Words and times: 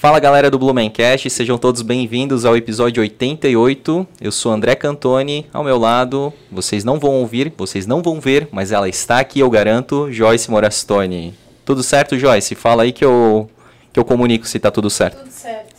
Fala 0.00 0.18
galera 0.18 0.50
do 0.50 0.58
Blumencast, 0.58 1.28
sejam 1.28 1.58
todos 1.58 1.82
bem-vindos 1.82 2.46
ao 2.46 2.56
episódio 2.56 3.02
88. 3.02 4.08
Eu 4.18 4.32
sou 4.32 4.50
André 4.50 4.74
Cantoni, 4.74 5.46
ao 5.52 5.62
meu 5.62 5.76
lado, 5.76 6.32
vocês 6.50 6.84
não 6.84 6.98
vão 6.98 7.16
ouvir, 7.16 7.52
vocês 7.54 7.86
não 7.86 8.00
vão 8.00 8.18
ver, 8.18 8.48
mas 8.50 8.72
ela 8.72 8.88
está 8.88 9.18
aqui, 9.20 9.40
eu 9.40 9.50
garanto, 9.50 10.10
Joyce 10.10 10.50
Morastoni. 10.50 11.34
Tudo 11.66 11.82
certo, 11.82 12.18
Joyce? 12.18 12.54
Fala 12.54 12.84
aí 12.84 12.92
que 12.92 13.04
eu, 13.04 13.50
que 13.92 14.00
eu 14.00 14.04
comunico 14.06 14.48
se 14.48 14.58
tá 14.58 14.70
tudo 14.70 14.88
certo. 14.88 15.18
Tudo 15.18 15.30
certo. 15.30 15.74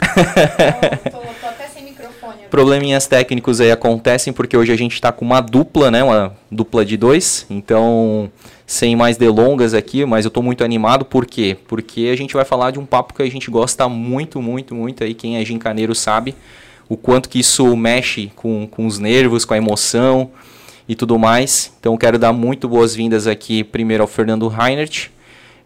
tô, 1.09 1.17
tô 1.41 1.47
até 1.47 1.67
sem 1.69 1.83
microfone. 1.83 2.40
agora. 2.40 2.40
Probleminhas 2.52 3.07
técnicos 3.07 3.61
aí 3.61 3.71
acontecem 3.71 4.33
porque 4.33 4.57
hoje 4.57 4.73
a 4.73 4.75
gente 4.75 4.93
está 4.93 5.09
com 5.09 5.23
uma 5.23 5.39
dupla, 5.39 5.89
né? 5.89 6.04
Uma 6.04 6.36
dupla 6.51 6.83
de 6.83 6.97
dois. 6.97 7.46
Então, 7.50 8.29
sem 8.68 8.93
mais 8.93 9.15
delongas 9.15 9.74
aqui, 9.74 10.05
mas 10.05 10.25
eu 10.25 10.27
estou 10.27 10.43
muito 10.43 10.61
animado. 10.61 11.05
Por 11.05 11.25
quê? 11.25 11.57
Porque 11.65 12.10
a 12.11 12.15
gente 12.18 12.33
vai 12.33 12.43
falar 12.43 12.71
de 12.71 12.77
um 12.77 12.86
papo 12.86 13.14
que 13.14 13.21
a 13.21 13.32
gente 13.32 13.50
gosta 13.50 13.87
muito, 13.87 14.41
muito, 14.41 14.75
muito 14.75 15.01
aí. 15.01 15.14
Quem 15.14 15.37
é 15.37 15.46
gincaneiro 15.46 15.96
sabe 15.96 16.36
o 16.89 16.97
quanto 16.97 17.29
que 17.29 17.39
isso 17.39 17.74
mexe 17.77 18.29
com, 18.36 18.68
com 18.69 18.86
os 18.86 18.99
nervos, 18.99 19.46
com 19.46 19.54
a 19.54 19.57
emoção 19.57 20.29
e 20.89 20.93
tudo 20.93 21.18
mais. 21.18 21.71
Então, 21.79 21.96
quero 21.96 22.19
dar 22.19 22.33
muito 22.33 22.68
boas-vindas 22.68 23.27
aqui 23.27 23.63
primeiro 23.63 24.04
ao 24.04 24.07
Fernando 24.10 24.49
Reinert. 24.49 25.07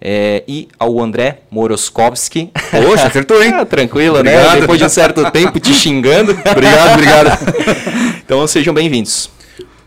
É, 0.02 0.44
e 0.48 0.68
ao 0.80 1.00
André 1.02 1.40
Moroskovski. 1.52 2.52
Poxa, 2.72 3.08
acertou, 3.08 3.42
hein? 3.44 3.52
Ah, 3.54 3.66
tranquilo, 3.66 4.22
né? 4.24 4.36
Obrigado. 4.38 4.62
Depois 4.62 4.80
de 4.80 4.86
um 4.86 4.90
certo 4.90 5.32
tempo 5.32 5.60
te 5.60 5.74
xingando. 5.74 6.32
Obrigado, 6.50 6.94
obrigado. 6.94 7.40
Então 8.26 8.46
sejam 8.48 8.74
bem-vindos. 8.74 9.30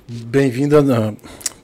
Bem-vindo. 0.09 0.77
Ana. 0.77 1.15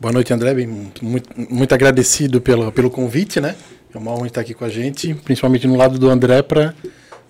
Boa 0.01 0.12
noite, 0.12 0.33
André. 0.33 0.52
Bem, 0.55 0.66
muito, 0.66 1.30
muito 1.49 1.73
agradecido 1.73 2.41
pelo, 2.41 2.73
pelo 2.73 2.91
convite, 2.91 3.41
né? 3.41 3.55
É 3.95 3.99
uma 3.99 4.10
honra 4.13 4.27
estar 4.27 4.41
aqui 4.41 4.55
com 4.55 4.65
a 4.65 4.68
gente, 4.68 5.15
principalmente 5.15 5.66
no 5.68 5.77
lado 5.77 5.99
do 6.01 6.11
André, 6.11 6.43
para 6.43 6.74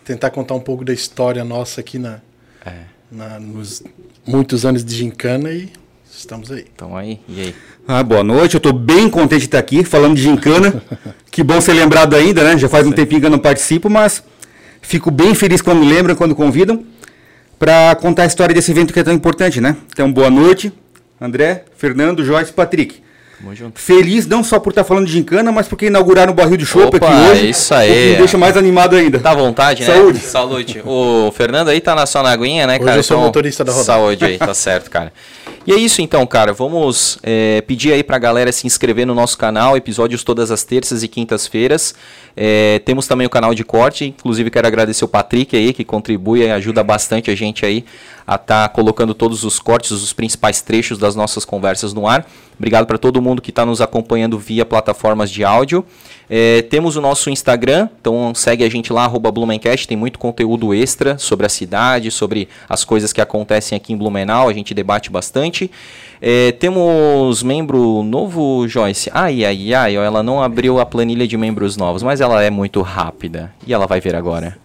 tentar 0.03 0.31
contar 0.31 0.55
um 0.55 0.61
pouco 0.61 0.83
da 0.85 0.95
história 0.95 1.45
nossa 1.45 1.83
aqui 1.83 1.99
na, 1.99 2.21
É. 2.65 2.73
na- 3.13 3.39
nos 3.39 3.83
muitos 4.27 4.65
anos 4.65 4.83
de 4.83 4.95
gincana 4.95 5.51
e 5.53 5.69
estamos 6.11 6.51
aí. 6.51 6.65
Então 6.75 6.97
aí, 6.97 7.21
e 7.29 7.41
aí? 7.43 7.55
Ah, 7.87 8.03
boa 8.03 8.25
noite, 8.25 8.55
eu 8.55 8.61
tô 8.61 8.73
bem 8.73 9.11
contente 9.11 9.41
de 9.41 9.47
estar 9.47 9.59
aqui 9.59 9.85
falando 9.85 10.15
de 10.15 10.23
gincana. 10.23 10.83
que 11.31 11.43
bom 11.43 11.61
ser 11.61 11.75
lembrado 11.75 12.15
ainda, 12.17 12.43
né? 12.43 12.57
Já 12.57 12.67
faz 12.67 12.87
um 12.87 12.93
tempinho 12.93 13.21
que 13.21 13.27
eu 13.27 13.31
não 13.31 13.39
participo, 13.39 13.91
mas 13.91 14.23
fico 14.81 15.11
bem 15.11 15.35
feliz 15.35 15.61
quando 15.61 15.81
me 15.81 15.87
lembram, 15.87 16.15
quando 16.15 16.35
convidam, 16.35 16.83
para 17.59 17.95
contar 17.97 18.23
a 18.23 18.27
história 18.27 18.55
desse 18.55 18.71
evento 18.71 18.93
que 18.93 19.01
é 19.01 19.03
tão 19.03 19.13
importante, 19.13 19.61
né? 19.61 19.77
Então, 19.93 20.11
boa 20.11 20.31
noite, 20.31 20.73
André, 21.21 21.65
Fernando, 21.77 22.25
Joyce 22.25 22.53
e 22.53 22.55
Patrick. 22.55 23.05
Tamo 23.39 23.55
junto. 23.55 23.79
Feliz 23.79 24.27
não 24.27 24.43
só 24.43 24.59
por 24.59 24.71
estar 24.71 24.85
falando 24.85 25.05
de 25.07 25.13
gincana, 25.13 25.53
mas 25.53 25.69
porque 25.69 25.87
inauguraram 25.87 26.33
o 26.33 26.35
barril 26.35 26.57
de 26.57 26.65
chopp 26.65 26.97
aqui 26.97 27.31
hoje. 27.31 27.51
isso 27.51 27.75
o 27.75 27.77
aí. 27.77 27.93
que 27.93 28.11
me 28.13 28.17
deixa 28.17 28.39
mais 28.39 28.57
animado 28.57 28.97
ainda. 28.97 29.19
Tá 29.19 29.33
à 29.33 29.35
vontade, 29.35 29.83
né? 29.83 29.95
Saúde. 29.95 30.19
Saúde. 30.21 30.83
O 30.87 31.31
Fernando 31.33 31.69
aí 31.69 31.83
tá 31.83 31.95
na 31.95 32.07
sua 32.07 32.31
aguinha, 32.31 32.67
né, 32.67 32.77
Hoje 32.77 32.85
cara? 32.85 32.99
eu 32.99 33.03
sou 33.03 33.21
motorista 33.21 33.63
da 33.63 33.73
rodada. 33.73 33.87
Saúde 33.87 34.25
aí, 34.25 34.39
tá 34.39 34.55
certo, 34.55 34.91
cara. 34.91 35.13
E 35.67 35.73
é 35.73 35.77
isso 35.77 36.03
então, 36.03 36.27
cara. 36.27 36.53
Vamos 36.53 37.19
é, 37.23 37.63
pedir 37.63 37.93
aí 37.93 38.05
pra 38.05 38.19
galera 38.19 38.53
se 38.53 38.67
inscrever 38.67 39.07
no 39.07 39.15
nosso 39.15 39.39
canal, 39.39 39.75
episódios 39.79 40.23
todas 40.23 40.51
as 40.51 40.63
terças 40.63 41.03
e 41.03 41.09
quintas-feiras. 41.09 41.95
É, 42.37 42.81
temos 42.85 43.07
também 43.07 43.27
o 43.27 43.31
canal 43.31 43.55
de 43.55 43.65
corte, 43.65 44.05
inclusive 44.05 44.51
quero 44.51 44.67
agradecer 44.67 45.07
o 45.07 45.09
Patrick 45.09 45.57
aí, 45.57 45.73
que 45.73 45.83
contribui 45.83 46.41
e 46.41 46.51
ajuda 46.51 46.85
bastante 46.85 47.31
a 47.31 47.35
gente 47.35 47.65
aí 47.65 47.83
a 48.27 48.35
estar 48.35 48.69
colocando 48.71 49.15
todos 49.15 49.43
os 49.43 49.59
cortes, 49.59 49.91
os 49.91 50.13
principais 50.13 50.61
trechos 50.61 50.99
das 50.99 51.17
nossas 51.17 51.47
conversas 51.47 51.95
no 51.95 52.07
ar. 52.07 52.27
Obrigado 52.59 52.87
para 52.87 52.99
todo 52.99 53.21
mundo 53.21 53.43
que 53.43 53.51
está 53.51 53.67
nos 53.67 53.81
acompanhando 53.81 54.39
via 54.39 54.65
plataformas 54.65 55.31
de 55.31 55.45
áudio. 55.45 55.85
É, 56.29 56.63
temos 56.63 56.97
o 56.97 57.01
nosso 57.01 57.29
Instagram, 57.29 57.89
então 58.01 58.35
segue 58.35 58.65
a 58.65 58.69
gente 58.71 58.93
lá, 58.93 59.07
Blumencast, 59.09 59.87
tem 59.87 59.97
muito 59.97 60.19
conteúdo 60.19 60.73
extra 60.73 61.19
sobre 61.19 61.45
a 61.45 61.49
cidade, 61.49 62.11
sobre 62.11 62.49
as 62.69 62.85
coisas 62.85 63.13
que 63.13 63.21
acontecem 63.21 63.77
aqui 63.77 63.93
em 63.93 63.97
Blumenau, 63.97 64.49
a 64.49 64.53
gente 64.53 64.73
debate 64.73 65.11
bastante. 65.11 65.71
É, 66.23 66.53
temos 66.53 67.43
membro 67.43 68.03
novo, 68.03 68.67
Joyce. 68.67 69.11
Ai, 69.13 69.45
ai, 69.45 69.75
ai, 69.75 69.97
ela 69.97 70.23
não 70.23 70.43
abriu 70.43 70.81
a 70.81 70.87
planilha 70.87 71.27
de 71.27 71.37
membros 71.37 71.77
novos, 71.77 72.03
mas 72.03 72.21
ela 72.21 72.43
é 72.43 72.49
muito 72.49 72.81
rápida. 72.81 73.53
E 73.67 73.75
ela 73.75 73.87
vai 73.87 74.01
ver 74.01 74.15
agora. 74.15 74.57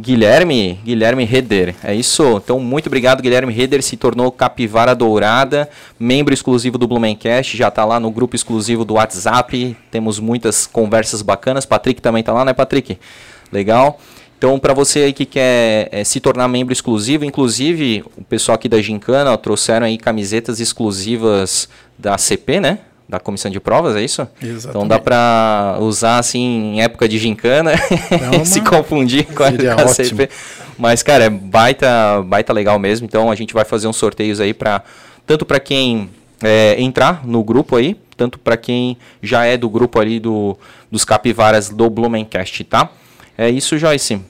Guilherme, 0.00 0.78
Guilherme 0.84 1.24
Reder, 1.24 1.74
é 1.82 1.92
isso. 1.92 2.22
Então, 2.36 2.60
muito 2.60 2.86
obrigado, 2.86 3.20
Guilherme 3.20 3.52
Reder, 3.52 3.82
se 3.82 3.96
tornou 3.96 4.30
Capivara 4.30 4.94
Dourada, 4.94 5.68
membro 5.98 6.32
exclusivo 6.32 6.78
do 6.78 6.86
Blumencast, 6.86 7.56
já 7.56 7.66
está 7.66 7.84
lá 7.84 7.98
no 7.98 8.08
grupo 8.08 8.36
exclusivo 8.36 8.84
do 8.84 8.94
WhatsApp, 8.94 9.76
temos 9.90 10.20
muitas 10.20 10.68
conversas 10.68 11.20
bacanas, 11.20 11.66
Patrick 11.66 12.00
também 12.00 12.20
está 12.20 12.32
lá, 12.32 12.44
né, 12.44 12.52
Patrick? 12.52 12.96
Legal. 13.50 13.98
Então, 14.38 14.56
para 14.56 14.72
você 14.72 15.00
aí 15.00 15.12
que 15.12 15.26
quer 15.26 15.88
eh, 15.90 16.04
se 16.04 16.20
tornar 16.20 16.46
membro 16.46 16.72
exclusivo, 16.72 17.24
inclusive 17.24 18.04
o 18.16 18.22
pessoal 18.22 18.54
aqui 18.54 18.68
da 18.68 18.80
Gincana 18.80 19.32
ó, 19.32 19.36
trouxeram 19.36 19.84
aí 19.84 19.98
camisetas 19.98 20.60
exclusivas 20.60 21.68
da 21.98 22.16
CP, 22.16 22.60
né? 22.60 22.78
Da 23.08 23.18
comissão 23.18 23.50
de 23.50 23.58
provas, 23.58 23.96
é 23.96 24.02
isso? 24.02 24.28
Exatamente. 24.42 24.68
Então 24.68 24.86
dá 24.86 24.98
para 24.98 25.78
usar 25.80 26.18
assim 26.18 26.74
em 26.74 26.82
época 26.82 27.08
de 27.08 27.18
gincana, 27.18 27.72
uma- 28.34 28.44
se 28.44 28.60
confundir 28.60 29.24
com 29.32 29.42
a, 29.42 29.50
Seria 29.50 29.74
com 29.74 29.80
a 29.80 29.84
ótimo. 29.84 30.04
CP. 30.04 30.28
Mas 30.76 31.02
cara, 31.02 31.24
é 31.24 31.30
baita, 31.30 32.22
baita 32.26 32.52
legal 32.52 32.78
mesmo. 32.78 33.06
Então 33.06 33.30
a 33.30 33.34
gente 33.34 33.54
vai 33.54 33.64
fazer 33.64 33.88
uns 33.88 33.96
sorteios 33.96 34.40
aí 34.40 34.52
para 34.52 34.82
tanto 35.26 35.46
para 35.46 35.58
quem 35.58 36.10
é, 36.42 36.76
entrar 36.78 37.26
no 37.26 37.42
grupo 37.42 37.76
aí, 37.76 37.96
tanto 38.16 38.38
para 38.38 38.56
quem 38.58 38.96
já 39.22 39.44
é 39.46 39.56
do 39.56 39.70
grupo 39.70 39.98
ali 39.98 40.20
do, 40.20 40.56
dos 40.92 41.02
capivaras 41.04 41.70
do 41.70 41.88
Blumencast, 41.88 42.62
tá? 42.64 42.90
É 43.38 43.48
isso, 43.48 43.78
Joyce. 43.78 44.20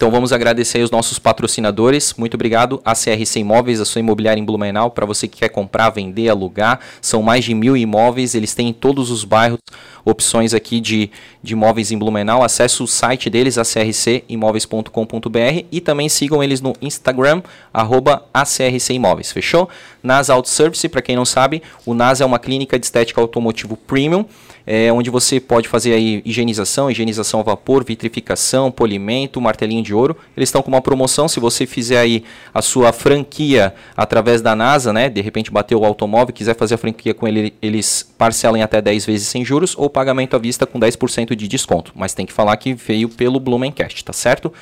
Então 0.00 0.10
vamos 0.10 0.32
agradecer 0.32 0.82
os 0.82 0.90
nossos 0.90 1.18
patrocinadores. 1.18 2.14
Muito 2.16 2.32
obrigado. 2.32 2.80
A 2.82 2.94
CRC 2.94 3.40
Imóveis, 3.40 3.82
a 3.82 3.84
sua 3.84 3.98
imobiliária 3.98 4.40
em 4.40 4.44
Blumenau, 4.46 4.90
para 4.90 5.04
você 5.04 5.28
que 5.28 5.40
quer 5.40 5.50
comprar, 5.50 5.90
vender, 5.90 6.30
alugar. 6.30 6.80
São 7.02 7.20
mais 7.20 7.44
de 7.44 7.54
mil 7.54 7.76
imóveis, 7.76 8.34
eles 8.34 8.54
têm 8.54 8.68
em 8.68 8.72
todos 8.72 9.10
os 9.10 9.24
bairros 9.24 9.58
opções 10.02 10.54
aqui 10.54 10.80
de, 10.80 11.10
de 11.42 11.52
imóveis 11.52 11.92
em 11.92 11.98
Blumenau. 11.98 12.42
Acesse 12.42 12.82
o 12.82 12.86
site 12.86 13.28
deles, 13.28 13.58
acrcimóveis.com.br 13.58 15.66
e 15.70 15.82
também 15.82 16.08
sigam 16.08 16.42
eles 16.42 16.62
no 16.62 16.72
Instagram, 16.80 17.42
arroba 17.70 18.24
ACRC 18.32 18.94
Imóveis, 18.94 19.30
fechou? 19.30 19.68
NAS 20.02 20.30
Auto 20.30 20.48
Service, 20.48 20.88
para 20.88 21.02
quem 21.02 21.16
não 21.16 21.24
sabe, 21.24 21.62
o 21.84 21.94
NAS 21.94 22.20
é 22.20 22.24
uma 22.24 22.38
clínica 22.38 22.78
de 22.78 22.86
estética 22.86 23.20
automotivo 23.20 23.76
premium, 23.76 24.24
é, 24.66 24.92
onde 24.92 25.10
você 25.10 25.40
pode 25.40 25.68
fazer 25.68 25.92
aí 25.92 26.22
higienização, 26.24 26.90
higienização 26.90 27.40
a 27.40 27.42
vapor, 27.42 27.84
vitrificação, 27.84 28.70
polimento, 28.70 29.40
martelinho 29.40 29.82
de 29.82 29.94
ouro. 29.94 30.16
Eles 30.36 30.48
estão 30.48 30.62
com 30.62 30.68
uma 30.68 30.80
promoção, 30.80 31.28
se 31.28 31.40
você 31.40 31.66
fizer 31.66 31.98
aí 31.98 32.24
a 32.52 32.62
sua 32.62 32.92
franquia 32.92 33.74
através 33.96 34.40
da 34.40 34.54
NASA, 34.54 34.92
né, 34.92 35.08
de 35.08 35.20
repente 35.20 35.50
bateu 35.50 35.80
o 35.80 35.84
automóvel, 35.84 36.34
quiser 36.34 36.54
fazer 36.54 36.74
a 36.74 36.78
franquia 36.78 37.14
com 37.14 37.26
ele, 37.26 37.54
eles 37.60 38.08
parcelam 38.16 38.62
até 38.62 38.80
10 38.80 39.06
vezes 39.06 39.28
sem 39.28 39.44
juros 39.44 39.74
ou 39.76 39.90
pagamento 39.90 40.36
à 40.36 40.38
vista 40.38 40.66
com 40.66 40.78
10% 40.78 41.34
de 41.34 41.48
desconto. 41.48 41.92
Mas 41.94 42.14
tem 42.14 42.26
que 42.26 42.32
falar 42.32 42.56
que 42.56 42.74
veio 42.74 43.08
pelo 43.08 43.40
Blumencast, 43.40 44.04
tá 44.04 44.12
certo? 44.12 44.52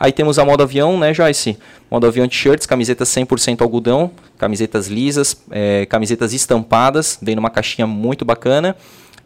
Aí 0.00 0.12
temos 0.12 0.38
a 0.38 0.46
moda 0.46 0.64
avião, 0.64 0.98
né, 0.98 1.12
Joyce? 1.12 1.58
Moda 1.90 2.06
avião 2.06 2.26
t-shirts, 2.26 2.64
camisetas 2.64 3.06
100% 3.10 3.60
algodão, 3.60 4.10
camisetas 4.38 4.88
lisas, 4.88 5.36
eh, 5.50 5.84
camisetas 5.90 6.32
estampadas, 6.32 7.18
vem 7.20 7.36
numa 7.36 7.50
caixinha 7.50 7.86
muito 7.86 8.24
bacana. 8.24 8.74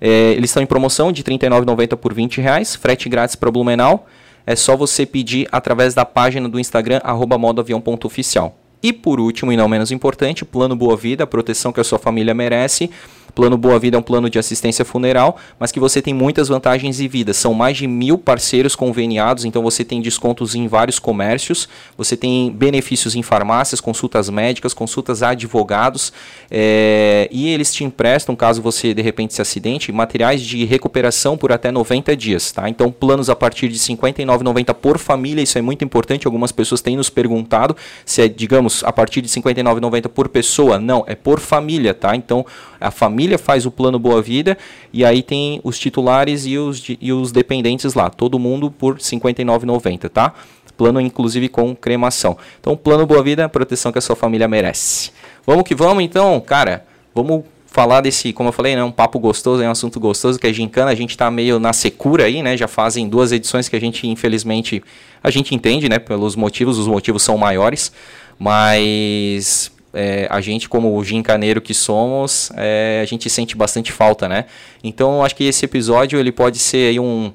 Eh, 0.00 0.32
eles 0.32 0.50
estão 0.50 0.60
em 0.60 0.66
promoção 0.66 1.12
de 1.12 1.22
R$ 1.22 1.26
39,90 1.38 1.96
por 1.96 2.12
20 2.12 2.40
reais, 2.40 2.74
frete 2.74 3.08
grátis 3.08 3.36
para 3.36 3.52
Blumenau. 3.52 4.08
É 4.44 4.56
só 4.56 4.76
você 4.76 5.06
pedir 5.06 5.46
através 5.52 5.94
da 5.94 6.04
página 6.04 6.48
do 6.48 6.58
Instagram, 6.58 7.00
arroba 7.04 7.38
modoavião.oficial. 7.38 8.58
E 8.82 8.92
por 8.92 9.20
último, 9.20 9.52
e 9.52 9.56
não 9.56 9.68
menos 9.68 9.92
importante, 9.92 10.44
Plano 10.44 10.74
Boa 10.74 10.96
Vida, 10.96 11.22
a 11.22 11.26
proteção 11.26 11.72
que 11.72 11.80
a 11.80 11.84
sua 11.84 12.00
família 12.00 12.34
merece. 12.34 12.90
Plano 13.34 13.56
Boa 13.56 13.78
Vida 13.78 13.96
é 13.96 14.00
um 14.00 14.02
plano 14.02 14.28
de 14.28 14.38
assistência 14.38 14.84
funeral, 14.84 15.36
mas 15.58 15.70
que 15.70 15.80
você 15.80 16.00
tem 16.02 16.14
muitas 16.14 16.48
vantagens 16.48 17.00
e 17.00 17.08
vidas. 17.08 17.36
São 17.36 17.54
mais 17.54 17.76
de 17.76 17.86
mil 17.86 18.18
parceiros 18.18 18.74
conveniados, 18.74 19.44
então 19.44 19.62
você 19.62 19.84
tem 19.84 20.00
descontos 20.00 20.54
em 20.54 20.66
vários 20.66 20.98
comércios, 20.98 21.68
você 21.96 22.16
tem 22.16 22.50
benefícios 22.50 23.14
em 23.14 23.22
farmácias, 23.22 23.80
consultas 23.80 24.28
médicas, 24.30 24.74
consultas 24.74 25.22
a 25.22 25.30
advogados, 25.30 26.12
é, 26.50 27.28
e 27.30 27.48
eles 27.48 27.72
te 27.72 27.84
emprestam, 27.84 28.34
caso 28.34 28.62
você 28.62 28.94
de 28.94 29.02
repente 29.02 29.34
se 29.34 29.42
acidente, 29.42 29.92
materiais 29.92 30.42
de 30.42 30.64
recuperação 30.64 31.36
por 31.36 31.52
até 31.52 31.70
90 31.70 32.16
dias. 32.16 32.52
Tá? 32.52 32.68
Então, 32.68 32.90
planos 32.90 33.28
a 33.30 33.36
partir 33.36 33.68
de 33.68 33.78
R$ 33.78 33.96
59,90 33.96 34.74
por 34.74 34.98
família, 34.98 35.42
isso 35.42 35.58
é 35.58 35.62
muito 35.62 35.84
importante. 35.84 36.26
Algumas 36.26 36.52
pessoas 36.52 36.80
têm 36.80 36.96
nos 36.96 37.10
perguntado 37.10 37.76
se 38.04 38.22
é, 38.22 38.28
digamos, 38.28 38.82
a 38.84 38.92
partir 38.92 39.20
de 39.20 39.28
R$ 39.28 39.42
59,90 39.42 40.08
por 40.08 40.28
pessoa. 40.28 40.78
Não, 40.78 41.04
é 41.06 41.14
por 41.14 41.40
família, 41.40 41.94
tá? 41.94 42.14
Então, 42.16 42.44
a 42.84 42.90
família 42.90 43.38
faz 43.38 43.64
o 43.64 43.70
plano 43.70 43.98
Boa 43.98 44.20
Vida 44.20 44.58
e 44.92 45.04
aí 45.04 45.22
tem 45.22 45.60
os 45.64 45.78
titulares 45.78 46.44
e 46.44 46.58
os, 46.58 46.84
e 47.00 47.12
os 47.12 47.32
dependentes 47.32 47.94
lá. 47.94 48.10
Todo 48.10 48.38
mundo 48.38 48.70
por 48.70 48.94
R$ 48.94 49.00
59,90, 49.00 50.08
tá? 50.10 50.34
Plano, 50.76 51.00
inclusive, 51.00 51.48
com 51.48 51.74
cremação. 51.74 52.36
Então, 52.60 52.76
plano 52.76 53.06
Boa 53.06 53.22
Vida 53.22 53.48
proteção 53.48 53.90
que 53.90 53.98
a 53.98 54.00
sua 54.02 54.16
família 54.16 54.46
merece. 54.46 55.12
Vamos 55.46 55.64
que 55.64 55.74
vamos, 55.74 56.02
então, 56.02 56.38
cara. 56.40 56.84
Vamos 57.14 57.44
falar 57.66 58.00
desse, 58.00 58.32
como 58.32 58.50
eu 58.50 58.52
falei, 58.52 58.76
né, 58.76 58.84
um 58.84 58.92
papo 58.92 59.18
gostoso, 59.18 59.62
é 59.62 59.66
um 59.66 59.70
assunto 59.70 59.98
gostoso, 59.98 60.38
que 60.38 60.46
é 60.46 60.52
gincana, 60.52 60.90
a 60.90 60.94
gente 60.94 61.10
está 61.10 61.28
meio 61.30 61.58
na 61.58 61.72
secura 61.72 62.24
aí, 62.24 62.42
né? 62.42 62.56
Já 62.56 62.68
fazem 62.68 63.08
duas 63.08 63.32
edições 63.32 63.68
que 63.68 63.74
a 63.74 63.80
gente, 63.80 64.06
infelizmente, 64.06 64.82
a 65.22 65.30
gente 65.30 65.54
entende, 65.54 65.88
né? 65.88 65.98
Pelos 65.98 66.36
motivos, 66.36 66.78
os 66.78 66.86
motivos 66.86 67.22
são 67.22 67.38
maiores, 67.38 67.92
mas 68.38 69.73
é, 69.94 70.26
a 70.30 70.40
gente, 70.40 70.68
como 70.68 70.96
o 70.96 71.04
gincaneiro 71.04 71.60
que 71.60 71.72
somos, 71.72 72.50
é, 72.56 73.00
a 73.02 73.06
gente 73.06 73.30
sente 73.30 73.56
bastante 73.56 73.92
falta, 73.92 74.28
né? 74.28 74.46
Então, 74.82 75.24
acho 75.24 75.36
que 75.36 75.44
esse 75.44 75.64
episódio 75.64 76.18
ele 76.18 76.32
pode 76.32 76.58
ser 76.58 76.90
aí 76.90 77.00
um 77.00 77.32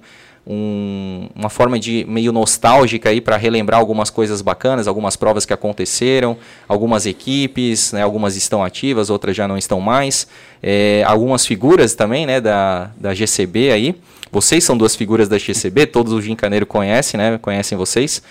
um, 0.50 1.30
uma 1.36 1.50
forma 1.50 1.80
de 1.80 2.04
meio 2.10 2.32
nostálgica 2.32 3.10
aí 3.10 3.22
para 3.22 3.38
relembrar 3.38 3.80
algumas 3.80 4.10
coisas 4.10 4.42
bacanas, 4.42 4.88
algumas 4.88 5.16
provas 5.16 5.46
que 5.46 5.54
aconteceram, 5.54 6.36
algumas 6.68 7.06
equipes, 7.06 7.92
né, 7.92 8.02
algumas 8.02 8.36
estão 8.36 8.64
ativas, 8.64 9.12
outras 9.12 9.36
já 9.36 9.48
não 9.48 9.60
estão 9.60 9.80
mais, 9.80 10.28
é, 10.62 11.04
algumas 11.06 11.46
figuras 11.46 11.94
também, 11.94 12.26
né, 12.26 12.42
da, 12.42 12.90
da 12.98 13.14
GCB 13.14 13.72
aí. 13.72 13.96
Vocês 14.32 14.64
são 14.64 14.76
duas 14.76 14.96
figuras 14.96 15.30
da 15.30 15.38
GCB, 15.38 15.86
todos 15.86 16.12
os 16.14 16.26
gincaneiros 16.26 16.68
conhecem, 16.68 17.20
né, 17.20 17.38
conhecem 17.40 17.78
vocês. 17.78 18.22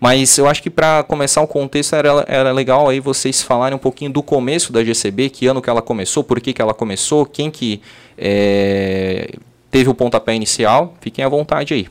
Mas 0.00 0.38
eu 0.38 0.46
acho 0.46 0.62
que 0.62 0.70
para 0.70 1.02
começar 1.02 1.40
o 1.40 1.46
contexto 1.46 1.96
era, 1.96 2.24
era 2.28 2.52
legal 2.52 2.88
aí 2.88 3.00
vocês 3.00 3.42
falarem 3.42 3.74
um 3.74 3.80
pouquinho 3.80 4.12
do 4.12 4.22
começo 4.22 4.72
da 4.72 4.82
GCB, 4.84 5.30
que 5.30 5.46
ano 5.46 5.60
que 5.60 5.68
ela 5.68 5.82
começou, 5.82 6.22
por 6.22 6.40
que, 6.40 6.52
que 6.52 6.62
ela 6.62 6.72
começou, 6.72 7.26
quem 7.26 7.50
que 7.50 7.80
é, 8.16 9.30
teve 9.70 9.90
o 9.90 9.94
pontapé 9.94 10.34
inicial, 10.34 10.94
fiquem 11.00 11.24
à 11.24 11.28
vontade 11.28 11.74
aí. 11.74 11.88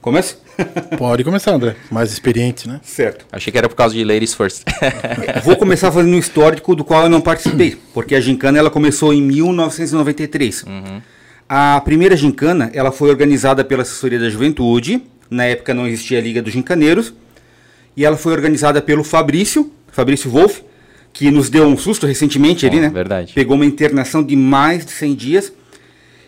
Começa? 0.00 0.36
Pode 0.96 1.24
começar, 1.24 1.52
André. 1.52 1.76
Mais 1.90 2.12
experiente, 2.12 2.68
né? 2.68 2.80
Certo. 2.82 3.26
Achei 3.30 3.50
que 3.50 3.58
era 3.58 3.68
por 3.68 3.74
causa 3.74 3.94
de 3.94 4.04
Ladies 4.04 4.34
First. 4.34 4.62
Vou 5.44 5.56
começar 5.56 5.90
fazendo 5.90 6.14
um 6.14 6.18
histórico 6.18 6.74
do 6.74 6.84
qual 6.84 7.04
eu 7.04 7.08
não 7.08 7.20
participei, 7.20 7.76
porque 7.92 8.14
a 8.14 8.20
gincana 8.20 8.58
ela 8.58 8.70
começou 8.70 9.12
em 9.12 9.20
1993. 9.20 10.62
Uhum. 10.62 11.02
A 11.48 11.80
primeira 11.80 12.16
gincana 12.16 12.70
ela 12.72 12.90
foi 12.90 13.10
organizada 13.10 13.64
pela 13.64 13.82
Assessoria 13.82 14.18
da 14.18 14.28
Juventude, 14.28 15.02
na 15.30 15.44
época 15.44 15.74
não 15.74 15.86
existia 15.86 16.18
a 16.18 16.22
Liga 16.22 16.42
dos 16.42 16.52
Gincaneiros, 16.52 17.12
e 17.96 18.04
ela 18.04 18.16
foi 18.16 18.32
organizada 18.32 18.82
pelo 18.82 19.02
Fabrício, 19.02 19.72
Fabrício 19.90 20.30
Wolff, 20.30 20.62
que 21.12 21.30
nos 21.30 21.48
deu 21.48 21.66
um 21.66 21.78
susto 21.78 22.06
recentemente 22.06 22.66
ali, 22.66 22.78
né? 22.78 22.90
Verdade. 22.90 23.32
Pegou 23.32 23.56
uma 23.56 23.64
internação 23.64 24.22
de 24.22 24.36
mais 24.36 24.84
de 24.84 24.92
100 24.92 25.14
dias 25.14 25.52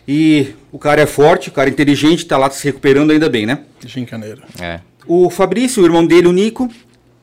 e 0.07 0.47
o 0.71 0.79
cara 0.79 1.01
é 1.01 1.05
forte, 1.05 1.49
o 1.49 1.51
cara 1.51 1.69
é 1.69 1.71
inteligente, 1.71 2.25
tá 2.25 2.37
lá 2.37 2.49
se 2.49 2.65
recuperando 2.65 3.11
ainda 3.11 3.29
bem, 3.29 3.45
né? 3.45 3.59
Gincaneiro. 3.85 4.41
É. 4.59 4.79
O 5.05 5.29
Fabrício, 5.29 5.83
o 5.83 5.85
irmão 5.85 6.05
dele, 6.05 6.27
o 6.27 6.31
Nico, 6.31 6.67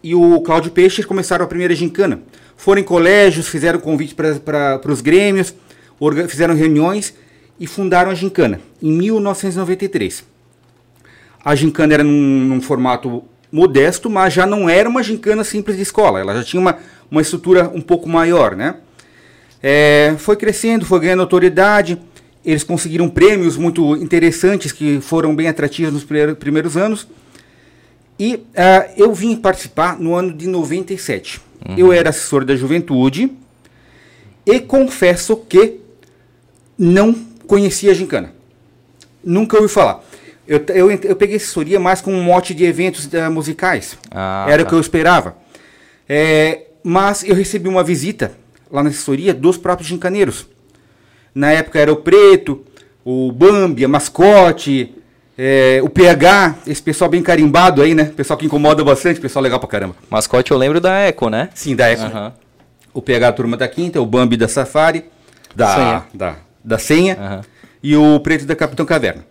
e 0.02 0.14
o 0.14 0.40
Cláudio 0.42 0.70
Peixe 0.70 1.02
começaram 1.02 1.44
a 1.44 1.48
primeira 1.48 1.74
gincana. 1.74 2.20
Foram 2.56 2.80
em 2.80 2.84
colégios, 2.84 3.48
fizeram 3.48 3.80
convite 3.80 4.14
para 4.14 4.80
os 4.88 5.00
grêmios, 5.00 5.52
fizeram 6.28 6.54
reuniões 6.54 7.12
e 7.58 7.66
fundaram 7.66 8.12
a 8.12 8.14
gincana 8.14 8.60
em 8.80 8.92
1993. 8.92 10.24
A 11.46 11.54
gincana 11.54 11.94
era 11.94 12.02
num, 12.02 12.44
num, 12.46 12.60
formato 12.60 13.22
modesto, 13.52 14.10
mas 14.10 14.34
já 14.34 14.44
não 14.44 14.68
era 14.68 14.88
uma 14.88 15.02
gincana 15.02 15.44
simples 15.44 15.76
de 15.76 15.82
escola. 15.82 16.18
Ela 16.18 16.34
já 16.34 16.42
tinha 16.42 16.60
uma, 16.60 16.76
uma 17.10 17.22
estrutura 17.22 17.70
um 17.72 17.80
pouco 17.80 18.08
maior, 18.08 18.56
né? 18.56 18.76
É, 19.62 20.14
foi 20.18 20.36
crescendo, 20.36 20.84
foi 20.84 21.00
ganhando 21.00 21.20
autoridade 21.20 21.98
eles 22.46 22.62
conseguiram 22.62 23.08
prêmios 23.08 23.56
muito 23.56 23.96
interessantes 23.96 24.70
que 24.70 25.00
foram 25.00 25.34
bem 25.34 25.48
atrativos 25.48 25.92
nos 25.92 26.04
primeiros 26.36 26.76
anos. 26.76 27.08
E 28.16 28.36
uh, 28.36 28.92
eu 28.96 29.12
vim 29.12 29.34
participar 29.34 29.98
no 29.98 30.14
ano 30.14 30.32
de 30.32 30.46
97. 30.46 31.40
Uhum. 31.68 31.74
Eu 31.76 31.92
era 31.92 32.10
assessor 32.10 32.44
da 32.44 32.54
juventude 32.54 33.32
e 34.46 34.60
confesso 34.60 35.36
que 35.36 35.80
não 36.78 37.12
conhecia 37.48 37.90
a 37.90 37.94
gincana. 37.94 38.32
Nunca 39.24 39.56
ouvi 39.56 39.68
falar. 39.68 40.04
Eu, 40.46 40.64
eu, 40.68 40.90
eu 40.90 41.16
peguei 41.16 41.36
assessoria 41.36 41.80
mais 41.80 42.00
com 42.00 42.12
um 42.12 42.22
mote 42.22 42.54
de 42.54 42.64
eventos 42.64 43.06
uh, 43.06 43.30
musicais. 43.30 43.98
Ah, 44.10 44.46
era 44.48 44.62
tá. 44.62 44.66
o 44.66 44.70
que 44.70 44.74
eu 44.74 44.80
esperava. 44.80 45.36
É, 46.08 46.66
mas 46.82 47.24
eu 47.24 47.34
recebi 47.34 47.68
uma 47.68 47.82
visita 47.82 48.32
lá 48.70 48.82
na 48.82 48.90
assessoria 48.90 49.34
dos 49.34 49.56
próprios 49.56 49.88
gincaneiros 49.88 50.46
na 51.36 51.52
época 51.52 51.78
era 51.78 51.92
o 51.92 51.96
Preto, 51.96 52.64
o 53.04 53.30
Bambi, 53.30 53.84
a 53.84 53.88
Mascote, 53.88 54.94
é, 55.36 55.80
o 55.82 55.88
PH, 55.90 56.54
esse 56.66 56.82
pessoal 56.82 57.10
bem 57.10 57.22
carimbado 57.22 57.82
aí, 57.82 57.94
né? 57.94 58.04
Pessoal 58.04 58.38
que 58.38 58.46
incomoda 58.46 58.82
bastante, 58.82 59.20
pessoal 59.20 59.42
legal 59.42 59.60
pra 59.60 59.68
caramba. 59.68 59.94
Mascote 60.08 60.50
eu 60.50 60.56
lembro 60.56 60.80
da 60.80 60.98
Eco, 61.00 61.28
né? 61.28 61.50
Sim, 61.54 61.76
da 61.76 61.90
Eco. 61.90 62.04
Uhum. 62.04 62.32
O 62.94 63.02
PH 63.02 63.32
Turma 63.32 63.54
da 63.54 63.68
Quinta, 63.68 64.00
o 64.00 64.06
Bambi 64.06 64.38
da 64.38 64.48
Safari, 64.48 65.04
da 65.54 65.74
Senha, 65.74 66.04
da, 66.14 66.36
da 66.64 66.78
senha 66.78 67.18
uhum. 67.20 67.40
e 67.82 67.94
o 67.94 68.18
Preto 68.20 68.46
da 68.46 68.56
Capitão 68.56 68.86
Caverna. 68.86 69.22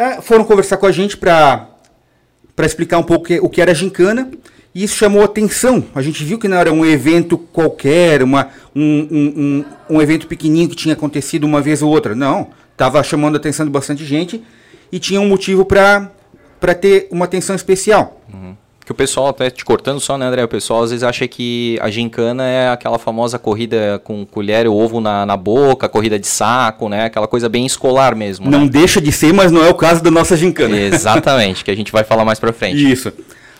É, 0.00 0.18
foram 0.22 0.44
conversar 0.44 0.78
com 0.78 0.86
a 0.86 0.92
gente 0.92 1.14
para 1.14 1.68
explicar 2.60 2.96
um 2.96 3.02
pouco 3.02 3.26
o 3.42 3.50
que 3.50 3.60
era 3.60 3.72
a 3.72 3.74
gincana 3.74 4.30
e 4.74 4.82
isso 4.82 4.96
chamou 4.96 5.22
atenção. 5.22 5.84
A 5.94 6.00
gente 6.00 6.24
viu 6.24 6.38
que 6.38 6.48
não 6.48 6.56
era 6.56 6.72
um 6.72 6.86
evento 6.86 7.36
qualquer, 7.36 8.22
uma, 8.22 8.48
um, 8.74 8.82
um, 8.82 9.64
um, 9.90 9.96
um 9.96 10.00
evento 10.00 10.26
pequenininho 10.26 10.70
que 10.70 10.74
tinha 10.74 10.94
acontecido 10.94 11.44
uma 11.44 11.60
vez 11.60 11.82
ou 11.82 11.90
outra. 11.90 12.14
Não, 12.14 12.48
estava 12.72 13.02
chamando 13.02 13.34
a 13.34 13.36
atenção 13.36 13.66
de 13.66 13.70
bastante 13.70 14.02
gente 14.06 14.42
e 14.90 14.98
tinha 14.98 15.20
um 15.20 15.28
motivo 15.28 15.66
para 15.66 16.08
ter 16.80 17.06
uma 17.10 17.26
atenção 17.26 17.54
especial. 17.54 18.22
Uhum. 18.32 18.56
Que 18.90 18.92
o 18.92 18.96
pessoal, 18.96 19.28
até 19.28 19.48
te 19.50 19.64
cortando 19.64 20.00
só, 20.00 20.18
né, 20.18 20.26
André? 20.26 20.42
O 20.42 20.48
pessoal 20.48 20.82
às 20.82 20.90
vezes 20.90 21.04
acha 21.04 21.28
que 21.28 21.78
a 21.80 21.88
gincana 21.88 22.44
é 22.48 22.70
aquela 22.70 22.98
famosa 22.98 23.38
corrida 23.38 24.00
com 24.02 24.26
colher 24.26 24.66
e 24.66 24.68
ovo 24.68 25.00
na, 25.00 25.24
na 25.24 25.36
boca, 25.36 25.88
corrida 25.88 26.18
de 26.18 26.26
saco, 26.26 26.88
né? 26.88 27.04
Aquela 27.04 27.28
coisa 27.28 27.48
bem 27.48 27.64
escolar 27.64 28.16
mesmo. 28.16 28.50
Não 28.50 28.64
né? 28.64 28.68
deixa 28.68 29.00
de 29.00 29.12
ser, 29.12 29.32
mas 29.32 29.52
não 29.52 29.64
é 29.64 29.68
o 29.68 29.76
caso 29.76 30.02
da 30.02 30.10
nossa 30.10 30.36
gincana. 30.36 30.76
Exatamente, 30.76 31.64
que 31.64 31.70
a 31.70 31.76
gente 31.76 31.92
vai 31.92 32.02
falar 32.02 32.24
mais 32.24 32.40
pra 32.40 32.52
frente. 32.52 32.90
Isso. 32.90 33.12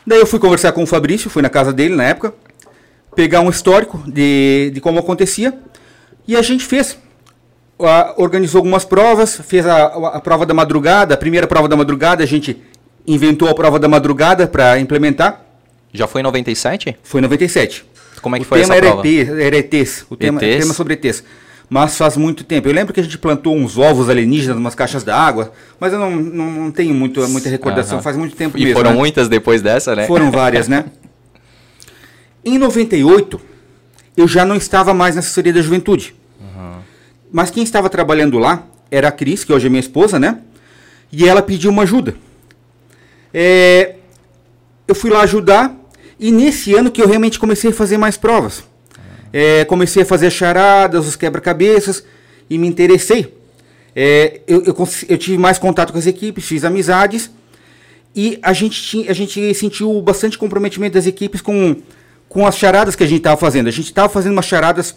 Daí 0.04 0.18
eu 0.18 0.26
fui 0.26 0.40
conversar 0.40 0.72
com 0.72 0.82
o 0.82 0.86
Fabrício, 0.86 1.30
fui 1.30 1.42
na 1.42 1.48
casa 1.48 1.72
dele 1.72 1.94
na 1.94 2.02
época, 2.02 2.34
pegar 3.14 3.40
um 3.40 3.50
histórico 3.50 4.02
de, 4.08 4.72
de 4.74 4.80
como 4.80 4.98
acontecia, 4.98 5.56
e 6.26 6.34
a 6.34 6.42
gente 6.42 6.64
fez. 6.64 6.98
organizou 8.16 8.58
algumas 8.58 8.84
provas, 8.84 9.40
fez 9.46 9.64
a, 9.64 9.84
a 9.84 10.20
prova 10.20 10.44
da 10.44 10.54
madrugada, 10.54 11.14
a 11.14 11.16
primeira 11.16 11.46
prova 11.46 11.68
da 11.68 11.76
madrugada, 11.76 12.24
a 12.24 12.26
gente 12.26 12.60
inventou 13.06 13.48
a 13.48 13.54
prova 13.54 13.78
da 13.78 13.88
madrugada 13.88 14.46
para 14.46 14.78
implementar. 14.78 15.44
Já 15.92 16.06
foi 16.06 16.20
em 16.20 16.24
97? 16.24 16.96
Foi 17.02 17.20
em 17.20 17.22
97. 17.22 17.84
Como 18.22 18.36
é 18.36 18.38
que 18.38 18.44
o 18.44 18.48
foi 18.48 18.60
essa 18.60 18.74
prova? 18.76 19.06
EP, 19.06 19.28
era 19.28 19.56
ETs, 19.56 20.06
o 20.08 20.16
tema, 20.16 20.42
ETs? 20.42 20.62
tema 20.62 20.74
sobre 20.74 20.94
ETs 20.94 21.24
mas 21.70 21.96
faz 21.96 22.16
muito 22.16 22.42
tempo. 22.42 22.66
Eu 22.66 22.74
lembro 22.74 22.92
que 22.92 22.98
a 22.98 23.02
gente 23.02 23.16
plantou 23.16 23.56
uns 23.56 23.78
ovos 23.78 24.10
alienígenas 24.10 24.58
umas 24.58 24.74
caixas 24.74 25.04
d'água, 25.04 25.52
mas 25.78 25.92
eu 25.92 26.00
não, 26.00 26.10
não, 26.10 26.50
não, 26.50 26.70
tenho 26.72 26.92
muito, 26.92 27.26
muita 27.28 27.48
recordação, 27.48 27.98
uhum. 27.98 28.02
faz 28.02 28.16
muito 28.16 28.34
tempo 28.34 28.58
e 28.58 28.64
mesmo. 28.64 28.72
E 28.72 28.74
foram 28.74 28.90
né? 28.90 28.96
muitas 28.96 29.28
depois 29.28 29.62
dessa, 29.62 29.94
né? 29.94 30.08
Foram 30.08 30.32
várias, 30.32 30.66
né? 30.66 30.86
Em 32.44 32.58
98, 32.58 33.40
eu 34.16 34.26
já 34.26 34.44
não 34.44 34.56
estava 34.56 34.92
mais 34.92 35.14
na 35.14 35.20
assessoria 35.20 35.52
da 35.52 35.62
juventude. 35.62 36.14
Uhum. 36.40 36.80
Mas 37.30 37.50
quem 37.50 37.62
estava 37.62 37.88
trabalhando 37.88 38.38
lá 38.38 38.64
era 38.90 39.08
a 39.08 39.12
Cris, 39.12 39.44
que 39.44 39.52
hoje 39.52 39.66
é 39.66 39.70
minha 39.70 39.80
esposa, 39.80 40.18
né? 40.18 40.38
E 41.12 41.28
ela 41.28 41.42
pediu 41.42 41.70
uma 41.70 41.82
ajuda. 41.84 42.16
É, 43.32 43.96
eu 44.86 44.94
fui 44.94 45.10
lá 45.10 45.22
ajudar, 45.22 45.74
e 46.18 46.30
nesse 46.30 46.74
ano 46.74 46.90
que 46.90 47.00
eu 47.00 47.08
realmente 47.08 47.38
comecei 47.38 47.70
a 47.70 47.74
fazer 47.74 47.96
mais 47.96 48.16
provas. 48.16 48.64
É, 49.32 49.64
comecei 49.64 50.02
a 50.02 50.06
fazer 50.06 50.30
charadas, 50.30 51.06
os 51.06 51.16
quebra-cabeças 51.16 52.04
e 52.48 52.58
me 52.58 52.66
interessei. 52.66 53.34
É, 53.94 54.40
eu, 54.46 54.62
eu, 54.64 54.88
eu, 55.08 55.18
tive 55.18 55.38
mais 55.38 55.58
contato 55.58 55.92
com 55.92 55.98
as 55.98 56.06
equipes, 56.06 56.44
fiz 56.44 56.64
amizades 56.64 57.30
e 58.14 58.38
a 58.42 58.52
gente, 58.52 58.82
tinha, 58.82 59.10
a 59.10 59.14
gente 59.14 59.54
sentiu 59.54 60.00
bastante 60.02 60.38
comprometimento 60.38 60.94
das 60.94 61.06
equipes 61.06 61.40
com, 61.40 61.76
com 62.28 62.46
as 62.46 62.56
charadas 62.56 62.94
que 62.94 63.02
a 63.02 63.06
gente 63.06 63.18
estava 63.18 63.36
fazendo. 63.36 63.68
A 63.68 63.72
gente 63.72 63.86
estava 63.86 64.08
fazendo 64.08 64.32
umas 64.32 64.46
charadas 64.46 64.96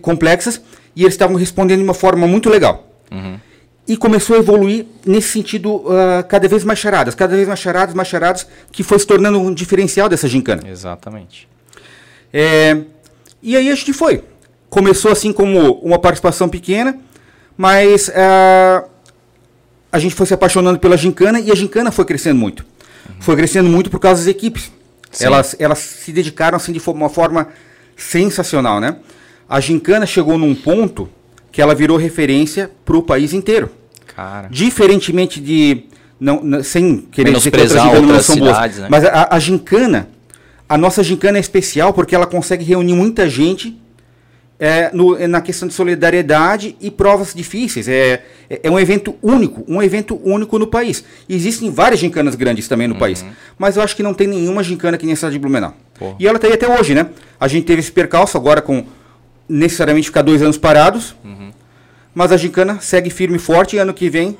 complexas 0.00 0.60
e 0.94 1.02
eles 1.02 1.14
estavam 1.14 1.36
respondendo 1.36 1.78
de 1.78 1.84
uma 1.84 1.94
forma 1.94 2.26
muito 2.26 2.48
legal. 2.48 2.88
Uhum. 3.10 3.38
E 3.86 3.96
começou 3.96 4.36
a 4.36 4.38
evoluir 4.38 4.86
nesse 5.04 5.28
sentido, 5.28 5.76
uh, 5.76 6.24
cada 6.28 6.46
vez 6.46 6.62
mais 6.62 6.78
charadas, 6.78 7.14
cada 7.14 7.34
vez 7.34 7.48
mais 7.48 7.58
charadas, 7.58 7.94
mais 7.94 8.08
charadas, 8.08 8.46
que 8.70 8.82
foi 8.82 8.98
se 8.98 9.06
tornando 9.06 9.40
um 9.40 9.52
diferencial 9.52 10.08
dessa 10.08 10.28
gincana. 10.28 10.62
Exatamente. 10.68 11.48
É, 12.32 12.78
e 13.42 13.56
aí 13.56 13.68
a 13.68 13.74
gente 13.74 13.92
foi. 13.92 14.22
Começou 14.70 15.10
assim 15.10 15.32
como 15.32 15.74
uma 15.80 15.98
participação 15.98 16.48
pequena, 16.48 16.96
mas 17.56 18.08
uh, 18.08 18.88
a 19.90 19.98
gente 19.98 20.14
foi 20.14 20.26
se 20.26 20.32
apaixonando 20.32 20.78
pela 20.78 20.96
gincana 20.96 21.40
e 21.40 21.50
a 21.50 21.54
gincana 21.54 21.90
foi 21.90 22.04
crescendo 22.04 22.38
muito. 22.38 22.64
Uhum. 23.08 23.16
Foi 23.20 23.36
crescendo 23.36 23.68
muito 23.68 23.90
por 23.90 23.98
causa 23.98 24.22
das 24.22 24.28
equipes. 24.28 24.70
Elas, 25.20 25.54
elas 25.58 25.78
se 25.78 26.12
dedicaram 26.12 26.56
assim 26.56 26.72
de 26.72 26.80
uma 26.88 27.10
forma 27.10 27.48
sensacional, 27.96 28.80
né? 28.80 28.96
A 29.46 29.60
gincana 29.60 30.06
chegou 30.06 30.38
num 30.38 30.54
ponto 30.54 31.08
que 31.52 31.60
ela 31.62 31.74
virou 31.74 31.96
referência 31.98 32.70
para 32.84 32.96
o 32.96 33.02
país 33.02 33.32
inteiro. 33.32 33.70
Cara. 34.16 34.48
Diferentemente 34.50 35.40
de 35.40 35.84
não, 36.18 36.62
sem 36.64 36.98
querer 37.12 37.30
dizer 37.38 37.50
que 37.50 37.56
outras 37.60 37.72
gincanas 37.82 38.10
não 38.10 38.20
são 38.22 38.34
cidades, 38.36 38.76
boas, 38.78 38.78
né? 38.78 38.86
mas 38.90 39.04
a, 39.04 39.28
a 39.30 39.38
gincana 39.38 40.08
a 40.68 40.78
nossa 40.78 41.02
gincana 41.02 41.36
é 41.36 41.40
especial 41.40 41.92
porque 41.92 42.14
ela 42.14 42.26
consegue 42.26 42.64
reunir 42.64 42.94
muita 42.94 43.28
gente 43.28 43.78
é, 44.58 44.90
no- 44.94 45.16
é 45.18 45.26
na 45.26 45.40
questão 45.40 45.66
de 45.68 45.74
solidariedade 45.74 46.76
e 46.80 46.90
provas 46.90 47.34
difíceis. 47.34 47.88
É, 47.88 48.22
é, 48.48 48.60
é 48.62 48.70
um 48.70 48.78
evento 48.78 49.14
único, 49.20 49.64
um 49.66 49.82
evento 49.82 50.18
único 50.24 50.58
no 50.58 50.66
país. 50.68 51.04
Existem 51.28 51.68
várias 51.70 52.00
gincanas 52.00 52.34
grandes 52.36 52.68
também 52.68 52.86
no 52.86 52.94
país, 52.94 53.24
mas 53.58 53.76
eu 53.76 53.82
acho 53.82 53.96
que 53.96 54.02
não 54.02 54.14
tem 54.14 54.26
nenhuma 54.28 54.62
gincana 54.62 54.96
que 54.96 55.04
nem 55.04 55.12
essa 55.14 55.30
de 55.30 55.38
Blumenau. 55.38 55.74
Pô. 55.98 56.14
E 56.18 56.26
ela 56.26 56.38
tá 56.38 56.46
aí 56.46 56.52
até 56.54 56.68
hoje, 56.68 56.94
né? 56.94 57.06
A 57.40 57.48
gente 57.48 57.64
teve 57.66 57.80
esse 57.80 57.90
percalço 57.92 58.36
agora 58.38 58.62
com 58.62 58.84
necessariamente 59.48 60.06
ficar 60.08 60.22
dois 60.22 60.42
anos 60.42 60.56
parados, 60.58 61.14
mas 62.14 62.30
a 62.32 62.36
gincana 62.36 62.78
segue 62.80 63.10
firme 63.10 63.36
e 63.36 63.40
forte 63.40 63.76
e 63.76 63.78
ano 63.78 63.94
que 63.94 64.08
vem 64.10 64.36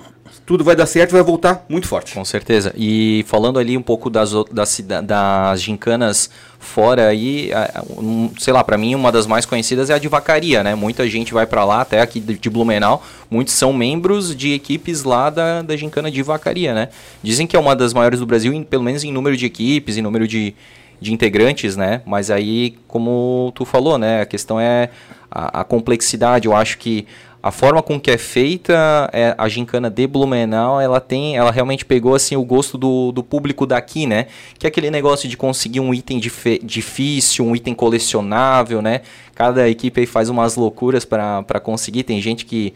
tudo 0.47 0.65
vai 0.65 0.75
dar 0.75 0.87
certo 0.87 1.11
e 1.11 1.13
vai 1.13 1.23
voltar 1.23 1.65
muito 1.69 1.87
forte. 1.87 2.15
Com 2.15 2.25
certeza. 2.25 2.73
E 2.77 3.23
falando 3.29 3.59
ali 3.59 3.77
um 3.77 3.83
pouco 3.83 4.09
das, 4.11 4.33
das, 4.51 4.81
das 5.05 5.61
gincanas 5.63 6.31
fora 6.59 7.07
aí, 7.09 7.53
a- 7.53 7.85
um, 7.99 8.31
sei 8.39 8.53
lá, 8.53 8.65
pra 8.65 8.79
mim 8.79 8.95
uma 8.95 9.13
das 9.13 9.27
mais 9.27 9.45
conhecidas 9.47 9.91
é 9.91 9.95
a 9.95 9.99
de 9.99 10.09
Vacaria, 10.09 10.63
né? 10.65 10.75
Muita 10.75 11.09
gente 11.09 11.33
vai 11.35 11.47
pra 11.47 11.65
lá, 11.65 11.83
até 11.83 12.01
aqui 12.01 12.19
de, 12.19 12.37
de 12.39 12.51
Blumenau, 12.51 13.05
muitos 13.31 13.55
são 13.55 13.73
membros 13.73 14.35
de 14.35 14.53
equipes 14.55 15.05
lá 15.05 15.29
da, 15.31 15.61
da 15.63 15.77
gincana 15.77 16.11
de 16.11 16.23
Vacaria, 16.23 16.75
né? 16.75 16.89
Dizem 17.23 17.47
que 17.47 17.55
é 17.55 17.59
uma 17.59 17.77
das 17.77 17.93
maiores 17.93 18.19
do 18.19 18.27
Brasil, 18.27 18.53
em- 18.55 18.65
pelo 18.65 18.83
menos 18.83 19.05
em 19.05 19.13
número 19.13 19.37
de 19.37 19.45
equipes, 19.47 19.97
em 19.99 20.03
número 20.03 20.27
de, 20.27 20.55
de 21.03 21.13
integrantes, 21.13 21.77
né? 21.77 22.01
Mas 22.07 22.31
aí, 22.31 22.77
como 22.89 23.53
tu 23.55 23.65
falou, 23.65 23.99
né? 23.99 24.23
A 24.23 24.27
questão 24.27 24.59
é 24.59 24.89
a, 25.31 25.61
a 25.61 25.65
complexidade. 25.65 26.47
Eu 26.47 26.55
acho 26.55 26.79
que 26.79 27.07
a 27.43 27.51
forma 27.51 27.83
com 27.83 27.99
que 27.99 28.09
é 28.09 28.17
feita 28.17 29.11
é, 29.13 29.35
a 29.37 29.49
gincana 29.49 29.91
de 29.91 30.07
Blumenau, 30.07 30.81
ela 30.81 31.01
tem, 31.01 31.37
ela 31.37 31.51
realmente 31.51 31.85
pegou 31.85 32.15
assim 32.15 32.37
o 32.37 32.45
gosto 32.45 32.79
do, 32.79 33.11
do 33.11 33.21
público 33.21 33.67
daqui, 33.67 34.07
né? 34.07 34.27
Que 34.57 34.65
é 34.65 34.69
aquele 34.69 34.93
negócio 34.93 35.29
de 35.29 35.37
conseguir 35.37 35.81
um 35.81 35.93
item 35.93 36.21
dife- 36.21 36.61
difícil, 36.63 37.45
um 37.45 37.57
item 37.57 37.75
colecionável, 37.75 38.81
né? 38.81 39.01
Cada 39.35 39.69
equipe 39.69 40.01
aí 40.01 40.07
faz 40.07 40.29
umas 40.29 40.55
loucuras 40.55 41.05
para 41.05 41.61
conseguir. 41.61 42.05
Tem 42.05 42.21
gente 42.21 42.47
que 42.47 42.73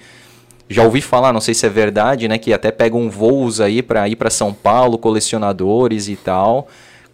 já 0.68 0.82
ouvi 0.82 1.00
falar, 1.00 1.32
não 1.32 1.40
sei 1.40 1.54
se 1.54 1.64
é 1.64 1.68
verdade, 1.68 2.26
né? 2.26 2.36
Que 2.36 2.52
até 2.52 2.72
pegam 2.72 3.08
voos 3.08 3.60
aí 3.60 3.82
para 3.82 4.08
ir 4.08 4.16
para 4.16 4.30
São 4.30 4.52
Paulo, 4.52 4.98
colecionadores 4.98 6.08
e 6.08 6.16
tal. 6.16 6.66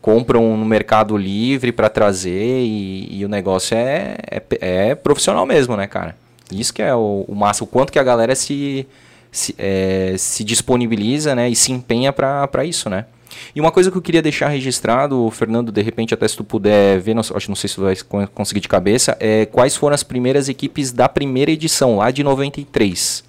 Compram 0.02 0.56
no 0.56 0.66
Mercado 0.66 1.16
Livre 1.16 1.70
para 1.72 1.88
trazer 1.88 2.60
e, 2.60 3.20
e 3.20 3.24
o 3.24 3.28
negócio 3.28 3.76
é, 3.76 4.16
é, 4.28 4.42
é 4.90 4.94
profissional 4.96 5.46
mesmo, 5.46 5.76
né, 5.76 5.86
cara? 5.86 6.16
Isso 6.50 6.74
que 6.74 6.82
é 6.82 6.94
o, 6.94 7.24
o 7.26 7.34
massa, 7.34 7.62
o 7.62 7.66
quanto 7.68 7.92
que 7.92 7.98
a 8.00 8.02
galera 8.02 8.34
se, 8.34 8.86
se, 9.30 9.54
é, 9.56 10.16
se 10.18 10.42
disponibiliza, 10.42 11.34
né? 11.36 11.48
E 11.48 11.54
se 11.54 11.70
empenha 11.70 12.12
para 12.12 12.64
isso, 12.64 12.90
né? 12.90 13.06
E 13.54 13.60
uma 13.60 13.70
coisa 13.70 13.90
que 13.90 13.96
eu 13.96 14.02
queria 14.02 14.20
deixar 14.20 14.48
registrado, 14.48 15.30
Fernando, 15.30 15.70
de 15.72 15.80
repente 15.80 16.12
até 16.12 16.26
se 16.26 16.36
tu 16.36 16.44
puder 16.44 17.00
ver, 17.00 17.14
não, 17.14 17.20
acho 17.20 17.48
não 17.48 17.54
sei 17.56 17.68
se 17.68 17.76
tu 17.76 17.82
vai 17.82 17.96
con- 17.96 18.26
conseguir 18.26 18.60
de 18.60 18.68
cabeça, 18.68 19.16
é 19.20 19.46
quais 19.46 19.76
foram 19.76 19.94
as 19.94 20.02
primeiras 20.02 20.48
equipes 20.48 20.92
da 20.92 21.08
primeira 21.08 21.50
edição, 21.50 21.96
lá 21.96 22.10
de 22.10 22.22
93. 22.24 23.24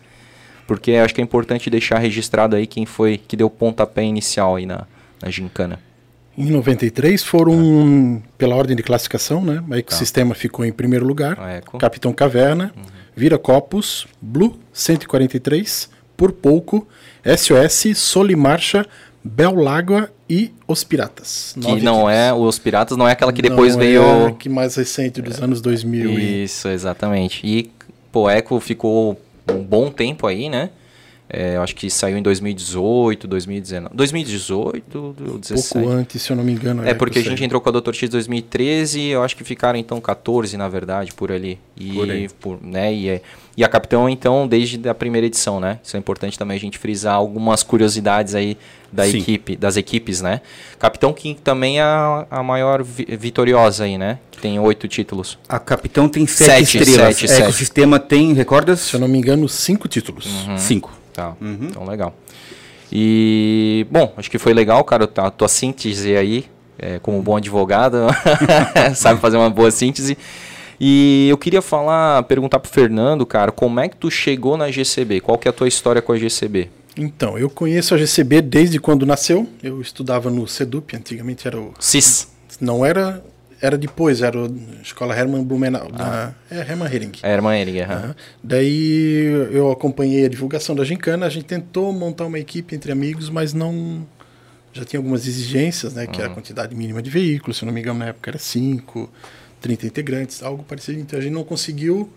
Porque 0.68 0.94
acho 0.94 1.14
que 1.14 1.22
é 1.22 1.24
importante 1.24 1.70
deixar 1.70 2.00
registrado 2.00 2.56
aí 2.56 2.66
quem 2.66 2.86
foi 2.86 3.18
que 3.18 3.38
deu 3.38 3.50
pontapé 3.50 4.04
inicial 4.04 4.56
aí 4.56 4.66
na, 4.66 4.86
na 5.22 5.30
gincana. 5.30 5.80
Em 6.38 6.46
93 6.50 7.24
foram, 7.24 8.22
pela 8.38 8.56
ordem 8.56 8.76
de 8.76 8.82
classificação, 8.82 9.44
né? 9.44 9.64
O 9.70 9.76
Ecosistema 9.76 10.34
ficou 10.34 10.66
em 10.66 10.72
primeiro 10.72 11.06
lugar. 11.06 11.40
A 11.40 11.52
Eco. 11.54 11.78
Capitão 11.78 12.12
Caverna, 12.12 12.74
Vira 13.16 13.38
Copos, 13.38 14.08
Blue 14.20 14.58
143, 14.74 15.90
Por 16.18 16.32
Pouco, 16.32 16.88
SOS, 17.24 17.96
Solimarcha, 17.98 18.86
Bel 19.24 19.56
Lágua 19.56 20.10
e 20.28 20.52
Os 20.68 20.84
Piratas. 20.84 21.56
Que 21.62 21.82
não 21.82 22.10
é, 22.10 22.34
os 22.34 22.58
Piratas 22.58 22.98
não 22.98 23.08
é 23.08 23.12
aquela 23.12 23.32
que 23.32 23.42
depois 23.42 23.74
Não 23.76 23.82
veio... 23.82 24.02
É 24.02 24.28
a 24.28 24.32
que 24.32 24.50
mais 24.50 24.76
recente, 24.76 25.22
dos 25.22 25.40
anos 25.42 25.62
2000. 25.62 26.10
e- 26.20 26.44
Isso, 26.46 26.68
exatamente. 26.68 27.42
E, 27.46 27.70
pô, 28.12 28.28
Eco 28.30 28.60
ficou 28.60 29.20
um 29.50 29.62
bom 29.64 29.92
tempo 29.92 30.26
aí, 30.26 30.50
né? 30.50 30.72
É, 31.30 31.56
eu 31.56 31.64
acho 31.64 31.74
que 31.76 31.90
saiu 31.90 32.18
em 32.18 32.22
2018, 32.22 33.28
2019. 33.28 33.96
2018, 33.96 35.16
2017. 35.18 35.74
pouco 35.74 35.90
antes, 35.90 36.22
se 36.22 36.32
eu 36.32 36.36
não 36.36 36.44
me 36.44 36.52
engano. 36.52 36.88
É, 36.88 36.94
porque 36.94 37.18
a 37.20 37.24
gente 37.24 37.44
entrou 37.44 37.60
com 37.60 37.70
a 37.70 37.72
Dr. 37.72 37.94
X 37.94 38.04
em 38.04 38.12
2013, 38.12 39.02
eu 39.08 39.24
acho 39.24 39.36
que 39.36 39.44
ficaram 39.44 39.80
então 39.80 40.00
14, 40.00 40.56
na 40.58 40.68
verdade, 40.70 41.12
por 41.14 41.32
ali. 41.32 41.58
E, 41.76 41.92
Por 41.94 42.10
aí. 42.12 42.30
por- 42.40 42.60
né, 42.62 42.94
e, 42.94 43.10
é- 43.10 43.22
e 43.58 43.64
a 43.64 43.68
Capitão, 43.70 44.08
então, 44.08 44.48
desde 44.48 44.88
a 44.88 44.94
primeira 44.94 45.26
edição, 45.26 45.60
né? 45.60 45.80
Isso 45.84 45.96
é 45.96 46.00
importante 46.00 46.38
também 46.38 46.56
a 46.58 46.60
gente 46.60 46.78
frisar 46.78 47.16
algumas 47.16 47.64
curiosidades 47.64 48.36
aí 48.36 48.58
da 48.92 49.06
Sim. 49.08 49.18
equipe, 49.18 49.56
das 49.56 49.76
equipes, 49.76 50.22
né? 50.22 50.42
Capitão 50.78 51.12
que 51.14 51.34
também 51.34 51.80
é 51.80 51.84
a, 51.84 52.28
a 52.30 52.44
maior 52.44 52.84
vi- 52.84 53.08
vitoriosa 53.18 53.86
aí, 53.86 53.98
né? 53.98 54.20
Que 54.30 54.40
tem 54.40 54.60
oito 54.60 54.88
títulos. 54.88 55.40
A 55.50 55.58
Capitão 55.58 56.08
tem 56.08 56.28
sete, 56.28 56.66
Sete, 56.66 56.78
estrelas. 56.90 57.16
sete, 57.16 57.26
a 57.26 57.28
sete. 57.30 57.42
Ecosistema 57.44 57.98
tem, 58.00 58.34
recordas? 58.34 58.82
Se 58.82 58.94
eu 58.96 59.00
não 59.00 59.08
me 59.08 59.18
engano, 59.18 59.50
cinco 59.50 59.88
títulos. 59.88 60.28
Uhum. 60.48 60.58
Cinco. 60.58 60.92
Tá, 61.14 61.36
então 61.70 61.86
legal. 61.86 62.16
E, 62.92 63.88
bom, 63.90 64.14
acho 64.18 64.30
que 64.30 64.38
foi 64.38 64.54
legal, 64.54 64.84
cara, 64.84 65.10
a 65.18 65.32
tua 65.32 65.48
síntese 65.48 66.16
aí, 66.16 66.46
é, 66.78 67.00
como 67.00 67.22
bom 67.22 67.38
advogado, 67.38 67.98
sabe 68.96 69.20
fazer 69.20 69.38
uma 69.38 69.50
boa 69.50 69.72
síntese. 69.72 70.18
E 70.80 71.28
eu 71.30 71.38
queria 71.38 71.62
falar, 71.62 72.24
perguntar 72.24 72.60
pro 72.60 72.70
Fernando, 72.70 73.26
cara, 73.26 73.52
como 73.52 73.80
é 73.80 73.88
que 73.88 73.96
tu 73.96 74.12
chegou 74.12 74.58
na 74.58 74.70
GCB? 74.70 75.22
Qual 75.22 75.38
que 75.38 75.48
é 75.48 75.50
a 75.50 75.54
tua 75.54 75.68
história 75.68 76.02
com 76.02 76.12
a 76.12 76.18
GCB? 76.18 76.70
Então, 76.96 77.38
eu 77.38 77.50
conheço 77.50 77.96
a 77.96 77.98
GCB 77.98 78.42
desde 78.42 78.80
quando 78.80 79.06
nasceu. 79.06 79.48
Eu 79.64 79.82
estudava 79.82 80.30
no 80.30 80.48
CEDUP, 80.48 80.96
antigamente 80.96 81.48
era 81.48 81.60
o. 81.60 81.74
CIS. 81.80 82.28
Não 82.62 82.86
era. 82.86 83.24
Era 83.64 83.78
depois, 83.78 84.22
era 84.22 84.38
a 84.38 84.82
Escola 84.82 85.18
Hermann 85.18 85.46
Blumenau. 85.46 85.90
Da, 85.90 86.34
é, 86.52 86.58
Hermann 86.70 86.94
Hering. 86.94 87.14
É, 87.24 87.62
Eriga. 87.62 87.86
aham. 87.86 87.94
Aham. 87.94 88.16
Daí 88.44 89.24
eu 89.54 89.72
acompanhei 89.72 90.26
a 90.26 90.28
divulgação 90.28 90.76
da 90.76 90.84
Gincana, 90.84 91.26
a 91.26 91.30
gente 91.30 91.46
tentou 91.46 91.94
montar 91.94 92.26
uma 92.26 92.38
equipe 92.38 92.76
entre 92.76 92.92
amigos, 92.92 93.30
mas 93.30 93.54
não. 93.54 94.06
Já 94.74 94.84
tinha 94.84 95.00
algumas 95.00 95.26
exigências, 95.26 95.94
né? 95.94 96.06
Que 96.06 96.20
era 96.20 96.30
a 96.30 96.34
quantidade 96.34 96.76
mínima 96.76 97.02
de 97.02 97.10
veículos, 97.10 97.56
se 97.56 97.64
não 97.64 97.72
me 97.72 97.80
engano, 97.80 98.00
na 98.00 98.08
época 98.08 98.32
era 98.32 98.38
5, 98.38 99.10
30 99.62 99.86
integrantes, 99.86 100.44
algo 100.44 100.62
parecido. 100.64 101.00
Então 101.00 101.18
a 101.18 101.22
gente 101.22 101.32
não 101.32 101.46
conseguiu 101.46 102.12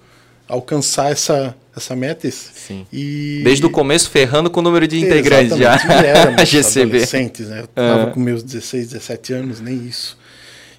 alcançar 0.49 1.13
essa, 1.13 1.55
essa 1.77 1.95
meta. 1.95 2.29
Sim. 2.29 2.85
E... 2.93 3.43
Desde 3.45 3.65
o 3.65 3.71
começo, 3.71 4.11
ferrando 4.11 4.51
com 4.51 4.59
o 4.59 4.63
número 4.65 4.89
de 4.89 4.99
integrantes 4.99 5.57
já. 5.57 5.77
Exatamente, 5.77 6.03
e 6.03 6.07
éramos 6.09 6.41
a 6.43 6.45
GCB. 6.45 6.91
adolescentes, 6.91 7.49
né? 7.49 7.61
Eu 7.61 7.67
tava 7.69 8.11
com 8.11 8.19
meus 8.19 8.43
16, 8.43 8.89
17 8.89 9.33
anos, 9.33 9.61
nem 9.61 9.87
isso. 9.87 10.19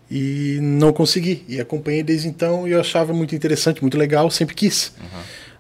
E 0.10 0.60
não 0.62 0.94
consegui. 0.94 1.44
E 1.48 1.60
acompanhei 1.60 2.02
desde 2.04 2.28
então 2.28 2.68
e 2.68 2.72
eu 2.72 2.80
achava 2.80 3.14
muito 3.14 3.36
interessante, 3.36 3.82
muito 3.82 3.98
legal, 3.98 4.30
sempre 4.32 4.56
quis. 4.56 4.94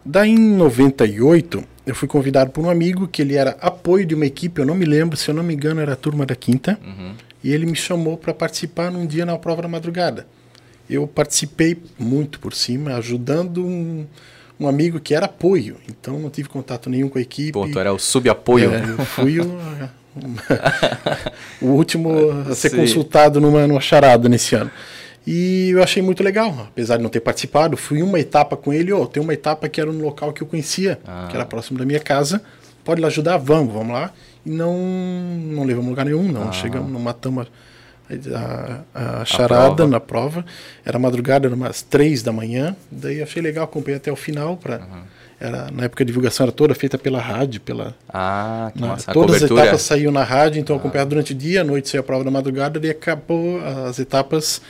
Daí 0.05 0.31
em 0.31 0.37
98, 0.37 1.63
eu 1.85 1.93
fui 1.93 2.07
convidado 2.07 2.51
por 2.51 2.63
um 2.63 2.69
amigo 2.69 3.07
que 3.07 3.21
ele 3.21 3.35
era 3.35 3.57
apoio 3.59 4.05
de 4.05 4.15
uma 4.15 4.25
equipe, 4.25 4.61
eu 4.61 4.65
não 4.65 4.73
me 4.75 4.85
lembro, 4.85 5.17
se 5.17 5.29
eu 5.29 5.35
não 5.35 5.43
me 5.43 5.53
engano, 5.53 5.81
era 5.81 5.93
a 5.93 5.97
turma 5.97 6.25
da 6.25 6.35
quinta. 6.35 6.79
E 7.43 7.51
ele 7.51 7.65
me 7.65 7.75
chamou 7.75 8.17
para 8.17 8.33
participar 8.33 8.89
num 8.91 9.05
dia 9.05 9.25
na 9.25 9.37
prova 9.37 9.61
da 9.61 9.67
madrugada. 9.67 10.25
Eu 10.89 11.05
participei 11.05 11.77
muito 11.99 12.39
por 12.39 12.53
cima, 12.53 12.95
ajudando 12.95 13.65
um, 13.65 14.05
um 14.57 14.67
amigo 14.67 14.99
que 14.99 15.13
era 15.13 15.25
apoio. 15.25 15.75
Então 15.89 16.17
não 16.17 16.29
tive 16.29 16.47
contato 16.47 16.89
nenhum 16.89 17.09
com 17.09 17.17
a 17.17 17.21
equipe. 17.21 17.51
Pô, 17.51 17.67
tu 17.67 17.77
era 17.77 17.93
o 17.93 17.99
subapoio. 17.99 18.73
É, 18.73 18.89
eu 18.89 19.05
fui 19.05 19.41
o, 19.41 19.59
o 21.62 21.67
último 21.67 22.09
a 22.50 22.55
ser 22.55 22.69
Sim. 22.69 22.77
consultado 22.77 23.39
numa, 23.41 23.67
numa 23.67 23.81
charada 23.81 24.27
nesse 24.29 24.55
ano. 24.55 24.71
E 25.25 25.71
eu 25.71 25.83
achei 25.83 26.01
muito 26.01 26.24
legal, 26.24 26.67
apesar 26.69 26.95
de 26.97 27.03
não 27.03 27.09
ter 27.09 27.19
participado, 27.19 27.75
fui 27.75 28.01
uma 28.01 28.17
etapa 28.19 28.55
com 28.55 28.71
ele, 28.71 28.93
ó, 28.93 29.05
tem 29.05 29.21
uma 29.21 29.33
etapa 29.33 29.67
que 29.67 29.81
era 29.81 29.91
no 29.91 30.01
local 30.03 30.31
que 30.31 30.41
eu 30.41 30.47
conhecia, 30.47 31.00
Ah. 31.05 31.27
que 31.29 31.36
era 31.36 31.45
próximo 31.45 31.77
da 31.77 31.86
minha 31.86 32.00
casa, 32.00 32.41
pode 32.83 33.01
lá 33.01 33.07
ajudar? 33.09 33.36
Vamos, 33.38 33.74
vamos 33.74 33.93
lá. 33.93 34.12
E 34.45 34.50
não, 34.50 34.74
não 34.77 35.65
levamos 35.65 35.89
lugar 35.89 36.05
nenhum, 36.05 36.29
Ah. 36.29 36.45
não 36.45 36.53
chegamos, 36.53 36.89
não 36.89 37.00
matamos 37.01 37.45
a, 38.33 38.79
a, 38.95 39.21
a 39.21 39.25
charada 39.25 39.75
prova. 39.75 39.88
na 39.91 40.00
prova. 40.00 40.45
Era 40.86 40.97
madrugada, 40.97 41.45
era 41.47 41.55
umas 41.55 41.81
três 41.81 42.24
da 42.24 42.31
manhã, 42.31 42.74
daí 42.89 43.21
achei 43.21 43.41
legal, 43.41 43.65
acompanhei 43.65 43.97
até 43.97 44.09
o 44.09 44.15
final, 44.15 44.55
pra, 44.55 44.79
era, 45.39 45.70
na 45.72 45.84
época 45.84 46.03
a 46.03 46.06
divulgação 46.06 46.46
era 46.46 46.51
toda 46.51 46.74
feita 46.74 46.98
pela 46.98 47.20
rádio, 47.22 47.62
pela, 47.62 47.96
Ah, 48.10 48.72
que 48.74 48.82
na- 48.82 48.88
massa. 48.88 49.12
A 49.12 49.13
todas 49.13 49.36
as 49.44 49.50
etapas 49.50 49.82
saíam 49.82 50.12
na 50.12 50.24
rádio, 50.24 50.60
então 50.60 50.75
eu 50.75 50.79
acompanhava 50.79 51.10
durante 51.10 51.32
o 51.34 51.36
dia, 51.36 51.62
à 51.62 51.63
noite 51.63 51.89
saía 51.89 52.00
a 52.00 52.03
prova 52.03 52.24
da 52.24 52.32
madrugada, 52.32 52.79
e 52.86 52.89
acabou 52.89 53.60
as 53.88 54.00
etapas. 54.00 54.62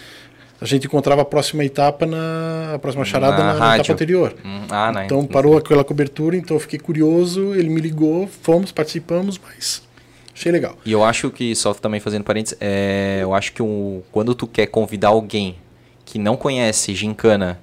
A 0.59 0.65
gente 0.65 0.87
encontrava 0.87 1.21
a 1.21 1.25
próxima 1.25 1.63
etapa 1.63 2.05
na 2.05 2.73
a 2.75 2.79
próxima 2.79 3.05
charada 3.05 3.37
Na 3.37 3.53
na, 3.53 3.59
na 3.59 3.75
etapa 3.77 3.93
anterior. 3.93 4.35
Hum, 4.43 4.61
ah, 4.69 4.91
né? 4.91 5.05
Então 5.05 5.23
parou 5.25 5.55
aquela 5.55 5.83
cobertura, 5.83 6.35
então 6.35 6.57
eu 6.57 6.59
fiquei 6.59 6.79
curioso, 6.79 7.53
ele 7.53 7.69
me 7.69 7.79
ligou, 7.79 8.27
fomos, 8.41 8.71
participamos, 8.71 9.39
mas 9.39 9.83
achei 10.33 10.51
legal. 10.51 10.75
E 10.83 10.91
eu 10.91 11.03
acho 11.03 11.29
que, 11.29 11.55
só 11.55 11.73
também 11.75 11.99
fazendo 11.99 12.23
parênteses, 12.23 12.57
é, 12.59 13.19
eu 13.21 13.33
acho 13.35 13.53
que 13.53 13.61
um, 13.61 14.01
quando 14.11 14.33
tu 14.33 14.47
quer 14.47 14.65
convidar 14.65 15.09
alguém 15.09 15.55
que 16.03 16.17
não 16.17 16.35
conhece 16.35 16.95
gincana 16.95 17.59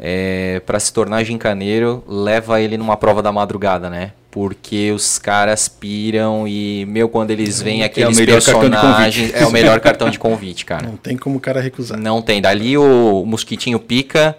é, 0.00 0.60
para 0.66 0.78
se 0.80 0.92
tornar 0.92 1.22
gincaneiro, 1.24 2.02
leva 2.08 2.60
ele 2.60 2.76
numa 2.76 2.96
prova 2.96 3.22
da 3.22 3.30
madrugada, 3.32 3.88
né? 3.90 4.12
Porque 4.30 4.90
os 4.92 5.18
caras 5.18 5.68
piram 5.68 6.48
e, 6.48 6.86
meu, 6.86 7.08
quando 7.08 7.30
eles 7.30 7.60
veem 7.60 7.82
aqueles 7.84 8.16
de 8.16 8.24
personagens, 8.24 9.26
convite. 9.30 9.42
é 9.44 9.46
o 9.46 9.50
melhor 9.52 9.78
cartão 9.80 10.08
de 10.08 10.18
convite, 10.18 10.64
cara. 10.64 10.86
Não 10.86 10.96
tem 10.96 11.16
como 11.18 11.36
o 11.36 11.40
cara 11.40 11.60
recusar. 11.60 11.98
Não 11.98 12.22
tem. 12.22 12.40
Dali 12.40 12.78
o 12.78 13.24
mosquitinho 13.26 13.78
pica, 13.78 14.34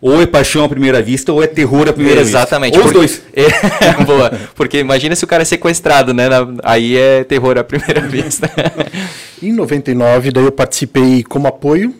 Ou 0.00 0.20
é 0.22 0.26
paixão 0.26 0.62
à 0.64 0.68
primeira 0.68 1.00
vista, 1.02 1.32
ou 1.32 1.42
é 1.42 1.46
terror 1.46 1.88
à 1.88 1.92
primeira 1.92 2.20
Exatamente. 2.20 2.78
vista. 2.78 2.96
Ou 2.98 3.04
os 3.04 3.08
Porque- 3.08 3.22
dois. 3.34 3.62
É, 4.00 4.04
boa. 4.04 4.30
Porque 4.54 4.78
imagina 4.78 5.14
se 5.16 5.24
o 5.24 5.26
cara 5.26 5.42
é 5.42 5.44
sequestrado, 5.46 6.12
né? 6.14 6.28
Na- 6.28 6.46
Aí 6.62 6.96
é 6.96 7.24
terror 7.24 7.58
à 7.58 7.64
primeira 7.64 8.00
vista. 8.08 8.48
Em 9.42 9.52
99, 9.52 10.30
daí 10.30 10.44
eu 10.44 10.52
participei 10.52 11.22
como 11.22 11.46
apoio, 11.46 11.94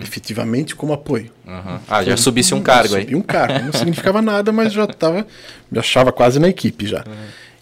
efetivamente 0.00 0.74
como 0.74 0.92
apoio. 0.92 1.30
Uhum. 1.46 1.78
Ah, 1.88 2.02
já 2.02 2.16
subisse 2.16 2.54
um 2.54 2.62
cargo 2.62 2.94
aí. 2.94 3.02
Subi 3.02 3.14
um 3.14 3.22
cargo. 3.22 3.64
Não 3.66 3.72
significava 3.72 4.22
nada, 4.22 4.52
mas 4.52 4.72
já 4.72 4.84
estava, 4.84 5.26
me 5.70 5.78
achava 5.78 6.12
quase 6.12 6.38
na 6.38 6.48
equipe 6.48 6.86
já. 6.86 7.04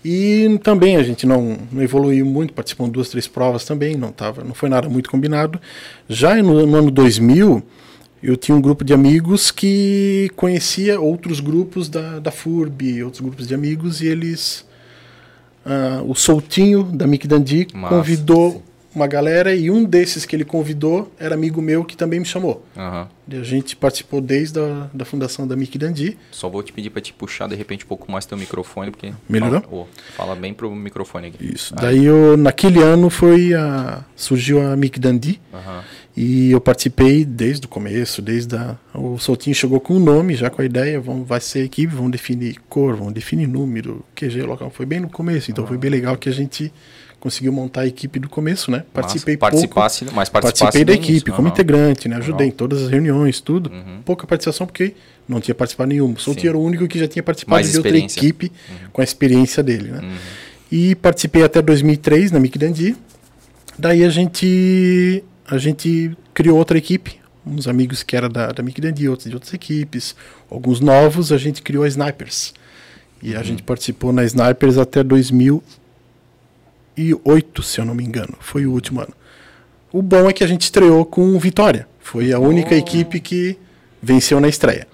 E 0.04 0.58
também 0.62 0.96
a 0.96 1.02
gente 1.02 1.26
não, 1.26 1.58
não 1.70 1.82
evoluiu 1.82 2.24
muito, 2.24 2.54
participou 2.54 2.86
de 2.86 2.92
duas, 2.92 3.10
três 3.10 3.26
provas 3.26 3.64
também, 3.64 3.96
não 3.96 4.10
tava, 4.10 4.42
não 4.42 4.54
foi 4.54 4.68
nada 4.68 4.88
muito 4.88 5.10
combinado. 5.10 5.60
Já 6.08 6.34
no, 6.36 6.66
no 6.66 6.76
ano 6.76 6.90
2000, 6.90 7.62
eu 8.22 8.36
tinha 8.36 8.56
um 8.56 8.60
grupo 8.60 8.82
de 8.82 8.94
amigos 8.94 9.50
que 9.50 10.30
conhecia 10.36 10.98
outros 11.00 11.40
grupos 11.40 11.88
da, 11.88 12.18
da 12.18 12.30
FURB, 12.30 13.02
outros 13.04 13.20
grupos 13.20 13.46
de 13.46 13.54
amigos, 13.54 14.00
e 14.00 14.06
eles. 14.06 14.64
ah, 15.66 16.02
o 16.06 16.14
Soltinho, 16.14 16.84
da 16.84 17.06
Mick 17.06 17.28
Dandi, 17.28 17.66
Massa. 17.74 17.94
convidou 17.94 18.62
uma 18.94 19.06
galera, 19.06 19.54
e 19.54 19.70
um 19.70 19.84
desses 19.84 20.24
que 20.24 20.34
ele 20.34 20.44
convidou 20.44 21.12
era 21.18 21.34
amigo 21.34 21.62
meu 21.62 21.84
que 21.84 21.96
também 21.96 22.18
me 22.18 22.26
chamou. 22.26 22.64
Aham. 22.76 23.08
E 23.28 23.36
a 23.36 23.44
gente 23.44 23.76
participou 23.76 24.20
desde 24.20 24.58
a 24.58 24.90
da 24.92 25.04
fundação 25.04 25.46
da 25.46 25.54
Mickey 25.54 25.78
Dandi. 25.78 26.18
Só 26.32 26.48
vou 26.48 26.62
te 26.64 26.72
pedir 26.72 26.90
pra 26.90 27.00
te 27.00 27.12
puxar 27.12 27.48
de 27.48 27.54
repente 27.54 27.84
um 27.84 27.88
pouco 27.88 28.10
mais 28.10 28.26
teu 28.26 28.36
microfone, 28.36 28.90
porque. 28.90 29.12
Melhorou? 29.28 29.60
Fala, 29.60 29.76
Ô, 29.82 29.86
fala 30.16 30.34
bem 30.34 30.52
pro 30.52 30.74
microfone 30.74 31.28
aqui. 31.28 31.54
Isso. 31.54 31.72
Daí 31.76 32.04
eu, 32.04 32.36
naquele 32.36 32.82
ano 32.82 33.08
foi 33.08 33.54
a, 33.54 34.04
surgiu 34.16 34.60
a 34.60 34.76
Mickey 34.76 34.98
Dandi 34.98 35.40
Aham. 35.54 35.84
e 36.16 36.50
eu 36.50 36.60
participei 36.60 37.24
desde 37.24 37.66
o 37.66 37.68
começo, 37.68 38.20
desde 38.20 38.56
a, 38.56 38.76
o 38.92 39.16
Soltinho 39.18 39.54
chegou 39.54 39.78
com 39.78 39.94
o 39.94 40.00
nome, 40.00 40.34
já 40.34 40.50
com 40.50 40.60
a 40.60 40.64
ideia, 40.64 41.00
vão, 41.00 41.22
vai 41.22 41.40
ser 41.40 41.62
equipe, 41.62 41.94
vão 41.94 42.10
definir 42.10 42.56
cor, 42.68 42.96
vão 42.96 43.12
definir 43.12 43.46
número, 43.46 44.04
QG, 44.16 44.42
local. 44.42 44.70
Foi 44.70 44.84
bem 44.84 44.98
no 44.98 45.08
começo, 45.08 45.52
então 45.52 45.64
foi 45.64 45.78
bem 45.78 45.90
legal 45.90 46.16
que 46.16 46.28
a 46.28 46.32
gente 46.32 46.72
conseguiu 47.20 47.52
montar 47.52 47.82
a 47.82 47.86
equipe 47.86 48.18
do 48.18 48.28
começo, 48.28 48.70
né? 48.70 48.82
Participei 48.92 49.36
Massa. 49.36 49.52
pouco. 49.52 49.74
Participasse, 49.74 50.14
mas 50.14 50.28
participasse 50.30 50.62
Participei 50.62 50.84
da 50.84 50.94
início. 50.94 51.16
equipe 51.16 51.30
como 51.30 51.48
integrante, 51.48 52.08
né? 52.08 52.16
Ajudei 52.16 52.48
em 52.48 52.50
todas 52.50 52.82
as 52.82 52.88
reuniões, 52.88 53.40
tudo. 53.40 53.70
Uhum. 53.70 54.00
Pouca 54.04 54.26
participação 54.26 54.66
porque 54.66 54.94
não 55.28 55.40
tinha 55.40 55.54
participado 55.54 55.90
nenhuma. 55.90 56.18
Sim. 56.18 56.34
era 56.48 56.56
o 56.56 56.64
único 56.64 56.88
que 56.88 56.98
já 56.98 57.06
tinha 57.06 57.22
participado 57.22 57.56
Mais 57.56 57.70
de 57.70 57.76
outra 57.76 57.96
equipe 57.96 58.50
com 58.92 59.00
a 59.02 59.04
experiência 59.04 59.62
dele, 59.62 59.90
né? 59.90 60.00
Uhum. 60.00 60.16
E 60.72 60.94
participei 60.94 61.44
até 61.44 61.60
2003 61.60 62.32
na 62.32 62.40
Mic 62.40 62.58
Dandi. 62.58 62.96
Daí 63.78 64.02
a 64.02 64.08
gente 64.08 65.22
a 65.46 65.58
gente 65.58 66.16
criou 66.32 66.56
outra 66.56 66.78
equipe, 66.78 67.20
uns 67.44 67.66
amigos 67.68 68.02
que 68.02 68.16
era 68.16 68.28
da, 68.28 68.52
da 68.52 68.62
Mic 68.62 68.80
Dandi, 68.80 69.08
outros 69.08 69.28
de 69.28 69.34
outras 69.34 69.52
equipes, 69.52 70.14
alguns 70.50 70.80
novos, 70.80 71.32
a 71.32 71.36
gente 71.36 71.60
criou 71.60 71.84
a 71.84 71.88
Snipers. 71.88 72.54
E 73.22 73.34
a 73.36 73.42
gente 73.42 73.62
participou 73.62 74.12
na 74.12 74.24
Snipers 74.24 74.78
até 74.78 75.02
2008, 76.96 77.62
se 77.62 77.80
eu 77.80 77.84
não 77.84 77.94
me 77.94 78.04
engano. 78.04 78.34
Foi 78.40 78.66
o 78.66 78.72
último 78.72 79.00
ano. 79.00 79.12
O 79.92 80.02
bom 80.02 80.28
é 80.28 80.32
que 80.32 80.44
a 80.44 80.46
gente 80.46 80.62
estreou 80.62 81.04
com 81.04 81.38
vitória. 81.38 81.86
Foi 82.00 82.32
a 82.32 82.38
única 82.38 82.74
equipe 82.74 83.20
que 83.20 83.58
venceu 84.02 84.40
na 84.40 84.48
estreia. 84.48 84.86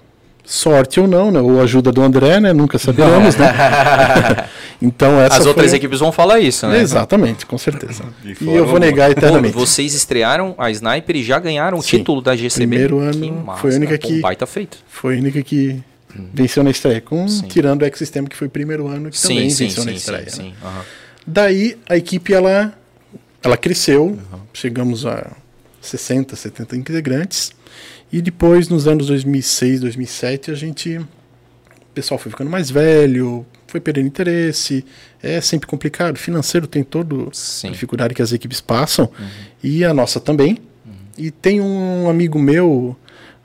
Sorte 0.43 0.99
ou 0.99 1.07
não, 1.07 1.29
né? 1.29 1.41
Ou 1.41 1.61
ajuda 1.61 1.91
do 1.91 2.01
André, 2.01 2.39
né? 2.39 2.53
Nunca 2.53 2.79
saberemos, 2.79 3.35
né? 3.35 3.47
então 4.81 5.19
essa 5.19 5.33
As 5.35 5.39
foi 5.39 5.47
outras 5.49 5.73
equipes 5.73 5.99
vão 5.99 6.09
falar 6.11 6.39
isso, 6.39 6.65
né? 6.67 6.79
Exatamente, 6.79 7.45
com 7.45 7.57
certeza. 7.57 8.05
E 8.23 8.33
forma 8.33 8.53
eu 8.53 8.65
vou 8.65 8.79
negar 8.79 9.07
Pô, 9.13 9.19
eternamente. 9.19 9.53
vocês 9.53 9.93
estrearam 9.93 10.55
a 10.57 10.71
Sniper 10.71 11.17
e 11.17 11.23
já 11.23 11.37
ganharam 11.37 11.77
o 11.77 11.81
Sim. 11.81 11.97
título 11.97 12.21
da 12.21 12.33
GCB. 12.35 12.65
Primeiro 12.67 12.99
ano 12.99 13.19
Que 13.21 13.31
massa, 13.31 13.59
foi 13.61 13.73
a 13.73 13.75
única 13.75 13.99
pô, 13.99 14.07
que- 14.07 14.19
baita 14.21 14.45
feito. 14.45 14.77
Foi 14.87 15.15
a 15.15 15.19
única 15.19 15.43
que 15.43 15.81
venceu 16.33 16.63
na 16.63 16.69
estreia, 16.69 17.01
com, 17.01 17.21
Uhum. 17.23 17.27
Sim. 17.27 17.47
tirando 17.47 17.81
o 17.81 17.85
Ecosistema, 17.85 18.29
que 18.29 18.35
foi 18.37 18.47
o 18.47 18.51
primeiro 18.51 18.87
ano 18.87 19.11
que 19.11 19.21
também 19.21 19.49
Sim, 19.49 19.55
sim, 19.55 19.63
venceu 19.65 19.83
na 19.85 19.91
sim, 19.91 19.97
estreia. 19.97 20.29
sim, 20.29 20.43
né? 20.43 20.49
sim. 20.49 20.53
Aham. 20.65 20.81
Daí 21.27 21.77
a 21.89 21.97
equipe 21.97 22.33
ela, 22.33 22.73
ela 23.43 23.57
cresceu, 23.57 24.05
Uhum. 24.05 24.39
chegamos 24.53 25.05
a 25.05 25.35
60, 25.81 26.35
70 26.35 26.77
integrantes. 26.77 27.51
E 28.11 28.21
depois, 28.21 28.69
nos 28.69 28.87
anos 28.87 29.07
2006, 29.07 29.81
2007, 29.81 30.51
a 30.51 30.55
gente. 30.55 30.97
O 30.97 31.05
pessoal 31.93 32.17
foi 32.17 32.31
ficando 32.31 32.49
mais 32.49 32.69
velho, 32.69 33.45
foi 33.67 33.81
perdendo 33.81 34.07
interesse. 34.07 34.85
É 35.21 35.41
sempre 35.41 35.67
complicado. 35.67 36.17
Financeiro 36.17 36.65
tem 36.67 36.83
toda 36.83 37.15
a 37.15 37.69
dificuldade 37.69 38.13
que 38.13 38.21
as 38.21 38.31
equipes 38.31 38.61
passam. 38.61 39.09
E 39.61 39.83
a 39.83 39.93
nossa 39.93 40.19
também. 40.19 40.57
E 41.17 41.31
tem 41.31 41.59
um 41.59 42.07
amigo 42.09 42.39
meu, 42.39 42.95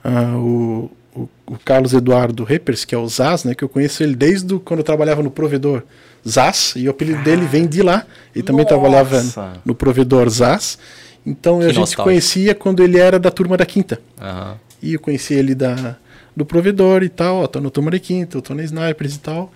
ah, 0.05 0.37
o, 0.37 0.91
o, 1.15 1.29
o 1.47 1.59
Carlos 1.65 1.93
Eduardo 1.93 2.45
Reppers, 2.45 2.85
que 2.85 2.95
é 2.95 2.99
o 2.99 3.07
Zaz, 3.09 3.45
né? 3.45 3.55
Que 3.55 3.63
eu 3.65 3.69
conheço 3.69 4.03
ele 4.03 4.15
desde 4.15 4.59
quando 4.61 4.81
eu 4.81 4.85
trabalhava 4.85 5.23
no 5.23 5.31
provedor 5.31 5.83
Zaz. 6.27 6.75
E 6.77 6.87
o 6.89 6.91
apelido 6.91 7.23
dele 7.23 7.45
vem 7.47 7.67
de 7.67 7.83
lá. 7.83 8.07
Ele 8.35 8.43
também 8.45 8.65
Nossa! 8.65 8.75
trabalhava 8.75 9.23
no 9.65 9.75
provedor 9.75 10.29
Zaz. 10.31 10.79
Então 11.25 11.59
Que 11.59 11.65
a 11.65 11.67
gente 11.69 11.75
se 11.75 11.81
nostálgico. 11.81 12.03
conhecia 12.05 12.55
quando 12.55 12.83
ele 12.83 12.99
era 12.99 13.19
da 13.19 13.31
turma 13.31 13.57
da 13.57 13.65
quinta. 13.67 14.01
Aham. 14.21 14.57
E 14.83 14.95
eu 14.95 15.01
conheci 15.01 15.35
ele 15.35 15.55
da, 15.55 15.97
do 16.35 16.45
provedor 16.45 17.03
e 17.05 17.09
tal, 17.09 17.37
ó, 17.43 17.47
tô 17.47 17.61
na 17.61 17.71
turma 17.71 17.91
da 17.93 17.99
quinta, 18.01 18.37
eu 18.39 18.43
tô 18.43 18.53
na 18.55 18.65
Snipers 18.65 19.15
e 19.15 19.21
tal. 19.21 19.53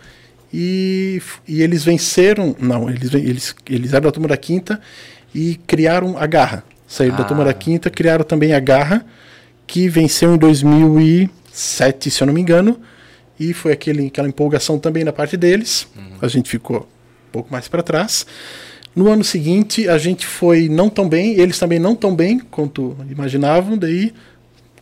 E, 0.55 1.21
e 1.49 1.61
eles 1.63 1.85
venceram, 1.85 2.55
não, 2.61 2.89
eles, 2.89 3.13
eles, 3.13 3.55
eles 3.69 3.93
eram 3.93 4.05
da 4.05 4.13
turma 4.13 4.29
da 4.29 4.37
quinta 4.37 4.81
e 5.35 5.57
criaram 5.67 6.17
a 6.17 6.27
Garra. 6.27 6.63
Saíram 6.87 7.17
da 7.17 7.23
Ah. 7.25 7.27
turma 7.27 7.45
da 7.45 7.53
quinta, 7.53 7.91
criaram 7.91 8.25
também 8.25 8.53
a 8.53 8.61
Garra, 8.61 9.05
que 9.67 9.89
venceu 9.89 10.33
em 10.33 10.39
2007, 11.57 12.11
se 12.11 12.23
eu 12.23 12.27
não 12.27 12.35
me 12.35 12.41
engano. 12.41 12.79
E 13.41 13.53
foi 13.53 13.73
aquele, 13.73 14.07
aquela 14.07 14.29
empolgação 14.29 14.79
também 14.79 15.05
da 15.05 15.13
parte 15.13 15.37
deles. 15.37 15.89
A 16.21 16.29
gente 16.29 16.49
ficou 16.49 16.81
um 16.81 17.33
pouco 17.33 17.51
mais 17.51 17.67
para 17.67 17.83
trás. 17.83 18.27
No 18.95 19.11
ano 19.11 19.25
seguinte, 19.25 19.89
a 19.89 19.99
gente 19.99 20.27
foi 20.27 20.69
não 20.69 20.89
tão 20.89 21.09
bem, 21.09 21.39
eles 21.39 21.59
também 21.59 21.79
não 21.79 21.95
tão 21.95 22.15
bem 22.15 22.39
quanto 22.39 22.97
imaginavam. 23.11 23.77
Daí, 23.77 24.13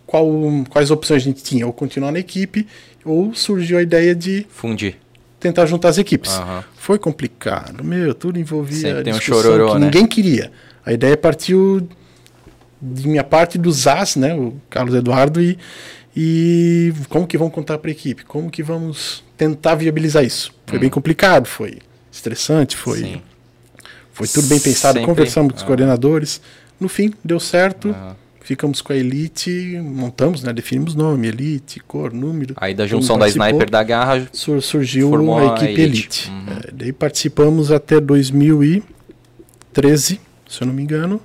qual, 0.07 0.29
quais 0.69 0.91
opções 0.91 1.23
a 1.23 1.25
gente 1.25 1.43
tinha? 1.43 1.67
Ou 1.67 1.73
continuar 1.73 2.13
na 2.13 2.19
equipe, 2.19 2.67
ou 3.05 3.35
surgiu 3.35 3.79
a 3.79 3.83
ideia 3.83 4.15
de 4.15 4.47
Fundir. 4.51 4.97
tentar 5.41 5.67
juntar 5.67 5.89
as 5.89 5.99
equipes. 5.99 6.31
Aham. 6.31 6.65
Foi 6.77 6.99
complicado, 6.99 7.83
meu, 7.83 8.15
tudo 8.15 8.39
envolvia 8.39 9.03
tem 9.03 9.13
um 9.13 9.21
chororô, 9.21 9.73
que 9.73 9.79
né? 9.79 9.87
ninguém 9.87 10.07
queria. 10.07 10.53
A 10.87 10.93
ideia 10.93 11.17
partiu 11.17 11.89
de 12.81 13.09
minha 13.09 13.25
parte 13.25 13.59
do 13.59 13.73
ZAS, 13.73 14.15
né, 14.15 14.35
o 14.35 14.55
Carlos 14.69 14.95
Eduardo, 14.95 15.41
e, 15.41 15.59
e 16.17 16.93
como 17.09 17.27
que 17.27 17.37
vamos 17.39 17.53
contar 17.55 17.79
para 17.79 17.91
a 17.91 17.93
equipe? 17.93 18.25
Como 18.25 18.51
que 18.51 18.63
vamos 18.63 19.25
tentar 19.37 19.75
viabilizar 19.75 20.25
isso? 20.25 20.53
Foi 20.67 20.79
bem 20.79 20.89
complicado, 20.91 21.47
foi 21.47 21.79
estressante, 22.13 22.77
foi, 22.77 23.03
Hum. 23.03 23.07
Sim. 23.15 23.23
foi 24.13 24.29
tudo 24.29 24.47
bem 24.49 24.61
pensado, 24.61 24.95
Sempre- 24.99 25.07
conversamos 25.07 25.53
com 25.53 25.57
os 25.57 25.63
ah. 25.63 25.67
coordenadores. 25.67 26.41
No 26.79 26.89
fim, 26.89 27.13
deu 27.25 27.41
certo, 27.41 27.89
Aham. 27.91 28.15
ficamos 28.41 28.81
com 28.81 28.93
a 28.93 28.97
Elite, 28.97 29.51
montamos, 29.83 30.43
né, 30.45 30.53
definimos 30.53 30.95
nome, 30.95 31.27
Elite, 31.29 31.81
cor, 31.81 32.13
número. 32.13 32.55
Aí 32.59 32.75
da 32.75 32.87
junção 32.87 33.19
da 33.19 33.27
Sniper 33.29 33.69
da 33.71 33.83
Garra. 33.83 34.29
sur- 34.33 34.63
surgiu 34.63 35.13
a 35.35 35.41
a 35.41 35.47
equipe 35.57 35.81
Elite. 35.81 35.83
Elite. 35.83 36.31
Uhum. 36.31 36.47
É, 36.69 36.71
daí 36.73 36.93
participamos 36.93 37.73
até 37.73 37.99
2013, 38.01 40.21
se 40.49 40.63
eu 40.63 40.67
não 40.67 40.75
me 40.75 40.83
engano. 40.83 41.21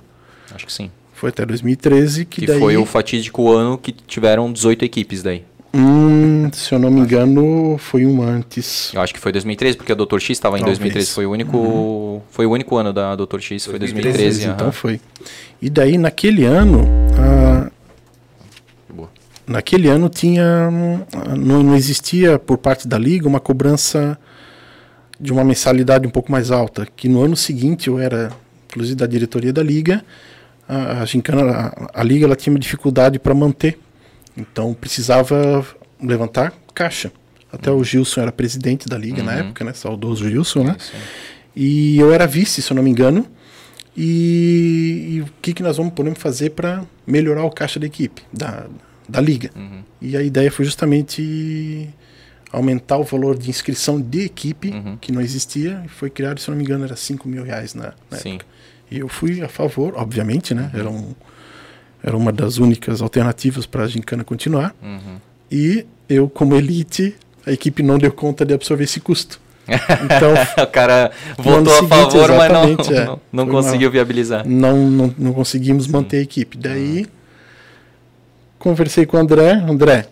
Acho 0.52 0.66
que 0.66 0.72
sim. 0.72 0.90
Foi 1.20 1.28
até 1.28 1.44
2013 1.44 2.24
que, 2.24 2.40
Que 2.40 2.46
daí. 2.46 2.58
foi 2.58 2.78
o 2.78 2.86
fatídico 2.86 3.52
ano 3.52 3.76
que 3.76 3.92
tiveram 3.92 4.50
18 4.50 4.86
equipes 4.86 5.22
daí. 5.22 5.44
Hum, 5.74 6.48
se 6.50 6.74
eu 6.74 6.78
não 6.78 6.90
me 6.90 6.98
engano, 7.00 7.76
foi 7.78 8.06
um 8.06 8.22
antes. 8.22 8.90
Eu 8.94 9.02
acho 9.02 9.12
que 9.12 9.20
foi 9.20 9.30
2013, 9.30 9.76
porque 9.76 9.92
a 9.92 9.94
Dr. 9.94 10.18
X 10.18 10.30
estava 10.30 10.56
em 10.56 10.60
Talvez. 10.60 10.78
2013. 10.78 11.10
Foi 11.12 11.26
o 11.26 11.30
único, 11.30 12.22
foi 12.30 12.46
o 12.46 12.50
único 12.50 12.74
ano 12.74 12.90
da 12.90 13.14
Dr. 13.14 13.38
X, 13.38 13.66
foi 13.66 13.78
2013. 13.78 14.44
então 14.44 14.68
aham. 14.68 14.72
foi. 14.72 14.98
E 15.60 15.68
daí 15.68 15.98
naquele 15.98 16.46
ano, 16.46 16.88
Boa. 18.88 19.10
naquele 19.46 19.88
ano 19.88 20.08
tinha 20.08 20.70
não, 21.36 21.62
não 21.62 21.76
existia 21.76 22.38
por 22.38 22.56
parte 22.56 22.88
da 22.88 22.96
liga 22.96 23.28
uma 23.28 23.40
cobrança 23.40 24.18
de 25.20 25.30
uma 25.34 25.44
mensalidade 25.44 26.06
um 26.06 26.10
pouco 26.10 26.32
mais 26.32 26.50
alta. 26.50 26.88
Que 26.96 27.10
no 27.10 27.22
ano 27.22 27.36
seguinte 27.36 27.88
eu 27.88 27.98
era, 27.98 28.32
inclusive 28.70 28.96
da 28.96 29.06
diretoria 29.06 29.52
da 29.52 29.62
liga, 29.62 30.02
a, 30.70 31.02
a 31.02 31.04
gincana, 31.04 31.42
a, 31.94 32.00
a 32.00 32.02
liga 32.02 32.24
ela 32.26 32.36
tinha 32.36 32.52
uma 32.52 32.58
dificuldade 32.58 33.18
para 33.18 33.34
manter. 33.34 33.78
Então 34.36 34.72
precisava 34.74 35.66
levantar 36.02 36.52
caixa. 36.74 37.12
Até 37.52 37.70
o 37.70 37.82
Gilson 37.82 38.20
era 38.22 38.30
presidente 38.32 38.88
da 38.88 38.96
liga 38.96 39.22
na 39.22 39.32
Uhum. 39.32 39.38
época, 39.40 39.64
né? 39.64 39.72
Saudoso 39.72 40.28
Gilson, 40.28 40.62
né? 40.64 40.76
Sim. 40.78 40.96
E 41.56 41.98
eu 41.98 42.12
era 42.12 42.26
vice, 42.26 42.62
se 42.62 42.70
eu 42.70 42.76
não 42.76 42.82
me 42.82 42.90
engano. 42.90 43.26
E, 43.96 45.06
e 45.16 45.20
o 45.20 45.28
que, 45.42 45.52
que 45.52 45.62
nós 45.62 45.76
vamos 45.76 45.92
podemos 45.92 46.18
fazer 46.18 46.50
para 46.50 46.84
melhorar 47.06 47.44
o 47.44 47.50
caixa 47.50 47.78
da 47.80 47.86
equipe, 47.86 48.22
da, 48.32 48.66
da 49.08 49.20
liga? 49.20 49.50
Uhum. 49.56 49.82
E 50.00 50.16
a 50.16 50.22
ideia 50.22 50.50
foi 50.50 50.64
justamente 50.64 51.88
aumentar 52.52 52.96
o 52.98 53.04
valor 53.04 53.36
de 53.36 53.50
inscrição 53.50 54.00
de 54.00 54.20
equipe, 54.22 54.70
Uhum. 54.70 54.96
que 55.00 55.12
não 55.12 55.20
existia, 55.20 55.84
foi 55.88 56.08
criado, 56.08 56.38
se 56.40 56.48
eu 56.48 56.52
não 56.52 56.58
me 56.58 56.64
engano, 56.64 56.84
era 56.84 56.96
5 56.96 57.28
mil 57.28 57.42
reais 57.44 57.74
na, 57.74 57.92
na 58.10 58.16
Sim. 58.16 58.34
época. 58.36 58.46
E 58.90 58.98
eu 58.98 59.08
fui 59.08 59.40
a 59.42 59.48
favor, 59.48 59.94
obviamente, 59.96 60.52
Uhum. 60.52 60.60
né? 60.60 60.70
Era, 60.74 60.90
um, 60.90 61.14
era 62.02 62.16
uma 62.16 62.32
das 62.32 62.58
únicas 62.58 63.00
alternativas 63.02 63.66
para 63.66 63.84
a 63.84 63.86
gincana 63.86 64.24
continuar. 64.24 64.74
Uhum. 64.82 65.16
E 65.50 65.86
eu, 66.08 66.28
como 66.28 66.56
elite, 66.56 67.14
a 67.46 67.52
equipe 67.52 67.82
não 67.82 67.98
deu 67.98 68.12
conta 68.12 68.44
de 68.44 68.52
absorver 68.54 68.84
esse 68.84 69.00
custo. 69.00 69.40
Então, 69.68 70.34
o 70.64 70.66
cara 70.66 71.12
votou 71.38 71.72
a 71.78 71.86
favor, 71.86 72.28
mas 72.32 72.52
não, 72.52 72.96
é. 72.96 73.04
não, 73.04 73.20
não 73.32 73.46
conseguiu 73.46 73.86
uma- 73.88 73.92
viabilizar. 73.92 74.46
não, 74.46 74.90
não, 74.90 75.14
não 75.16 75.32
conseguimos 75.32 75.86
manter 75.86 76.16
a 76.18 76.22
equipe. 76.22 76.56
Daí, 76.58 77.06
conversei 78.58 79.06
com 79.06 79.16
o 79.16 79.20
André. 79.20 79.52
André, 79.52 80.06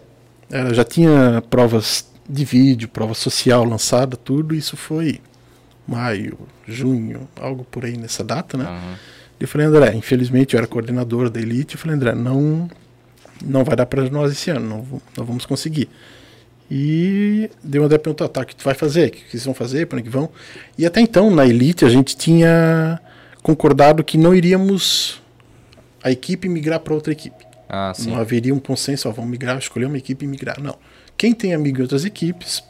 eh, 0.50 0.74
já 0.74 0.84
tinha 0.84 1.42
provas 1.50 2.06
de 2.28 2.44
vídeo, 2.44 2.88
prova 2.88 3.14
social 3.14 3.64
lançada, 3.64 4.16
tudo. 4.16 4.54
Isso 4.54 4.76
foi 4.76 5.20
maio, 5.88 6.38
junho, 6.66 7.26
algo 7.40 7.64
por 7.64 7.84
aí 7.84 7.96
nessa 7.96 8.22
data, 8.22 8.58
né? 8.58 8.64
Aham. 8.64 8.98
Eu 9.40 9.46
falei, 9.46 9.66
André, 9.66 9.94
infelizmente 9.94 10.54
eu 10.54 10.58
era 10.58 10.66
coordenador 10.66 11.30
da 11.30 11.40
Elite. 11.40 11.76
Eu 11.76 11.80
falei, 11.80 11.96
André, 11.96 12.12
não, 12.12 12.68
não 13.44 13.64
vai 13.64 13.76
dar 13.76 13.86
para 13.86 14.08
nós 14.10 14.32
esse 14.32 14.50
ano, 14.50 14.68
não, 14.68 15.02
não 15.16 15.24
vamos 15.24 15.46
conseguir. 15.46 15.88
E 16.70 17.48
deu 17.62 17.84
André 17.84 17.98
perguntou, 17.98 18.28
tá, 18.28 18.42
o 18.42 18.46
que 18.46 18.54
tu 18.54 18.64
vai 18.64 18.74
fazer? 18.74 19.08
O 19.08 19.10
que 19.12 19.30
vocês 19.30 19.44
vão 19.44 19.54
fazer? 19.54 19.86
Para 19.86 19.98
onde 19.98 20.08
que 20.08 20.14
vão? 20.14 20.28
E 20.76 20.84
até 20.84 21.00
então, 21.00 21.30
na 21.30 21.46
Elite, 21.46 21.84
a 21.84 21.88
gente 21.88 22.16
tinha 22.16 23.00
concordado 23.42 24.04
que 24.04 24.18
não 24.18 24.34
iríamos 24.34 25.22
a 26.02 26.10
equipe 26.10 26.48
migrar 26.48 26.80
para 26.80 26.92
outra 26.92 27.12
equipe. 27.12 27.46
Ah. 27.68 27.92
Não 28.00 28.16
haveria 28.16 28.54
um 28.54 28.58
consenso, 28.58 29.08
ó, 29.08 29.12
vamos 29.12 29.30
migrar, 29.30 29.56
escolher 29.56 29.86
uma 29.86 29.98
equipe 29.98 30.24
e 30.24 30.28
migrar. 30.28 30.60
Não. 30.60 30.76
Quem 31.16 31.32
tem 31.32 31.54
amigo 31.54 31.78
em 31.78 31.82
outras 31.82 32.04
equipes, 32.04 32.62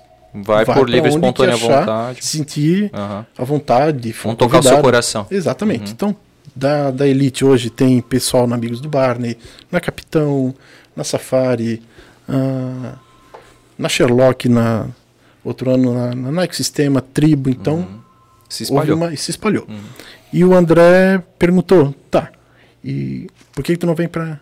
Vai, 0.42 0.64
vai 0.64 0.76
por 0.76 0.88
livre 0.88 1.08
espontânea 1.08 1.54
achar, 1.54 1.80
vontade. 1.80 2.24
se 2.24 2.36
sentir 2.38 2.90
Aham. 2.92 3.26
à 3.36 3.44
vontade. 3.44 4.12
Vão 4.12 4.34
tocar 4.34 4.58
o 4.58 4.62
seu 4.62 4.80
coração. 4.80 5.26
Exatamente. 5.30 5.92
Então, 5.92 6.14
da, 6.54 6.90
da 6.90 7.06
Elite 7.06 7.44
hoje 7.44 7.70
tem 7.70 8.00
pessoal 8.00 8.46
na 8.46 8.56
Amigos 8.56 8.80
do 8.80 8.88
Barney, 8.88 9.36
na 9.70 9.80
Capitão, 9.80 10.54
na 10.96 11.04
Safari, 11.04 11.82
ah, 12.28 12.94
na 13.78 13.88
Sherlock, 13.88 14.48
na 14.48 14.86
outro 15.44 15.70
ano 15.70 15.94
na, 15.94 16.14
na 16.14 16.32
Nike 16.32 16.56
Sistema, 16.56 17.00
Tribo. 17.00 17.48
Então, 17.48 17.86
Se 18.48 18.64
houve 18.64 18.72
espalhou. 18.74 18.96
uma, 18.96 19.14
e 19.14 19.16
se 19.16 19.30
espalhou. 19.30 19.66
E 20.32 20.44
o 20.44 20.54
André 20.54 21.22
perguntou, 21.38 21.94
tá, 22.10 22.30
e 22.84 23.28
por 23.54 23.64
que, 23.64 23.72
que 23.72 23.78
tu 23.78 23.86
não 23.86 23.94
vem 23.94 24.08
para 24.08 24.40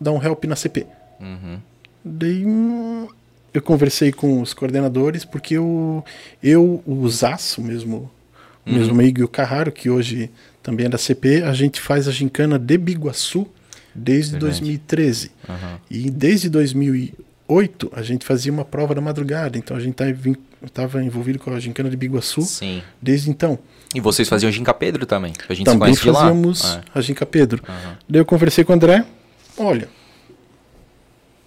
dar 0.00 0.12
um 0.12 0.22
help 0.22 0.44
na 0.44 0.56
CP? 0.56 0.86
Uhum. 1.20 1.58
Daí 2.04 2.46
hum, 2.46 3.08
eu 3.54 3.62
conversei 3.62 4.12
com 4.12 4.40
os 4.40 4.52
coordenadores, 4.54 5.24
porque 5.24 5.54
eu, 5.54 6.04
eu 6.42 6.82
o 6.86 7.08
Zaço 7.08 7.62
mesmo, 7.62 8.10
o 8.66 8.70
mesmo 8.72 8.92
amigo 8.92 9.20
e 9.20 9.24
o 9.24 9.28
Carraro, 9.28 9.72
que 9.72 9.88
hoje 9.90 10.30
também 10.62 10.86
é 10.86 10.88
da 10.88 10.98
CP, 10.98 11.42
a 11.42 11.52
gente 11.54 11.80
faz 11.80 12.06
a 12.06 12.12
gincana 12.12 12.58
de 12.58 12.76
Biguaçu 12.76 13.46
desde 13.94 14.32
Verdade. 14.32 14.52
2013. 14.60 15.30
Aham. 15.48 15.80
E 15.90 16.10
desde 16.10 16.48
2008 16.50 17.90
a 17.94 18.02
gente 18.02 18.24
fazia 18.24 18.52
uma 18.52 18.64
prova 18.64 18.94
da 18.94 19.00
madrugada, 19.00 19.56
então 19.58 19.76
a 19.76 19.80
gente 19.80 19.96
estava 20.64 21.02
envolvido 21.02 21.38
com 21.38 21.50
a 21.52 21.58
gincana 21.60 21.88
de 21.88 21.96
Biguaçu 21.96 22.42
Sim. 22.42 22.82
desde 23.00 23.30
então. 23.30 23.58
E 23.94 24.00
vocês 24.00 24.28
faziam 24.28 24.52
Ginca 24.52 24.74
Pedro 24.74 25.06
também. 25.06 25.32
A 25.48 25.54
gente 25.54 25.64
Também 25.64 25.92
de 25.94 26.10
lá. 26.10 26.20
fazíamos 26.20 26.62
É. 26.64 26.80
a 26.94 27.00
Ginca 27.00 27.24
Pedro. 27.24 27.62
Aham. 27.66 27.96
Daí 28.08 28.20
eu 28.20 28.26
conversei 28.26 28.62
com 28.64 28.72
o 28.72 28.76
André, 28.76 29.04
olha, 29.56 29.88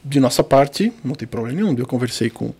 de 0.03 0.19
nossa 0.19 0.43
parte, 0.43 0.91
não 1.03 1.13
tem 1.15 1.27
problema 1.27 1.55
nenhum. 1.61 1.75
Eu 1.77 1.85
conversei 1.85 2.29
com, 2.29 2.53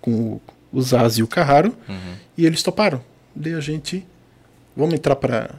com 0.00 0.40
o 0.72 0.82
Zaz 0.82 1.18
e 1.18 1.22
o 1.22 1.26
Carraro 1.26 1.74
Uhum. 1.88 2.14
e 2.36 2.46
eles 2.46 2.62
toparam. 2.62 3.00
Daí 3.34 3.54
a 3.54 3.60
gente, 3.60 4.06
vamos 4.76 4.94
entrar 4.94 5.16
para 5.16 5.50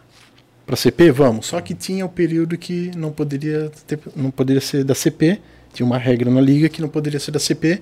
para 0.66 0.76
CP? 0.76 1.12
Vamos. 1.12 1.46
Só 1.46 1.62
que 1.62 1.74
tinha 1.74 2.06
o 2.06 2.10
período 2.10 2.58
que 2.58 2.92
não 2.94 3.10
poderia, 3.10 3.72
ter, 3.88 3.98
não 4.14 4.30
poderia 4.30 4.60
ser 4.60 4.84
da 4.84 4.94
CP, 4.94 5.40
tinha 5.74 5.86
uma 5.86 5.98
regra 5.98 6.30
na 6.30 6.42
liga 6.42 6.68
que 6.68 6.82
não 6.82 6.90
poderia 6.90 7.22
ser 7.22 7.32
da 7.32 7.40
CP. 7.40 7.80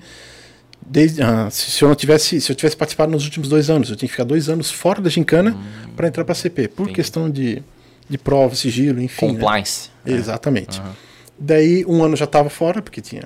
Desde, 0.88 1.20
ah, 1.20 1.48
se, 1.50 1.68
se 1.72 1.82
eu 1.82 1.88
não 1.88 1.96
tivesse, 1.96 2.40
se 2.40 2.52
eu 2.52 2.54
tivesse 2.54 2.76
participado 2.76 3.10
nos 3.10 3.24
últimos 3.24 3.48
dois 3.48 3.68
anos, 3.70 3.90
eu 3.90 3.96
tinha 3.96 4.06
que 4.06 4.12
ficar 4.12 4.22
dois 4.22 4.48
anos 4.48 4.70
fora 4.70 5.00
da 5.00 5.10
gincana 5.10 5.56
para 5.96 6.06
entrar 6.06 6.24
para 6.24 6.32
CP, 6.34 6.68
por 6.68 6.88
questão 6.90 7.28
de, 7.28 7.60
de 8.08 8.16
prova, 8.18 8.54
sigilo, 8.54 9.00
enfim. 9.02 9.26
né? 9.26 9.32
Compliance. 9.32 9.90
É. 10.04 10.12
Exatamente. 10.12 10.78
Aham. 10.78 10.92
Daí 11.38 11.84
um 11.86 12.02
ano 12.02 12.16
já 12.16 12.24
estava 12.24 12.48
fora, 12.48 12.80
porque 12.80 13.00
tinha, 13.00 13.24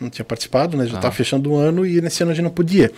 não 0.00 0.08
tinha 0.08 0.24
participado, 0.24 0.76
né? 0.76 0.84
Já 0.84 0.90
estava 0.90 1.06
Aham. 1.08 1.12
fechando 1.14 1.50
o 1.52 1.56
ano 1.56 1.84
e 1.86 2.00
nesse 2.00 2.22
ano 2.22 2.32
a 2.32 2.34
gente 2.34 2.44
não 2.44 2.50
podia. 2.50 2.90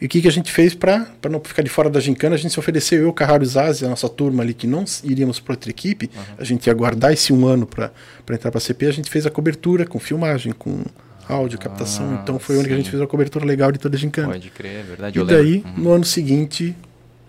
E 0.00 0.04
o 0.04 0.08
que, 0.08 0.20
que 0.20 0.28
a 0.28 0.32
gente 0.32 0.52
fez 0.52 0.74
para 0.74 1.06
não 1.30 1.40
ficar 1.40 1.62
de 1.62 1.70
fora 1.70 1.88
da 1.88 1.98
gincana? 1.98 2.34
A 2.34 2.38
gente 2.38 2.52
se 2.52 2.58
ofereceu, 2.60 3.00
eu, 3.00 3.12
Carraro 3.14 3.44
Zazi, 3.46 3.84
a 3.84 3.88
nossa 3.88 4.08
turma 4.10 4.42
ali, 4.42 4.52
que 4.52 4.66
não 4.66 4.84
iríamos 5.02 5.40
para 5.40 5.54
outra 5.54 5.70
equipe, 5.70 6.10
a 6.36 6.44
gente 6.44 6.66
ia 6.66 6.74
guardar 6.74 7.12
esse 7.14 7.32
um 7.32 7.46
ano 7.46 7.66
para 7.66 7.90
entrar 8.30 8.50
para 8.50 8.58
a 8.58 8.60
CP, 8.60 8.86
a 8.86 8.90
gente 8.92 9.08
fez 9.08 9.24
a 9.24 9.30
cobertura 9.30 9.86
com 9.86 9.98
filmagem, 9.98 10.52
com 10.52 10.84
áudio, 11.26 11.58
captação. 11.58 12.10
Ah, 12.10 12.20
então 12.22 12.38
foi 12.38 12.58
onde 12.58 12.68
que 12.68 12.74
a 12.74 12.76
gente 12.76 12.84
sim. 12.86 12.90
fade 12.92 13.02
uma 13.02 13.08
cobertura 13.08 13.44
legal 13.46 13.72
de 13.72 13.78
toda 13.78 13.96
a 13.96 13.98
gincana. 13.98 14.28
Pode 14.28 14.50
crer, 14.50 14.80
é 14.80 14.82
verdade. 14.82 15.18
E 15.18 15.20
eu 15.20 15.24
daí. 15.24 15.64
Uhum. 15.64 15.82
no 15.82 15.92
ano 15.92 16.04
seguinte, 16.04 16.76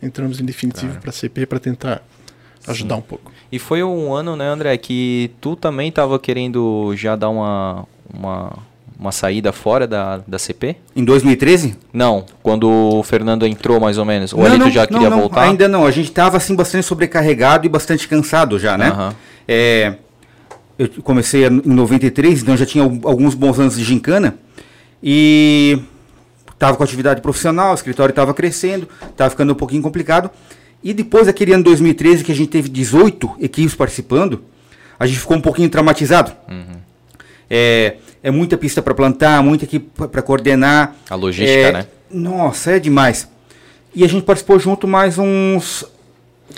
entramos 0.04 0.40
em 0.42 0.46
definitivo 0.46 0.88
Claro. 0.88 1.02
para 1.02 1.10
a 1.10 1.14
CP 1.14 1.46
para 1.46 1.60
tentar 1.60 2.04
ajudar 2.68 2.98
um 2.98 3.02
pouco. 3.02 3.32
E 3.52 3.60
foi 3.60 3.82
um 3.84 4.14
ano, 4.14 4.36
né, 4.36 4.48
André, 4.48 4.76
que 4.78 5.32
tu 5.40 5.56
também 5.56 5.92
tava 5.92 6.20
querendo 6.20 6.94
já 6.96 7.16
dar 7.16 7.30
uma, 7.30 7.86
uma, 8.14 8.54
uma 9.00 9.12
saída 9.12 9.54
fora 9.54 9.88
da, 9.88 10.18
da 10.28 10.38
CP? 10.38 10.76
Em 10.96 11.04
2013? 11.06 11.78
Não, 11.94 12.26
quando 12.44 12.70
o 12.70 13.02
Fernando 13.04 13.46
entrou, 13.48 13.80
mais 13.80 13.98
ou 13.98 14.04
menos. 14.06 14.34
Ou 14.34 14.46
ali 14.46 14.60
tu 14.60 14.70
já 14.70 14.86
queria 14.86 15.10
não, 15.10 15.20
voltar? 15.22 15.44
Ainda 15.44 15.68
não, 15.68 15.86
a 15.86 15.92
gente 15.92 16.10
estava 16.10 16.36
assim 16.38 16.56
bastante 16.56 16.86
sobrecarregado 16.86 17.66
e 17.66 17.70
bastante 17.70 18.08
cansado 18.08 18.60
já, 18.60 18.78
né? 18.78 18.90
Aham. 18.90 19.16
É, 19.48 19.94
eu 20.78 20.90
comecei 21.02 21.48
em 21.48 21.62
93, 21.64 22.42
então 22.42 22.58
já 22.58 22.66
tinha 22.66 22.84
al- 22.84 23.00
alguns 23.04 23.34
bons 23.34 23.58
anos 23.60 23.78
de 23.78 23.84
gincana 23.84 24.38
e 25.02 25.80
estava 26.52 26.76
com 26.76 26.84
atividade 26.84 27.22
profissional, 27.22 27.72
o 27.72 27.76
escritório 27.76 28.12
estava 28.12 28.34
crescendo, 28.34 28.88
estava 29.10 29.30
ficando 29.30 29.54
um 29.54 29.56
pouquinho 29.56 29.82
complicado. 29.82 30.30
E 30.84 30.94
depois 30.94 31.26
daquele 31.28 31.54
ano 31.54 31.64
2013 31.64 32.24
que 32.24 32.32
a 32.32 32.36
gente 32.36 32.50
teve 32.50 32.70
18 32.70 33.36
equipes 33.40 33.76
participando, 33.76 34.44
a 35.00 35.06
gente 35.08 35.20
ficou 35.20 35.36
um 35.38 35.42
pouquinho 35.42 35.70
traumatizado. 35.70 36.32
Uhum. 36.50 36.78
É, 37.50 37.96
é 38.24 38.32
muita 38.32 38.58
pista 38.58 38.82
para 38.82 38.94
plantar, 38.94 39.42
muita 39.44 39.66
equipe 39.66 39.90
para 40.08 40.22
coordenar. 40.22 40.96
A 41.10 41.16
logística, 41.16 41.52
É, 41.60 41.72
né? 41.72 41.88
Nossa, 42.12 42.72
é 42.72 42.80
demais. 42.80 43.28
E 43.94 44.04
a 44.04 44.08
gente 44.08 44.24
participou 44.24 44.60
junto 44.60 44.88
mais 44.88 45.18
uns. 45.18 45.86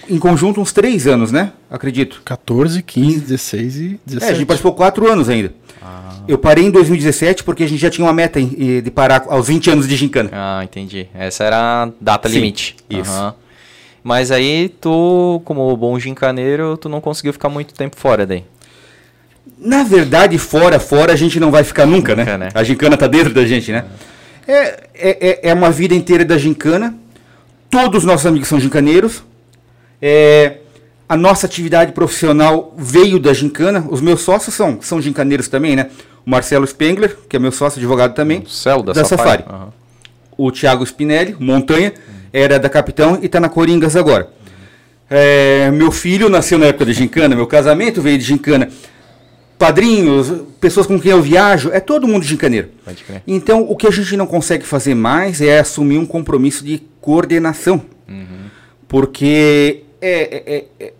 Em 0.07 0.19
conjunto, 0.19 0.61
uns 0.61 0.71
três 0.71 1.07
anos, 1.07 1.31
né? 1.31 1.51
Acredito. 1.69 2.21
14, 2.23 2.83
15, 2.83 3.19
16 3.21 3.75
e 3.77 3.85
É, 3.85 3.87
a 3.87 3.99
17. 4.05 4.35
gente 4.37 4.45
participou 4.45 4.73
quatro 4.73 5.11
anos 5.11 5.27
ainda. 5.29 5.51
Ah. 5.81 6.17
Eu 6.27 6.37
parei 6.37 6.65
em 6.65 6.69
2017 6.69 7.43
porque 7.43 7.63
a 7.63 7.67
gente 7.67 7.79
já 7.79 7.89
tinha 7.89 8.05
uma 8.05 8.13
meta 8.13 8.39
de 8.39 8.91
parar 8.91 9.25
aos 9.27 9.47
20 9.47 9.71
anos 9.71 9.87
de 9.87 9.95
gincana. 9.95 10.29
Ah, 10.31 10.61
entendi. 10.63 11.07
Essa 11.13 11.43
era 11.45 11.83
a 11.85 11.89
data 11.99 12.29
Sim, 12.29 12.35
limite. 12.35 12.75
isso. 12.89 13.09
Aham. 13.09 13.33
Mas 14.03 14.31
aí 14.31 14.69
tu, 14.81 15.41
como 15.45 15.75
bom 15.75 15.99
gincaneiro, 15.99 16.77
tu 16.77 16.87
não 16.89 17.01
conseguiu 17.01 17.33
ficar 17.33 17.49
muito 17.49 17.73
tempo 17.73 17.97
fora 17.97 18.25
daí. 18.25 18.43
Na 19.57 19.83
verdade, 19.83 20.37
fora, 20.37 20.79
fora, 20.79 21.11
a 21.11 21.15
gente 21.15 21.39
não 21.39 21.51
vai 21.51 21.63
ficar 21.63 21.85
nunca, 21.85 22.15
Nunca, 22.15 22.37
né? 22.37 22.45
né? 22.45 22.49
A 22.53 22.63
gincana 22.63 22.95
tá 22.95 23.07
dentro 23.07 23.33
da 23.33 23.45
gente, 23.45 23.71
né? 23.71 23.83
É, 24.47 24.57
é, 24.61 24.79
é- 24.95 25.39
é 25.49 25.53
uma 25.53 25.69
vida 25.69 25.93
inteira 25.93 26.23
da 26.23 26.37
gincana. 26.37 26.95
Todos 27.69 27.99
os 27.99 28.05
nossos 28.05 28.25
amigos 28.25 28.47
são 28.47 28.59
gincaneiros. 28.59 29.21
É, 30.01 30.57
a 31.07 31.17
nossa 31.17 31.45
atividade 31.45 31.91
profissional 31.91 32.73
veio 32.77 33.19
da 33.19 33.33
gincana. 33.33 33.85
Os 33.89 33.99
meus 34.01 34.21
sócios 34.21 34.55
são, 34.55 34.79
são 34.81 35.01
gincaneiros 35.01 35.47
também, 35.49 35.75
né? 35.75 35.89
O 36.25 36.29
Marcelo 36.29 36.65
Spengler, 36.65 37.17
que 37.27 37.35
é 37.35 37.39
meu 37.39 37.51
sócio 37.51 37.79
advogado 37.79 38.13
também. 38.13 38.39
O 38.39 38.49
céu 38.49 38.81
da, 38.81 38.93
Da 38.93 39.03
Safari. 39.03 39.43
Safari. 39.43 39.55
Aham. 39.63 39.73
O 40.37 40.51
Thiago 40.51 40.85
Spinelli, 40.85 41.35
Montanha, 41.37 41.93
era 42.31 42.59
da 42.59 42.69
Capitão 42.69 43.17
e 43.21 43.25
está 43.25 43.39
na 43.39 43.49
Coringas 43.49 43.95
agora. 43.95 44.29
É, 45.09 45.71
meu 45.71 45.91
filho 45.91 46.29
nasceu 46.29 46.57
na 46.59 46.67
época 46.67 46.85
da 46.85 46.93
gincana, 46.93 47.35
meu 47.35 47.47
casamento 47.47 48.01
veio 48.01 48.17
de 48.17 48.23
gincana. 48.23 48.69
Padrinhos, 49.57 50.31
pessoas 50.61 50.85
com 50.87 50.99
quem 50.99 51.11
eu 51.11 51.21
viajo, 51.21 51.69
é 51.73 51.79
todo 51.81 52.07
mundo 52.07 52.23
gincaneiro. 52.23 52.69
Então, 53.27 53.65
o 53.67 53.75
que 53.75 53.87
a 53.87 53.91
gente 53.91 54.15
não 54.15 54.25
consegue 54.25 54.65
fazer 54.65 54.95
mais 54.95 55.41
é 55.41 55.59
assumir 55.59 55.97
um 55.97 56.05
compromisso 56.05 56.63
de 56.63 56.81
coordenação. 57.01 57.81
Porque, 58.87 59.83
é, 60.01 60.11
é- 60.11 60.55
é- 60.55 60.65
é- 60.87 60.93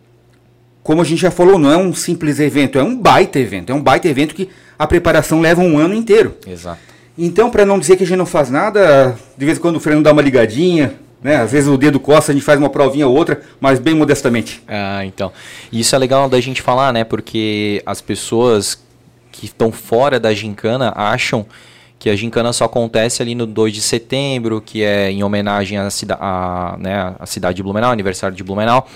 como 0.84 1.02
a 1.02 1.06
gente 1.06 1.22
já 1.22 1.32
falou, 1.32 1.58
não 1.58 1.72
é 1.72 1.78
um 1.78 1.94
simples 1.94 2.39
evento, 2.39 2.78
é 2.78 2.84
um 2.84 2.98
baita 2.98 3.39
evento. 3.39 3.72
É 3.72 3.76
um 3.76 3.82
baita 3.82 4.08
evento 4.08 4.36
que 4.36 4.50
a 4.78 4.86
preparação 4.88 5.39
leva 5.39 5.62
um 5.62 5.78
ano 5.78 5.94
inteiro. 5.94 6.36
Exato. 6.48 6.80
Então, 7.18 7.50
para 7.50 7.65
não 7.65 7.80
dizer 7.80 7.96
que 7.96 8.04
a 8.04 8.08
gente 8.08 8.18
não 8.18 8.26
faz 8.26 8.50
nada, 8.50 9.15
de 9.38 9.46
vez 9.46 9.58
em 9.58 9.62
quando 9.62 9.76
o 9.76 9.80
Fernando 9.80 10.06
dá 10.06 10.12
uma 10.12 10.22
ligadinha, 10.22 10.94
né? 11.21 11.38
Às 11.38 11.51
vezes 11.51 11.69
o 11.69 11.77
dedo 11.77 11.99
coça, 11.99 12.32
a 12.32 12.36
gente 12.36 12.43
faz 12.43 12.60
uma 12.60 12.69
provinha 12.69 13.08
ou 13.08 13.15
outra, 13.15 13.41
mas 13.60 13.79
bem 13.79 13.93
modestamente. 13.93 14.62
Ah, 14.67 15.03
então. 15.05 15.32
Isso 15.71 15.95
é 15.95 15.99
legal 15.99 16.29
da 16.29 16.39
gente 16.39 16.62
falar, 16.62 16.93
né? 16.93 17.03
Porque 17.03 17.82
as 17.86 18.01
pessoas 18.01 18.82
que 19.32 19.45
estão 19.45 19.71
fora 19.71 20.19
da 20.19 20.34
gincana 20.34 20.91
acham 20.95 21.45
que 21.97 22.10
a 22.10 22.15
gincana 22.15 22.53
só 22.53 22.63
acontece 22.65 23.21
ali 23.21 23.36
no 23.36 23.45
2 23.45 23.73
de 23.73 23.82
setembro, 23.82 24.62
que 24.62 24.82
é 24.84 25.12
em 25.12 25.21
homenagem 25.23 25.77
à, 25.77 25.89
cida 25.89 26.17
à, 26.19 26.77
né, 26.79 27.13
à 27.19 27.25
cidade 27.25 27.58
de 27.58 27.63
Blumenau, 27.63 27.91
aniversário 27.91 28.36
de 28.36 28.43
Blumenau. 28.43 28.88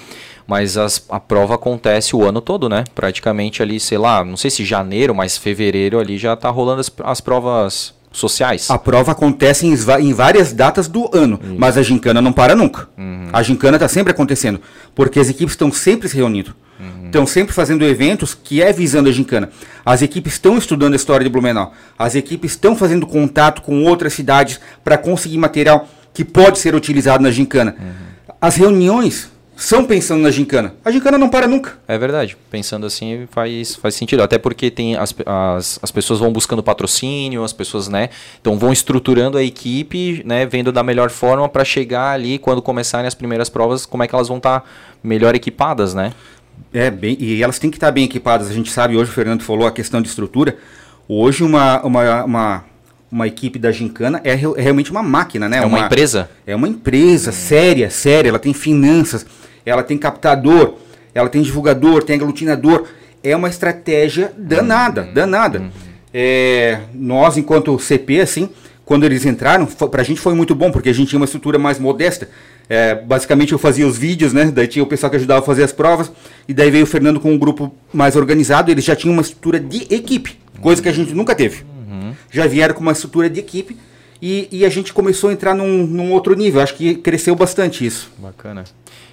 Mas 0.48 0.78
as- 0.78 1.06
a 1.10 1.20
prova 1.20 1.56
acontece 1.56 2.16
o 2.16 2.24
ano 2.26 2.40
todo, 2.42 2.68
né? 2.70 2.84
Praticamente 2.96 3.62
ali, 3.62 3.80
sei 3.80 3.98
lá, 3.98 4.24
não 4.24 4.36
sei 4.38 4.50
se 4.50 4.64
janeiro, 4.66 5.14
mas 5.16 5.38
fevereiro 5.38 6.00
ali 6.00 6.18
já 6.18 6.36
tá 6.36 6.50
rolando 6.50 6.82
as, 6.82 6.92
as 7.04 7.22
provas 7.22 7.94
sociais. 8.14 8.70
A 8.70 8.78
prova 8.78 9.12
acontece 9.12 9.66
em, 9.66 9.74
em 10.00 10.14
várias 10.14 10.54
datas 10.54 10.88
do 10.88 11.10
ano, 11.14 11.40
mas 11.58 11.78
a 11.78 11.82
gincana 11.82 12.22
não 12.22 12.32
para 12.32 12.56
nunca. 12.56 12.88
A 13.34 13.44
gincana 13.44 13.76
está 13.76 13.88
sempre 13.88 14.12
acontecendo, 14.12 14.62
porque 14.96 15.20
as 15.20 15.28
equipes 15.28 15.54
estão 15.54 15.72
sempre 15.72 16.08
se 16.08 16.16
reunindo. 16.16 16.56
Estão 17.06 17.26
sempre 17.26 17.54
fazendo 17.54 17.86
eventos 17.86 18.34
que 18.34 18.62
é 18.62 18.74
visando 18.74 19.10
a 19.10 19.12
gincana. 19.12 19.50
As 19.86 20.02
equipes 20.02 20.34
estão 20.34 20.58
estudando 20.58 20.94
a 20.94 20.96
história 20.96 21.24
de 21.24 21.30
Blumenau. 21.30 21.74
As 21.98 22.16
equipes 22.16 22.52
estão 22.52 22.76
fazendo 22.76 23.06
contato 23.06 23.62
com 23.62 23.84
outras 23.84 24.14
cidades 24.14 24.60
para 24.84 24.98
conseguir 24.98 25.38
material 25.38 25.88
que 26.14 26.24
pode 26.24 26.60
ser 26.60 26.76
utilizado 26.76 27.24
na 27.24 27.32
gincana. 27.32 27.76
As 28.42 28.56
reuniões 28.56 29.32
são 29.56 29.86
pensando 29.86 30.22
na 30.22 30.32
gincana. 30.32 30.76
A 30.84 30.92
gincana 30.92 31.18
não 31.18 31.30
para 31.30 31.48
nunca. 31.48 31.78
É 31.88 31.98
verdade. 31.98 32.36
Pensando 32.50 32.86
assim 32.86 33.28
faz, 33.32 33.76
faz 33.76 33.96
sentido. 33.96 34.24
Até 34.24 34.38
porque 34.38 34.72
tem 34.72 34.96
as, 34.96 35.14
as, 35.26 35.80
as 35.82 35.92
pessoas 35.92 36.20
vão 36.20 36.32
buscando 36.32 36.64
patrocínio, 36.64 37.44
as 37.44 37.54
pessoas, 37.54 37.88
né? 37.88 38.10
Então 38.42 38.58
vão 38.58 38.74
estruturando 38.74 39.38
a 39.38 39.44
equipe, 39.44 40.24
né? 40.26 40.46
Vendo 40.46 40.72
da 40.72 40.84
melhor 40.84 41.10
forma 41.10 41.48
para 41.48 41.64
chegar 41.64 42.12
ali 42.12 42.40
quando 42.40 42.62
começarem 42.62 43.08
as 43.08 43.14
primeiras 43.14 43.50
provas, 43.50 43.86
como 43.86 44.04
é 44.04 44.08
que 44.08 44.16
elas 44.16 44.28
vão 44.28 44.38
estar 44.38 44.68
melhor 45.04 45.36
equipadas, 45.36 45.94
né? 45.94 46.14
É, 46.74 46.90
bem, 46.90 47.16
e 47.20 47.44
elas 47.44 47.60
têm 47.60 47.70
que 47.70 47.78
estar 47.78 47.92
bem 47.92 48.06
equipadas. 48.06 48.50
A 48.50 48.54
gente 48.54 48.72
sabe, 48.72 48.98
hoje 48.98 49.12
o 49.12 49.14
Fernando 49.14 49.44
falou 49.44 49.68
a 49.68 49.72
questão 49.72 50.02
de 50.02 50.08
estrutura. 50.08 50.58
Hoje 51.08 51.44
uma, 51.44 51.82
uma, 51.84 52.24
uma, 52.24 52.66
uma 53.12 53.28
equipe 53.28 53.60
da 53.60 53.72
Gincana 53.72 54.20
é, 54.24 54.32
é 54.32 54.62
realmente 54.62 54.90
uma 54.90 55.04
máquina, 55.04 55.48
né? 55.48 55.58
É 55.58 55.66
uma 55.66 55.82
empresa? 55.82 56.30
É 56.48 56.56
uma 56.56 56.68
empresa 56.68 57.32
séria, 57.32 57.90
séria. 57.90 58.30
Ela 58.30 58.40
tem 58.40 58.54
finanças, 58.54 59.26
ela 59.66 59.84
tem 59.84 59.98
captador, 59.98 60.76
ela 61.14 61.30
tem 61.30 61.42
divulgador, 61.42 62.04
tem 62.04 62.16
aglutinador. 62.16 62.86
É 63.24 63.36
uma 63.36 63.48
estratégia 63.50 64.34
danada, 64.38 65.04
danada. 65.04 65.72
É, 66.14 66.80
nós, 66.94 67.38
enquanto 67.38 67.78
CP, 67.80 68.20
assim, 68.22 68.50
quando 68.86 69.04
eles 69.06 69.26
entraram, 69.26 69.66
fo- 69.66 69.88
pra 69.88 70.04
gente 70.04 70.20
foi 70.20 70.34
muito 70.36 70.54
bom, 70.54 70.72
porque 70.72 70.90
a 70.90 70.94
gente 70.94 71.10
tinha 71.10 71.20
uma 71.20 71.26
estrutura 71.26 71.58
mais 71.58 71.80
modesta. 71.80 72.28
É, 72.70 72.96
basicamente 72.96 73.52
eu 73.54 73.60
fazia 73.60 73.88
os 73.88 73.98
vídeos, 73.98 74.34
né? 74.34 74.46
Daí 74.54 74.68
tinha 74.68 74.84
o 74.84 74.88
pessoal 74.88 75.10
que 75.10 75.16
ajudava 75.16 75.40
a 75.40 75.44
fazer 75.44 75.64
as 75.64 75.72
provas. 75.72 76.12
E 76.48 76.54
daí 76.54 76.70
veio 76.70 76.84
o 76.84 76.88
Fernando 76.88 77.20
com 77.20 77.32
um 77.32 77.38
grupo 77.38 77.74
mais 77.94 78.16
organizado. 78.16 78.70
Eles 78.72 78.84
já 78.84 78.96
tinham 78.96 79.14
uma 79.14 79.22
estrutura 79.22 79.60
de 79.60 79.88
equipe, 79.94 80.38
coisa 80.62 80.82
que 80.82 80.90
a 80.90 80.94
gente 80.94 81.14
nunca 81.14 81.34
teve. 81.34 81.64
Já 82.32 82.46
vieram 82.48 82.74
com 82.76 82.82
uma 82.82 82.92
estrutura 82.92 83.30
de 83.30 83.40
equipe. 83.40 83.78
E, 84.26 84.48
e 84.54 84.66
a 84.66 84.70
gente 84.70 84.94
começou 84.94 85.30
a 85.30 85.34
entrar 85.34 85.54
num, 85.54 85.86
num 85.86 86.14
outro 86.14 86.34
nível. 86.34 86.62
Acho 86.62 86.76
que 86.76 86.96
cresceu 86.96 87.36
bastante 87.36 87.86
isso. 87.86 88.10
Bacana. 88.18 88.64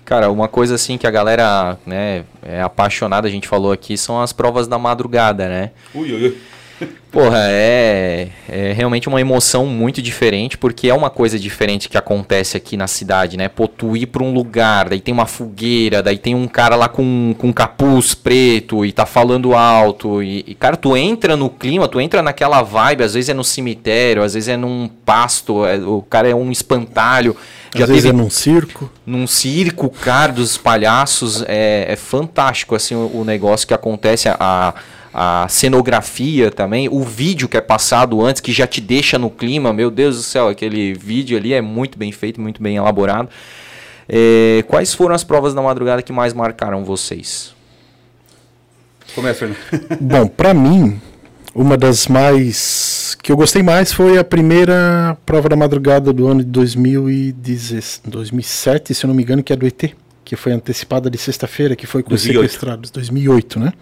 Cara, 0.04 0.30
uma 0.30 0.46
coisa 0.46 0.76
assim 0.76 0.96
que 0.96 1.04
a 1.04 1.10
galera 1.10 1.76
né, 1.84 2.22
é 2.40 2.62
apaixonada, 2.62 3.26
a 3.26 3.30
gente 3.30 3.48
falou 3.48 3.72
aqui, 3.72 3.98
são 3.98 4.20
as 4.22 4.32
provas 4.32 4.68
da 4.68 4.78
madrugada, 4.78 5.48
né? 5.48 5.72
Ui, 5.92 6.12
ui, 6.12 6.26
ui. 6.26 6.38
Porra, 7.10 7.40
é, 7.48 8.28
é 8.48 8.72
realmente 8.72 9.08
uma 9.08 9.20
emoção 9.20 9.66
muito 9.66 10.00
diferente, 10.00 10.56
porque 10.56 10.88
é 10.88 10.94
uma 10.94 11.10
coisa 11.10 11.38
diferente 11.38 11.88
que 11.88 11.98
acontece 11.98 12.56
aqui 12.56 12.76
na 12.76 12.86
cidade, 12.86 13.36
né? 13.36 13.48
Pô, 13.48 13.66
tu 13.66 13.96
ir 13.96 14.06
pra 14.06 14.22
um 14.22 14.32
lugar, 14.32 14.88
daí 14.88 15.00
tem 15.00 15.12
uma 15.12 15.26
fogueira, 15.26 16.02
daí 16.02 16.16
tem 16.16 16.36
um 16.36 16.46
cara 16.46 16.76
lá 16.76 16.88
com, 16.88 17.34
com 17.36 17.52
capuz 17.52 18.14
preto 18.14 18.84
e 18.84 18.92
tá 18.92 19.04
falando 19.04 19.54
alto. 19.54 20.22
E, 20.22 20.44
e, 20.46 20.54
cara, 20.54 20.76
tu 20.76 20.96
entra 20.96 21.36
no 21.36 21.50
clima, 21.50 21.88
tu 21.88 22.00
entra 22.00 22.22
naquela 22.22 22.62
vibe, 22.62 23.02
às 23.02 23.14
vezes 23.14 23.28
é 23.28 23.34
no 23.34 23.42
cemitério, 23.44 24.22
às 24.22 24.34
vezes 24.34 24.48
é 24.48 24.56
num 24.56 24.88
pasto, 25.04 25.66
é- 25.66 25.78
o 25.78 26.02
cara 26.02 26.28
é 26.28 26.34
um 26.34 26.52
espantalho. 26.52 27.36
Às 27.74 27.88
vezes 27.88 28.04
é 28.04 28.12
num 28.12 28.30
circo. 28.30 28.90
num 29.04 29.26
circo, 29.26 29.90
cara, 29.90 30.32
dos 30.32 30.56
palhaços. 30.56 31.42
É, 31.48 31.86
é 31.88 31.96
fantástico 31.96 32.74
assim 32.74 32.94
o, 32.94 33.10
o 33.20 33.24
negócio 33.24 33.66
que 33.66 33.74
acontece, 33.74 34.28
a, 34.28 34.36
a 34.38 34.74
cenografia 35.48 36.50
também, 36.50 36.88
o 36.88 37.02
vídeo 37.02 37.48
que 37.48 37.56
é 37.56 37.60
passado 37.60 38.24
antes, 38.24 38.40
que 38.40 38.52
já 38.52 38.66
te 38.66 38.80
deixa 38.80 39.18
no 39.18 39.30
clima, 39.30 39.72
meu 39.72 39.90
Deus 39.90 40.16
do 40.16 40.22
céu, 40.22 40.48
aquele 40.48 40.94
vídeo 40.94 41.36
ali 41.36 41.52
é 41.52 41.60
muito 41.60 41.98
bem 41.98 42.12
feito, 42.12 42.40
muito 42.40 42.62
bem 42.62 42.76
elaborado. 42.76 43.28
É, 44.08 44.64
quais 44.66 44.92
foram 44.94 45.14
as 45.14 45.22
provas 45.22 45.54
da 45.54 45.62
madrugada 45.62 46.02
que 46.02 46.12
mais 46.12 46.32
marcaram 46.32 46.84
vocês? 46.84 47.54
Começa, 49.14 49.40
Fernando. 49.40 49.58
Bom, 50.00 50.26
pra 50.26 50.54
mim, 50.54 51.00
uma 51.54 51.76
das 51.76 52.06
mais 52.06 53.16
que 53.22 53.32
eu 53.32 53.36
gostei 53.36 53.62
mais 53.62 53.92
foi 53.92 54.18
a 54.18 54.24
primeira 54.24 55.16
prova 55.26 55.48
da 55.48 55.56
madrugada 55.56 56.12
do 56.12 56.26
ano 56.26 56.42
de 56.42 56.50
2010 56.50 58.02
2007, 58.04 58.94
se 58.94 59.04
eu 59.04 59.08
não 59.08 59.14
me 59.14 59.22
engano, 59.22 59.42
que 59.42 59.52
é 59.52 59.56
do 59.56 59.66
ET, 59.66 59.92
que 60.24 60.36
foi 60.36 60.52
antecipada 60.52 61.10
de 61.10 61.18
sexta-feira, 61.18 61.74
que 61.74 61.86
foi 61.86 62.02
com 62.02 62.14
os 62.14 62.22
2008. 62.22 62.50
sequestrados, 62.50 62.90
2008, 62.90 63.60
né? 63.60 63.72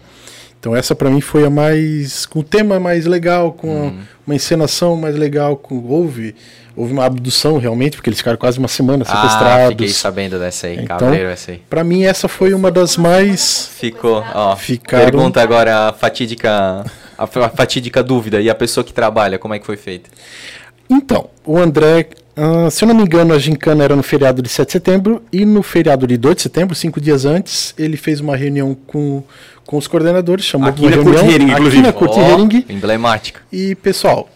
Então 0.61 0.75
essa 0.75 0.95
pra 0.95 1.09
mim 1.09 1.21
foi 1.21 1.45
a 1.45 1.51
mais 1.51 2.27
com 2.27 2.41
o 2.41 2.43
tema 2.43 2.81
mais 2.81 3.07
legal, 3.07 3.53
com 3.53 3.93
uma 4.27 4.35
encenação 4.35 4.97
mais 4.97 5.15
legal, 5.17 5.57
com 5.57 5.85
houve 5.87 6.35
houve 6.77 6.93
uma 6.93 7.05
abdução 7.05 7.59
realmente, 7.59 7.97
porque 7.97 8.09
eles 8.09 8.19
ficaram 8.19 8.37
quase 8.39 8.59
uma 8.59 8.69
semana 8.69 9.05
Ah, 9.09 9.13
sequestrados. 9.17 9.69
fiquei 9.71 9.89
sabendo 9.89 10.39
dessa 10.39 10.69
aí, 10.69 10.75
Então, 10.81 10.99
cabreiro 10.99 11.29
essa 11.29 11.51
aí. 11.53 11.63
Pra 11.69 11.83
mim 11.83 12.05
essa 12.05 12.29
foi 12.29 12.55
uma 12.55 12.71
das 12.71 12.97
mais 12.97 13.69
Ficou, 13.79 14.25
ó. 14.35 14.55
Ficaram- 14.57 15.05
Pergunta 15.05 15.41
agora 15.43 15.89
a 15.89 15.93
fatídica, 15.93 16.85
a 17.17 17.27
fa- 17.27 17.47
a 17.47 17.49
fatídica 17.49 18.01
dúvida. 18.03 18.41
E 18.41 18.49
a 18.51 18.55
pessoa 18.55 18.85
que 18.85 18.93
trabalha, 18.93 19.39
como 19.39 19.55
é 19.55 19.59
que 19.59 19.67
foi 19.67 19.77
feita? 19.77 20.09
Então, 20.89 21.29
o 21.45 21.59
André, 21.59 22.09
ah, 22.41 22.71
se 22.71 22.85
eu 22.85 22.89
não 22.89 22.95
me 22.95 23.03
engano, 23.03 23.35
a 23.35 23.39
gincana 23.39 23.83
era 23.83 23.97
no 23.97 24.03
feriado 24.03 24.41
de 24.41 24.49
7 24.49 24.67
de 24.67 24.73
setembro 24.73 25.23
e 25.33 25.45
no 25.45 25.63
feriado 25.63 26.07
de 26.07 26.17
2 26.17 26.37
de 26.37 26.43
setembro, 26.43 26.75
cinco 26.75 27.01
dias 27.01 27.25
antes, 27.25 27.75
ele 27.77 27.97
fez 27.97 28.21
uma 28.21 28.37
reunião 28.37 28.77
com, 28.87 29.25
com 29.67 29.77
os 29.77 29.87
coordenadores, 29.89 30.45
chamou 30.45 30.69
Aqui 30.69 30.83
uma 30.83 30.91
na 30.91 30.97
reunião 31.03 31.25
Hering, 31.29 31.45
aqui 31.51 31.53
inclusive. 31.53 31.83
na 31.83 31.95
Ó, 31.95 32.21
Hering 32.21 32.65
emblemática. 32.69 33.41
e 33.53 33.75
pessoal, 33.75 34.29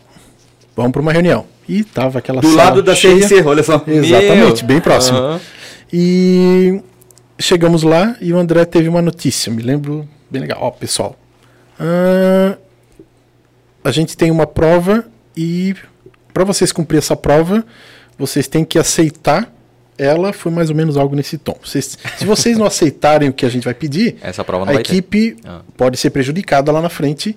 vamos 0.75 0.91
para 0.93 1.01
uma 1.01 1.13
reunião. 1.13 1.47
E 1.69 1.85
tava 1.85 2.19
aquela 2.19 2.41
Do 2.41 2.53
lado 2.55 2.83
da 2.83 2.93
cheia. 2.95 3.21
CRC, 3.21 3.43
olha 3.47 3.63
só. 3.63 3.83
Exatamente, 3.87 4.65
Meu. 4.65 4.67
bem 4.67 4.81
próximo. 4.81 5.17
Aham. 5.19 5.41
E 5.93 6.81
chegamos 7.39 7.85
lá 7.85 8.17
e 8.21 8.33
o 8.33 8.39
André 8.39 8.65
teve 8.65 8.89
uma 8.89 9.01
notícia, 9.01 9.53
me 9.53 9.63
lembro 9.63 10.09
bem 10.29 10.43
legal. 10.43 10.59
Ó, 10.61 10.71
pessoal, 10.73 11.17
ah, 11.79 12.57
a 13.85 13.91
gente 13.93 14.17
tem 14.17 14.31
uma 14.31 14.47
prova 14.47 15.05
e 15.37 15.77
para 16.33 16.45
vocês 16.45 16.73
cumprir 16.73 16.99
essa 16.99 17.17
prova, 17.17 17.65
vocês 18.19 18.47
têm 18.49 18.65
que 18.65 18.79
aceitar 18.79 19.53
ela. 19.99 20.33
Foi 20.33 20.51
mais 20.53 20.71
ou 20.71 20.77
menos 20.77 20.97
algo 20.97 21.15
nesse 21.15 21.37
tom. 21.39 21.57
Vocês- 21.63 21.99
se 22.19 22.25
vocês 22.25 22.57
não 22.59 22.67
aceitarem 22.67 23.29
o 23.29 23.33
que 23.33 23.45
a 23.47 23.49
gente 23.49 23.65
vai 23.65 23.75
pedir, 23.75 24.17
Essa 24.23 24.45
prova 24.45 24.65
não 24.65 24.71
a 24.71 24.75
vai 24.75 24.83
equipe 24.83 25.37
Ah. 25.45 25.61
pode 25.77 25.97
ser 25.97 26.11
prejudicada 26.11 26.71
lá 26.73 26.81
na 26.81 26.89
frente 26.89 27.37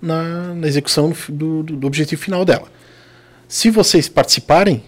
na, 0.00 0.54
na 0.54 0.66
execução 0.66 1.12
do, 1.28 1.62
do- 1.62 1.76
do 1.76 1.86
objetivo 1.86 2.20
final 2.22 2.44
dela. 2.44 2.68
Se 3.48 3.68
vocês 3.70 4.08
participarem, 4.08 4.82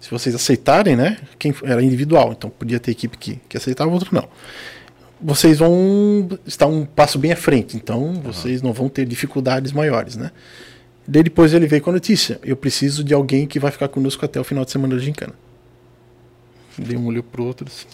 se 0.00 0.10
vocês 0.10 0.34
aceitarem, 0.34 0.96
né? 0.96 1.18
Quem 1.38 1.52
era 1.64 1.82
individual, 1.82 2.32
então 2.32 2.48
podia 2.48 2.78
ter 2.80 2.92
equipe 2.92 3.18
que, 3.18 3.38
que 3.48 3.56
aceitava, 3.56 3.90
outro 3.90 4.14
não. 4.14 4.26
Vocês 5.20 5.58
vão 5.58 6.26
estar 6.46 6.66
um 6.66 6.86
passo 6.86 7.18
bem 7.18 7.32
à 7.32 7.36
frente, 7.36 7.76
então 7.76 8.14
vocês 8.24 8.62
não 8.62 8.72
vão 8.72 8.88
ter 8.88 9.04
dificuldades 9.04 9.72
maiores, 9.72 10.16
né? 10.16 10.30
Daí 11.06 11.22
depois 11.22 11.52
ele 11.54 11.66
veio 11.66 11.82
com 11.82 11.90
a 11.90 11.94
notícia: 11.94 12.38
eu 12.44 12.56
preciso 12.56 13.02
de 13.02 13.12
alguém 13.14 13.46
que 13.46 13.58
vai 13.58 13.70
ficar 13.70 13.88
conosco 13.88 14.24
até 14.24 14.40
o 14.40 14.44
final 14.44 14.64
de 14.64 14.70
semana 14.70 14.94
da 14.94 15.00
gincana. 15.00 15.34
Dei 16.78 16.96
um 16.96 17.06
olho 17.06 17.22
pro 17.22 17.44
outro 17.44 17.66
assim. 17.68 17.86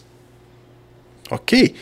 Ok. 1.30 1.74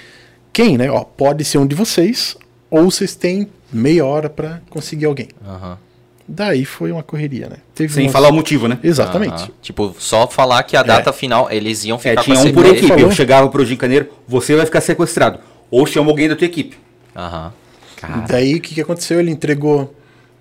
Quem, 0.53 0.79
né? 0.79 0.91
Ó, 0.91 1.03
pode 1.05 1.45
ser 1.45 1.59
um 1.59 1.67
de 1.67 1.75
vocês, 1.75 2.37
ou 2.71 2.85
vocês 2.91 3.15
têm 3.15 3.49
meia 3.73 4.05
hora 4.07 4.31
para 4.31 4.61
conseguir 4.71 5.07
alguém. 5.07 5.29
Aham. 5.47 5.79
Daí 6.27 6.65
foi 6.65 6.91
uma 6.91 7.03
correria, 7.03 7.49
né? 7.51 7.57
Teve 7.75 7.93
Sem 7.93 8.05
umas- 8.05 8.13
falar 8.13 8.31
o 8.31 8.33
motivo, 8.33 8.67
né? 8.67 8.79
Exatamente. 8.83 9.35
Aham. 9.35 9.51
Tipo, 9.61 9.95
só 9.99 10.27
falar 10.27 10.63
que 10.63 10.75
a 10.77 10.83
data 10.83 11.13
final, 11.13 11.51
eles 11.51 11.85
iam 11.85 11.97
É, 11.97 12.01
ficar 12.01 12.23
tinha 12.23 12.37
com 12.37 12.43
a 12.43 12.45
um 12.47 12.53
por 12.55 12.65
equipe. 12.67 12.87
falou. 12.89 13.03
Eu 13.03 13.11
chegava 13.11 13.49
pro 13.51 13.65
gincaneiro, 13.67 14.09
você 14.27 14.57
vai 14.57 14.65
ficar 14.65 14.81
sequestrado. 14.81 15.39
Ou 15.71 15.85
chama 15.85 16.09
alguém 16.11 16.29
da 16.29 16.37
tua 16.37 16.47
equipe. 16.47 16.79
Aham. 17.15 17.53
Cara, 17.97 18.27
Daí 18.27 18.55
o 18.55 18.61
que, 18.61 18.75
que 18.75 18.81
aconteceu? 18.81 19.21
Ele 19.21 19.31
entregou, 19.31 19.95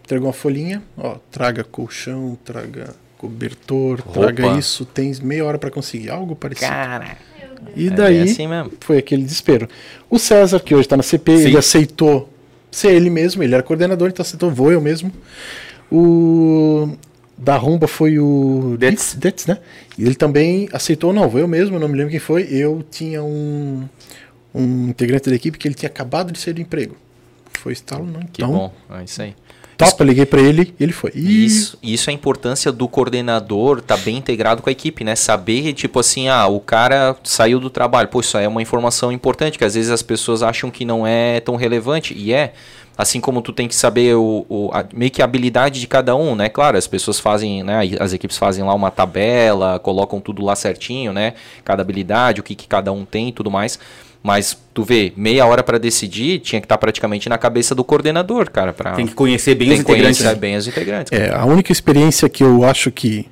entregou 0.03 0.27
uma 0.27 0.33
folhinha, 0.33 0.81
ó, 0.97 1.15
traga 1.31 1.63
colchão, 1.63 2.37
traga 2.43 2.93
cobertor, 3.17 4.01
Roupa. 4.01 4.33
traga 4.33 4.57
isso, 4.57 4.85
tens 4.85 5.19
meia 5.19 5.45
hora 5.45 5.57
para 5.57 5.71
conseguir, 5.71 6.09
algo 6.09 6.35
parecido. 6.35 6.69
cara. 6.69 7.17
e 7.75 7.87
é 7.87 7.89
daí 7.89 8.23
bem 8.23 8.31
assim 8.31 8.47
foi 8.81 8.97
aquele 8.97 9.23
desespero. 9.23 9.67
O 10.09 10.19
César, 10.19 10.59
que 10.59 10.75
hoje 10.75 10.85
está 10.85 10.97
na 10.97 11.03
CP, 11.03 11.37
Sim. 11.37 11.43
ele 11.45 11.57
aceitou 11.57 12.29
ser 12.69 12.91
ele 12.93 13.09
mesmo, 13.09 13.43
ele 13.43 13.53
era 13.53 13.63
coordenador, 13.63 14.09
então 14.09 14.23
aceitou, 14.23 14.51
vou 14.51 14.71
eu 14.71 14.81
mesmo. 14.81 15.11
O 15.91 16.97
da 17.37 17.55
Rumba 17.55 17.87
foi 17.87 18.19
o 18.19 18.75
Detz. 18.79 19.15
Detz, 19.15 19.45
né? 19.45 19.59
E 19.97 20.03
ele 20.03 20.15
também 20.15 20.67
aceitou, 20.73 21.13
não, 21.13 21.29
vou 21.29 21.39
eu 21.39 21.47
mesmo, 21.47 21.79
não 21.79 21.87
me 21.87 21.95
lembro 21.95 22.11
quem 22.11 22.19
foi. 22.19 22.43
Eu 22.43 22.83
tinha 22.89 23.23
um, 23.23 23.87
um 24.53 24.89
integrante 24.89 25.29
da 25.29 25.35
equipe 25.35 25.57
que 25.57 25.67
ele 25.67 25.75
tinha 25.75 25.89
acabado 25.89 26.31
de 26.31 26.39
sair 26.39 26.53
do 26.53 26.61
emprego. 26.61 26.97
Foi 27.59 27.73
estalo, 27.73 28.05
não. 28.05 28.21
Que 28.21 28.41
então, 28.41 28.51
bom. 28.51 28.73
É 28.97 29.03
isso 29.03 29.21
aí. 29.21 29.35
Topa, 29.91 30.03
liguei 30.03 30.25
pra 30.25 30.41
ele 30.41 30.73
e 30.79 30.83
ele 30.83 30.93
foi. 30.93 31.11
E 31.15 31.45
Isso, 31.45 31.77
isso 31.81 32.09
é 32.09 32.11
a 32.11 32.13
importância 32.13 32.71
do 32.71 32.87
coordenador 32.87 33.79
estar 33.79 33.97
bem 33.97 34.17
integrado 34.17 34.61
com 34.61 34.69
a 34.69 34.71
equipe, 34.71 35.03
né? 35.03 35.15
Saber, 35.15 35.73
tipo 35.73 35.99
assim, 35.99 36.27
ah, 36.27 36.47
o 36.47 36.59
cara 36.59 37.15
saiu 37.23 37.59
do 37.59 37.69
trabalho. 37.69 38.07
Pô, 38.07 38.19
isso 38.19 38.37
aí 38.37 38.45
é 38.45 38.47
uma 38.47 38.61
informação 38.61 39.11
importante, 39.11 39.57
que 39.57 39.65
às 39.65 39.75
vezes 39.75 39.91
as 39.91 40.01
pessoas 40.01 40.43
acham 40.43 40.69
que 40.71 40.85
não 40.85 41.05
é 41.05 41.39
tão 41.39 41.55
relevante. 41.55 42.13
E 42.17 42.33
é, 42.33 42.53
Assim 42.95 43.19
como 43.19 43.41
tu 43.41 43.51
tem 43.51 43.67
que 43.67 43.75
saber 43.75 44.15
o, 44.15 44.45
o 44.47 44.69
a, 44.71 44.85
meio 44.93 45.09
que 45.09 45.21
a 45.21 45.25
habilidade 45.25 45.79
de 45.79 45.87
cada 45.87 46.15
um, 46.15 46.35
né? 46.35 46.47
Claro, 46.47 46.77
as 46.77 46.85
pessoas 46.85 47.19
fazem, 47.19 47.63
né? 47.63 47.79
As 47.99 48.13
equipes 48.13 48.37
fazem 48.37 48.63
lá 48.63 48.73
uma 48.73 48.91
tabela, 48.91 49.79
colocam 49.79 50.21
tudo 50.21 50.43
lá 50.43 50.55
certinho, 50.55 51.11
né? 51.11 51.33
Cada 51.65 51.81
habilidade, 51.81 52.39
o 52.39 52.43
que, 52.43 52.53
que 52.53 52.67
cada 52.67 52.91
um 52.91 53.03
tem 53.03 53.29
e 53.29 53.31
tudo 53.31 53.49
mais. 53.49 53.79
Mas 54.23 54.57
tu 54.73 54.83
vê, 54.83 55.11
meia 55.17 55.45
hora 55.45 55.61
para 55.61 55.77
decidir 55.77 56.39
tinha 56.39 56.61
que 56.61 56.65
estar 56.65 56.75
tá 56.75 56.79
praticamente 56.79 57.27
na 57.27 57.37
cabeça 57.37 57.75
do 57.75 57.83
coordenador, 57.83 58.49
cara. 58.49 58.71
Pra... 58.71 58.93
Tem 58.93 59.05
que 59.05 59.13
conhecer 59.13 59.53
bem 59.53 59.67
tem 59.67 59.75
os 59.75 59.81
integrantes. 59.81 60.21
Conhecer 60.21 60.39
bem 60.39 60.55
os 60.55 60.65
integrantes. 60.65 61.11
É, 61.11 61.35
a 61.35 61.43
única 61.43 61.73
experiência 61.73 62.29
que 62.29 62.41
eu 62.41 62.63
acho 62.63 62.89
que, 62.89 63.27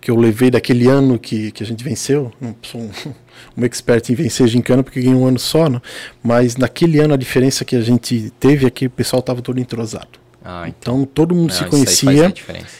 que 0.00 0.12
eu 0.12 0.16
levei 0.16 0.48
daquele 0.48 0.86
ano 0.86 1.18
que, 1.18 1.50
que 1.50 1.64
a 1.64 1.66
gente 1.66 1.82
venceu, 1.82 2.30
não 2.40 2.54
sou 2.62 2.80
um, 2.80 2.90
um 3.58 3.64
expert 3.64 4.08
em 4.10 4.14
vencer 4.14 4.46
gincana 4.46 4.84
porque 4.84 5.00
ganhei 5.00 5.14
um 5.14 5.26
ano 5.26 5.40
só, 5.40 5.68
não, 5.68 5.82
mas 6.22 6.56
naquele 6.56 7.00
ano 7.00 7.14
a 7.14 7.16
diferença 7.16 7.64
que 7.64 7.74
a 7.74 7.82
gente 7.82 8.32
teve 8.38 8.64
é 8.64 8.70
que 8.70 8.86
o 8.86 8.90
pessoal 8.90 9.18
estava 9.18 9.42
todo 9.42 9.58
entrosado. 9.58 10.22
Ah, 10.44 10.68
então. 10.68 11.02
então. 11.02 11.04
todo 11.04 11.34
mundo 11.34 11.50
Não, 11.50 11.58
se 11.58 11.64
conhecia. 11.64 12.32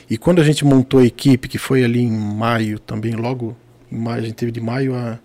E 0.08 0.16
quando 0.16 0.40
a 0.40 0.44
gente 0.44 0.64
montou 0.64 1.00
a 1.00 1.04
equipe, 1.04 1.48
que 1.48 1.58
foi 1.58 1.82
ali 1.82 2.02
em 2.02 2.10
maio 2.10 2.78
também, 2.78 3.14
logo 3.14 3.56
em 3.90 3.98
maio, 3.98 4.22
a 4.22 4.26
gente 4.26 4.34
teve 4.34 4.52
de 4.52 4.60
maio 4.60 4.94
a 4.94 5.18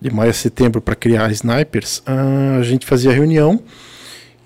de 0.00 0.10
maio 0.10 0.30
a 0.30 0.34
setembro 0.34 0.80
para 0.80 0.94
criar 0.94 1.30
snipers, 1.32 2.02
ah, 2.06 2.56
a 2.58 2.62
gente 2.62 2.86
fazia 2.86 3.12
reunião 3.12 3.60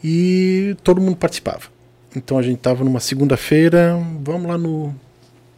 e 0.02 0.76
todo 0.82 1.00
mundo 1.00 1.16
participava. 1.16 1.72
Então 2.16 2.38
a 2.38 2.42
gente 2.42 2.56
estava 2.58 2.84
numa 2.84 3.00
segunda-feira, 3.00 3.98
vamos 4.22 4.48
lá 4.48 4.58
no 4.58 4.94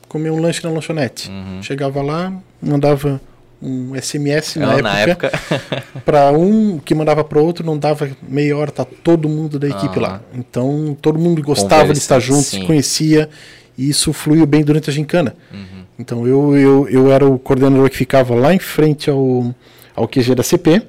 comer 0.09 0.30
um 0.30 0.40
lanche 0.40 0.62
na 0.64 0.70
lanchonete. 0.70 1.30
Uhum. 1.30 1.62
Chegava 1.62 2.00
lá, 2.02 2.32
mandava 2.62 3.20
um 3.61 3.94
SMS 4.00 4.56
na 4.56 4.74
época, 5.00 5.26
época. 5.26 5.82
para 6.04 6.30
um 6.30 6.78
que 6.78 6.94
mandava 6.94 7.24
para 7.24 7.40
outro, 7.40 7.64
não 7.64 7.76
dava 7.76 8.09
meia 8.28 8.56
hora, 8.56 8.70
tá 8.70 8.85
todo 8.85 9.28
mundo 9.28 9.59
da 9.59 9.68
equipe 9.68 9.98
Ah. 9.98 10.02
lá. 10.02 10.20
Então 10.35 10.96
todo 11.00 11.18
mundo 11.18 11.42
gostava 11.42 11.82
de 11.82 11.88
Conversa, 11.88 12.00
estar 12.00 12.20
junto, 12.20 12.42
sim. 12.42 12.61
se 12.61 12.66
conhecia 12.66 13.28
e 13.76 13.88
isso 13.88 14.12
fluiu 14.12 14.46
bem 14.46 14.62
durante 14.62 14.88
a 14.88 14.92
gincana. 14.92 15.35
Uhum. 15.52 15.85
Então 15.98 16.26
eu, 16.26 16.56
eu, 16.56 16.88
eu 16.88 17.12
era 17.12 17.26
o 17.26 17.38
coordenador 17.38 17.90
que 17.90 17.96
ficava 17.96 18.35
lá 18.35 18.54
em 18.54 18.59
frente 18.59 19.11
ao, 19.11 19.54
ao 19.96 20.06
QG 20.06 20.35
da 20.35 20.42
CP, 20.42 20.82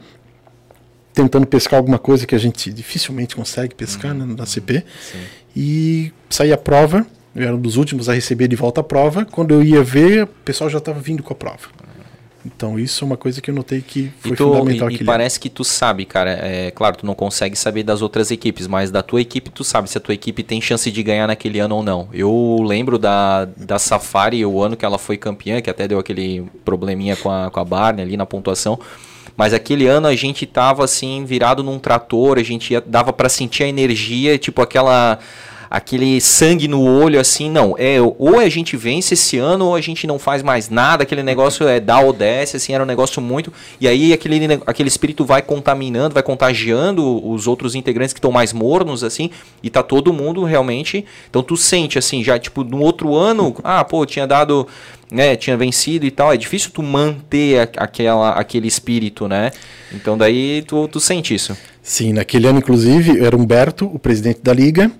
tentando 1.14 1.48
pescar 1.48 1.80
alguma 1.80 1.98
coisa 1.98 2.28
que 2.28 2.36
a 2.36 2.38
gente 2.38 2.72
dificilmente 2.72 3.36
consegue 3.36 3.74
pescar 3.74 4.14
né, 4.14 4.26
na 4.38 4.46
CP. 4.46 4.76
Uhum. 4.76 4.82
Sim. 4.82 5.18
E 5.56 6.14
saía 6.30 6.54
a 6.54 6.58
prova, 6.58 7.08
eu 7.36 7.44
era 7.44 7.56
um 7.56 7.60
dos 7.60 7.78
últimos 7.78 8.10
a 8.10 8.14
receber 8.14 8.48
de 8.48 8.56
volta 8.56 8.82
a 8.82 8.84
prova. 8.84 9.26
Quando 9.26 9.54
eu 9.54 9.64
ia 9.64 9.82
ver, 9.82 10.24
o 10.24 10.28
pessoal 10.28 10.70
já 10.70 10.78
estava 10.78 11.00
vindo 11.00 11.24
com 11.24 11.34
a 11.34 11.36
prova. 11.36 11.70
Então 12.48 12.80
isso 12.80 13.04
é 13.04 13.06
uma 13.06 13.18
coisa 13.18 13.42
que 13.42 13.52
eu 13.52 13.56
notei 13.56 13.82
que 13.82 14.12
foi 14.20 14.32
E, 14.32 14.36
tu, 14.36 14.46
fundamental 14.46 14.90
e, 14.90 14.94
e 14.94 14.96
aquele 14.96 15.06
parece 15.06 15.40
que 15.40 15.50
tu 15.50 15.64
sabe, 15.64 16.06
cara. 16.06 16.32
É 16.32 16.72
claro, 16.72 16.98
tu 16.98 17.06
não 17.06 17.14
consegue 17.14 17.56
saber 17.56 17.84
das 17.84 18.02
outras 18.02 18.32
equipes, 18.32 18.68
mas 18.68 18.90
da 18.90 19.04
tua 19.04 19.22
equipe 19.22 19.50
tu 19.50 19.64
sabe 19.64 19.90
se 19.90 19.98
a 19.98 20.02
tua 20.02 20.14
equipe 20.14 20.42
tem 20.44 20.62
chance 20.62 20.90
de 20.90 21.04
ganhar 21.04 21.28
naquele 21.28 21.60
ano 21.60 21.76
ou 21.76 21.84
não. 21.84 22.08
Eu 22.14 22.64
lembro 22.66 22.98
da, 22.98 23.46
da 23.46 23.78
Safari, 23.78 24.46
o 24.46 24.62
ano 24.64 24.78
que 24.78 24.86
ela 24.86 24.98
foi 24.98 25.18
campeã, 25.18 25.62
que 25.62 25.70
até 25.70 25.88
deu 25.88 26.00
aquele 26.00 26.46
probleminha 26.64 27.16
com 27.18 27.30
a, 27.30 27.52
com 27.52 27.60
a 27.60 27.66
Barney 27.66 28.04
ali 28.04 28.16
na 28.16 28.26
pontuação. 28.26 28.80
Mas 29.36 29.54
aquele 29.54 29.86
ano 29.86 30.08
a 30.08 30.16
gente 30.16 30.46
tava 30.48 30.84
assim, 30.84 31.24
virado 31.26 31.62
num 31.62 31.78
trator, 31.78 32.40
a 32.40 32.44
gente 32.44 32.72
ia, 32.72 32.82
dava 32.82 33.14
para 33.14 33.30
sentir 33.30 33.64
a 33.64 33.68
energia, 33.68 34.38
tipo 34.38 34.62
aquela 34.62 35.20
aquele 35.70 36.20
sangue 36.22 36.68
no 36.68 36.82
olho 36.82 37.20
assim, 37.20 37.50
não, 37.50 37.76
é 37.78 37.98
ou 38.02 38.40
a 38.40 38.50
gente 38.50 38.78
vence 38.78 39.14
esse 39.14 39.38
ano 39.38 39.66
ou 39.66 39.76
a 39.76 39.82
gente 39.82 40.08
não 40.08 40.18
faz 40.18 40.42
mais 40.42 40.70
nada, 40.70 41.04
aquele 41.04 41.24
negócio 41.24 41.68
é 41.68 41.80
dá 41.80 42.00
ou 42.00 42.14
desce, 42.14 42.58
assim, 42.58 42.74
era 42.74 42.84
um 42.84 42.88
negócio 42.88 43.22
muito, 43.22 43.52
e 43.80 43.88
aí 43.88 44.14
aquele, 44.14 44.40
aquele 44.66 44.88
espírito 44.88 45.26
vai 45.26 45.42
contaminando, 45.42 46.14
vai 46.14 46.24
contagiando 46.24 47.28
os 47.28 47.48
outros 47.48 47.76
integrantes 47.76 48.14
que 48.14 48.20
estão 48.20 48.32
mais 48.32 48.54
mornos, 48.54 49.04
assim, 49.04 49.30
e 49.62 49.70
tá 49.70 49.84
todo 49.84 50.14
mundo 50.14 50.44
realmente, 50.44 51.06
então 51.30 51.44
tu 51.44 51.58
sente 51.58 51.98
assim, 51.98 52.24
já 52.24 52.40
tipo, 52.40 52.64
no 52.64 52.80
outro 52.82 53.16
ano, 53.16 53.56
ah, 53.64 53.84
pô, 53.84 54.06
tinha 54.06 54.26
dado, 54.26 54.68
né, 55.12 55.36
tinha 55.36 55.58
vencido 55.58 56.06
e 56.06 56.12
tal, 56.12 56.32
é 56.34 56.38
difícil 56.38 56.72
tu 56.74 56.82
manter 56.84 57.60
a- 57.60 57.84
aquela, 57.84 58.32
aquele 58.32 58.68
espírito, 58.68 59.28
né, 59.28 59.52
então 59.94 60.18
daí 60.18 60.64
tu, 60.68 60.88
tu 60.88 61.00
sente 61.00 61.34
isso. 61.34 61.56
Sim, 61.82 62.14
naquele 62.14 62.48
ano, 62.48 62.60
inclusive, 62.60 63.24
era 63.24 63.36
Humberto, 63.36 63.86
o 63.86 63.98
presidente 63.98 64.40
da 64.44 64.54
liga, 64.54 64.92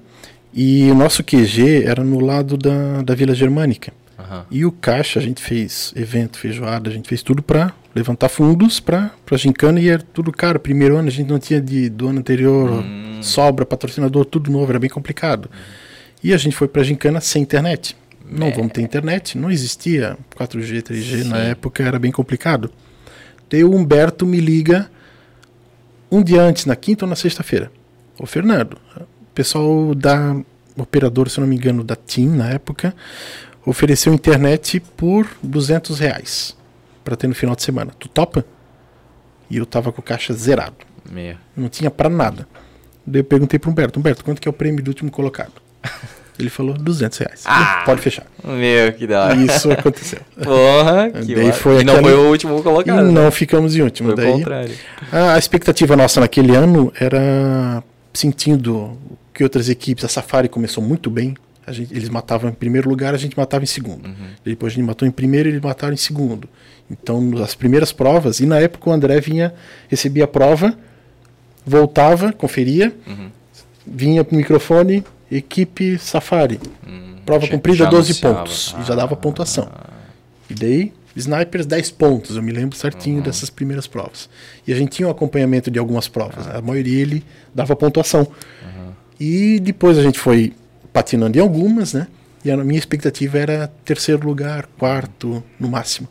e 0.60 0.90
o 0.90 0.96
nosso 0.96 1.24
QG 1.24 1.84
era 1.86 2.04
no 2.04 2.20
lado 2.20 2.58
da, 2.58 3.04
da 3.04 3.14
Vila 3.14 3.36
Germânica. 3.36 3.94
Aham. 4.18 4.44
E 4.50 4.66
o 4.66 4.72
Caixa, 4.72 5.20
a 5.20 5.22
gente 5.22 5.40
fez 5.40 5.94
evento, 5.96 6.40
feijoada, 6.40 6.90
a 6.90 6.94
gente 6.94 7.08
fez 7.08 7.22
tudo 7.22 7.44
para 7.44 7.72
levantar 7.94 8.28
fundos 8.28 8.80
para 8.80 9.12
a 9.30 9.38
gincana 9.38 9.80
e 9.80 9.88
era 9.88 10.02
tudo 10.02 10.32
caro. 10.32 10.60
Primeiro 10.60 10.98
ano 10.98 11.10
a 11.10 11.12
gente 11.12 11.30
não 11.30 11.38
tinha 11.38 11.62
de, 11.62 11.90
do 11.90 12.08
ano 12.08 12.18
anterior 12.18 12.84
sobra, 13.22 13.68
patrocinador, 13.68 14.26
tudo 14.26 14.50
novo, 14.50 14.72
era 14.72 14.80
bem 14.80 14.90
complicado. 14.90 15.48
E 16.24 16.34
a 16.34 16.38
gente 16.38 16.56
foi 16.56 16.68
para 16.68 16.84
gincana 16.84 17.22
sem 17.22 17.44
internet. 17.44 17.96
Não 18.28 18.52
vamos 18.52 18.72
ter 18.72 18.82
internet, 18.82 19.38
não 19.38 19.52
existia 19.52 20.18
4G, 20.36 20.82
3G 20.82 21.24
na 21.24 21.38
Sim. 21.38 21.50
época, 21.52 21.84
era 21.84 22.00
bem 22.00 22.12
complicado. 22.12 22.72
Daí 23.48 23.64
o 23.64 23.76
Humberto 23.76 24.26
me 24.26 24.40
liga 24.40 24.90
um 26.12 26.24
dia 26.24 26.42
antes, 26.42 26.66
na 26.66 26.76
quinta 26.76 27.06
ou 27.06 27.10
na 27.10 27.16
sexta-feira. 27.16 27.72
Ô 28.20 28.26
Fernando, 28.26 28.78
pessoal 29.38 29.94
da 29.94 30.36
operadora, 30.76 31.30
se 31.30 31.40
não 31.40 31.46
me 31.46 31.56
engano, 31.56 31.84
da 31.84 31.96
TIM 31.96 32.28
na 32.28 32.50
época, 32.50 32.96
ofereceu 33.64 34.12
internet 34.12 34.80
por 34.80 35.28
200 35.44 36.00
reais 36.00 36.58
para 37.04 37.16
ter 37.16 37.28
no 37.28 37.36
final 37.36 37.56
de 37.56 37.62
semana. 37.62 37.92
Tu 38.00 38.10
topa? 38.10 38.44
E 39.48 39.58
eu 39.58 39.66
tava 39.68 39.92
com 39.92 40.02
o 40.02 40.04
caixa 40.04 40.34
zerado. 40.34 40.78
Meu. 41.08 41.36
Não 41.56 41.70
tinha 41.70 41.92
para 41.92 42.10
nada. 42.10 42.48
Daí 43.06 43.22
eu 43.22 43.26
perguntei 43.26 43.60
pro 43.60 43.70
Humberto, 43.70 44.00
Humberto, 44.00 44.26
quanto 44.26 44.42
que 44.42 44.48
é 44.48 44.52
o 44.52 44.54
prêmio 44.54 44.84
do 44.84 44.88
último 44.88 45.12
colocado? 45.12 45.54
Ele 46.40 46.50
falou 46.50 46.74
200 46.74 47.18
reais. 47.20 47.44
Ah! 47.46 47.84
Pode 47.86 48.02
fechar. 48.02 48.26
Meu, 48.44 48.92
que 48.94 49.06
da 49.06 49.26
hora. 49.26 49.36
Isso 49.36 49.72
aconteceu. 49.72 50.20
Porra, 50.44 51.12
que 51.12 51.36
Daí 51.36 51.52
foi 51.52 51.82
e 51.82 51.84
não 51.84 52.02
foi 52.02 52.14
o 52.14 52.30
último 52.30 52.64
colocado. 52.64 53.04
né? 53.04 53.12
não 53.12 53.32
ficamos 53.32 53.76
em 53.76 53.84
último. 53.84 54.10
Foi 54.10 54.18
Daí, 54.18 54.32
contrário. 54.32 54.76
a, 55.12 55.34
a 55.34 55.38
expectativa 55.38 55.96
nossa 55.96 56.20
naquele 56.20 56.56
ano 56.56 56.92
era 57.00 57.84
sentindo 58.14 58.98
que 59.38 59.44
outras 59.44 59.70
equipes, 59.70 60.04
a 60.04 60.08
Safari 60.08 60.50
começou 60.50 60.84
muito 60.84 61.10
bem. 61.12 61.36
Gente, 61.70 61.94
eles 61.94 62.10
matavam 62.10 62.50
em 62.50 62.54
primeiro 62.54 62.90
lugar, 62.90 63.14
a 63.14 63.18
gente 63.18 63.38
matava 63.38 63.64
em 63.64 63.68
segundo. 63.68 64.10
Depois 64.44 64.74
a 64.74 64.76
gente 64.76 64.86
matou 64.86 65.08
em 65.08 65.12
primeiro, 65.12 65.48
eles 65.50 65.62
mataram 65.62 65.94
em 65.94 65.98
segundo. 65.98 66.50
Então, 66.90 67.22
nas 67.22 67.54
primeiras 67.54 67.92
provas, 67.92 68.40
e 68.40 68.46
na 68.46 68.58
época 68.60 68.90
o 68.90 68.94
André 68.94 69.20
vinha, 69.20 69.54
recebia 69.90 70.24
a 70.24 70.28
prova, 70.28 70.74
voltava, 71.66 72.32
conferia, 72.34 72.94
vinha 73.86 74.24
pro 74.24 74.36
microfone, 74.36 75.04
equipe 75.32 75.98
Safari. 76.00 76.60
Prova 77.26 77.46
já- 77.46 77.52
cumprida, 77.52 77.78
já 77.80 77.90
12 77.90 78.12
anunciava. 78.12 78.36
pontos. 78.38 78.76
E 78.82 78.84
já 78.88 78.96
dava 78.96 79.16
pontuação. 79.16 79.70
E 80.50 80.54
daí, 80.54 80.94
snipers 81.16 81.66
10 81.66 81.92
pontos, 81.92 82.38
eu 82.38 82.42
me 82.42 82.54
lembro 82.54 82.78
certinho 82.78 83.22
dessas 83.22 83.50
primeiras 83.50 83.86
provas. 83.86 84.30
E 84.66 84.72
a 84.72 84.76
gente 84.76 84.92
tinha 84.92 85.08
um 85.10 85.12
acompanhamento 85.12 85.70
de 85.70 85.78
algumas 85.78 86.08
provas, 86.08 86.48
a 86.48 86.62
maioria 86.62 87.02
ele 87.02 87.26
dava 87.54 87.76
pontuação. 87.76 88.26
E 89.20 89.60
depois 89.60 89.98
a 89.98 90.04
gente 90.04 90.20
foi 90.20 90.54
patinando 90.94 91.38
em 91.38 91.42
algumas, 91.42 91.94
né? 91.94 92.08
E 92.46 92.52
a 92.52 92.58
minha 92.58 92.80
expectativa 92.80 93.38
era 93.38 93.68
terceiro 93.84 94.26
lugar, 94.28 94.68
quarto, 94.78 95.44
no 95.60 95.68
máximo. 95.68 96.08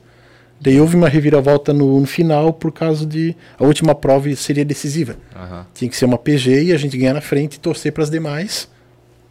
Daí 0.60 0.80
houve 0.80 0.96
uma 0.96 1.08
reviravolta 1.08 1.72
no, 1.72 2.00
no 2.00 2.06
final 2.06 2.52
por 2.52 2.72
causa 2.72 3.04
de 3.06 3.36
a 3.58 3.64
última 3.64 3.94
prova 3.94 4.34
seria 4.34 4.64
decisiva. 4.64 5.16
Aham. 5.34 5.66
Tinha 5.74 5.88
que 5.90 5.96
ser 5.96 6.06
uma 6.06 6.18
PG 6.18 6.64
e 6.64 6.72
a 6.72 6.78
gente 6.78 6.96
ganhar 6.96 7.12
na 7.14 7.20
frente 7.20 7.54
e 7.54 7.60
torcer 7.60 7.92
para 7.92 8.02
as 8.02 8.10
demais 8.10 8.68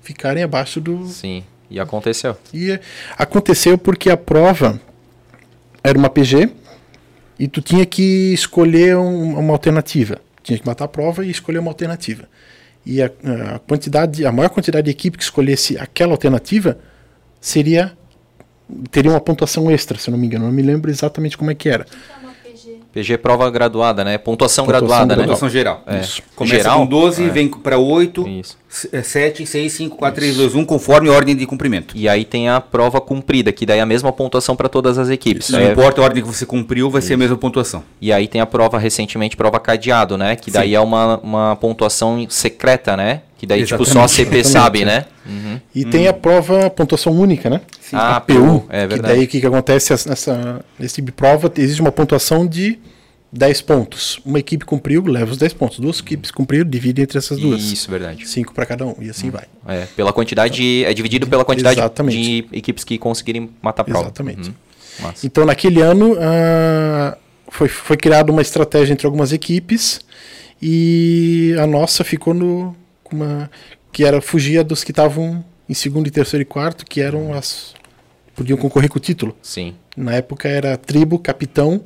ficarem 0.02 0.44
abaixo 0.44 0.80
do, 0.80 1.08
Sim, 1.08 1.44
e 1.70 1.80
aconteceu. 1.80 2.38
e 2.54 2.80
aconteceu 3.18 3.76
porque 3.76 4.10
a 4.12 4.16
prova 4.18 4.80
era 5.84 5.98
uma 5.98 6.10
PG 6.12 6.50
e 7.40 7.48
tu 7.48 7.60
tinha 7.60 7.86
que 7.88 8.32
escolher 8.34 8.96
um- 8.96 9.38
uma 9.40 9.52
alternativa. 9.54 10.20
Tinha 10.44 10.60
que 10.60 10.66
matar 10.66 10.86
a 10.86 10.88
prova 10.88 11.26
e 11.26 11.32
escolher 11.32 11.58
uma 11.58 11.72
alternativa. 11.72 12.30
E 12.86 13.02
a, 13.02 13.10
a 13.56 13.60
quantidade, 13.60 14.26
a 14.26 14.32
maior 14.32 14.50
quantidade 14.50 14.86
de 14.86 14.92
equipe 14.92 15.18
que 15.18 15.24
escolhesse 15.24 15.78
aquela 15.78 16.12
alternativa 16.12 16.78
seria 17.42 17.94
teria 18.92 19.12
uma 19.12 19.20
pontuação 19.22 19.70
extra, 19.70 19.98
se 19.98 20.10
eu 20.10 20.12
não 20.12 20.20
me 20.20 20.28
engano. 20.28 20.46
Eu 20.46 20.50
não 20.50 20.56
me 20.56 20.62
lembro 20.62 20.90
exatamente 20.92 21.38
como 21.38 21.52
é 21.52 21.56
que 21.56 21.70
era. 21.70 21.86
PG. 22.92 23.18
Prova 23.18 23.50
graduada, 23.52 24.04
né? 24.06 24.18
Pontuação, 24.18 24.66
Pontuação 24.66 24.88
graduada, 24.88 25.16
né? 25.16 25.24
graduada. 25.26 25.34
Pontuação 25.34 25.50
geral. 25.50 25.84
É. 25.86 26.00
Isso. 26.00 26.22
Começa 26.36 26.56
Geral? 26.56 26.80
com 26.80 26.86
12, 26.86 27.26
É. 27.26 27.30
vem 27.30 27.50
para 27.50 27.78
8, 27.78 28.28
Isso. 28.28 28.58
7, 29.04 29.46
6, 29.46 29.72
5, 29.74 29.96
4, 29.98 30.16
3, 30.22 30.36
2, 30.38 30.56
1, 30.56 30.66
conforme 30.66 31.10
a 31.10 31.14
ordem 31.14 31.36
de 31.36 31.46
cumprimento. 31.46 31.96
E 31.98 32.08
aí 32.10 32.26
tem 32.26 32.50
a 32.50 32.60
prova 32.60 33.00
cumprida, 33.00 33.52
que 33.52 33.66
daí 33.66 33.80
é 33.80 33.82
a 33.82 33.86
mesma 33.86 34.12
pontuação 34.12 34.56
para 34.56 34.68
todas 34.70 34.98
as 34.98 35.10
equipes. 35.10 35.50
Não 35.50 35.60
É, 35.60 35.72
importa 35.72 36.02
a 36.02 36.04
ordem 36.04 36.22
que 36.24 36.28
você 36.30 36.46
cumpriu, 36.46 36.90
vai 36.90 37.02
ser 37.02 37.14
a 37.14 37.18
mesma 37.18 37.38
pontuação. 37.38 37.84
E 38.02 38.12
aí 38.12 38.28
tem 38.28 38.42
a 38.42 38.46
prova 38.46 38.78
recentemente, 38.78 39.38
prova 39.38 39.60
cadeado, 39.60 40.18
né? 40.18 40.36
Que 40.36 40.52
daí 40.52 40.76
é 40.76 40.80
uma, 40.80 41.18
uma 41.20 41.56
pontuação 41.56 42.26
secreta, 42.30 42.96
né? 42.98 43.22
Que 43.38 43.46
daí, 43.46 43.66
tipo, 43.66 43.86
só 43.86 44.02
a 44.04 44.08
CP 44.08 44.38
Exatamente, 44.38 44.48
sabe, 44.48 44.86
né? 44.86 45.06
Uhum. 45.26 45.60
E 45.76 45.84
tem 45.86 46.08
a 46.08 46.14
prova 46.14 46.70
pontuação 46.70 47.12
única, 47.14 47.50
né? 47.50 47.62
Ah, 47.92 48.16
a 48.18 48.22
PU. 48.22 48.66
é 48.70 48.82
que 48.84 48.88
verdade. 48.88 49.14
daí 49.16 49.24
o 49.26 49.28
que, 49.28 49.42
que 49.42 49.46
acontece 49.46 49.92
essa- 49.94 50.10
nessa, 50.10 50.66
nesse 50.80 50.96
tipo 50.96 51.08
de 51.08 51.12
prova? 51.12 51.52
Existe 51.58 51.82
uma 51.82 51.92
pontuação 51.92 52.48
de 52.48 52.80
10 53.38 53.62
pontos. 53.62 54.20
Uma 54.26 54.40
equipe 54.40 54.64
cumpriu, 54.66 55.04
leva 55.06 55.32
os 55.32 55.38
10 55.38 55.54
pontos. 55.54 55.80
Duas 55.80 56.00
equipes 56.00 56.32
cumpriram, 56.32 56.68
divide 56.70 57.02
entre 57.02 57.18
essas 57.18 57.38
duas. 57.38 57.62
Isso, 57.64 57.92
verdade. 57.92 58.26
5 58.28 58.54
para 58.54 58.66
cada 58.66 58.86
um, 58.86 58.96
e 59.00 59.10
assim 59.10 59.30
vai. 59.30 59.44
É, 59.68 59.86
pela 59.96 60.14
quantidade, 60.14 60.56
de- 60.56 60.86
é 60.86 60.94
dividido 60.94 61.28
pela 61.28 61.44
quantidade 61.44 61.80
Exatamente. 61.80 62.18
de 62.18 62.58
equipes 62.58 62.84
que 62.84 62.98
conseguirem 62.98 63.50
matar 63.62 63.82
a 63.82 63.86
prova. 63.86 64.06
Exatamente. 64.06 64.50
Uhum. 64.50 65.12
Então, 65.24 65.46
naquele 65.46 65.82
ano, 65.82 66.16
ah, 66.20 67.18
foi, 67.50 67.68
foi 67.68 67.98
criada 67.98 68.32
uma 68.32 68.42
estratégia 68.42 68.94
entre 68.94 69.06
algumas 69.06 69.34
equipes 69.34 70.00
e 70.62 71.54
a 71.60 71.68
nossa 71.68 72.04
ficou 72.04 72.34
no. 72.34 72.76
Uma, 73.12 73.50
que 73.92 74.04
era 74.04 74.20
fugia 74.20 74.64
dos 74.64 74.84
que 74.84 74.92
estavam 74.92 75.44
em 75.70 75.74
segundo, 75.74 76.08
e 76.08 76.12
terceiro 76.12 76.42
e 76.42 76.46
quarto, 76.46 76.86
que 76.86 77.02
eram 77.02 77.34
as. 77.34 77.74
podiam 78.36 78.58
concorrer 78.58 78.90
com 78.90 78.98
o 78.98 79.02
título. 79.02 79.36
Sim. 79.42 79.76
Na 79.96 80.14
época 80.14 80.48
era 80.50 80.76
tribo, 80.76 81.18
capitão, 81.20 81.82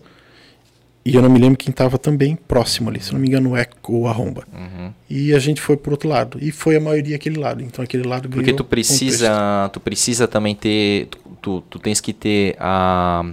e 1.06 1.16
eu 1.16 1.22
não 1.22 1.30
me 1.30 1.40
lembro 1.40 1.58
quem 1.58 1.72
estava 1.72 1.98
também 1.98 2.36
próximo 2.36 2.90
ali, 2.90 3.02
se 3.02 3.14
não 3.14 3.20
me 3.20 3.28
engano, 3.28 3.52
o 3.52 3.58
Eco 3.58 3.94
ou 3.94 4.08
a 4.08 4.12
Romba. 4.12 4.44
Uhum. 4.54 4.92
E 5.10 5.34
a 5.34 5.40
gente 5.40 5.62
foi 5.62 5.78
pro 5.78 5.92
outro 5.92 6.10
lado. 6.10 6.38
E 6.42 6.52
foi 6.52 6.76
a 6.76 6.80
maioria 6.80 7.16
aquele 7.16 7.40
lado. 7.40 7.64
Então 7.64 7.84
aquele 7.84 8.04
lado 8.04 8.30
Porque 8.30 8.52
ganhou 8.52 8.58
tu 8.58 8.64
precisa, 8.64 9.70
tu 9.72 9.80
precisa 9.80 10.28
também 10.28 10.56
ter, 10.56 11.08
tu, 11.08 11.20
tu, 11.42 11.62
tu 11.62 11.80
tens 11.80 12.02
que 12.02 12.14
ter 12.14 12.56
a 12.60 13.26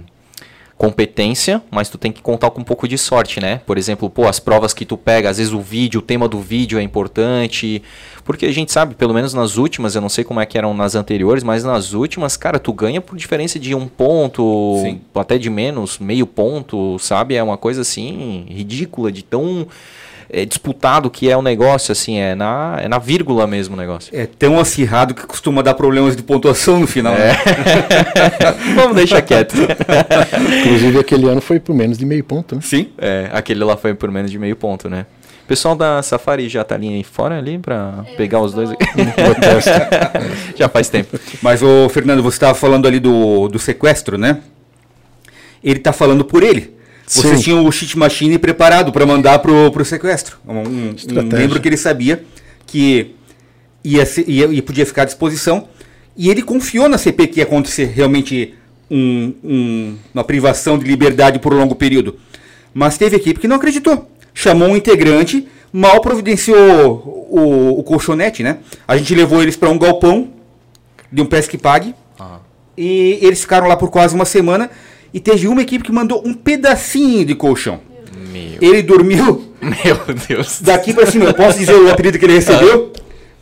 competência, 0.77 1.61
mas 1.71 1.89
tu 1.89 1.97
tem 1.97 2.11
que 2.11 2.21
contar 2.21 2.51
com 2.51 2.61
um 2.61 2.63
pouco 2.63 2.87
de 2.87 2.97
sorte, 2.97 3.39
né? 3.39 3.61
Por 3.65 3.77
exemplo, 3.77 4.09
pô, 4.09 4.27
as 4.27 4.39
provas 4.39 4.73
que 4.73 4.85
tu 4.85 4.95
pega, 4.95 5.29
às 5.29 5.37
vezes 5.37 5.51
o 5.51 5.59
vídeo, 5.59 5.99
o 5.99 6.03
tema 6.03 6.27
do 6.27 6.39
vídeo 6.39 6.77
é 6.77 6.83
importante, 6.83 7.81
porque 8.23 8.45
a 8.45 8.51
gente 8.51 8.71
sabe, 8.71 8.93
pelo 8.93 9.13
menos 9.13 9.33
nas 9.33 9.57
últimas, 9.57 9.95
eu 9.95 10.01
não 10.01 10.09
sei 10.09 10.23
como 10.23 10.39
é 10.39 10.45
que 10.45 10.57
eram 10.57 10.75
nas 10.75 10.93
anteriores, 10.93 11.43
mas 11.43 11.63
nas 11.63 11.93
últimas, 11.93 12.37
cara, 12.37 12.59
tu 12.59 12.71
ganha 12.71 13.01
por 13.01 13.17
diferença 13.17 13.57
de 13.57 13.73
um 13.73 13.87
ponto, 13.87 14.79
Sim. 14.83 15.01
até 15.15 15.37
de 15.39 15.49
menos, 15.49 15.97
meio 15.97 16.27
ponto, 16.27 16.99
sabe? 16.99 17.33
É 17.33 17.41
uma 17.41 17.57
coisa 17.57 17.81
assim 17.81 18.45
ridícula 18.47 19.11
de 19.11 19.23
tão 19.23 19.67
é, 20.29 20.45
disputado 20.45 21.09
que 21.09 21.29
é 21.29 21.37
o 21.37 21.41
negócio, 21.41 21.91
assim, 21.91 22.17
é 22.17 22.35
na, 22.35 22.77
é 22.81 22.87
na 22.87 22.99
vírgula 22.99 23.47
mesmo 23.47 23.75
o 23.75 23.77
negócio. 23.77 24.15
É 24.15 24.25
tão 24.25 24.59
acirrado 24.59 25.13
que 25.13 25.25
costuma 25.25 25.61
dar 25.61 25.73
problemas 25.73 26.15
de 26.15 26.23
pontuação 26.23 26.79
no 26.79 26.87
final. 26.87 27.13
né? 27.13 27.33
Vamos 28.75 28.95
deixar 28.95 29.21
quieto. 29.21 29.55
Inclusive 30.59 30.99
aquele 30.99 31.27
ano 31.29 31.41
foi 31.41 31.59
por 31.59 31.73
menos 31.73 31.97
de 31.97 32.05
meio 32.05 32.23
ponto, 32.23 32.55
né? 32.55 32.61
Sim. 32.61 32.89
É, 32.97 33.29
aquele 33.31 33.63
lá 33.63 33.77
foi 33.77 33.93
por 33.93 34.11
menos 34.11 34.29
de 34.29 34.37
meio 34.37 34.55
ponto, 34.55 34.89
né? 34.89 35.05
O 35.43 35.47
pessoal 35.47 35.77
da 35.77 36.03
Safari 36.03 36.49
já 36.49 36.61
tá 36.61 36.75
ali 36.75 36.89
aí 36.89 37.05
fora 37.05 37.37
ali 37.37 37.57
pra 37.57 38.03
pegar 38.17 38.41
os 38.41 38.51
dois 38.51 38.69
aqui. 38.69 38.85
já 40.57 40.67
faz 40.67 40.89
tempo. 40.89 41.17
Mas, 41.41 41.63
ô 41.63 41.87
Fernando, 41.87 42.21
você 42.21 42.35
estava 42.35 42.53
falando 42.53 42.85
ali 42.85 42.99
do, 42.99 43.47
do 43.47 43.57
sequestro, 43.57 44.17
né? 44.17 44.41
Ele 45.63 45.79
está 45.79 45.93
falando 45.93 46.25
por 46.25 46.43
ele. 46.43 46.76
Vocês 47.07 47.37
Sim. 47.37 47.43
tinham 47.43 47.65
o 47.65 47.71
cheat 47.71 47.97
machine 47.97 48.37
preparado 48.37 48.91
para 48.91 49.05
mandar 49.05 49.39
pro, 49.39 49.71
pro 49.71 49.85
sequestro. 49.85 50.37
Um, 50.45 50.53
um, 50.57 50.95
um 51.19 51.23
membro 51.23 51.59
que 51.61 51.67
ele 51.69 51.77
sabia 51.77 52.23
que 52.65 53.15
ia, 53.83 54.05
ser- 54.05 54.25
ia, 54.29 54.45
ia- 54.47 54.61
podia 54.61 54.85
ficar 54.85 55.03
à 55.03 55.05
disposição. 55.05 55.69
E 56.17 56.29
ele 56.29 56.41
confiou 56.41 56.89
na 56.89 56.97
CP 56.97 57.27
que 57.27 57.39
ia 57.39 57.43
acontecer 57.45 57.85
realmente 57.85 58.55
um- 58.91 59.33
um- 59.43 59.95
uma 60.13 60.23
privação 60.23 60.77
de 60.77 60.85
liberdade 60.85 61.39
por 61.39 61.53
um 61.53 61.57
longo 61.57 61.75
período. 61.75 62.19
Mas 62.73 62.97
teve 62.97 63.15
equipe 63.15 63.39
que 63.39 63.47
não 63.47 63.55
acreditou. 63.55 64.11
Chamou 64.33 64.67
um 64.67 64.75
integrante, 64.75 65.47
mal 65.71 66.01
providenciou 66.01 67.27
o, 67.29 67.79
o 67.79 67.83
colchonete, 67.83 68.43
né? 68.43 68.57
A 68.87 68.97
gente 68.97 69.15
levou 69.15 69.41
eles 69.41 69.55
para 69.55 69.69
um 69.69 69.77
galpão 69.79 70.29
de 71.11 71.21
um 71.21 71.25
pesque 71.25 71.57
pague. 71.57 71.95
E 72.77 73.17
eles 73.21 73.39
ficaram 73.41 73.67
lá 73.67 73.75
por 73.77 73.89
quase 73.89 74.13
uma 74.13 74.25
semana. 74.25 74.69
E 75.13 75.19
teve 75.19 75.47
uma 75.47 75.61
equipe 75.61 75.83
que 75.83 75.91
mandou 75.91 76.21
um 76.25 76.33
pedacinho 76.33 77.25
de 77.25 77.33
colchão. 77.35 77.79
Meu, 78.31 78.57
Ele 78.61 78.81
dormiu 78.83 79.51
meu 79.61 79.99
Deus. 80.27 80.61
daqui 80.61 80.93
pra 80.93 81.05
cima. 81.05 81.25
Eu 81.25 81.33
posso 81.33 81.57
dizer 81.57 81.73
o 81.75 81.89
apelido 81.91 82.19
que 82.19 82.25
ele 82.25 82.33
recebeu? 82.33 82.91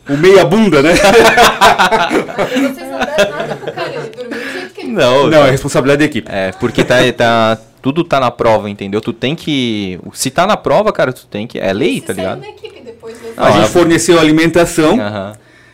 O 0.08 0.16
meia 0.16 0.44
bunda, 0.44 0.80
né? 0.82 0.92
Vocês 0.94 2.88
não 2.88 2.98
deram 2.98 3.36
nada 3.36 3.56
pro 3.56 3.72
cara, 3.72 3.90
ele 3.92 4.10
dormiu 4.10 4.38
do 4.40 4.52
jeito 4.52 4.74
que 4.74 4.80
ele 4.82 4.92
Não, 4.92 5.26
Não, 5.28 5.44
é 5.46 5.50
responsabilidade 5.50 5.98
da 5.98 6.04
equipe. 6.04 6.30
É, 6.30 6.52
porque 6.52 6.84
tá, 6.84 6.96
tá, 7.16 7.58
tudo 7.82 8.04
tá 8.04 8.20
na 8.20 8.30
prova, 8.30 8.70
entendeu? 8.70 9.00
Tu 9.00 9.12
tem 9.12 9.34
que. 9.34 9.98
Se 10.12 10.30
tá 10.30 10.46
na 10.46 10.56
prova, 10.56 10.92
cara, 10.92 11.12
tu 11.12 11.26
tem 11.26 11.46
que. 11.46 11.58
É 11.58 11.72
lei, 11.72 12.00
tá 12.00 12.12
ligado? 12.12 12.40
da 12.40 12.48
equipe 12.48 12.80
depois 12.84 13.16
do 13.18 13.26
A 13.36 13.48
Ah, 13.48 13.50
gente 13.52 13.64
é. 13.64 13.68
forneceu 13.68 14.18
alimentação 14.20 14.96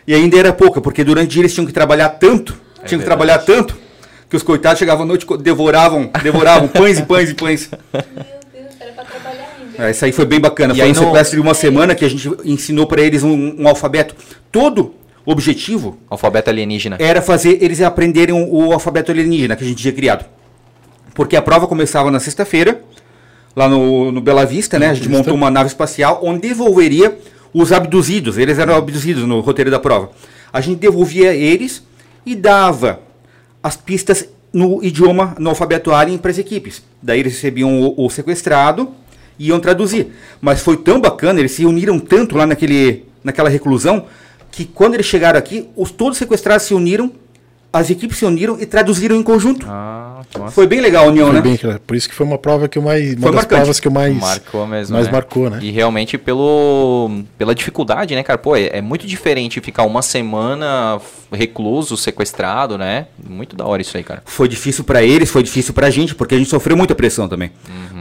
e 0.06 0.14
ainda 0.14 0.36
era 0.38 0.52
pouca, 0.52 0.80
porque 0.80 1.04
durante 1.04 1.26
o 1.28 1.30
dia 1.32 1.42
eles 1.42 1.54
tinham 1.54 1.66
que 1.66 1.72
trabalhar 1.72 2.08
tanto, 2.10 2.56
tinham 2.86 2.98
que 3.00 3.04
trabalhar 3.04 3.38
tanto, 3.38 3.76
que 4.32 4.36
os 4.38 4.42
coitados 4.42 4.78
chegavam 4.78 5.02
à 5.04 5.06
noite 5.06 5.26
e 5.30 5.36
devoravam, 5.36 6.10
devoravam 6.22 6.66
pães 6.72 6.98
e 6.98 7.02
pães 7.02 7.28
e 7.28 7.34
pães. 7.34 7.68
Meu 7.92 8.02
Deus, 8.50 8.74
era 8.80 8.92
pra 8.92 9.04
trabalhar 9.04 9.54
ainda. 9.60 9.88
É, 9.88 9.90
Isso 9.90 10.02
aí 10.06 10.10
foi 10.10 10.24
bem 10.24 10.40
bacana. 10.40 10.72
E 10.72 10.76
foi 10.76 10.86
aí 10.86 10.90
um 10.90 10.94
não- 10.94 11.04
sequestro 11.04 11.36
de 11.36 11.42
uma 11.46 11.52
semana 11.52 11.94
que 11.94 12.02
a 12.02 12.08
gente 12.08 12.30
ensinou 12.42 12.86
para 12.86 13.02
eles 13.02 13.22
um, 13.22 13.60
um 13.62 13.68
alfabeto. 13.68 14.14
Todo 14.50 14.94
o 15.26 15.32
objetivo 15.32 15.98
Alfabeto 16.08 16.48
alienígena. 16.48 16.96
era 16.98 17.20
fazer 17.20 17.58
eles 17.62 17.82
aprenderem 17.82 18.34
o, 18.34 18.72
alfabeto 18.72 19.12
alienígena 19.12 19.54
que 19.54 19.62
a 19.64 19.66
gente 19.66 19.82
tinha 19.82 19.92
criado. 19.92 20.24
Porque 21.14 21.36
a 21.36 21.42
prova 21.42 21.66
começava 21.66 22.10
na 22.10 22.18
sexta-feira, 22.18 22.80
lá 23.54 23.68
no, 23.68 24.10
no 24.10 24.20
Bela 24.22 24.46
Vista, 24.46 24.78
né? 24.78 24.88
A 24.88 24.94
gente 24.94 25.10
montou 25.10 25.34
uma 25.34 25.50
nave 25.50 25.66
espacial 25.68 26.20
onde 26.22 26.40
devolveria 26.48 27.18
os 27.52 27.70
abduzidos. 27.70 28.38
Eles 28.38 28.58
eram 28.58 28.74
abduzidos 28.74 29.24
no 29.24 29.40
roteiro 29.40 29.70
da 29.70 29.78
prova. 29.78 30.10
A 30.50 30.62
gente 30.62 30.78
devolvia 30.78 31.34
eles 31.34 31.82
e 32.24 32.34
dava 32.34 33.11
as 33.62 33.76
pistas 33.76 34.28
no 34.52 34.82
idioma, 34.82 35.34
no 35.38 35.50
alfabeto 35.50 35.92
alien 35.92 36.18
para 36.18 36.30
as 36.30 36.38
equipes. 36.38 36.82
Daí 37.00 37.20
eles 37.20 37.34
recebiam 37.34 37.80
o, 37.80 38.06
o 38.06 38.10
sequestrado 38.10 38.90
e 39.38 39.48
iam 39.48 39.60
traduzir. 39.60 40.12
Mas 40.40 40.60
foi 40.60 40.76
tão 40.76 41.00
bacana, 41.00 41.40
eles 41.40 41.52
se 41.52 41.64
uniram 41.64 41.98
tanto 41.98 42.36
lá 42.36 42.46
naquele, 42.46 43.06
naquela 43.24 43.48
reclusão, 43.48 44.06
que 44.50 44.64
quando 44.64 44.94
eles 44.94 45.06
chegaram 45.06 45.38
aqui, 45.38 45.68
os 45.74 45.90
todos 45.90 46.18
sequestrados 46.18 46.66
se 46.66 46.74
uniram, 46.74 47.10
as 47.72 47.88
equipes 47.90 48.18
se 48.18 48.24
uniram 48.24 48.58
e 48.60 48.66
traduziram 48.66 49.16
em 49.16 49.22
conjunto. 49.22 49.66
Ah. 49.68 50.20
Foi 50.50 50.66
bem 50.66 50.80
legal 50.80 51.06
a 51.06 51.08
união, 51.08 51.26
Foi 51.26 51.36
né? 51.36 51.40
bem, 51.40 51.58
por 51.86 51.96
isso 51.96 52.08
que 52.08 52.14
foi 52.14 52.26
uma 52.26 52.38
prova 52.38 52.68
que 52.68 52.78
eu 52.78 52.82
mais. 52.82 53.14
Uma 53.14 53.20
Foi 53.20 53.20
das 53.20 53.34
marcante. 53.34 53.58
provas 53.58 53.80
que 53.80 53.88
eu 53.88 53.92
mais. 53.92 54.16
Marcou 54.16 54.66
mesmo. 54.66 54.94
mais 54.94 55.06
né? 55.06 55.12
marcou, 55.12 55.50
né? 55.50 55.58
E 55.62 55.70
realmente 55.70 56.16
pelo, 56.16 57.22
pela 57.36 57.54
dificuldade, 57.54 58.14
né, 58.14 58.22
cara? 58.22 58.38
Pô, 58.38 58.56
é, 58.56 58.70
é 58.72 58.80
muito 58.80 59.06
diferente 59.06 59.60
ficar 59.60 59.84
uma 59.84 60.00
semana 60.00 61.00
recluso, 61.32 61.96
sequestrado, 61.96 62.78
né? 62.78 63.06
Muito 63.28 63.56
da 63.56 63.66
hora 63.66 63.82
isso 63.82 63.96
aí, 63.96 64.02
cara. 64.02 64.22
Foi 64.24 64.48
difícil 64.48 64.84
pra 64.84 65.02
eles, 65.02 65.30
foi 65.30 65.42
difícil 65.42 65.74
pra 65.74 65.90
gente, 65.90 66.14
porque 66.14 66.34
a 66.34 66.38
gente 66.38 66.50
sofreu 66.50 66.76
muita 66.76 66.94
pressão 66.94 67.28
também. 67.28 67.50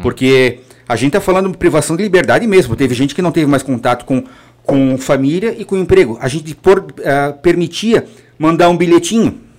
Porque 0.02 0.60
a 0.88 0.96
gente 0.96 1.14
tá 1.14 1.22
falando 1.22 1.50
de 1.50 1.58
privação 1.58 1.96
de 1.96 2.04
liberdade 2.04 2.46
mesmo. 2.48 2.76
Teve 2.76 2.94
gente 2.94 3.16
que 3.16 3.22
não 3.22 3.32
teve 3.32 3.46
mais 3.48 3.64
contato 3.64 4.06
com, 4.06 4.24
com 4.64 4.98
família 4.98 5.56
e 5.58 5.66
com 5.66 5.78
emprego. 5.78 6.18
A 6.22 6.28
gente 6.28 6.54
por, 6.56 6.86
ah, 7.06 7.34
permitia 7.42 8.06
mandar 8.38 8.70
um 8.70 8.78
bilhetinho. 8.78 9.51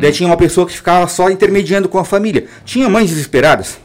Daí 0.00 0.12
tinha 0.12 0.26
uma 0.28 0.36
pessoa 0.36 0.66
que 0.66 0.72
ficava 0.72 1.06
só 1.08 1.30
intermediando 1.30 1.88
com 1.88 1.98
a 1.98 2.04
família. 2.04 2.46
Tinha 2.64 2.88
mães 2.88 3.10
desesperadas. 3.10 3.78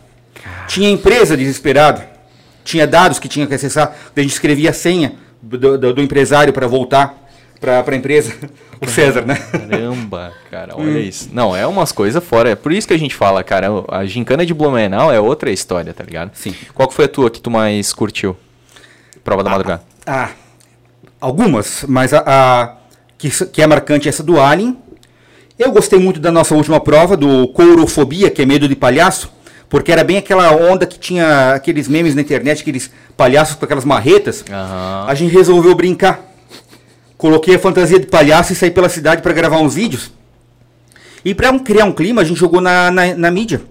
Tinha 0.68 0.90
empresa 0.90 1.38
desesperada. 1.38 2.08
Tinha 2.64 2.88
dados 2.88 3.20
que 3.20 3.28
tinha 3.28 3.46
que 3.46 3.54
acessar. 3.54 3.88
Daí 4.16 4.22
a 4.22 4.22
gente 4.24 4.32
escrevia 4.34 4.70
a 4.72 4.74
senha 4.74 5.14
do, 5.42 5.78
do- 5.78 5.94
do 5.94 6.02
empresário 6.02 6.52
para 6.54 6.66
voltar 6.68 7.16
para 7.60 7.84
a 7.86 7.96
empresa. 7.96 8.34
O 8.84 8.86
César, 8.90 9.22
né? 9.26 9.36
Caramba, 9.36 10.34
cara, 10.52 10.74
olha 10.76 11.00
isso. 11.00 11.30
Não, 11.32 11.56
é 11.56 11.66
umas 11.66 11.94
coisas 11.94 12.22
fora. 12.22 12.50
É 12.50 12.56
por 12.56 12.74
isso 12.74 12.86
que 12.86 12.94
a 12.94 13.00
gente 13.00 13.16
fala, 13.16 13.42
cara, 13.42 13.68
a 13.88 14.04
gincana 14.06 14.46
de 14.46 14.54
Blumenau 14.54 15.10
é 15.10 15.22
outra 15.22 15.50
história, 15.52 15.94
tá 15.94 16.04
ligado? 16.04 16.32
Sim. 16.34 16.54
Qual 16.74 16.86
que 16.90 16.94
foi 16.94 17.06
a 17.06 17.08
tua 17.08 17.32
que 17.32 17.40
tu 17.40 17.50
mais 17.50 17.94
curtiu? 17.94 18.36
Prova 19.24 19.42
da 19.42 19.50
madrugada. 19.52 19.84
Ah, 20.06 20.32
algumas, 21.22 21.86
mas 21.88 22.14
a, 22.14 22.24
a- 22.26 22.76
que, 23.18 23.30
que 23.48 23.62
é 23.62 23.68
marcante 23.68 24.08
é 24.08 24.10
essa 24.10 24.22
do 24.24 24.38
Alien. 24.42 24.78
Eu 25.58 25.72
gostei 25.72 26.00
muito 26.00 26.20
da 26.20 26.32
nossa 26.32 26.56
última 26.56 26.80
prova, 26.80 27.16
do 27.16 27.48
courofobia, 27.50 28.32
que 28.32 28.42
é 28.42 28.46
medo 28.46 28.68
de 28.68 28.76
palhaço, 28.76 29.32
porque 29.70 29.92
era 29.92 30.04
bem 30.04 30.18
aquela 30.18 30.52
onda 30.52 30.86
que 30.86 30.98
tinha 30.98 31.54
aqueles 31.54 31.88
memes 31.88 32.16
na 32.16 32.22
internet, 32.22 32.62
aqueles 32.62 32.90
palhaços 33.16 33.56
com 33.56 33.66
aquelas 33.66 33.86
marretas. 33.86 34.44
Aham. 34.50 35.06
A 35.08 35.14
gente 35.14 35.32
resolveu 35.32 35.76
brincar. 35.76 36.22
Coloquei 37.18 37.56
a 37.56 37.60
fantasia 37.60 38.00
de 38.00 38.08
palhaço 38.08 38.52
e 38.52 38.56
saí 38.56 38.72
pela 38.72 38.90
cidade 38.90 39.22
para 39.22 39.32
gravar 39.32 39.60
uns 39.60 39.76
vídeos. 39.76 40.12
E 41.24 41.36
para 41.36 41.58
criar 41.60 41.86
um 41.86 41.94
clima, 41.94 42.22
a 42.22 42.26
gente 42.26 42.40
jogou 42.40 42.60
na, 42.60 42.90
na, 42.90 43.16
na 43.16 43.32
mídia, 43.32 43.62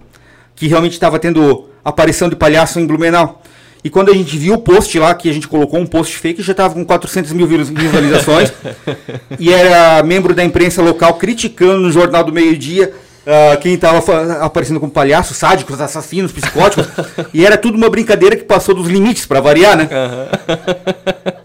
que 0.55 0.67
realmente 0.67 0.93
estava 0.93 1.19
tendo 1.19 1.69
aparição 1.83 2.29
de 2.29 2.35
palhaço 2.35 2.79
em 2.79 2.87
Blumenau. 2.87 3.42
E 3.83 3.89
quando 3.89 4.11
a 4.11 4.13
gente 4.13 4.37
viu 4.37 4.53
o 4.53 4.57
post 4.57 4.97
lá, 4.97 5.13
que 5.13 5.29
a 5.29 5.33
gente 5.33 5.47
colocou 5.47 5.79
um 5.79 5.85
post 5.85 6.17
fake, 6.17 6.41
já 6.41 6.51
estava 6.53 6.73
com 6.73 6.85
400 6.85 7.33
mil 7.33 7.45
visu- 7.45 7.73
visualizações. 7.73 8.53
e 9.39 9.51
era 9.51 10.01
membro 10.03 10.33
da 10.33 10.43
imprensa 10.43 10.81
local 10.81 11.15
criticando 11.15 11.79
no 11.79 11.91
Jornal 11.91 12.23
do 12.23 12.31
Meio-Dia 12.31 12.93
ah, 13.25 13.57
quem 13.57 13.73
estava 13.73 13.99
aparecendo 14.43 14.79
como 14.79 14.91
palhaço, 14.91 15.33
sádicos, 15.33 15.79
assassinos, 15.79 16.31
psicóticos. 16.31 16.87
e 17.33 17.45
era 17.45 17.57
tudo 17.57 17.77
uma 17.77 17.89
brincadeira 17.89 18.35
que 18.35 18.43
passou 18.43 18.75
dos 18.75 18.87
limites, 18.87 19.25
para 19.25 19.39
variar, 19.39 19.77
né? 19.77 19.89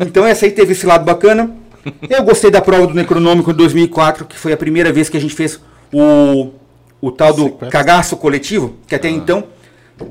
Então 0.00 0.26
essa 0.26 0.44
aí 0.44 0.50
teve 0.50 0.72
esse 0.72 0.86
lado 0.86 1.04
bacana. 1.04 1.50
Eu 2.08 2.22
gostei 2.22 2.50
da 2.50 2.60
prova 2.60 2.86
do 2.86 2.94
Necronômico 2.94 3.52
de 3.52 3.58
2004, 3.58 4.26
que 4.26 4.36
foi 4.36 4.52
a 4.52 4.56
primeira 4.56 4.92
vez 4.92 5.08
que 5.08 5.16
a 5.16 5.20
gente 5.20 5.34
fez 5.34 5.60
o, 5.92 6.50
o 7.00 7.10
tal 7.12 7.32
do 7.32 7.50
cagaço 7.50 8.16
coletivo, 8.16 8.76
que 8.86 8.94
até 8.94 9.08
então 9.08 9.44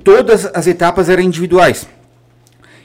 todas 0.04 0.50
as 0.54 0.68
etapas 0.68 1.10
eram 1.10 1.22
individuais. 1.22 1.86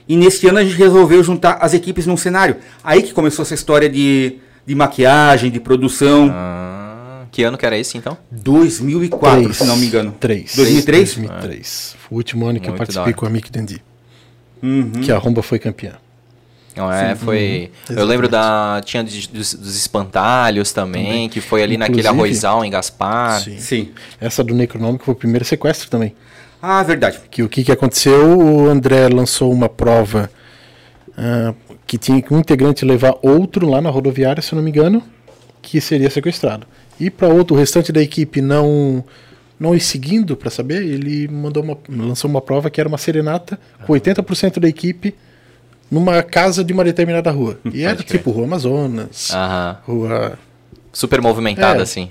E 0.09 0.17
nesse 0.17 0.47
ano 0.49 0.59
a 0.59 0.65
gente 0.65 0.77
resolveu 0.77 1.23
juntar 1.23 1.59
as 1.61 1.75
equipes 1.75 2.07
num 2.07 2.17
cenário. 2.17 2.57
Aí 2.83 3.03
que 3.03 3.13
começou 3.13 3.43
essa 3.45 3.55
história 3.55 3.89
de, 3.89 4.37
de 4.67 4.75
maquiagem, 4.75 5.51
de 5.51 5.61
produção. 5.61 6.29
Ah, 6.33 7.25
que 7.31 7.43
ano 7.45 7.57
que 7.57 7.65
era 7.65 7.77
esse, 7.79 7.97
então? 7.97 8.17
2004, 8.31 9.43
Três. 9.43 9.57
se 9.57 9.65
não 9.65 9.77
me 9.77 9.87
engano. 9.87 10.15
Três. 10.19 10.55
2003? 10.57 11.15
2003. 11.17 11.97
Foi 11.99 12.15
o 12.15 12.19
último 12.19 12.47
ano 12.47 12.61
que 12.61 12.67
eu 12.69 12.71
Muito 12.73 12.79
da 12.81 12.85
participei 12.87 13.13
com 13.15 13.27
a 13.27 13.31
Mick 13.31 13.51
Dandy. 13.51 13.83
Uhum. 14.63 14.91
Que 15.03 15.11
a 15.13 15.19
Romba 15.19 15.43
foi 15.43 15.59
campeã. 15.59 15.93
Não, 16.77 16.91
é, 16.91 17.15
foi. 17.15 17.71
Eu 17.89 17.93
Exatamente. 17.93 18.09
lembro 18.09 18.29
da. 18.29 18.81
Tinha 18.85 19.05
dos, 19.05 19.27
dos- 19.27 19.77
espantalhos 19.77 20.73
também, 20.73 21.29
que 21.29 21.41
foi 21.41 21.63
ali 21.63 21.77
naquele 21.77 22.01
Inclusive- 22.01 22.25
arrozal 22.25 22.65
em 22.65 22.71
Gaspar. 22.71 23.41
Sim. 23.43 23.59
Sim. 23.59 23.91
Essa 24.21 24.43
do 24.43 24.55
Necronômico 24.55 25.05
foi 25.05 25.13
o 25.13 25.17
primeiro 25.17 25.45
sequestro 25.45 25.91
também. 25.91 26.15
Ah, 26.63 26.83
verdade. 26.85 27.19
Que 27.29 27.43
o 27.43 27.49
que, 27.49 27.65
que 27.65 27.73
aconteceu? 27.73 28.39
O 28.39 28.69
André 28.69 29.09
lançou 29.09 29.53
uma 29.53 29.69
prova 29.69 30.31
ah, 31.19 31.53
que 31.87 31.99
tinha 31.99 32.23
que 32.23 32.33
um 32.33 32.39
integrante 32.39 32.85
levar 32.85 33.17
outro 33.21 33.69
lá 33.69 33.81
na 33.81 33.91
rodoviária, 33.91 34.41
se 34.41 34.53
eu 34.53 34.57
não 34.57 34.63
me 34.63 34.71
engano, 34.71 35.03
que 35.61 35.81
seria 35.81 36.09
sequestrado. 36.09 36.67
E 37.01 37.11
para 37.11 37.27
outro, 37.29 37.57
o 37.57 37.59
restante 37.59 37.91
da 37.93 38.01
equipe 38.01 38.41
não 38.41 39.05
não 39.59 39.75
ir 39.77 39.81
seguindo 39.81 40.37
para 40.37 40.51
saber, 40.51 40.83
ele 40.83 41.29
mandou 41.29 41.63
uma, 41.63 41.79
lançou 41.89 42.29
uma 42.29 42.41
prova 42.41 42.69
que 42.69 42.81
era 42.81 42.89
uma 42.89 42.99
serenata 42.99 43.57
com 43.87 43.93
80% 43.93 44.59
da 44.59 44.69
equipe 44.69 45.15
numa 45.89 46.21
casa 46.21 46.65
de 46.65 46.73
uma 46.73 46.83
determinada 46.83 47.31
rua. 47.31 47.59
E 47.73 47.85
era 47.85 47.95
crer. 48.03 48.19
tipo 48.19 48.33
Rua 48.33 48.45
Amazonas, 48.45 49.31
Aham. 49.33 49.79
Rua 49.87 50.39
Super 50.93 51.21
movimentada, 51.23 51.81
É. 51.81 51.83
assim. 51.83 52.11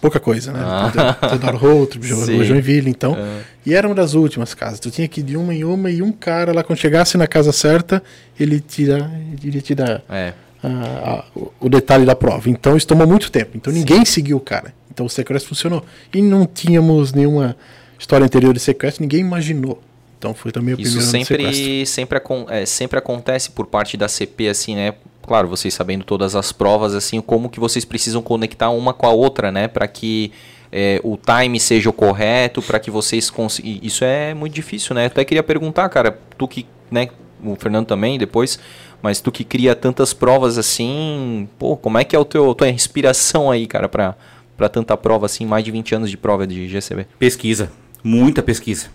pouca 0.00 0.20
coisa, 0.20 0.52
né? 0.52 0.60
Ah. 0.62 1.14
Teodoro 1.28 1.56
Routro, 1.56 2.00
Sim. 2.24 2.44
Joinville, 2.44 2.88
então. 2.88 3.16
Ah. 3.18 3.40
E 3.66 3.74
era 3.74 3.86
uma 3.88 3.94
das 3.94 4.14
últimas 4.14 4.54
casas. 4.54 4.78
Tu 4.80 4.90
tinha 4.90 5.08
que 5.08 5.20
ir 5.20 5.24
de 5.24 5.36
uma 5.36 5.54
em 5.54 5.64
uma 5.64 5.90
e 5.90 6.00
um 6.00 6.12
cara 6.12 6.52
lá, 6.54 6.62
quando 6.62 6.78
chegasse 6.78 7.18
na 7.18 7.26
casa 7.26 7.50
certa, 7.52 8.02
ele 8.38 8.60
tira, 8.60 9.10
ele 9.32 9.48
iria 9.48 9.60
te 9.60 9.74
É. 10.08 10.32
a- 10.62 10.68
a- 10.68 11.24
o- 11.60 11.68
detalhe 11.68 12.04
da 12.06 12.14
prova. 12.14 12.48
Então 12.48 12.76
isso 12.76 12.86
tomou 12.86 13.06
muito 13.06 13.30
tempo. 13.30 13.50
Então 13.56 13.72
ninguém 13.72 14.04
seguiu 14.04 14.36
o 14.36 14.40
cara. 14.40 14.72
Então 14.92 15.06
o 15.06 15.10
sequestro 15.10 15.48
funcionou. 15.48 15.84
E 16.14 16.22
não 16.22 16.46
tínhamos 16.46 17.12
nenhuma 17.12 17.56
história 17.98 18.24
anterior 18.24 18.54
de 18.54 18.60
sequestro, 18.60 19.02
ninguém 19.02 19.20
imaginou. 19.20 19.82
Então 20.18 20.34
foi 20.34 20.52
também 20.52 20.74
o 20.74 20.80
Isso 20.80 20.96
primeiro 20.98 21.10
sequestro. 21.26 21.54
sempre, 21.54 21.86
sempre, 21.86 22.20
é, 22.50 22.66
sempre 22.66 22.98
acontece 22.98 23.50
por 23.50 23.66
parte 23.66 23.96
da 23.96 24.06
CP, 24.08 24.48
assim, 24.48 24.74
né? 24.76 24.94
Claro, 25.22 25.48
vocês 25.48 25.72
sabendo 25.74 26.04
todas 26.04 26.34
as 26.34 26.52
provas, 26.52 26.94
assim, 26.94 27.20
como 27.20 27.48
que 27.48 27.60
vocês 27.60 27.84
precisam 27.84 28.22
conectar 28.22 28.70
uma 28.70 28.92
com 28.92 29.06
a 29.06 29.10
outra, 29.10 29.52
né? 29.52 29.68
Para 29.68 29.86
que 29.86 30.32
é, 30.72 31.00
o 31.02 31.16
time 31.16 31.58
seja 31.60 31.90
o 31.90 31.92
correto, 31.92 32.62
para 32.62 32.78
que 32.78 32.90
vocês 32.90 33.30
consigam. 33.30 33.80
Isso 33.82 34.04
é 34.04 34.34
muito 34.34 34.54
difícil, 34.54 34.94
né? 34.94 35.06
Até 35.06 35.24
queria 35.24 35.42
perguntar, 35.42 35.88
cara, 35.88 36.18
tu 36.36 36.48
que, 36.48 36.66
né? 36.90 37.08
O 37.42 37.56
Fernando 37.56 37.86
também 37.86 38.18
depois, 38.18 38.58
mas 39.00 39.20
tu 39.20 39.32
que 39.32 39.44
cria 39.44 39.74
tantas 39.74 40.12
provas 40.12 40.58
assim, 40.58 41.48
pô, 41.58 41.74
como 41.74 41.96
é 41.96 42.04
que 42.04 42.14
é 42.14 42.18
o 42.18 42.24
teu 42.24 42.54
tua 42.54 42.68
inspiração 42.68 43.50
aí, 43.50 43.66
cara, 43.66 43.88
para 43.88 44.14
para 44.58 44.68
tanta 44.68 44.94
prova 44.94 45.24
assim, 45.24 45.46
mais 45.46 45.64
de 45.64 45.70
20 45.70 45.94
anos 45.94 46.10
de 46.10 46.18
prova 46.18 46.46
de 46.46 46.68
GCB? 46.68 47.06
Pesquisa. 47.18 47.72
Muita 48.04 48.42
pesquisa. 48.42 48.88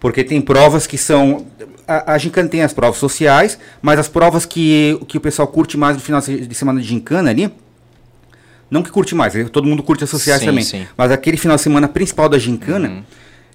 Porque 0.00 0.22
tem 0.22 0.40
provas 0.40 0.86
que 0.86 0.96
são. 0.96 1.46
A, 1.86 2.14
a 2.14 2.18
Gincana 2.18 2.48
tem 2.48 2.62
as 2.62 2.72
provas 2.72 2.98
sociais, 2.98 3.58
mas 3.82 3.98
as 3.98 4.08
provas 4.08 4.44
que, 4.46 4.98
que 5.08 5.16
o 5.16 5.20
pessoal 5.20 5.48
curte 5.48 5.76
mais 5.76 5.96
no 5.96 6.02
final 6.02 6.20
de 6.20 6.54
semana 6.54 6.80
de 6.80 6.86
Gincana 6.86 7.30
ali. 7.30 7.52
Não 8.70 8.82
que 8.82 8.90
curte 8.90 9.14
mais, 9.14 9.32
todo 9.50 9.66
mundo 9.66 9.82
curte 9.82 10.04
as 10.04 10.10
sociais 10.10 10.40
Sim, 10.40 10.46
também. 10.46 10.62
sim. 10.62 10.86
Mas 10.96 11.10
aquele 11.10 11.38
final 11.38 11.56
de 11.56 11.62
semana 11.62 11.88
principal 11.88 12.28
da 12.28 12.38
Gincana 12.38 12.88
Uhum. 12.88 13.02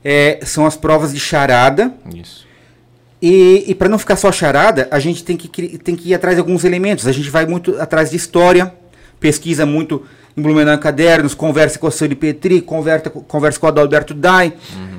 é, 0.04 0.40
são 0.44 0.66
as 0.66 0.76
provas 0.76 1.14
de 1.14 1.20
charada. 1.20 1.94
Isso. 2.14 2.48
E, 3.22 3.64
e 3.68 3.76
para 3.76 3.88
não 3.88 4.00
ficar 4.00 4.16
só 4.16 4.32
charada, 4.32 4.88
a 4.92 5.00
gente 5.00 5.24
tem 5.24 5.38
que, 5.38 5.48
tem 5.78 5.96
que 5.96 6.10
ir 6.10 6.14
atrás 6.16 6.36
de 6.36 6.40
alguns 6.42 6.64
elementos. 6.66 7.08
A 7.08 7.12
gente 7.12 7.30
vai 7.30 7.46
muito 7.46 7.80
atrás 7.80 8.10
de 8.10 8.18
história, 8.18 8.74
pesquisa 9.24 9.66
muito 9.66 10.04
em 10.36 10.42
Blumenau 10.42 10.78
Cadernos, 10.78 11.34
conversa 11.34 11.80
com 11.80 11.88
a 11.88 11.92
Sônia 11.92 12.14
Petri, 12.14 12.60
conversa, 12.60 13.10
conversa 13.10 13.58
com 13.58 13.66
o 13.66 13.70
Adalberto 13.70 14.14
Dai. 14.14 14.52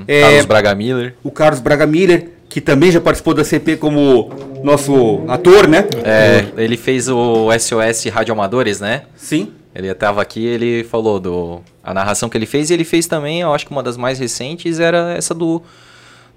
é, 0.09 0.23
Carlos 0.23 0.47
Braga 0.47 0.75
Miller. 0.75 1.15
o 1.23 1.31
Carlos 1.31 1.61
Braga 1.61 1.87
Miller, 1.87 2.31
que 2.49 2.59
também 2.59 2.91
já 2.91 3.03
participou 3.03 3.35
da 3.35 3.45
CP 3.45 3.77
como 3.77 4.31
nosso 4.65 5.23
ator, 5.29 5.69
né? 5.69 5.85
É, 6.03 6.47
ele 6.57 6.79
fez 6.79 7.07
o 7.07 7.51
SOS 7.53 8.07
Radioamadores, 8.07 8.81
né? 8.81 9.03
Sim. 9.15 9.53
Ele 9.75 9.89
estava 9.89 10.23
aqui, 10.23 10.47
ele 10.47 10.85
falou 10.85 11.21
do 11.21 11.61
a 11.83 11.93
narração 11.93 12.31
que 12.31 12.39
ele 12.39 12.47
fez 12.47 12.71
e 12.71 12.73
ele 12.75 12.85
fez 12.85 13.07
também, 13.07 13.43
eu 13.43 13.53
acho 13.53 13.67
que 13.67 13.73
uma 13.73 13.83
das 13.83 13.99
mais 13.99 14.19
recentes 14.19 14.81
era 14.81 15.13
essa 15.19 15.35
do 15.35 15.61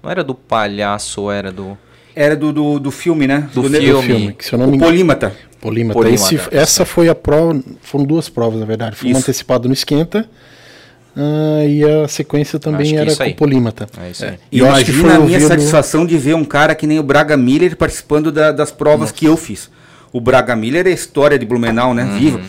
não 0.02 0.10
era 0.10 0.22
do 0.22 0.34
palhaço, 0.34 1.30
era 1.30 1.50
do 1.50 1.78
Era 2.20 2.34
do, 2.34 2.52
do, 2.52 2.78
do 2.80 2.90
filme, 2.90 3.26
né? 3.28 3.48
Do 3.54 3.68
ne- 3.68 3.78
filme. 3.80 4.02
filme, 4.02 4.32
que 4.32 4.44
se 4.44 4.52
eu 4.52 4.58
não 4.58 4.66
me. 4.66 4.78
Polímata. 4.78 5.32
Polímata. 5.60 5.98
Polímata, 5.98 6.14
Esse- 6.34 6.40
essa 6.50 6.84
foi 6.84 7.08
a 7.08 7.14
prova. 7.14 7.60
Foram 7.82 8.04
duas 8.04 8.28
provas, 8.28 8.58
na 8.58 8.66
verdade. 8.66 8.96
Foi 8.96 9.08
uma 9.08 9.18
Isso. 9.18 9.22
antecipada 9.30 9.68
no 9.68 9.74
Esquenta. 9.74 10.28
ah, 11.16 11.64
e 11.64 11.84
a 11.84 12.08
sequência 12.08 12.58
também 12.58 12.90
que 12.92 12.96
era 12.96 13.14
com 13.14 13.32
Polímata. 13.34 13.86
é 14.04 14.10
isso 14.10 14.24
aí. 14.24 14.34
E 14.52 14.58
eu 14.58 14.70
acho 14.70 14.84
que 14.84 14.90
Imagina 14.90 15.14
foi 15.14 15.22
a 15.22 15.26
minha 15.26 15.40
satisfação 15.40 16.04
de 16.06 16.16
ver 16.18 16.34
um 16.34 16.44
cara 16.44 16.74
que 16.74 16.86
nem 16.86 16.98
o 16.98 17.02
Braga 17.02 17.36
Miller 17.36 17.76
participando 17.76 18.30
da- 18.32 18.52
das 18.52 18.70
provas 18.70 19.10
que 19.12 19.24
eu 19.26 19.36
fiz. 19.36 19.70
O 20.12 20.20
Braga 20.20 20.56
Miller 20.56 20.86
é 20.86 20.90
a 20.90 20.94
história 20.94 21.38
de 21.38 21.44
Blumenau, 21.46 21.92
né? 21.94 22.04
Vivo. 22.18 22.40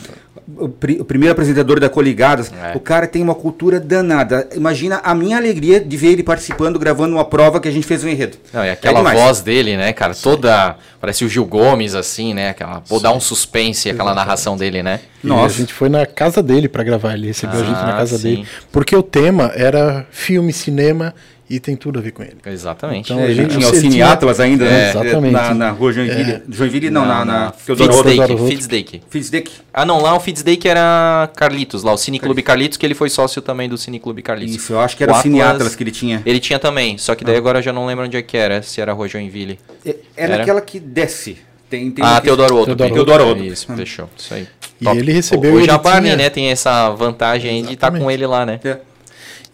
O, 0.57 0.67
pri- 0.69 0.99
o 0.99 1.05
primeiro 1.05 1.31
apresentador 1.33 1.79
da 1.79 1.89
Coligadas. 1.89 2.51
É. 2.51 2.75
O 2.75 2.79
cara 2.79 3.05
tem 3.07 3.21
uma 3.21 3.35
cultura 3.35 3.79
danada. 3.79 4.47
Imagina 4.55 4.99
a 5.03 5.13
minha 5.13 5.37
alegria 5.37 5.79
de 5.79 5.95
ver 5.97 6.07
ele 6.13 6.23
participando, 6.23 6.79
gravando 6.79 7.15
uma 7.15 7.25
prova 7.25 7.59
que 7.59 7.67
a 7.67 7.71
gente 7.71 7.85
fez 7.85 8.03
um 8.03 8.07
enredo. 8.07 8.37
Não, 8.53 8.63
e 8.63 8.67
É 8.67 8.71
aquela 8.71 8.99
demais. 8.99 9.19
voz 9.19 9.41
dele, 9.41 9.77
né, 9.77 9.93
cara, 9.93 10.13
toda 10.15 10.75
parece 10.99 11.23
o 11.23 11.29
Gil 11.29 11.45
Gomes 11.45 11.93
assim, 11.95 12.33
né, 12.33 12.49
aquela, 12.49 12.81
vou 12.87 12.99
dar 12.99 13.11
um 13.13 13.19
suspense 13.19 13.89
aquela 13.89 14.13
narração 14.15 14.57
dele, 14.57 14.81
né? 14.83 14.99
E 15.23 15.27
Nossa. 15.27 15.45
a 15.55 15.57
gente 15.57 15.73
foi 15.73 15.87
na 15.89 16.05
casa 16.05 16.41
dele 16.41 16.67
para 16.67 16.83
gravar. 16.83 17.13
Ele 17.13 17.27
recebeu 17.27 17.59
a 17.59 17.63
gente 17.63 17.73
na 17.73 17.89
Ah, 17.93 17.97
casa 17.97 18.17
sim. 18.17 18.23
dele. 18.23 18.47
Porque 18.71 18.95
o 18.95 19.03
tema 19.03 19.51
era 19.55 20.05
filme, 20.11 20.51
cinema 20.53 21.13
e 21.49 21.59
tem 21.59 21.75
tudo 21.75 21.97
a 21.99 22.01
ver 22.01 22.11
com 22.11 22.21
ele. 22.21 22.37
Exatamente. 22.45 23.11
Então, 23.11 23.23
É, 23.23 23.27
a 23.27 23.33
gente 23.33 23.39
ele- 23.39 23.47
tinha 23.49 23.65
o 23.67 23.69
ele 23.71 23.79
Cine 23.79 23.91
tinha- 23.93 24.11
Atlas 24.11 24.39
ainda, 24.39 24.65
né? 24.65 24.85
É, 24.85 24.89
exatamente. 24.91 25.31
Na, 25.31 25.53
na 25.53 25.71
rua 25.71 25.91
Joinville. 25.91 26.43
Joinville 26.47 26.89
não, 26.89 27.05
na, 27.05 27.25
na, 27.25 27.51
Teodoro 27.51 28.03
Teodoro 28.03 28.37
Fitzdeck. 28.47 28.47
Fitzdeck. 28.49 29.01
Fitzdeck. 29.09 29.51
Ah, 29.73 29.85
não, 29.85 30.01
lá 30.01 30.15
o 30.15 30.19
Fitzdeck 30.19 30.67
era 30.67 31.29
Carlitos, 31.35 31.83
lá 31.83 31.91
o 31.93 31.97
Cine 31.97 32.19
Clube 32.19 32.41
Carlitos, 32.43 32.77
que 32.77 32.85
ele 32.85 32.93
foi 32.93 33.09
sócio 33.09 33.41
também 33.41 33.67
do 33.67 33.77
Cine 33.77 33.99
Clube 33.99 34.21
Carlitos. 34.21 34.55
Isso, 34.55 34.73
eu 34.73 34.79
acho 34.79 34.95
que 34.95 35.03
era 35.03 35.13
o, 35.13 35.15
O 35.17 35.21
Cine 35.21 35.41
Atlas- 35.41 35.55
Atlas 35.55 35.75
que 35.75 35.83
ele 35.83 35.91
tinha. 35.91 36.21
Ele 36.25 36.39
tinha 36.39 36.59
também, 36.59 36.97
só 36.97 37.15
que 37.15 37.23
daí 37.25 37.35
agora 37.37 37.59
eu 37.59 37.63
já 37.63 37.73
não 37.73 37.85
lembro 37.85 38.05
onde 38.05 38.15
é 38.17 38.21
que 38.21 38.37
era, 38.37 38.61
se 38.61 38.79
era 38.79 38.91
a 38.91 38.95
Rua 38.95 39.07
Joinville. 39.07 39.59
É, 39.85 39.89
é 39.89 39.95
Era? 40.17 40.37
naquela 40.37 40.61
que 40.61 40.79
desce. 40.79 41.37
Tem, 41.69 41.91
tem 41.91 42.03
Ah, 42.03 42.19
Teodoro 42.19 42.55
Otto. 42.55 42.65
Teodoro 42.75 42.93
Teodoro 42.93 43.27
Otto. 43.29 43.43
Isso, 43.43 43.71
fechou. 43.75 44.09
Isso 44.17 44.33
aí. 44.33 44.47
E 44.81 44.87
ele 44.87 45.11
recebeu, 45.11 45.51
O, 45.51 45.55
o 45.55 45.59
ele 45.59 45.65
Jabari, 45.67 46.05
tinha- 46.05 46.15
né, 46.15 46.29
tem 46.29 46.47
essa 46.49 46.89
vantagem 46.91 47.51
aí 47.51 47.61
de 47.61 47.73
estar 47.73 47.91
com 47.91 47.97
Exatamente. 47.97 48.13
ele 48.17 48.25
lá, 48.25 48.45
né? 48.45 48.59
É. 48.63 48.77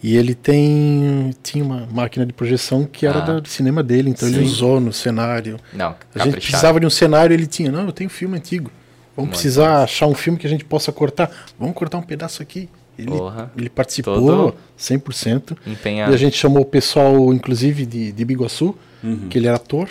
E 0.08 0.16
ele 0.16 0.36
tem 0.36 1.32
tinha 1.42 1.64
uma 1.64 1.88
máquina 1.92 2.26
de 2.26 2.32
projeção 2.32 2.86
que 2.86 3.08
era 3.08 3.24
Ah. 3.24 3.40
do 3.40 3.48
cinema 3.50 3.82
dele, 3.82 4.12
então 4.12 4.28
ele 4.30 4.40
Sim. 4.40 4.46
usou 4.46 4.80
no 4.80 4.94
cenário. 4.94 5.58
Não, 5.74 5.96
A 6.14 6.24
gente 6.24 6.36
precisava 6.38 6.80
de 6.80 6.86
um 6.86 6.90
cenário, 6.92 7.34
ele 7.34 7.48
tinha. 7.48 7.72
Não, 7.72 7.86
eu 7.88 7.92
tenho 7.92 8.10
filme 8.10 8.38
antigo. 8.38 8.70
Vamos 9.18 9.32
precisar 9.32 9.82
achar 9.84 10.06
um 10.08 10.14
filme 10.14 10.38
que 10.38 10.46
a 10.46 10.50
gente 10.50 10.64
possa 10.64 10.92
cortar. 10.92 11.32
Vamos 11.60 11.74
cortar 11.74 11.98
um 11.98 12.04
pedaço 12.04 12.44
aqui. 12.44 12.70
Ele, 13.00 13.08
Porra. 13.12 13.52
ele 13.58 13.70
participou 13.70 14.16
Todo 14.16 14.56
100%. 14.78 15.58
Empenhado. 15.66 16.12
E 16.12 16.16
a 16.16 16.18
gente 16.18 16.38
chamou 16.38 16.62
o 16.62 16.66
pessoal, 16.66 17.34
inclusive, 17.34 17.86
de, 17.86 18.12
de 18.12 18.26
Biguaçu, 18.26 18.76
Uhum. 19.04 19.28
que 19.30 19.38
ele 19.38 19.48
era 19.48 19.56
ator, 19.58 19.90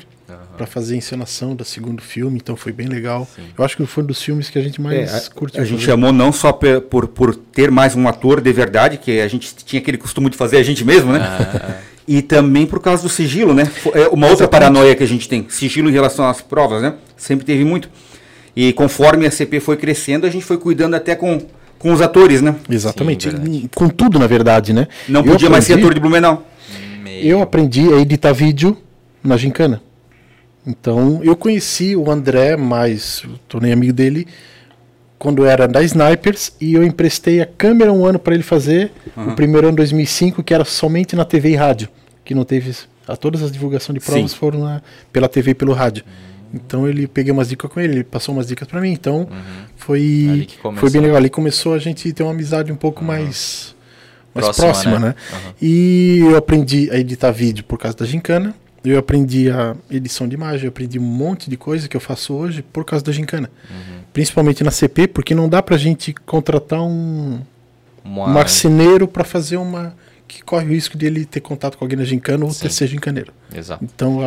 para 0.56 0.66
fazer 0.66 0.94
a 0.94 0.96
encenação 0.98 1.54
do 1.54 1.64
segundo 1.64 2.00
filme, 2.02 2.38
então 2.42 2.56
foi 2.56 2.72
bem 2.72 2.86
legal. 2.86 3.28
Eu 3.56 3.64
acho 3.64 3.76
que 3.76 3.84
foi 3.86 4.02
um 4.02 4.06
dos 4.06 4.22
filmes 4.22 4.48
que 4.48 4.58
a 4.58 4.62
gente 4.62 4.80
É, 4.80 4.82
mais 4.82 5.14
a, 5.28 5.30
curtiu. 5.30 5.60
a 5.60 5.64
gente 5.64 5.80
fazer. 5.80 5.86
chamou 5.92 6.12
não 6.12 6.32
só 6.32 6.52
pe- 6.52 6.80
por, 6.80 7.06
por 7.08 7.34
ter 7.34 7.70
mais 7.70 7.94
um 7.96 8.08
ator 8.08 8.40
de 8.40 8.52
verdade, 8.52 8.96
que 8.98 9.20
a 9.20 9.28
gente 9.28 9.54
tinha 9.64 9.80
aquele 9.82 9.98
costume 9.98 10.30
de 10.30 10.36
fazer 10.36 10.56
a 10.58 10.62
gente 10.62 10.84
mesmo, 10.84 11.12
né? 11.12 11.20
Ah, 11.20 11.80
E 12.06 12.20
também 12.20 12.66
por 12.66 12.80
causa 12.80 13.02
do 13.02 13.08
sigilo, 13.08 13.54
né? 13.54 13.64
É 13.94 14.08
uma 14.08 14.26
outra 14.28 14.46
paranoia 14.46 14.94
que 14.94 15.02
a 15.02 15.06
gente 15.08 15.26
tem. 15.28 15.46
Sigilo 15.48 15.88
em 15.88 15.92
relação 15.92 16.26
às 16.28 16.40
provas, 16.42 16.82
né? 16.82 16.94
Sempre 17.16 17.46
teve 17.46 17.64
muito. 17.64 17.88
E 18.54 18.72
conforme 18.74 19.26
a 19.26 19.30
CP 19.30 19.58
foi 19.58 19.76
crescendo, 19.76 20.26
a 20.26 20.30
gente 20.30 20.44
foi 20.44 20.58
cuidando 20.58 20.94
até 20.94 21.14
com, 21.16 21.40
com 21.78 21.92
os 21.92 22.00
atores, 22.02 22.40
né? 22.42 22.54
Exatamente. 22.68 23.30
Sim, 23.30 23.68
com 23.74 23.88
tudo, 23.88 24.18
na 24.18 24.26
verdade, 24.26 24.72
né? 24.74 24.86
Não 25.08 25.20
Eu 25.20 25.32
podia 25.32 25.48
mais 25.50 25.64
ser 25.64 25.72
aprendi- 25.72 25.86
ator 25.86 25.94
de 25.94 26.00
Blumenau. 26.00 26.46
meio- 27.02 27.24
Eu 27.26 27.42
aprendi 27.42 27.92
a 27.92 27.96
editar 27.98 28.32
vídeo 28.32 28.76
na 29.22 29.36
Gincana. 29.38 29.82
Então, 30.66 31.20
eu 31.22 31.36
conheci 31.36 31.94
o 31.94 32.10
André, 32.10 32.56
mas 32.56 33.22
tornei 33.48 33.72
amigo 33.72 33.92
dele 33.92 34.26
quando 35.18 35.44
era 35.44 35.66
da 35.68 35.82
Snipers 35.82 36.52
e 36.60 36.74
eu 36.74 36.82
emprestei 36.84 37.40
a 37.40 37.46
câmera 37.46 37.92
um 37.92 38.04
ano 38.04 38.18
para 38.18 38.34
ele 38.34 38.42
fazer. 38.42 38.90
O 39.16 39.32
primeiro 39.32 39.68
ano 39.68 39.76
2005, 39.76 40.42
que 40.42 40.52
era 40.54 40.64
somente 40.64 41.14
na 41.16 41.24
TV 41.24 41.50
e 41.50 41.54
rádio, 41.54 41.88
que 42.24 42.34
não 42.34 42.44
teve 42.44 42.74
a 43.06 43.16
todas 43.16 43.42
as 43.42 43.52
divulgações 43.52 43.98
de 43.98 44.04
provas 44.04 44.30
Sim. 44.30 44.36
foram 44.36 44.60
na- 44.60 44.82
pela 45.12 45.28
TV 45.28 45.50
e 45.50 45.54
pelo 45.54 45.72
rádio. 45.72 46.04
Então 46.52 46.86
ele 46.88 47.06
peguei 47.06 47.32
umas 47.32 47.48
dicas 47.48 47.70
com 47.70 47.80
ele, 47.80 47.94
ele 47.94 48.04
passou 48.04 48.34
umas 48.34 48.46
dicas 48.46 48.66
para 48.68 48.80
mim. 48.80 48.92
Então 48.92 49.28
Ali 49.30 49.68
foi 49.76 50.48
foi 50.76 50.90
bem 50.90 51.00
legal. 51.02 51.16
Ali 51.16 51.28
começou 51.28 51.74
a 51.74 51.78
gente 51.78 52.10
ter 52.12 52.22
uma 52.22 52.32
amizade 52.32 52.70
um 52.72 52.76
pouco 52.76 53.04
mais 53.04 53.74
mais 54.34 54.46
Próxima, 54.46 54.66
próxima, 54.66 54.98
né? 54.98 55.08
né? 55.08 55.14
E 55.62 56.18
eu 56.22 56.36
aprendi 56.36 56.90
a 56.90 56.96
editar 56.98 57.30
vídeo 57.30 57.62
por 57.64 57.78
causa 57.78 57.96
da 57.96 58.04
gincana. 58.06 58.54
Eu 58.84 58.98
aprendi 58.98 59.50
a 59.50 59.74
edição 59.90 60.28
de 60.28 60.34
imagem, 60.34 60.66
eu 60.66 60.68
aprendi 60.68 60.98
um 60.98 61.02
monte 61.02 61.48
de 61.48 61.56
coisa 61.56 61.88
que 61.88 61.96
eu 61.96 62.00
faço 62.00 62.34
hoje 62.34 62.62
por 62.62 62.84
causa 62.84 63.04
da 63.04 63.12
gincana. 63.12 63.50
Uhum. 63.70 64.00
Principalmente 64.12 64.62
na 64.62 64.70
CP, 64.70 65.08
porque 65.08 65.34
não 65.34 65.48
dá 65.48 65.62
pra 65.62 65.76
gente 65.76 66.12
contratar 66.12 66.82
um, 66.82 67.40
marceneiro 68.04 69.08
pra 69.08 69.24
fazer 69.24 69.56
uma. 69.56 69.96
que 70.28 70.42
corre 70.42 70.66
o 70.66 70.68
risco 70.68 70.98
de 70.98 71.06
ele 71.06 71.24
ter 71.24 71.40
contato 71.40 71.78
com 71.78 71.84
alguém 71.84 71.98
na 71.98 72.04
gincana 72.04 72.44
ou 72.44 72.50
Sim. 72.50 72.62
ter 72.62 72.70
ser 72.70 72.86
gincaneiro. 72.86 73.32
Exato. 73.54 73.82
Então, 73.82 74.20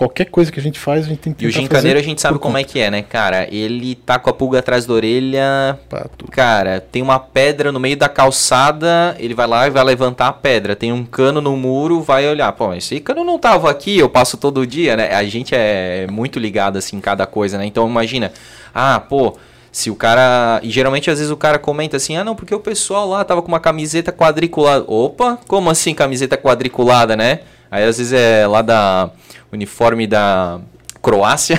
qualquer 0.00 0.30
coisa 0.30 0.50
que 0.50 0.58
a 0.58 0.62
gente 0.62 0.80
faz, 0.80 1.04
a 1.04 1.08
gente 1.10 1.18
tem 1.18 1.34
que 1.34 1.44
E 1.44 1.46
o 1.46 1.50
gincaneiro 1.50 1.98
a 1.98 2.02
gente 2.02 2.22
sabe 2.22 2.38
como 2.38 2.56
é 2.56 2.62
conta. 2.62 2.72
que 2.72 2.80
é, 2.80 2.90
né, 2.90 3.02
cara? 3.02 3.46
Ele 3.54 3.94
tá 3.94 4.18
com 4.18 4.30
a 4.30 4.32
pulga 4.32 4.60
atrás 4.60 4.86
da 4.86 4.94
orelha. 4.94 5.78
Pra 5.90 6.06
tudo. 6.16 6.32
Cara, 6.32 6.80
tem 6.80 7.02
uma 7.02 7.18
pedra 7.18 7.70
no 7.70 7.78
meio 7.78 7.98
da 7.98 8.08
calçada, 8.08 9.14
ele 9.18 9.34
vai 9.34 9.46
lá 9.46 9.66
e 9.66 9.70
vai 9.70 9.84
levantar 9.84 10.28
a 10.28 10.32
pedra. 10.32 10.74
Tem 10.74 10.90
um 10.90 11.04
cano 11.04 11.42
no 11.42 11.54
muro, 11.54 12.00
vai 12.00 12.26
olhar. 12.26 12.50
Pô, 12.52 12.72
esse 12.72 12.98
cano 12.98 13.22
não 13.24 13.38
tava 13.38 13.70
aqui, 13.70 13.98
eu 13.98 14.08
passo 14.08 14.38
todo 14.38 14.66
dia, 14.66 14.96
né? 14.96 15.14
A 15.14 15.22
gente 15.24 15.54
é 15.54 16.06
muito 16.10 16.38
ligado, 16.38 16.78
assim, 16.78 16.96
em 16.96 17.00
cada 17.00 17.26
coisa, 17.26 17.58
né? 17.58 17.66
Então 17.66 17.86
imagina, 17.86 18.32
ah, 18.74 18.98
pô, 19.00 19.36
se 19.70 19.90
o 19.90 19.94
cara. 19.94 20.60
E 20.62 20.70
geralmente 20.70 21.10
às 21.10 21.18
vezes 21.18 21.30
o 21.30 21.36
cara 21.36 21.58
comenta 21.58 21.98
assim, 21.98 22.16
ah, 22.16 22.24
não, 22.24 22.34
porque 22.34 22.54
o 22.54 22.60
pessoal 22.60 23.06
lá 23.06 23.22
tava 23.22 23.42
com 23.42 23.48
uma 23.48 23.60
camiseta 23.60 24.10
quadriculada. 24.10 24.82
Opa, 24.86 25.38
como 25.46 25.68
assim 25.68 25.92
camiseta 25.92 26.38
quadriculada, 26.38 27.14
né? 27.14 27.40
Aí 27.70 27.84
às 27.84 27.98
vezes 27.98 28.14
é 28.14 28.46
lá 28.46 28.62
da 28.62 29.10
uniforme 29.52 30.06
da 30.06 30.60
Croácia, 31.02 31.58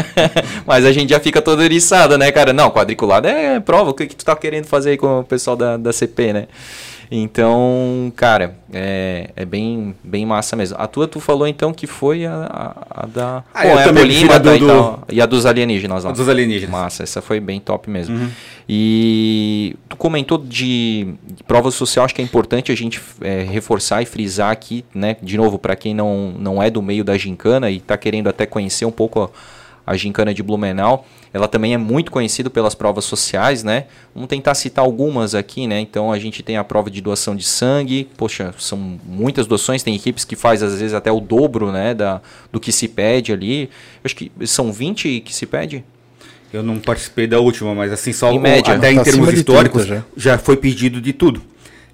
mas 0.66 0.84
a 0.84 0.92
gente 0.92 1.10
já 1.10 1.20
fica 1.20 1.40
todo 1.40 1.62
eriçado, 1.62 2.18
né, 2.18 2.30
cara? 2.30 2.52
Não, 2.52 2.70
quadriculada 2.70 3.28
é 3.28 3.58
prova, 3.58 3.90
o 3.90 3.94
que, 3.94 4.06
que 4.06 4.16
tu 4.16 4.24
tá 4.24 4.36
querendo 4.36 4.66
fazer 4.66 4.90
aí 4.90 4.96
com 4.96 5.20
o 5.20 5.24
pessoal 5.24 5.56
da, 5.56 5.76
da 5.76 5.92
CP, 5.92 6.32
né? 6.32 6.46
Então, 7.10 8.12
cara, 8.16 8.56
é, 8.72 9.30
é 9.36 9.44
bem, 9.44 9.94
bem 10.02 10.26
massa 10.26 10.56
mesmo. 10.56 10.76
A 10.78 10.86
tua, 10.86 11.06
tu 11.06 11.20
falou 11.20 11.46
então 11.46 11.72
que 11.72 11.86
foi 11.86 12.26
a, 12.26 12.32
a- 12.34 13.02
a 13.02 13.06
da. 13.06 13.44
Ah, 13.54 13.66
é 13.66 13.72
a 13.84 13.92
prefiro 13.92 14.32
a 14.32 14.38
do- 14.38 14.54
e 14.54 14.58
tal, 14.66 15.04
e 15.12 15.20
a 15.20 15.26
dos 15.26 15.46
alienígenas 15.46 16.04
lá. 16.04 16.10
A 16.10 16.12
dos 16.12 16.28
alienígenas. 16.28 16.70
Massa, 16.70 17.02
essa 17.02 17.22
foi 17.22 17.38
bem 17.40 17.60
top 17.60 17.88
mesmo. 17.90 18.30
E 18.68 19.76
tu 19.88 19.96
comentou 19.96 20.38
de, 20.38 21.14
de 21.24 21.44
prova 21.44 21.70
social, 21.70 22.04
acho 22.04 22.14
que 22.14 22.20
é 22.20 22.24
importante 22.24 22.72
a 22.72 22.74
gente 22.74 23.00
é, 23.20 23.42
reforçar 23.42 24.02
e 24.02 24.06
frisar 24.06 24.50
aqui, 24.50 24.84
né? 24.94 25.16
De 25.22 25.36
novo, 25.36 25.58
para 25.58 25.76
quem 25.76 25.94
não, 25.94 26.34
não 26.38 26.62
é 26.62 26.68
do 26.70 26.82
meio 26.82 27.04
da 27.04 27.16
gincana 27.16 27.70
e 27.70 27.76
está 27.76 27.96
querendo 27.96 28.28
até 28.28 28.44
conhecer 28.46 28.84
um 28.84 28.90
pouco 28.90 29.22
a, 29.22 29.30
a 29.86 29.96
gincana 29.96 30.34
de 30.34 30.42
Blumenau, 30.42 31.06
ela 31.32 31.46
também 31.46 31.72
é 31.72 31.78
muito 31.78 32.10
conhecida 32.10 32.50
pelas 32.50 32.74
provas 32.74 33.04
sociais, 33.04 33.62
né? 33.62 33.84
Vamos 34.14 34.28
tentar 34.28 34.54
citar 34.54 34.84
algumas 34.84 35.34
aqui, 35.34 35.66
né? 35.66 35.78
Então 35.80 36.10
a 36.10 36.18
gente 36.18 36.42
tem 36.42 36.56
a 36.56 36.64
prova 36.64 36.90
de 36.90 37.00
doação 37.00 37.36
de 37.36 37.44
sangue, 37.44 38.08
poxa, 38.16 38.52
são 38.58 38.98
muitas 39.04 39.46
doações, 39.46 39.82
tem 39.82 39.94
equipes 39.94 40.24
que 40.24 40.34
faz 40.34 40.62
às 40.62 40.72
vezes 40.80 40.92
até 40.94 41.12
o 41.12 41.20
dobro, 41.20 41.70
né, 41.70 41.94
da, 41.94 42.20
do 42.50 42.58
que 42.58 42.72
se 42.72 42.88
pede 42.88 43.32
ali. 43.32 43.62
Eu 43.64 43.68
acho 44.06 44.16
que 44.16 44.32
são 44.46 44.72
20 44.72 45.20
que 45.20 45.32
se 45.34 45.46
pede? 45.46 45.84
Eu 46.52 46.62
não 46.62 46.78
participei 46.78 47.26
da 47.26 47.38
última, 47.38 47.74
mas 47.74 47.92
assim, 47.92 48.12
só 48.12 48.32
Em 48.32 48.38
o- 48.38 48.40
média. 48.40 48.74
até 48.74 48.90
em 48.92 48.96
Tá 48.96 49.02
termos 49.04 49.20
acima 49.28 49.32
de 49.32 49.38
históricos, 49.38 49.84
30 49.84 50.04
já. 50.16 50.38
foi 50.38 50.56
pedido 50.56 51.00
de 51.00 51.12
tudo. 51.12 51.42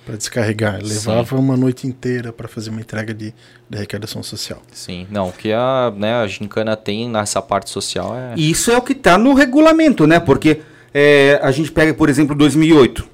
para 0.05 0.15
descarregar. 0.15 0.79
Levava 0.83 1.35
uma 1.35 1.57
noite 1.57 1.87
inteira 1.87 2.31
para 2.31 2.47
fazer 2.47 2.69
uma 2.69 2.79
entrega 2.79 3.13
de, 3.13 3.33
de 3.69 3.77
arrecadação 3.77 4.21
social. 4.21 4.61
sim. 4.71 5.07
Não, 5.09 5.29
o 5.29 5.33
que 5.33 5.51
a, 5.51 5.91
né, 5.95 6.13
a 6.15 6.27
gincana 6.27 6.75
tem 6.77 7.09
nessa 7.09 7.41
parte 7.41 7.69
social 7.69 8.15
é... 8.15 8.35
Isso 8.37 8.69
é 8.71 8.77
o 8.77 8.81
que 8.81 8.93
está 8.93 9.17
no 9.17 9.33
regulamento, 9.33 10.05
né? 10.05 10.19
Porque 10.19 10.61
é, 10.93 11.39
a 11.41 11.51
gente 11.51 11.71
pega, 11.71 11.93
por 11.93 12.07
exemplo, 12.09 12.35
2008. 12.35 13.07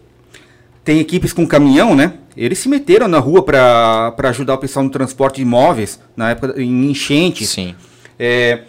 Tem 0.84 1.00
equipes 1.00 1.32
com 1.32 1.48
caminhão, 1.48 1.96
né? 1.96 2.14
Eles 2.36 2.60
se 2.60 2.68
meteram 2.68 3.08
na 3.08 3.20
rua 3.20 3.44
para 3.44 4.14
ajudar 4.30 4.56
o 4.56 4.58
pessoal 4.58 4.84
no 4.84 4.90
transporte 4.92 5.36
de 5.38 5.42
imóveis, 5.44 6.00
na 6.16 6.32
época 6.32 6.62
em 6.62 6.90
enchentes. 6.90 7.50
Sim, 7.50 7.76
É, 8.20 8.64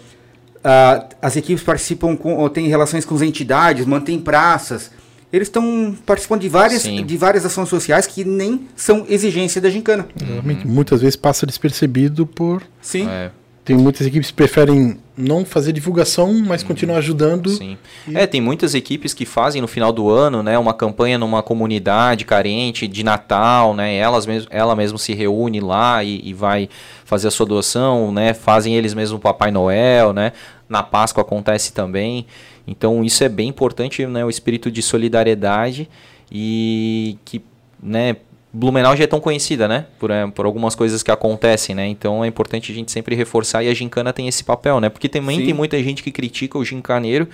a- 0.64 1.06
as 1.20 1.36
equipes 1.36 1.62
participam 1.64 2.16
com, 2.16 2.34
ou 2.36 2.48
têm 2.48 2.68
relações 2.68 3.04
com 3.04 3.14
as 3.14 3.22
entidades, 3.22 3.84
mantêm 3.86 4.18
praças. 4.18 4.90
Eles 5.32 5.48
estão 5.48 5.96
participando 6.04 6.42
de 6.42 6.48
várias, 6.48 6.82
Sim. 6.82 7.04
de 7.04 7.16
várias 7.16 7.46
ações 7.46 7.68
sociais 7.68 8.06
que 8.06 8.22
nem 8.24 8.68
são 8.76 9.06
exigência 9.08 9.60
da 9.60 9.70
gincana. 9.70 10.06
Realmente, 10.22 10.66
muitas 10.66 11.00
vezes 11.00 11.16
passa 11.16 11.46
despercebido 11.46 12.26
por. 12.26 12.62
Sim. 12.82 13.08
é, 13.08 13.30
Tem 13.64 13.74
muitas 13.76 14.06
equipes 14.06 14.28
que 14.30 14.34
preferem 14.36 14.98
não 15.16 15.44
fazer 15.44 15.72
divulgação, 15.72 16.32
mas 16.46 16.62
continuar 16.62 16.96
ajudando. 16.98 17.48
sim. 17.50 17.76
É, 18.14 18.26
tem 18.26 18.40
muitas 18.40 18.74
equipes 18.74 19.14
que 19.14 19.24
fazem 19.24 19.60
no 19.62 19.68
final 19.68 19.92
do 19.92 20.08
ano, 20.10 20.42
né, 20.42 20.58
uma 20.58 20.74
campanha 20.74 21.16
numa 21.18 21.42
comunidade 21.42 22.24
carente 22.24 22.86
de 22.88 23.04
Natal, 23.04 23.74
né, 23.74 23.94
elas 23.94 24.26
mesmo, 24.26 24.48
ela 24.50 24.74
mesmo 24.74 24.98
se 24.98 25.12
reúne 25.14 25.60
lá 25.60 26.02
e, 26.02 26.20
e 26.28 26.34
vai 26.34 26.68
fazer 27.04 27.28
a 27.28 27.30
sua 27.30 27.46
doação, 27.46 28.10
né, 28.10 28.32
fazem 28.34 28.74
eles 28.74 28.94
mesmo 28.94 29.18
o 29.18 29.20
Papai 29.20 29.50
Noel, 29.50 30.12
né, 30.14 30.32
na 30.68 30.82
Páscoa 30.82 31.20
acontece 31.22 31.72
também, 31.74 32.26
então 32.66 33.02
isso 33.04 33.22
é 33.24 33.28
bem 33.28 33.48
importante, 33.48 34.06
né, 34.06 34.24
o 34.24 34.30
espírito 34.30 34.70
de 34.70 34.82
solidariedade 34.82 35.88
e 36.30 37.18
que, 37.24 37.42
né, 37.82 38.16
Blumenau 38.52 38.94
já 38.94 39.04
é 39.04 39.06
tão 39.06 39.18
conhecida, 39.18 39.66
né? 39.66 39.86
Por, 39.98 40.10
eh, 40.10 40.26
por 40.26 40.44
algumas 40.44 40.74
coisas 40.74 41.02
que 41.02 41.10
acontecem, 41.10 41.74
né? 41.74 41.86
Então 41.86 42.22
é 42.22 42.28
importante 42.28 42.70
a 42.70 42.74
gente 42.74 42.92
sempre 42.92 43.16
reforçar 43.16 43.62
e 43.62 43.68
a 43.68 43.72
gincana 43.72 44.12
tem 44.12 44.28
esse 44.28 44.44
papel, 44.44 44.78
né? 44.78 44.90
Porque 44.90 45.08
também 45.08 45.38
Sim. 45.38 45.46
tem 45.46 45.54
muita 45.54 45.82
gente 45.82 46.02
que 46.02 46.12
critica 46.12 46.58
o 46.58 46.64
gincaneiro 46.64 47.26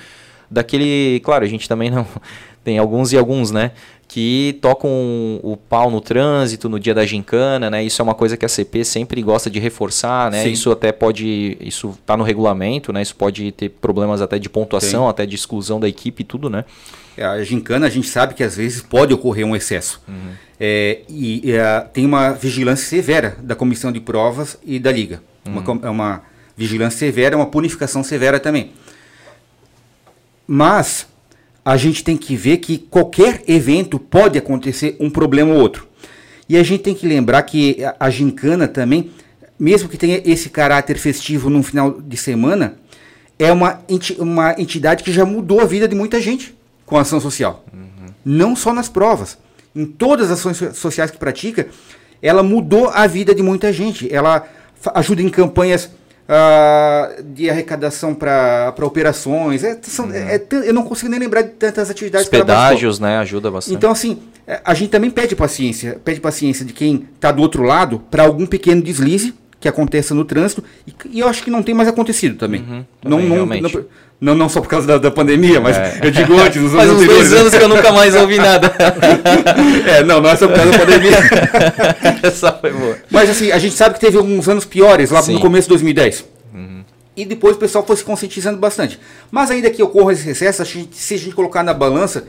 daquele... 0.50 1.20
Claro, 1.20 1.44
a 1.44 1.48
gente 1.48 1.68
também 1.68 1.90
não... 1.90 2.06
Tem 2.64 2.76
alguns 2.78 3.12
e 3.12 3.16
alguns, 3.16 3.50
né? 3.50 3.70
Que 4.06 4.58
tocam 4.60 4.90
o 5.42 5.56
pau 5.56 5.90
no 5.90 6.00
trânsito 6.00 6.68
no 6.68 6.78
dia 6.78 6.94
da 6.94 7.06
gincana, 7.06 7.70
né? 7.70 7.82
Isso 7.82 8.02
é 8.02 8.04
uma 8.04 8.14
coisa 8.14 8.36
que 8.36 8.44
a 8.44 8.48
CP 8.48 8.84
sempre 8.84 9.22
gosta 9.22 9.48
de 9.48 9.58
reforçar, 9.58 10.30
né? 10.30 10.42
Sim. 10.42 10.50
Isso 10.50 10.70
até 10.70 10.92
pode... 10.92 11.56
Isso 11.60 11.96
tá 12.04 12.16
no 12.16 12.24
regulamento, 12.24 12.92
né? 12.92 13.00
Isso 13.00 13.16
pode 13.16 13.52
ter 13.52 13.70
problemas 13.70 14.20
até 14.20 14.38
de 14.38 14.48
pontuação, 14.48 15.02
Tem. 15.02 15.10
até 15.10 15.26
de 15.26 15.34
exclusão 15.34 15.80
da 15.80 15.88
equipe 15.88 16.22
e 16.22 16.24
tudo, 16.24 16.50
né? 16.50 16.64
É, 17.16 17.24
A 17.24 17.42
gincana, 17.42 17.86
a 17.86 17.90
gente 17.90 18.06
sabe 18.06 18.34
que 18.34 18.44
às 18.44 18.56
vezes 18.56 18.80
pode 18.80 19.12
ocorrer 19.12 19.44
um 19.44 19.56
excesso. 19.56 20.00
Uhum. 20.06 20.32
É, 20.60 21.00
e 21.08 21.52
é, 21.52 21.80
tem 21.92 22.06
uma 22.06 22.30
vigilância 22.30 22.86
severa 22.86 23.36
da 23.42 23.54
comissão 23.54 23.90
de 23.90 24.00
provas 24.00 24.58
e 24.64 24.78
da 24.78 24.92
liga. 24.92 25.20
Uhum. 25.46 25.58
Uma, 25.58 25.86
é 25.86 25.90
uma 25.90 26.22
vigilância 26.56 26.98
severa, 26.98 27.36
uma 27.36 27.46
punificação 27.46 28.04
severa 28.04 28.38
também. 28.38 28.70
Mas 30.50 31.06
a 31.62 31.76
gente 31.76 32.02
tem 32.02 32.16
que 32.16 32.34
ver 32.34 32.56
que 32.56 32.78
qualquer 32.78 33.42
evento 33.46 33.98
pode 33.98 34.38
acontecer 34.38 34.96
um 34.98 35.10
problema 35.10 35.52
ou 35.52 35.60
outro. 35.60 35.86
E 36.48 36.56
a 36.56 36.62
gente 36.62 36.82
tem 36.82 36.94
que 36.94 37.06
lembrar 37.06 37.42
que 37.42 37.84
a, 37.84 37.94
a 38.00 38.08
gincana 38.10 38.66
também, 38.66 39.10
mesmo 39.60 39.86
que 39.88 39.98
tenha 39.98 40.22
esse 40.24 40.48
caráter 40.48 40.96
festivo 40.96 41.50
no 41.50 41.62
final 41.62 42.00
de 42.00 42.16
semana, 42.16 42.76
é 43.38 43.52
uma, 43.52 43.82
enti- 43.86 44.16
uma 44.18 44.54
entidade 44.58 45.04
que 45.04 45.12
já 45.12 45.26
mudou 45.26 45.60
a 45.60 45.66
vida 45.66 45.86
de 45.86 45.94
muita 45.94 46.18
gente 46.20 46.56
com 46.86 46.96
a 46.96 47.02
ação 47.02 47.20
social. 47.20 47.62
Não 48.24 48.56
só 48.56 48.72
nas 48.72 48.88
provas. 48.88 49.36
Em 49.76 49.84
todas 49.84 50.30
as 50.30 50.38
ações 50.38 50.56
so- 50.56 50.74
sociais 50.74 51.10
que 51.10 51.18
pratica, 51.18 51.68
ela 52.22 52.42
mudou 52.42 52.88
a 52.88 53.06
vida 53.06 53.34
de 53.34 53.42
muita 53.42 53.70
gente. 53.70 54.12
Ela 54.12 54.48
ajuda 54.94 55.20
em 55.20 55.28
campanhas 55.28 55.90
ah, 56.28 57.10
de 57.24 57.48
arrecadação 57.48 58.14
para 58.14 58.74
operações. 58.82 59.64
É, 59.64 59.78
são- 59.82 60.12
é- 60.12 60.34
é 60.34 60.38
tan- 60.38 60.60
eu 60.64 60.74
não 60.74 60.82
consigo 60.82 61.10
nem 61.10 61.18
lembrar 61.18 61.42
de 61.42 61.50
tantas 61.50 61.90
atividades 61.90 62.28
participou. 62.28 62.54
Hospedágios, 62.54 63.00
né? 63.00 63.16
Ajuda 63.18 63.50
bastante. 63.50 63.74
Então, 63.74 63.90
assim, 63.90 64.18
é, 64.46 64.60
a 64.64 64.74
gente 64.74 64.90
também 64.90 65.10
pede 65.10 65.34
paciência, 65.34 65.98
pede 66.04 66.20
paciência 66.20 66.64
de 66.64 66.72
quem 66.72 67.08
está 67.14 67.32
do 67.32 67.40
outro 67.42 67.62
lado 67.62 68.00
para 68.10 68.22
algum 68.24 68.46
pequeno 68.46 68.82
deslize 68.82 69.34
que 69.60 69.66
aconteça 69.68 70.14
no 70.14 70.24
trânsito, 70.24 70.62
e, 70.86 70.92
e 71.10 71.20
eu 71.20 71.28
acho 71.28 71.42
que 71.42 71.50
não 71.50 71.62
tem 71.62 71.74
mais 71.74 71.88
acontecido 71.88 72.36
também. 72.36 72.60
Uhum, 72.60 72.84
não, 73.04 73.10
também, 73.18 73.28
não, 73.28 73.34
realmente. 73.34 73.62
não, 73.74 73.84
não, 74.20 74.34
não 74.34 74.48
só 74.48 74.60
por 74.60 74.68
causa 74.68 74.86
da, 74.86 74.98
da 74.98 75.10
pandemia, 75.10 75.60
mas 75.60 75.76
É. 75.76 75.98
eu 76.02 76.10
digo 76.10 76.38
antes, 76.38 76.60
nos 76.62 76.72
Faz 76.78 76.88
uns 76.90 76.96
dois 76.96 77.08
anteriores. 77.08 77.32
anos 77.32 77.54
que 77.54 77.62
eu 77.64 77.68
nunca 77.68 77.92
mais 77.92 78.14
ouvi 78.14 78.36
nada. 78.38 78.72
É, 79.86 80.04
não, 80.04 80.20
não 80.20 80.30
é 80.30 80.36
só 80.36 80.46
por 80.46 80.56
causa 80.56 80.70
da 80.72 80.78
pandemia. 80.78 81.18
Essa 82.22 82.52
foi 82.52 82.72
boa. 82.72 82.96
Mas 83.10 83.30
assim, 83.30 83.50
a 83.50 83.58
gente 83.58 83.74
sabe 83.74 83.94
que 83.94 84.00
teve 84.00 84.16
alguns 84.16 84.48
anos 84.48 84.64
piores 84.64 85.10
lá 85.10 85.22
Sim. 85.22 85.34
no 85.34 85.40
começo 85.40 85.66
de 85.66 85.70
2010. 85.70 86.24
E 87.16 87.24
depois 87.24 87.56
o 87.56 87.58
pessoal 87.58 87.84
foi 87.84 87.96
se 87.96 88.04
conscientizando 88.04 88.58
bastante. 88.58 88.98
Mas 89.28 89.50
ainda 89.50 89.68
que 89.70 89.82
ocorra 89.82 90.12
esse 90.12 90.24
recesso, 90.24 90.62
a 90.62 90.64
gente- 90.64 90.94
se 90.96 91.14
a 91.14 91.18
gente 91.18 91.34
colocar 91.34 91.64
na 91.64 91.74
balança, 91.74 92.24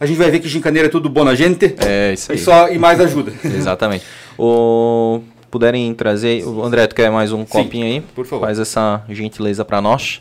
a 0.00 0.06
gente 0.06 0.16
vai 0.16 0.28
ver 0.28 0.40
que 0.40 0.48
gincaneira 0.48 0.88
é 0.88 0.90
tudo 0.90 1.08
bom 1.08 1.22
na 1.22 1.36
gente. 1.36 1.72
É, 1.78 2.12
isso 2.14 2.32
E, 2.32 2.34
aí. 2.34 2.38
só, 2.38 2.68
e 2.68 2.76
mais 2.76 3.00
ajuda. 3.00 3.32
Exatamente. 3.44 4.04
O, 4.36 5.20
puderem 5.54 5.94
trazer. 5.94 6.44
O 6.44 6.64
André, 6.64 6.84
tu 6.88 6.96
quer 6.96 7.08
mais 7.12 7.30
um 7.30 7.44
copinho 7.44 7.86
aí? 7.86 8.00
por 8.00 8.26
favor. 8.26 8.46
Faz 8.46 8.58
essa 8.58 9.02
gentileza 9.08 9.64
pra 9.64 9.80
nós. 9.80 10.20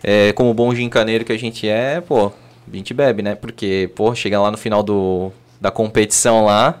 É, 0.00 0.32
como 0.32 0.54
bom 0.54 0.72
gincaneiro 0.72 1.24
que 1.24 1.32
a 1.32 1.36
gente 1.38 1.68
é, 1.68 2.00
pô, 2.00 2.26
a 2.72 2.76
gente 2.76 2.94
bebe, 2.94 3.20
né? 3.20 3.34
Porque, 3.34 3.90
pô, 3.96 4.14
chega 4.14 4.40
lá 4.40 4.50
no 4.52 4.56
final 4.56 4.80
do, 4.80 5.32
da 5.60 5.72
competição 5.72 6.44
lá. 6.44 6.76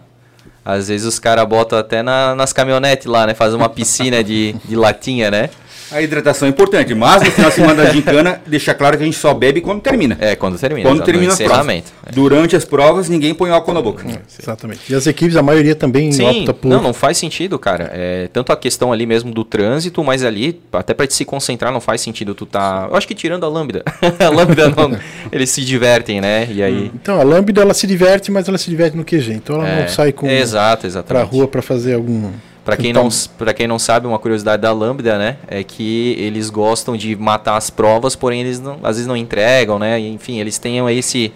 Às 0.64 0.86
vezes 0.86 1.04
os 1.04 1.18
caras 1.18 1.44
botam 1.48 1.76
até 1.76 2.00
na- 2.00 2.34
nas 2.36 2.52
caminhonetes 2.52 3.06
lá, 3.06 3.26
né? 3.26 3.34
Faz 3.34 3.52
uma 3.54 3.68
piscina 3.68 4.22
de, 4.22 4.52
de 4.64 4.76
latinha, 4.76 5.30
né? 5.32 5.50
A 5.90 6.02
hidratação 6.02 6.46
é 6.46 6.50
importante, 6.50 6.94
mas 6.94 7.22
no 7.22 7.30
final 7.30 7.50
de 7.50 7.56
semana 7.56 7.74
da 7.74 7.90
gincana, 7.90 8.40
deixa 8.46 8.74
claro 8.74 8.96
que 8.96 9.02
a 9.02 9.06
gente 9.06 9.18
só 9.18 9.32
bebe 9.34 9.60
quando 9.60 9.80
termina. 9.80 10.16
É, 10.20 10.34
quando 10.34 10.58
termina. 10.58 10.88
quando 10.88 11.02
termina 11.04 11.32
as 11.32 11.38
provas. 11.38 11.56
encerramento. 11.56 11.92
Durante 12.12 12.56
as 12.56 12.64
provas, 12.64 13.08
ninguém 13.08 13.34
põe 13.34 13.50
álcool 13.50 13.72
na 13.72 13.82
boca. 13.82 14.04
Exatamente. 14.40 14.80
E 14.90 14.94
as 14.94 15.06
equipes, 15.06 15.36
a 15.36 15.42
maioria 15.42 15.74
também 15.74 16.10
Sim, 16.12 16.40
opta 16.40 16.54
por. 16.54 16.68
não, 16.68 16.82
não 16.82 16.92
faz 16.92 17.18
sentido, 17.18 17.58
cara. 17.58 17.90
É, 17.92 18.28
tanto 18.32 18.52
a 18.52 18.56
questão 18.56 18.92
ali 18.92 19.06
mesmo 19.06 19.32
do 19.32 19.44
trânsito, 19.44 20.02
mas 20.02 20.24
ali, 20.24 20.60
até 20.72 20.94
pra 20.94 21.06
te 21.06 21.14
se 21.14 21.24
concentrar, 21.24 21.72
não 21.72 21.80
faz 21.80 22.00
sentido 22.00 22.34
tu 22.34 22.46
tá... 22.46 22.88
Eu 22.90 22.96
acho 22.96 23.06
que 23.06 23.14
tirando 23.14 23.44
a 23.44 23.48
Lambda. 23.48 23.82
a 24.18 24.28
Lambda, 24.30 24.68
não, 24.70 24.98
eles 25.30 25.50
se 25.50 25.64
divertem, 25.64 26.20
né? 26.20 26.48
E 26.50 26.62
aí... 26.62 26.90
Então, 26.94 27.20
a 27.20 27.22
Lambda 27.22 27.60
ela 27.60 27.74
se 27.74 27.86
diverte, 27.86 28.30
mas 28.30 28.48
ela 28.48 28.58
se 28.58 28.70
diverte 28.70 28.96
no 28.96 29.04
QG. 29.04 29.32
Então 29.32 29.56
ela 29.56 29.68
é, 29.68 29.80
não 29.82 29.88
sai 29.88 30.12
com 30.12 30.28
Exato, 30.28 30.80
pra 30.80 30.88
exatamente. 30.88 31.30
rua 31.30 31.48
pra 31.48 31.62
fazer 31.62 31.94
algum. 31.94 32.30
Pra 32.64 32.76
quem, 32.78 32.92
não, 32.94 33.08
pra 33.36 33.52
quem 33.52 33.66
não 33.66 33.78
sabe, 33.78 34.06
uma 34.06 34.18
curiosidade 34.18 34.62
da 34.62 34.72
Lambda, 34.72 35.18
né? 35.18 35.36
É 35.46 35.62
que 35.62 36.14
eles 36.18 36.48
gostam 36.48 36.96
de 36.96 37.14
matar 37.14 37.56
as 37.58 37.68
provas, 37.68 38.16
porém 38.16 38.40
eles 38.40 38.58
não, 38.58 38.78
às 38.82 38.96
vezes 38.96 39.06
não 39.06 39.16
entregam, 39.16 39.78
né? 39.78 39.98
Enfim, 40.00 40.40
eles 40.40 40.58
têm 40.58 40.78
esse... 40.96 41.30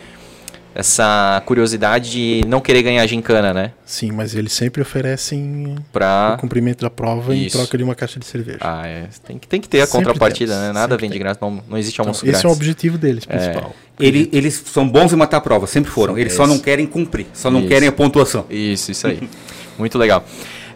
Essa 0.74 1.42
curiosidade 1.44 2.08
de 2.10 2.42
não 2.46 2.60
querer 2.60 2.82
ganhar 2.82 3.04
gincana, 3.04 3.52
né? 3.52 3.72
Sim, 3.84 4.12
mas 4.12 4.34
eles 4.36 4.52
sempre 4.52 4.80
oferecem 4.80 5.74
Pra... 5.92 6.34
o 6.36 6.40
cumprimento 6.40 6.82
da 6.82 6.90
prova 6.90 7.34
em 7.34 7.46
Isso. 7.46 7.56
troca 7.58 7.76
de 7.76 7.82
uma 7.82 7.96
caixa 7.96 8.20
de 8.20 8.26
cerveja. 8.26 8.58
Ah, 8.60 8.86
é. 8.86 9.06
Tem 9.26 9.38
que, 9.38 9.48
tem 9.48 9.60
que 9.60 9.68
ter 9.68 9.80
a 9.80 9.86
Sempre 9.86 10.04
contrapartida, 10.06 10.52
temos, 10.52 10.66
né? 10.68 10.72
Nada 10.72 10.94
sempre 10.94 11.00
vem 11.00 11.08
de 11.10 11.14
tem. 11.14 11.20
graça, 11.20 11.38
não, 11.42 11.60
não 11.68 11.76
existe 11.78 11.96
Então, 11.96 12.04
almoço 12.04 12.20
esse 12.24 12.30
grátis. 12.30 12.44
é 12.44 12.48
o 12.48 12.52
objetivo 12.52 12.96
deles, 12.96 13.24
principal. 13.26 13.74
Ele- 13.98 14.28
eles 14.32 14.62
são 14.66 14.88
bons 14.88 15.12
em 15.12 15.16
matar 15.16 15.38
a 15.38 15.40
prova, 15.40 15.66
sempre 15.66 15.90
foram. 15.90 16.16
Eles 16.16 16.34
só 16.34 16.44
Isso. 16.44 16.52
não 16.52 16.60
querem 16.60 16.86
cumprir, 16.86 17.26
só 17.34 17.50
não 17.50 17.60
Isso. 17.60 17.68
querem 17.68 17.88
a 17.88 17.92
pontuação. 17.92 18.44
Isso, 18.48 18.92
isso 18.92 19.06
aí. 19.08 19.28
muito 19.76 19.98
legal. 19.98 20.24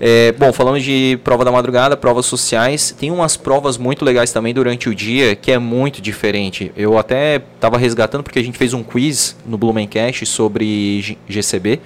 É, 0.05 0.33
bom, 0.33 0.53
falando 0.53 0.81
de 0.81 1.17
prova 1.23 1.45
da 1.45 1.53
madrugada, 1.53 1.97
provas 1.97 2.27
sociais, 2.27 2.93
tem 2.99 3.13
umas 3.13 3.37
provas 3.37 3.79
muito 3.79 4.05
legais 4.05 4.33
também 4.33 4.53
durante 4.53 4.89
o 4.89 4.95
dia 4.95 5.37
que 5.37 5.53
é 5.53 5.61
muito 5.61 6.03
diferente. 6.03 6.73
Eu 6.77 6.99
até 6.99 7.37
estava 7.37 7.79
resgatando 7.79 8.25
porque 8.25 8.41
a 8.41 8.43
gente 8.43 8.59
fez 8.59 8.75
um 8.75 8.83
quiz 8.83 9.37
no 9.47 9.57
Blumencast 9.57 10.27
sobre 10.27 11.17
GCB. 11.29 11.79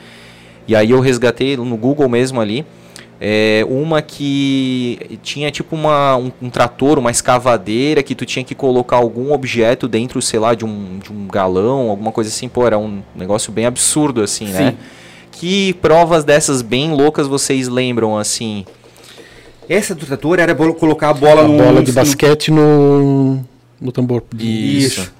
E 0.66 0.74
aí 0.74 0.92
eu 0.92 1.00
resgatei 1.00 1.58
no 1.58 1.76
Google 1.76 2.08
mesmo 2.08 2.40
ali. 2.40 2.64
é, 3.20 3.66
uma 3.68 4.00
que 4.00 5.18
tinha 5.22 5.50
tipo 5.50 5.76
uma, 5.76 6.16
um, 6.16 6.32
um 6.40 6.48
trator, 6.48 6.98
uma 6.98 7.10
escavadeira 7.10 8.02
que 8.02 8.14
tu 8.14 8.24
tinha 8.24 8.44
que 8.44 8.54
colocar 8.54 8.96
algum 8.96 9.30
objeto 9.32 9.86
dentro, 9.86 10.20
sei 10.22 10.38
lá, 10.40 10.54
de 10.54 10.64
um, 10.64 10.98
de 11.02 11.12
um 11.12 11.26
galão, 11.26 11.90
alguma 11.90 12.12
coisa 12.12 12.30
assim. 12.30 12.48
Pô, 12.48 12.66
era 12.66 12.78
um 12.78 13.02
negócio 13.14 13.52
bem 13.52 13.66
absurdo 13.66 14.22
assim, 14.22 14.46
né? 14.46 14.74
Que 15.38 15.74
provas 15.74 16.24
dessas 16.24 16.62
bem 16.62 16.92
loucas 16.92 17.26
vocês 17.26 17.68
lembram, 17.68 18.16
assim? 18.16 18.64
Essa 19.68 19.94
do 19.94 20.06
trator 20.06 20.38
era 20.38 20.54
colocar 20.54 21.10
a 21.10 21.14
bola 21.14 21.42
A 21.42 21.48
no. 21.48 21.58
bola 21.58 21.82
de 21.82 21.92
basquete 21.92 22.50
no, 22.50 23.44
no 23.80 23.92
tambor. 23.92 24.22
Isso. 24.38 25.00
Isso. 25.00 25.12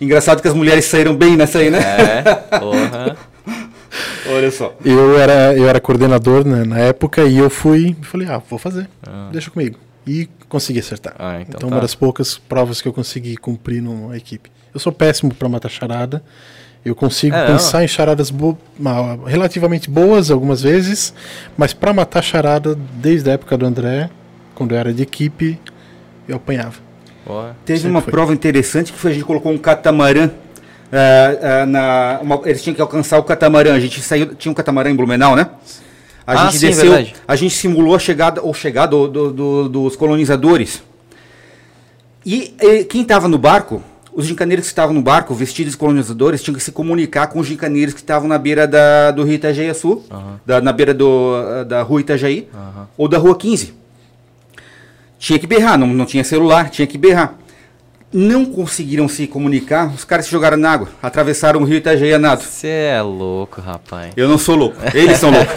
Engraçado 0.00 0.40
que 0.40 0.46
as 0.46 0.54
mulheres 0.54 0.84
saíram 0.84 1.16
bem 1.16 1.36
nessa 1.36 1.58
aí, 1.58 1.70
né? 1.70 1.78
É, 1.80 2.22
porra. 2.58 3.16
Olha 4.30 4.50
só. 4.50 4.74
Eu 4.84 5.18
era, 5.18 5.54
eu 5.54 5.68
era 5.68 5.80
coordenador 5.80 6.46
né, 6.46 6.64
na 6.64 6.78
época 6.78 7.24
e 7.24 7.38
eu 7.38 7.50
fui 7.50 7.96
e 8.00 8.04
falei, 8.04 8.28
ah, 8.28 8.40
vou 8.48 8.58
fazer, 8.58 8.88
deixa 9.32 9.50
comigo. 9.50 9.78
E 10.06 10.28
consegui 10.48 10.80
acertar. 10.80 11.14
Ah, 11.18 11.40
então 11.40 11.56
então 11.56 11.68
tá. 11.68 11.74
uma 11.74 11.80
das 11.80 11.94
poucas 11.94 12.38
provas 12.38 12.80
que 12.80 12.88
eu 12.88 12.92
consegui 12.92 13.36
cumprir 13.36 13.80
numa 13.82 14.16
equipe. 14.16 14.50
Eu 14.72 14.80
sou 14.80 14.92
péssimo 14.92 15.34
para 15.34 15.48
matar 15.48 15.68
charada. 15.68 16.22
Eu 16.84 16.94
consigo 16.94 17.34
É, 17.34 17.46
pensar 17.46 17.82
em 17.82 17.88
charadas 17.88 18.30
bo 18.30 18.58
relativamente 19.26 19.88
boas 19.88 20.30
algumas 20.30 20.60
vezes, 20.62 21.14
mas 21.56 21.72
para 21.72 21.92
matar 21.94 22.22
charada, 22.22 22.76
desde 22.96 23.30
a 23.30 23.32
época 23.34 23.56
do 23.56 23.64
André, 23.64 24.10
quando 24.54 24.72
eu 24.72 24.78
era 24.78 24.92
de 24.92 25.02
equipe, 25.02 25.58
eu 26.28 26.36
apanhava. 26.36 26.74
Porra. 27.24 27.56
Teve 27.64 27.78
Sempre 27.78 27.90
uma 27.90 28.00
foi. 28.02 28.10
prova 28.10 28.34
interessante 28.34 28.92
que 28.92 28.98
foi 28.98 29.12
a 29.12 29.14
gente 29.14 29.24
colocou 29.24 29.50
um 29.50 29.56
catamarã. 29.58 30.30
ah, 30.92 31.62
ah, 31.62 31.66
na, 31.66 32.18
uma- 32.22 32.40
eles 32.44 32.62
tinham 32.62 32.74
que 32.74 32.82
alcançar 32.82 33.18
o 33.18 33.24
catamarã. 33.24 33.72
A 33.74 33.80
gente 33.80 34.00
saiu, 34.02 34.34
tinha 34.34 34.52
um 34.52 34.54
catamarã 34.54 34.90
em 34.90 34.94
Blumenau, 34.94 35.34
né? 35.34 35.48
A 36.26 36.32
Ah, 36.32 36.36
gente 36.46 36.58
sim, 36.58 36.66
desceu, 36.68 36.90
verdade. 36.92 37.14
a 37.26 37.34
gente 37.36 37.54
simulou 37.54 37.96
a 37.96 37.98
chegada 37.98 38.42
ou 38.42 38.52
chegada 38.54 38.88
do- 38.92 39.08
do- 39.08 39.32
do- 39.32 39.68
dos 39.70 39.96
colonizadores. 39.96 40.82
E, 42.24 42.54
eh, 42.60 42.84
quem 42.84 43.02
estava 43.02 43.26
no 43.26 43.36
barco, 43.38 43.82
os 44.14 44.26
gincaneiros 44.26 44.66
que 44.66 44.72
estavam 44.72 44.94
no 44.94 45.02
barco, 45.02 45.34
vestidos 45.34 45.72
de 45.72 45.78
colonizadores, 45.78 46.42
tinham 46.42 46.54
que 46.54 46.62
se 46.62 46.70
comunicar 46.70 47.26
com 47.26 47.40
os 47.40 47.46
gincaneiros 47.46 47.92
que 47.92 48.00
estavam 48.00 48.28
na 48.28 48.38
beira 48.38 48.66
da, 48.66 49.10
do 49.10 49.24
Rio 49.24 49.34
Itajaí 49.34 49.74
Sul, 49.74 50.04
da, 50.46 50.60
na 50.60 50.72
beira 50.72 50.94
do, 50.94 51.32
ah, 51.34 51.64
da 51.64 51.82
rua 51.82 52.00
Itajaí, 52.00 52.48
ou 52.96 53.08
da 53.08 53.18
rua 53.18 53.36
15. 53.36 53.74
Tinha 55.18 55.38
que 55.38 55.46
berrar, 55.46 55.76
não, 55.76 55.88
não 55.88 56.06
tinha 56.06 56.22
celular, 56.22 56.70
tinha 56.70 56.86
que 56.86 56.96
berrar. 56.96 57.38
Não 58.12 58.44
conseguiram 58.44 59.08
se 59.08 59.26
comunicar, 59.26 59.92
os 59.92 60.04
caras 60.04 60.26
se 60.26 60.30
jogaram 60.30 60.56
na 60.56 60.70
água, 60.70 60.88
atravessaram 61.02 61.60
o 61.60 61.64
rio 61.64 61.78
Itajaí 61.78 62.14
a 62.14 62.18
nado. 62.18 62.42
Você 62.42 62.68
é 62.68 63.02
louco, 63.02 63.60
rapaz. 63.60 64.12
Eu 64.16 64.28
não 64.28 64.38
sou 64.38 64.54
louco, 64.54 64.76
eles 64.94 65.18
são 65.18 65.30
loucos. 65.30 65.54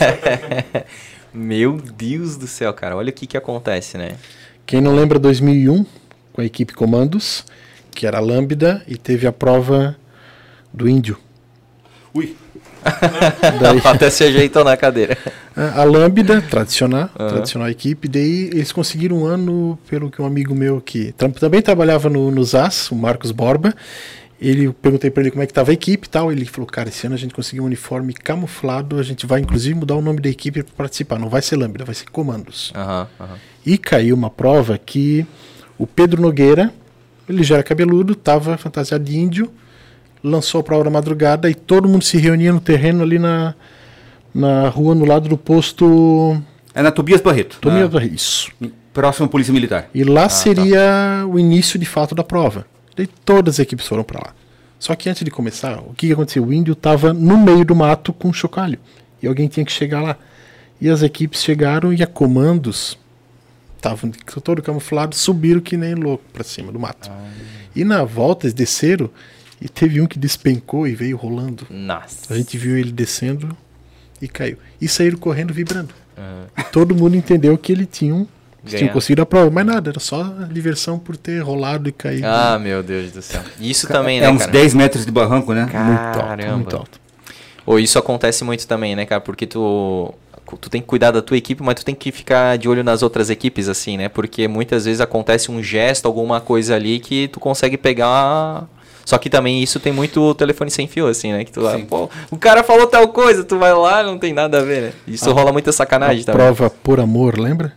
Meu 1.31 1.73
Deus 1.73 2.35
do 2.35 2.47
céu, 2.47 2.73
cara. 2.73 2.95
Olha 2.95 3.11
o 3.11 3.13
que 3.13 3.27
que 3.27 3.37
acontece, 3.37 3.95
né? 3.95 4.13
Quem 4.65 4.81
não 4.81 4.95
lembra 4.95 5.19
2001, 5.19 5.85
com 6.33 6.41
a 6.41 6.45
equipe 6.45 6.73
Comandos, 6.73 7.45
que 7.97 8.05
era 8.05 8.17
a 8.19 8.21
Lambda, 8.21 8.83
e 8.87 8.95
teve 8.95 9.25
a 9.25 9.31
prova 9.31 9.97
do 10.71 10.87
Índio. 10.87 11.17
Ui, 12.13 12.35
Daí, 13.59 13.81
Até 13.83 14.09
se 14.11 14.23
ajeitou 14.23 14.63
na 14.63 14.77
cadeira. 14.77 15.17
a 15.55 15.81
a 15.81 15.83
Lambda, 15.83 16.41
tradicional, 16.41 17.09
tradicional 17.09 17.69
equipe, 17.69 18.07
daí 18.07 18.49
eles 18.53 18.71
conseguiram 18.71 19.17
um 19.23 19.25
ano, 19.25 19.77
pelo 19.89 20.09
que 20.11 20.21
um 20.21 20.25
amigo 20.25 20.53
meu 20.53 20.79
que 20.79 21.11
tam- 21.13 21.31
também 21.31 21.61
trabalhava 21.61 22.07
no, 22.09 22.29
no 22.29 22.43
ZAS, 22.43 22.91
o 22.91 22.95
Marcos 22.95 23.31
Borba, 23.31 23.73
ele 24.39 24.65
eu 24.65 24.73
perguntei 24.73 25.09
para 25.09 25.23
ele 25.23 25.31
como 25.31 25.41
é 25.41 25.47
que 25.47 25.51
estava 25.51 25.71
a 25.71 25.73
equipe 25.73 26.05
e 26.05 26.09
tal, 26.09 26.31
ele 26.31 26.45
falou, 26.45 26.67
cara, 26.67 26.89
esse 26.89 27.05
ano 27.07 27.15
a 27.15 27.17
gente 27.17 27.33
conseguiu 27.33 27.63
um 27.63 27.65
uniforme 27.65 28.13
camuflado, 28.13 28.99
a 28.99 29.03
gente 29.03 29.25
vai 29.25 29.41
inclusive 29.41 29.73
mudar 29.73 29.95
o 29.95 30.01
nome 30.01 30.21
da 30.21 30.29
equipe 30.29 30.61
para 30.61 30.73
participar, 30.77 31.17
não 31.19 31.27
vai 31.29 31.41
ser 31.41 31.55
Lambda, 31.57 31.83
vai 31.83 31.95
ser 31.95 32.05
Comandos. 32.11 32.71
Aham, 32.75 33.07
aham. 33.19 33.35
E 33.65 33.77
caiu 33.77 34.15
uma 34.15 34.29
prova 34.29 34.77
que 34.77 35.25
o 35.77 35.85
Pedro 35.87 36.21
Nogueira, 36.21 36.71
ele 37.27 37.43
já 37.43 37.55
era 37.55 37.63
cabeludo, 37.63 38.13
estava 38.13 38.57
fantasiado 38.57 39.03
de 39.03 39.17
índio, 39.17 39.51
lançou 40.23 40.61
a 40.61 40.63
prova 40.63 40.83
da 40.83 40.89
madrugada 40.89 41.49
e 41.49 41.55
todo 41.55 41.87
mundo 41.87 42.03
se 42.03 42.17
reunia 42.17 42.51
no 42.51 42.59
terreno 42.59 43.03
ali 43.03 43.19
na, 43.19 43.53
na 44.33 44.69
rua, 44.69 44.95
no 44.95 45.05
lado 45.05 45.27
do 45.29 45.37
posto 45.37 46.41
é 46.73 46.81
na 46.81 46.91
Tobias 46.91 47.21
Barreto, 47.21 47.57
Tomias 47.59 47.91
na- 47.91 48.03
Isso. 48.05 48.51
próximo 48.93 49.25
à 49.25 49.29
Polícia 49.29 49.51
Militar. 49.53 49.89
E 49.93 50.03
lá 50.03 50.29
seria 50.29 51.25
o 51.27 51.39
início 51.39 51.79
de 51.79 51.85
fato 51.85 52.13
da 52.13 52.23
prova. 52.23 52.65
Daí 52.95 53.07
todas 53.25 53.55
as 53.55 53.59
equipes 53.59 53.87
foram 53.87 54.03
para 54.03 54.19
lá. 54.27 54.33
Só 54.79 54.93
que 54.95 55.09
antes 55.09 55.23
de 55.23 55.31
começar, 55.31 55.79
o 55.79 55.93
que, 55.95 56.07
que 56.07 56.13
aconteceu? 56.13 56.43
O 56.45 56.53
índio 56.53 56.73
estava 56.73 57.13
no 57.13 57.35
meio 57.37 57.65
do 57.65 57.75
mato 57.75 58.13
com 58.13 58.27
um 58.29 58.33
chocalho. 58.33 58.77
E 59.21 59.27
alguém 59.27 59.47
tinha 59.47 59.65
que 59.65 59.71
chegar 59.71 60.01
lá. 60.01 60.17
E 60.79 60.87
as 60.87 61.01
equipes 61.01 61.41
chegaram 61.43 61.91
e 61.91 62.03
a 62.03 62.07
comandos 62.07 62.95
estavam 63.77 64.11
todo 64.43 64.61
camuflado, 64.61 65.15
subiram 65.15 65.61
que 65.61 65.77
nem 65.77 65.95
louco 65.95 66.23
para 66.33 66.43
cima 66.43 66.71
do 66.71 66.79
mato. 66.79 67.09
E 67.75 67.83
na 67.83 68.03
volta 68.03 68.45
eles 68.45 68.53
desceram 68.53 69.09
e 69.61 69.69
teve 69.69 70.01
um 70.01 70.05
que 70.05 70.19
despencou 70.19 70.87
e 70.87 70.93
veio 70.93 71.17
rolando. 71.17 71.65
Nossa. 71.69 72.33
A 72.33 72.37
gente 72.37 72.57
viu 72.57 72.77
ele 72.77 72.91
descendo 72.91 73.55
e 74.21 74.27
caiu. 74.27 74.57
E 74.79 74.87
saíram 74.87 75.17
correndo 75.17 75.53
vibrando. 75.53 75.93
E 76.57 76.63
todo 76.63 76.95
mundo 76.95 77.15
entendeu 77.15 77.57
que 77.57 77.71
ele 77.71 77.85
tinha 77.85 78.13
um. 78.13 78.27
Eles 78.65 78.79
tinham 78.79 78.91
conseguido 78.91 79.21
a 79.21 79.25
prova, 79.25 79.49
mas 79.49 79.65
nada, 79.65 79.91
era 79.91 79.99
só 79.99 80.23
diversão 80.51 80.99
por 80.99 81.15
ter 81.15 81.39
rolado 81.41 81.87
e 81.87 81.91
caído. 81.91 82.27
Ah, 82.27 82.59
meu 82.59 82.83
Deus 82.83 83.11
do 83.11 83.21
céu. 83.21 83.41
Isso 83.61 83.87
também, 83.87 84.17
é 84.17 84.21
né, 84.21 84.29
uns 84.29 84.39
cara? 84.39 84.51
10 84.51 84.73
metros 84.73 85.05
de 85.05 85.11
barranco, 85.11 85.53
né? 85.53 85.61
muito 85.61 85.71
Caramba. 85.71 86.43
alto, 86.43 86.57
muito 86.57 86.75
alto. 86.75 86.99
Ou 87.65 87.79
isso 87.79 87.97
acontece 87.97 88.43
muito 88.43 88.67
também, 88.67 88.95
né, 88.95 89.05
cara? 89.05 89.21
Porque 89.21 89.45
tu, 89.45 90.13
tu 90.55 90.69
tem 90.69 90.79
que 90.79 90.87
cuidar 90.87 91.11
da 91.11 91.21
tua 91.21 91.35
equipe, 91.35 91.61
mas 91.61 91.75
tu 91.75 91.83
tem 91.83 91.95
que 91.95 92.11
ficar 92.11 92.57
de 92.57 92.69
olho 92.69 92.83
nas 92.83 93.03
outras 93.03 93.29
equipes, 93.29 93.67
assim, 93.67 93.97
né? 93.97 94.07
Porque 94.07 94.47
muitas 94.47 94.85
vezes 94.85 95.01
acontece 95.01 95.51
um 95.51 95.61
gesto, 95.61 96.05
alguma 96.05 96.39
coisa 96.39 96.75
ali 96.75 96.99
que 96.99 97.27
tu 97.27 97.39
consegue 97.39 97.77
pegar. 97.77 98.65
Só 99.03 99.17
que 99.17 99.29
também 99.29 99.63
isso 99.63 99.79
tem 99.79 99.91
muito 99.91 100.35
telefone 100.35 100.69
sem 100.69 100.87
fio, 100.87 101.07
assim, 101.07 101.33
né? 101.33 101.43
Que 101.43 101.51
tu 101.51 101.61
vai, 101.61 101.81
pô, 101.83 102.09
o 102.29 102.37
cara 102.37 102.63
falou 102.63 102.87
tal 102.87 103.07
coisa, 103.07 103.43
tu 103.43 103.57
vai 103.57 103.73
lá, 103.73 104.03
não 104.03 104.17
tem 104.17 104.33
nada 104.33 104.59
a 104.59 104.61
ver, 104.61 104.81
né? 104.81 104.93
Isso 105.07 105.31
rola 105.31 105.51
muita 105.51 105.71
sacanagem 105.71 106.21
a 106.21 106.25
também. 106.25 106.45
prova 106.45 106.69
por 106.69 106.99
amor, 106.99 107.39
lembra? 107.39 107.73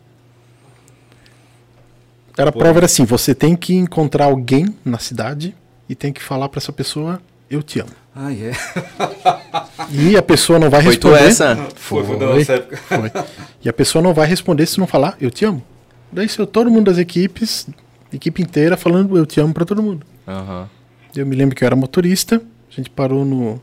Era 2.36 2.50
a 2.50 2.52
prova 2.52 2.78
era 2.78 2.86
assim, 2.86 3.04
você 3.04 3.34
tem 3.34 3.54
que 3.54 3.74
encontrar 3.74 4.26
alguém 4.26 4.74
na 4.84 4.98
cidade 4.98 5.54
e 5.88 5.94
tem 5.94 6.12
que 6.12 6.22
falar 6.22 6.48
pra 6.48 6.58
essa 6.58 6.72
pessoa, 6.72 7.20
eu 7.50 7.62
te 7.62 7.80
amo. 7.80 7.99
Ah, 8.14 8.32
é. 8.32 8.52
E 9.90 10.16
a 10.16 10.22
pessoa 10.22 10.58
não 10.58 10.68
vai 10.68 10.82
Foi 10.82 10.96
tu 10.96 11.08
responder. 11.10 11.28
essa? 11.30 11.56
Foi, 11.76 12.04
foi 12.04 12.44
Foi. 12.44 12.54
época. 12.56 12.76
Foi. 12.76 13.12
E 13.64 13.68
a 13.68 13.72
pessoa 13.72 14.02
não 14.02 14.12
vai 14.12 14.26
responder 14.26 14.66
se 14.66 14.78
não 14.78 14.86
falar, 14.86 15.16
eu 15.20 15.30
te 15.30 15.44
amo. 15.44 15.62
Daí 16.12 16.28
saiu 16.28 16.46
todo 16.46 16.70
mundo 16.70 16.86
das 16.86 16.98
equipes, 16.98 17.68
equipe 18.12 18.42
inteira, 18.42 18.76
falando 18.76 19.16
eu 19.16 19.24
te 19.24 19.40
amo 19.40 19.54
pra 19.54 19.64
todo 19.64 19.82
mundo. 19.82 20.04
Aham. 20.26 20.68
Eu 21.14 21.24
me 21.26 21.34
lembro 21.36 21.54
que 21.56 21.62
eu 21.64 21.66
era 21.66 21.76
motorista, 21.76 22.36
a 22.70 22.74
gente 22.74 22.90
parou 22.90 23.24
no, 23.24 23.60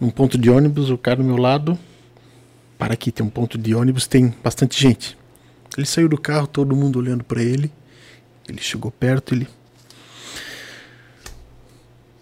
num 0.00 0.10
ponto 0.10 0.36
de 0.38 0.50
ônibus, 0.50 0.90
o 0.90 0.98
cara 0.98 1.16
do 1.16 1.24
meu 1.24 1.36
lado. 1.36 1.78
Para 2.76 2.94
aqui, 2.94 3.10
tem 3.10 3.26
um 3.26 3.30
ponto 3.30 3.58
de 3.58 3.74
ônibus, 3.74 4.06
tem 4.06 4.32
bastante 4.42 4.80
gente. 4.80 5.16
Ele 5.76 5.86
saiu 5.86 6.08
do 6.08 6.16
carro, 6.18 6.46
todo 6.46 6.76
mundo 6.76 6.98
olhando 6.98 7.24
pra 7.24 7.42
ele. 7.42 7.72
Ele 8.48 8.60
chegou 8.60 8.90
perto, 8.90 9.34
ele. 9.34 9.48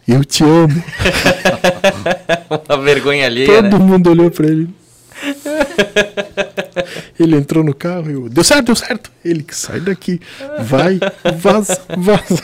Eu 0.06 0.24
te 0.24 0.44
amo. 0.44 0.82
Uma 2.68 2.78
vergonha 2.82 3.26
alheia, 3.26 3.46
Todo 3.62 3.78
né? 3.78 3.84
mundo 3.84 4.10
olhou 4.10 4.30
pra 4.30 4.46
ele. 4.46 4.68
Ele 7.18 7.36
entrou 7.36 7.64
no 7.64 7.74
carro 7.74 8.10
e 8.10 8.12
eu, 8.12 8.28
deu 8.28 8.44
certo, 8.44 8.66
deu 8.66 8.76
certo. 8.76 9.10
Ele 9.24 9.42
que 9.42 9.56
sai 9.56 9.80
daqui, 9.80 10.20
vai, 10.60 11.00
vaza, 11.36 11.80
vaza. 11.96 12.42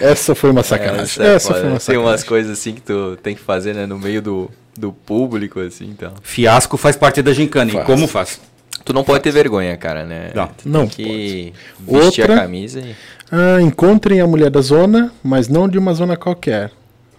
Essa 0.00 0.34
foi 0.34 0.50
uma 0.50 0.62
sacanagem. 0.62 1.02
Essa 1.04 1.22
é 1.24 1.34
Essa 1.34 1.48
foi 1.54 1.54
uma 1.56 1.62
Tem 1.62 1.70
umas 1.70 1.82
sacanagem. 1.82 2.26
coisas 2.26 2.52
assim 2.58 2.72
que 2.74 2.80
tu 2.80 3.18
tem 3.22 3.34
que 3.34 3.40
fazer, 3.42 3.74
né? 3.74 3.84
No 3.86 3.98
meio 3.98 4.22
do, 4.22 4.50
do 4.78 4.92
público, 4.92 5.60
assim, 5.60 5.86
então. 5.86 6.12
Fiasco 6.22 6.76
faz 6.76 6.96
parte 6.96 7.20
da 7.20 7.32
gincana. 7.32 7.70
E 7.70 7.74
Faz. 7.74 7.86
como 7.86 8.06
faz? 8.06 8.40
Tu 8.84 8.92
não 8.92 9.02
pode 9.02 9.22
ter 9.22 9.30
vergonha, 9.32 9.76
cara, 9.76 10.04
né? 10.04 10.30
Não. 10.34 10.46
Tu 10.46 10.68
Não 10.68 10.86
tem 10.86 10.88
que 10.88 11.52
pode. 11.86 12.02
vestir 12.02 12.20
Outra- 12.22 12.34
a 12.36 12.40
camisa 12.42 12.80
e... 12.80 12.94
Ah, 13.32 13.60
encontrem 13.60 14.20
a 14.20 14.26
mulher 14.26 14.50
da 14.50 14.60
zona, 14.60 15.12
mas 15.22 15.48
não 15.48 15.68
de 15.68 15.78
uma 15.78 15.92
zona 15.94 16.16
qualquer. 16.16 16.70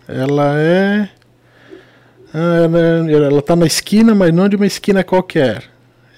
Ela 0.08 0.54
é. 0.60 1.10
Ah, 2.34 2.64
ela, 2.66 3.26
ela 3.28 3.42
tá 3.42 3.56
na 3.56 3.66
esquina, 3.66 4.14
mas 4.14 4.34
não 4.34 4.48
de 4.50 4.56
uma 4.56 4.66
esquina 4.66 5.04
qualquer. 5.04 5.64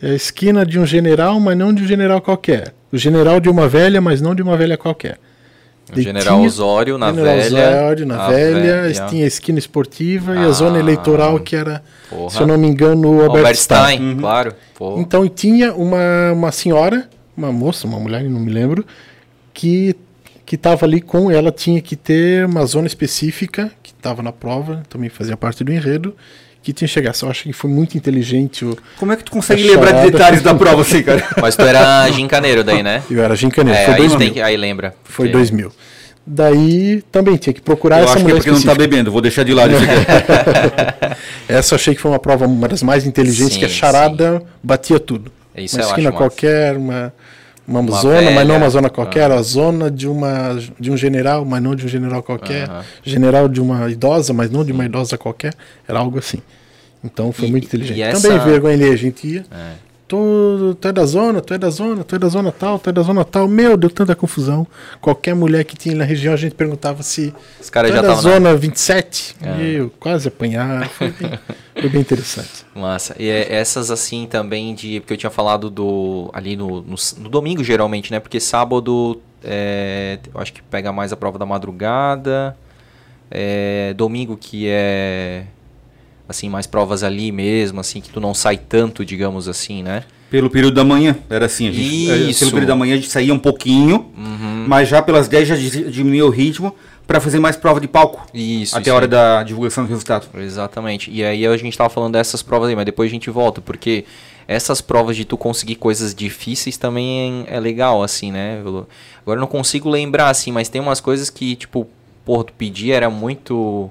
É 0.01 0.11
a 0.11 0.13
esquina 0.15 0.65
de 0.65 0.79
um 0.79 0.85
general, 0.85 1.39
mas 1.39 1.57
não 1.57 1.73
de 1.73 1.83
um 1.83 1.87
general 1.87 2.21
qualquer. 2.21 2.73
O 2.91 2.97
general 2.97 3.39
de 3.39 3.49
uma 3.49 3.67
velha, 3.67 3.99
mas 4.01 4.21
não 4.21 4.33
de 4.35 4.41
uma 4.41 4.55
velha 4.57 4.77
qualquer. 4.77 5.17
O 5.95 6.01
General 6.01 6.35
tinha- 6.35 6.47
Osório 6.47 6.97
na 6.97 7.13
General 7.13 7.35
velha. 7.37 7.69
Osório, 7.79 8.05
na 8.05 8.27
velha, 8.27 8.81
velha. 8.83 9.05
tinha 9.07 9.23
a 9.23 9.27
esquina 9.27 9.57
esportiva 9.57 10.35
e 10.35 10.39
a 10.39 10.47
Ah, 10.47 10.51
zona 10.51 10.79
eleitoral, 10.79 11.39
que 11.39 11.55
era, 11.55 11.81
porra. 12.09 12.29
se 12.29 12.41
eu 12.41 12.45
não 12.47 12.57
me 12.57 12.67
engano, 12.67 13.07
o 13.09 13.21
Albert, 13.21 13.37
Albert, 13.37 13.55
Stein, 13.55 13.95
Stein. 13.95 14.17
claro. 14.17 14.53
Pô. 14.75 14.99
Então 14.99 15.25
tinha 15.29 15.73
uma, 15.73 16.33
uma 16.33 16.51
senhora, 16.51 17.07
uma 17.37 17.53
moça, 17.53 17.87
uma 17.87 17.97
mulher, 18.01 18.21
não 18.25 18.39
me 18.41 18.51
lembro, 18.51 18.85
que 19.53 19.95
que 20.47 20.55
estava 20.55 20.85
ali 20.85 21.01
com 21.01 21.29
ela 21.29 21.51
tinha 21.51 21.79
que 21.81 21.95
ter 21.95 22.45
uma 22.45 22.65
zona 22.65 22.87
específica 22.87 23.69
que 23.83 23.91
estava 23.91 24.23
na 24.23 24.31
prova, 24.31 24.81
também 24.89 25.09
fazia 25.09 25.35
parte 25.37 25.61
do 25.63 25.71
enredo, 25.73 26.15
que 26.63 26.71
tinha 26.73 26.87
que 26.87 26.93
chegar. 26.93 27.13
Eu 27.21 27.29
acho 27.29 27.43
que 27.43 27.53
foi 27.53 27.69
muito 27.69 27.97
inteligente. 27.97 28.63
O, 28.65 28.75
Como 28.97 29.11
é 29.11 29.17
que 29.17 29.23
tu 29.25 29.31
consegue 29.31 29.61
lembrar 29.63 29.91
de 30.03 30.09
detalhes 30.11 30.41
da 30.41 30.55
prova 30.55 30.81
assim, 30.81 31.03
cara? 31.03 31.21
Mas 31.41 31.55
tu 31.55 31.61
era 31.63 32.09
gincaneiro 32.11 32.63
daí, 32.63 32.81
né? 32.81 33.03
eu 33.11 33.21
era 33.21 33.35
gincaneiro, 33.35 33.77
É, 33.77 33.85
foi 33.85 33.93
aí, 33.95 33.99
2000. 33.99 34.19
tem 34.19 34.33
que, 34.33 34.41
aí 34.41 34.55
lembra. 34.57 34.95
Foi 35.03 35.27
Porque- 35.27 35.37
2000. 35.37 35.71
Daí 36.29 37.01
também 37.11 37.37
tinha 37.37 37.53
que 37.53 37.61
procurar 37.61 37.99
Eu 37.99 38.03
essa 38.03 38.13
acho 38.13 38.15
que 38.17 38.21
é 38.21 38.23
mulher 38.23 38.35
porque 38.37 38.49
não 38.49 38.55
tá 38.57 38.59
específica. 38.71 38.87
bebendo. 38.89 39.11
Vou 39.11 39.21
deixar 39.21 39.43
de 39.43 39.53
lado 39.53 39.73
isso 39.73 39.83
aqui. 39.83 41.15
Essa 41.47 41.73
eu 41.73 41.77
achei 41.77 41.95
que 41.95 42.01
foi 42.01 42.11
uma 42.11 42.19
prova 42.19 42.45
uma 42.45 42.67
das 42.67 42.83
mais 42.83 43.05
inteligentes, 43.05 43.53
Sim, 43.53 43.59
que 43.59 43.65
a 43.65 43.69
charada 43.69 44.41
batia 44.61 44.99
tudo. 44.99 45.31
Isso 45.55 45.75
uma 45.77 45.83
eu 45.83 45.87
esquina 45.87 46.09
acho 46.09 46.17
massa. 46.19 46.29
qualquer, 46.29 46.75
uma, 46.77 47.13
uma, 47.67 47.81
Uma 47.81 47.99
zona, 48.01 48.21
mas 48.31 48.35
não 48.47 48.53
velha. 48.53 48.57
uma 48.57 48.69
zona 48.69 48.89
qualquer, 48.89 49.29
a 49.31 49.41
zona 49.41 49.91
de, 49.91 50.07
uma, 50.07 50.57
de 50.79 50.89
um 50.89 50.95
general, 50.97 51.43
mas 51.43 51.61
não 51.61 51.75
de 51.75 51.85
um 51.85 51.87
general 51.89 52.23
qualquer, 52.23 52.69
Aham. 52.69 52.83
general 53.03 53.47
de 53.49 53.59
uma 53.59 53.89
idosa, 53.89 54.31
mas 54.33 54.49
não 54.49 54.63
de 54.63 54.71
uma 54.71 54.85
idosa 54.85 55.17
qualquer, 55.17 55.53
era 55.87 55.99
algo 55.99 56.17
assim. 56.17 56.39
Então 57.03 57.31
foi 57.31 57.47
E- 57.47 57.51
muito 57.51 57.65
inteligente. 57.65 58.01
essa- 58.01 58.27
Também 58.29 58.45
vergonha 58.45 58.73
ali, 58.75 58.85
a 58.89 58.95
gente 58.95 59.27
ia. 59.27 59.45
É. 59.51 59.86
Tu, 60.07 60.77
tu 60.79 60.87
é 60.87 60.91
da 60.93 61.05
zona, 61.05 61.41
tu 61.41 61.53
é 61.53 61.57
da 61.57 61.69
zona, 61.69 62.01
tu 62.01 62.15
é 62.15 62.19
da 62.19 62.29
zona 62.29 62.49
tal, 62.49 62.79
tu 62.79 62.89
é 62.89 62.93
da 62.93 63.01
zona 63.01 63.25
tal. 63.25 63.45
Meu, 63.45 63.75
deu 63.75 63.89
tanta 63.89 64.15
confusão. 64.15 64.65
Qualquer 65.01 65.35
mulher 65.35 65.65
que 65.65 65.75
tinha 65.75 65.93
na 65.95 66.05
região, 66.05 66.33
a 66.33 66.37
gente 66.37 66.55
perguntava 66.55 67.03
se 67.03 67.33
Os 67.59 67.69
caras 67.69 67.91
já 67.91 68.01
da 68.01 68.13
estavam 68.13 68.31
na... 68.39 68.49
zona 68.49 68.55
27. 68.55 69.35
É. 69.41 69.55
Meu, 69.55 69.89
quase 69.99 70.29
apanharam. 70.29 70.87
Foi 70.87 71.11
bem, 71.11 71.39
foi 71.81 71.89
bem 71.89 71.99
interessante. 72.01 72.65
Massa. 72.73 73.15
E 73.19 73.27
é- 73.27 73.53
essas 73.53 73.91
assim 73.91 74.25
também 74.27 74.73
de. 74.73 75.01
Porque 75.01 75.13
eu 75.13 75.17
tinha 75.17 75.29
falado 75.29 75.69
do. 75.69 76.29
Ali 76.33 76.55
no, 76.55 76.81
no, 76.81 76.95
no 77.17 77.29
domingo, 77.29 77.61
geralmente, 77.61 78.09
né? 78.09 78.21
Porque 78.21 78.39
sábado. 78.39 79.21
é, 79.43 80.19
eu 80.33 80.39
acho 80.39 80.53
que 80.53 80.61
pega 80.61 80.93
mais 80.93 81.11
a 81.11 81.17
prova 81.17 81.37
da 81.37 81.45
madrugada. 81.45 82.55
É, 83.29 83.93
domingo 83.97 84.37
que 84.37 84.67
é. 84.69 85.43
Assim, 86.29 86.49
mais 86.49 86.67
provas 86.67 87.03
ali 87.03 87.31
mesmo, 87.31 87.79
assim, 87.79 88.01
que 88.01 88.09
tu 88.09 88.19
não 88.19 88.33
sai 88.33 88.57
tanto, 88.57 89.05
digamos 89.05 89.47
assim, 89.47 89.81
né? 89.81 90.03
Pelo 90.29 90.49
período 90.49 90.73
da 90.75 90.83
manhã, 90.83 91.15
era 91.29 91.45
assim. 91.45 91.69
A 91.69 91.71
gente, 91.71 92.11
eh, 92.11 92.17
Isso. 92.29 92.39
Pelo 92.39 92.51
período 92.51 92.67
da 92.67 92.75
manhã 92.75 92.93
a 92.93 92.97
gente 92.97 93.09
saía 93.09 93.33
um 93.33 93.39
pouquinho, 93.39 94.07
Uhum. 94.17 94.65
mas 94.67 94.89
já 94.89 95.01
pelas 95.01 95.29
10 95.29 95.47
já 95.47 95.55
di- 95.55 95.89
diminuía 95.89 96.25
o 96.25 96.29
ritmo 96.29 96.75
para 97.07 97.21
fazer 97.21 97.39
mais 97.39 97.55
prova 97.55 97.79
de 97.79 97.87
palco. 97.87 98.27
Isso. 98.33 98.75
até 98.75 98.81
isso 98.89 98.91
a 98.91 98.95
hora 98.95 99.07
da 99.07 99.41
divulgação 99.43 99.85
do 99.85 99.89
resultado. 99.89 100.27
Exatamente. 100.37 101.09
E 101.09 101.23
aí 101.23 101.47
a 101.47 101.55
gente 101.55 101.77
tava 101.77 101.89
falando 101.89 102.11
dessas 102.13 102.41
provas 102.43 102.67
aí, 102.67 102.75
mas 102.75 102.83
depois 102.85 103.09
a 103.09 103.13
gente 103.13 103.29
volta, 103.29 103.61
porque 103.61 104.03
essas 104.49 104.81
provas 104.81 105.15
de 105.15 105.23
tu 105.23 105.37
conseguir 105.37 105.75
coisas 105.75 106.13
difíceis 106.13 106.75
também 106.75 107.45
é, 107.47 107.55
é 107.55 107.59
legal, 107.61 108.03
assim, 108.03 108.29
né? 108.29 108.59
Agora 108.59 109.37
eu 109.37 109.39
não 109.39 109.47
consigo 109.47 109.89
lembrar, 109.89 110.29
assim, 110.29 110.51
mas 110.51 110.67
tem 110.67 110.81
umas 110.81 110.99
coisas 110.99 111.29
que, 111.29 111.55
tipo, 111.55 111.87
porra, 112.25 112.43
tu 112.43 112.53
pedir 112.53 112.91
era 112.91 113.09
muito 113.09 113.89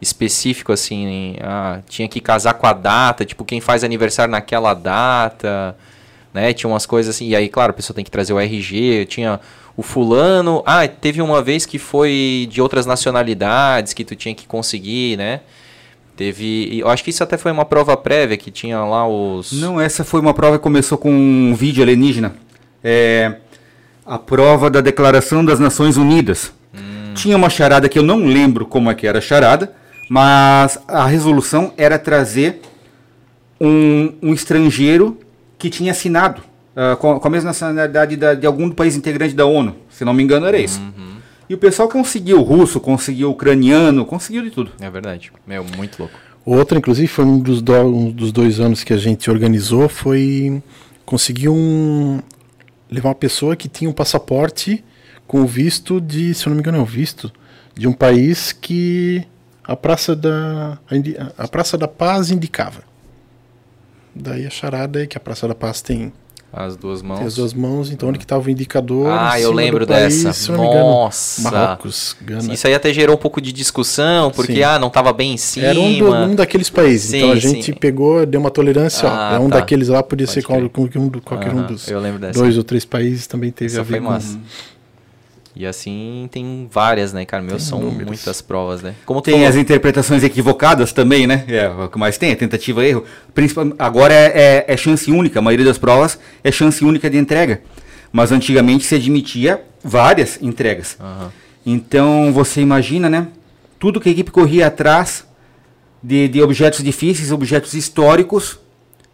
específico, 0.00 0.72
assim, 0.72 1.36
ah, 1.40 1.80
tinha 1.88 2.08
que 2.08 2.20
casar 2.20 2.54
com 2.54 2.66
a 2.66 2.72
data, 2.72 3.24
tipo, 3.24 3.44
quem 3.44 3.60
faz 3.60 3.82
aniversário 3.82 4.30
naquela 4.30 4.74
data, 4.74 5.76
né? 6.32 6.52
Tinha 6.52 6.70
umas 6.70 6.86
coisas 6.86 7.14
assim, 7.14 7.28
e 7.28 7.36
aí, 7.36 7.48
claro, 7.48 7.70
a 7.70 7.74
pessoa 7.74 7.94
tem 7.94 8.04
que 8.04 8.10
trazer 8.10 8.32
o 8.32 8.38
RG, 8.38 9.06
tinha 9.06 9.40
o 9.76 9.82
fulano, 9.82 10.62
ah, 10.66 10.86
teve 10.86 11.22
uma 11.22 11.42
vez 11.42 11.64
que 11.66 11.78
foi 11.78 12.48
de 12.50 12.60
outras 12.60 12.86
nacionalidades 12.86 13.92
que 13.92 14.04
tu 14.04 14.14
tinha 14.14 14.34
que 14.34 14.46
conseguir, 14.46 15.16
né? 15.16 15.40
Teve, 16.16 16.80
eu 16.80 16.88
acho 16.88 17.04
que 17.04 17.10
isso 17.10 17.22
até 17.22 17.36
foi 17.36 17.52
uma 17.52 17.64
prova 17.64 17.96
prévia 17.96 18.36
que 18.36 18.50
tinha 18.50 18.82
lá 18.82 19.06
os 19.06 19.52
Não, 19.52 19.80
essa 19.80 20.02
foi 20.02 20.20
uma 20.20 20.34
prova 20.34 20.58
que 20.58 20.62
começou 20.64 20.98
com 20.98 21.12
um 21.12 21.54
vídeo 21.54 21.80
alienígena. 21.80 22.34
É 22.82 23.36
a 24.04 24.18
prova 24.18 24.70
da 24.70 24.80
Declaração 24.80 25.44
das 25.44 25.60
Nações 25.60 25.96
Unidas. 25.96 26.50
Tinha 27.14 27.36
uma 27.36 27.50
charada 27.50 27.88
que 27.88 27.98
eu 27.98 28.02
não 28.02 28.24
lembro 28.24 28.64
como 28.64 28.90
é 28.90 28.94
que 28.94 29.06
era 29.06 29.18
a 29.18 29.20
charada, 29.20 29.72
mas 30.08 30.78
a 30.88 31.06
resolução 31.06 31.72
era 31.76 31.98
trazer 31.98 32.60
um, 33.60 34.12
um 34.22 34.32
estrangeiro 34.32 35.18
que 35.58 35.68
tinha 35.70 35.92
assinado 35.92 36.42
ah, 36.76 36.96
com, 36.96 37.18
com 37.18 37.28
a 37.28 37.30
mesma 37.30 37.48
nacionalidade 37.48 38.16
da- 38.16 38.34
de 38.34 38.46
algum 38.46 38.70
país 38.70 38.96
integrante 38.96 39.34
da 39.34 39.44
ONU. 39.46 39.74
Se 39.90 40.04
não 40.04 40.12
me 40.14 40.22
engano, 40.22 40.46
era 40.46 40.58
isso. 40.58 40.80
E 41.48 41.54
o 41.54 41.58
pessoal 41.58 41.88
conseguiu 41.88 42.42
russo, 42.42 42.78
conseguiu 42.78 43.30
ucraniano, 43.30 44.04
conseguiu 44.04 44.42
de 44.42 44.50
tudo. 44.50 44.70
É 44.80 44.88
verdade. 44.90 45.32
Meu, 45.46 45.64
muito 45.76 45.98
louco. 45.98 46.14
Outra, 46.44 46.78
inclusive, 46.78 47.08
foi 47.08 47.24
um 47.24 47.38
dos, 47.38 47.60
do- 47.62 47.74
um 47.74 48.10
dos 48.10 48.30
dois 48.32 48.60
anos 48.60 48.84
que 48.84 48.92
a 48.92 48.96
gente 48.98 49.30
organizou, 49.30 49.88
foi 49.88 50.62
conseguir 51.04 51.48
um, 51.48 52.20
levar 52.90 53.08
uma 53.08 53.14
pessoa 53.14 53.56
que 53.56 53.68
tinha 53.68 53.88
um 53.88 53.92
passaporte 53.94 54.84
com 55.26 55.40
o 55.40 55.46
visto 55.46 56.00
de, 56.00 56.32
se 56.34 56.46
eu 56.46 56.50
não 56.50 56.56
me 56.56 56.60
engano, 56.60 56.78
é 56.78 56.80
um 56.80 56.84
visto 56.86 57.32
de 57.74 57.88
um 57.88 57.92
país 57.92 58.52
que 58.52 59.24
a 59.68 59.76
Praça 59.76 60.16
da, 60.16 60.78
a, 61.36 61.44
a 61.44 61.46
Praça 61.48 61.78
da 61.78 61.86
Paz 61.86 62.30
indicava. 62.30 62.80
Daí 64.14 64.46
a 64.46 64.50
charada 64.50 65.02
é 65.02 65.06
que 65.06 65.16
a 65.16 65.20
Praça 65.20 65.46
da 65.46 65.54
Paz 65.54 65.80
tem, 65.80 66.12
As 66.52 66.74
duas 66.76 67.02
mãos. 67.02 67.18
tem 67.18 67.26
as 67.26 67.34
duas 67.36 67.52
mãos, 67.54 67.90
então 67.92 68.08
onde 68.08 68.18
que 68.18 68.24
estava 68.24 68.44
o 68.44 68.50
indicador? 68.50 69.06
Ah, 69.10 69.38
eu 69.40 69.52
lembro 69.52 69.86
país, 69.86 70.24
dessa. 70.24 70.50
engano, 70.52 70.70
Nossa. 70.90 71.42
Marrocos, 71.42 72.16
Gana. 72.22 72.52
Isso 72.52 72.66
aí 72.66 72.74
até 72.74 72.92
gerou 72.92 73.14
um 73.14 73.18
pouco 73.18 73.40
de 73.40 73.52
discussão, 73.52 74.30
porque 74.32 74.54
Sim. 74.54 74.62
ah, 74.62 74.78
não 74.78 74.90
tava 74.90 75.12
bem 75.12 75.34
em 75.34 75.36
cima. 75.36 75.66
Era 75.66 75.78
um, 75.78 75.98
do- 75.98 76.12
um 76.12 76.34
daqueles 76.34 76.68
países. 76.70 77.12
então 77.12 77.30
a 77.30 77.34
Sim, 77.34 77.40
gente 77.40 77.66
sim. 77.66 77.72
pegou, 77.74 78.24
deu 78.26 78.40
uma 78.40 78.50
tolerância. 78.50 79.08
Ah, 79.08 79.32
ó, 79.32 79.36
é 79.36 79.38
um 79.38 79.48
tá. 79.50 79.58
daqueles 79.60 79.88
lá, 79.88 80.02
podia 80.02 80.26
Pode 80.26 80.34
ser 80.34 80.42
qual- 80.42 80.68
qualquer 80.70 80.98
um, 80.98 81.10
qualquer 81.10 81.54
um 81.54 81.58
Aham, 81.58 81.66
dos 81.66 81.86
eu 81.88 82.00
lembro 82.00 82.18
dessa. 82.18 82.32
dois 82.40 82.56
ou 82.56 82.64
três 82.64 82.84
países 82.84 83.26
também 83.28 83.52
teve 83.52 83.70
Isso 83.70 83.80
a 83.80 83.84
foi 83.84 83.92
ver 83.98 84.00
com. 84.04 84.10
massa. 84.10 84.38
E 85.56 85.66
assim 85.66 86.28
tem 86.30 86.68
várias, 86.70 87.12
né, 87.12 87.24
cara? 87.24 87.42
Meu, 87.42 87.56
Tem 87.56 87.58
são 87.66 87.80
inúmeras. 87.80 88.06
muitas 88.06 88.40
provas, 88.40 88.80
né? 88.82 88.94
Como 89.04 89.20
Tem 89.20 89.44
as 89.46 89.56
interpretações 89.56 90.22
equivocadas 90.22 90.92
também, 90.92 91.26
né? 91.26 91.44
É 91.48 91.68
o 91.68 91.88
que 91.88 91.98
mais 91.98 92.16
tem, 92.16 92.30
é 92.30 92.36
tentativa 92.36 92.84
erro. 92.86 93.04
Principal, 93.34 93.72
agora 93.78 94.14
é, 94.14 94.64
é- 94.68 94.74
é 94.74 94.76
chance 94.76 95.10
única, 95.10 95.40
a 95.40 95.42
maioria 95.42 95.64
das 95.66 95.78
provas 95.78 96.18
é 96.44 96.52
chance 96.52 96.84
única 96.84 97.10
de 97.10 97.18
entrega. 97.18 97.62
Mas 98.12 98.30
antigamente 98.30 98.84
se 98.84 98.94
admitia 98.94 99.62
várias 99.82 100.38
entregas. 100.40 100.96
Aham. 101.00 101.32
Então 101.66 102.32
você 102.32 102.60
imagina, 102.60 103.10
né? 103.10 103.28
Tudo 103.78 104.00
que 104.00 104.08
a 104.08 104.12
equipe 104.12 104.30
corria 104.30 104.66
atrás 104.68 105.26
de, 106.02 106.28
de 106.28 106.40
objetos 106.42 106.82
difíceis, 106.82 107.32
objetos 107.32 107.74
históricos, 107.74 108.58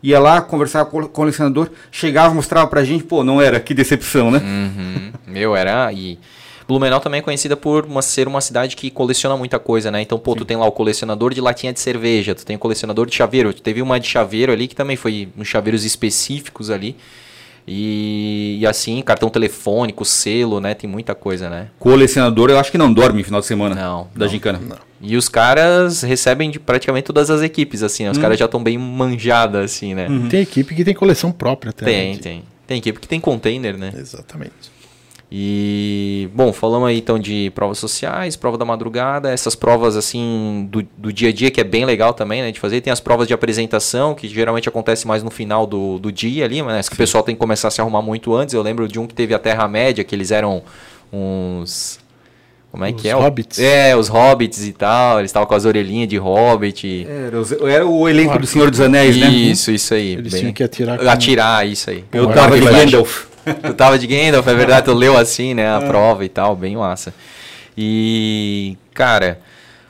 ia 0.05 0.20
lá, 0.20 0.42
conversava 0.42 0.84
com 0.84 1.00
o 1.00 1.09
colecionador, 1.09 1.70
chegava, 1.90 2.34
mostrava 2.34 2.66
pra 2.66 2.84
gente, 2.84 3.05
pô, 3.05 3.24
não 3.24 3.40
era, 3.40 3.59
que 3.59 3.72
decepção, 3.72 4.30
né? 4.30 4.38
Uhum. 4.38 5.12
Meu, 5.26 5.57
era. 5.57 5.90
E... 5.92 6.18
Blumenau 6.68 7.00
também 7.00 7.18
é 7.18 7.22
conhecida 7.22 7.57
por 7.57 7.84
uma, 7.84 8.02
ser 8.02 8.28
uma 8.28 8.40
cidade 8.40 8.76
que 8.76 8.90
coleciona 8.90 9.36
muita 9.36 9.59
coisa, 9.59 9.90
né? 9.90 10.02
Então, 10.02 10.18
pô, 10.18 10.34
tu 10.34 10.44
tem 10.44 10.57
lá 10.57 10.66
o 10.66 10.72
colecionador 10.72 11.32
de 11.32 11.40
latinha 11.40 11.72
de 11.72 11.80
cerveja, 11.80 12.34
tu 12.34 12.44
tem 12.44 12.57
o 12.57 12.59
colecionador 12.59 13.07
de 13.07 13.14
chaveiro. 13.14 13.52
Teve 13.52 13.82
uma 13.82 13.98
de 13.98 14.07
chaveiro 14.07 14.52
ali 14.52 14.68
que 14.68 14.74
também 14.74 14.96
foi 14.96 15.28
uns 15.36 15.48
chaveiros 15.48 15.84
específicos 15.84 16.70
ali. 16.70 16.96
E, 17.66 18.59
e 18.61 18.66
assim, 18.66 19.00
cartão 19.02 19.30
telefônico, 19.30 20.05
selo, 20.05 20.61
né? 20.61 20.74
Tem 20.74 20.88
muita 20.88 21.14
coisa, 21.14 21.48
né? 21.48 21.68
Colecionador, 21.78 22.50
eu 22.50 22.59
acho 22.59 22.70
que 22.70 22.78
não 22.78 22.92
dorme 22.92 23.18
no 23.18 23.24
final 23.24 23.40
de 23.40 23.46
semana 23.46 23.74
Não, 23.74 24.09
da 24.14 24.26
não, 24.26 24.32
gincana. 24.32 24.61
E 25.07 25.16
os 25.16 25.28
caras 25.28 26.02
recebem 26.02 26.50
de 26.50 26.59
praticamente 26.59 27.05
todas 27.05 27.30
as 27.30 27.42
equipes, 27.42 27.82
assim, 27.82 28.05
né? 28.05 28.09
Hum. 28.09 28.12
Os 28.12 28.18
caras 28.18 28.38
já 28.38 28.46
estão 28.46 28.62
bem 28.62 28.78
manjados, 28.78 29.61
assim, 29.61 29.94
né? 29.94 30.09
Tem 30.30 30.40
equipe 30.40 30.74
que 30.74 30.82
tem 30.82 30.94
coleção 30.94 31.30
própria 31.30 31.70
até. 31.70 31.84
Tem, 31.84 32.14
né? 32.14 32.20
tem. 32.20 32.44
Tem 32.66 32.78
equipe 32.78 32.98
que 32.98 33.07
tem 33.07 33.20
container, 33.20 33.76
né? 33.76 33.92
Exatamente. 33.94 34.72
E, 35.30 36.28
bom, 36.32 36.52
falamos 36.52 36.88
aí 36.88 36.98
então 36.98 37.18
de 37.18 37.50
provas 37.55 37.78
sociais, 37.78 38.36
prova 38.36 38.57
da 38.57 38.64
madrugada, 38.64 39.32
essas 39.32 39.57
provas 39.57 39.96
assim 39.96 40.68
do, 40.70 40.86
do 40.96 41.12
dia 41.12 41.30
a 41.30 41.32
dia 41.32 41.50
que 41.50 41.61
é 41.61 41.64
bem 41.64 41.84
legal 41.84 42.14
também, 42.14 42.40
né, 42.40 42.52
de 42.52 42.61
fazer. 42.61 42.80
Tem 42.80 42.92
as 42.92 43.00
provas 43.00 43.26
de 43.26 43.34
apresentação, 43.34 44.14
que 44.14 44.28
geralmente 44.28 44.68
acontece 44.68 45.07
mais 45.07 45.22
no 45.22 45.30
final 45.30 45.66
do, 45.66 45.98
do 45.98 46.12
dia 46.12 46.44
ali, 46.44 46.62
mas 46.62 46.88
que 46.88 46.94
o 46.94 46.98
pessoal 46.98 47.24
tem 47.24 47.34
que 47.34 47.40
começar 47.40 47.68
a 47.68 47.70
se 47.70 47.80
arrumar 47.80 48.00
muito 48.00 48.32
antes. 48.34 48.55
Eu 48.55 48.62
lembro 48.62 48.86
de 48.86 48.98
um 48.98 49.07
que 49.07 49.14
teve 49.14 49.34
a 49.34 49.38
Terra-média, 49.38 50.05
que 50.05 50.14
eles 50.14 50.30
eram 50.30 50.62
uns... 51.12 51.98
Como 52.74 52.84
é 52.84 52.90
Os 52.90 53.00
que 53.00 53.06
é? 53.08 53.12
hobbits. 53.12 53.58
É, 53.60 53.94
os 53.96 54.08
hobbits 54.08 54.66
e 54.66 54.72
tal, 54.72 55.20
eles 55.20 55.28
estavam 55.28 55.46
com 55.46 55.54
as 55.54 55.64
orelhinhas 55.64 56.08
de 56.08 56.16
hobbit. 56.16 57.06
Era, 57.08 57.38
os- 57.40 57.52
era 57.52 57.86
o 57.86 58.08
elenco 58.08 58.36
do 58.36 58.48
Senhor 58.48 58.68
dos 58.68 58.80
Anéis, 58.80 59.16
né? 59.16 59.28
Isso, 59.28 59.70
isso 59.70 59.94
aí. 59.94 60.14
Eles 60.14 60.32
bem- 60.32 60.40
tinham 60.40 60.52
que 60.52 60.60
atirar 60.64 60.98
com- 60.98 61.08
Atirar, 61.08 61.64
isso 61.68 61.88
aí. 61.90 62.04
Eu 62.12 62.26
tava 62.32 62.58
de. 62.58 62.66
Gandalf. 62.66 63.26
Tu 63.62 63.74
tava 63.74 63.96
de 63.96 64.08
Gandalf, 64.08 64.48
é 64.48 64.54
verdade, 64.56 64.86
tu 64.86 64.92
leu 64.92 65.16
assim, 65.16 65.54
né, 65.54 65.72
a 65.72 65.80
prova 65.82 66.24
e 66.24 66.28
tal, 66.28 66.56
bem 66.56 66.74
massa. 66.76 67.14
E, 67.78 68.76
cara, 68.92 69.38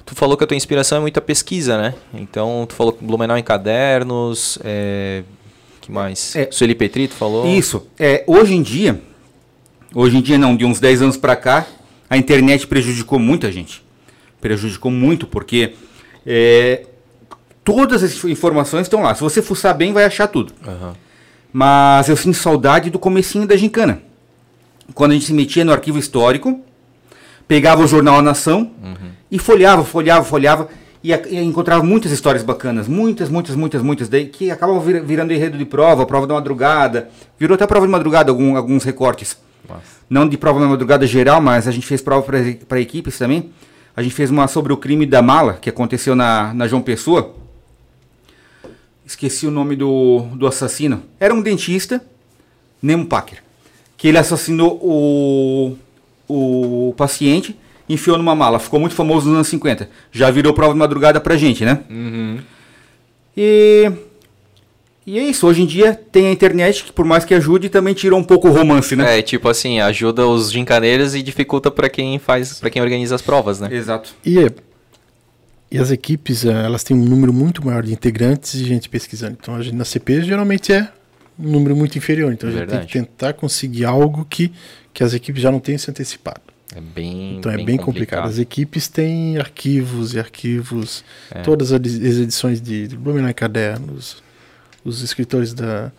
tu 0.04 0.14
falou 0.14 0.36
que 0.36 0.44
a 0.44 0.46
tua 0.46 0.56
inspiração 0.56 0.98
é 0.98 1.00
muita 1.00 1.22
pesquisa, 1.22 1.78
né? 1.80 1.94
Então, 2.12 2.66
tu 2.68 2.74
falou 2.74 2.98
Blumenau 3.00 3.38
em 3.38 3.42
cadernos, 3.42 4.58
é... 4.62 5.22
que 5.80 5.90
mais? 5.90 6.36
É. 6.36 6.48
Sueli 6.50 6.74
Petri, 6.74 7.08
tu 7.08 7.14
falou? 7.14 7.46
Isso. 7.46 7.86
É, 7.98 8.24
hoje 8.26 8.54
em 8.54 8.60
dia, 8.62 9.00
hoje 9.94 10.18
em 10.18 10.20
dia 10.20 10.36
não, 10.36 10.54
de 10.54 10.64
uns 10.66 10.80
10 10.80 11.00
anos 11.00 11.16
pra 11.16 11.34
cá, 11.36 11.64
a 12.08 12.16
internet 12.16 12.66
prejudicou 12.66 13.18
muita 13.18 13.50
gente. 13.50 13.82
Prejudicou 14.40 14.90
muito, 14.90 15.26
porque 15.26 15.74
é, 16.26 16.84
todas 17.64 18.02
as 18.02 18.24
informações 18.24 18.82
estão 18.82 19.02
lá. 19.02 19.14
Se 19.14 19.22
você 19.22 19.40
fuçar 19.40 19.74
bem, 19.76 19.92
vai 19.92 20.04
achar 20.04 20.26
tudo. 20.28 20.52
Aham. 20.66 20.94
Mas 21.52 22.08
eu 22.08 22.16
sinto 22.16 22.36
saudade 22.36 22.90
do 22.90 22.98
comecinho 22.98 23.46
da 23.46 23.56
gincana. 23.56 24.02
Quando 24.92 25.12
a 25.12 25.14
gente 25.14 25.26
se 25.26 25.32
metia 25.32 25.64
no 25.64 25.72
arquivo 25.72 25.98
histórico, 25.98 26.60
pegava 27.48 27.82
o 27.82 27.86
jornal 27.86 28.18
A 28.18 28.22
Nação 28.22 28.70
e 29.30 29.38
folheava, 29.38 29.84
folheava, 29.84 30.24
folheava 30.24 30.68
e, 31.02 31.12
e 31.12 31.38
encontrava 31.42 31.82
muitas 31.82 32.10
histórias 32.12 32.42
bacanas, 32.42 32.86
muitas, 32.88 33.28
muitas, 33.28 33.54
muitas, 33.56 33.82
muitas, 33.82 34.08
daí 34.08 34.26
que 34.26 34.50
acabavam 34.50 34.80
vir- 34.80 35.02
virando 35.02 35.32
enredo 35.32 35.56
de 35.56 35.64
prova, 35.64 36.04
prova 36.06 36.26
da 36.26 36.34
madrugada, 36.34 37.08
virou 37.38 37.54
até 37.54 37.66
prova 37.66 37.86
de 37.86 37.92
madrugada 37.92 38.30
algum- 38.30 38.56
alguns 38.56 38.84
recortes. 38.84 39.36
Massa. 39.68 39.82
Não 40.08 40.28
de 40.28 40.36
prova 40.36 40.60
da 40.60 40.66
madrugada 40.66 41.06
geral, 41.06 41.40
mas 41.40 41.66
a 41.66 41.70
gente 41.70 41.86
fez 41.86 42.00
prova 42.00 42.26
para 42.68 42.80
equipes 42.80 43.18
também. 43.18 43.50
A 43.96 44.02
gente 44.02 44.14
fez 44.14 44.30
uma 44.30 44.48
sobre 44.48 44.72
o 44.72 44.76
crime 44.76 45.06
da 45.06 45.22
mala, 45.22 45.54
que 45.54 45.70
aconteceu 45.70 46.14
na, 46.14 46.52
na 46.52 46.66
João 46.66 46.82
Pessoa. 46.82 47.34
Esqueci 49.06 49.46
o 49.46 49.50
nome 49.50 49.76
do, 49.76 50.20
do 50.34 50.46
assassino. 50.46 51.02
Era 51.20 51.32
um 51.32 51.40
dentista, 51.40 52.04
Nemo 52.82 53.06
Packer, 53.06 53.42
que 53.96 54.08
ele 54.08 54.18
assassinou 54.18 54.78
o, 54.82 55.76
o 56.28 56.94
paciente, 56.96 57.56
enfiou 57.88 58.18
numa 58.18 58.34
mala. 58.34 58.58
Ficou 58.58 58.80
muito 58.80 58.94
famoso 58.94 59.26
nos 59.26 59.36
anos 59.36 59.48
50. 59.48 59.88
Já 60.10 60.30
virou 60.30 60.52
prova 60.52 60.72
de 60.72 60.78
madrugada 60.78 61.20
pra 61.20 61.36
gente, 61.36 61.64
né? 61.64 61.80
Uhum. 61.88 62.38
E, 63.36 63.92
e 65.06 65.18
é 65.18 65.22
isso. 65.24 65.46
Hoje 65.46 65.62
em 65.62 65.66
dia 65.66 65.94
tem 65.94 66.26
a 66.26 66.30
internet, 66.32 66.84
que 66.84 66.92
por 66.92 67.04
mais 67.04 67.24
que 67.24 67.34
ajude, 67.34 67.68
também 67.68 67.92
tirou 67.94 68.18
um 68.18 68.24
pouco 68.24 68.48
o 68.48 68.52
romance, 68.52 68.94
né? 68.96 69.18
É, 69.18 69.22
tipo 69.22 69.48
assim, 69.48 69.80
ajuda 69.80 70.26
os 70.26 70.50
gincaneiros 70.50 71.14
e 71.14 71.22
dificulta 71.22 71.70
pra 71.70 71.88
quem 71.88 72.18
faz, 72.18 72.58
para 72.58 72.70
quem 72.70 72.80
organiza 72.82 73.14
as 73.14 73.22
provas, 73.22 73.60
né? 73.60 73.68
Exato. 73.72 74.14
E, 74.24 74.38
é- 74.38 74.50
e 75.70 75.78
as 75.78 75.90
equipes, 75.90 76.44
eh, 76.44 76.50
elas 76.52 76.84
têm 76.84 76.96
um 76.96 77.04
número 77.04 77.32
muito 77.32 77.64
maior 77.64 77.82
de 77.82 77.92
integrantes 77.92 78.54
e 78.54 78.64
gente 78.64 78.88
pesquisando. 78.88 79.36
Então, 79.40 79.54
a 79.56 79.62
gente 79.62 79.74
na 79.74 79.84
CP 79.84 80.22
geralmente 80.22 80.72
é 80.72 80.88
um 81.38 81.50
número 81.50 81.74
muito 81.74 81.98
inferior. 81.98 82.32
Então, 82.32 82.48
a 82.48 82.52
gente 82.52 82.60
Verdade. 82.60 82.86
tem 82.92 83.02
que 83.02 83.08
tentar 83.08 83.32
conseguir 83.32 83.84
algo 83.84 84.24
que, 84.28 84.52
que 84.92 85.02
as 85.02 85.12
equipes 85.14 85.42
já 85.42 85.50
não 85.50 85.58
tenham 85.58 85.78
se 85.78 85.90
antecipado. 85.90 86.40
É 86.76 86.80
bem 86.80 87.36
Então, 87.38 87.50
é 87.52 87.62
bem 87.62 87.76
complicado. 87.76 88.26
As 88.26 88.38
equipes 88.38 88.88
têm 88.88 89.36
arquivos 89.38 90.14
e 90.14 90.18
arquivos, 90.18 91.04
É. 91.30 91.40
todas 91.40 91.72
as 91.72 91.76
edi- 91.80 92.08
as 92.08 92.16
edições 92.18 92.60
de, 92.60 92.86
de 92.88 92.96
Blumenau 92.96 93.32
Cadernos, 93.34 94.22
os 94.84 95.02
escritores 95.02 95.54
da, 95.54 95.90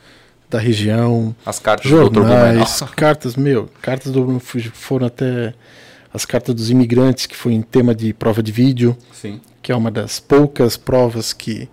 da 0.49 0.59
região, 0.59 1.36
As 1.45 1.59
cartas 1.59 1.89
do 1.89 2.09
Dr. 2.09 2.15
Jornais, 2.15 2.81
cartas, 2.95 3.36
meu, 3.36 3.69
cartas 3.81 4.11
do, 4.11 4.39
foram 4.39 5.07
até 5.07 5.53
as 6.13 6.25
cartas 6.25 6.55
dos 6.55 6.69
imigrantes, 6.69 7.25
que 7.25 7.36
foi 7.36 7.53
em 7.53 7.61
tema 7.61 7.93
de 7.93 8.13
prova 8.13 8.41
de 8.41 8.51
vídeo, 8.51 8.95
Sim. 9.11 9.41
que 9.61 9.71
é 9.71 9.75
uma 9.75 9.91
das 9.91 10.17
poucas 10.17 10.77
provas 10.77 11.33
que, 11.33 11.67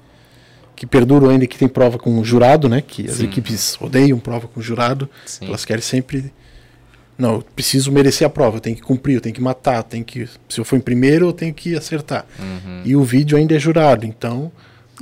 que 0.75 0.85
perduram 0.85 1.31
ainda, 1.31 1.47
que 1.47 1.57
tem 1.57 1.69
prova 1.69 1.97
com 1.97 2.25
jurado, 2.25 2.69
né? 2.69 2.81
Que 2.81 3.09
as 3.09 3.17
Sim. 3.17 3.25
equipes 3.27 3.79
odeiam 3.81 4.19
prova 4.19 4.49
com 4.49 4.61
jurado. 4.61 5.09
Sim. 5.25 5.47
Elas 5.47 5.65
querem 5.65 5.83
sempre. 5.83 6.33
Não, 7.17 7.35
eu 7.35 7.43
preciso 7.55 7.93
merecer 7.93 8.27
a 8.27 8.31
prova, 8.31 8.57
eu 8.57 8.61
tenho 8.61 8.75
que 8.75 8.83
cumprir, 8.83 9.15
eu 9.15 9.21
tenho 9.21 9.35
que 9.35 9.41
matar, 9.41 9.77
eu 9.77 9.83
tenho 9.85 10.05
que. 10.05 10.29
Se 10.49 10.59
eu 10.59 10.65
for 10.65 10.75
em 10.75 10.81
primeiro, 10.81 11.27
eu 11.27 11.33
tenho 11.33 11.55
que 11.55 11.77
acertar. 11.77 12.27
E 12.85 12.97
o 12.97 13.05
vídeo 13.05 13.39
ainda 13.39 13.55
é 13.55 13.61
jurado, 13.61 14.05
então. 14.05 14.51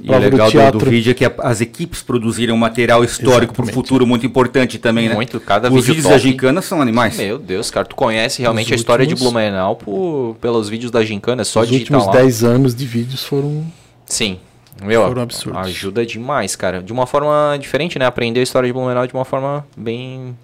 E 0.02 0.08
o 0.10 0.18
legal 0.18 0.50
do 0.72 0.78
do, 0.78 0.86
vídeo 0.90 1.10
é 1.10 1.14
que 1.14 1.24
a- 1.24 1.32
as 1.40 1.60
equipes 1.60 2.00
produziram 2.02 2.56
material 2.56 3.02
histórico 3.04 3.52
para 3.52 3.64
o 3.64 3.68
futuro 3.68 4.06
muito 4.06 4.24
importante 4.24 4.78
também, 4.78 5.08
né? 5.08 5.14
Muito, 5.14 5.38
cada 5.40 5.68
Os 5.68 5.74
vídeo 5.74 5.86
vídeos 5.88 6.04
top. 6.04 6.14
da 6.14 6.18
gincana 6.18 6.62
são 6.62 6.80
animais. 6.80 7.16
Meu 7.16 7.38
Deus, 7.38 7.70
cara, 7.70 7.84
tu 7.84 7.96
conhece 7.96 8.40
realmente 8.40 8.66
Os 8.66 8.72
a 8.72 8.76
história 8.76 9.04
de 9.06 9.12
últimos- 9.14 9.32
Blumenau 9.32 9.76
por, 9.76 10.36
pelos 10.40 10.68
vídeos 10.68 10.90
da 10.90 11.04
Gincana, 11.04 11.42
é 11.42 11.44
só 11.44 11.60
os 11.62 11.68
digitar 11.68 11.98
últimos 11.98 12.14
lá. 12.14 12.22
10 12.22 12.44
anos 12.44 12.74
de 12.74 12.86
vídeos 12.86 13.24
foram. 13.24 13.66
Sim. 14.06 14.38
Meu, 14.82 15.06
Foram 15.06 15.22
absurdos. 15.22 15.60
ajuda 15.66 16.06
demais, 16.06 16.56
cara. 16.56 16.80
De 16.82 16.92
uma 16.92 17.06
forma 17.06 17.58
diferente, 17.60 17.98
né? 17.98 18.06
Aprender 18.06 18.40
a 18.40 18.42
história 18.42 18.66
de 18.66 18.72
Blumenau 18.72 19.06
de 19.06 19.12
uma 19.12 19.26
forma 19.26 19.66
bem, 19.76 20.34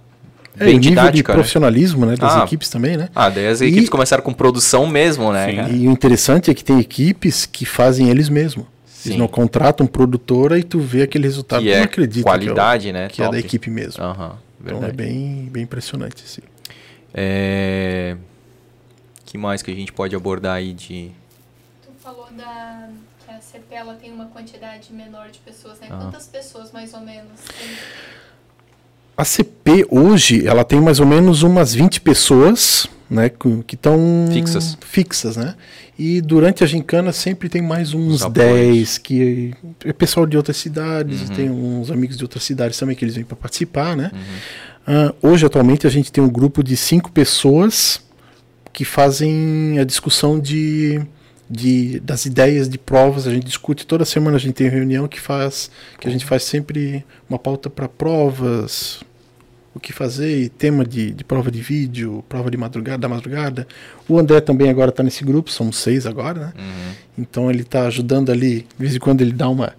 É, 0.58 0.64
bem 0.66 0.74
o 0.74 0.78
nível 0.78 0.80
de 0.80 0.88
didática, 0.90 1.32
né? 1.32 1.36
profissionalismo 1.38 2.04
né, 2.04 2.16
das 2.16 2.34
Ah. 2.36 2.42
equipes 2.44 2.68
também, 2.68 2.98
né? 2.98 3.08
Ah, 3.14 3.30
daí 3.30 3.46
as 3.46 3.62
E- 3.62 3.66
equipes 3.66 3.88
começaram 3.88 4.22
com 4.22 4.34
produção 4.34 4.86
mesmo, 4.86 5.32
né? 5.32 5.48
Sim. 5.48 5.56
cara? 5.56 5.72
E 5.72 5.88
o 5.88 5.90
interessante 5.90 6.50
é 6.50 6.54
que 6.54 6.62
tem 6.62 6.78
equipes 6.78 7.46
que 7.46 7.64
fazem 7.64 8.10
eles 8.10 8.28
mesmos. 8.28 8.66
Sim. 9.06 9.12
Eles 9.14 9.18
não 9.18 9.28
contratam 9.28 9.86
produtora 9.86 10.58
e 10.58 10.62
tu 10.62 10.78
vê 10.80 11.02
aquele 11.02 11.24
resultado. 11.24 11.62
Que 11.62 11.68
tu 11.70 11.72
é 11.74 11.76
não 11.78 11.84
acredita 11.84 12.22
qualidade, 12.24 12.92
né? 12.92 13.08
que 13.08 13.22
é, 13.22 13.26
o- 13.26 13.30
que 13.30 13.36
é 13.36 13.38
da 13.38 13.42
Top. 13.42 13.46
equipe 13.46 13.70
mesmo. 13.70 14.02
Aham, 14.02 14.38
então 14.60 14.84
é 14.84 14.92
bem, 14.92 15.48
bem 15.50 15.62
impressionante. 15.64 16.22
Assim. 16.24 16.42
É... 17.14 18.16
que 19.24 19.38
mais 19.38 19.62
que 19.62 19.70
a 19.70 19.74
gente 19.74 19.92
pode 19.92 20.14
abordar 20.14 20.56
aí 20.56 20.72
de... 20.72 21.10
Tu 21.82 21.90
falou 22.02 22.28
da 22.32 22.88
que 23.24 23.30
a 23.32 23.40
CP 23.40 23.74
ela 23.74 23.94
tem 23.94 24.12
uma 24.12 24.26
quantidade 24.26 24.92
menor 24.92 25.30
de 25.30 25.38
pessoas, 25.40 25.80
né? 25.80 25.88
Ah. 25.90 25.96
Quantas 25.98 26.26
pessoas 26.26 26.70
mais 26.72 26.92
ou 26.94 27.00
menos 27.00 27.40
tem? 27.58 27.68
A 29.16 29.24
CP 29.24 29.86
hoje, 29.90 30.46
ela 30.46 30.62
tem 30.64 30.80
mais 30.80 31.00
ou 31.00 31.06
menos 31.06 31.42
umas 31.42 31.74
20 31.74 32.00
pessoas, 32.02 32.86
né, 33.08 33.30
que 33.30 33.74
estão 33.74 33.98
Fixas. 34.32 34.76
fixas, 34.80 35.36
né? 35.36 35.54
E 35.98 36.20
durante 36.20 36.62
a 36.62 36.66
gincana 36.66 37.12
sempre 37.12 37.48
tem 37.48 37.62
mais 37.62 37.94
uns 37.94 38.16
Os 38.16 38.22
apoios. 38.22 38.48
10 38.50 38.98
que 38.98 39.54
é 39.84 39.92
pessoal 39.92 40.26
de 40.26 40.36
outras 40.36 40.58
cidades, 40.58 41.22
Uhum. 41.22 41.34
tem 41.34 41.50
uns 41.50 41.90
amigos 41.90 42.16
de 42.18 42.24
outras 42.24 42.44
cidades 42.44 42.78
também 42.78 42.94
que 42.94 43.04
eles 43.04 43.14
vêm 43.14 43.24
para 43.24 43.36
participar, 43.36 43.96
né? 43.96 44.10
Uhum. 44.12 44.20
Ah, 44.86 45.14
hoje 45.22 45.46
atualmente 45.46 45.86
a 45.86 45.90
gente 45.90 46.12
tem 46.12 46.22
um 46.22 46.28
grupo 46.28 46.62
de 46.62 46.76
cinco 46.76 47.10
pessoas 47.10 48.00
que 48.72 48.84
fazem 48.84 49.78
a 49.80 49.84
discussão 49.84 50.38
de, 50.38 51.00
de 51.48 52.00
das 52.00 52.26
ideias 52.26 52.68
de 52.68 52.78
provas. 52.78 53.26
A 53.26 53.30
gente 53.32 53.44
discute 53.44 53.86
toda 53.86 54.04
semana. 54.04 54.36
A 54.36 54.40
gente 54.40 54.54
tem 54.54 54.68
reunião 54.68 55.06
que 55.06 55.20
faz 55.20 55.70
que 55.98 56.08
a 56.08 56.10
gente 56.10 56.24
faz 56.24 56.44
sempre 56.44 57.04
uma 57.28 57.38
pauta 57.38 57.70
para 57.70 57.88
provas, 57.88 59.00
o 59.74 59.80
que 59.80 59.92
fazer, 59.92 60.48
tema 60.50 60.84
de, 60.84 61.12
de 61.12 61.22
prova 61.22 61.50
de 61.50 61.60
vídeo, 61.60 62.24
prova 62.28 62.50
de 62.50 62.56
madrugada, 62.56 62.98
da 62.98 63.08
madrugada. 63.08 63.66
O 64.08 64.18
André 64.18 64.40
também 64.40 64.70
agora 64.70 64.90
está 64.90 65.02
nesse 65.02 65.24
grupo. 65.24 65.50
São 65.50 65.70
seis 65.70 66.06
agora, 66.06 66.40
né? 66.40 66.52
Uhum. 66.58 66.92
Então 67.18 67.50
ele 67.50 67.62
está 67.62 67.86
ajudando 67.86 68.30
ali, 68.30 68.60
de 68.60 68.66
vez 68.78 68.96
em 68.96 68.98
quando 68.98 69.20
ele 69.20 69.32
dá 69.32 69.48
uma, 69.48 69.74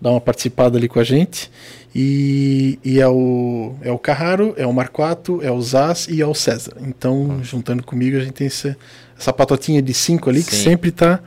dá 0.00 0.10
uma 0.10 0.20
participada 0.20 0.76
ali 0.76 0.88
com 0.88 0.98
a 0.98 1.04
gente. 1.04 1.50
E, 1.94 2.78
e 2.84 3.00
é 3.00 3.08
o 3.08 3.74
é 3.80 3.90
o 3.90 3.98
Carraro, 3.98 4.52
é 4.58 4.66
o 4.66 4.72
Marquato, 4.72 5.40
é 5.42 5.50
o 5.50 5.62
Zaz 5.62 6.08
e 6.08 6.20
é 6.20 6.26
o 6.26 6.34
César. 6.34 6.76
Então, 6.82 7.40
juntando 7.42 7.82
comigo, 7.82 8.16
a 8.16 8.20
gente 8.20 8.34
tem 8.34 8.48
essa, 8.48 8.76
essa 9.18 9.32
patotinha 9.32 9.80
de 9.82 9.92
cinco 9.94 10.28
ali 10.30 10.42
que 10.42 10.54
Sim. 10.54 10.64
sempre 10.64 10.90
está 10.90 11.20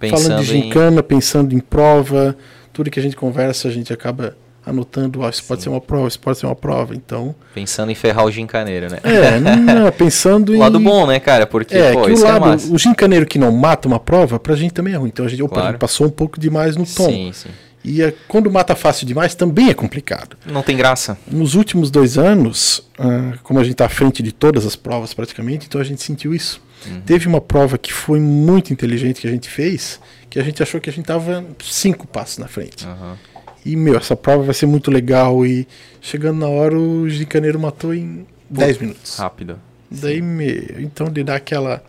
falando 0.00 0.42
de 0.44 0.56
em... 0.56 0.62
gincana, 0.62 1.02
pensando 1.02 1.54
em 1.54 1.60
prova, 1.60 2.36
tudo 2.72 2.90
que 2.90 2.98
a 2.98 3.02
gente 3.02 3.16
conversa, 3.16 3.68
a 3.68 3.70
gente 3.70 3.92
acaba 3.92 4.36
anotando, 4.64 5.20
ó, 5.20 5.28
isso 5.28 5.44
pode 5.44 5.62
ser 5.62 5.68
uma 5.68 5.80
prova, 5.80 6.08
isso 6.08 6.18
pode 6.18 6.38
ser 6.38 6.46
uma 6.46 6.56
prova. 6.56 6.94
Então, 6.94 7.34
Pensando 7.54 7.92
em 7.92 7.94
ferrar 7.94 8.24
o 8.24 8.30
gincaneiro, 8.32 8.90
né? 8.90 8.98
é, 9.04 9.38
não, 9.40 9.92
pensando 9.92 10.50
O 10.50 10.54
em 10.56 10.58
lado 10.58 10.80
bom, 10.80 11.06
né, 11.06 11.20
cara? 11.20 11.46
Porque, 11.46 11.76
é, 11.76 11.92
pô, 11.92 12.02
que 12.02 12.10
o 12.12 12.18
é 12.18 12.32
lado, 12.32 12.40
massa. 12.46 12.72
o 12.72 12.76
gincaneiro 12.76 13.24
que 13.26 13.38
não 13.38 13.52
mata 13.52 13.86
uma 13.86 14.00
prova, 14.00 14.40
pra 14.40 14.56
gente 14.56 14.74
também 14.74 14.92
é 14.92 14.96
ruim. 14.96 15.08
Então 15.08 15.24
a 15.24 15.28
gente, 15.28 15.40
opa, 15.42 15.54
Claro. 15.54 15.68
a 15.68 15.70
gente 15.72 15.80
passou 15.80 16.06
um 16.08 16.10
pouco 16.10 16.40
demais 16.40 16.74
no 16.76 16.84
tom. 16.84 17.08
Sim, 17.08 17.30
sim. 17.32 17.48
E 17.84 18.02
é, 18.02 18.12
quando 18.26 18.50
mata 18.50 18.74
fácil 18.74 19.06
demais, 19.06 19.36
também 19.36 19.70
é 19.70 19.74
complicado. 19.74 20.36
Não 20.44 20.60
tem 20.60 20.76
graça. 20.76 21.16
Nos 21.30 21.54
últimos 21.54 21.88
dois 21.88 22.18
anos, 22.18 22.82
ah, 22.98 23.34
como 23.44 23.60
a 23.60 23.62
gente 23.62 23.74
está 23.74 23.86
à 23.86 23.88
frente 23.88 24.24
de 24.24 24.32
todas 24.32 24.66
as 24.66 24.74
provas 24.74 25.14
praticamente, 25.14 25.66
então 25.68 25.80
a 25.80 25.84
gente 25.84 26.02
sentiu 26.02 26.34
isso. 26.34 26.60
Teve 27.04 27.26
uma 27.26 27.40
prova 27.40 27.76
que 27.78 27.92
foi 27.92 28.20
muito 28.20 28.72
inteligente 28.72 29.20
que 29.20 29.26
a 29.26 29.30
gente 29.30 29.48
fez, 29.48 29.98
que 30.30 30.38
a 30.38 30.42
gente 30.42 30.62
achou 30.62 30.80
que 30.80 30.88
a 30.88 30.92
gente 30.92 31.02
estava 31.04 31.44
cinco 31.64 32.06
passos 32.06 32.38
na 32.38 32.46
frente. 32.46 32.86
Aham. 32.86 33.16
E, 33.64 33.74
meu, 33.74 33.96
essa 33.96 34.14
prova 34.14 34.44
vai 34.44 34.54
ser 34.54 34.66
muito 34.66 34.90
legal. 34.90 35.44
E 35.44 35.66
chegando 36.00 36.38
na 36.38 36.48
hora, 36.48 36.78
o 36.78 37.08
Gicaneiro 37.08 37.58
matou 37.58 37.92
em 37.92 38.24
10 38.48 38.78
minutos. 38.78 39.16
Rápido. 39.18 39.58
Daí, 39.90 40.22
meu, 40.22 40.80
então 40.80 41.08
de 41.10 41.24
dar 41.24 41.36
aquela. 41.36 41.82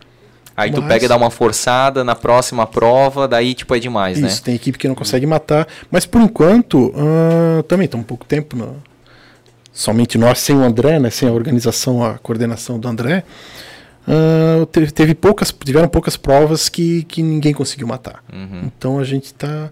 Aí 0.56 0.72
tu 0.72 0.82
pega 0.82 1.04
e 1.04 1.08
dá 1.08 1.16
uma 1.16 1.30
forçada 1.30 2.02
na 2.02 2.16
próxima 2.16 2.66
prova, 2.66 3.28
daí 3.28 3.54
tipo 3.54 3.72
é 3.76 3.78
demais, 3.78 4.18
Isso, 4.18 4.38
né? 4.38 4.42
tem 4.44 4.54
equipe 4.56 4.76
que 4.76 4.88
não 4.88 4.94
consegue 4.96 5.24
matar. 5.24 5.68
Mas 5.88 6.04
por 6.04 6.20
enquanto, 6.20 6.92
ah, 6.96 7.62
também 7.68 7.84
está 7.84 7.96
um 7.96 8.02
pouco 8.02 8.24
tempo. 8.24 8.56
no- 8.56 8.82
somente 9.72 10.18
nós, 10.18 10.40
sem 10.40 10.56
o 10.56 10.62
André, 10.64 10.98
né, 10.98 11.10
sem 11.10 11.28
a 11.28 11.32
organização, 11.32 12.04
a 12.04 12.18
coordenação 12.18 12.78
do 12.80 12.88
André. 12.88 13.22
Ah, 14.08 14.66
teve, 14.72 14.90
teve 14.90 15.14
poucas, 15.14 15.54
tiveram 15.64 15.88
poucas 15.88 16.16
provas 16.16 16.68
que, 16.68 17.02
que 17.04 17.22
ninguém 17.22 17.52
conseguiu 17.52 17.86
matar. 17.86 18.24
Uhum. 18.32 18.62
Então 18.64 18.98
a 18.98 19.04
gente 19.04 19.34
tá. 19.34 19.70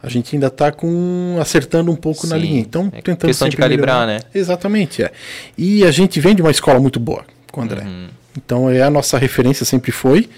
A 0.00 0.08
gente 0.08 0.34
ainda 0.34 0.48
está 0.48 0.72
com 0.72 1.36
acertando 1.40 1.92
um 1.92 1.94
pouco 1.94 2.26
na 2.26 2.34
Sim, 2.34 2.42
linha. 2.42 2.60
Então, 2.60 2.90
é 2.92 3.00
tentando 3.00 3.28
questão 3.28 3.48
de 3.48 3.56
calibrar, 3.56 4.00
melhorar. 4.00 4.24
né? 4.24 4.30
Exatamente, 4.34 5.00
é. 5.00 5.12
E 5.56 5.84
a 5.84 5.92
gente 5.92 6.20
vem 6.20 6.34
de 6.34 6.42
uma 6.42 6.50
escola 6.50 6.80
muito 6.80 6.98
boa 6.98 7.24
com 7.52 7.60
o 7.60 7.64
André. 7.64 7.82
Uhum. 7.82 8.08
Então 8.36 8.68
é 8.68 8.82
a 8.82 8.90
nossa 8.90 9.16
referência 9.16 9.64
sempre 9.64 9.92
foi, 9.92 10.28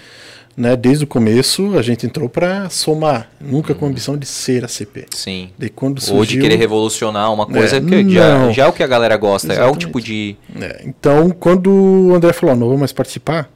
né? 0.57 0.75
Desde 0.75 1.03
o 1.03 1.07
começo 1.07 1.77
a 1.77 1.81
gente 1.81 2.05
entrou 2.05 2.29
para 2.29 2.69
somar, 2.69 3.29
nunca 3.41 3.73
com 3.75 3.85
a 3.85 3.89
ambição 3.89 4.17
de 4.17 4.25
ser 4.25 4.63
a 4.63 4.67
CP. 4.67 5.05
Sim. 5.11 5.49
Daí 5.57 5.69
quando 5.69 5.99
surgiu, 5.99 6.17
Ou 6.17 6.25
de 6.25 6.39
querer 6.39 6.55
revolucionar 6.55 7.31
uma 7.33 7.45
coisa 7.45 7.77
É, 7.77 7.81
que 7.81 8.09
já, 8.13 8.51
já 8.51 8.63
é 8.63 8.67
o 8.67 8.73
que 8.73 8.83
a 8.83 8.87
galera 8.87 9.17
gosta. 9.17 9.47
É 9.47 9.49
o 9.49 9.53
Exatamente. 9.53 9.79
tipo 9.85 10.01
de 10.01 10.35
É, 10.59 10.81
então 10.85 11.29
quando 11.29 11.69
o 11.71 12.13
André 12.15 12.31
falou, 12.33 12.55
"Ó, 12.55 12.57
não 12.57 12.67
vou 12.69 12.77
mais 12.77 12.91
participar, 12.93 13.49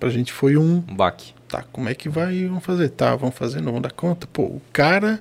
pra 0.00 0.08
gente 0.08 0.32
foi 0.32 0.56
um, 0.56 0.82
um 0.88 0.94
baque. 0.94 1.32
tá, 1.48 1.64
como 1.72 1.88
é 1.88 1.94
que 1.94 2.08
vai, 2.08 2.44
vamos 2.46 2.64
fazer? 2.64 2.88
Tá, 2.90 3.14
vamos 3.16 3.34
fazer, 3.34 3.58
não 3.58 3.66
vamos 3.72 3.82
dar 3.82 3.92
conta. 3.92 4.26
Pô, 4.32 4.42
o 4.42 4.62
cara 4.72 5.20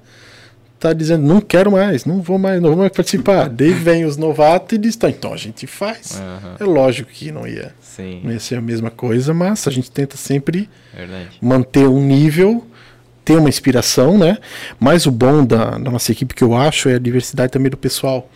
tá 0.79 0.93
dizendo, 0.93 1.25
não 1.25 1.41
quero 1.41 1.71
mais, 1.71 2.05
não 2.05 2.21
vou 2.21 2.37
mais, 2.37 2.61
não 2.61 2.69
vou 2.69 2.79
mais 2.79 2.91
participar. 2.91 3.49
Daí 3.49 3.73
vem 3.73 4.05
os 4.05 4.17
novatos 4.17 4.75
e 4.75 4.79
diz, 4.79 4.95
tá, 4.95 5.09
então 5.09 5.33
a 5.33 5.37
gente 5.37 5.65
faz. 5.67 6.19
Aham. 6.19 6.55
É 6.59 6.63
lógico 6.63 7.09
que 7.11 7.31
não 7.31 7.47
ia, 7.47 7.73
Sim, 7.81 8.21
não 8.23 8.31
ia 8.31 8.39
ser 8.39 8.55
a 8.55 8.61
mesma 8.61 8.89
coisa, 8.91 9.33
mas 9.33 9.67
a 9.67 9.71
gente 9.71 9.89
tenta 9.89 10.15
sempre 10.17 10.69
verdade. 10.95 11.37
manter 11.41 11.87
um 11.87 12.01
nível, 12.01 12.65
ter 13.25 13.37
uma 13.37 13.49
inspiração, 13.49 14.17
né? 14.17 14.37
Mas 14.79 15.05
o 15.05 15.11
bom 15.11 15.45
da, 15.45 15.71
da 15.71 15.91
nossa 15.91 16.11
equipe 16.11 16.33
que 16.33 16.43
eu 16.43 16.55
acho 16.55 16.89
é 16.89 16.95
a 16.95 16.99
diversidade 16.99 17.51
também 17.51 17.69
do 17.69 17.77
pessoal. 17.77 18.29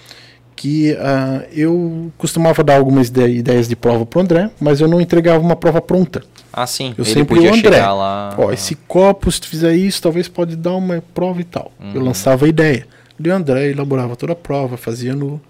Que 0.62 0.96
ah, 1.00 1.42
eu 1.52 2.12
costumava 2.20 2.64
dar 2.64 2.76
algumas 2.78 3.08
ide- 3.08 3.38
ideias 3.38 3.68
de 3.68 3.76
prova 3.76 4.06
pro 4.06 4.20
André, 4.22 4.52
mas 4.60 4.80
eu 4.80 4.88
não 4.88 5.02
entregava 5.02 5.40
uma 5.44 5.56
prova 5.56 5.82
pronta. 5.82 6.22
Ah, 6.54 6.68
sim. 6.68 6.94
Eu 6.96 7.04
ele 7.04 7.14
sempre 7.14 7.34
podia 7.36 7.52
o 7.52 7.56
André. 7.56 7.82
lá. 7.84 8.36
Ó, 8.38 8.52
esse 8.52 8.76
copo, 8.76 9.32
se 9.32 9.42
tu 9.42 9.48
fizer 9.48 9.74
isso, 9.74 10.00
talvez 10.00 10.28
pode 10.28 10.56
dar 10.56 10.76
uma 10.76 11.04
prova 11.16 11.42
e 11.42 11.46
tal. 11.46 11.72
Uhum. 11.80 11.92
Eu 11.96 12.02
lançava 12.04 12.46
a 12.46 12.48
ideia. 12.48 12.86
E 13.20 13.28
o 13.28 13.34
André 13.34 13.72
elaborava 13.72 14.16
toda 14.16 14.34
a 14.34 14.36
prova, 14.36 14.78
fazia 14.78 15.16
no, 15.16 15.42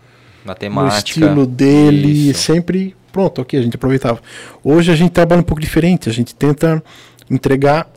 no 0.45 0.88
estilo 0.88 1.45
dele, 1.45 2.30
Isso. 2.30 2.43
sempre 2.43 2.95
pronto, 3.12 3.41
ok, 3.41 3.59
a 3.59 3.64
gente 3.64 3.76
aproveitava. 3.76 4.22
Hoje 4.64 4.93
a 4.93 4.95
gente 4.95 5.12
trabalha 5.12 5.41
um 5.41 5.43
pouco 5.43 5.59
diferente, 5.62 6.07
a 6.07 6.14
gente 6.14 6.34
tenta 6.34 6.82
entregar, 7.30 7.91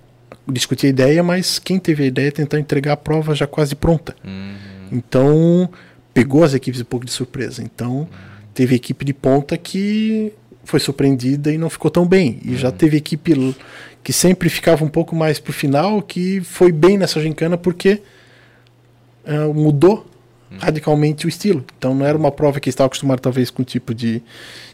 discutir 0.49 0.87
a 0.87 0.91
ideia, 0.91 1.23
mas 1.23 1.61
quem 1.61 1.79
teve 1.79 2.03
a 2.03 2.07
ideia 2.07 2.27
é 2.29 2.31
tentar 2.33 2.59
entregar 2.59 2.95
a 2.95 2.97
prova 2.97 3.37
já 3.37 3.47
quase 3.47 3.77
pronta. 3.77 4.17
Uhum. 4.25 4.55
Então, 4.91 5.69
pegou 6.15 6.45
as 6.45 6.55
equipes 6.55 6.81
um 6.81 6.85
pouco 6.85 7.05
de 7.05 7.12
surpresa. 7.12 7.62
Então, 7.62 8.09
teve 8.55 8.77
equipe 8.77 9.05
de 9.05 9.12
ponta 9.12 9.59
que 9.59 10.33
foi 10.65 10.81
surpreendida 10.81 11.53
e 11.53 11.59
não 11.59 11.69
ficou 11.69 11.91
tão 11.91 12.07
bem. 12.07 12.39
E 12.43 12.57
já 12.57 12.71
teve 12.71 12.97
equipe 12.97 13.55
que 14.03 14.12
sempre 14.12 14.49
ficava 14.49 14.85
um 14.85 14.89
pouco 14.89 15.15
mais 15.17 15.39
pro 15.39 15.53
final, 15.53 16.01
que 16.01 16.41
foi 16.41 16.71
bem 16.71 16.97
nessa 16.97 17.21
gincana 17.21 17.59
porque 17.59 18.01
ah, 19.27 19.49
mudou 19.53 20.07
radicalmente 20.59 21.27
o 21.27 21.29
estilo. 21.29 21.65
Então 21.79 21.95
não 21.95 22.05
era 22.07 22.17
uma 22.17 22.31
prova 22.31 22.61
que 22.61 22.69
estava 22.69 22.87
acostumado 22.87 23.21
talvez 23.21 23.51
com 23.51 23.63
o 23.63 23.65
tipo 23.65 23.95
de, 23.95 24.23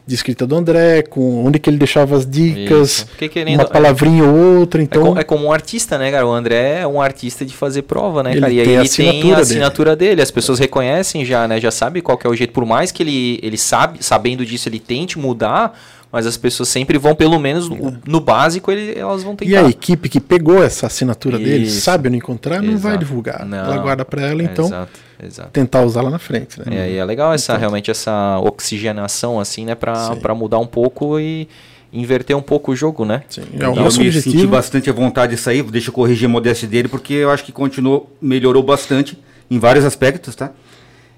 de 0.05 0.15
escrita 0.15 0.45
do 0.47 0.55
André, 0.55 1.01
com 1.03 1.45
onde 1.45 1.59
que 1.59 1.69
ele 1.69 1.77
deixava 1.77 2.15
as 2.15 2.25
dicas, 2.29 3.05
querendo- 3.31 3.59
uma 3.59 3.67
palavrinha 3.69 4.23
ou 4.23 4.59
outra. 4.59 4.81
É, 4.81 4.83
Então 4.83 5.13
co- 5.13 5.19
é 5.19 5.23
como 5.23 5.45
um 5.45 5.51
artista, 5.51 5.97
né, 5.97 6.11
cara? 6.11 6.25
O 6.27 6.31
André 6.31 6.79
é 6.81 6.87
um 6.87 7.01
artista 7.01 7.45
de 7.45 7.55
fazer 7.55 7.83
prova, 7.83 8.23
né, 8.23 8.31
Ele 8.31 8.41
cara? 8.41 8.53
E 8.53 8.59
aí 8.59 8.65
tem 8.65 8.77
a 8.77 8.79
ele 8.81 8.89
tem 8.89 9.01
a 9.01 9.03
assinatura 9.03 9.21
dele. 9.35 9.41
assinatura 9.41 9.95
dele. 9.95 10.21
As 10.21 10.31
pessoas 10.31 10.59
reconhecem 10.59 11.23
já, 11.25 11.47
né? 11.47 11.59
Já 11.59 11.71
sabe 11.71 12.01
qual 12.01 12.17
que 12.17 12.25
é 12.25 12.29
o 12.29 12.35
jeito. 12.35 12.53
Por 12.53 12.65
mais 12.65 12.91
que 12.91 13.03
ele, 13.03 13.39
ele 13.41 13.57
sabe, 13.57 14.03
sabendo 14.03 14.45
disso, 14.45 14.67
ele 14.69 14.79
tente 14.79 15.17
mudar, 15.19 15.79
mas 16.11 16.25
as 16.27 16.35
pessoas 16.35 16.67
sempre 16.67 16.97
vão, 16.97 17.15
pelo 17.15 17.39
menos 17.39 17.69
no, 17.69 17.97
no 18.05 18.19
básico, 18.19 18.69
ele, 18.69 18.99
elas 18.99 19.23
vão 19.23 19.33
tentar. 19.35 19.51
E 19.51 19.55
a 19.55 19.69
equipe 19.69 20.09
que 20.09 20.19
pegou 20.19 20.61
essa 20.61 20.87
assinatura 20.87 21.37
dele, 21.37 21.63
Isso. 21.65 21.79
sabe 21.81 22.09
onde 22.09 22.17
encontrar, 22.17 22.61
não 22.61 22.77
vai 22.77 22.91
Exato. 22.93 23.05
divulgar. 23.05 23.45
Não. 23.45 23.57
Ela 23.59 23.77
guarda 23.77 24.03
para 24.03 24.23
ela, 24.27 24.41
É, 24.41 24.45
então 24.45 24.65
Exato, 24.65 24.91
exato. 25.25 25.49
tentar 25.51 25.81
usar 25.83 26.01
lá 26.01 26.09
na 26.09 26.19
frente. 26.19 26.59
Né? 26.59 26.65
É, 26.87 26.91
e 26.91 26.97
é 26.97 27.05
legal 27.05 27.33
essa, 27.33 27.57
realmente 27.57 27.89
essa 27.91 28.39
oxigenação, 28.39 29.39
assim, 29.39 29.65
né? 29.65 29.75
Pra 29.75 30.35
mudar 30.35 30.59
um 30.59 30.67
pouco 30.67 31.19
e 31.19 31.47
inverter 31.93 32.35
um 32.37 32.41
pouco 32.41 32.71
o 32.71 32.75
jogo, 32.75 33.03
né? 33.03 33.23
Sim, 33.29 33.41
é 33.41 33.43
o 33.43 33.55
Então, 33.55 33.75
eu 33.75 33.83
nosso 33.83 33.99
me 33.99 34.11
senti 34.11 34.27
objetivo. 34.29 34.51
bastante 34.51 34.89
à 34.89 34.93
vontade 34.93 35.35
disso 35.35 35.49
aí, 35.49 35.61
deixa 35.61 35.89
eu 35.89 35.93
corrigir 35.93 36.25
a 36.25 36.29
modéstia 36.29 36.67
dele, 36.67 36.87
porque 36.87 37.13
eu 37.13 37.29
acho 37.29 37.43
que 37.43 37.51
continuou, 37.51 38.09
melhorou 38.21 38.63
bastante 38.63 39.17
em 39.49 39.59
vários 39.59 39.83
aspectos, 39.83 40.33
tá? 40.35 40.51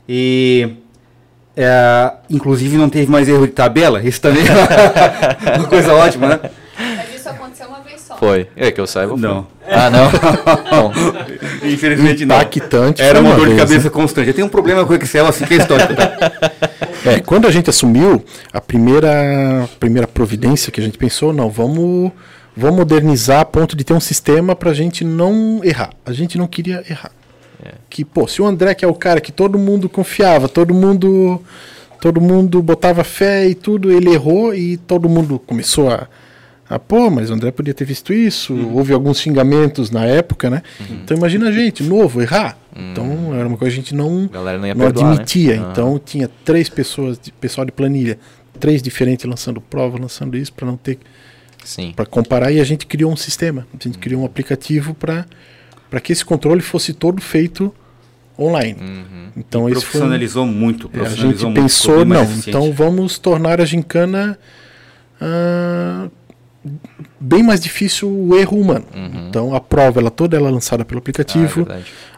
E 0.10 0.70
é, 1.56 2.14
inclusive 2.30 2.76
não 2.78 2.90
teve 2.90 3.12
mais 3.12 3.30
erro 3.30 3.46
de 3.46 3.54
tabela, 3.54 4.02
isso 4.04 4.20
também 4.20 4.44
é 4.48 5.58
uma 5.60 5.68
coisa 5.68 5.94
ótima, 5.94 6.28
né? 6.28 6.40
Mas 6.98 7.16
isso 7.16 7.30
aconteceu 7.30 7.68
uma 7.68 7.82
vez 7.82 8.02
só. 8.14 8.18
Foi. 8.18 8.48
É 8.56 8.72
que 8.72 8.80
eu 8.80 8.88
saiba. 8.88 9.12
foi. 9.12 9.22
Não. 9.22 9.48
Ah, 9.68 9.90
não? 9.90 10.10
Bom, 10.70 10.94
Infelizmente 11.64 12.26
não. 12.26 12.36
Impactante 12.36 13.02
Era 13.02 13.16
foi 13.16 13.22
uma 13.22 13.30
uma 13.32 13.38
dor 13.38 13.48
de 13.48 13.56
vez, 13.56 13.70
cabeça 13.70 13.90
constante. 13.90 14.28
Eu 14.28 14.34
tenho 14.34 14.48
um 14.48 14.50
problema 14.50 14.86
com 14.86 14.94
o 14.94 14.96
Excel 14.96 15.26
assim 15.26 15.46
que 15.46 15.54
é 15.54 15.58
histórico. 15.58 15.94
Tá? 15.96 16.32
É, 17.06 17.20
quando 17.20 17.46
a 17.46 17.52
gente 17.52 17.70
assumiu, 17.70 18.24
a 18.54 18.62
primeira, 18.62 19.68
primeira 19.78 20.08
providência 20.08 20.72
que 20.72 20.80
a 20.80 20.84
gente 20.84 20.98
pensou, 20.98 21.34
não, 21.34 21.50
vamos, 21.50 22.14
vamos 22.56 22.78
modernizar 22.78 23.42
a 23.42 23.46
ponto 23.46 23.76
de 23.76 23.84
ter 23.84 23.92
um 23.92 24.00
sistema 24.00 24.56
para 24.56 24.72
a 24.72 24.74
gente 24.74 25.04
não 25.04 25.60
errar. 25.66 25.90
A 26.06 26.14
gente 26.14 26.38
não 26.38 26.48
queria 26.48 26.82
errar. 26.90 27.12
Que, 27.90 28.06
pô, 28.06 28.26
se 28.26 28.42
o 28.42 28.46
André, 28.46 28.74
que 28.74 28.86
é 28.86 28.88
o 28.88 28.94
cara 28.94 29.20
que 29.20 29.34
todo 29.34 29.60
mundo 29.60 29.90
confiava, 29.90 30.48
todo 30.48 30.74
mundo 30.74 31.42
todo 32.00 32.20
mundo 32.20 32.62
botava 32.62 33.04
fé 33.04 33.48
e 33.48 33.56
tudo, 33.56 33.92
ele 33.92 34.12
errou 34.14 34.54
e 34.54 34.76
todo 34.76 35.08
mundo 35.08 35.40
começou 35.40 35.90
a, 35.90 36.08
a 36.76 36.80
pô, 36.80 37.10
mas 37.10 37.30
o 37.30 37.34
André 37.34 37.52
podia 37.52 37.74
ter 37.74 37.86
visto 37.86 38.12
isso. 38.14 38.54
Houve 38.74 38.94
alguns 38.94 39.20
xingamentos 39.20 39.92
na 39.92 40.06
época, 40.06 40.50
né? 40.50 40.62
Então 40.90 41.16
imagina 41.16 41.50
a 41.50 41.52
gente, 41.52 41.84
novo, 41.84 42.22
errar. 42.22 42.58
Então 42.76 43.34
era 43.36 43.48
uma 43.48 43.58
coisa 43.58 43.74
que 43.76 43.80
a 43.80 43.84
gente 43.84 43.94
não, 43.96 44.26
a 44.26 44.34
galera 44.34 44.58
não 44.58 44.68
ia 44.68 44.74
não 44.74 44.86
perdoar, 44.86 45.06
né? 45.06 45.12
admitia. 45.14 45.62
Ah. 45.64 45.70
Então 45.72 46.00
tinha 46.04 46.30
três 46.44 46.70
pessoas, 46.70 47.20
de, 47.20 47.32
pessoal 47.32 47.66
de 47.66 47.72
planilha, 47.72 48.18
três 48.60 48.82
diferentes 48.82 49.26
lançando 49.26 49.62
prova, 49.62 50.00
lançando 50.00 50.36
isso 50.38 50.52
para 50.54 50.66
não 50.66 50.76
ter 50.78 50.98
Sim. 51.64 51.94
para 51.96 52.06
comparar 52.06 52.52
e 52.52 52.60
a 52.60 52.64
gente 52.64 52.86
criou 52.86 53.12
um 53.12 53.16
sistema, 53.16 53.68
a 53.80 53.84
gente 53.84 53.98
criou 53.98 54.22
um 54.22 54.26
aplicativo 54.26 54.94
para 54.94 55.26
para 55.90 56.00
que 56.02 56.12
esse 56.12 56.26
controle 56.26 56.62
fosse 56.62 56.92
todo 56.94 57.22
feito 57.22 57.74
online. 58.40 58.80
Uhum. 58.82 59.28
Então 59.38 59.70
esse 59.70 59.76
foi 59.86 60.02
um- 60.02 60.10
Profissionalizou 60.10 60.46
muito. 60.48 60.88
é, 60.88 60.98
a 60.98 61.00
Profissionalizou 61.02 61.50
gente 61.50 61.60
muito, 61.60 61.62
pensou 61.62 62.04
não, 62.06 62.24
eficiente. 62.24 62.50
então 62.50 62.72
vamos 62.74 63.20
tornar 63.20 63.62
a 63.62 63.66
gincana 63.66 64.38
ah, 65.22 66.10
bem 67.20 67.44
mais 67.44 67.60
difícil 67.60 68.10
o 68.10 68.36
erro 68.36 68.58
humano. 68.58 68.86
Então 69.28 69.54
a 69.54 69.60
prova 69.60 70.00
ela 70.00 70.10
toda 70.10 70.38
ela 70.38 70.50
é 70.50 70.52
lançada 70.52 70.84
pelo 70.84 71.00
Uhum. 71.00 71.04
Ah, 71.04 71.10
é 71.10 71.12
aplicativo. 71.12 71.68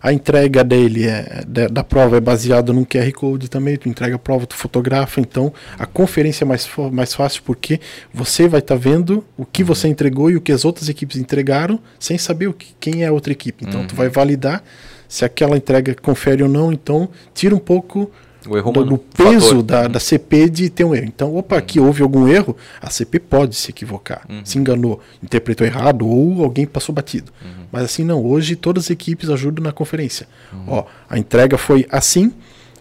A 0.02 0.14
entrega 0.14 0.64
dele 0.64 1.06
é 1.06 1.44
da, 1.48 1.68
da 1.68 1.84
prova 1.84 2.18
é 2.18 2.20
baseada 2.20 2.72
num 2.72 2.86
QR 2.86 3.12
Code 3.14 3.50
também. 3.50 3.78
Tu 3.78 3.90
entrega 3.90 4.16
a 4.16 4.20
prova, 4.20 4.46
tu 4.46 4.56
fotografa. 4.56 5.20
Então 5.20 5.54
a 5.78 5.86
conferência 5.86 6.44
é 6.44 6.48
mais, 6.48 6.70
mais 6.92 7.14
fácil 7.14 7.42
porque 7.44 7.80
você 8.14 8.48
vai 8.48 8.60
estar 8.60 8.76
vendo 8.76 9.26
o 9.38 9.46
que 9.46 9.64
você 9.64 9.88
entregou 9.88 10.30
e 10.30 10.36
o 10.36 10.42
que 10.42 10.52
as 10.52 10.66
outras 10.66 10.90
equipes 10.90 11.18
entregaram 11.18 11.80
sem 12.00 12.18
saber 12.18 12.48
o 12.48 12.54
que, 12.54 12.76
quem 12.80 13.04
é 13.04 13.08
a 13.08 13.12
outra 13.12 13.32
equipe. 13.32 13.66
Então 13.68 13.86
tu 13.86 13.96
vai 13.96 14.10
validar 14.10 14.64
se 15.08 15.24
aquela 15.26 15.58
entrega 15.58 15.96
confere 15.96 16.44
ou 16.44 16.50
não. 16.50 16.72
Então 16.72 17.10
tira 17.34 17.56
um 17.56 17.60
pouco 17.60 18.12
O 18.48 18.58
erro 18.58 18.72
do, 18.72 18.80
humano. 18.82 18.98
do 18.98 18.98
peso 18.98 19.48
Fator. 19.48 19.64
da, 19.64 19.88
da 19.88 20.00
CP 20.00 20.50
de 20.50 20.70
ter 20.70 20.84
um 20.84 20.94
erro. 20.94 21.06
Então, 21.06 21.36
opa, 21.36 21.58
aqui 21.58 21.80
houve 21.80 22.04
algum 22.04 22.28
erro, 22.28 22.56
a 22.82 22.90
CP 22.90 23.20
pode 23.20 23.56
se 23.56 23.70
equivocar, 23.72 24.26
se 24.44 24.58
enganou, 24.58 25.00
interpretou 25.24 25.66
errado 25.66 26.08
ou 26.08 26.44
alguém 26.44 26.66
passou 26.66 26.94
batido. 26.94 27.32
Mas 27.72 27.84
assim 27.84 28.04
não, 28.04 28.24
hoje 28.24 28.56
todas 28.56 28.86
as 28.86 28.90
equipes 28.90 29.30
ajudam 29.30 29.64
na 29.64 29.72
conferência. 29.72 30.28
Ó, 30.68 30.86
a 31.10 31.18
entrega 31.18 31.58
foi 31.58 31.86
assim, 31.92 32.32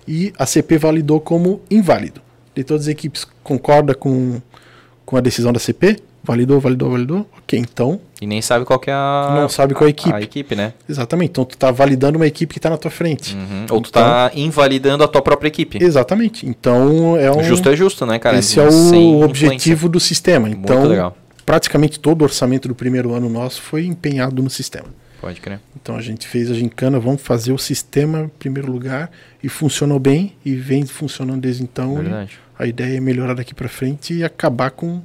e 0.07 0.33
a 0.39 0.47
CP 0.47 0.79
validou 0.79 1.21
como 1.21 1.61
inválido. 1.71 2.21
De 2.55 2.63
todas 2.63 2.83
as 2.85 2.89
equipes 2.89 3.27
concorda 3.43 3.95
com, 3.95 4.41
com 5.05 5.17
a 5.17 5.21
decisão 5.21 5.53
da 5.53 5.59
CP? 5.59 5.99
Validou, 6.27 6.59
validou, 6.59 6.91
validou? 6.91 7.29
Ok, 7.39 7.59
então, 7.59 8.01
E 8.21 8.27
nem 8.27 8.41
sabe 8.41 8.65
qual 8.65 8.79
que 8.79 8.89
é 8.91 8.95
a. 8.95 9.35
Não 9.39 9.49
sabe 9.49 9.75
qual 9.75 9.85
é 9.87 9.89
a 9.89 9.91
equipe. 9.91 10.13
A 10.15 10.21
equipe, 10.23 10.57
né? 10.57 10.73
exatamente. 10.89 11.31
Então, 11.31 11.45
tu 11.45 11.57
tá 11.57 11.71
validando 11.71 12.17
uma 12.19 12.27
equipe 12.27 12.53
que 12.55 12.59
está 12.59 12.71
na 12.71 12.79
tua 12.79 12.91
frente. 12.91 13.35
Uhum. 13.37 13.67
Ou 13.71 13.81
tu 13.83 13.93
tá 13.93 14.31
invalidando 14.35 15.05
a 15.05 15.09
tua 15.09 15.21
própria 15.21 15.49
equipe. 15.49 15.79
Exatamente. 15.85 16.47
Então, 16.49 17.17
é 17.19 17.31
um... 17.31 17.45
Justo 17.45 17.69
é 17.69 17.77
justo, 17.77 18.07
né, 18.07 18.19
cara? 18.19 18.39
Esse 18.39 18.59
é 18.59 18.71
Sem 18.71 18.81
o 18.81 19.25
influência. 19.25 19.25
objetivo 19.27 19.89
do 19.89 20.01
sistema. 20.01 20.49
Muito 20.49 20.63
Então, 20.65 20.85
legal. 20.87 21.15
praticamente 21.45 22.01
todo 22.01 22.23
o 22.23 22.25
orçamento 22.25 22.69
do 22.69 22.75
primeiro 22.75 23.13
ano 23.13 23.29
nosso 23.29 23.61
foi 23.61 23.85
empenhado 23.85 24.43
no 24.43 24.49
sistema. 24.49 24.87
Pode 25.21 25.41
crer. 25.41 25.61
Então 25.81 25.97
a 25.97 26.01
gente 26.03 26.27
fez 26.29 26.51
a 26.51 26.55
gincana, 26.55 26.99
vamos 27.01 27.23
fazer 27.23 27.53
o 27.53 27.57
sistema 27.59 28.21
em 28.25 28.29
primeiro 28.39 28.71
lugar 28.71 29.11
e 29.43 29.49
funcionou 29.49 29.99
bem 29.99 30.35
e 30.45 30.55
vem 30.55 30.85
funcionando 30.87 31.41
desde 31.41 31.63
então. 31.63 31.95
Verdade. 31.97 32.39
A 32.59 32.67
ideia 32.67 32.99
é 32.99 33.01
melhorar 33.01 33.33
daqui 33.35 33.55
para 33.55 33.69
frente 33.69 34.13
e 34.15 34.23
acabar 34.25 34.71
com 34.71 35.01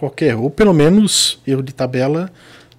qualquer, 0.00 0.34
ou 0.34 0.48
pelo 0.48 0.72
menos 0.72 1.38
erro 1.46 1.62
de 1.62 1.72
tabela 1.74 2.30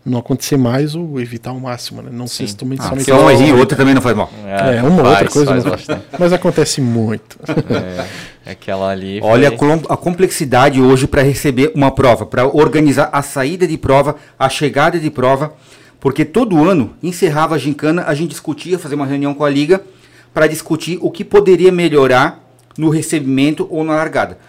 não 0.04 0.18
acontecer 0.18 0.58
mais 0.58 0.96
ou 0.96 1.20
evitar 1.22 1.52
ao 1.52 1.60
máximo, 1.60 2.02
né? 2.02 2.10
Não 2.12 2.26
Sim. 2.26 2.48
ser 2.48 2.58
somente 2.60 2.82
Ah, 2.82 2.90
somente 2.90 3.04
se 3.06 3.12
é 3.12 3.14
um 3.14 3.30
errinho, 3.30 3.60
outro 3.60 3.78
também 3.78 3.94
não 3.94 4.02
faz 4.02 4.18
mal. 4.18 4.32
É, 4.48 4.82
uma 4.82 4.98
outra 4.98 5.18
faz, 5.18 5.30
coisa, 5.34 5.62
faz 5.62 5.86
mas, 5.88 6.00
mas 6.20 6.34
acontece 6.34 6.82
muito. 6.82 7.38
É, 8.46 8.52
aquela 8.52 8.90
ali. 8.90 9.20
Olha 9.22 9.50
a, 9.50 9.58
foi- 9.58 9.82
a 9.90 9.96
complexidade 9.96 10.82
hoje 10.82 11.06
para 11.06 11.22
receber 11.22 11.72
uma 11.76 11.92
prova, 11.92 12.26
para 12.26 12.48
organizar 12.48 13.10
a 13.14 13.22
saída 13.22 13.68
de 13.68 13.78
prova, 13.78 14.16
a 14.40 14.50
chegada 14.50 15.00
de 15.00 15.12
prova, 15.12 15.54
porque 16.00 16.26
todo 16.26 16.68
ano 16.68 16.96
encerrava 17.04 17.54
a 17.54 17.58
gincana, 17.60 18.04
a 18.08 18.16
gente 18.16 18.32
discutia, 18.32 18.80
fazer 18.80 18.96
uma 18.96 19.06
reunião 19.06 19.36
com 19.36 19.46
a 19.46 19.50
liga 19.52 19.84
para 20.34 20.48
discutir 20.48 20.98
o 21.00 21.12
que 21.12 21.24
poderia 21.24 21.72
melhorar 21.72 22.44
no 22.76 22.90
recebimento 22.90 23.68
ou 23.70 23.84
na 23.84 23.94
largada. 23.94 24.40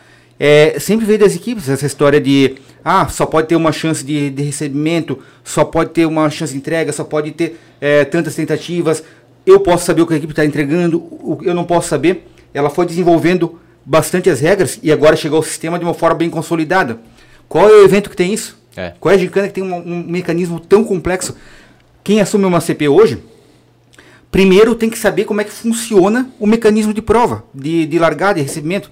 É, 0.45 0.81
sempre 0.81 1.07
veio 1.07 1.21
das 1.21 1.37
equipes 1.37 1.69
essa 1.69 1.87
história 1.87 2.21
de 2.21 2.57
ah, 2.85 3.07
só 3.07 3.25
pode 3.25 3.47
ter 3.47 3.55
uma 3.55 3.71
chance 3.71 4.05
de, 4.05 4.29
de 4.29 4.43
recebimento, 4.43 5.21
só 5.45 5.65
pode 5.65 5.91
ter 5.91 6.05
uma 6.05 6.29
chance 6.31 6.53
de 6.53 6.59
entrega, 6.59 6.93
só 6.93 7.05
pode 7.05 7.31
ter 7.31 7.61
é, 7.81 8.05
tantas 8.05 8.35
tentativas. 8.35 9.05
Eu 9.47 9.61
posso 9.61 9.87
saber 9.87 10.03
o 10.03 10.07
que 10.07 10.15
a 10.15 10.17
equipe 10.17 10.33
está 10.33 10.45
entregando, 10.45 10.99
o 10.99 11.37
que 11.37 11.49
eu 11.49 11.55
não 11.55 11.63
posso 11.63 11.89
saber. 11.89 12.27
Ela 12.53 12.71
foi 12.71 12.87
desenvolvendo 12.87 13.61
bastante 13.87 14.29
as 14.29 14.41
regras 14.41 14.81
e 14.83 14.91
agora 14.91 15.15
chegou 15.15 15.37
ao 15.37 15.45
sistema 15.45 15.79
de 15.79 15.85
uma 15.85 15.95
forma 15.95 16.17
bem 16.17 16.29
consolidada. 16.29 16.99
Qual 17.49 17.69
é 17.69 17.75
o 17.75 17.85
evento 17.85 18.11
que 18.11 18.17
tem 18.17 18.35
isso? 18.35 18.59
É. 18.77 18.95
Qual 18.99 19.13
é 19.13 19.15
a 19.15 19.21
gincana 19.21 19.47
que 19.47 19.55
tem 19.55 19.63
um, 19.63 19.77
um 19.77 20.05
mecanismo 20.09 20.59
tão 20.59 20.83
complexo? 20.83 21.37
Quem 22.03 22.21
assume 22.21 22.47
uma 22.47 22.61
CP 22.61 22.89
hoje, 22.89 23.23
primeiro 24.29 24.75
tem 24.75 24.91
que 24.91 24.99
saber 24.99 25.25
como 25.25 25.41
é 25.41 25.45
que 25.45 25.53
funciona 25.53 26.29
o 26.41 26.49
mecanismo 26.49 26.93
de 26.93 27.01
prova, 27.01 27.45
de, 27.55 27.87
de 27.87 27.97
largada 27.97 28.41
e 28.41 28.43
recebimento. 28.43 28.91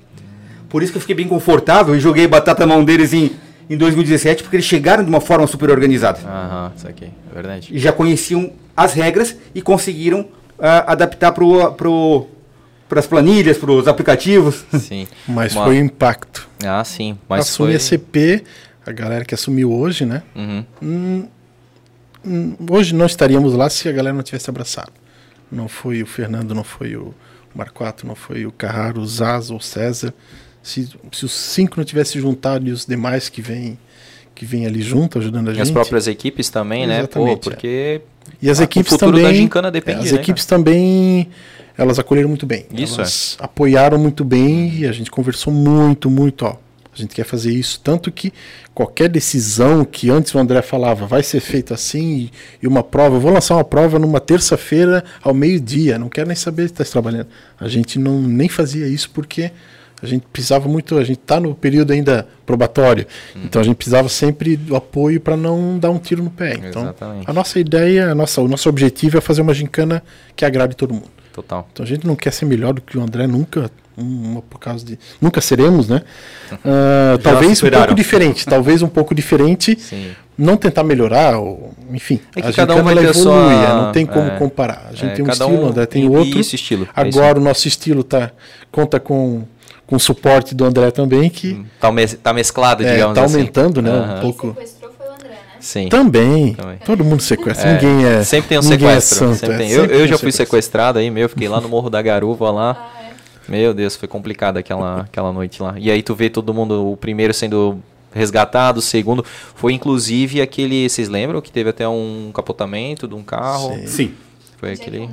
Por 0.70 0.82
isso 0.82 0.92
que 0.92 0.96
eu 0.98 1.00
fiquei 1.00 1.16
bem 1.16 1.28
confortável 1.28 1.94
e 1.94 2.00
joguei 2.00 2.26
batata 2.26 2.64
na 2.64 2.74
mão 2.74 2.84
deles 2.84 3.12
em, 3.12 3.32
em 3.68 3.76
2017, 3.76 4.44
porque 4.44 4.56
eles 4.56 4.64
chegaram 4.66 5.02
de 5.04 5.10
uma 5.10 5.20
forma 5.20 5.46
super 5.46 5.68
organizada. 5.68 6.20
Aham, 6.24 6.72
isso 6.76 6.88
aqui. 6.88 7.06
É 7.30 7.34
verdade. 7.34 7.68
E 7.72 7.78
já 7.78 7.92
conheciam 7.92 8.52
as 8.76 8.94
regras 8.94 9.36
e 9.54 9.60
conseguiram 9.60 10.28
ah, 10.58 10.92
adaptar 10.92 11.32
para 11.32 11.72
pro, 11.72 12.28
as 12.96 13.06
planilhas, 13.06 13.58
para 13.58 13.72
os 13.72 13.88
aplicativos. 13.88 14.64
Sim. 14.78 15.08
Mas 15.26 15.54
Uma- 15.54 15.64
foi 15.64 15.76
o 15.80 15.84
impacto. 15.84 16.48
Ah, 16.64 16.84
sim. 16.84 17.18
Mas 17.28 17.48
Assume 17.48 17.70
foi. 17.70 17.76
a 17.76 17.80
CP, 17.80 18.44
a 18.86 18.92
galera 18.92 19.24
que 19.24 19.34
assumiu 19.34 19.72
hoje, 19.72 20.04
né? 20.06 20.22
Uhum. 20.36 20.64
Hum, 20.82 21.28
hum, 22.24 22.56
hoje 22.70 22.94
não 22.94 23.06
estaríamos 23.06 23.54
lá 23.54 23.68
se 23.70 23.88
a 23.88 23.92
galera 23.92 24.14
não 24.14 24.22
tivesse 24.22 24.48
abraçado. 24.50 24.92
Não 25.50 25.68
foi 25.68 26.02
o 26.02 26.06
Fernando, 26.06 26.54
não 26.54 26.62
foi 26.62 26.94
o 26.96 27.12
Marquato, 27.54 28.06
não 28.06 28.14
foi 28.14 28.46
o 28.46 28.52
Carraro, 28.52 29.00
o 29.00 29.06
Zazo, 29.06 29.56
o 29.56 29.60
César. 29.60 30.14
Se, 30.62 30.88
se 31.12 31.24
os 31.24 31.32
cinco 31.32 31.76
não 31.78 31.84
tivessem 31.84 32.20
juntado 32.20 32.68
e 32.68 32.72
os 32.72 32.84
demais 32.86 33.28
que 33.28 33.40
vêm 33.40 33.78
que 34.40 34.46
vem 34.46 34.64
ali 34.64 34.80
junto, 34.80 35.18
ajudando 35.18 35.48
a 35.48 35.50
E 35.50 35.54
gente. 35.56 35.64
as 35.64 35.70
próprias 35.70 36.06
equipes 36.06 36.48
também, 36.48 36.86
né? 36.86 37.00
Pô, 37.00 37.00
Exatamente, 37.02 37.32
é. 37.48 37.50
porque. 37.50 38.00
E 38.40 38.48
as 38.48 38.58
o 38.58 38.62
equipes 38.62 38.92
futuro 38.92 39.18
também. 39.18 39.24
da 39.24 39.34
gincana 39.34 39.70
depende, 39.70 39.98
é, 39.98 40.02
as 40.04 40.12
né, 40.12 40.18
equipes 40.18 40.46
também. 40.46 41.28
Elas 41.76 41.98
acolheram 41.98 42.30
muito 42.30 42.46
bem. 42.46 42.64
Isso, 42.72 43.00
elas 43.00 43.36
apoiaram 43.38 43.98
muito 43.98 44.24
bem 44.24 44.78
e 44.78 44.86
a 44.86 44.92
gente 44.92 45.10
conversou 45.10 45.52
muito, 45.52 46.08
muito. 46.08 46.46
Ó, 46.46 46.56
a 46.90 46.96
gente 46.96 47.14
quer 47.14 47.24
fazer 47.24 47.52
isso. 47.52 47.80
Tanto 47.84 48.10
que 48.10 48.32
qualquer 48.74 49.10
decisão 49.10 49.84
que 49.84 50.08
antes 50.08 50.34
o 50.34 50.38
André 50.38 50.62
falava 50.62 51.06
vai 51.06 51.22
ser 51.22 51.40
feita 51.40 51.74
assim 51.74 52.12
e, 52.12 52.30
e 52.62 52.66
uma 52.66 52.82
prova. 52.82 53.16
Eu 53.16 53.20
vou 53.20 53.30
lançar 53.30 53.56
uma 53.56 53.64
prova 53.64 53.98
numa 53.98 54.20
terça-feira 54.20 55.04
ao 55.22 55.34
meio-dia. 55.34 55.98
Não 55.98 56.08
quero 56.08 56.28
nem 56.28 56.36
saber 56.36 56.62
se 56.62 56.72
está 56.72 56.84
trabalhando. 56.84 57.28
A 57.58 57.68
gente 57.68 57.98
não 57.98 58.22
nem 58.22 58.48
fazia 58.48 58.88
isso 58.88 59.10
porque 59.10 59.50
a 60.02 60.06
gente 60.06 60.26
precisava 60.32 60.68
muito. 60.68 60.96
A 60.98 61.04
gente 61.04 61.18
está 61.20 61.38
no 61.40 61.54
período 61.54 61.92
ainda 61.92 62.26
probatório. 62.46 63.06
Hum. 63.36 63.40
Então 63.44 63.60
a 63.60 63.64
gente 63.64 63.76
precisava 63.76 64.08
sempre 64.08 64.56
do 64.56 64.74
apoio 64.76 65.20
para 65.20 65.36
não 65.36 65.78
dar 65.78 65.90
um 65.90 65.98
tiro 65.98 66.22
no 66.22 66.30
pé. 66.30 66.54
Então 66.54 66.82
Exatamente. 66.82 67.28
a 67.28 67.32
nossa 67.32 67.58
ideia, 67.58 68.10
a 68.10 68.14
nossa, 68.14 68.40
o 68.40 68.48
nosso 68.48 68.68
objetivo 68.68 69.18
é 69.18 69.20
fazer 69.20 69.42
uma 69.42 69.54
gincana 69.54 70.02
que 70.34 70.44
agrade 70.44 70.74
todo 70.76 70.92
mundo. 70.94 71.08
Total. 71.32 71.68
Então 71.72 71.84
a 71.84 71.88
gente 71.88 72.06
não 72.06 72.16
quer 72.16 72.32
ser 72.32 72.44
melhor 72.44 72.72
do 72.74 72.80
que 72.82 72.98
o 72.98 73.02
André 73.02 73.26
nunca, 73.26 73.70
uma 73.96 74.42
por 74.42 74.58
causa 74.58 74.84
de. 74.84 74.98
Nunca 75.20 75.40
seremos, 75.40 75.88
né? 75.88 76.02
Ah, 76.64 77.18
talvez 77.22 77.62
um 77.62 77.70
pouco 77.70 77.94
diferente, 77.94 78.44
talvez 78.46 78.82
um 78.82 78.88
pouco 78.88 79.14
diferente. 79.14 79.78
Sim. 79.78 80.10
Não 80.36 80.56
tentar 80.56 80.82
melhorar, 80.82 81.38
ou, 81.38 81.74
enfim. 81.92 82.18
É 82.34 82.40
que 82.40 82.48
a 82.48 82.52
cada 82.52 82.72
um 82.74 82.78
gincana, 82.78 82.94
vai 82.94 83.04
evolui, 83.10 83.22
sua- 83.22 83.52
é, 83.52 83.68
não 83.68 83.92
tem 83.92 84.06
como 84.06 84.26
é. 84.30 84.36
comparar. 84.38 84.86
A 84.90 84.92
gente 84.94 85.10
É, 85.12 85.14
tem 85.14 85.24
um 85.24 85.28
estilo, 85.28 85.50
um 85.50 85.64
o 85.64 85.68
André 85.68 85.86
tem 85.86 86.08
outro. 86.08 86.38
isso, 86.40 86.54
estilo, 86.54 86.88
é 86.96 87.08
isso 87.08 87.20
Agora 87.20 87.38
o 87.38 87.42
nosso 87.42 87.68
estilo 87.68 88.02
tá, 88.02 88.30
conta 88.72 88.98
com, 88.98 89.44
com 89.90 89.96
o 89.96 90.00
suporte 90.00 90.54
do 90.54 90.64
André 90.64 90.90
também, 90.90 91.28
que 91.28 91.62
Tá, 91.78 91.90
mes- 91.92 92.14
tá 92.22 92.32
mesclado, 92.32 92.82
é, 92.82 92.92
digamos 92.92 93.14
tá 93.14 93.24
assim. 93.24 93.34
aumentando, 93.36 93.82
né? 93.82 93.90
Aham. 93.90 94.02
Um 94.02 94.08
Quem 94.12 94.20
pouco. 94.32 94.46
sequestrou 94.54 94.92
foi 94.96 95.06
o 95.08 95.12
André, 95.12 95.28
né? 95.28 95.36
Sim. 95.60 95.88
Também. 95.88 96.54
Também. 96.54 96.78
Todo 96.86 97.04
mundo 97.04 97.20
sequestra. 97.20 97.68
É, 97.68 97.74
Ninguém 97.74 98.04
é. 98.06 98.24
Sempre 98.24 98.48
tem 98.48 98.58
um 98.58 98.62
ninguém 98.62 98.78
sequestro. 98.78 99.14
É 99.16 99.18
santo, 99.28 99.38
sempre 99.40 99.54
é, 99.54 99.58
tem. 99.58 99.70
Eu, 99.70 99.80
sempre 99.82 99.94
eu 99.96 99.98
tem 100.00 100.08
já 100.08 100.14
um 100.14 100.18
fui 100.18 100.32
sequestro. 100.32 100.46
sequestrado 100.46 100.98
aí, 101.00 101.10
meu. 101.10 101.28
Fiquei 101.28 101.48
lá 101.48 101.60
no 101.60 101.68
Morro 101.68 101.90
da 101.90 102.00
Garuva 102.00 102.50
lá. 102.50 102.76
Ah, 102.96 103.00
é. 103.08 103.50
Meu 103.50 103.74
Deus, 103.74 103.96
foi 103.96 104.06
complicado 104.08 104.56
aquela, 104.56 105.00
aquela 105.00 105.32
noite 105.32 105.60
lá. 105.62 105.74
E 105.76 105.90
aí 105.90 106.02
tu 106.02 106.14
vê 106.14 106.30
todo 106.30 106.54
mundo, 106.54 106.90
o 106.92 106.96
primeiro 106.96 107.34
sendo 107.34 107.78
resgatado, 108.14 108.78
o 108.78 108.82
segundo. 108.82 109.24
Foi 109.56 109.72
inclusive 109.72 110.40
aquele. 110.40 110.88
Vocês 110.88 111.08
lembram 111.08 111.40
que 111.40 111.50
teve 111.50 111.68
até 111.70 111.86
um 111.88 112.30
capotamento 112.32 113.08
de 113.08 113.14
um 113.14 113.22
carro? 113.22 113.74
Sim. 113.80 113.86
Sim. 113.86 114.14
Foi 114.56 114.68
é 114.68 114.72
é 114.72 114.74
aquele. 114.76 115.08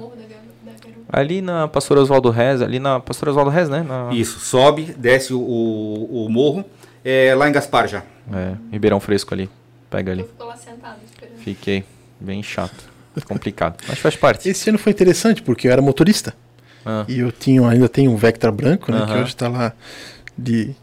Ali 1.09 1.41
na 1.41 1.67
Pastor 1.67 1.97
Oswaldo 1.97 2.29
Rez, 2.29 2.61
ali 2.61 2.79
na 2.79 2.99
Pastor 2.99 3.29
Oswaldo 3.29 3.49
Rez, 3.51 3.69
né? 3.69 3.81
Na, 3.81 4.13
Isso, 4.13 4.39
sobe, 4.39 4.93
desce 4.97 5.33
o, 5.33 5.39
o, 5.39 6.25
o 6.25 6.29
morro, 6.29 6.65
é, 7.03 7.33
lá 7.35 7.47
em 7.47 7.51
Gaspar 7.51 7.87
já. 7.87 8.03
É, 8.33 8.53
Ribeirão 8.71 8.99
Fresco 8.99 9.33
ali. 9.33 9.49
Pega 9.89 10.11
ali. 10.11 10.21
Eu 10.21 10.27
fico 10.27 10.43
lá 10.43 10.57
sentado 10.57 10.97
esperando. 11.05 11.37
Fiquei 11.39 11.85
bem 12.19 12.43
chato. 12.43 12.83
Complicado. 13.25 13.77
Mas 13.87 13.97
faz 13.99 14.15
parte. 14.15 14.47
Esse 14.49 14.69
ano 14.69 14.77
foi 14.77 14.91
interessante 14.91 15.41
porque 15.41 15.67
eu 15.67 15.71
era 15.71 15.81
motorista. 15.81 16.33
Ah, 16.85 17.03
E 17.07 17.19
eu 17.19 17.31
tinha, 17.31 17.67
ainda 17.67 17.89
tenho 17.89 18.11
um 18.11 18.15
Vectra 18.15 18.51
branco, 18.51 18.91
né? 18.91 18.97
Que 19.05 19.11
Aham. 19.11 19.21
hoje 19.21 19.29
está 19.29 19.47
lá 19.47 19.73
de. 20.37 20.75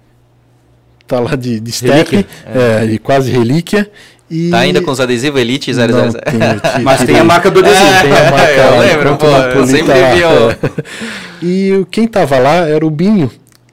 Tá 1.07 1.21
lá 1.21 1.37
de, 1.37 1.61
de 1.61 1.71
step, 1.71 2.11
Relíquia. 2.17 2.27
é, 2.47 2.87
de 2.87 2.99
quase 2.99 3.31
relíquia. 3.31 3.91
E 4.31 4.51
Tá 4.51 4.59
ainda 4.61 4.81
com 4.81 4.91
os 4.91 5.01
adesivos 5.01 5.41
Elite 5.41 5.73
000? 5.73 5.89
Não, 5.89 6.11
tenho, 6.13 6.13
te- 6.61 6.81
Mas 6.83 7.05
tem 7.05 7.19
a 7.19 7.25
marca 7.25 7.51
do 7.51 7.61
adesivo. 7.61 7.85
Tem 8.03 8.13
a 8.13 8.31
marca 8.33 8.53
eu 8.53 8.79
lembro, 8.79 9.17
pô, 9.19 9.27
o 9.27 9.31
eu 9.61 9.67
sempre 9.67 9.93
lá. 10.01 10.15
vi 10.15 10.23
o- 10.25 11.47
E 11.47 11.73
o- 11.73 11.87
quem 11.87 12.07
tava 12.09 12.39
lá 12.39 12.67
era 12.69 12.85
o 12.87 12.91
Binho, 12.91 13.31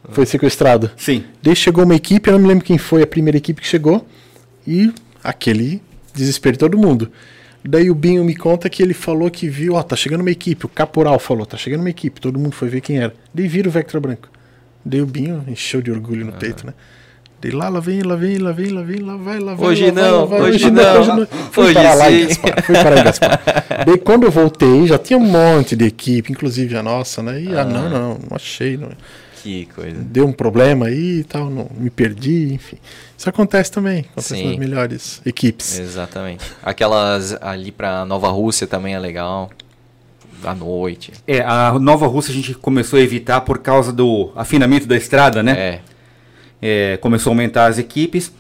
foi 0.10 0.26
sequestrado. 0.26 0.91
Sim. 0.98 1.23
Daí 1.41 1.56
chegou 1.56 1.84
uma 1.86 1.95
equipe, 1.95 2.30
eu 2.30 2.34
não 2.34 2.40
me 2.41 2.48
lembro 2.48 2.65
quem 2.65 2.78
foi 2.78 3.02
a 3.02 3.07
primeira 3.07 3.38
equipe 3.38 3.61
que 3.61 3.68
chegou, 3.68 4.06
e 4.68 4.91
aquele 5.23 5.82
desespero 6.14 6.53
de 6.53 6.60
todo 6.60 6.78
mundo. 6.78 7.10
Daí 7.64 7.90
o 7.90 7.95
Binho 7.95 8.23
me 8.26 8.36
conta 8.36 8.69
que 8.69 8.82
ele 8.84 8.94
falou 8.94 9.30
que 9.32 9.48
viu, 9.48 9.76
ó, 9.76 9.84
tá 9.84 9.95
chegando 9.95 10.22
uma 10.22 10.32
equipe, 10.32 10.65
o 10.65 10.69
Caporal 10.69 11.18
falou, 11.19 11.45
tá 11.45 11.56
chegando 11.56 11.80
uma 11.82 11.90
equipe, 11.91 12.19
todo 12.19 12.38
mundo 12.40 12.53
foi 12.53 12.68
ver 12.68 12.82
quem 12.82 12.98
era. 12.98 13.14
Daí 13.34 13.48
vira 13.48 13.69
o 13.69 13.72
Vectra 13.72 13.99
branco. 13.99 14.28
Daí 14.84 15.02
o 15.02 15.06
Binho 15.06 15.44
encheu 15.48 15.82
de 15.82 15.91
orgulho 15.91 16.26
no 16.26 16.34
peito, 16.34 16.65
né? 16.65 16.73
Daí 17.41 17.49
lá, 17.51 17.69
lá 17.69 17.80
vem, 17.80 18.03
lá 18.03 18.15
vem, 18.15 18.38
lá 18.38 18.51
vem, 18.51 18.69
lá 18.69 18.84
vem, 18.84 18.99
lá 18.99 19.15
vai, 19.15 19.39
lá 19.39 19.55
vai. 19.55 19.69
Hoje 19.69 19.85
lá 19.88 19.91
vai, 19.91 20.03
não, 20.03 20.19
lá 20.19 20.26
vai, 20.26 20.41
hoje 20.41 20.69
não. 20.69 21.27
Fui 21.51 21.63
Hoje 21.65 21.73
para 21.73 21.93
lá 21.95 22.11
em. 22.11 22.27
Gaspar, 22.27 22.63
fui 22.63 22.76
para 22.76 23.03
Gaspar. 23.03 23.41
Daí 23.88 23.97
quando 23.97 24.23
eu 24.26 24.31
voltei, 24.31 24.85
já 24.85 24.99
tinha 24.99 25.18
um 25.18 25.26
monte 25.26 25.76
de 25.76 25.85
equipe, 25.85 26.31
inclusive 26.31 26.77
a 26.77 26.84
nossa, 26.84 27.23
né? 27.23 27.41
E 27.41 27.47
ah, 27.57 27.65
não, 27.65 27.89
não, 27.89 28.09
não 28.09 28.35
achei, 28.35 28.77
não 28.77 28.89
Que 29.41 29.65
coisa. 29.73 29.97
deu 29.99 30.27
um 30.27 30.31
problema 30.31 30.85
aí 30.85 31.22
e 31.22 31.23
tal, 31.23 31.49
não, 31.49 31.68
me 31.76 31.89
perdi, 31.89 32.53
enfim. 32.53 32.77
Isso 33.18 33.27
acontece 33.27 33.72
também, 33.72 34.01
acontece 34.01 34.35
Sim. 34.35 34.49
nas 34.49 34.57
melhores 34.57 35.22
equipes. 35.26 35.80
Exatamente. 35.80 36.45
Aquelas 36.61 37.35
ali 37.41 37.72
pra 37.72 38.05
Nova 38.05 38.30
Rússia 38.30 38.68
também 38.68 38.93
é 38.93 38.99
legal. 38.99 39.49
À 40.43 40.55
noite. 40.55 41.11
É, 41.27 41.39
a 41.41 41.77
Nova 41.80 42.05
Rússia 42.07 42.31
a 42.31 42.35
gente 42.35 42.53
começou 42.55 42.97
a 42.97 43.01
evitar 43.01 43.41
por 43.41 43.59
causa 43.59 43.91
do 43.91 44.31
afinamento 44.35 44.88
da 44.88 44.97
estrada, 44.97 45.43
né? 45.43 45.51
É. 45.51 45.90
É, 46.61 46.97
começou 46.97 47.31
a 47.31 47.33
aumentar 47.33 47.65
as 47.67 47.77
equipes. 47.77 48.31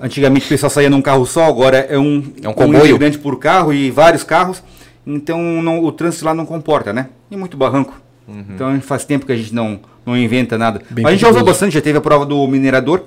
Antigamente 0.00 0.46
o 0.46 0.48
pessoal 0.48 0.70
saía 0.70 0.90
num 0.90 1.02
carro 1.02 1.24
só, 1.26 1.44
agora 1.44 1.78
é 1.78 1.98
um, 1.98 2.32
É 2.42 2.48
um 2.48 2.52
comboio. 2.52 2.86
integrante 2.86 3.18
por 3.18 3.38
carro 3.38 3.72
e 3.72 3.90
vários 3.90 4.22
carros. 4.22 4.62
Então 5.06 5.40
não- 5.62 5.82
o 5.84 5.92
trânsito 5.92 6.24
lá 6.24 6.34
não 6.34 6.46
comporta, 6.46 6.92
né? 6.92 7.08
E 7.30 7.36
muito 7.36 7.56
barranco. 7.56 8.00
Então 8.26 8.80
faz 8.80 9.04
tempo 9.04 9.26
que 9.26 9.32
a 9.32 9.36
gente 9.36 9.54
não, 9.54 9.80
não 10.06 10.16
inventa 10.16 10.56
nada. 10.56 10.80
Bem 10.90 11.02
Mas 11.02 11.10
a 11.10 11.12
gente 11.12 11.20
já 11.22 11.28
usou 11.30 11.44
bastante, 11.44 11.74
já 11.74 11.80
teve 11.80 11.98
a 11.98 12.00
prova 12.00 12.24
do 12.24 12.46
minerador. 12.46 13.02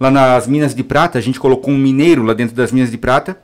Lá 0.00 0.10
nas 0.10 0.46
minas 0.48 0.74
de 0.74 0.82
prata, 0.82 1.18
a 1.18 1.20
gente 1.20 1.38
colocou 1.38 1.72
um 1.72 1.76
mineiro 1.78 2.22
lá 2.22 2.32
dentro 2.34 2.54
das 2.56 2.72
minas 2.72 2.90
de 2.90 2.96
prata. 2.98 3.36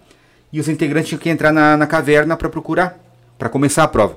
E 0.52 0.58
os 0.58 0.68
integrantes 0.68 1.08
tinham 1.10 1.20
que 1.20 1.28
entrar 1.28 1.52
na, 1.52 1.76
na 1.76 1.86
caverna 1.86 2.36
para 2.36 2.48
procurar, 2.48 2.98
para 3.38 3.48
começar 3.48 3.84
a 3.84 3.88
prova. 3.88 4.16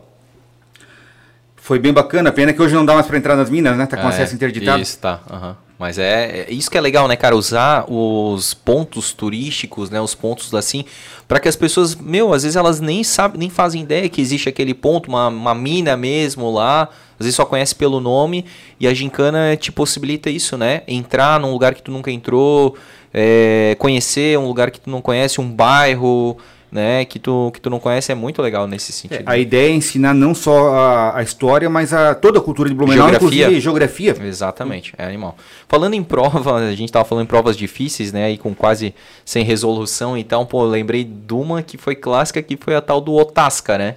Foi 1.56 1.78
bem 1.80 1.94
bacana, 1.94 2.32
pena 2.32 2.52
que 2.54 2.62
hoje 2.62 2.74
não 2.74 2.86
dá 2.86 2.94
mais 2.96 3.06
para 3.06 3.18
entrar 3.18 3.36
nas 3.36 3.50
minas, 3.50 3.78
né? 3.78 3.86
Tá 3.86 3.98
com 3.98 4.06
É, 4.08 4.10
acesso 4.10 4.34
interditado. 4.36 4.82
Isso, 4.82 4.98
tá. 5.00 5.20
aham. 5.30 5.56
Mas 5.84 5.98
é, 5.98 6.46
é 6.48 6.54
isso 6.54 6.72
que 6.72 6.78
é 6.78 6.82
legal, 6.82 7.10
né, 7.10 7.18
cara? 7.18 7.36
Usar 7.36 7.84
os 7.92 8.54
pontos 8.54 9.12
turísticos, 9.12 9.90
né? 9.90 10.00
Os 10.00 10.16
pontos 10.16 10.54
assim, 10.54 10.86
para 11.28 11.42
que 11.42 11.50
as 11.50 11.58
pessoas, 11.58 11.94
meu, 11.94 12.32
às 12.32 12.44
vezes 12.44 12.56
elas 12.56 12.80
nem 12.80 13.04
sabem, 13.04 13.38
nem 13.38 13.50
fazem 13.50 13.82
ideia 13.82 14.08
que 14.08 14.22
existe 14.22 14.48
aquele 14.48 14.74
ponto, 14.74 15.10
uma, 15.10 15.28
uma 15.28 15.54
mina 15.54 15.98
mesmo 15.98 16.50
lá. 16.50 16.84
Às 17.20 17.26
vezes 17.26 17.36
só 17.36 17.44
conhece 17.44 17.76
pelo 17.76 18.00
nome 18.00 18.46
e 18.80 18.88
a 18.88 18.94
gincana 18.94 19.58
te 19.58 19.74
possibilita 19.74 20.30
isso, 20.30 20.58
né? 20.58 20.84
Entrar 20.88 21.38
num 21.38 21.52
lugar 21.52 21.76
que 21.76 21.84
tu 21.84 21.92
nunca 21.92 22.10
entrou, 22.10 22.78
é, 23.14 23.76
conhecer 23.78 24.40
um 24.40 24.48
lugar 24.48 24.72
que 24.72 24.80
tu 24.80 24.90
não 24.90 25.02
conhece, 25.02 25.42
um 25.42 25.52
bairro, 25.52 26.38
né? 26.74 27.06
Que 27.06 27.20
tu, 27.20 27.52
que 27.54 27.62
tu 27.62 27.70
não 27.70 27.80
conhece 27.80 28.12
é 28.12 28.16
muito 28.16 28.42
legal 28.42 28.68
nesse 28.68 28.92
É, 28.92 28.96
sentido. 28.96 29.24
a 29.30 29.38
ideia 29.38 29.70
é 29.70 29.76
ensinar 29.76 30.14
não 30.14 30.34
só 30.34 30.74
a, 30.74 31.18
a 31.20 31.24
história, 31.24 31.70
mas 31.70 31.94
a 31.94 32.16
toda 32.16 32.40
a 32.40 32.42
cultura 32.42 32.68
de 32.68 32.76
Blumenau, 32.76 33.08
Geografia. 33.10 33.28
inclusive 33.44 33.62
geografia. 33.62 34.16
Exatamente, 34.22 34.94
é 34.98 35.06
animal. 35.06 35.38
Falando 35.70 35.94
em 35.94 36.04
prova, 36.04 36.56
a 36.58 36.76
gente 36.76 36.92
tava 36.92 37.06
falando 37.06 37.26
em 37.26 37.28
provas 37.28 37.56
difíceis, 37.56 38.12
né? 38.12 38.26
Aí 38.26 38.38
com 38.38 38.54
quase 38.56 38.94
sem 39.24 39.44
resolução, 39.46 40.18
então, 40.18 40.46
pô, 40.46 40.64
eu 40.64 40.70
lembrei 40.70 41.04
de 41.04 41.34
uma 41.34 41.62
que 41.62 41.78
foi 41.78 41.96
clássica, 41.96 42.42
que 42.42 42.58
foi 42.58 42.76
a 42.76 42.82
tal 42.82 43.00
do 43.00 43.14
Otasca, 43.14 43.78
né? 43.78 43.96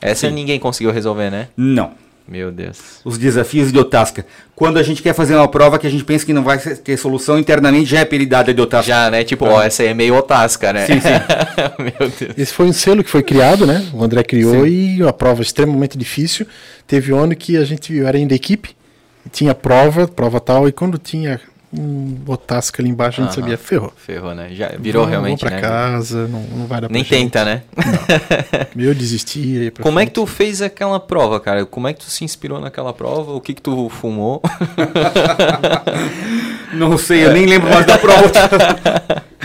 Essa 0.00 0.28
Sim. 0.28 0.34
ninguém 0.34 0.58
conseguiu 0.60 0.92
resolver, 0.92 1.30
né? 1.30 1.48
Não. 1.56 1.90
Meu 2.26 2.52
Deus. 2.52 3.00
Os 3.04 3.18
desafios 3.18 3.72
de 3.72 3.78
Otasca. 3.78 4.24
Quando 4.54 4.78
a 4.78 4.82
gente 4.82 5.02
quer 5.02 5.12
fazer 5.14 5.34
uma 5.34 5.48
prova 5.48 5.78
que 5.78 5.86
a 5.86 5.90
gente 5.90 6.04
pensa 6.04 6.24
que 6.24 6.32
não 6.32 6.44
vai 6.44 6.58
ter 6.58 6.96
solução, 6.96 7.38
internamente 7.38 7.90
já 7.90 7.98
é 7.98 8.02
apelidada 8.02 8.54
de 8.54 8.60
Otasca. 8.60 8.86
Já, 8.86 9.10
né? 9.10 9.24
Tipo, 9.24 9.46
ó, 9.46 9.62
essa 9.62 9.82
aí 9.82 9.88
é 9.88 9.94
meio 9.94 10.14
Otasca, 10.14 10.72
né? 10.72 10.86
Sim, 10.86 11.00
sim. 11.00 11.08
Meu 11.78 12.08
Deus. 12.08 12.38
Esse 12.38 12.52
foi 12.52 12.66
um 12.66 12.72
selo 12.72 13.02
que 13.02 13.10
foi 13.10 13.22
criado, 13.22 13.66
né? 13.66 13.84
O 13.92 14.04
André 14.04 14.22
criou 14.22 14.66
e 14.66 15.02
uma 15.02 15.12
prova 15.12 15.42
extremamente 15.42 15.98
difícil. 15.98 16.46
Teve 16.86 17.12
um 17.12 17.18
ano 17.18 17.34
que 17.34 17.56
a 17.56 17.64
gente 17.64 18.00
era 18.00 18.16
ainda 18.16 18.34
equipe, 18.34 18.76
tinha 19.32 19.54
prova, 19.54 20.06
prova 20.06 20.40
tal, 20.40 20.68
e 20.68 20.72
quando 20.72 20.98
tinha 20.98 21.40
um 21.72 22.06
botasca 22.14 22.82
ali 22.82 22.90
embaixo, 22.90 23.20
a 23.20 23.24
gente 23.24 23.34
sabia, 23.36 23.56
ferrou. 23.56 23.92
Ferrou, 23.96 24.34
né? 24.34 24.48
Já 24.52 24.72
virou 24.78 25.02
Vamos- 25.04 25.10
realmente, 25.10 25.44
vamos 25.44 25.50
pra 25.52 25.56
né? 25.56 25.62
casa, 25.92 26.26
não, 26.26 26.40
não 26.42 26.66
vai 26.66 26.80
dar 26.80 26.88
pra 26.88 26.94
Nem 26.94 27.04
gente. 27.04 27.10
tenta, 27.16 27.44
né? 27.44 27.62
Eu 28.76 28.92
desistia. 28.94 29.64
ia 29.64 29.70
pra 29.72 29.82
Como 29.84 29.98
é 30.00 30.04
que 30.04 30.10
frente. 30.12 30.14
tu 30.14 30.26
fez 30.26 30.60
aquela 30.62 30.98
prova, 30.98 31.38
cara? 31.38 31.64
Como 31.64 31.86
é 31.86 31.92
que 31.92 32.00
tu 32.00 32.10
se 32.10 32.24
inspirou 32.24 32.60
naquela 32.60 32.92
prova? 32.92 33.32
O 33.32 33.40
que 33.40 33.54
que 33.54 33.62
tu 33.62 33.88
fumou? 33.88 34.42
Não 36.72 36.96
sei, 36.96 37.24
eu 37.24 37.32
nem 37.32 37.46
lembro 37.46 37.68
mais 37.70 37.86
da 37.86 37.98
prova. 37.98 38.22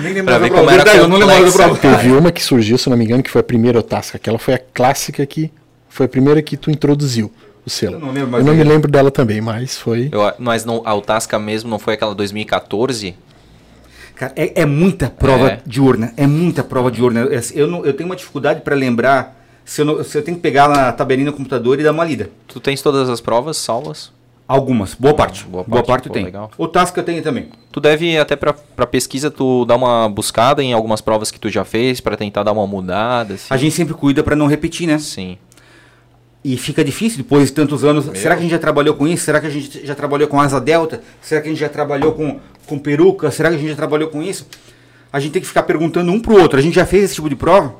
nem 0.01 0.13
lembro 0.13 0.31
mais 0.31 0.41
da 0.41 0.47
prova. 0.49 0.71
Verdade, 0.71 0.97
eu 0.97 1.07
não 1.07 1.17
lembro 1.17 1.35
mais 1.41 1.53
da 1.53 1.63
prova. 1.63 1.79
Teve 1.79 2.11
uma 2.11 2.31
que 2.31 2.43
surgiu, 2.43 2.77
se 2.77 2.89
não 2.89 2.97
me 2.97 3.05
engano, 3.05 3.23
que 3.23 3.31
foi 3.31 3.41
a 3.41 3.43
primeira 3.43 3.79
Otasca. 3.79 4.17
Aquela 4.17 4.37
foi 4.37 4.53
a 4.53 4.59
clássica 4.59 5.25
que 5.25 5.51
foi 5.89 6.05
a 6.05 6.09
primeira 6.09 6.41
que 6.41 6.57
tu 6.57 6.69
introduziu 6.69 7.31
o 7.65 7.69
selo. 7.69 7.95
Eu 7.95 7.99
não 7.99 8.11
lembro 8.11 8.37
Eu 8.37 8.43
não 8.43 8.51
me 8.53 8.57
dela. 8.59 8.69
lembro 8.73 8.91
dela 8.91 9.11
também, 9.11 9.41
mas 9.41 9.77
foi. 9.77 10.09
Eu, 10.11 10.21
mas 10.39 10.63
não, 10.65 10.81
a 10.85 10.93
Otasca 10.93 11.37
mesmo 11.39 11.69
não 11.69 11.79
foi 11.79 11.93
aquela 11.95 12.13
2014? 12.15 13.15
Cara, 14.15 14.31
é, 14.35 14.61
é 14.61 14.65
muita 14.65 15.09
prova 15.09 15.47
É. 15.49 15.59
de 15.65 15.81
urna. 15.81 16.13
É 16.15 16.25
muita 16.25 16.63
prova 16.63 16.89
de 16.89 17.01
urna. 17.03 17.21
Eu, 17.21 17.41
eu, 17.53 17.67
não- 17.67 17.85
eu 17.85 17.93
tenho 17.93 18.07
uma 18.09 18.15
dificuldade 18.15 18.61
para 18.61 18.73
lembrar 18.75 19.35
se 19.65 19.81
eu, 19.81 19.85
não- 19.85 20.03
se 20.03 20.17
eu 20.17 20.23
tenho 20.23 20.37
que 20.37 20.43
pegar 20.43 20.69
na 20.69 20.91
tabelinha 20.93 21.25
no 21.31 21.33
computador 21.33 21.79
e 21.79 21.83
dar 21.83 21.91
uma 21.91 22.05
lida. 22.05 22.29
Tu 22.47 22.59
tens 22.59 22.81
todas 22.81 23.09
as 23.09 23.19
provas 23.19 23.57
salvas? 23.57 24.13
Algumas, 24.47 24.93
boa 24.93 25.13
parte. 25.15 25.43
boa 25.45 25.63
Boa 25.63 25.81
parte, 25.83 25.87
parte, 25.87 26.07
pô, 26.07 26.13
tem. 26.13 26.23
legal. 26.23 26.51
O 26.55 26.67
Tasca 26.67 26.99
eu 26.99 27.03
tenho 27.03 27.21
também. 27.23 27.49
Tu 27.71 27.79
deve 27.81 28.15
até 28.15 28.35
pra, 28.35 28.53
pra 28.53 28.85
pesquisa 28.85 29.31
tu 29.31 29.65
dar 29.65 29.75
uma 29.75 30.07
buscada 30.07 30.61
em 30.63 30.71
algumas 30.71 31.01
provas 31.01 31.31
que 31.31 31.39
tu 31.39 31.49
já 31.49 31.65
fez 31.65 31.99
pra 31.99 32.15
tentar 32.15 32.43
dar 32.43 32.51
uma 32.51 32.67
mudada, 32.67 33.33
assim. 33.33 33.47
A 33.49 33.57
gente 33.57 33.73
sempre 33.75 33.95
cuida 33.95 34.21
para 34.21 34.35
não 34.35 34.45
repetir, 34.45 34.85
né? 34.87 34.99
Sim. 34.99 35.35
E 36.47 36.57
fica 36.57 36.83
difícil 36.83 37.17
depois 37.17 37.47
de 37.47 37.53
tantos 37.53 37.83
anos. 37.83 38.05
Será 38.19 38.35
que 38.35 38.41
a 38.41 38.43
gente 38.43 38.51
já 38.51 38.59
trabalhou 38.59 38.93
com 38.93 39.07
isso? 39.07 39.25
Será 39.25 39.41
que 39.41 39.47
a 39.47 39.49
gente 39.49 39.83
já 39.83 39.95
trabalhou 39.95 40.27
com 40.27 40.39
asa 40.39 40.61
delta? 40.61 41.01
Será 41.19 41.41
que 41.41 41.47
a 41.47 41.49
gente 41.51 41.59
já 41.59 41.69
trabalhou 41.69 42.11
com, 42.11 42.39
com 42.67 42.77
peruca? 42.77 43.31
Será 43.31 43.49
que 43.49 43.55
a 43.55 43.57
gente 43.57 43.69
já 43.69 43.75
trabalhou 43.75 44.09
com 44.09 44.21
isso? 44.21 44.45
A 45.11 45.19
gente 45.19 45.31
tem 45.31 45.41
que 45.41 45.47
ficar 45.47 45.63
perguntando 45.63 46.11
um 46.11 46.19
pro 46.19 46.39
outro. 46.39 46.59
A 46.59 46.61
gente 46.61 46.75
já 46.75 46.85
fez 46.85 47.05
esse 47.05 47.15
tipo 47.15 47.27
de 47.27 47.35
prova? 47.35 47.73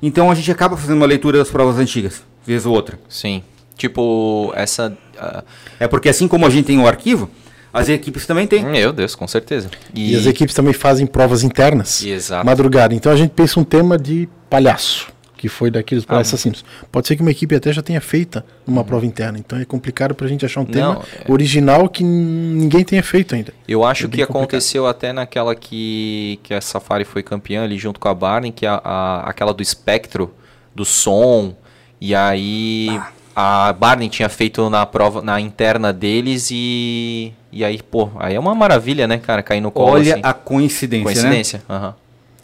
Então 0.00 0.30
a 0.30 0.36
gente 0.36 0.48
acaba 0.52 0.76
fazendo 0.76 0.98
uma 0.98 1.06
leitura 1.06 1.38
das 1.38 1.50
provas 1.50 1.78
antigas, 1.78 2.22
vez 2.46 2.64
ou 2.64 2.72
outra. 2.72 2.96
Sim. 3.08 3.42
Tipo, 3.76 4.52
essa. 4.54 4.96
ah, 5.18 5.42
É 5.80 5.88
porque 5.88 6.08
assim 6.08 6.28
como 6.28 6.46
a 6.46 6.50
gente 6.50 6.66
tem 6.66 6.78
o 6.78 6.86
arquivo, 6.86 7.28
as 7.72 7.88
equipes 7.88 8.24
também 8.24 8.46
têm. 8.46 8.64
meu 8.64 8.92
Deus, 8.92 9.16
com 9.16 9.26
certeza. 9.26 9.68
E... 9.92 10.14
as 10.14 10.26
equipes 10.26 10.54
também 10.54 10.72
fazem 10.72 11.06
provas 11.06 11.42
internas. 11.42 12.04
Exato. 12.04 12.46
Madrugada. 12.46 12.94
Então 12.94 13.10
a 13.10 13.16
gente 13.16 13.30
pensa 13.30 13.58
um 13.58 13.64
tema 13.64 13.98
de 13.98 14.28
palhaço, 14.48 15.08
que 15.40 15.48
foi 15.48 15.70
daqueles 15.70 16.04
Ah, 16.06 16.18
assassinos. 16.18 16.62
Pode 16.92 17.08
ser 17.08 17.16
que 17.16 17.22
uma 17.22 17.30
equipe 17.30 17.54
até 17.54 17.72
já 17.72 17.80
tenha 17.80 18.00
feita 18.02 18.44
uma 18.66 18.84
prova 18.84 19.06
interna. 19.06 19.38
Então 19.38 19.58
é 19.58 19.64
complicado 19.64 20.14
pra 20.14 20.28
gente 20.28 20.44
achar 20.44 20.60
um 20.60 20.66
tema 20.66 20.94
Não, 20.96 21.02
é- 21.02 21.32
original 21.32 21.88
que 21.88 22.04
ninguém 22.04 22.84
tenha 22.84 23.02
feito 23.02 23.34
ainda. 23.34 23.54
Eu 23.66 23.82
acho 23.82 24.02
É 24.02 24.04
que 24.04 24.18
complicado. 24.18 24.36
aconteceu 24.36 24.86
até 24.86 25.14
naquela 25.14 25.54
que, 25.54 26.38
que 26.42 26.52
a 26.52 26.60
Safari 26.60 27.06
foi 27.06 27.22
campeã 27.22 27.64
ali 27.64 27.78
junto 27.78 27.98
com 27.98 28.06
a 28.08 28.14
Barney, 28.14 28.52
que 28.52 28.66
é 28.66 28.68
a, 28.68 28.80
a- 28.84 29.30
aquela 29.30 29.54
do 29.54 29.62
espectro, 29.62 30.30
do 30.74 30.84
som. 30.84 31.54
E 31.98 32.14
aí 32.14 33.00
a 33.34 33.72
Barney 33.72 34.10
tinha 34.10 34.28
feito 34.28 34.68
na 34.68 34.84
prova, 34.84 35.22
na 35.22 35.40
interna 35.40 35.90
deles 35.90 36.50
e. 36.52 37.32
E 37.50 37.64
aí, 37.64 37.80
pô, 37.82 38.10
aí 38.18 38.34
é 38.34 38.38
uma 38.38 38.54
maravilha, 38.54 39.08
né, 39.08 39.16
cara? 39.16 39.42
Cair 39.42 39.62
no 39.62 39.70
colo 39.70 39.92
Olha 39.92 40.12
assim. 40.14 40.20
a 40.22 40.32
coincidência, 40.34 41.06
né? 41.08 41.12
Coincidência. 41.14 41.62
aham. 41.68 41.94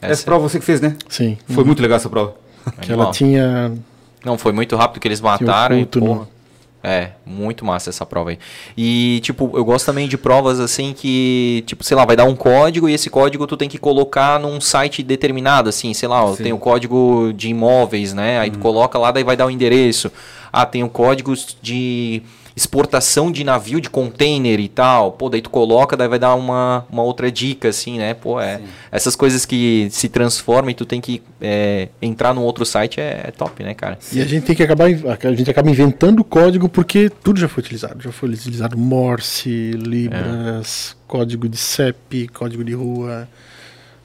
Essa 0.00 0.12
Essa 0.12 0.24
prova 0.24 0.48
você 0.48 0.58
que 0.58 0.64
fez, 0.64 0.80
né? 0.80 0.96
Sim. 1.08 1.36
Foi 1.48 1.62
muito 1.64 1.80
legal 1.82 1.96
essa 1.96 2.08
prova. 2.08 2.34
Que 2.80 2.92
ela 2.92 3.10
tinha. 3.10 3.72
Não, 4.24 4.36
foi 4.36 4.52
muito 4.52 4.74
rápido 4.76 5.00
que 5.00 5.08
eles 5.08 5.20
mataram 5.20 5.76
e, 5.76 5.82
oculto 5.82 6.00
no- 6.00 6.06
porra. 6.06 6.28
É, 6.82 7.10
muito 7.26 7.64
massa 7.64 7.90
essa 7.90 8.06
prova 8.06 8.30
aí. 8.30 8.38
E, 8.76 9.18
tipo, 9.20 9.50
eu 9.54 9.64
gosto 9.64 9.86
também 9.86 10.06
de 10.06 10.16
provas 10.16 10.60
assim 10.60 10.92
que, 10.96 11.64
tipo, 11.66 11.82
sei 11.82 11.96
lá, 11.96 12.04
vai 12.04 12.14
dar 12.14 12.24
um 12.26 12.36
código 12.36 12.88
e 12.88 12.94
esse 12.94 13.10
código 13.10 13.44
tu 13.44 13.56
tem 13.56 13.68
que 13.68 13.76
colocar 13.76 14.38
num 14.38 14.60
site 14.60 15.02
determinado, 15.02 15.68
assim, 15.68 15.92
sei 15.94 16.08
lá, 16.08 16.24
ó, 16.24 16.36
tem 16.36 16.52
o 16.52 16.58
código 16.58 17.32
de 17.34 17.48
imóveis, 17.48 18.14
né? 18.14 18.38
Aí 18.38 18.50
tu 18.52 18.60
coloca 18.60 18.96
lá, 19.00 19.10
daí 19.10 19.24
vai 19.24 19.36
dar 19.36 19.46
o 19.46 19.50
endereço. 19.50 20.12
Ah, 20.52 20.64
tem 20.64 20.84
o 20.84 20.88
código 20.88 21.34
de 21.60 22.22
exportação 22.56 23.30
de 23.30 23.44
navio 23.44 23.82
de 23.82 23.90
container 23.90 24.58
e 24.58 24.66
tal. 24.68 25.12
Pô, 25.12 25.28
daí 25.28 25.42
tu 25.42 25.50
coloca, 25.50 25.94
daí 25.94 26.08
vai 26.08 26.18
dar 26.18 26.34
uma, 26.34 26.86
uma 26.90 27.02
outra 27.02 27.30
dica, 27.30 27.68
assim, 27.68 27.98
né? 27.98 28.14
Pô, 28.14 28.40
é. 28.40 28.62
Essas 28.90 29.14
coisas 29.14 29.44
que 29.44 29.88
se 29.90 30.08
transformam 30.08 30.70
e 30.70 30.74
tu 30.74 30.86
tem 30.86 30.98
que 30.98 31.22
é, 31.38 31.88
entrar 32.00 32.32
num 32.32 32.40
outro 32.40 32.64
site 32.64 32.98
é, 32.98 33.24
é 33.24 33.30
top, 33.30 33.62
né, 33.62 33.74
cara? 33.74 33.98
E 34.10 34.22
a 34.22 34.24
gente 34.24 34.44
tem 34.46 34.56
que 34.56 34.62
acabar. 34.62 34.86
A 34.86 35.34
gente 35.34 35.50
acaba 35.50 35.70
inventando 35.70 36.24
código 36.24 36.66
porque 36.66 37.10
tudo 37.22 37.38
já 37.38 37.46
foi 37.46 37.62
utilizado. 37.62 38.02
Já 38.02 38.10
foi 38.10 38.30
utilizado 38.30 38.78
Morse, 38.78 39.72
Libras, 39.72 40.96
código 41.06 41.48
de 41.48 41.58
CEP, 41.58 42.28
código 42.28 42.64
de 42.64 42.72
rua. 42.72 43.28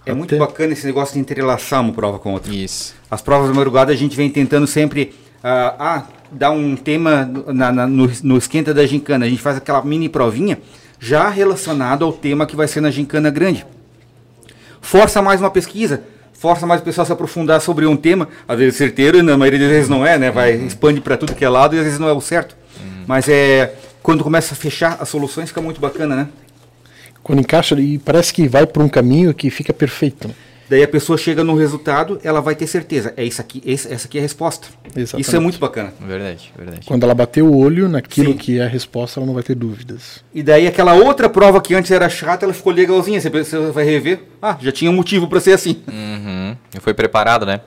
É 0.06 0.14
muito 0.14 0.36
Até- 0.36 0.46
bacana 0.46 0.74
esse 0.74 0.86
negócio 0.86 1.14
de 1.14 1.20
entrelaçar 1.20 1.80
uma 1.80 1.94
prova 1.94 2.20
com 2.20 2.34
outra. 2.34 2.54
Isso. 2.54 2.96
As 3.10 3.22
provas 3.22 3.48
da 3.50 3.54
madrugada 3.54 3.94
a 3.94 3.96
gente 3.96 4.16
vem 4.18 4.30
tentando 4.30 4.66
sempre 4.68 5.14
ah, 5.44 5.76
ah, 5.80 6.04
dar 6.32 6.52
um 6.52 6.76
tema 6.76 7.30
na- 7.48 7.72
na- 7.72 7.88
no, 7.88 8.10
no 8.24 8.38
esquenta 8.38 8.74
da 8.74 8.86
gincana. 8.86 9.26
A 9.26 9.30
gente 9.30 9.42
faz 9.42 9.58
aquela 9.58 9.82
mini 9.84 10.08
provinha 10.10 10.60
já 11.00 11.30
relacionado 11.30 12.06
ao 12.06 12.14
tema 12.14 12.46
que 12.46 12.56
vai 12.56 12.68
ser 12.68 12.82
na 12.82 12.92
gincana 12.92 13.30
grande. 13.30 13.66
Força 14.82 15.22
mais 15.22 15.40
uma 15.42 15.50
pesquisa, 15.52 16.02
força 16.34 16.66
mais 16.66 16.82
o 16.82 16.84
pessoal 16.84 17.04
a 17.04 17.06
se 17.06 17.12
aprofundar 17.12 17.62
sobre 17.62 17.86
um 17.86 17.96
tema, 17.96 18.28
às 18.48 18.58
vezes 18.58 18.76
certeiro 18.78 19.18
e 19.20 19.22
na 19.22 19.38
maioria 19.38 19.60
das 19.60 19.70
vezes 19.70 19.90
não 19.90 20.06
é, 20.06 20.18
né? 20.18 20.32
Vai 20.32 20.54
expande 20.54 21.00
para 21.02 21.18
tudo 21.18 21.36
que 21.36 21.46
é 21.46 21.50
lado 21.50 21.76
e 21.76 21.80
às 21.80 21.86
vezes 21.86 22.00
não 22.00 22.08
é 22.08 22.14
o 22.14 22.22
certo. 22.22 22.56
Mas 23.08 23.28
é 23.30 23.74
quando 24.02 24.24
começa 24.24 24.54
a 24.54 24.58
fechar 24.58 24.98
as 25.00 25.10
soluções 25.10 25.50
fica 25.50 25.62
muito 25.62 25.80
bacana, 25.82 26.16
né? 26.16 26.28
Quando 27.22 27.40
encaixa 27.40 27.80
e 27.80 28.00
parece 28.00 28.34
que 28.34 28.48
vai 28.48 28.66
por 28.66 28.82
um 28.82 28.90
caminho 28.90 29.34
que 29.34 29.50
fica 29.52 29.72
perfeito. 29.72 30.28
né? 30.28 30.34
Daí 30.72 30.82
a 30.84 30.88
pessoa 30.88 31.18
chega 31.18 31.44
no 31.44 31.54
resultado, 31.54 32.18
ela 32.24 32.40
vai 32.40 32.56
ter 32.56 32.66
certeza. 32.66 33.14
É 33.18 33.26
isso 33.26 33.42
aqui, 33.42 33.62
esse- 33.66 33.92
essa 33.92 34.08
aqui 34.08 34.18
é 34.18 34.22
a 34.22 34.24
resposta. 34.24 34.70
Exatamente. 34.96 35.28
Isso 35.28 35.36
é 35.36 35.40
muito 35.40 35.60
bacana. 35.60 35.94
Verdade, 36.00 36.50
verdade. 36.58 36.88
Quando 36.88 37.04
ela 37.04 37.14
bater 37.14 37.42
o 37.42 37.54
olho 37.58 37.90
naquilo 37.90 38.32
Sim. 38.32 38.38
que 38.38 38.58
é 38.58 38.64
a 38.64 38.68
resposta, 38.70 39.20
ela 39.20 39.28
não 39.28 39.34
vai 39.34 39.44
ter 39.44 39.54
dúvidas. 39.54 40.24
E 40.34 40.42
daí 40.42 40.66
aquela 40.68 40.94
outra 40.94 41.28
prova 41.28 41.60
que 41.60 41.76
antes 41.76 41.92
era 41.92 42.08
chata, 42.08 42.46
ela 42.46 42.54
ficou 42.54 42.72
legalzinha. 42.72 43.20
Você, 43.20 43.30
você 43.30 43.58
vai 43.72 43.84
rever. 43.84 44.22
Ah, 44.42 44.56
já 44.62 44.72
tinha 44.72 44.90
um 44.90 44.94
motivo 44.94 45.28
para 45.28 45.42
ser 45.42 45.52
assim. 45.52 45.82
Uhum. 45.92 46.56
Foi 46.80 46.94
preparado, 46.94 47.46
né? 47.46 47.60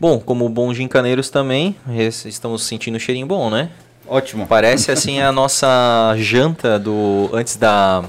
Bom, 0.00 0.18
como 0.18 0.48
bons 0.48 0.78
gincaneiros 0.78 1.28
também, 1.28 1.76
estamos 2.24 2.62
sentindo 2.62 2.96
um 2.96 2.98
cheirinho 2.98 3.26
bom, 3.26 3.50
né? 3.50 3.68
Ótimo. 4.06 4.46
Parece 4.46 4.90
assim 4.90 5.20
a 5.20 5.30
nossa 5.30 6.14
janta 6.16 6.78
do 6.78 7.28
antes 7.34 7.56
da 7.56 8.02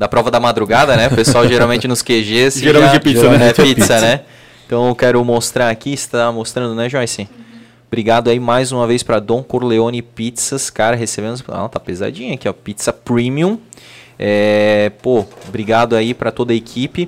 da 0.00 0.08
prova 0.08 0.30
da 0.30 0.40
madrugada, 0.40 0.96
né? 0.96 1.08
O 1.08 1.14
pessoal 1.14 1.46
geralmente 1.46 1.86
nos 1.86 2.00
QGs 2.00 2.56
Geralmente 2.64 2.92
já- 2.92 2.96
é 2.96 2.98
pizza, 3.00 3.20
geralmente 3.20 3.42
né? 3.42 3.48
é 3.50 3.52
pizza, 3.74 4.00
né? 4.00 4.20
Então 4.66 4.88
eu 4.88 4.94
quero 4.94 5.22
mostrar 5.22 5.68
aqui, 5.68 5.92
está 5.92 6.32
mostrando, 6.32 6.74
né, 6.74 6.88
Joyce? 6.88 7.28
Obrigado 7.86 8.30
aí 8.30 8.40
mais 8.40 8.72
uma 8.72 8.86
vez 8.86 9.02
para 9.02 9.20
Dom 9.20 9.42
Corleone 9.42 10.00
Pizzas. 10.00 10.70
Cara, 10.70 10.96
recebemos. 10.96 11.44
Ah, 11.48 11.68
tá 11.68 11.78
pesadinha 11.78 12.32
aqui, 12.32 12.48
ó. 12.48 12.52
Pizza 12.54 12.94
Premium. 12.94 13.58
É, 14.18 14.90
pô, 15.02 15.26
obrigado 15.46 15.94
aí 15.94 16.14
para 16.14 16.30
toda 16.30 16.54
a 16.54 16.56
equipe. 16.56 17.06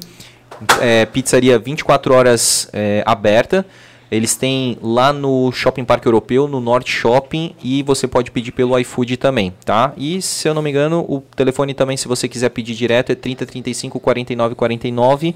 É, 0.79 1.07
pizzaria 1.07 1.59
24 1.59 2.13
horas 2.13 2.69
é, 2.75 3.03
aberta. 3.07 3.65
Eles 4.13 4.37
têm 4.37 4.77
lá 4.83 5.11
no 5.11 5.51
Shopping 5.51 5.85
Parque 5.85 6.07
Europeu, 6.07 6.47
no 6.47 6.61
Norte 6.61 6.93
Shopping, 6.93 7.55
e 7.65 7.83
você 7.83 8.07
pode 8.07 8.31
pedir 8.31 8.53
pelo 8.53 8.79
iFood 8.79 9.17
também, 9.17 9.55
tá? 9.65 9.95
E 9.97 10.21
se 10.21 10.47
eu 10.47 10.53
não 10.53 10.61
me 10.61 10.69
engano, 10.69 11.01
o 11.09 11.23
telefone 11.35 11.73
também, 11.73 11.97
se 11.97 12.07
você 12.07 12.29
quiser 12.29 12.51
pedir 12.51 12.75
direto, 12.75 13.11
é 13.11 13.15
30 13.15 13.47
35 13.47 13.99
49 13.99 14.55
49. 14.55 15.35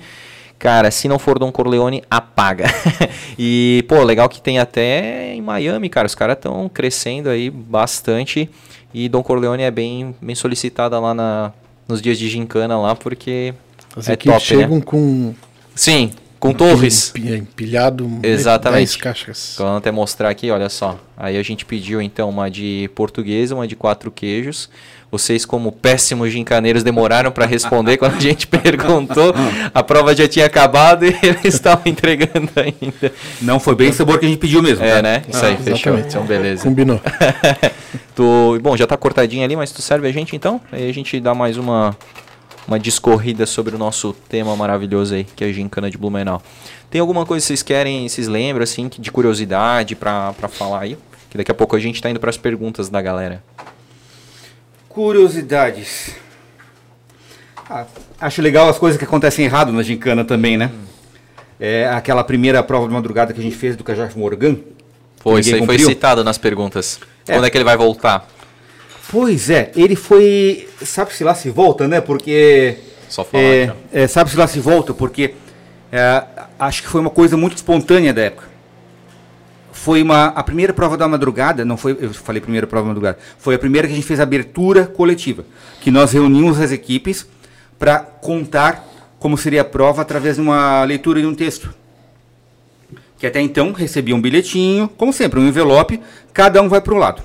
Cara, 0.59 0.91
se 0.91 1.09
não 1.09 1.19
for 1.19 1.39
Dom 1.39 1.51
Corleone, 1.51 2.03
apaga. 2.11 2.67
e, 3.39 3.83
pô, 3.89 4.03
legal 4.03 4.29
que 4.29 4.43
tem 4.43 4.59
até 4.59 5.33
em 5.35 5.41
Miami, 5.41 5.89
cara. 5.89 6.07
Os 6.07 6.15
caras 6.15 6.37
estão 6.37 6.69
crescendo 6.69 7.31
aí 7.31 7.49
bastante. 7.49 8.51
E 8.93 9.09
Dom 9.09 9.23
Corleone 9.23 9.63
é 9.63 9.71
bem, 9.71 10.15
bem 10.21 10.35
solicitada 10.35 11.01
lá 11.01 11.15
na, 11.15 11.51
nos 11.89 12.03
dias 12.03 12.19
de 12.19 12.29
gincana 12.29 12.79
lá, 12.79 12.95
porque 12.95 13.55
As 13.97 14.07
é 14.07 14.13
equipes 14.13 14.43
top, 14.43 14.55
né? 14.55 14.63
chegam 14.63 14.81
com 14.83 15.35
Sim, 15.75 16.11
com 16.39 16.53
torres. 16.53 17.13
empi- 17.17 17.35
empilhado 17.35 18.21
Exatamente. 18.23 18.81
10 18.81 18.97
caixas. 18.97 19.51
Então, 19.55 19.67
vou 19.67 19.77
até 19.77 19.91
mostrar 19.91 20.29
aqui, 20.31 20.51
olha 20.51 20.69
só. 20.69 20.99
Aí 21.17 21.37
a 21.37 21.43
gente 21.43 21.65
pediu 21.65 22.01
então 22.03 22.29
uma 22.29 22.51
de 22.51 22.91
portuguesa, 22.95 23.55
uma 23.55 23.67
de 23.67 23.75
quatro 23.77 24.11
queijos. 24.11 24.69
Vocês, 25.11 25.45
como 25.47 25.71
péssimos 25.71 26.33
gincaneiros, 26.33 26.83
demoraram 26.83 27.31
para 27.31 27.47
responder 27.47 27.97
quando 27.97 28.17
a 28.17 28.21
gente 28.21 28.45
perguntou. 28.49 29.33
A 29.73 29.83
prova 29.83 30.15
já 30.17 30.27
tinha 30.29 30.45
acabado 30.47 31.07
e 31.07 31.17
eles 31.23 31.55
estavam 31.55 31.85
entregando 31.87 32.51
ainda. 32.57 33.13
Não 33.41 33.59
foi 33.61 33.75
bem 33.77 33.91
o 33.91 33.93
sabor 33.95 34.19
que 34.19 34.27
a 34.27 34.29
gente 34.29 34.39
pediu 34.39 34.61
mesmo. 34.61 34.85
É, 34.85 34.97
tá? 34.97 35.03
né? 35.03 35.23
Isso 35.29 35.45
aí, 35.47 35.55
Ah, 35.55 35.57
fechou. 35.57 35.75
exatamente. 35.93 36.09
Então, 36.09 36.25
beleza. 36.27 36.63
Combinou. 36.65 37.01
Tu, 38.15 38.59
bom, 38.63 38.77
já 38.77 38.87
tá 38.87 38.97
cortadinho 38.97 39.45
ali, 39.45 39.55
mas 39.57 39.71
tu 39.71 39.83
serve 39.83 40.09
a 40.09 40.13
gente 40.13 40.35
então? 40.35 40.59
Aí 40.73 40.89
a 40.89 40.93
gente 40.93 41.21
dá 41.21 41.35
mais 41.35 41.57
uma, 41.59 41.95
uma 42.67 42.79
discorrida 42.79 43.47
sobre 43.47 43.75
o 43.75 43.79
nosso 43.79 44.13
tema 44.29 44.57
maravilhoso 44.57 45.15
aí, 45.15 45.25
que 45.25 45.45
é 45.45 45.49
a 45.49 45.53
gincana 45.53 45.91
de 45.91 45.97
Blumenau. 45.97 46.43
Tem 46.91 47.01
alguma 47.01 47.25
coisa 47.25 47.43
que 47.43 47.49
vocês 47.49 47.63
querem, 47.63 48.09
vocês 48.09 48.27
lembram, 48.27 48.65
assim, 48.65 48.89
de 48.89 49.11
curiosidade 49.11 49.95
pra 49.95 50.33
falar 50.49 50.81
aí? 50.81 50.99
Que 51.31 51.39
daqui 51.39 51.51
a 51.51 51.55
pouco 51.55 51.77
a 51.77 51.79
gente 51.79 52.01
tá 52.01 52.11
indo 52.11 52.21
pras 52.21 52.37
perguntas 52.37 52.89
da 52.89 53.01
galera. 53.01 53.43
Curiosidades. 54.89 56.15
Ah, 57.69 57.85
acho 58.21 58.41
legal 58.41 58.69
as 58.69 58.79
coisas 58.79 58.99
que 58.99 59.05
acontecem 59.05 59.45
errado 59.45 59.73
na 59.73 59.83
gincana 59.83 60.25
também, 60.25 60.57
né? 60.57 60.71
É 61.59 61.89
aquela 61.89 62.23
primeira 62.23 62.63
prova 62.63 62.87
de 62.87 62.95
madrugada 62.95 63.33
que 63.33 63.41
a 63.41 63.43
gente 63.43 63.57
fez 63.57 63.77
do 63.77 63.83
Cajaf 63.83 64.19
Morgan. 64.19 64.57
Foi, 65.17 65.41
isso 65.41 65.51
aí 65.51 65.59
foi 65.59 65.67
cumpriu? 65.67 65.89
citado 65.89 66.23
nas 66.23 66.39
perguntas. 66.39 67.01
É. 67.27 67.35
Quando 67.35 67.45
é 67.47 67.51
que 67.51 67.57
ele 67.57 67.65
vai 67.65 67.77
voltar? 67.77 68.29
Pois 69.09 69.51
é, 69.51 69.71
ele 69.77 69.95
foi. 69.95 70.69
Sabe-se 70.83 71.23
lá 71.23 71.35
se 71.35 71.49
volta, 71.51 71.87
né? 71.87 72.01
Porque. 72.01 72.77
Só 73.09 73.25
falar 73.25 73.43
É, 73.43 73.73
é, 73.93 74.07
sabe-se 74.09 74.37
lá 74.37 74.47
se 74.47 74.59
volta, 74.59 74.93
porque 74.93 75.35
é, 75.93 76.25
acho 76.59 76.83
que 76.83 76.89
foi 76.89 77.01
uma 77.01 77.11
coisa 77.11 77.37
muito 77.37 77.57
espontânea 77.57 78.13
da 78.13 78.23
época. 78.23 78.49
Foi 79.73 80.03
uma, 80.03 80.27
a 80.27 80.43
primeira 80.43 80.73
prova 80.73 80.97
da 80.97 81.07
madrugada, 81.07 81.65
não 81.65 81.77
foi, 81.77 81.97
eu 82.01 82.13
falei 82.13 82.41
primeira 82.41 82.67
prova 82.67 82.85
da 82.85 82.89
madrugada, 82.89 83.19
foi 83.39 83.55
a 83.55 83.59
primeira 83.59 83.87
que 83.87 83.93
a 83.93 83.97
gente 83.97 84.07
fez 84.07 84.19
a 84.19 84.25
abertura 84.25 84.87
coletiva, 84.87 85.45
que 85.81 85.91
nós 85.91 86.13
reunimos 86.13 86.61
as 86.61 86.73
equipes 86.73 87.27
para 87.79 88.01
contar 88.01 88.85
como 89.19 89.39
seria 89.39 89.61
a 89.61 89.65
prova 89.65 90.03
através 90.03 90.37
de 90.37 90.43
uma 90.43 90.83
leitura 90.83 91.21
de 91.21 91.27
um 91.27 91.35
texto. 91.35 91.73
Que 93.19 93.27
até 93.27 93.41
então 93.41 93.73
recebia 93.73 94.17
um 94.17 94.21
bilhetinho, 94.21 94.89
como 94.97 95.13
sempre, 95.13 95.39
um 95.39 95.47
envelope, 95.47 96.01
cada 96.33 96.61
um 96.61 96.69
vai 96.69 96.81
para 96.81 96.95
um 96.95 96.99
lado. 96.99 97.23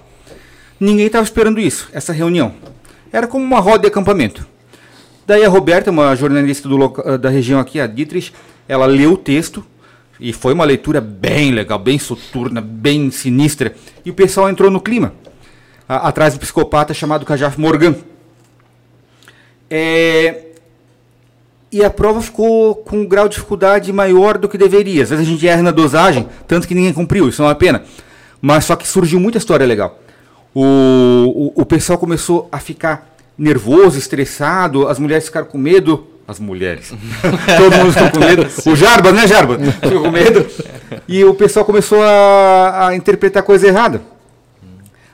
Ninguém 0.81 1.05
estava 1.05 1.23
esperando 1.23 1.59
isso, 1.59 1.87
essa 1.93 2.11
reunião. 2.11 2.53
Era 3.13 3.27
como 3.27 3.45
uma 3.45 3.59
roda 3.59 3.83
de 3.83 3.87
acampamento. 3.87 4.47
Daí 5.27 5.45
a 5.45 5.49
Roberta, 5.49 5.91
uma 5.91 6.15
jornalista 6.15 6.67
da 7.19 7.29
região 7.29 7.59
aqui, 7.59 7.79
a 7.79 7.85
Dietrich, 7.85 8.33
ela 8.67 8.87
leu 8.87 9.11
o 9.13 9.17
texto 9.17 9.63
e 10.19 10.33
foi 10.33 10.53
uma 10.53 10.65
leitura 10.65 10.99
bem 10.99 11.51
legal, 11.51 11.77
bem 11.77 11.99
soturna, 11.99 12.59
bem 12.61 13.11
sinistra. 13.11 13.75
E 14.03 14.09
o 14.09 14.13
pessoal 14.13 14.49
entrou 14.49 14.71
no 14.71 14.81
clima, 14.81 15.13
a- 15.87 16.07
atrás 16.07 16.33
do 16.33 16.39
psicopata 16.39 16.95
chamado 16.95 17.25
Cajaf 17.27 17.59
Morgan. 17.61 17.95
É, 19.69 20.45
E 21.71 21.85
a 21.85 21.89
prova 21.89 22.21
ficou 22.21 22.75
com 22.75 22.97
um 22.97 23.05
grau 23.07 23.29
de 23.29 23.35
dificuldade 23.35 23.93
maior 23.93 24.37
do 24.37 24.49
que 24.49 24.57
deveria. 24.57 25.03
Às 25.03 25.09
vezes 25.09 25.25
a 25.25 25.29
gente 25.29 25.47
erra 25.47 25.61
na 25.63 25.71
dosagem, 25.71 26.27
tanto 26.45 26.67
que 26.67 26.75
ninguém 26.75 26.91
cumpriu, 26.91 27.29
isso 27.29 27.41
é 27.41 27.45
uma 27.45 27.55
pena. 27.55 27.83
Mas 28.41 28.65
só 28.65 28.75
que 28.75 28.85
surgiu 28.85 29.21
muita 29.21 29.37
história 29.37 29.65
legal. 29.65 29.97
O, 30.53 31.51
o, 31.55 31.61
o 31.61 31.65
pessoal 31.65 31.97
começou 31.97 32.47
a 32.51 32.59
ficar 32.59 33.09
nervoso, 33.37 33.97
estressado, 33.97 34.87
as 34.87 34.99
mulheres 34.99 35.25
ficaram 35.25 35.47
com 35.47 35.57
medo. 35.57 36.07
As 36.27 36.39
mulheres. 36.39 36.89
Todo 37.57 37.77
mundo 37.77 37.91
ficou 37.93 38.11
com 38.11 38.19
medo. 38.19 38.47
O 38.71 38.75
Jarba, 38.75 39.11
né, 39.11 39.27
Jarba? 39.27 39.57
Ficou 39.59 40.03
com 40.03 40.11
medo. 40.11 40.45
E 41.07 41.23
o 41.25 41.33
pessoal 41.33 41.65
começou 41.65 42.01
a, 42.03 42.87
a 42.87 42.95
interpretar 42.95 43.43
coisa 43.43 43.67
errada. 43.67 44.01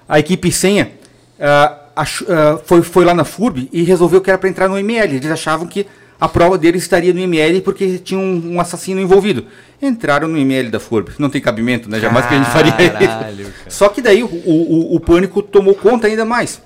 A 0.10 0.20
equipe 0.20 0.52
senha 0.52 0.92
ah, 1.40 1.78
ach- 1.96 2.24
ah, 2.30 2.60
foi, 2.66 2.82
foi 2.82 3.06
lá 3.06 3.14
na 3.14 3.24
FURB 3.24 3.70
e 3.72 3.84
resolveu 3.84 4.22
que 4.22 4.30
era 4.30 4.38
para 4.38 4.50
entrar 4.50 4.68
no 4.68 4.78
ML. 4.78 5.16
Eles 5.16 5.32
achavam 5.32 5.68
que 5.68 5.86
a 6.20 6.28
prova 6.28 6.58
deles 6.58 6.82
estaria 6.84 7.14
no 7.14 7.20
ML 7.20 7.62
porque 7.62 8.00
tinha 8.00 8.20
um, 8.20 8.54
um 8.56 8.60
assassino 8.62 9.00
envolvido. 9.00 9.46
Entraram 9.82 10.28
no 10.28 10.38
ML 10.38 10.70
da 10.70 10.80
FURB. 10.80 11.12
Não 11.20 11.30
tem 11.30 11.40
cabimento, 11.42 11.90
né? 11.90 12.00
Jamais 12.00 12.26
que 12.26 12.34
a 12.34 12.38
gente 12.38 12.50
faria 12.50 12.72
Caralho, 12.74 13.42
isso. 13.44 13.52
cara. 13.52 13.70
Só 13.70 13.90
que 13.90 14.02
daí 14.02 14.24
o, 14.24 14.28
o, 14.28 14.96
o 14.96 15.00
pânico 15.00 15.42
tomou 15.44 15.76
conta 15.76 16.08
ainda 16.08 16.26
mais. 16.26 16.62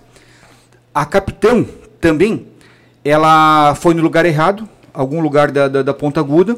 A 0.93 1.05
capitão 1.05 1.65
também, 1.99 2.47
ela 3.03 3.75
foi 3.75 3.93
no 3.93 4.01
lugar 4.01 4.25
errado, 4.25 4.67
algum 4.93 5.21
lugar 5.21 5.51
da, 5.51 5.67
da, 5.67 5.81
da 5.83 5.93
Ponta 5.93 6.19
Aguda, 6.19 6.57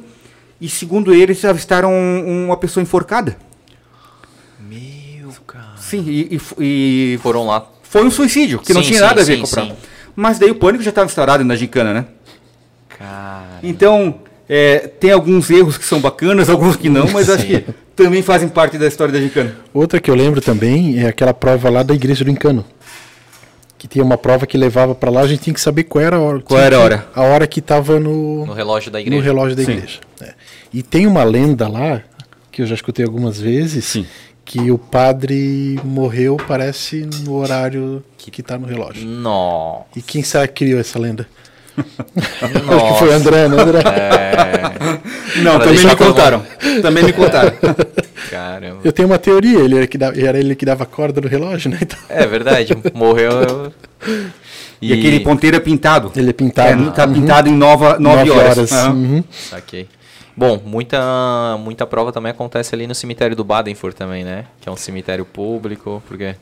e 0.61 0.69
segundo 0.69 1.13
eles 1.13 1.43
avistaram 1.45 1.91
um- 1.91 2.45
uma 2.45 2.57
pessoa 2.57 2.81
enforcada. 2.81 3.35
Meu, 4.59 5.31
cara. 5.45 5.75
Sim, 5.77 6.03
e, 6.07 6.39
e 6.59 7.13
e 7.15 7.19
Foram 7.21 7.45
lá. 7.47 7.67
foi 7.83 8.03
um 8.05 8.11
suicídio, 8.11 8.59
que 8.59 8.73
não 8.73 8.81
Sim, 8.81 8.87
tinha 8.89 8.99
sim, 8.99 9.05
nada 9.05 9.21
a 9.21 9.23
ver 9.25 9.35
sim, 9.35 9.41
com 9.41 9.47
a 9.47 9.49
prova. 9.49 9.77
Mas 10.15 10.39
daí 10.39 10.51
o 10.51 10.55
pânico 10.55 10.83
já 10.83 10.89
estava 10.89 11.05
instaurado 11.05 11.43
na 11.43 11.55
gincana, 11.55 11.93
né? 11.93 12.05
Cara. 12.97 13.59
Então, 13.63 14.15
é, 14.47 14.79
tem 14.99 15.11
alguns 15.11 15.49
erros 15.49 15.77
que 15.77 15.85
são 15.85 15.99
bacanas, 15.99 16.49
alguns 16.49 16.75
que 16.75 16.89
não, 16.89 17.07
mas 17.11 17.29
acho 17.29 17.45
que 17.45 17.63
também 17.95 18.21
fazem 18.21 18.47
parte 18.49 18.77
da 18.77 18.87
história 18.87 19.13
da 19.13 19.19
gincana. 19.19 19.55
Outra 19.73 19.99
que 19.99 20.09
eu 20.11 20.15
lembro 20.15 20.41
também 20.41 20.99
é 21.03 21.07
aquela 21.07 21.33
prova 21.33 21.69
lá 21.69 21.83
da 21.83 21.93
Igreja 21.93 22.23
do 22.23 22.31
Encano. 22.31 22.65
Que 23.77 23.87
tinha 23.87 24.03
uma 24.03 24.17
prova 24.17 24.47
que 24.47 24.57
levava 24.57 24.95
pra 24.95 25.11
lá, 25.11 25.21
a 25.21 25.27
gente 25.27 25.41
tinha 25.43 25.53
que 25.53 25.59
saber 25.59 25.83
qual 25.83 26.01
era 26.03 26.15
a 26.15 26.19
hora. 26.19 26.39
Qual 26.41 26.59
era 26.59 26.77
a 26.77 26.79
hora? 26.79 27.07
A 27.13 27.21
hora 27.23 27.45
que 27.45 27.61
tava 27.61 27.99
no, 27.99 28.45
No 28.45 28.53
relógio 28.53 28.89
da 28.89 28.97
no 28.99 29.05
igreja. 29.05 29.23
relógio 29.23 29.55
da 29.57 29.63
Sim. 29.65 29.71
igreja. 29.73 29.99
É. 30.21 30.33
E 30.73 30.81
tem 30.81 31.05
uma 31.05 31.23
lenda 31.25 31.67
lá, 31.67 32.01
que 32.51 32.61
eu 32.61 32.65
já 32.65 32.75
escutei 32.75 33.03
algumas 33.03 33.41
vezes, 33.41 33.83
Sim. 33.83 34.05
que 34.45 34.71
o 34.71 34.77
padre 34.77 35.77
morreu, 35.83 36.37
parece, 36.47 37.05
no 37.25 37.35
horário 37.35 38.01
que 38.17 38.41
tá 38.41 38.57
no 38.57 38.65
relógio. 38.65 39.05
Nossa. 39.05 39.85
E 39.97 40.01
quem 40.01 40.23
sabe 40.23 40.47
criou 40.47 40.79
essa 40.79 40.97
lenda? 40.97 41.27
Acho 41.77 42.93
que 42.93 42.99
foi 42.99 43.09
o 43.09 43.13
André, 43.13 43.47
né, 43.47 43.61
André? 43.61 43.79
É, 43.79 45.41
Não, 45.41 45.57
Pra 45.57 45.65
também 45.67 45.85
me 45.85 45.95
contaram. 45.95 46.43
Também 46.81 47.03
me 47.03 47.13
contaram. 47.13 47.51
caramba. 48.29 48.79
Eu 48.83 48.91
tenho 48.91 49.07
uma 49.07 49.17
teoria, 49.17 49.59
ele 49.59 49.77
era, 49.77 49.87
que 49.87 49.97
dava, 49.97 50.19
era 50.19 50.39
ele 50.39 50.55
que 50.55 50.65
dava 50.65 50.85
corda 50.85 51.19
no 51.21 51.27
relógio, 51.27 51.71
né? 51.71 51.79
Então, 51.81 51.97
É 52.09 52.25
verdade, 52.27 52.75
morreu. 52.93 53.71
E, 54.81 54.91
aquele 54.93 55.19
ponteiro 55.21 55.55
é 55.57 55.59
pintado. 55.59 56.11
ele 56.15 56.29
é 56.29 56.33
pintado. 56.33 56.87
É, 56.89 56.91
tá 56.91 57.05
Uhum. 57.07 57.13
pintado 57.13 57.49
em 57.49 57.53
nova, 57.55 57.97
nove, 57.99 58.25
Nove 58.25 58.31
horas. 58.31 58.71
Aham. 58.71 58.93
Uhum. 58.93 59.23
Saquei. 59.31 59.87
Bom, 60.35 60.59
muita, 60.65 60.99
muita 61.59 61.85
prova 61.85 62.11
também 62.11 62.31
acontece 62.31 62.73
ali 62.73 62.87
no 62.87 62.95
cemitério 62.95 63.35
do 63.35 63.43
Badenford 63.43 63.95
também, 63.95 64.23
né? 64.23 64.45
Que 64.59 64.67
é 64.67 64.71
um 64.71 64.75
cemitério 64.75 65.23
público, 65.25 66.01
porque... 66.07 66.35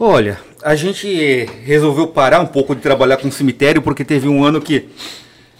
Olha, 0.00 0.38
a 0.62 0.76
gente 0.76 1.48
resolveu 1.64 2.06
parar 2.06 2.40
um 2.40 2.46
pouco 2.46 2.74
de 2.74 2.80
trabalhar 2.80 3.16
com 3.16 3.30
cemitério 3.30 3.82
porque 3.82 4.04
teve 4.04 4.28
um 4.28 4.44
ano 4.44 4.60
que, 4.60 4.88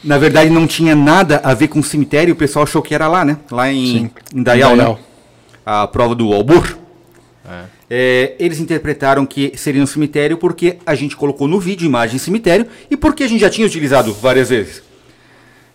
na 0.02 0.16
verdade, 0.16 0.48
não 0.48 0.66
tinha 0.66 0.94
nada 0.94 1.40
a 1.42 1.54
ver 1.54 1.68
com 1.68 1.82
cemitério. 1.82 2.34
O 2.34 2.36
pessoal 2.36 2.62
achou 2.62 2.80
que 2.80 2.94
era 2.94 3.08
lá, 3.08 3.24
né? 3.24 3.38
Lá 3.50 3.72
em, 3.72 3.86
Sim, 3.86 4.10
em 4.34 4.42
Dayal, 4.42 4.76
né? 4.76 4.96
A 5.66 5.86
prova 5.88 6.14
do 6.14 6.32
Albur. 6.32 6.78
É. 7.48 7.78
É, 7.90 8.34
eles 8.38 8.60
interpretaram 8.60 9.24
que 9.24 9.52
seria 9.56 9.82
um 9.82 9.86
cemitério 9.86 10.36
porque 10.36 10.76
a 10.84 10.94
gente 10.94 11.16
colocou 11.16 11.48
no 11.48 11.58
vídeo 11.58 11.86
imagem 11.86 12.18
cemitério 12.18 12.66
e 12.90 12.96
porque 12.96 13.24
a 13.24 13.28
gente 13.28 13.40
já 13.40 13.48
tinha 13.48 13.66
utilizado 13.66 14.12
várias 14.12 14.50
vezes. 14.50 14.82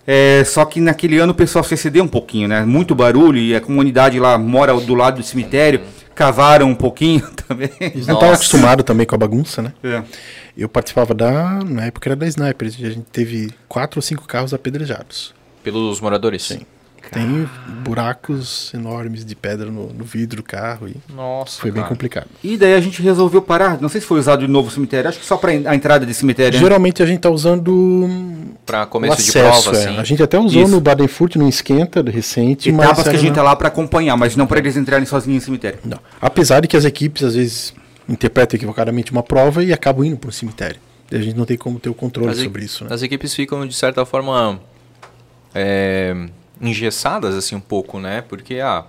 É, 0.06 0.44
só 0.46 0.64
que 0.66 0.80
naquele 0.80 1.18
ano 1.18 1.32
o 1.32 1.36
pessoal 1.36 1.64
se 1.64 1.74
excedeu 1.74 2.04
um 2.04 2.08
pouquinho, 2.08 2.48
né? 2.48 2.64
Muito 2.64 2.94
barulho 2.94 3.40
e 3.40 3.56
a 3.56 3.62
comunidade 3.62 4.20
lá 4.20 4.38
mora 4.38 4.74
do 4.76 4.94
lado 4.94 5.22
do 5.22 5.24
cemitério, 5.24 5.82
cavaram 6.14 6.68
um 6.68 6.76
pouquinho 6.76 7.28
também. 7.48 7.70
Eles 7.80 8.08
não 8.08 8.16
estavam 8.16 8.36
acostumados 8.36 8.86
também 8.86 9.06
com 9.06 9.16
a 9.16 9.18
bagunça, 9.18 9.62
né? 9.62 9.74
É. 9.84 10.04
Eu 10.58 10.70
participava 10.70 11.14
da. 11.14 11.64
Na 11.64 11.86
época 11.86 12.10
era 12.10 12.16
da 12.16 12.28
Snipers, 12.28 12.80
e 12.80 12.86
a 12.86 12.90
gente 12.90 13.06
teve 13.12 13.52
quatro 13.68 13.98
ou 13.98 14.02
cinco 14.02 14.28
carros 14.28 14.54
apedrejados. 14.54 15.34
Pelos 15.64 16.00
moradores? 16.00 16.44
Sim. 16.44 16.62
Tem 17.14 17.50
buracos 17.84 18.74
enormes 18.74 19.26
de 19.26 19.36
pedra 19.36 19.70
no, 19.70 19.92
no 19.94 20.04
vidro 20.04 20.38
do 20.38 20.44
carro 20.44 20.88
e 20.88 20.96
Nossa, 21.14 21.60
foi 21.62 21.72
bem 21.72 21.82
cara. 21.82 21.90
complicado. 21.94 22.28
E 22.44 22.58
daí 22.58 22.74
a 22.74 22.82
gente 22.82 23.02
resolveu 23.02 23.42
parar. 23.42 23.80
Não 23.82 23.90
sei 23.90 24.02
se 24.02 24.08
foi 24.08 24.20
usado 24.20 24.46
de 24.46 24.52
novo 24.52 24.68
o 24.70 24.72
cemitério. 24.72 25.10
Acho 25.10 25.20
que 25.20 25.26
só 25.26 25.38
para 25.38 25.52
a 25.52 25.76
entrada 25.76 26.06
de 26.06 26.14
cemitério. 26.14 26.54
né? 26.58 26.64
Geralmente 26.64 27.04
a 27.04 27.06
gente 27.06 27.20
tá 27.20 27.30
usando 27.30 27.70
o 27.70 28.88
começo 28.90 29.22
de 29.22 29.30
acesso. 29.30 29.64
prova, 29.70 29.78
é. 29.78 29.86
assim. 29.90 29.98
A 29.98 30.04
gente 30.04 30.24
até 30.24 30.40
usou 30.40 30.64
Isso. 30.64 30.72
no 30.72 30.80
Baden-Furt, 30.82 31.36
no 31.36 31.48
Esquenta, 31.48 32.02
recente, 32.02 32.72
mas 32.72 32.86
Etapas 32.86 33.04
que 33.04 33.16
a 33.16 33.20
gente 33.20 33.30
na- 33.30 33.36
tá 33.36 33.44
lá 33.44 33.56
para 33.56 33.68
acompanhar, 33.68 34.16
mas 34.18 34.36
não 34.36 34.48
para 34.48 34.60
eles 34.60 34.76
entrarem 34.78 35.06
sozinhos 35.06 35.44
em 35.44 35.46
cemitério. 35.46 35.80
Não. 35.84 36.00
Apesar 36.22 36.62
de 36.62 36.68
que 36.68 36.78
as 36.78 36.86
equipes 36.86 37.24
às 37.24 37.36
vezes 37.36 37.74
interpretam 38.08 38.58
equivocadamente 38.58 39.12
uma 39.12 39.24
prova 39.24 39.64
e 39.64 39.72
acabam 39.72 40.06
indo 40.06 40.18
para 40.18 40.30
um 40.30 40.32
cemitério. 40.34 40.80
E 41.12 41.16
a 41.16 41.22
gente 41.22 41.38
não 41.38 41.46
tem 41.46 41.58
como 41.58 41.80
ter 41.80 41.90
o 41.90 41.94
controle 41.94 42.32
As, 42.32 42.38
sobre 42.38 42.66
isso, 42.66 42.84
né? 42.86 42.90
as 42.94 43.02
equipes 43.04 43.34
ficam, 43.36 43.68
de 43.68 43.76
certa 43.76 44.06
forma, 44.06 44.60
é, 45.54 46.16
engessadas, 46.64 47.36
assim, 47.36 47.56
um 47.56 47.60
pouco, 47.60 48.00
né? 48.00 48.22
Porque, 48.28 48.60
ah, 48.60 48.86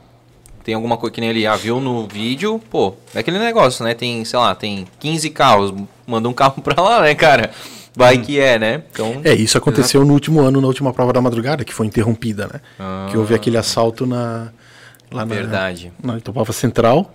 tem 0.65 0.75
alguma 0.75 0.97
coisa 0.97 1.13
que 1.15 1.21
nem 1.21 1.31
ele 1.31 1.47
ah, 1.47 1.57
viu 1.57 1.81
no 1.81 2.07
vídeo, 2.07 2.59
pô, 2.71 2.95
é 3.15 3.19
aquele 3.19 3.39
negócio, 3.39 3.85
né? 3.85 3.95
Tem, 3.95 4.25
sei 4.25 4.39
lá, 4.39 4.55
tem 4.55 4.87
15 5.01 5.29
carros, 5.31 5.75
manda 6.07 6.29
um 6.29 6.33
carro 6.33 6.61
pra 6.63 6.81
lá, 6.83 7.03
né, 7.03 7.15
cara? 7.15 7.51
Vai 7.97 8.19
que 8.19 8.41
é, 8.41 8.59
né? 8.59 8.83
Então, 8.91 9.21
É, 9.23 9.33
isso 9.35 9.57
aconteceu 9.57 10.05
no 10.05 10.15
último 10.15 10.41
ano, 10.41 10.61
na 10.61 10.67
última 10.67 10.93
prova 10.93 11.13
da 11.13 11.21
madrugada, 11.21 11.65
que 11.65 11.73
foi 11.73 11.87
interrompida, 11.87 12.49
né? 12.53 12.61
Ah. 12.79 13.07
Que 13.11 13.17
houve 13.17 13.35
aquele 13.35 13.57
assalto 13.57 14.05
na. 14.05 14.49
Lá 15.13 15.25
na, 15.25 15.33
Verdade. 15.35 15.93
na 16.03 16.19
Itopava 16.19 16.53
Central. 16.53 17.15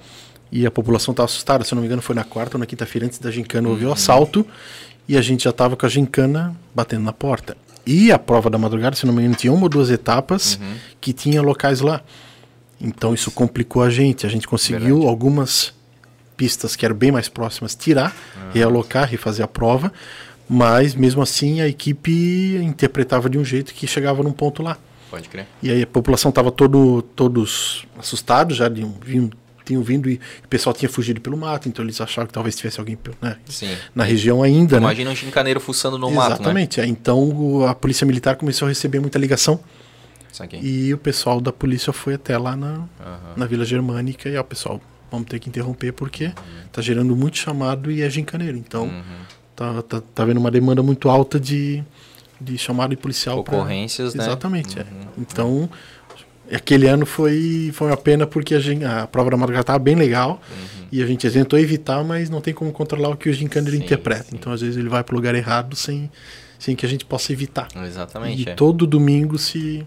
E 0.52 0.66
a 0.66 0.72
população 0.72 1.12
estava 1.12 1.26
assustada, 1.26 1.64
se 1.66 1.74
eu 1.74 1.76
não 1.76 1.82
me 1.82 1.88
engano, 1.88 2.02
foi 2.02 2.16
na 2.16 2.24
quarta 2.24 2.56
ou 2.56 2.60
na 2.60 2.66
quinta-feira 2.66 3.06
antes 3.06 3.20
da 3.20 3.30
gincana 3.30 3.68
houve 3.68 3.84
Uhum. 3.84 3.90
o 3.92 3.94
assalto. 3.94 4.48
E 5.08 5.18
a 5.18 5.22
gente 5.22 5.44
já 5.44 5.50
estava 5.50 5.76
com 5.76 5.86
a 5.86 5.90
gincana 5.90 6.56
batendo 6.74 7.04
na 7.04 7.12
porta. 7.14 7.58
E 7.92 8.12
a 8.12 8.20
prova 8.20 8.50
da 8.52 8.58
madrugada, 8.60 8.96
se 8.96 9.06
não 9.06 9.14
me 9.14 9.22
engano, 9.22 9.36
tinha 9.36 9.52
uma 9.52 9.64
ou 9.64 9.70
duas 9.70 9.90
etapas 9.90 10.60
Uhum. 10.62 10.76
que 11.02 11.12
tinha 11.12 11.42
locais 11.42 11.82
lá. 11.82 12.02
Então 12.80 13.14
isso 13.16 13.32
complicou 13.32 13.82
a 13.82 13.90
gente. 13.90 14.26
A 14.26 14.30
gente 14.30 14.48
conseguiu 14.48 14.80
Verdade. 14.98 15.08
algumas 15.08 15.74
pistas 16.38 16.76
que 16.76 16.86
eram 16.86 16.96
bem 16.96 17.12
mais 17.12 17.28
próximas 17.28 17.74
tirar, 17.76 18.16
Ah. 18.38 18.52
realocar, 18.54 19.08
refazer 19.10 19.44
a 19.44 19.48
prova. 19.48 19.92
Mas 20.48 20.94
mesmo 20.96 21.22
assim 21.22 21.62
a 21.62 21.68
equipe 21.68 22.58
interpretava 22.64 23.30
de 23.30 23.38
um 23.38 23.44
jeito 23.46 23.74
que 23.74 23.86
chegava 23.88 24.22
num 24.24 24.32
ponto 24.32 24.62
lá. 24.64 24.78
pode 25.10 25.28
crer. 25.28 25.48
E 25.64 25.72
aí 25.72 25.82
a 25.82 25.88
população 25.88 26.30
estava 26.30 26.52
todo, 26.52 27.02
todos 27.16 27.84
assustados 27.98 28.58
já, 28.58 28.70
de 28.70 28.84
um, 28.86 28.94
tinham 29.70 29.82
vindo 29.84 30.10
e 30.10 30.20
o 30.44 30.48
pessoal 30.48 30.74
tinha 30.74 30.90
fugido 30.90 31.22
pelo 31.22 31.38
mato, 31.38 31.70
então 31.70 31.86
eles 31.86 32.00
achavam 32.02 32.28
que 32.28 32.34
talvez 32.34 32.56
tivesse 32.56 32.80
alguém 32.80 32.98
né, 33.22 33.38
na 33.94 34.04
região 34.04 34.42
ainda, 34.44 34.78
né? 34.78 34.82
Imagina 34.86 35.12
um 35.12 35.16
chincaneiro 35.16 35.60
fuçando 35.60 35.98
no 35.98 36.10
mato, 36.12 36.30
né? 36.30 36.36
Exatamente. 36.36 36.82
é. 36.82 36.86
Então 36.88 37.20
o- 37.30 37.66
a 37.68 37.76
polícia 37.76 38.06
militar 38.06 38.36
começou 38.36 38.66
a 38.66 38.70
receber 38.70 39.00
muita 39.00 39.18
ligação 39.20 39.60
e 40.62 40.94
o 40.94 40.98
pessoal 40.98 41.40
da 41.40 41.52
polícia 41.52 41.94
foi 41.94 42.16
até 42.16 42.38
lá 42.38 42.56
na, 42.56 42.74
Aham. 43.00 43.20
na 43.36 43.46
Vila 43.46 43.64
Germânica 43.66 44.28
e 44.30 44.38
ó, 44.38 44.44
pessoal, 44.44 44.82
vamos 45.12 45.28
ter 45.28 45.40
que 45.40 45.50
interromper 45.50 45.92
porque 45.92 46.26
Uhum. 46.26 46.32
tá 46.72 46.82
gerando 46.82 47.16
muito 47.16 47.38
chamado 47.38 47.92
e 47.92 48.02
é 48.02 48.10
gincaneiro. 48.10 48.58
Então 48.58 48.92
tá, 49.56 49.82
tá, 49.84 50.02
tá 50.16 50.26
vendo 50.26 50.38
uma 50.38 50.50
demanda 50.52 50.82
muito 50.82 51.10
alta 51.10 51.40
de, 51.40 51.84
de 52.42 52.58
chamado 52.58 52.92
de 52.92 52.98
policial. 52.98 53.44
pra- 53.44 53.58
Ocorrências, 53.58 54.14
né? 54.16 54.24
Exatamente. 54.24 54.80
é. 54.80 54.86
Então, 55.18 55.70
aquele 56.56 56.88
ano 56.88 57.06
foi, 57.06 57.72
foi 57.74 57.88
uma 57.88 57.98
pena 57.98 58.26
porque 58.28 58.56
a, 58.56 58.60
gen- 58.60 58.84
a 58.86 59.06
prova 59.08 59.30
da 59.32 59.38
madrugada 59.38 59.62
estava 59.62 59.80
bem 59.80 59.96
legal 59.96 60.42
e 60.92 61.02
a 61.04 61.06
gente 61.06 61.30
tentou 61.30 61.58
evitar, 61.60 62.04
mas 62.04 62.30
não 62.30 62.42
tem 62.42 62.54
como 62.54 62.72
controlar 62.72 63.10
o 63.10 63.16
que 63.18 63.30
o 63.30 63.34
gincaneiro 63.34 63.78
Sim, 63.78 63.84
interpreta. 63.84 64.24
sim. 64.30 64.36
Então, 64.36 64.52
às 64.52 64.62
vezes, 64.62 64.78
ele 64.78 64.90
vai 64.90 65.04
para 65.04 65.14
o 65.14 65.18
lugar 65.18 65.36
errado 65.36 65.76
sem, 65.76 66.10
sem 66.58 66.76
que 66.76 66.86
a 66.86 66.90
gente 66.90 67.06
possa 67.06 67.32
evitar. 67.32 67.68
Exatamente. 67.86 68.44
E 68.48 68.50
é. 68.50 68.54
todo 68.56 68.88
domingo 68.88 69.38
se. 69.38 69.86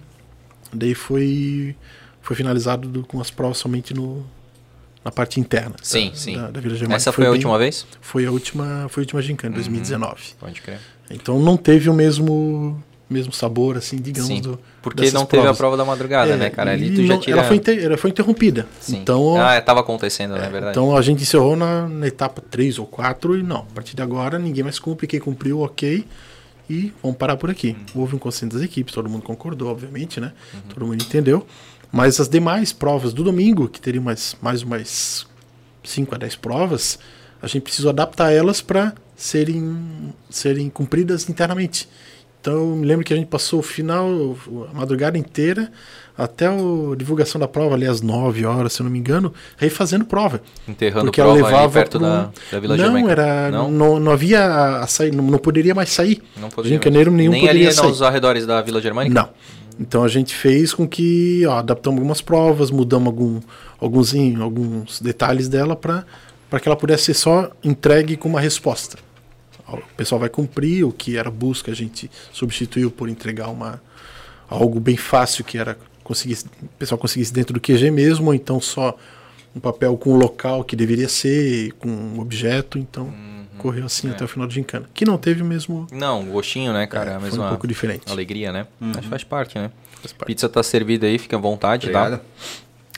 Daí 0.72 0.94
foi, 0.94 1.74
foi 2.20 2.34
finalizado 2.36 2.88
do- 2.88 3.02
com 3.04 3.20
as 3.20 3.30
provas 3.30 3.58
somente 3.58 3.92
no, 3.92 4.24
na 5.04 5.10
parte 5.10 5.38
interna. 5.40 5.74
Sim, 5.82 6.10
da, 6.10 6.16
sim. 6.16 6.36
Da, 6.36 6.50
da 6.50 6.60
Vila 6.60 6.74
Germânica. 6.74 6.96
Essa 6.96 7.12
foi, 7.12 7.24
a 7.24 7.28
bem- 7.28 7.34
última 7.34 7.58
vez? 7.58 7.86
Foi 8.00 8.24
a 8.24 8.30
última, 8.30 8.86
foi 8.88 9.00
a 9.00 9.04
última 9.04 9.20
gincana, 9.20 9.54
2019. 9.56 10.22
Pode 10.40 10.60
crer. 10.62 10.78
Então 11.10 11.38
não 11.40 11.56
teve 11.58 11.90
o 11.90 11.92
mesmo, 11.94 12.82
mesmo 13.12 13.32
sabor, 13.32 13.76
assim, 13.76 13.96
digamos. 13.96 14.28
Sim. 14.28 14.40
do- 14.40 14.58
Porque 14.80 15.10
não 15.12 15.24
teve 15.24 15.40
a 15.40 15.44
provas. 15.44 15.58
prova 15.58 15.76
da 15.76 15.84
madrugada, 15.84 16.32
É, 16.32 16.36
né, 16.36 16.50
cara? 16.50 16.72
Ali 16.72 16.90
tu 16.94 17.06
já 17.06 17.16
tira... 17.18 17.38
ela, 17.38 17.46
foi 17.46 17.56
inter- 17.56 17.84
ela 17.84 17.96
foi 17.96 18.10
interrompida. 18.10 18.66
Sim. 18.80 18.96
Então, 18.98 19.36
Ah, 19.40 19.60
tava 19.60 19.80
acontecendo, 19.80 20.32
né? 20.34 20.48
Verdade. 20.48 20.70
então 20.70 20.96
a 20.96 21.02
gente 21.02 21.22
encerrou 21.22 21.54
na, 21.54 21.86
na 21.88 22.06
etapa 22.08 22.42
3 22.50 22.78
ou 22.78 22.86
4 22.86 23.38
e 23.38 23.42
não, 23.42 23.58
a 23.58 23.74
partir 23.74 23.94
de 23.94 24.02
agora 24.02 24.38
ninguém 24.38 24.64
mais 24.64 24.78
cumpre, 24.78 25.06
quem 25.06 25.20
cumpriu, 25.20 25.60
ok. 25.60 26.04
E 26.70 26.92
vamos 27.02 27.16
parar 27.18 27.36
por 27.36 27.50
aqui. 27.50 27.76
Uhum. 27.94 28.00
Houve 28.02 28.16
um 28.16 28.18
consenso 28.18 28.54
das 28.56 28.62
equipes, 28.64 28.94
todo 28.94 29.08
mundo 29.08 29.22
concordou, 29.22 29.68
obviamente, 29.70 30.18
né? 30.20 30.32
Todo 30.72 30.86
mundo 30.86 31.02
entendeu. 31.02 31.46
Mas 31.90 32.18
as 32.18 32.28
demais 32.28 32.72
provas 32.72 33.12
do 33.12 33.22
domingo, 33.22 33.68
que 33.68 33.78
teriam 33.80 34.02
mais, 34.02 34.34
mais 34.40 34.62
umas 34.62 35.26
5 35.84 36.14
a 36.14 36.18
10 36.18 36.36
provas, 36.36 36.98
a 37.42 37.46
gente 37.46 37.62
precisou 37.64 37.90
adaptar 37.90 38.32
elas 38.32 38.62
para 38.62 38.94
serem, 39.14 40.12
serem 40.30 40.70
cumpridas 40.70 41.28
internamente. 41.28 41.88
Então 42.42 42.54
eu 42.54 42.66
me 42.76 42.84
lembro 42.84 43.04
que 43.04 43.14
a 43.14 43.16
gente 43.16 43.28
passou 43.28 43.60
o 43.60 43.62
final, 43.62 44.36
a 44.72 44.74
madrugada 44.76 45.16
inteira, 45.16 45.70
até 46.18 46.48
a 46.48 46.52
divulgação 46.96 47.40
da 47.40 47.46
prova, 47.46 47.76
ali 47.76 47.86
às 47.86 48.00
9 48.02 48.44
horas, 48.44 48.72
se 48.72 48.82
eu 48.82 48.84
não 48.84 48.90
me 48.90 48.98
engano, 48.98 49.32
refazendo 49.56 50.04
prova. 50.04 50.42
Enterrando 50.66 51.04
Porque 51.04 51.22
prova 51.22 51.38
ela 51.38 51.46
levava 51.46 51.72
perto 51.72 51.98
pro- 52.00 52.00
da, 52.00 52.30
da 52.50 52.58
Vila 52.58 52.76
não, 52.76 52.84
Germânica. 52.84 53.12
era, 53.12 53.50
Não? 53.52 53.70
não? 53.70 54.00
Não, 54.00 54.10
havia 54.12 54.78
a 54.80 54.86
sair, 54.88 55.14
não, 55.14 55.22
não 55.22 55.38
poderia 55.38 55.72
mais 55.72 55.90
sair. 55.90 56.20
Não 56.36 56.50
poderia 56.50 56.76
mesmo. 57.12 57.16
nenhum 57.16 57.30
Nem 57.30 57.42
poderia 57.42 57.68
ali 57.68 57.76
sair. 57.76 57.86
nos 57.86 58.02
arredores 58.02 58.44
da 58.44 58.60
Vila 58.60 58.80
Germânica? 58.82 59.14
Não. 59.14 59.28
Então 59.78 60.02
a 60.02 60.08
gente 60.08 60.34
fez 60.34 60.74
com 60.74 60.86
que 60.86 61.46
ó, 61.46 61.58
adaptamos 61.58 61.98
algumas 61.98 62.20
provas, 62.20 62.72
mudamos 62.72 63.06
algum, 63.06 63.40
alguns, 63.80 64.12
alguns 64.40 65.00
detalhes 65.00 65.48
dela 65.48 65.76
para 65.76 66.04
que 66.60 66.68
ela 66.68 66.76
pudesse 66.76 67.04
ser 67.04 67.14
só 67.14 67.50
entregue 67.62 68.16
com 68.16 68.28
uma 68.28 68.40
resposta. 68.40 68.98
O 69.68 69.78
pessoal 69.96 70.18
vai 70.18 70.28
cumprir 70.28 70.84
o 70.84 70.92
que 70.92 71.16
era 71.16 71.30
busca, 71.30 71.70
a 71.70 71.74
gente 71.74 72.10
substituiu 72.32 72.90
por 72.90 73.08
entregar 73.08 73.48
uma, 73.48 73.80
algo 74.48 74.78
bem 74.80 74.96
fácil 74.96 75.44
que 75.44 75.56
era 75.56 75.78
conseguir, 76.04 76.38
o 76.62 76.66
pessoal 76.78 76.98
conseguisse 76.98 77.32
dentro 77.32 77.54
do 77.54 77.60
QG 77.60 77.90
mesmo, 77.90 78.26
ou 78.26 78.34
então 78.34 78.60
só 78.60 78.96
um 79.54 79.60
papel 79.60 79.96
com 79.96 80.10
o 80.10 80.16
local 80.16 80.64
que 80.64 80.74
deveria 80.76 81.08
ser, 81.08 81.72
com 81.74 81.88
um 81.88 82.20
objeto, 82.20 82.78
então 82.78 83.04
Uhum. 83.06 83.44
correu 83.58 83.84
assim 83.86 84.10
até 84.10 84.24
o 84.24 84.28
final 84.28 84.46
do 84.48 84.52
gincana. 84.52 84.88
Que 84.92 85.04
não 85.04 85.16
teve 85.16 85.40
o 85.42 85.44
mesmo 85.44 85.86
Não, 85.92 86.24
gostinho, 86.24 86.72
né, 86.72 86.86
cara? 86.86 87.12
É, 87.12 87.14
a 87.16 87.20
foi 87.20 87.38
um 87.38 87.48
pouco 87.48 87.66
diferente. 87.68 88.10
alegria, 88.10 88.50
né? 88.52 88.66
Mas 88.80 89.04
faz 89.06 89.22
parte, 89.24 89.58
né? 89.58 89.70
Faz 90.00 90.12
parte. 90.12 90.26
Pizza 90.26 90.48
tá 90.48 90.62
servida 90.62 91.06
aí, 91.06 91.18
fica 91.18 91.36
à 91.36 91.40
vontade, 91.40 91.86
Obrigado. 91.86 92.18
tá? 92.18 92.24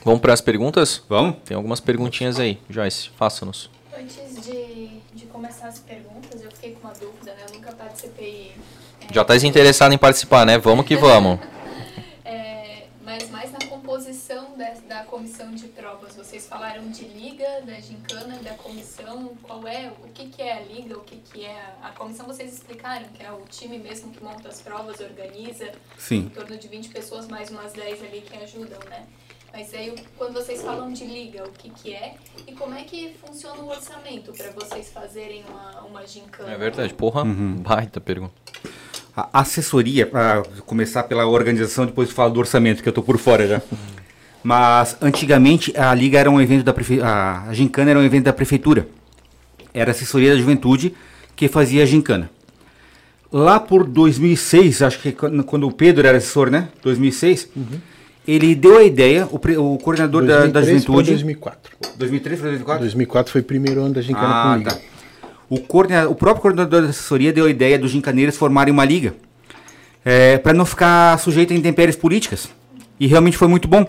Vamos 0.04 0.20
para 0.20 0.32
as 0.32 0.40
perguntas? 0.40 1.02
Vamos? 1.08 1.36
Tem 1.44 1.56
algumas 1.56 1.80
perguntinhas 1.80 2.38
aí. 2.40 2.58
Joyce, 2.70 3.10
faça-nos. 3.16 3.68
Antes 3.98 4.16
de, 4.46 4.52
de 4.52 4.93
começar 5.34 5.66
as 5.66 5.80
perguntas, 5.80 6.40
eu 6.40 6.50
fiquei 6.52 6.74
com 6.74 6.86
uma 6.86 6.94
dúvida, 6.94 7.34
né? 7.34 7.44
Eu 7.48 7.54
nunca 7.54 7.72
participei. 7.72 8.52
é, 9.00 9.12
Já 9.12 9.24
tá 9.24 9.34
interessado 9.36 9.92
em 9.92 9.98
participar, 9.98 10.46
né? 10.46 10.58
Vamos 10.58 10.86
que 10.86 10.94
vamos. 10.96 11.40
é, 12.24 12.86
mas 13.04 13.28
mais 13.30 13.50
na 13.50 13.58
composição 13.66 14.56
da, 14.56 14.70
da 14.88 15.02
comissão 15.02 15.52
de 15.52 15.66
provas. 15.66 16.14
Vocês 16.14 16.46
falaram 16.46 16.88
de 16.88 17.04
liga, 17.06 17.62
da 17.66 17.80
gincana, 17.80 18.38
da 18.44 18.54
comissão. 18.54 19.36
Qual 19.42 19.66
é, 19.66 19.92
o 20.04 20.08
que, 20.10 20.26
que 20.28 20.40
é 20.40 20.52
a 20.52 20.60
liga, 20.60 20.96
o 20.96 21.00
que, 21.00 21.16
que 21.16 21.44
é 21.44 21.60
a, 21.82 21.88
a 21.88 21.90
comissão? 21.90 22.26
Vocês 22.26 22.52
explicaram 22.52 23.06
que 23.08 23.20
é 23.20 23.32
o 23.32 23.42
time 23.50 23.78
mesmo 23.78 24.12
que 24.12 24.22
monta 24.22 24.48
as 24.48 24.62
provas, 24.62 25.00
organiza. 25.00 25.72
Sim. 25.98 26.18
Em 26.18 26.28
torno 26.28 26.56
de 26.56 26.68
20 26.68 26.90
pessoas, 26.90 27.26
mais 27.26 27.50
umas 27.50 27.72
10 27.72 28.04
ali 28.04 28.20
que 28.20 28.36
ajudam, 28.36 28.78
né? 28.88 29.04
Mas 29.56 29.72
aí, 29.72 29.94
quando 30.18 30.34
vocês 30.34 30.60
falam 30.62 30.92
de 30.92 31.04
liga, 31.04 31.44
o 31.44 31.50
que, 31.56 31.70
que 31.70 31.94
é? 31.94 32.16
E 32.44 32.50
como 32.54 32.74
é 32.74 32.82
que 32.82 33.14
funciona 33.24 33.62
o 33.62 33.68
orçamento 33.68 34.32
para 34.32 34.50
vocês 34.50 34.90
fazerem 34.92 35.44
uma, 35.48 35.82
uma 35.82 36.04
gincana? 36.04 36.50
É 36.50 36.58
verdade, 36.58 36.92
porra. 36.92 37.24
Baita 37.24 38.00
pergunta. 38.00 38.34
A 39.16 39.42
assessoria, 39.42 40.06
para 40.06 40.42
começar 40.66 41.04
pela 41.04 41.24
organização, 41.24 41.86
depois 41.86 42.10
falo 42.10 42.32
do 42.32 42.40
orçamento, 42.40 42.82
que 42.82 42.88
eu 42.88 42.92
tô 42.92 43.00
por 43.00 43.16
fora 43.16 43.46
já. 43.46 43.62
Mas 44.42 44.96
antigamente 45.00 45.72
a 45.76 45.94
liga 45.94 46.18
era 46.18 46.28
um 46.28 46.40
evento 46.40 46.64
da 46.64 46.72
prefeitura, 46.72 47.08
a 47.48 47.54
gincana 47.54 47.92
era 47.92 48.00
um 48.00 48.02
evento 48.02 48.24
da 48.24 48.32
prefeitura. 48.32 48.88
Era 49.72 49.92
a 49.92 49.92
assessoria 49.92 50.30
da 50.32 50.36
juventude 50.36 50.96
que 51.36 51.46
fazia 51.46 51.84
a 51.84 51.86
gincana. 51.86 52.28
Lá 53.30 53.60
por 53.60 53.84
2006, 53.84 54.82
acho 54.82 54.98
que 54.98 55.12
quando 55.12 55.44
quando 55.44 55.68
o 55.68 55.72
Pedro 55.72 56.08
era 56.08 56.18
assessor, 56.18 56.50
né? 56.50 56.70
2006, 56.82 57.50
ele 58.26 58.54
deu 58.54 58.78
a 58.78 58.84
ideia, 58.84 59.28
o, 59.30 59.38
pre- 59.38 59.56
o 59.56 59.76
coordenador 59.78 60.24
da, 60.24 60.46
da 60.46 60.60
2003 60.60 60.64
para 60.84 60.92
juventude. 60.94 61.10
2004. 61.10 61.72
2003 61.96 62.40
para 62.40 62.48
2004? 62.50 62.80
2004 62.84 63.32
foi 63.32 63.40
o 63.40 63.44
primeiro 63.44 63.80
ano 63.82 63.94
da 63.94 64.00
gincana 64.00 64.26
Ah, 64.28 64.52
com 64.52 64.58
liga. 64.58 64.70
tá. 64.72 64.78
O, 65.50 65.60
coordena- 65.60 66.08
o 66.08 66.14
próprio 66.14 66.40
coordenador 66.42 66.82
da 66.82 66.88
assessoria 66.88 67.32
deu 67.32 67.44
a 67.46 67.50
ideia 67.50 67.78
dos 67.78 67.90
gincaneiros 67.90 68.36
formarem 68.36 68.72
uma 68.72 68.84
liga 68.84 69.14
para 70.42 70.52
não 70.52 70.64
ficar 70.66 71.18
sujeito 71.18 71.52
a 71.52 71.56
intempéries 71.56 71.96
políticas. 71.96 72.48
E 73.00 73.06
realmente 73.06 73.36
foi 73.36 73.48
muito 73.48 73.66
bom, 73.66 73.86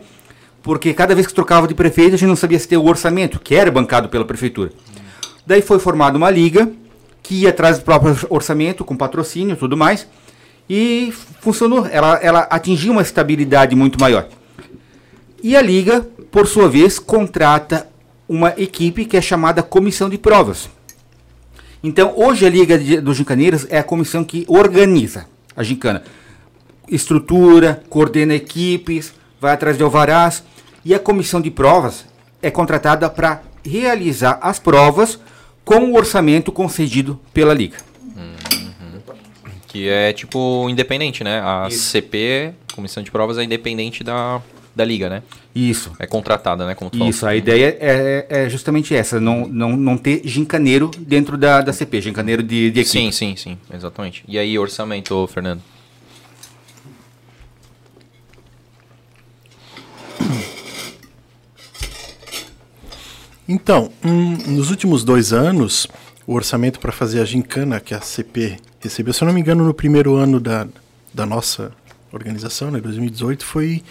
porque 0.63 0.93
cada 0.93 1.13
vez 1.13 1.27
que 1.27 1.33
trocava 1.33 1.67
de 1.67 1.73
prefeito 1.75 2.15
a 2.15 2.17
gente 2.17 2.27
não 2.29 2.35
sabia 2.35 2.57
se 2.57 2.67
ter 2.67 2.77
o 2.77 2.85
orçamento, 2.85 3.39
que 3.39 3.53
era 3.55 3.69
bancado 3.71 4.09
pela 4.09 4.25
prefeitura. 4.25 4.71
Daí 5.45 5.61
foi 5.61 5.77
formada 5.79 6.17
uma 6.17 6.29
liga 6.29 6.69
que 7.21 7.41
ia 7.41 7.49
atrás 7.49 7.77
do 7.77 7.83
próprio 7.85 8.15
orçamento, 8.29 8.83
com 8.83 8.95
patrocínio 8.95 9.53
e 9.53 9.57
tudo 9.57 9.75
mais. 9.77 10.07
E 10.69 11.13
funcionou, 11.41 11.85
ela, 11.85 12.15
ela 12.21 12.39
atingiu 12.49 12.91
uma 12.91 13.01
estabilidade 13.01 13.75
muito 13.75 13.99
maior. 13.99 14.27
E 15.43 15.55
a 15.55 15.61
Liga, 15.61 16.01
por 16.31 16.47
sua 16.47 16.67
vez, 16.67 16.97
contrata 16.97 17.87
uma 18.27 18.53
equipe 18.57 19.05
que 19.05 19.15
é 19.15 19.21
chamada 19.21 19.61
Comissão 19.61 20.09
de 20.09 20.17
Provas. 20.17 20.69
Então, 21.83 22.13
hoje 22.15 22.47
a 22.47 22.49
Liga 22.49 22.79
dos 22.99 23.15
Gincaneiros 23.15 23.67
é 23.69 23.77
a 23.77 23.83
comissão 23.83 24.23
que 24.23 24.43
organiza 24.47 25.27
a 25.55 25.61
gincana. 25.61 26.01
Estrutura, 26.89 27.83
coordena 27.89 28.33
equipes, 28.33 29.13
vai 29.39 29.53
atrás 29.53 29.77
de 29.77 29.83
alvarás. 29.83 30.43
E 30.83 30.95
a 30.95 30.99
comissão 30.99 31.39
de 31.39 31.51
provas 31.51 32.05
é 32.41 32.49
contratada 32.49 33.07
para 33.07 33.43
realizar 33.63 34.39
as 34.41 34.57
provas 34.57 35.19
com 35.63 35.91
o 35.91 35.95
orçamento 35.95 36.51
concedido 36.51 37.19
pela 37.31 37.53
Liga. 37.53 37.77
Que 39.75 39.89
é 39.89 40.13
tipo 40.13 40.69
independente, 40.69 41.21
né? 41.21 41.41
A 41.41 41.67
Isso. 41.69 41.89
CP, 41.89 42.53
Comissão 42.73 43.03
de 43.03 43.11
Provas, 43.11 43.37
é 43.37 43.43
independente 43.43 44.05
da, 44.05 44.41
da 44.73 44.85
Liga, 44.85 45.09
né? 45.09 45.21
Isso. 45.53 45.91
É 45.99 46.07
contratada, 46.07 46.65
né? 46.65 46.73
Como 46.73 46.89
tu 46.89 46.97
falou. 46.97 47.09
Isso, 47.09 47.27
a 47.27 47.35
ideia 47.35 47.77
é, 47.81 48.25
é 48.29 48.49
justamente 48.49 48.95
essa, 48.95 49.19
não, 49.19 49.45
não, 49.45 49.75
não 49.75 49.97
ter 49.97 50.21
gincaneiro 50.23 50.89
dentro 50.97 51.37
da, 51.37 51.59
da 51.59 51.73
CP, 51.73 51.99
gincaneiro 51.99 52.41
de, 52.41 52.71
de 52.71 52.79
equipe. 52.79 52.87
Sim, 52.87 53.11
sim, 53.11 53.35
sim, 53.35 53.57
exatamente. 53.69 54.23
E 54.29 54.39
aí, 54.39 54.57
orçamento, 54.57 55.27
Fernando? 55.27 55.61
Então, 63.45 63.91
hum, 64.05 64.37
nos 64.47 64.71
últimos 64.71 65.03
dois 65.03 65.33
anos, 65.33 65.85
o 66.25 66.33
orçamento 66.33 66.79
para 66.79 66.93
fazer 66.93 67.19
a 67.19 67.25
gincana 67.25 67.81
que 67.81 67.93
a 67.93 67.99
CP 67.99 68.57
recebeu, 68.85 69.13
se 69.13 69.23
eu 69.23 69.27
não 69.27 69.33
me 69.33 69.41
engano, 69.41 69.63
no 69.65 69.73
primeiro 69.73 70.15
ano 70.15 70.39
da, 70.39 70.67
da 71.13 71.25
nossa 71.25 71.71
organização, 72.11 72.71
né, 72.71 72.79
2018, 72.79 73.45
foi 73.45 73.83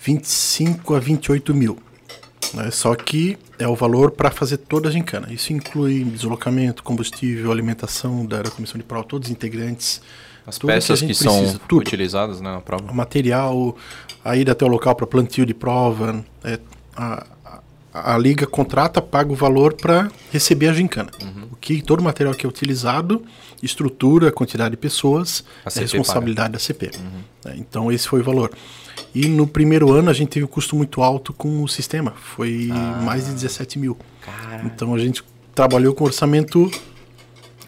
25 0.00 0.94
a 0.94 0.98
28 1.00 1.54
mil. 1.54 1.78
né? 2.54 2.70
Só 2.70 2.94
que 2.94 3.38
é 3.58 3.66
o 3.68 3.74
valor 3.76 4.10
para 4.10 4.30
fazer 4.30 4.56
toda 4.58 4.88
a 4.88 4.92
gincana. 4.92 5.32
Isso 5.32 5.52
inclui 5.52 6.04
deslocamento, 6.04 6.82
combustível, 6.82 7.52
alimentação 7.52 8.26
da, 8.26 8.42
da 8.42 8.50
comissão 8.50 8.78
de 8.78 8.84
prova, 8.84 9.06
todos 9.06 9.28
os 9.28 9.32
integrantes. 9.32 10.00
As 10.44 10.58
peças 10.58 11.00
que, 11.00 11.06
gente 11.06 11.16
são 11.22 11.38
precisa, 11.38 11.60
tudo. 11.68 11.82
utilizadas 11.82 12.40
né, 12.40 12.50
na 12.50 12.58
O 12.58 12.62
prova. 12.62 12.92
material, 12.92 13.76
a 14.24 14.36
ida 14.36 14.50
até 14.52 14.64
o 14.64 14.68
local 14.68 14.94
para 14.96 15.06
plantio 15.06 15.46
de 15.46 15.54
prova. 15.54 16.24
é, 16.42 16.58
a, 16.96 17.24
a, 17.92 18.16
liga 18.16 18.46
contrata, 18.46 19.02
paga 19.02 19.32
o 19.32 19.34
valor 19.34 19.74
para 19.74 20.10
receber 20.30 20.68
a 20.68 20.72
gincana. 20.72 21.10
Uhum. 21.20 21.48
O 21.52 21.56
que 21.56 21.82
todo 21.82 22.00
o 22.00 22.02
material 22.02 22.34
que 22.34 22.46
é 22.46 22.48
utilizado, 22.48 23.22
estrutura, 23.62 24.32
quantidade 24.32 24.70
de 24.72 24.76
pessoas, 24.76 25.44
A 25.64 25.70
é 25.76 25.80
responsabilidade 25.80 26.52
da 26.52 26.58
CP. 26.58 26.90
Uhum. 26.96 27.50
É, 27.52 27.56
então 27.56 27.92
esse 27.92 28.08
foi 28.08 28.20
o 28.20 28.24
valor. 28.24 28.50
E 29.14 29.28
no 29.28 29.46
primeiro 29.46 29.92
ano 29.92 30.10
a 30.10 30.12
gente 30.12 30.30
teve 30.30 30.44
um 30.44 30.48
custo 30.48 30.74
muito 30.74 31.02
alto 31.02 31.32
com 31.32 31.62
o 31.62 31.68
sistema, 31.68 32.12
foi 32.16 32.70
Ah. 32.72 33.00
mais 33.02 33.26
de 33.26 33.32
17 33.32 33.78
mil. 33.78 33.96
Então 34.64 34.94
a 34.94 34.98
gente 34.98 35.22
trabalhou 35.54 35.94
com 35.94 36.04
orçamento 36.04 36.70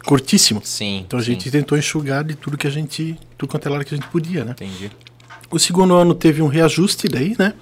curtíssimo. 0.05 0.61
Sim. 0.63 1.03
Então 1.05 1.19
a 1.19 1.21
sim, 1.21 1.31
gente 1.33 1.51
tentou 1.51 1.77
enxugar 1.77 2.23
de 2.23 2.35
tudo 2.35 2.57
que 2.57 2.67
a 2.67 2.69
gente, 2.69 3.17
tudo 3.37 3.49
quanto 3.49 3.67
é 3.67 3.71
lado 3.71 3.85
que 3.85 3.93
a 3.93 3.97
gente 3.97 4.07
podia, 4.09 4.43
né? 4.43 4.51
Entendi. 4.51 4.91
O 5.51 5.59
segundo 5.59 5.93
ano 5.95 6.15
teve 6.15 6.41
um 6.41 6.47
reajuste 6.47 7.07
daí, 7.07 7.35
né? 7.37 7.53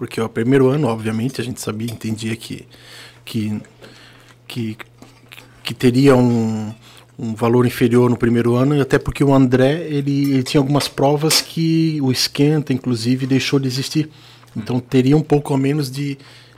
Porque 0.00 0.18
o 0.18 0.30
primeiro 0.30 0.70
ano, 0.70 0.86
obviamente, 0.86 1.42
a 1.42 1.44
gente 1.44 1.60
sabia, 1.60 1.92
entendia 1.92 2.34
que 2.34 2.66
que 3.22 3.60
que, 4.48 4.78
que 5.62 5.74
teria 5.74 6.16
um, 6.16 6.72
um 7.18 7.34
valor 7.34 7.66
inferior 7.66 8.08
no 8.08 8.16
primeiro 8.16 8.54
ano, 8.54 8.74
e 8.74 8.80
até 8.80 8.98
porque 8.98 9.22
o 9.22 9.34
André, 9.34 9.86
ele, 9.90 10.32
ele 10.32 10.42
tinha 10.42 10.58
algumas 10.58 10.88
provas 10.88 11.42
que 11.42 11.98
o 12.00 12.10
esquenta, 12.10 12.72
inclusive, 12.72 13.26
deixou 13.26 13.60
de 13.60 13.68
existir. 13.68 14.08
Então 14.56 14.80
teria 14.80 15.14
um 15.14 15.22
pouco 15.22 15.52
a 15.52 15.58
menos 15.58 15.90
de, 15.90 16.16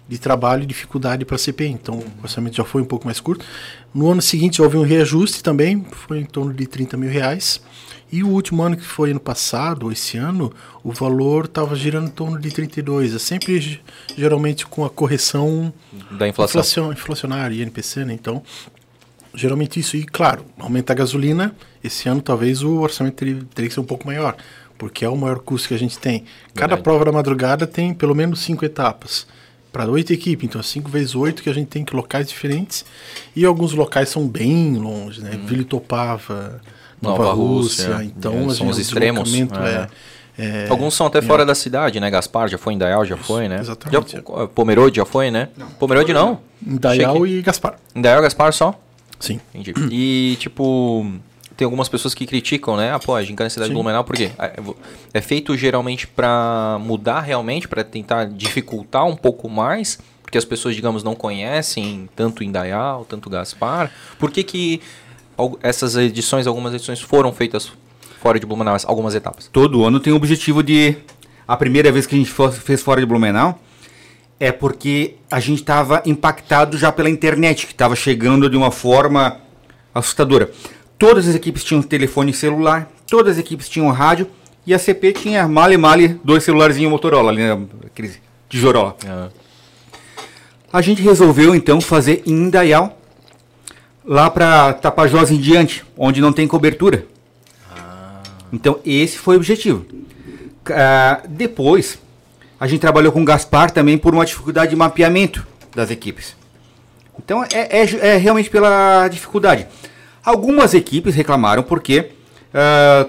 de 0.08 0.18
trabalho 0.18 0.62
e 0.62 0.66
dificuldade 0.66 1.24
para 1.24 1.34
a 1.34 1.38
CP. 1.38 1.66
Então 1.66 1.98
o 1.98 2.22
orçamento 2.22 2.54
já 2.54 2.64
foi 2.64 2.80
um 2.80 2.86
pouco 2.86 3.06
mais 3.06 3.18
curto. 3.18 3.44
No 3.92 4.08
ano 4.08 4.22
seguinte 4.22 4.62
houve 4.62 4.76
um 4.76 4.84
reajuste 4.84 5.42
também, 5.42 5.84
foi 5.90 6.20
em 6.20 6.26
torno 6.26 6.54
de 6.54 6.64
30 6.64 6.96
mil 6.96 7.10
reais. 7.10 7.60
E 8.12 8.22
o 8.22 8.28
último 8.28 8.62
ano 8.62 8.76
que 8.76 8.84
foi 8.84 9.10
ano 9.10 9.18
passado, 9.20 9.84
ou 9.86 9.92
esse 9.92 10.18
ano, 10.18 10.52
o 10.84 10.92
valor 10.92 11.46
estava 11.46 11.74
girando 11.74 12.08
em 12.08 12.10
torno 12.10 12.38
de 12.38 12.50
32. 12.50 13.14
É 13.14 13.18
sempre 13.18 13.58
ge- 13.58 13.80
geralmente 14.16 14.66
com 14.66 14.84
a 14.84 14.90
correção 14.90 15.72
Da 16.10 16.28
inflação. 16.28 16.60
inflacion- 16.60 16.92
inflacionária, 16.92 17.62
INPC, 17.62 18.04
né? 18.04 18.12
Então, 18.12 18.42
geralmente 19.34 19.80
isso. 19.80 19.96
E 19.96 20.04
claro, 20.04 20.44
aumenta 20.58 20.92
a 20.92 20.96
gasolina. 20.96 21.54
Esse 21.82 22.08
ano 22.08 22.20
talvez 22.20 22.62
o 22.62 22.80
orçamento 22.80 23.14
teria, 23.14 23.40
teria 23.54 23.68
que 23.68 23.74
ser 23.74 23.80
um 23.80 23.84
pouco 23.84 24.06
maior, 24.06 24.36
porque 24.76 25.04
é 25.04 25.08
o 25.08 25.16
maior 25.16 25.38
custo 25.38 25.68
que 25.68 25.74
a 25.74 25.78
gente 25.78 25.98
tem. 25.98 26.24
Cada 26.54 26.68
Verdade. 26.76 26.82
prova 26.82 27.04
da 27.06 27.12
madrugada 27.12 27.66
tem 27.66 27.94
pelo 27.94 28.14
menos 28.14 28.40
cinco 28.40 28.64
etapas. 28.64 29.26
Para 29.72 29.86
oito 29.90 30.12
equipes, 30.12 30.44
então 30.46 30.62
5 30.62 30.90
vezes 30.90 31.14
8 31.14 31.42
que 31.42 31.48
a 31.48 31.54
gente 31.54 31.68
tem 31.68 31.82
que 31.82 31.96
locais 31.96 32.28
diferentes. 32.28 32.84
E 33.34 33.42
alguns 33.46 33.72
locais 33.72 34.10
são 34.10 34.28
bem 34.28 34.74
longe, 34.76 35.22
né? 35.22 35.30
Vila 35.46 35.62
Itopava, 35.62 36.60
Nova. 37.02 37.22
Nova 37.24 37.34
Rússia. 37.34 37.88
Rússia, 37.96 38.04
Então, 38.04 38.50
é, 38.50 38.54
são 38.54 38.68
os 38.68 38.78
extremos, 38.78 39.32
é. 39.34 39.88
é- 40.38 40.64
é- 40.64 40.66
Alguns 40.70 40.94
são 40.94 41.06
até 41.06 41.18
é 41.18 41.22
fora 41.22 41.44
da 41.44 41.54
cidade, 41.54 41.98
né? 42.00 42.10
Gaspar 42.10 42.48
já 42.48 42.56
foi, 42.56 42.72
Indaial 42.74 43.04
já 43.04 43.16
foi, 43.16 43.48
né? 43.48 43.58
exatamente. 43.60 44.12
Já, 44.16 44.46
Pomerode 44.48 44.96
já 44.96 45.04
foi, 45.04 45.30
né? 45.30 45.48
Pomerode 45.78 46.12
não. 46.12 46.40
Indaial 46.66 47.16
Achei 47.24 47.38
e 47.38 47.42
Gaspar. 47.42 47.74
Indaial 47.94 48.20
e 48.20 48.22
Gaspar 48.22 48.52
só? 48.52 48.78
Sim. 49.20 49.40
Entendi. 49.54 49.74
E, 49.90 50.36
tipo, 50.40 51.06
tem 51.56 51.64
algumas 51.64 51.88
pessoas 51.88 52.14
que 52.14 52.24
criticam, 52.26 52.76
né? 52.76 52.92
Ah, 52.92 52.98
pô, 52.98 53.14
a 53.14 53.22
gincana 53.22 53.50
cidade 53.50 53.68
de 53.68 53.72
Sim. 53.76 53.82
Blumenau, 53.82 54.04
por 54.04 54.16
quê? 54.16 54.30
É- 54.38 54.54
É 55.14 55.20
feito 55.20 55.56
geralmente 55.56 56.06
pra 56.06 56.78
mudar 56.80 57.20
realmente, 57.20 57.68
pra 57.68 57.84
tentar 57.84 58.24
dificultar 58.24 59.04
um 59.06 59.14
pouco 59.14 59.48
mais, 59.48 59.98
porque 60.22 60.38
as 60.38 60.44
pessoas, 60.44 60.74
digamos, 60.74 61.04
não 61.04 61.14
conhecem 61.14 62.08
tanto 62.16 62.42
Indaial, 62.42 63.04
tanto 63.04 63.28
Gaspar. 63.28 63.90
Por 64.18 64.30
que 64.30 64.42
que 64.42 64.80
essas 65.62 65.96
edições, 65.96 66.46
algumas 66.46 66.74
edições 66.74 67.00
foram 67.00 67.32
feitas 67.32 67.72
fora 68.20 68.38
de 68.38 68.46
Blumenau, 68.46 68.76
algumas 68.84 69.14
etapas? 69.14 69.48
Todo 69.52 69.84
ano 69.84 69.98
tem 70.00 70.12
o 70.12 70.16
objetivo 70.16 70.62
de. 70.62 70.96
A 71.46 71.56
primeira 71.56 71.90
vez 71.90 72.06
que 72.06 72.14
a 72.14 72.18
gente 72.18 72.32
fez 72.60 72.80
fora 72.82 73.00
de 73.00 73.06
Blumenau 73.06 73.58
é 74.38 74.50
porque 74.50 75.14
a 75.30 75.38
gente 75.38 75.60
estava 75.60 76.02
impactado 76.04 76.76
já 76.76 76.90
pela 76.90 77.08
internet, 77.08 77.66
que 77.66 77.72
estava 77.72 77.94
chegando 77.94 78.50
de 78.50 78.56
uma 78.56 78.70
forma 78.70 79.40
assustadora. 79.94 80.50
Todas 80.98 81.28
as 81.28 81.34
equipes 81.34 81.62
tinham 81.62 81.82
telefone 81.82 82.32
celular, 82.32 82.90
todas 83.08 83.34
as 83.34 83.38
equipes 83.38 83.68
tinham 83.68 83.88
rádio 83.90 84.28
e 84.66 84.72
a 84.72 84.78
CP 84.78 85.12
tinha 85.12 85.46
male 85.46 85.76
male 85.76 86.20
dois 86.24 86.42
celularzinhos 86.44 86.90
Motorola 86.90 87.30
ali, 87.30 87.42
né? 87.42 87.58
aqueles 87.86 88.20
tijorola. 88.48 88.96
Ah, 89.06 89.28
A 90.72 90.80
gente 90.80 91.02
resolveu 91.02 91.54
então 91.54 91.80
fazer 91.80 92.22
em 92.26 92.32
Indaial, 92.32 92.98
lá 94.04 94.28
para 94.30 94.72
Tapajós 94.74 95.30
em 95.30 95.36
diante, 95.38 95.84
onde 95.96 96.20
não 96.20 96.32
tem 96.32 96.46
cobertura. 96.46 97.06
Então 98.52 98.78
esse 98.84 99.18
foi 99.18 99.34
o 99.36 99.38
objetivo. 99.38 99.84
Ah, 100.70 101.20
depois, 101.28 101.98
a 102.60 102.66
gente 102.66 102.80
trabalhou 102.80 103.10
com 103.12 103.22
o 103.22 103.24
Gaspar 103.24 103.70
também 103.70 103.96
por 103.98 104.14
uma 104.14 104.24
dificuldade 104.26 104.70
de 104.70 104.76
mapeamento 104.76 105.46
das 105.74 105.90
equipes. 105.90 106.36
Então 107.18 107.42
é, 107.44 107.80
é 107.80 108.14
é 108.14 108.16
realmente 108.16 108.50
pela 108.50 109.08
dificuldade. 109.08 109.66
Algumas 110.24 110.72
equipes 110.74 111.14
reclamaram 111.14 111.62
porque 111.62 112.10
ah, 112.54 113.06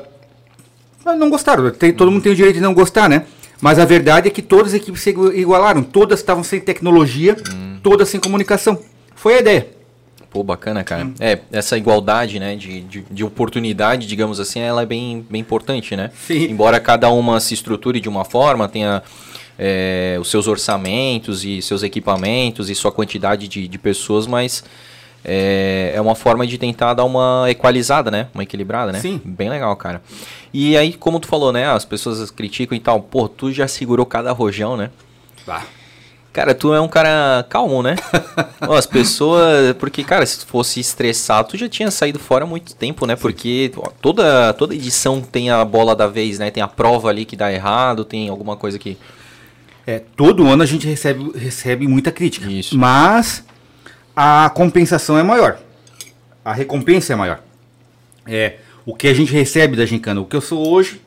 não 1.18 1.30
gostaram. 1.30 1.70
Tem- 1.72 1.94
todo 1.94 2.10
mundo 2.12 2.24
tem 2.24 2.32
o 2.32 2.36
direito 2.36 2.56
de 2.56 2.62
não 2.62 2.74
gostar, 2.74 3.10
né? 3.10 3.26
Mas 3.62 3.80
a 3.80 3.86
verdade 3.86 4.28
é 4.28 4.32
que 4.32 4.42
todas 4.42 4.68
as 4.68 4.74
equipes 4.74 5.02
se 5.02 5.10
igu- 5.12 5.32
igualaram. 5.34 5.84
Todas 5.84 6.20
estavam 6.20 6.44
sem 6.44 6.60
tecnologia, 6.60 7.36
todas 7.82 8.10
sem 8.10 8.20
comunicação. 8.20 8.80
Foi 9.16 9.36
a 9.36 9.40
ideia. 9.40 9.68
Pô, 10.34 10.44
bacana, 10.44 10.84
cara. 10.84 11.12
É, 11.20 11.38
essa 11.52 11.78
igualdade, 11.78 12.40
né, 12.40 12.56
de, 12.56 12.82
de, 12.82 13.02
de 13.02 13.24
oportunidade, 13.24 14.08
digamos 14.08 14.40
assim, 14.40 14.60
ela 14.60 14.82
é 14.82 14.86
bem, 14.86 15.24
bem 15.30 15.40
importante, 15.40 15.96
né? 15.96 16.10
Sim. 16.26 16.46
Embora 16.46 16.80
cada 16.80 17.08
uma 17.12 17.40
se 17.40 17.54
estruture 17.54 18.00
de 18.00 18.10
uma 18.10 18.26
forma, 18.26 18.68
tenha 18.68 19.04
é, 19.60 20.18
os 20.20 20.32
seus 20.32 20.48
orçamentos 20.48 21.46
e 21.46 21.62
seus 21.62 21.84
equipamentos 21.84 22.72
e 22.72 22.74
sua 22.74 22.92
quantidade 22.92 23.48
de, 23.48 23.68
de 23.68 23.78
pessoas, 23.78 24.26
mas 24.26 24.64
é, 25.24 25.92
é 25.94 26.02
uma 26.02 26.16
forma 26.16 26.48
de 26.48 26.58
tentar 26.58 26.96
dar 26.96 27.04
uma 27.04 27.46
equalizada, 27.48 28.10
né? 28.10 28.28
Uma 28.34 28.42
equilibrada, 28.42 28.92
né? 28.92 29.00
Sim. 29.00 29.22
Bem 29.24 29.50
legal, 29.50 29.76
cara. 29.76 30.02
E 30.52 30.76
aí, 30.76 30.94
como 30.94 31.20
tu 31.20 31.28
falou, 31.28 31.52
né, 31.52 31.68
as 31.70 31.86
pessoas 31.86 32.32
criticam 32.32 32.76
e 32.76 32.80
tal, 32.80 33.00
pô, 33.00 33.28
tu 33.30 33.52
já 33.52 33.68
segurou 33.68 34.06
cada 34.06 34.32
rojão, 34.32 34.76
né? 34.76 34.90
Cara, 36.34 36.56
tu 36.56 36.74
é 36.74 36.82
um 36.82 36.88
cara 36.88 37.46
calmo, 37.48 37.84
né? 37.84 37.96
Ó, 38.68 38.74
as 38.76 38.88
pessoas. 38.88 39.76
Porque, 39.78 40.04
cara, 40.04 40.26
se 40.26 40.40
tu 40.40 40.48
fosse 40.48 40.80
estressado, 40.80 41.50
tu 41.50 41.58
já 41.58 41.70
tinha 41.70 41.92
saído 41.92 42.18
fora 42.18 42.44
há 42.44 42.48
muito 42.48 42.76
tempo, 42.76 43.06
né? 43.06 43.16
Porque 43.16 43.72
ó, 43.78 43.92
toda, 44.02 44.52
toda 44.54 44.74
edição 44.74 45.22
tem 45.22 45.52
a 45.52 45.64
bola 45.64 45.96
da 45.96 46.08
vez, 46.08 46.40
né? 46.40 46.50
Tem 46.50 46.64
a 46.64 46.68
prova 46.68 47.10
ali 47.10 47.24
que 47.24 47.36
dá 47.36 47.54
errado, 47.54 48.04
tem 48.04 48.30
alguma 48.30 48.58
coisa 48.58 48.80
que. 48.80 48.98
É, 49.86 50.00
todo 50.00 50.48
ano 50.48 50.64
a 50.64 50.66
gente 50.66 50.88
recebe, 50.88 51.38
recebe 51.38 51.88
muita 51.88 52.12
crítica. 52.12 52.50
Isso. 52.50 52.76
Mas 52.76 53.46
a 54.16 54.50
compensação 54.56 55.16
é 55.20 55.22
maior. 55.22 55.60
A 56.44 56.52
recompensa 56.52 57.14
é 57.14 57.16
maior. 57.16 57.44
É, 58.26 58.56
o 58.88 58.96
que 58.96 59.08
a 59.08 59.14
gente 59.14 59.32
recebe 59.32 59.76
da 59.76 59.86
gincana. 59.86 60.20
O 60.20 60.26
que 60.26 60.36
eu 60.36 60.42
sou 60.42 60.68
hoje, 60.68 61.00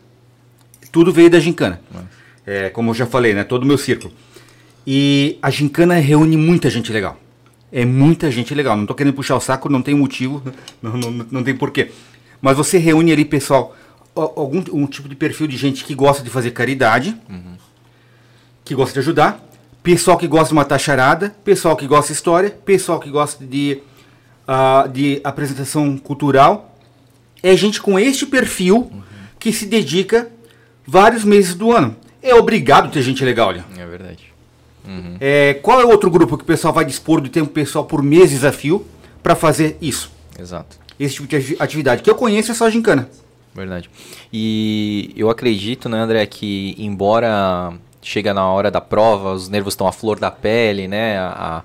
tudo 0.93 1.12
veio 1.12 1.28
da 1.28 1.40
gincana. 1.40 1.81
É, 2.47 2.70
como 2.70 2.90
eu 2.90 2.94
já 2.94 3.07
falei, 3.07 3.35
né? 3.35 3.43
Todo 3.43 3.65
o 3.65 3.66
meu 3.66 3.77
círculo. 3.77 4.15
E 4.86 5.38
a 5.42 5.50
gincana 5.50 5.94
reúne 5.94 6.36
muita 6.36 6.70
gente 6.70 6.92
legal. 6.92 7.18
É 7.72 7.84
muita 7.84 8.30
gente 8.30 8.54
legal. 8.54 8.76
Não 8.76 8.84
estou 8.84 8.94
querendo 8.94 9.14
puxar 9.14 9.36
o 9.36 9.40
saco, 9.40 9.68
não 9.68 9.82
tem 9.82 9.94
motivo, 9.94 10.42
não, 10.80 10.92
não, 10.92 11.26
não 11.30 11.42
tem 11.42 11.56
porquê. 11.56 11.90
Mas 12.40 12.56
você 12.56 12.78
reúne 12.78 13.10
ali, 13.10 13.24
pessoal, 13.24 13.74
algum 14.14 14.62
um 14.72 14.86
tipo 14.86 15.08
de 15.08 15.16
perfil 15.16 15.46
de 15.46 15.56
gente 15.56 15.84
que 15.84 15.94
gosta 15.94 16.22
de 16.22 16.30
fazer 16.30 16.52
caridade, 16.52 17.16
uhum. 17.28 17.56
que 18.64 18.74
gosta 18.74 18.92
de 18.94 19.00
ajudar, 19.00 19.44
pessoal 19.82 20.16
que 20.16 20.28
gosta 20.28 20.48
de 20.48 20.52
uma 20.52 20.64
tacharada, 20.64 21.34
pessoal 21.44 21.76
que 21.76 21.86
gosta 21.86 22.12
de 22.12 22.16
história, 22.16 22.50
pessoal 22.50 23.00
que 23.00 23.10
gosta 23.10 23.44
de, 23.44 23.80
uh, 24.46 24.88
de 24.88 25.20
apresentação 25.24 25.96
cultural. 25.98 26.78
É 27.42 27.56
gente 27.56 27.80
com 27.80 27.98
este 27.98 28.26
perfil 28.26 28.76
uhum. 28.92 29.02
que 29.38 29.52
se 29.52 29.66
dedica 29.66 30.30
vários 30.86 31.24
meses 31.24 31.54
do 31.54 31.72
ano. 31.72 31.96
É 32.22 32.34
obrigado 32.34 32.90
ter 32.90 33.02
gente 33.02 33.24
legal 33.24 33.50
ali. 33.50 33.62
É 33.76 33.86
verdade. 33.86 34.35
Uhum. 34.86 35.16
É, 35.20 35.54
qual 35.54 35.80
é 35.80 35.84
o 35.84 35.88
outro 35.88 36.10
grupo 36.10 36.36
que 36.36 36.44
o 36.44 36.46
pessoal 36.46 36.72
vai 36.72 36.84
dispor 36.84 37.20
do 37.20 37.28
tempo 37.28 37.50
pessoal 37.50 37.84
por 37.84 38.02
mês 38.02 38.30
desafio 38.30 38.86
para 39.22 39.34
fazer 39.34 39.76
isso? 39.80 40.10
Exato. 40.38 40.78
Esse 40.98 41.14
tipo 41.16 41.26
de 41.26 41.56
atividade. 41.58 42.02
Que 42.02 42.10
eu 42.10 42.14
conheço 42.14 42.52
é 42.52 42.54
só 42.54 42.66
a 42.66 42.70
gincana. 42.70 43.08
Verdade. 43.54 43.90
E 44.32 45.12
eu 45.16 45.30
acredito, 45.30 45.88
né, 45.88 45.98
André, 45.98 46.26
que 46.26 46.74
embora 46.78 47.72
chega 48.02 48.32
na 48.32 48.46
hora 48.46 48.70
da 48.70 48.80
prova, 48.80 49.32
os 49.32 49.48
nervos 49.48 49.72
estão 49.72 49.88
à 49.88 49.92
flor 49.92 50.20
da 50.20 50.30
pele, 50.30 50.86
né, 50.86 51.18
a, 51.18 51.64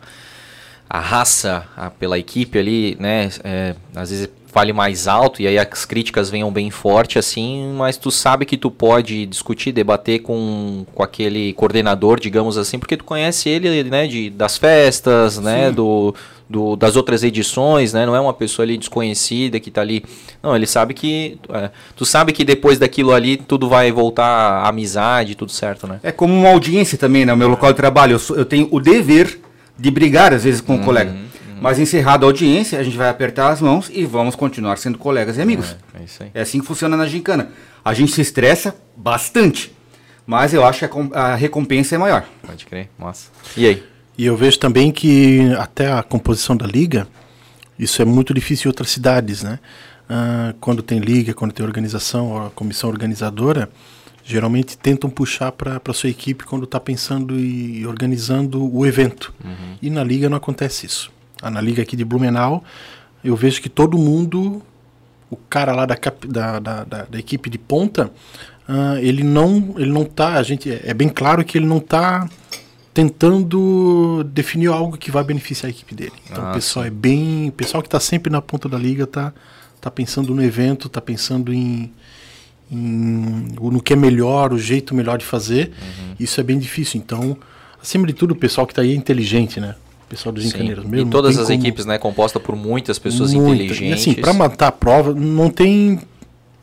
a 0.90 1.00
raça 1.00 1.68
a, 1.78 1.90
pela 1.90 2.18
equipe 2.18 2.58
ali, 2.58 2.98
né, 3.00 3.30
é, 3.44 3.76
às 3.94 4.10
vezes 4.10 4.30
fale 4.52 4.74
mais 4.74 5.08
alto 5.08 5.42
e 5.42 5.48
aí 5.48 5.58
as 5.58 5.86
críticas 5.86 6.30
venham 6.30 6.52
bem 6.52 6.70
forte 6.70 7.18
assim, 7.18 7.74
mas 7.78 7.96
tu 7.96 8.12
sabe 8.12 8.46
que 8.46 8.58
tu 8.58 8.70
pode 8.70 9.26
discutir, 9.26 9.72
debater 9.72 10.20
com, 10.20 10.86
com 10.94 11.02
aquele 11.02 11.54
coordenador, 11.54 12.20
digamos 12.20 12.58
assim, 12.58 12.78
porque 12.78 12.98
tu 12.98 13.06
conhece 13.06 13.48
ele, 13.48 13.84
né, 13.86 14.08
de, 14.08 14.30
das 14.30 14.58
festas, 14.58 15.40
né, 15.40 15.72
do, 15.72 16.14
do, 16.50 16.76
das 16.76 16.98
outras 16.98 17.24
edições, 17.24 17.94
né, 17.94 18.06
não 18.06 18.14
é 18.14 18.20
uma 18.20 18.34
pessoa 18.34 18.66
ali 18.66 18.78
desconhecida 18.78 19.58
que 19.58 19.72
tá 19.72 19.80
ali, 19.80 20.04
não, 20.44 20.54
ele 20.54 20.68
sabe 20.68 20.94
que, 20.94 21.40
é, 21.50 21.70
tu 21.96 22.06
sabe 22.06 22.34
que 22.34 22.44
depois 22.44 22.78
daquilo 22.78 23.14
ali 23.14 23.38
tudo 23.38 23.70
vai 23.70 23.90
voltar 23.90 24.26
à 24.26 24.68
amizade, 24.68 25.34
tudo 25.34 25.52
certo, 25.52 25.88
né? 25.88 26.02
É 26.04 26.12
como 26.12 26.34
uma 26.34 26.50
audiência 26.50 26.98
também, 26.98 27.26
né, 27.26 27.34
o 27.34 27.38
meu 27.38 27.48
local 27.48 27.72
de 27.72 27.78
trabalho, 27.78 28.16
eu, 28.16 28.20
sou, 28.20 28.36
eu 28.36 28.44
tenho 28.44 28.68
o 28.70 28.82
dever 28.82 29.40
de 29.80 29.90
brigar 29.90 30.34
às 30.34 30.44
vezes 30.44 30.60
com 30.60 30.74
uhum. 30.74 30.82
o 30.82 30.84
colega. 30.84 31.31
Mas 31.62 31.78
encerrada 31.78 32.26
a 32.26 32.28
audiência, 32.28 32.80
a 32.80 32.84
gente 32.84 32.98
vai 32.98 33.08
apertar 33.08 33.50
as 33.50 33.62
mãos 33.62 33.88
e 33.94 34.04
vamos 34.04 34.36
continuar 34.36 34.80
sendo 34.80 34.98
colegas 34.98 35.38
e 35.38 35.42
amigos. 35.44 35.78
É, 35.94 36.02
é 36.02 36.04
isso 36.04 36.24
aí. 36.24 36.32
É 36.34 36.42
assim 36.42 36.60
que 36.60 36.66
funciona 36.66 36.98
na 36.98 37.06
gincana. 37.06 37.50
A 37.86 37.94
gente 37.94 38.12
se 38.12 38.20
estressa 38.20 38.76
bastante, 38.98 39.72
mas 40.26 40.56
eu 40.56 40.66
acho 40.66 40.80
que 40.80 40.86
a, 41.14 41.20
a 41.20 41.36
recompensa 41.36 41.94
é 41.94 42.00
maior. 42.00 42.26
Pode 42.42 42.66
crer, 42.66 42.90
massa. 42.98 43.30
E 43.56 43.68
aí? 43.68 43.84
E 44.18 44.26
eu 44.26 44.36
vejo 44.36 44.58
também 44.58 44.92
que 44.92 45.54
até 45.60 45.92
a 45.92 46.02
composição 46.02 46.58
da 46.58 46.66
liga, 46.66 47.08
isso 47.78 48.02
é 48.02 48.06
muito 48.06 48.34
difícil 48.34 48.68
em 48.68 48.70
outras 48.70 48.90
cidades, 48.90 49.44
né? 49.44 49.60
Ah, 50.10 50.56
quando 50.60 50.82
tem 50.82 50.98
liga, 50.98 51.32
quando 51.32 51.52
tem 51.52 51.64
organização, 51.64 52.44
a 52.44 52.50
comissão 52.50 52.90
organizadora, 52.90 53.70
geralmente 54.24 54.76
tentam 54.76 55.12
puxar 55.12 55.52
para 55.52 55.80
a 55.88 55.94
sua 55.94 56.10
equipe 56.10 56.44
quando 56.44 56.64
está 56.64 56.80
pensando 56.80 57.40
e 57.40 57.86
organizando 57.86 58.68
o 58.76 58.84
evento. 58.84 59.32
Uhum. 59.46 59.78
E 59.80 59.92
na 59.92 60.04
liga 60.04 60.28
não 60.28 60.38
acontece 60.38 60.88
isso 60.88 61.21
na 61.50 61.62
liga 61.62 61.82
aqui 61.82 61.96
de 61.96 62.06
Blumenau, 62.06 62.64
eu 63.24 63.36
vejo 63.36 63.62
que 63.62 63.70
todo 63.70 63.98
mundo, 63.98 64.62
o 65.30 65.36
cara 65.36 65.74
lá 65.74 65.86
da, 65.86 65.98
da, 66.28 66.60
da, 66.60 66.84
da, 66.84 67.04
da 67.04 67.20
equipe 67.20 67.50
de 67.50 67.58
ponta, 67.58 68.12
uh, 68.68 68.98
ele 69.00 69.24
não 69.24 69.76
ele 69.78 69.92
não 69.92 70.04
tá, 70.06 70.34
a 70.34 70.44
gente 70.44 70.70
é 70.72 70.94
bem 70.94 71.10
claro 71.10 71.44
que 71.44 71.58
ele 71.58 71.66
não 71.66 71.78
está 71.78 72.28
tentando 72.94 74.24
definir 74.34 74.68
algo 74.68 74.98
que 74.98 75.10
vai 75.10 75.24
beneficiar 75.24 75.68
a 75.68 75.70
equipe 75.70 75.96
dele. 75.96 76.14
Então 76.30 76.46
ah, 76.46 76.52
o 76.52 76.54
pessoal 76.54 76.84
sim. 76.84 76.88
é 76.88 76.92
bem, 76.92 77.50
o 77.50 77.52
pessoal 77.54 77.82
que 77.82 77.88
está 77.88 78.00
sempre 78.00 78.32
na 78.32 78.42
ponta 78.42 78.68
da 78.68 78.78
liga 78.78 79.08
tá 79.08 79.34
tá 79.82 79.90
pensando 79.90 80.34
no 80.36 80.44
evento, 80.44 80.88
tá 80.88 81.02
pensando 81.02 81.52
em, 81.52 81.92
em 82.72 83.48
no 83.60 83.82
que 83.82 83.94
é 83.94 83.96
melhor, 83.96 84.54
o 84.54 84.60
jeito 84.60 84.94
melhor 84.94 85.18
de 85.18 85.26
fazer. 85.26 85.72
Uhum. 85.82 86.16
Isso 86.20 86.40
é 86.40 86.44
bem 86.44 86.60
difícil. 86.60 87.02
Então, 87.04 87.36
acima 87.82 88.06
de 88.06 88.14
tudo, 88.14 88.32
o 88.32 88.36
pessoal 88.36 88.68
que 88.68 88.74
está 88.74 88.84
aí 88.84 88.92
é 88.92 88.96
inteligente, 88.96 89.60
né? 89.60 89.76
Pessoal 90.12 90.34
dos 90.34 90.46
encaneiros 90.46 90.84
mesmo. 90.84 91.08
E 91.08 91.12
todas 91.12 91.38
as 91.38 91.48
como... 91.48 91.60
equipes, 91.60 91.86
né, 91.86 91.98
composta 91.98 92.40
por 92.40 92.56
muitas 92.56 93.00
pessoas 93.00 93.34
Muita. 93.34 93.64
inteligentes. 93.64 94.06
E 94.06 94.12
assim, 94.12 94.22
para 94.22 94.34
matar 94.34 94.68
a 94.68 94.72
prova, 94.72 95.14
não 95.14 95.50
tem 95.50 96.02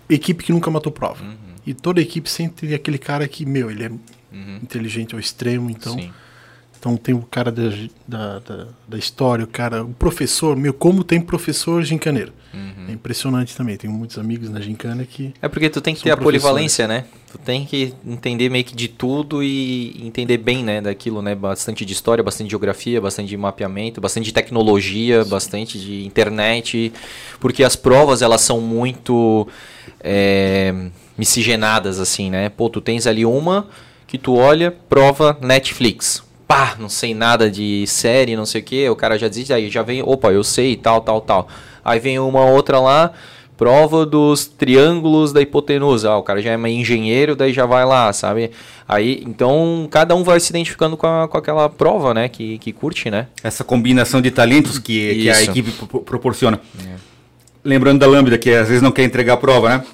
equipe 0.08 0.44
que 0.44 0.52
nunca 0.52 0.70
matou 0.70 0.92
prova. 0.92 1.24
Uhum. 1.24 1.34
E 1.66 1.72
toda 1.72 2.00
equipe 2.00 2.28
sempre 2.28 2.68
tem 2.68 2.74
aquele 2.74 2.98
cara 2.98 3.26
que, 3.26 3.46
meu, 3.46 3.70
ele 3.70 3.84
é 3.84 3.88
uhum. 3.88 4.58
inteligente 4.62 5.14
ao 5.14 5.20
extremo, 5.20 5.70
então. 5.70 5.94
Sim. 5.94 6.10
Então 6.78 6.96
tem 6.96 7.14
o 7.14 7.22
cara 7.22 7.50
da, 7.50 7.70
da, 8.06 8.38
da, 8.38 8.66
da, 8.86 8.98
história, 8.98 9.44
o 9.44 9.48
cara, 9.48 9.82
o 9.82 9.92
professor, 9.92 10.56
meu, 10.56 10.72
como 10.72 11.02
tem 11.02 11.20
professor 11.20 11.82
gincaneiro. 11.82 12.32
Uhum. 12.54 12.86
É 12.88 12.92
impressionante 12.92 13.54
também. 13.56 13.76
Tenho 13.76 13.92
muitos 13.92 14.16
amigos 14.16 14.48
na 14.48 14.60
gincana 14.60 15.04
que. 15.04 15.34
É 15.42 15.48
porque 15.48 15.68
tu 15.68 15.80
tem 15.80 15.94
que 15.94 16.02
ter 16.02 16.12
a 16.12 16.16
polivalência, 16.16 16.86
né? 16.86 17.04
Tu 17.30 17.36
tem 17.38 17.66
que 17.66 17.92
entender 18.06 18.48
meio 18.48 18.64
que 18.64 18.74
de 18.74 18.88
tudo 18.88 19.42
e 19.42 20.06
entender 20.06 20.38
bem, 20.38 20.64
né, 20.64 20.80
daquilo, 20.80 21.20
né? 21.20 21.34
Bastante 21.34 21.84
de 21.84 21.92
história, 21.92 22.22
bastante 22.22 22.46
de 22.46 22.52
geografia, 22.52 23.00
bastante 23.00 23.28
de 23.28 23.36
mapeamento, 23.36 24.00
bastante 24.00 24.26
de 24.26 24.32
tecnologia, 24.32 25.24
Sim. 25.24 25.30
bastante 25.30 25.78
de 25.78 26.06
internet. 26.06 26.92
Porque 27.40 27.64
as 27.64 27.74
provas, 27.74 28.22
elas 28.22 28.40
são 28.40 28.60
muito 28.60 29.48
é, 30.00 30.90
miscigenadas, 31.18 31.98
assim, 31.98 32.30
né? 32.30 32.48
Pô, 32.48 32.70
tu 32.70 32.80
tens 32.80 33.06
ali 33.06 33.26
uma 33.26 33.66
que 34.06 34.16
tu 34.16 34.36
olha, 34.36 34.70
prova 34.70 35.36
Netflix 35.42 36.27
pá, 36.48 36.74
não 36.78 36.88
sei 36.88 37.14
nada 37.14 37.50
de 37.50 37.86
série, 37.86 38.34
não 38.34 38.46
sei 38.46 38.62
o 38.62 38.64
que, 38.64 38.88
o 38.88 38.96
cara 38.96 39.18
já 39.18 39.28
diz, 39.28 39.50
aí 39.50 39.68
já 39.68 39.82
vem, 39.82 40.02
opa, 40.02 40.32
eu 40.32 40.42
sei, 40.42 40.74
tal, 40.74 41.02
tal, 41.02 41.20
tal. 41.20 41.48
Aí 41.84 42.00
vem 42.00 42.18
uma 42.18 42.46
outra 42.46 42.80
lá, 42.80 43.12
prova 43.58 44.06
dos 44.06 44.46
triângulos 44.46 45.32
da 45.32 45.42
hipotenusa. 45.42 46.10
Ah, 46.10 46.16
o 46.16 46.22
cara 46.22 46.40
já 46.40 46.52
é 46.52 46.70
engenheiro, 46.70 47.36
daí 47.36 47.52
já 47.52 47.66
vai 47.66 47.84
lá, 47.84 48.12
sabe? 48.12 48.52
Aí, 48.88 49.22
então, 49.26 49.86
cada 49.90 50.14
um 50.14 50.22
vai 50.22 50.40
se 50.40 50.50
identificando 50.50 50.96
com, 50.96 51.06
a, 51.06 51.28
com 51.28 51.36
aquela 51.36 51.68
prova, 51.68 52.14
né? 52.14 52.28
Que, 52.28 52.56
que 52.58 52.72
curte, 52.72 53.10
né? 53.10 53.26
Essa 53.42 53.64
combinação 53.64 54.22
de 54.22 54.30
talentos 54.30 54.78
que, 54.78 55.14
que 55.14 55.30
a 55.30 55.42
equipe 55.42 55.72
proporciona. 56.04 56.60
É. 56.82 56.94
Lembrando 57.64 57.98
da 57.98 58.06
Lambda, 58.06 58.38
que 58.38 58.50
às 58.50 58.68
vezes 58.68 58.82
não 58.82 58.92
quer 58.92 59.02
entregar 59.02 59.34
a 59.34 59.36
prova, 59.36 59.68
né? 59.68 59.84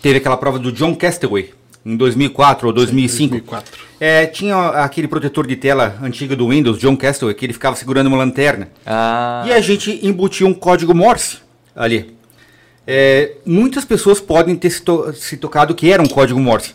Teve 0.00 0.18
aquela 0.18 0.36
prova 0.36 0.58
do 0.58 0.70
John 0.70 0.94
Castaway, 0.94 1.50
em 1.88 1.96
2004 1.96 2.66
ou 2.66 2.72
2005. 2.72 3.30
2004. 3.30 3.78
É, 3.98 4.26
tinha 4.26 4.68
aquele 4.70 5.08
protetor 5.08 5.46
de 5.46 5.56
tela 5.56 5.98
antigo 6.02 6.36
do 6.36 6.48
Windows, 6.48 6.78
John 6.78 6.96
Castle, 6.96 7.32
que 7.34 7.46
ele 7.46 7.54
ficava 7.54 7.74
segurando 7.74 8.08
uma 8.08 8.18
lanterna. 8.18 8.68
Ah. 8.84 9.44
E 9.46 9.52
a 9.52 9.60
gente 9.60 10.06
embutia 10.06 10.46
um 10.46 10.52
código 10.52 10.94
Morse 10.94 11.38
ali. 11.74 12.14
É, 12.86 13.32
muitas 13.44 13.84
pessoas 13.84 14.20
podem 14.20 14.54
ter 14.54 14.70
se, 14.70 14.82
to 14.82 15.12
se, 15.14 15.36
tocado 15.36 15.74
que 15.74 15.90
era 15.90 16.02
um 16.02 16.08
código 16.08 16.38
Morse. 16.38 16.74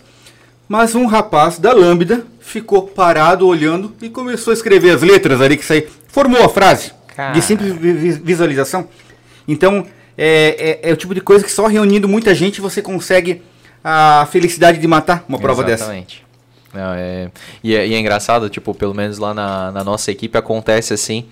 Mas 0.67 0.95
um 0.95 1.05
rapaz 1.05 1.59
da 1.59 1.71
Lambda 1.73 2.25
ficou 2.39 2.87
parado 2.87 3.47
olhando 3.47 3.93
e 4.01 4.09
começou 4.09 4.51
a 4.51 4.53
escrever 4.53 4.91
as 4.91 5.01
letras 5.01 5.41
ali 5.41 5.57
que 5.57 5.65
saí. 5.65 5.87
Formou 6.07 6.43
a 6.43 6.49
frase 6.49 6.91
Cara. 7.15 7.33
de 7.33 7.41
simples 7.41 7.73
visualização. 8.21 8.87
Então, 9.47 9.85
é, 10.17 10.79
é, 10.83 10.89
é, 10.89 10.93
o 10.93 10.97
tipo 10.97 11.13
de 11.13 11.21
coisa 11.21 11.43
que 11.43 11.51
só 11.51 11.67
reunindo 11.67 12.07
muita 12.07 12.33
gente 12.33 12.61
você 12.61 12.81
consegue 12.81 13.41
a 13.83 14.27
felicidade 14.31 14.79
de 14.79 14.87
matar 14.87 15.25
uma 15.27 15.37
prova 15.37 15.63
Exatamente. 15.69 16.17
dessa. 16.17 16.23
Não, 16.73 16.93
é, 16.93 17.29
e, 17.63 17.75
é, 17.75 17.87
e 17.87 17.93
é 17.93 17.99
engraçado, 17.99 18.49
tipo, 18.49 18.73
pelo 18.73 18.93
menos 18.93 19.19
lá 19.19 19.33
na, 19.33 19.71
na 19.71 19.83
nossa 19.83 20.11
equipe 20.11 20.35
acontece 20.37 20.93
assim. 20.93 21.25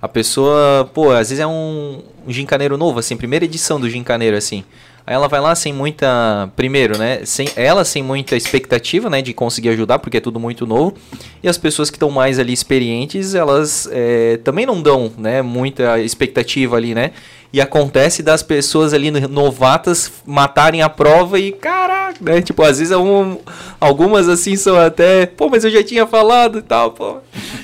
A 0.00 0.08
pessoa, 0.08 0.90
pô, 0.94 1.10
às 1.10 1.28
vezes 1.28 1.40
é 1.40 1.46
um, 1.46 2.02
um 2.26 2.32
gincaneiro 2.32 2.78
novo, 2.78 2.98
assim, 2.98 3.16
primeira 3.16 3.44
edição 3.44 3.78
do 3.80 3.90
gincaneiro, 3.90 4.36
assim. 4.36 4.64
Aí 5.06 5.14
ela 5.14 5.28
vai 5.28 5.40
lá 5.40 5.54
sem 5.54 5.72
muita. 5.72 6.50
Primeiro, 6.56 6.98
né? 6.98 7.20
Sem, 7.24 7.48
ela 7.54 7.84
sem 7.84 8.02
muita 8.02 8.34
expectativa, 8.34 9.08
né? 9.08 9.22
De 9.22 9.32
conseguir 9.32 9.68
ajudar, 9.68 10.00
porque 10.00 10.16
é 10.16 10.20
tudo 10.20 10.40
muito 10.40 10.66
novo. 10.66 10.94
E 11.40 11.48
as 11.48 11.56
pessoas 11.56 11.90
que 11.90 11.96
estão 11.96 12.10
mais 12.10 12.40
ali 12.40 12.52
experientes, 12.52 13.32
elas 13.32 13.88
é, 13.92 14.38
também 14.38 14.66
não 14.66 14.82
dão, 14.82 15.12
né? 15.16 15.42
Muita 15.42 16.00
expectativa 16.00 16.76
ali, 16.76 16.92
né? 16.92 17.12
E 17.52 17.60
acontece 17.60 18.22
das 18.22 18.42
pessoas 18.42 18.92
ali 18.92 19.10
novatas 19.10 20.12
matarem 20.26 20.82
a 20.82 20.88
prova 20.88 21.38
e 21.38 21.52
caraca, 21.52 22.18
né? 22.20 22.42
Tipo, 22.42 22.62
às 22.62 22.78
vezes 22.78 22.94
um, 22.96 23.38
algumas 23.80 24.28
assim 24.28 24.56
são 24.56 24.76
até, 24.78 25.26
pô, 25.26 25.48
mas 25.48 25.64
eu 25.64 25.70
já 25.70 25.82
tinha 25.82 26.06
falado 26.06 26.58
e 26.58 26.62
tal, 26.62 26.92
pô. 26.92 27.18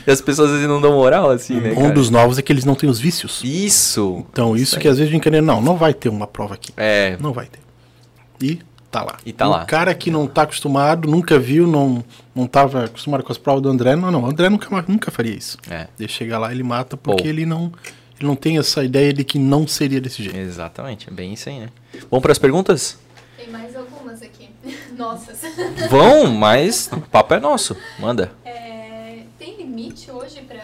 E 0.06 0.10
as 0.10 0.20
pessoas 0.20 0.48
às 0.48 0.54
vezes 0.54 0.68
não 0.68 0.80
dão 0.80 0.92
moral 0.92 1.30
assim, 1.30 1.60
né? 1.60 1.72
Um 1.72 1.82
cara? 1.82 1.94
dos 1.94 2.10
novos 2.10 2.38
é 2.38 2.42
que 2.42 2.52
eles 2.52 2.64
não 2.64 2.74
têm 2.74 2.88
os 2.88 3.00
vícios. 3.00 3.40
Isso. 3.44 4.24
Então, 4.32 4.54
isso, 4.54 4.64
isso 4.64 4.78
que 4.78 4.88
às 4.88 4.98
vezes 4.98 5.10
a 5.10 5.14
gente 5.14 5.30
não, 5.40 5.60
não 5.60 5.76
vai 5.76 5.92
ter 5.92 6.08
uma 6.08 6.26
prova 6.26 6.54
aqui. 6.54 6.72
É. 6.76 7.16
Não 7.20 7.32
vai 7.32 7.46
ter. 7.46 7.60
E 8.40 8.60
tá 8.90 9.02
lá. 9.02 9.16
E 9.24 9.32
tá 9.32 9.46
o 9.46 9.50
lá. 9.50 9.62
O 9.62 9.66
cara 9.66 9.94
que 9.94 10.10
não 10.10 10.26
tá 10.26 10.42
acostumado, 10.42 11.08
nunca 11.08 11.38
viu, 11.38 11.66
não, 11.66 12.04
não 12.34 12.46
tava 12.46 12.84
acostumado 12.84 13.22
com 13.22 13.32
as 13.32 13.38
provas 13.38 13.62
do 13.62 13.68
André, 13.68 13.96
não, 13.96 14.10
não. 14.10 14.22
O 14.22 14.26
André 14.26 14.48
nunca, 14.48 14.84
nunca 14.86 15.10
faria 15.10 15.34
isso. 15.34 15.58
É. 15.70 15.86
Ele 15.98 16.08
chega 16.08 16.38
lá, 16.38 16.52
ele 16.52 16.62
mata 16.62 16.96
porque 16.96 17.26
ele 17.26 17.46
não 17.46 17.72
ele 18.22 18.28
não 18.28 18.36
tem 18.36 18.56
essa 18.58 18.84
ideia 18.84 19.12
de 19.12 19.24
que 19.24 19.38
não 19.38 19.66
seria 19.66 20.00
desse 20.00 20.22
jeito. 20.22 20.38
Exatamente, 20.38 21.08
é 21.08 21.12
bem 21.12 21.34
isso 21.34 21.48
aí, 21.48 21.58
né? 21.58 21.68
Vamos 22.10 22.22
para 22.22 22.32
as 22.32 22.38
perguntas? 22.38 22.96
Tem 23.36 23.48
mais 23.50 23.74
algumas 23.76 24.22
aqui. 24.22 24.48
Nossas. 24.96 25.40
Vão, 25.90 26.32
mas 26.32 26.88
o 26.92 27.00
papo 27.00 27.34
é 27.34 27.40
nosso. 27.40 27.76
Manda. 27.98 28.30
É, 28.44 29.22
tem 29.38 29.56
limite 29.56 30.10
hoje 30.10 30.40
para 30.42 30.62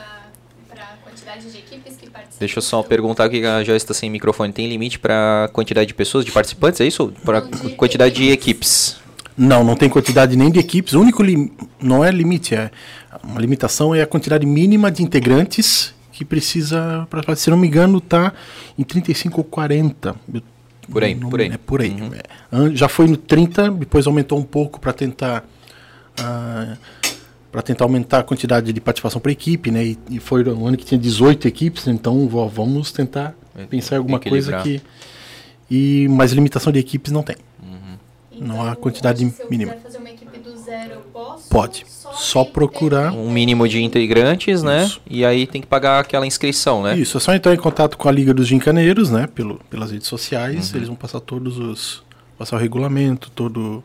a 0.76 0.96
quantidade 1.02 1.50
de 1.50 1.58
equipes 1.58 1.96
que 1.96 2.08
participam? 2.08 2.38
Deixa 2.38 2.58
eu 2.58 2.62
só 2.62 2.82
perguntar 2.82 3.24
aqui, 3.24 3.40
que 3.40 3.46
a 3.46 3.64
Joyce 3.64 3.84
está 3.84 3.94
sem 3.94 4.08
microfone. 4.08 4.52
Tem 4.52 4.68
limite 4.68 4.98
para 4.98 5.50
quantidade 5.52 5.88
de 5.88 5.94
pessoas, 5.94 6.24
de 6.24 6.30
participantes, 6.30 6.80
é 6.80 6.86
isso? 6.86 7.12
Para 7.24 7.40
de 7.40 7.70
quantidade 7.70 8.14
de 8.14 8.30
equipes. 8.30 9.00
Não, 9.36 9.64
não 9.64 9.74
tem 9.74 9.88
quantidade 9.88 10.36
nem 10.36 10.50
de 10.50 10.60
equipes. 10.60 10.92
O 10.94 11.00
único 11.00 11.22
lim... 11.22 11.50
não 11.80 12.04
é 12.04 12.10
limite, 12.10 12.54
é 12.54 12.70
uma 13.24 13.40
limitação 13.40 13.94
é 13.94 14.02
a 14.02 14.06
quantidade 14.06 14.46
mínima 14.46 14.90
de 14.90 15.02
integrantes 15.02 15.94
que 16.18 16.24
precisa, 16.24 17.06
pra, 17.08 17.36
se 17.36 17.48
não 17.48 17.56
me 17.56 17.68
engano, 17.68 18.00
tá 18.00 18.32
em 18.76 18.82
35 18.82 19.38
ou 19.38 19.44
40. 19.44 20.16
Eu 20.34 20.42
Por 20.90 21.04
aí, 21.04 21.14
não- 21.14 21.30
por 21.30 21.40
aí. 21.40 21.48
É 21.48 21.56
por 21.56 21.80
aí. 21.80 21.96
É. 22.12 22.56
An- 22.56 22.74
Já 22.74 22.88
foi 22.88 23.06
no 23.06 23.16
30, 23.16 23.70
depois 23.70 24.04
aumentou 24.04 24.36
um 24.36 24.42
pouco 24.42 24.80
para 24.80 24.92
tentar 24.92 25.44
para 27.52 27.62
tentar 27.62 27.84
aumentar 27.84 28.18
a 28.18 28.22
quantidade 28.24 28.72
de 28.72 28.80
participação 28.80 29.20
por 29.20 29.30
equipe, 29.30 29.70
né? 29.70 29.84
E, 29.84 29.98
e 30.10 30.18
foi 30.18 30.42
um 30.52 30.66
ano 30.66 30.76
que 30.76 30.84
tinha 30.84 30.98
18 30.98 31.46
equipes, 31.46 31.86
então 31.86 32.28
ó, 32.34 32.46
vamos 32.48 32.90
tentar 32.90 33.34
É, 33.56 33.64
pensar 33.64 33.94
em 33.94 33.98
alguma 33.98 34.18
coisa 34.18 34.50
que 34.64 34.82
e 35.70 36.08
mas 36.10 36.32
limitação 36.32 36.72
de 36.72 36.78
equipes 36.80 37.12
não 37.12 37.22
tem. 37.22 37.36
Não 38.40 38.64
há 38.66 38.74
quantidade 38.76 39.24
hoje, 39.24 39.34
se 39.34 39.42
eu 39.42 39.50
mínima. 39.50 39.72
Quiser 40.68 40.90
eu 40.90 41.00
posso? 41.12 41.48
Pode. 41.48 41.84
Só 41.88 42.44
tem- 42.44 42.52
procurar. 42.52 43.12
Um 43.12 43.30
mínimo 43.30 43.68
de 43.68 43.82
integrantes, 43.82 44.62
né? 44.62 44.84
Isso. 44.84 45.00
E 45.08 45.24
aí 45.24 45.46
tem 45.46 45.60
que 45.60 45.66
pagar 45.66 46.00
aquela 46.00 46.26
inscrição, 46.26 46.82
né? 46.82 46.96
Isso, 46.96 47.16
é 47.16 47.20
só 47.20 47.34
entrar 47.34 47.54
em 47.54 47.58
contato 47.58 47.96
com 47.96 48.08
a 48.08 48.12
Liga 48.12 48.32
dos 48.34 48.46
Gincaneiros, 48.46 49.10
né? 49.10 49.26
Pelo, 49.26 49.60
pelas 49.70 49.90
redes 49.90 50.06
sociais, 50.08 50.70
Uhum. 50.70 50.76
eles 50.76 50.88
vão 50.88 50.96
passar 50.96 51.20
todos 51.20 51.58
os. 51.58 52.02
passar 52.38 52.56
o 52.56 52.58
regulamento, 52.58 53.30
todo, 53.30 53.82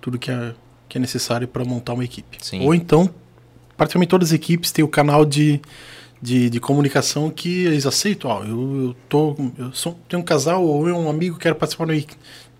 tudo 0.00 0.18
que 0.18 0.30
é, 0.30 0.54
que 0.88 0.96
é 0.96 1.00
necessário 1.00 1.46
para 1.46 1.64
montar 1.64 1.92
uma 1.92 2.04
equipe. 2.04 2.38
Sim. 2.40 2.64
Ou 2.64 2.74
então, 2.74 3.10
praticamente 3.76 4.08
todas 4.08 4.28
as 4.28 4.32
equipes 4.32 4.72
têm 4.72 4.82
o 4.84 4.88
canal 4.88 5.24
de, 5.26 5.60
de, 6.20 6.48
de 6.48 6.58
comunicação 6.60 7.28
que 7.30 7.64
eles 7.64 7.84
aceitam. 7.84 8.30
Ó, 8.30 8.44
eu, 8.44 8.86
eu, 8.86 8.96
tô, 9.10 9.36
eu 9.58 9.72
sou, 9.72 9.98
tenho 10.08 10.22
um 10.22 10.24
casal 10.24 10.64
ou 10.64 10.88
eu, 10.88 10.96
um 10.96 11.10
amigo 11.10 11.36
que 11.36 11.42
quer 11.42 11.54
participar 11.54 11.86
da, 11.86 11.92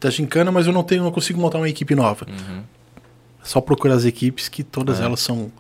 da 0.00 0.10
gincana, 0.10 0.52
mas 0.52 0.66
eu 0.66 0.72
não 0.72 0.82
tenho, 0.82 1.02
não 1.02 1.10
consigo 1.10 1.40
montar 1.40 1.58
uma 1.58 1.68
equipe 1.68 1.94
nova. 1.94 2.26
Uhum. 2.28 2.62
É 3.42 3.46
só 3.46 3.60
procurar 3.60 3.94
as 3.94 4.04
equipes 4.04 4.48
que 4.48 4.62
todas 4.62 5.00
É. 5.00 5.04
elas 5.04 5.20
são 5.20 5.50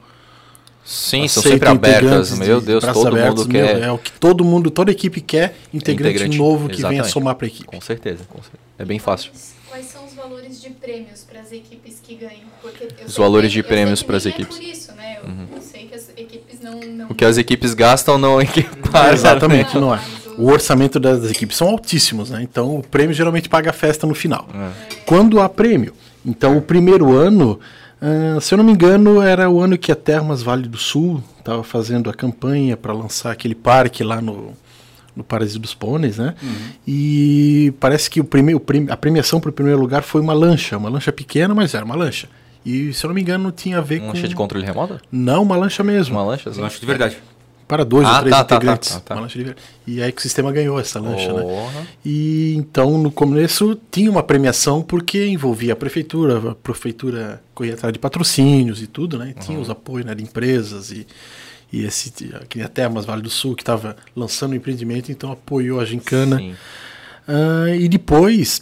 Sim, 0.84 1.28
são 1.28 1.42
sempre 1.42 1.68
abertas. 1.68 2.36
Meu 2.38 2.58
de 2.60 2.66
Deus, 2.66 2.84
todo 2.84 3.06
abertos, 3.08 3.44
mundo 3.46 3.52
meu, 3.52 3.66
quer. 3.66 3.82
É 3.82 3.92
o 3.92 3.98
que 3.98 4.10
todo 4.12 4.44
mundo, 4.44 4.70
toda 4.70 4.90
equipe 4.90 5.20
quer 5.20 5.56
integrante, 5.72 6.14
Integrante, 6.16 6.38
novo 6.38 6.68
que 6.68 6.82
venha 6.82 7.04
somar 7.04 7.36
para 7.36 7.46
a 7.46 7.48
equipe. 7.48 7.64
Com 7.66 7.80
certeza, 7.80 8.24
com 8.28 8.38
certeza. 8.42 8.62
É 8.78 8.84
bem 8.84 8.98
fácil. 8.98 9.30
Quais- 9.30 9.52
Quais 9.72 9.86
são 9.86 10.04
os 10.04 10.12
valores 10.12 10.60
de 10.60 10.68
prêmios 10.70 11.20
para 11.24 11.40
as 11.40 11.50
equipes 11.50 11.98
que 12.02 12.14
ganham? 12.16 12.42
Porque 12.60 12.84
eu 12.84 13.06
Os 13.06 13.14
sei 13.14 13.24
valores 13.24 13.48
que- 13.50 13.54
de 13.54 13.62
prêmios 13.62 14.00
que 14.00 14.06
pras 14.06 14.24
nem 14.26 14.34
equipes. 14.34 14.56
É 14.56 14.60
por 14.60 14.68
isso, 14.68 14.92
né? 14.92 15.18
Eu, 15.22 15.56
eu 15.56 15.62
sei 15.62 15.86
que 15.86 15.94
as 15.94 16.08
equipes 16.14 16.60
não. 16.60 16.78
não 16.80 17.06
O 17.08 17.14
que 17.14 17.24
as 17.24 17.38
equipes 17.38 17.72
gastam 17.72 18.18
não 18.18 18.38
equipara. 18.42 19.14
Exatamente, 19.14 19.78
não 19.78 19.94
é. 19.94 19.98
Mas 20.26 20.38
O 20.38 20.46
orçamento 20.50 21.00
das 21.00 21.30
equipes 21.30 21.56
são 21.56 21.68
altíssimos, 21.68 22.28
né? 22.28 22.42
Então 22.42 22.76
o 22.76 22.82
prêmio 22.82 23.14
geralmente 23.14 23.48
paga 23.48 23.70
a 23.70 23.72
festa 23.72 24.06
no 24.06 24.14
final. 24.14 24.46
É. 24.54 24.70
Quando 25.06 25.40
há 25.40 25.48
prêmio. 25.48 25.94
Então 26.24 26.56
o 26.56 26.62
primeiro 26.62 27.12
ano, 27.12 27.58
ah, 28.00 28.40
se 28.40 28.54
eu 28.54 28.58
não 28.58 28.64
me 28.64 28.72
engano, 28.72 29.20
era 29.20 29.48
o 29.50 29.60
ano 29.60 29.76
que 29.78 29.90
a 29.92 29.96
Termas 29.96 30.42
Vale 30.42 30.68
do 30.68 30.78
Sul 30.78 31.22
estava 31.38 31.62
fazendo 31.64 32.08
a 32.08 32.14
campanha 32.14 32.76
para 32.76 32.92
lançar 32.92 33.32
aquele 33.32 33.54
parque 33.54 34.04
lá 34.04 34.20
no, 34.20 34.52
no 35.16 35.24
Paraíso 35.24 35.58
dos 35.58 35.74
Pôneis, 35.74 36.18
né? 36.18 36.34
E 36.86 37.72
parece 37.80 38.08
que 38.10 38.20
o 38.20 38.24
primeiro, 38.24 38.60
o 38.60 38.92
a 38.92 38.96
premiação 38.96 39.40
para 39.40 39.50
o 39.50 39.52
primeiro 39.52 39.80
lugar 39.80 40.02
foi 40.02 40.20
uma 40.20 40.32
lancha, 40.32 40.76
uma 40.76 40.88
lancha 40.88 41.12
pequena, 41.12 41.54
mas 41.54 41.74
era 41.74 41.84
uma 41.84 41.96
lancha. 41.96 42.28
E 42.64 42.92
se 42.92 43.04
eu 43.04 43.08
não 43.08 43.14
me 43.14 43.20
engano, 43.20 43.50
tinha 43.50 43.78
a 43.78 43.80
ver 43.80 44.00
Um 44.00 44.06
com. 44.06 44.12
lancha 44.12 44.28
de 44.28 44.34
controle 44.36 44.64
remoto? 44.64 45.00
Não, 45.10 45.42
uma 45.42 45.56
lancha 45.56 45.82
mesmo. 45.82 46.16
Uma 46.16 46.24
lancha? 46.24 46.48
assim? 46.48 46.60
Lanche 46.60 46.78
de 46.78 46.86
verdade. 46.86 47.18
Para 47.72 47.84
dois 47.86 48.06
Ah, 48.06 48.16
ou 48.16 48.20
três 48.20 48.36
tá, 48.36 48.44
tá, 48.44 48.56
integrantes. 48.56 48.90
tá, 48.90 48.94
tá, 48.96 49.00
tá. 49.06 49.14
Uma 49.14 49.20
lancha 49.22 49.38
de 49.38 49.44
ver- 49.46 49.56
E 49.86 50.02
aí 50.02 50.12
que 50.12 50.18
o 50.18 50.22
sistema 50.22 50.52
ganhou 50.52 50.78
essa 50.78 51.00
lancha, 51.00 51.32
né? 51.32 51.42
E 52.04 52.54
então 52.54 52.98
no 52.98 53.10
começo 53.10 53.78
tinha 53.90 54.10
uma 54.10 54.22
premiação 54.22 54.82
porque 54.82 55.26
envolvia 55.26 55.72
a 55.72 55.76
prefeitura, 55.76 56.50
a 56.50 56.54
prefeitura 56.54 57.42
corria 57.54 57.72
atrás 57.72 57.90
de 57.90 57.98
patrocínios 57.98 58.82
e 58.82 58.86
tudo, 58.86 59.16
né? 59.18 59.32
E 59.34 59.42
tinha 59.42 59.56
Uhum. 59.56 59.62
os 59.62 59.70
apoios 59.70 60.04
né, 60.04 60.14
de 60.14 60.22
empresas 60.22 60.90
e, 60.90 61.06
e 61.72 61.82
esse 61.86 62.10
que 62.46 62.58
nem 62.58 62.66
a 62.66 62.68
Termas 62.68 63.06
Vale 63.06 63.22
do 63.22 63.30
Sul 63.30 63.54
que 63.56 63.62
estava 63.62 63.96
lançando 64.14 64.52
o 64.52 64.54
empreendimento, 64.54 65.10
então 65.10 65.32
apoiou 65.32 65.80
a 65.80 65.84
gincana. 65.86 66.42
Ah, 67.26 67.74
e 67.74 67.88
depois 67.88 68.60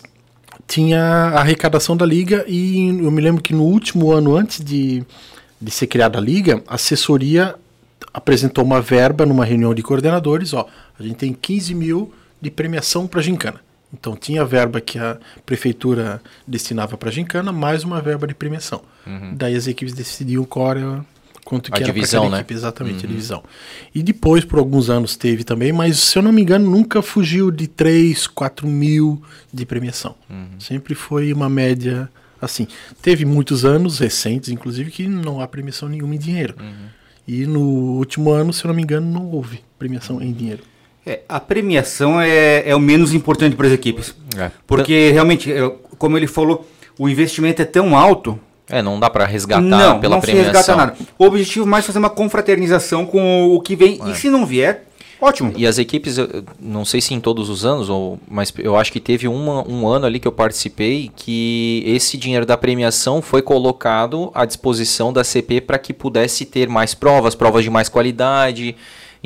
tinha 0.68 1.02
a 1.02 1.40
arrecadação 1.40 1.96
da 1.96 2.06
liga 2.06 2.44
e 2.46 2.88
eu 2.90 3.10
me 3.10 3.20
lembro 3.20 3.42
que 3.42 3.52
no 3.52 3.64
último 3.64 4.12
ano 4.12 4.36
antes 4.36 4.62
de, 4.64 5.02
de 5.60 5.70
ser 5.72 5.88
criada 5.88 6.16
a 6.16 6.20
liga, 6.20 6.62
a 6.68 6.76
assessoria 6.76 7.56
apresentou 8.12 8.64
uma 8.64 8.80
verba 8.80 9.24
numa 9.24 9.44
reunião 9.44 9.74
de 9.74 9.82
coordenadores, 9.82 10.52
ó, 10.52 10.66
a 10.98 11.02
gente 11.02 11.16
tem 11.16 11.32
15 11.32 11.74
mil 11.74 12.12
de 12.40 12.50
premiação 12.50 13.06
para 13.06 13.20
gincana. 13.20 13.60
Então 13.92 14.14
tinha 14.16 14.42
a 14.42 14.44
verba 14.44 14.80
que 14.80 14.98
a 14.98 15.18
prefeitura 15.44 16.22
destinava 16.46 16.96
para 16.96 17.10
gincana, 17.10 17.50
mais 17.52 17.82
uma 17.82 18.00
verba 18.00 18.26
de 18.26 18.34
premiação. 18.34 18.82
Daí 19.34 19.56
as 19.56 19.66
equipes 19.66 19.92
decidiam 19.92 20.44
qual 20.44 20.70
era 20.70 21.04
quanto 21.44 21.68
Uhum. 21.68 21.74
A 21.74 21.76
que 21.76 21.82
era 21.82 21.92
pra 21.92 22.00
divisão, 22.00 22.22
cada 22.22 22.36
né? 22.36 22.40
equipe, 22.40 22.54
exatamente, 22.54 23.04
a 23.04 23.08
divisão. 23.08 23.42
E 23.92 24.02
depois, 24.02 24.44
por 24.44 24.58
alguns 24.60 24.88
anos, 24.88 25.16
teve 25.16 25.42
também, 25.42 25.72
mas 25.72 25.98
se 25.98 26.16
eu 26.16 26.22
não 26.22 26.30
me 26.32 26.42
engano, 26.42 26.70
nunca 26.70 27.02
fugiu 27.02 27.50
de 27.50 27.66
3, 27.66 28.28
4 28.28 28.68
mil 28.68 29.20
de 29.52 29.66
premiação. 29.66 30.14
Uhum. 30.28 30.60
Sempre 30.60 30.94
foi 30.94 31.32
uma 31.32 31.48
média 31.48 32.08
assim. 32.40 32.68
Teve 33.02 33.24
muitos 33.24 33.64
anos 33.64 33.98
recentes, 33.98 34.48
inclusive, 34.48 34.90
que 34.90 35.08
não 35.08 35.40
há 35.40 35.48
premiação 35.48 35.88
nenhuma 35.88 36.14
em 36.14 36.18
dinheiro. 36.18 36.54
Uhum. 36.60 36.99
E 37.32 37.46
no 37.46 37.60
último 37.60 38.32
ano, 38.32 38.52
se 38.52 38.64
eu 38.64 38.68
não 38.70 38.74
me 38.74 38.82
engano, 38.82 39.06
não 39.06 39.30
houve 39.30 39.60
premiação 39.78 40.20
em 40.20 40.32
dinheiro. 40.32 40.64
É, 41.06 41.20
a 41.28 41.38
premiação 41.38 42.20
é, 42.20 42.68
é 42.68 42.74
o 42.74 42.80
menos 42.80 43.14
importante 43.14 43.54
para 43.54 43.68
as 43.68 43.72
equipes. 43.72 44.12
É. 44.36 44.50
Porque 44.66 45.12
realmente, 45.12 45.52
é, 45.52 45.72
como 45.96 46.16
ele 46.16 46.26
falou, 46.26 46.68
o 46.98 47.08
investimento 47.08 47.62
é 47.62 47.64
tão 47.64 47.96
alto. 47.96 48.36
É, 48.68 48.82
não 48.82 48.98
dá 48.98 49.08
pra 49.08 49.26
resgatar 49.26 49.60
não, 49.60 50.00
pela 50.00 50.16
não 50.16 50.20
se 50.20 50.26
premiação. 50.26 50.52
resgata 50.52 50.76
nada. 50.76 50.96
O 51.16 51.24
objetivo 51.24 51.64
mais 51.64 51.84
é 51.84 51.86
fazer 51.86 52.00
uma 52.00 52.10
confraternização 52.10 53.06
com 53.06 53.54
o 53.54 53.60
que 53.60 53.76
vem. 53.76 54.00
E 54.10 54.14
se 54.16 54.28
não 54.28 54.44
vier, 54.44 54.88
ótimo. 55.20 55.52
E 55.56 55.66
as 55.66 55.78
equipes, 55.78 56.16
não 56.58 56.84
sei 56.84 57.00
se 57.00 57.14
em 57.14 57.20
todos 57.20 57.48
os 57.48 57.64
anos, 57.64 57.88
ou, 57.88 58.18
mas 58.28 58.52
eu 58.58 58.76
acho 58.76 58.90
que 58.92 59.00
teve 59.00 59.28
uma- 59.28 59.66
um 59.68 59.86
ano 59.86 60.06
ali 60.06 60.18
que 60.18 60.26
eu 60.28 60.32
participei 60.32 61.10
que 61.14 61.82
esse 61.86 62.16
dinheiro 62.16 62.46
da 62.46 62.56
premiação 62.56 63.20
foi 63.22 63.42
colocado 63.42 64.30
à 64.34 64.44
disposição 64.44 65.12
da 65.12 65.22
CP 65.24 65.60
para 65.60 65.78
que 65.78 65.92
pudesse 65.92 66.44
ter 66.44 66.68
mais 66.68 66.94
provas, 66.94 67.34
provas 67.34 67.62
de 67.64 67.70
mais 67.70 67.88
qualidade. 67.88 68.74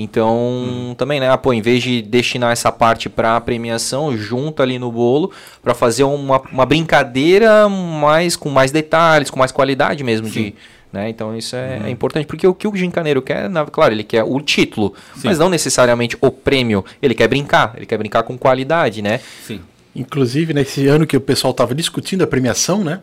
Então, 0.09 0.95
também, 0.99 1.21
né? 1.21 1.29
ah, 1.31 1.39
Pô, 1.39 1.53
em 1.53 1.63
vez 1.63 1.83
de 1.83 2.03
destinar 2.03 2.51
essa 2.53 2.73
parte 2.73 3.09
para 3.09 3.41
premiação, 3.41 4.17
junta 4.17 4.63
ali 4.63 4.79
no 4.79 4.91
bolo 4.91 5.31
para 5.63 5.73
fazer 5.73 6.03
uma, 6.05 6.41
uma 6.53 6.67
brincadeira 6.67 7.69
mais 7.69 8.35
com 8.37 8.51
mais 8.51 8.73
detalhes, 8.73 9.31
com 9.31 9.39
mais 9.39 9.53
qualidade 9.53 10.03
mesmo 10.03 10.29
de, 10.29 10.55
né? 10.95 11.11
Então 11.11 11.37
isso 11.37 11.55
é, 11.57 11.83
é 11.85 11.91
importante, 11.91 12.27
porque 12.27 12.47
o 12.47 12.55
que 12.55 12.67
o 12.67 12.75
gincaneiro 12.75 13.21
quer, 13.21 13.51
na- 13.51 13.67
claro, 13.67 13.93
ele 13.93 14.05
quer 14.05 14.23
o 14.25 14.41
título, 14.41 14.95
mas 15.23 15.39
não 15.39 15.51
necessariamente 15.51 16.17
o 16.21 16.31
prêmio. 16.31 16.85
Ele 17.03 17.15
quer 17.15 17.29
brincar, 17.29 17.75
ele 17.77 17.85
quer 17.85 17.99
brincar 17.99 18.23
com 18.23 18.39
qualidade, 18.39 19.03
né? 19.03 19.21
Sim. 19.47 19.61
Inclusive, 19.95 20.55
nesse 20.55 20.87
ano 20.89 21.07
que 21.07 21.17
o 21.17 21.21
pessoal 21.21 21.51
estava 21.51 21.75
discutindo 21.75 22.23
a 22.23 22.27
premiação, 22.27 22.83
né? 22.83 23.01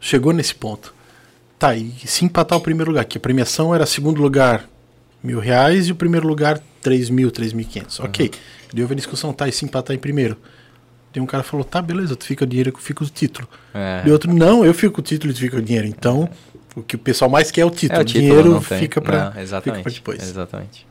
Chegou 0.00 0.32
nesse 0.32 0.54
ponto. 0.54 0.92
Tá, 1.58 1.74
e 1.76 1.92
se 2.04 2.24
empatar 2.24 2.58
o 2.58 2.60
primeiro 2.60 2.90
lugar, 2.90 3.04
que 3.04 3.16
a 3.16 3.20
premiação 3.20 3.74
era 3.74 3.86
segundo 3.86 4.20
lugar 4.20 4.68
mil 5.22 5.38
reais 5.38 5.86
e 5.88 5.92
o 5.92 5.94
primeiro 5.94 6.26
lugar 6.26 6.60
três 6.82 7.08
mil, 7.08 7.30
três 7.30 7.52
mil 7.52 7.64
e 7.64 7.68
quinhentos. 7.68 8.00
Ok. 8.00 8.30
Deu 8.72 8.88
a 8.90 8.94
discussão, 8.94 9.32
tá, 9.32 9.46
e 9.48 9.52
se 9.52 9.64
empatar 9.64 9.94
em 9.94 9.98
primeiro? 9.98 10.36
Daí 11.14 11.22
um 11.22 11.26
cara 11.26 11.44
falou, 11.44 11.64
tá, 11.64 11.80
beleza, 11.80 12.16
tu 12.16 12.24
fica 12.24 12.42
o 12.44 12.46
dinheiro, 12.46 12.70
eu 12.74 12.78
fico 12.78 13.04
o 13.04 13.06
título. 13.06 13.48
É. 13.72 14.02
E 14.04 14.10
outro, 14.10 14.34
não, 14.34 14.64
eu 14.66 14.74
fico 14.74 14.98
o 15.00 15.02
título 15.02 15.30
e 15.30 15.34
tu 15.34 15.38
fica 15.40 15.56
o 15.56 15.62
dinheiro. 15.62 15.86
Então, 15.86 16.28
o 16.76 16.82
que 16.82 16.96
o 16.96 16.98
pessoal 16.98 17.30
mais 17.30 17.50
quer 17.50 17.62
é 17.62 17.64
o 17.64 17.70
título. 17.70 18.00
É 18.00 18.02
o 18.02 18.04
título, 18.04 18.26
dinheiro 18.26 18.60
fica 18.60 19.00
para 19.00 19.32
depois. 19.90 20.22
Exatamente. 20.22 20.86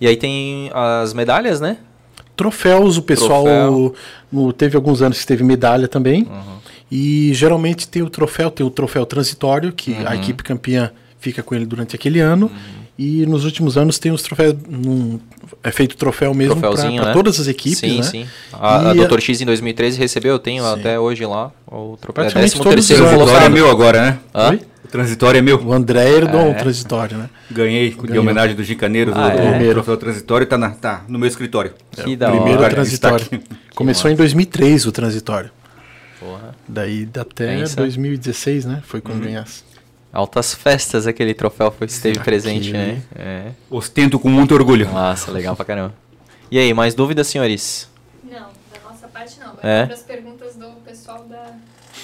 E 0.00 0.06
aí 0.06 0.16
tem 0.16 0.70
as 0.74 1.12
medalhas, 1.14 1.60
né? 1.60 1.78
Troféus, 2.36 2.98
o 2.98 3.02
pessoal 3.02 3.44
Troféu. 3.44 4.52
teve 4.52 4.76
alguns 4.76 5.00
anos 5.00 5.18
que 5.18 5.26
teve 5.26 5.42
medalha 5.42 5.88
também. 5.88 6.24
Uhum. 6.24 6.56
E 6.90 7.32
geralmente 7.34 7.88
tem 7.88 8.02
o 8.02 8.10
troféu, 8.10 8.50
tem 8.50 8.64
o 8.64 8.70
troféu 8.70 9.06
transitório, 9.06 9.72
que 9.72 9.92
Uhum. 9.92 10.06
a 10.06 10.14
equipe 10.14 10.42
campeã 10.42 10.92
fica 11.18 11.42
com 11.42 11.54
ele 11.54 11.64
durante 11.64 11.96
aquele 11.96 12.20
ano. 12.20 12.50
E 12.98 13.26
nos 13.26 13.44
últimos 13.44 13.76
anos 13.76 13.98
tem 13.98 14.10
os 14.10 14.22
troféus. 14.22 14.54
num- 14.68 15.20
é 15.62 15.70
feito 15.70 15.96
troféu 15.96 16.32
mesmo 16.32 16.56
para 16.60 16.70
né? 16.90 17.12
todas 17.12 17.38
as 17.38 17.46
equipes. 17.46 17.78
sim, 17.78 17.96
né? 17.98 18.02
sim. 18.02 18.26
A, 18.52 18.90
a 18.90 18.94
Dr. 18.94 19.20
X 19.20 19.40
em 19.40 19.44
2013 19.44 19.98
recebeu, 19.98 20.32
eu 20.32 20.38
tenho 20.38 20.64
Sim. 20.64 20.72
até 20.80 20.98
hoje 20.98 21.26
lá 21.26 21.52
o 21.66 21.96
troféu. 22.00 22.22
É 22.24 22.30
Praticamente 22.30 22.52
13 22.52 22.56
todos 22.56 22.86
terceiro 22.86 23.04
transitório 23.04 23.46
é 23.46 23.48
meu 23.50 23.70
agora, 23.70 24.00
né? 24.02 24.18
Hã? 24.34 24.50
Oi? 24.50 24.60
O 24.84 24.88
transitório 24.88 25.38
é 25.38 25.42
meu. 25.42 25.60
O 25.62 25.72
André 25.72 26.08
herdou 26.08 26.40
É. 26.40 26.50
o 26.50 26.54
transitório, 26.54 27.18
né? 27.18 27.28
Ganhei 27.50 27.90
de 27.90 27.96
Ganhou. 27.96 28.22
homenagem 28.22 28.56
dos 28.56 28.66
Gicaneiros 28.66 29.14
Ah, 29.14 29.26
o, 29.26 29.30
é? 29.30 29.34
o 29.34 29.48
Primeiro. 29.50 29.74
troféu 29.74 29.96
transitório 29.96 30.46
tá, 30.46 30.56
na- 30.56 30.70
tá 30.70 31.04
no 31.08 31.18
meu 31.18 31.28
escritório. 31.28 31.72
Que 31.90 32.14
o 32.14 32.16
da 32.16 32.30
primeiro 32.30 32.60
hora. 32.60 32.70
transitório. 32.72 33.16
Está 33.24 33.36
aqui. 33.36 33.44
Começou 33.74 34.10
em 34.10 34.14
2003 34.16 34.86
o 34.86 34.92
transitório. 34.92 35.50
Porra. 36.18 36.54
Daí 36.66 37.06
até 37.14 37.46
Pensa. 37.58 37.76
2016, 37.76 38.64
né? 38.64 38.80
Foi 38.86 39.00
quando 39.02 39.18
Uhum. 39.18 39.24
ganhasse. 39.24 39.64
Altas 40.16 40.54
festas 40.54 41.06
aquele 41.06 41.34
troféu 41.34 41.70
foi, 41.70 41.86
esteve 41.86 42.18
Aquele. 42.18 42.24
presente, 42.24 42.72
né? 42.72 43.02
É. 43.14 43.50
Ostento 43.70 44.18
com 44.18 44.30
muito 44.30 44.54
orgulho. 44.54 44.88
Nossa, 44.90 45.30
legal 45.30 45.54
pra 45.54 45.64
caramba. 45.64 45.94
E 46.50 46.58
aí, 46.58 46.72
mais 46.72 46.94
dúvidas, 46.94 47.26
senhores? 47.26 47.86
Não, 48.24 48.48
da 48.72 48.80
nossa 48.90 49.08
parte 49.08 49.38
não. 49.38 49.54
Vai 49.56 49.82
É? 49.82 49.84
para 49.84 49.94
as 49.94 50.02
perguntas 50.02 50.56
do 50.56 50.68
pessoal 50.84 51.22
da, 51.24 51.52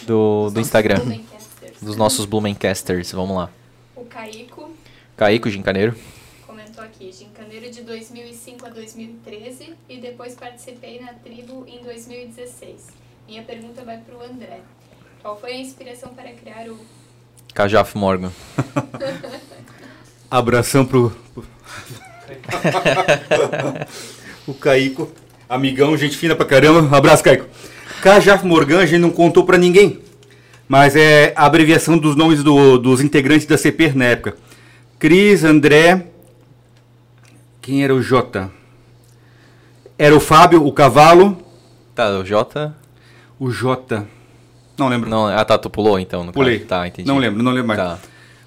Do, 0.03 0.51
do 0.51 0.61
Instagram. 0.61 1.01
Dos 1.81 1.97
nossos 1.97 2.27
Blumencasters. 2.27 3.13
Vamos 3.13 3.35
lá. 3.35 3.51
O 3.97 4.05
Caico 4.05 4.71
Caico 5.17 5.49
Gincaneiro. 5.49 5.97
comentou 6.47 6.85
aqui, 6.85 7.11
Gincaneiro 7.13 7.71
de 7.71 7.81
2005 7.81 8.67
a 8.67 8.69
2013 8.69 9.73
e 9.89 9.97
depois 9.99 10.35
participei 10.35 11.01
na 11.01 11.15
tribo 11.15 11.65
em 11.67 11.83
2016. 11.83 12.89
Minha 13.27 13.43
pergunta 13.43 13.83
vai 13.85 13.97
para 13.99 14.15
o 14.17 14.23
André. 14.23 14.61
Qual 15.23 15.39
foi 15.41 15.53
a 15.53 15.57
inspiração 15.57 16.13
para 16.15 16.31
criar 16.33 16.69
o 16.69 16.79
Cajaf 17.55 17.97
Morgan. 17.97 18.31
Abração 20.31 20.85
pro. 20.85 21.13
o 24.47 24.55
Caico, 24.55 25.11
amigão, 25.49 25.97
gente 25.97 26.17
fina 26.17 26.35
pra 26.35 26.47
caramba. 26.47 26.97
Abraço, 26.97 27.23
Caico. 27.23 27.47
Cajaf 28.03 28.45
Morgan, 28.47 28.79
a 28.79 28.87
gente 28.87 29.01
não 29.01 29.11
contou 29.11 29.45
pra 29.45 29.59
ninguém. 29.59 30.01
Mas 30.69 30.97
é 30.97 31.33
a 31.37 31.45
abreviação 31.45 31.99
dos 31.99 32.17
nomes 32.17 32.43
do- 32.43 32.79
dos 32.79 33.01
integrantes 33.03 33.47
da 33.47 33.59
CP 33.59 33.93
na 33.95 34.07
época. 34.07 34.37
Cris, 34.99 35.45
André. 35.45 36.07
Quem 37.61 37.85
era 37.85 37.95
o 37.95 38.03
Jota? 38.03 38.51
Era 39.99 40.17
o 40.17 40.21
Fábio, 40.21 40.67
o 40.67 40.73
Cavalo, 40.73 41.37
Tá, 41.95 42.09
o 42.19 42.25
Jota. 42.25 42.75
o 43.39 43.51
Jota. 43.51 44.07
Não 44.83 44.89
lembro. 44.89 45.09
Não, 45.09 45.27
ah 45.29 45.45
tá, 45.45 45.57
tu 45.57 45.71
pulou 45.71 45.99
então. 45.99 46.25
No 46.25 46.33
Pulei. 46.33 46.59
caso. 46.59 46.69
Tá, 46.69 46.89
entendi. 46.89 47.07
Não 47.07 47.19
lembro, 47.19 47.41
não 47.43 47.53
lembro 47.53 47.69
mais. 47.69 47.81
Tá. 47.81 47.99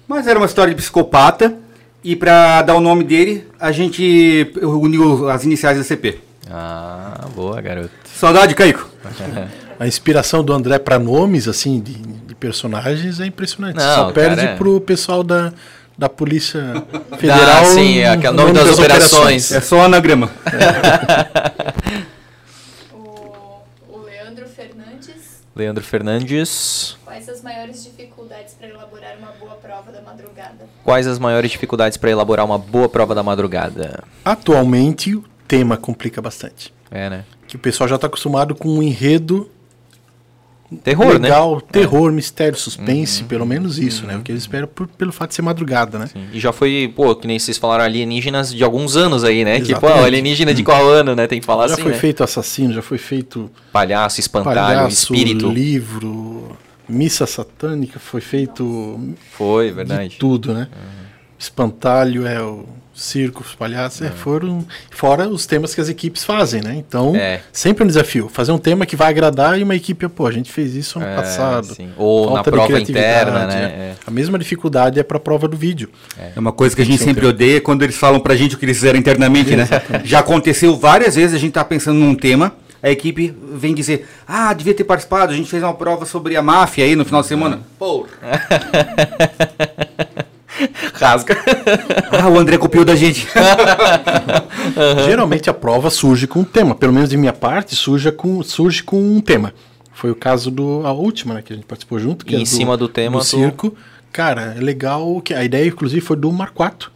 Mas 0.06 0.26
era 0.26 0.38
uma 0.38 0.46
história 0.46 0.74
de 0.74 0.80
psicopata. 0.80 1.56
E 2.04 2.14
pra 2.14 2.62
dar 2.62 2.76
o 2.76 2.80
nome 2.80 3.02
dele, 3.02 3.48
a 3.58 3.72
gente 3.72 4.52
uniu 4.62 5.28
as 5.28 5.44
iniciais 5.44 5.76
da 5.76 5.82
CP. 5.82 6.20
Ah, 6.48 7.24
boa, 7.34 7.60
garoto. 7.60 7.90
Saudade, 8.04 8.54
Caico. 8.54 8.88
A 9.78 9.86
inspiração 9.86 10.42
do 10.42 10.52
André 10.52 10.78
para 10.78 10.98
nomes, 10.98 11.48
assim, 11.48 11.80
de, 11.80 11.92
de 11.94 12.34
personagens 12.34 13.20
é 13.20 13.26
impressionante. 13.26 13.76
Não, 13.76 13.94
Só 13.94 14.12
perde 14.12 14.40
é. 14.40 14.54
pro 14.54 14.80
pessoal 14.80 15.22
da, 15.22 15.52
da 15.98 16.08
Polícia 16.08 16.82
Federal. 17.18 17.62
Ah, 17.62 17.64
sim, 17.64 17.98
é 17.98 18.08
aquele 18.08 18.32
nome 18.32 18.52
das 18.52 18.78
operações. 18.78 19.52
É 19.52 19.60
só 19.60 19.82
anagrama. 19.82 20.30
O, 22.92 23.60
o 23.88 23.98
Leandro 23.98 24.46
Fernandes, 24.48 25.42
Leandro 25.56 25.82
Fernandes. 25.82 26.98
quais 27.02 27.26
as 27.30 27.40
maiores 27.40 27.82
dificuldades 27.82 28.52
para 28.52 28.68
elaborar 28.68 29.16
uma 29.16 29.32
boa 29.32 29.54
prova 29.54 29.90
da 29.90 30.02
madrugada? 30.02 30.68
Quais 30.84 31.06
as 31.06 31.18
maiores 31.18 31.50
dificuldades 31.50 31.96
para 31.96 32.10
elaborar 32.10 32.44
uma 32.44 32.58
boa 32.58 32.90
prova 32.90 33.14
da 33.14 33.22
madrugada? 33.22 34.04
Atualmente, 34.22 35.14
o 35.16 35.24
tema 35.48 35.78
complica 35.78 36.20
bastante. 36.20 36.74
É, 36.90 37.08
né? 37.08 37.24
Que 37.48 37.56
o 37.56 37.58
pessoal 37.58 37.88
já 37.88 37.94
está 37.94 38.06
acostumado 38.06 38.54
com 38.54 38.68
um 38.68 38.82
enredo 38.82 39.50
Terror, 40.82 41.12
legal, 41.20 41.56
né? 41.56 41.62
terror, 41.70 42.10
mistério, 42.10 42.58
suspense, 42.58 43.22
pelo 43.24 43.46
menos 43.46 43.78
isso, 43.78 44.04
né? 44.04 44.16
O 44.16 44.20
que 44.22 44.32
eles 44.32 44.42
esperam 44.42 44.66
por- 44.66 44.88
pelo 44.88 45.12
fato 45.12 45.28
de 45.30 45.36
ser 45.36 45.42
madrugada, 45.42 45.96
né? 45.96 46.08
Sim. 46.08 46.26
E 46.32 46.40
já 46.40 46.52
foi, 46.52 46.92
pô, 46.94 47.14
que 47.14 47.26
nem 47.26 47.38
vocês 47.38 47.56
falaram, 47.56 47.84
alienígenas 47.84 48.52
de 48.52 48.64
alguns 48.64 48.96
anos 48.96 49.22
aí, 49.22 49.44
né? 49.44 49.60
Que, 49.60 49.66
pô, 49.74 49.86
Exatamente. 49.86 50.04
alienígena 50.06 50.52
de 50.52 50.64
qual 50.64 50.88
ano, 50.88 51.14
né? 51.14 51.28
Tem 51.28 51.38
que 51.38 51.46
falar 51.46 51.68
já 51.68 51.74
assim, 51.74 51.82
foi 51.84 51.92
né? 51.92 51.98
feito 51.98 52.24
assassino, 52.24 52.72
já 52.74 52.82
foi 52.82 52.98
feito 52.98 53.48
Palhaço, 53.72 54.18
espantalho, 54.18 54.56
palhaço, 54.56 55.14
espírito. 55.14 55.48
livro, 55.48 56.56
missa 56.88 57.26
satânica, 57.26 58.00
foi 58.00 58.20
feito 58.20 58.98
Foi, 59.36 59.68
de 59.68 59.72
verdade. 59.74 60.16
tudo, 60.18 60.52
né? 60.52 60.66
Espantalho 61.38 62.26
é 62.26 62.42
o 62.42 62.64
circo, 62.96 63.42
os 63.46 63.54
palhaços, 63.54 64.02
é, 64.02 64.10
foram 64.10 64.64
fora 64.90 65.28
os 65.28 65.44
temas 65.46 65.74
que 65.74 65.80
as 65.80 65.88
equipes 65.88 66.24
fazem, 66.24 66.62
né? 66.62 66.74
Então, 66.76 67.14
É. 67.14 67.40
sempre 67.52 67.84
um 67.84 67.86
desafio, 67.86 68.28
fazer 68.32 68.52
um 68.52 68.58
tema 68.58 68.86
que 68.86 68.96
vai 68.96 69.08
agradar 69.10 69.58
e 69.58 69.62
uma 69.62 69.74
equipe, 69.74 70.08
pô, 70.08 70.26
a 70.26 70.32
gente 70.32 70.50
fez 70.50 70.74
isso 70.74 70.98
ano 70.98 71.06
É, 71.08 71.14
passado. 71.16 71.74
sim. 71.74 71.90
Ou 71.96 72.26
na 72.26 72.36
Falta 72.36 72.50
de 72.50 72.56
prova 72.56 72.66
criatividade, 72.72 73.08
interna, 73.30 73.46
né? 73.46 73.54
é. 73.54 73.66
É. 73.66 73.94
A 74.06 74.10
mesma 74.10 74.38
dificuldade 74.38 74.98
é 74.98 75.02
para 75.02 75.18
a 75.18 75.20
prova 75.20 75.46
do 75.46 75.56
vídeo. 75.56 75.90
É 76.18 76.38
uma 76.40 76.52
coisa 76.52 76.74
que 76.74 76.82
a 76.82 76.84
gente 76.84 76.98
Sempre. 76.98 77.14
sempre 77.14 77.26
odeia 77.26 77.60
quando 77.60 77.82
eles 77.82 77.96
falam 77.96 78.18
pra 78.18 78.34
gente 78.34 78.54
o 78.54 78.58
que 78.58 78.64
eles 78.64 78.76
fizeram 78.78 78.98
internamente, 78.98 79.54
né? 79.54 79.68
Já 80.04 80.20
aconteceu 80.20 80.74
várias 80.76 81.14
vezes, 81.16 81.34
a 81.34 81.38
gente 81.38 81.52
tá 81.52 81.64
pensando 81.64 81.98
num 81.98 82.14
tema, 82.14 82.52
a 82.82 82.90
equipe 82.90 83.34
vem 83.52 83.74
dizer, 83.74 84.08
ah, 84.26 84.52
devia 84.54 84.72
ter 84.74 84.84
participado, 84.84 85.32
a 85.32 85.36
gente 85.36 85.50
fez 85.50 85.62
uma 85.62 85.74
prova 85.74 86.06
sobre 86.06 86.36
a 86.36 86.42
máfia 86.42 86.84
aí 86.84 86.94
no 86.96 87.04
final 87.04 87.20
de 87.22 87.26
semana. 87.28 87.60
Pô, 87.78 88.06
Rasga. 90.94 91.36
ah, 92.12 92.28
o 92.28 92.38
André 92.38 92.56
copiou 92.58 92.84
da 92.84 92.94
gente. 92.96 93.26
Geralmente 95.06 95.48
a 95.50 95.54
prova 95.54 95.90
surge 95.90 96.26
com 96.26 96.40
um 96.40 96.44
tema, 96.44 96.74
pelo 96.74 96.92
menos 96.92 97.08
de 97.10 97.16
minha 97.16 97.32
parte, 97.32 97.74
surge 97.76 98.10
com, 98.12 98.42
surge 98.42 98.82
com 98.82 99.00
um 99.00 99.20
tema. 99.20 99.52
Foi 99.92 100.10
o 100.10 100.14
caso 100.14 100.50
do 100.50 100.82
a 100.86 100.92
última, 100.92 101.34
né, 101.34 101.42
que 101.42 101.52
a 101.52 101.56
gente 101.56 101.64
participou 101.66 101.98
junto, 101.98 102.24
que 102.24 102.34
E 102.34 102.36
é 102.36 102.40
em 102.40 102.44
cima 102.44 102.76
do 102.76 102.88
tema 102.88 103.18
do 103.18 103.24
tu- 103.24 103.28
circo. 103.28 103.74
Cara, 104.12 104.54
é 104.56 104.60
legal 104.60 105.20
que 105.20 105.34
a 105.34 105.44
ideia 105.44 105.66
inclusive 105.66 106.00
foi 106.00 106.16
do 106.16 106.30
Marquato. 106.32 106.92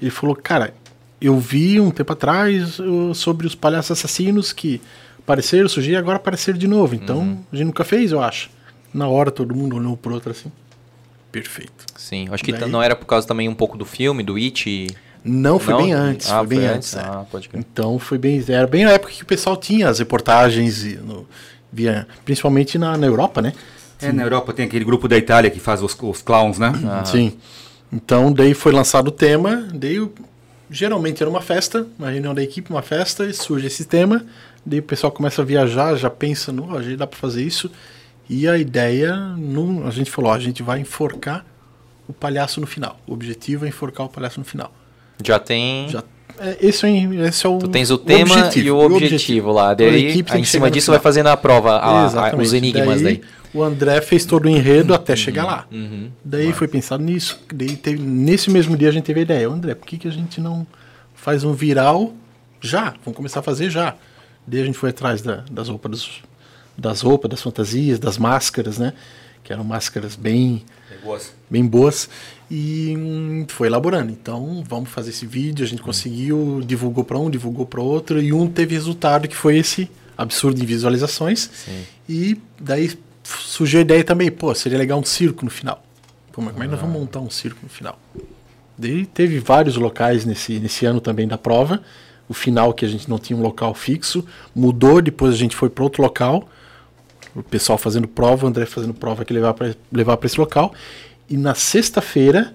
Ele 0.00 0.10
falou, 0.10 0.36
cara, 0.36 0.74
eu 1.20 1.38
vi 1.38 1.80
um 1.80 1.90
tempo 1.90 2.12
atrás 2.12 2.78
sobre 3.14 3.46
os 3.46 3.54
palhaços 3.54 3.92
assassinos 3.92 4.52
que 4.52 4.80
apareceram, 5.18 5.68
surgiram 5.68 5.96
e 5.96 5.98
agora 5.98 6.16
apareceram 6.16 6.58
de 6.58 6.66
novo. 6.68 6.94
Então, 6.94 7.18
Uhum. 7.18 7.38
a 7.52 7.56
gente 7.56 7.66
nunca 7.66 7.84
fez, 7.84 8.12
eu 8.12 8.20
acho. 8.22 8.50
Na 8.92 9.08
hora 9.08 9.30
todo 9.30 9.54
mundo 9.54 9.76
olhou 9.76 9.96
pro 9.96 10.12
outro 10.12 10.30
assim. 10.30 10.50
Perfeito. 11.32 11.86
Sim, 11.96 12.28
acho 12.30 12.44
que 12.44 12.52
Daí- 12.52 12.70
não 12.70 12.82
era 12.82 12.94
por 12.94 13.06
causa 13.06 13.26
também 13.26 13.48
um 13.48 13.54
pouco 13.54 13.76
do 13.78 13.84
filme, 13.86 14.22
do 14.22 14.36
It. 14.36 14.88
Não, 15.24 15.58
foi 15.58 15.72
Não? 15.74 15.82
bem 15.82 15.92
antes, 15.92 16.30
Ah, 16.30 16.38
foi 16.38 16.46
bem 16.48 16.58
foi 16.58 16.66
antes. 16.68 16.94
antes? 16.96 17.08
é. 17.08 17.10
Ah, 17.10 17.24
pode 17.30 17.48
crer. 17.48 17.58
Então 17.60 17.98
foi 17.98 18.18
bem. 18.18 18.44
Era 18.48 18.66
bem 18.66 18.84
na 18.84 18.90
época 18.92 19.12
que 19.12 19.22
o 19.22 19.26
pessoal 19.26 19.56
tinha 19.56 19.88
as 19.88 19.98
reportagens, 19.98 20.84
e 20.84 20.96
no- 20.96 21.26
via, 21.72 22.06
principalmente 22.24 22.76
na, 22.76 22.96
na 22.98 23.06
Europa, 23.06 23.40
né? 23.40 23.52
É, 24.00 24.12
na 24.12 24.24
Europa 24.24 24.52
tem 24.52 24.66
aquele 24.66 24.84
grupo 24.84 25.08
da 25.08 25.16
Itália 25.16 25.48
que 25.50 25.60
faz 25.60 25.80
os, 25.82 25.96
os 26.02 26.20
clowns, 26.22 26.58
né? 26.58 26.72
Sim. 27.06 27.32
Então 27.92 28.32
daí 28.32 28.52
foi 28.52 28.72
lançado 28.72 29.08
o 29.08 29.12
tema, 29.12 29.68
daí 29.72 30.06
geralmente 30.70 31.22
era 31.22 31.30
uma 31.30 31.40
festa, 31.40 31.86
uma 31.98 32.10
reunião 32.10 32.34
da 32.34 32.42
equipe, 32.42 32.70
uma 32.70 32.82
festa, 32.82 33.24
e 33.24 33.32
surge 33.32 33.66
esse 33.68 33.84
tema, 33.84 34.24
daí 34.66 34.80
o 34.80 34.82
pessoal 34.82 35.12
começa 35.12 35.40
a 35.42 35.44
viajar, 35.44 35.94
já 35.96 36.10
pensa, 36.10 36.50
no, 36.52 36.76
a 36.76 36.82
gente 36.82 36.96
dá 36.96 37.06
para 37.06 37.18
fazer 37.18 37.42
isso. 37.44 37.70
E 38.34 38.48
a 38.48 38.56
ideia, 38.56 39.14
não, 39.36 39.86
a 39.86 39.90
gente 39.90 40.10
falou, 40.10 40.30
ó, 40.30 40.34
a 40.34 40.38
gente 40.38 40.62
vai 40.62 40.80
enforcar 40.80 41.44
o 42.08 42.12
palhaço 42.14 42.60
no 42.60 42.66
final. 42.66 42.98
O 43.06 43.12
objetivo 43.12 43.66
é 43.66 43.68
enforcar 43.68 44.06
o 44.06 44.08
palhaço 44.08 44.38
no 44.40 44.44
final. 44.46 44.72
Já 45.22 45.38
tem. 45.38 45.88
Já, 45.90 46.02
é, 46.38 46.56
esse, 46.60 46.86
é, 46.86 47.04
esse 47.28 47.44
é 47.44 47.48
o 47.48 47.58
Tu 47.58 47.68
tens 47.68 47.90
o 47.90 47.98
tema 47.98 48.34
e 48.56 48.70
o 48.70 48.78
objetivo, 48.78 49.52
lá. 49.52 49.70
A 49.70 49.74
Daí, 49.74 50.06
equipe 50.06 50.32
tem 50.32 50.40
em 50.40 50.44
cima 50.44 50.70
disso, 50.70 50.90
vai 50.90 50.98
fazendo 50.98 51.26
a 51.28 51.36
prova, 51.36 51.72
a- 51.76 52.06
a- 52.30 52.36
os 52.36 52.52
enigmas 52.54 53.02
daí. 53.02 53.20
O 53.54 53.62
André 53.62 54.00
fez 54.00 54.24
todo 54.24 54.46
o 54.46 54.48
enredo 54.48 54.94
até 54.94 55.14
chegar 55.14 55.44
lá. 55.44 55.66
Uhum. 55.70 56.10
Daí 56.24 56.54
foi 56.54 56.66
pensado 56.66 57.04
nisso. 57.04 57.38
Daí 57.54 57.76
teve, 57.76 58.02
nesse 58.02 58.50
mesmo 58.50 58.74
dia 58.78 58.88
a 58.88 58.92
gente 58.92 59.04
teve 59.04 59.20
a 59.20 59.22
ideia. 59.24 59.46
André, 59.46 59.74
por 59.74 59.86
que, 59.86 59.98
que 59.98 60.08
a 60.08 60.10
gente 60.10 60.40
não 60.40 60.66
faz 61.14 61.44
um 61.44 61.52
viral 61.52 62.14
já? 62.62 62.94
Vamos 63.04 63.14
começar 63.14 63.40
a 63.40 63.42
fazer 63.42 63.68
já. 63.68 63.94
Daí 64.46 64.62
a 64.62 64.64
gente 64.64 64.78
foi 64.78 64.88
atrás 64.88 65.20
da- 65.20 65.44
das 65.50 65.68
roupas, 65.68 65.90
dos- 65.90 66.22
das 66.76 67.00
roupas, 67.00 67.30
das 67.30 67.42
fantasias, 67.42 67.98
das 67.98 68.18
máscaras, 68.18 68.78
né? 68.78 68.92
Que 69.44 69.52
eram 69.52 69.64
máscaras 69.64 70.16
bem, 70.16 70.64
bem 71.50 71.66
boas. 71.66 72.08
E 72.50 72.94
hum, 72.96 73.46
foi 73.48 73.66
elaborando. 73.66 74.12
Então, 74.12 74.62
vamos 74.68 74.90
fazer 74.90 75.10
esse 75.10 75.26
vídeo. 75.26 75.64
A 75.64 75.68
gente 75.68 75.82
conseguiu, 75.82 76.60
divulgou 76.64 77.04
para 77.04 77.18
um, 77.18 77.30
divulgou 77.30 77.66
para 77.66 77.80
outro. 77.80 78.22
E 78.22 78.32
um 78.32 78.48
teve 78.48 78.74
resultado 78.74 79.26
que 79.26 79.36
foi 79.36 79.56
esse 79.56 79.90
absurdo 80.16 80.62
em 80.62 80.66
visualizações. 80.66 81.50
E 82.08 82.38
daí 82.60 82.92
surgiu 83.22 83.78
a 83.78 83.82
ideia 83.82 84.04
também, 84.04 84.30
pô, 84.30 84.54
seria 84.54 84.78
legal 84.78 84.98
um 84.98 85.04
circo 85.04 85.44
no 85.44 85.50
final. 85.50 85.82
Pô, 86.32 86.40
mas 86.40 86.52
como 86.52 86.62
é 86.62 86.66
que 86.66 86.72
nós 86.72 86.80
vamos 86.80 86.98
montar 86.98 87.20
um 87.20 87.30
circo 87.30 87.60
no 87.62 87.68
final? 87.68 87.98
Daí 88.76 89.06
teve 89.06 89.38
vários 89.38 89.76
locais 89.76 90.24
nesse, 90.24 90.58
nesse 90.58 90.86
ano 90.86 91.00
também 91.00 91.28
da 91.28 91.38
prova. 91.38 91.82
O 92.28 92.34
final 92.34 92.72
que 92.72 92.84
a 92.84 92.88
gente 92.88 93.08
não 93.08 93.18
tinha 93.18 93.36
um 93.36 93.42
local 93.42 93.74
fixo, 93.74 94.24
mudou, 94.54 95.02
depois 95.02 95.34
a 95.34 95.36
gente 95.36 95.54
foi 95.54 95.68
para 95.68 95.84
outro 95.84 96.02
local. 96.02 96.48
O 97.34 97.42
pessoal 97.42 97.78
fazendo 97.78 98.06
prova, 98.06 98.44
o 98.44 98.48
André 98.48 98.66
fazendo 98.66 98.94
prova 98.94 99.24
que 99.24 99.32
levar 99.32 99.54
para 99.54 99.74
levar 99.90 100.16
para 100.16 100.26
esse 100.26 100.38
local. 100.38 100.74
E 101.28 101.36
na 101.36 101.54
sexta-feira, 101.54 102.54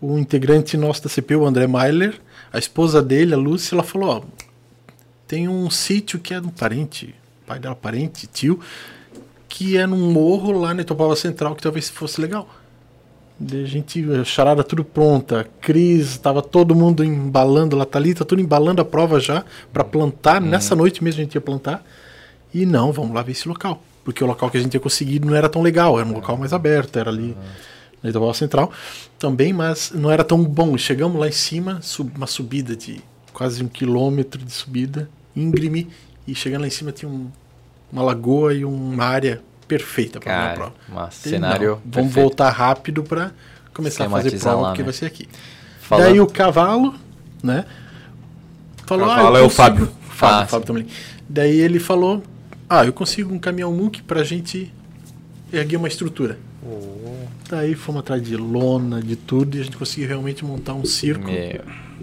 o 0.00 0.18
integrante 0.18 0.76
nosso 0.76 1.02
da 1.02 1.08
CP, 1.08 1.36
o 1.36 1.46
André 1.46 1.66
Mailer, 1.66 2.20
a 2.52 2.58
esposa 2.58 3.02
dele, 3.02 3.34
a 3.34 3.36
Lúcia, 3.36 3.74
ela 3.74 3.82
falou: 3.82 4.08
ó, 4.10 4.22
tem 5.26 5.48
um 5.48 5.68
sítio 5.70 6.18
que 6.18 6.32
é 6.32 6.40
de 6.40 6.46
um 6.46 6.50
parente, 6.50 7.14
pai 7.46 7.58
dela, 7.58 7.74
parente, 7.74 8.26
tio, 8.26 8.60
que 9.48 9.76
é 9.76 9.86
num 9.86 10.10
morro 10.10 10.52
lá 10.52 10.74
na 10.74 10.82
Itopava 10.82 11.14
Central 11.16 11.54
que 11.54 11.62
talvez 11.62 11.88
fosse 11.88 12.20
legal. 12.20 12.48
A 13.40 13.64
gente, 13.64 14.04
a 14.12 14.24
charada 14.24 14.62
tudo 14.62 14.84
pronta, 14.84 15.48
Cris, 15.60 16.18
tava 16.18 16.40
todo 16.40 16.74
mundo 16.74 17.02
embalando, 17.02 17.76
lá 17.76 17.84
Thalita, 17.84 18.24
tudo 18.24 18.40
embalando 18.40 18.80
a 18.80 18.84
prova 18.84 19.18
já, 19.18 19.44
para 19.72 19.82
plantar, 19.82 20.40
nessa 20.40 20.76
noite 20.76 21.02
mesmo 21.02 21.20
a 21.20 21.24
gente 21.24 21.34
ia 21.34 21.40
plantar. 21.40 21.84
E 22.54 22.64
não, 22.64 22.92
vamos 22.92 23.12
lá 23.14 23.20
ver 23.22 23.32
esse 23.32 23.48
local. 23.48 23.82
porque 24.04 24.22
o 24.22 24.26
local 24.26 24.50
que 24.50 24.56
a 24.58 24.60
gente 24.60 24.70
tinha 24.70 24.80
conseguido 24.80 25.26
não 25.26 25.34
era 25.34 25.48
tão 25.48 25.60
legal, 25.62 25.98
era 25.98 26.08
um 26.08 26.12
local 26.12 26.36
mais 26.36 26.52
aberto, 26.52 26.98
era 26.98 27.10
ali 27.10 27.34
na 28.02 28.10
Itabola 28.10 28.34
Central 28.34 28.70
também, 29.18 29.52
mas 29.52 29.90
não 29.94 30.10
era 30.10 30.22
tão 30.22 30.44
bom. 30.44 30.76
Chegamos 30.76 31.18
lá 31.18 31.26
em 31.26 31.32
cima, 31.32 31.80
sub, 31.82 32.12
uma 32.14 32.26
subida 32.26 32.76
de 32.76 33.00
quase 33.32 33.64
um 33.64 33.68
quilômetro 33.68 34.44
de 34.44 34.52
subida, 34.52 35.08
íngreme, 35.34 35.88
e 36.28 36.34
chegando 36.34 36.60
lá 36.60 36.66
em 36.66 36.70
cima 36.70 36.92
tinha 36.92 37.08
um, 37.10 37.28
uma 37.90 38.02
lagoa 38.02 38.52
e 38.54 38.64
uma 38.64 39.04
área 39.04 39.40
perfeita 39.66 40.20
para 40.20 40.52
a 40.52 40.54
prova. 40.54 40.74
mas 40.88 41.14
cenário 41.14 41.80
não, 41.84 41.92
Vamos 41.92 42.12
voltar 42.14 42.50
rápido 42.50 43.02
para 43.02 43.32
começar 43.72 44.04
a 44.04 44.10
fazer 44.10 44.38
prova, 44.38 44.60
lá, 44.60 44.68
porque 44.68 44.82
né? 44.82 44.84
vai 44.84 44.92
ser 44.94 45.06
aqui. 45.06 45.26
Falando- 45.80 46.04
Daí 46.06 46.20
o 46.20 46.26
cavalo, 46.26 46.94
né? 47.42 47.64
Falou, 48.86 49.08
Cavalo 49.08 49.36
ah, 49.36 49.40
é 49.40 49.42
o 49.42 49.48
Fábio. 49.50 49.90
Fábio, 50.10 50.36
Ah, 50.42 50.46
Fábio 50.46 50.66
também. 50.66 50.86
Daí 51.26 51.58
ele 51.58 51.80
falou, 51.80 52.22
ah, 52.80 52.84
eu 52.84 52.92
consigo 52.92 53.32
um 53.32 53.38
caminhão 53.38 53.72
muque 53.72 54.02
pra 54.02 54.22
gente 54.24 54.72
erguer 55.52 55.76
uma 55.76 55.88
estrutura. 55.88 56.38
Daí 57.48 57.74
fomos 57.74 58.00
atrás 58.00 58.22
de 58.22 58.36
lona, 58.36 59.00
de 59.02 59.16
tudo, 59.16 59.56
e 59.56 59.60
a 59.60 59.64
gente 59.64 59.76
conseguiu 59.76 60.08
realmente 60.08 60.44
montar 60.44 60.74
um 60.74 60.84
circo 60.84 61.30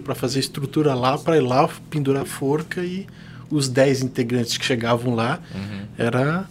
para 0.04 0.14
fazer 0.14 0.38
estrutura 0.40 0.94
lá, 0.94 1.18
para 1.18 1.36
ir 1.36 1.40
lá, 1.40 1.68
pendurar 1.90 2.24
forca 2.24 2.80
e 2.82 3.06
os 3.50 3.68
10 3.68 4.02
integrantes 4.02 4.56
que 4.56 4.64
chegavam 4.64 5.14
lá, 5.14 5.40
Uhum. 5.54 5.86
era 5.98 6.46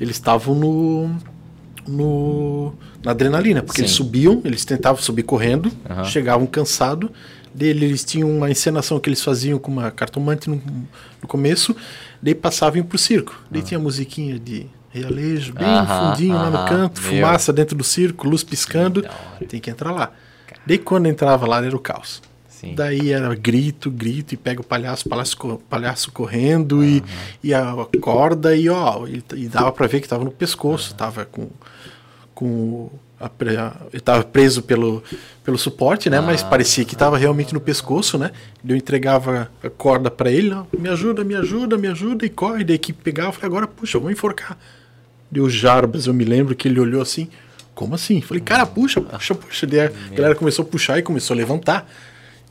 eles 0.00 0.16
estavam 0.16 0.54
no, 0.54 1.16
no 1.86 2.72
na 3.04 3.10
adrenalina, 3.10 3.62
porque 3.62 3.80
Sim. 3.80 3.86
eles 3.86 3.94
subiam, 3.96 4.40
eles 4.44 4.64
tentavam 4.64 5.02
subir 5.02 5.22
correndo, 5.24 5.70
Aham. 5.88 6.04
chegavam 6.04 6.46
cansados, 6.46 7.10
dele 7.52 7.84
eles 7.86 8.04
tinham 8.04 8.30
uma 8.30 8.50
encenação 8.50 8.98
que 9.00 9.08
eles 9.10 9.22
faziam 9.22 9.58
com 9.58 9.70
uma 9.70 9.90
cartomante 9.90 10.48
no, 10.48 10.56
no 11.20 11.28
começo, 11.28 11.74
daí 12.22 12.34
passavam 12.34 12.82
pro 12.82 12.98
circo. 12.98 13.40
Daí 13.50 13.62
tinha 13.62 13.78
musiquinha 13.78 14.38
de 14.38 14.66
realejo, 14.90 15.52
bem 15.54 15.66
Ah. 15.66 15.80
Aham, 15.82 16.10
fundinho 16.10 16.34
lá 16.34 16.50
no 16.50 16.68
canto, 16.68 17.00
meu. 17.00 17.10
fumaça 17.10 17.52
dentro 17.52 17.76
do 17.76 17.84
circo, 17.84 18.28
luz 18.28 18.42
piscando. 18.42 19.00
hora. 19.00 19.46
Tem 19.48 19.60
que 19.60 19.70
entrar 19.70 19.92
lá. 19.92 20.12
Daí 20.66 20.78
quando 20.78 21.06
entrava 21.06 21.46
lá 21.46 21.64
era 21.64 21.74
o 21.74 21.80
caos. 21.80 22.22
Sim. 22.48 22.74
Daí 22.74 23.10
era 23.10 23.34
grito, 23.34 23.90
grito, 23.90 24.34
e 24.34 24.36
pega 24.36 24.60
o 24.60 24.64
palhaço, 24.64 25.08
palhaço, 25.08 25.36
palhaço 25.68 26.12
correndo 26.12 26.84
e, 26.84 27.02
e 27.42 27.54
a 27.54 27.74
corda, 28.02 28.54
e 28.54 28.68
ó, 28.68 29.06
e, 29.06 29.24
e 29.34 29.48
dava 29.48 29.72
pra 29.72 29.86
ver 29.86 30.02
que 30.02 30.08
tava 30.08 30.24
no 30.24 30.30
pescoço, 30.30 30.94
tava 30.94 31.24
com. 31.24 31.48
com 32.34 32.90
a 33.20 33.28
pre- 33.28 33.56
a- 33.56 33.76
ele 33.92 34.00
tava 34.00 34.24
preso 34.24 34.62
pelo, 34.62 35.02
pelo 35.44 35.58
suporte, 35.58 36.08
né? 36.08 36.20
Mas 36.20 36.42
parecia 36.42 36.84
que 36.84 36.96
tava 36.96 37.18
realmente 37.18 37.52
no 37.52 37.60
pescoço, 37.60 38.16
né? 38.16 38.30
Eu 38.66 38.74
entregava 38.74 39.50
a 39.62 39.68
corda 39.68 40.10
pra 40.10 40.30
ele, 40.30 40.54
me 40.78 40.88
ajuda, 40.88 41.22
me 41.22 41.34
ajuda, 41.34 41.76
me 41.76 41.86
ajuda, 41.86 42.24
e 42.24 42.30
corre. 42.30 42.64
Daí 42.64 42.78
que 42.78 42.92
pegava, 42.92 43.28
eu 43.28 43.32
falei, 43.32 43.46
agora 43.48 43.66
puxa, 43.66 43.98
eu 43.98 44.00
vou 44.00 44.10
enforcar. 44.10 44.56
Deu 45.30 45.48
Jarbas, 45.50 46.06
eu 46.06 46.14
me 46.14 46.24
lembro 46.24 46.56
que 46.56 46.66
ele 46.66 46.80
olhou 46.80 47.00
assim, 47.02 47.28
como 47.74 47.94
assim? 47.94 48.20
Falei, 48.20 48.42
cara, 48.42 48.64
puxa, 48.66 49.00
puxa, 49.00 49.34
puxa. 49.34 49.66
Daí 49.66 49.80
a 49.80 49.92
galera 50.14 50.34
começou 50.34 50.64
a 50.64 50.68
puxar 50.68 50.98
e 50.98 51.02
começou 51.02 51.34
a 51.34 51.36
levantar. 51.36 51.88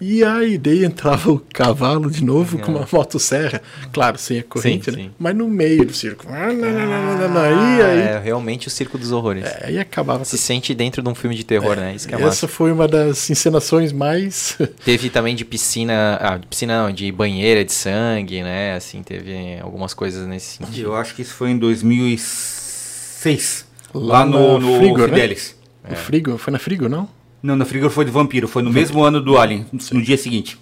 E 0.02 0.24
aí, 0.24 0.58
daí 0.58 0.86
entrava 0.86 1.30
o 1.30 1.40
cavalo 1.54 2.10
de 2.10 2.24
novo 2.24 2.58
com 2.60 2.72
uma 2.72 2.88
motosserra. 2.90 3.62
Claro, 3.92 4.18
sem 4.18 4.40
a 4.40 4.44
corrente, 4.44 4.90
Sim, 4.92 4.98
né? 4.98 5.04
sim. 5.04 5.12
Mas 5.20 5.36
no 5.36 5.50
meio 5.50 5.86
do 5.86 5.94
circo. 5.94 6.26
Ah, 6.30 6.54
não, 6.54 7.30
não. 7.30 7.42
Aí, 7.42 7.82
É 7.82 8.22
realmente 8.24 8.68
o 8.68 8.72
circo 8.72 8.98
dos 8.98 9.12
horrores. 9.12 9.44
aí 9.62 9.78
acabava. 9.78 10.24
Se 10.24 10.38
sente 10.38 10.74
dentro 10.74 11.02
de 11.04 11.10
um 11.10 11.16
filme 11.16 11.36
de 11.36 11.44
terror, 11.44 11.76
né? 11.76 11.94
Isso 11.96 12.08
que 12.08 12.14
é 12.14 12.18
Essa 12.18 12.26
massa. 12.28 12.48
foi 12.48 12.72
uma 12.72 12.88
das 12.88 13.30
encenações 13.30 13.92
mais. 13.92 14.58
Teve 14.86 15.10
também 15.10 15.36
de 15.36 15.44
piscina, 15.44 16.18
ah, 16.22 16.38
de 16.38 16.48
piscina 16.48 16.84
não, 16.84 16.94
de 16.94 17.12
banheira 17.12 17.66
de 17.66 17.74
sangue, 17.74 18.42
né? 18.42 18.76
Assim, 18.76 19.04
teve 19.04 19.60
algumas 19.62 19.94
coisas 19.94 20.26
nesse 20.26 20.58
sentido. 20.58 20.88
Eu 20.88 20.96
acho 20.96 21.14
que 21.14 21.24
isso 21.24 21.34
foi 21.34 21.50
em 21.52 21.58
2006. 21.58 23.66
Lá 23.94 24.20
Lá, 24.20 24.26
no, 24.26 24.60
na 24.60 24.66
no 24.66 24.78
Frigor, 24.78 25.08
né? 25.08 25.14
Fidelis. 25.16 25.56
É. 25.84 25.90
No 25.92 25.96
Frigo? 25.96 26.38
Foi 26.38 26.54
na 26.54 26.60
Frigo, 26.60 26.88
não? 26.88 27.10
Não, 27.42 27.56
na 27.56 27.66
Frigor 27.66 27.90
foi 27.90 28.06
de 28.06 28.12
Vampiro. 28.12 28.48
Foi 28.48 28.62
no 28.62 28.72
mesmo 28.72 29.04
ano 29.04 29.22
do 29.22 29.38
Alien, 29.38 29.66
no 29.92 30.02
dia 30.02 30.18
seguinte. 30.18 30.60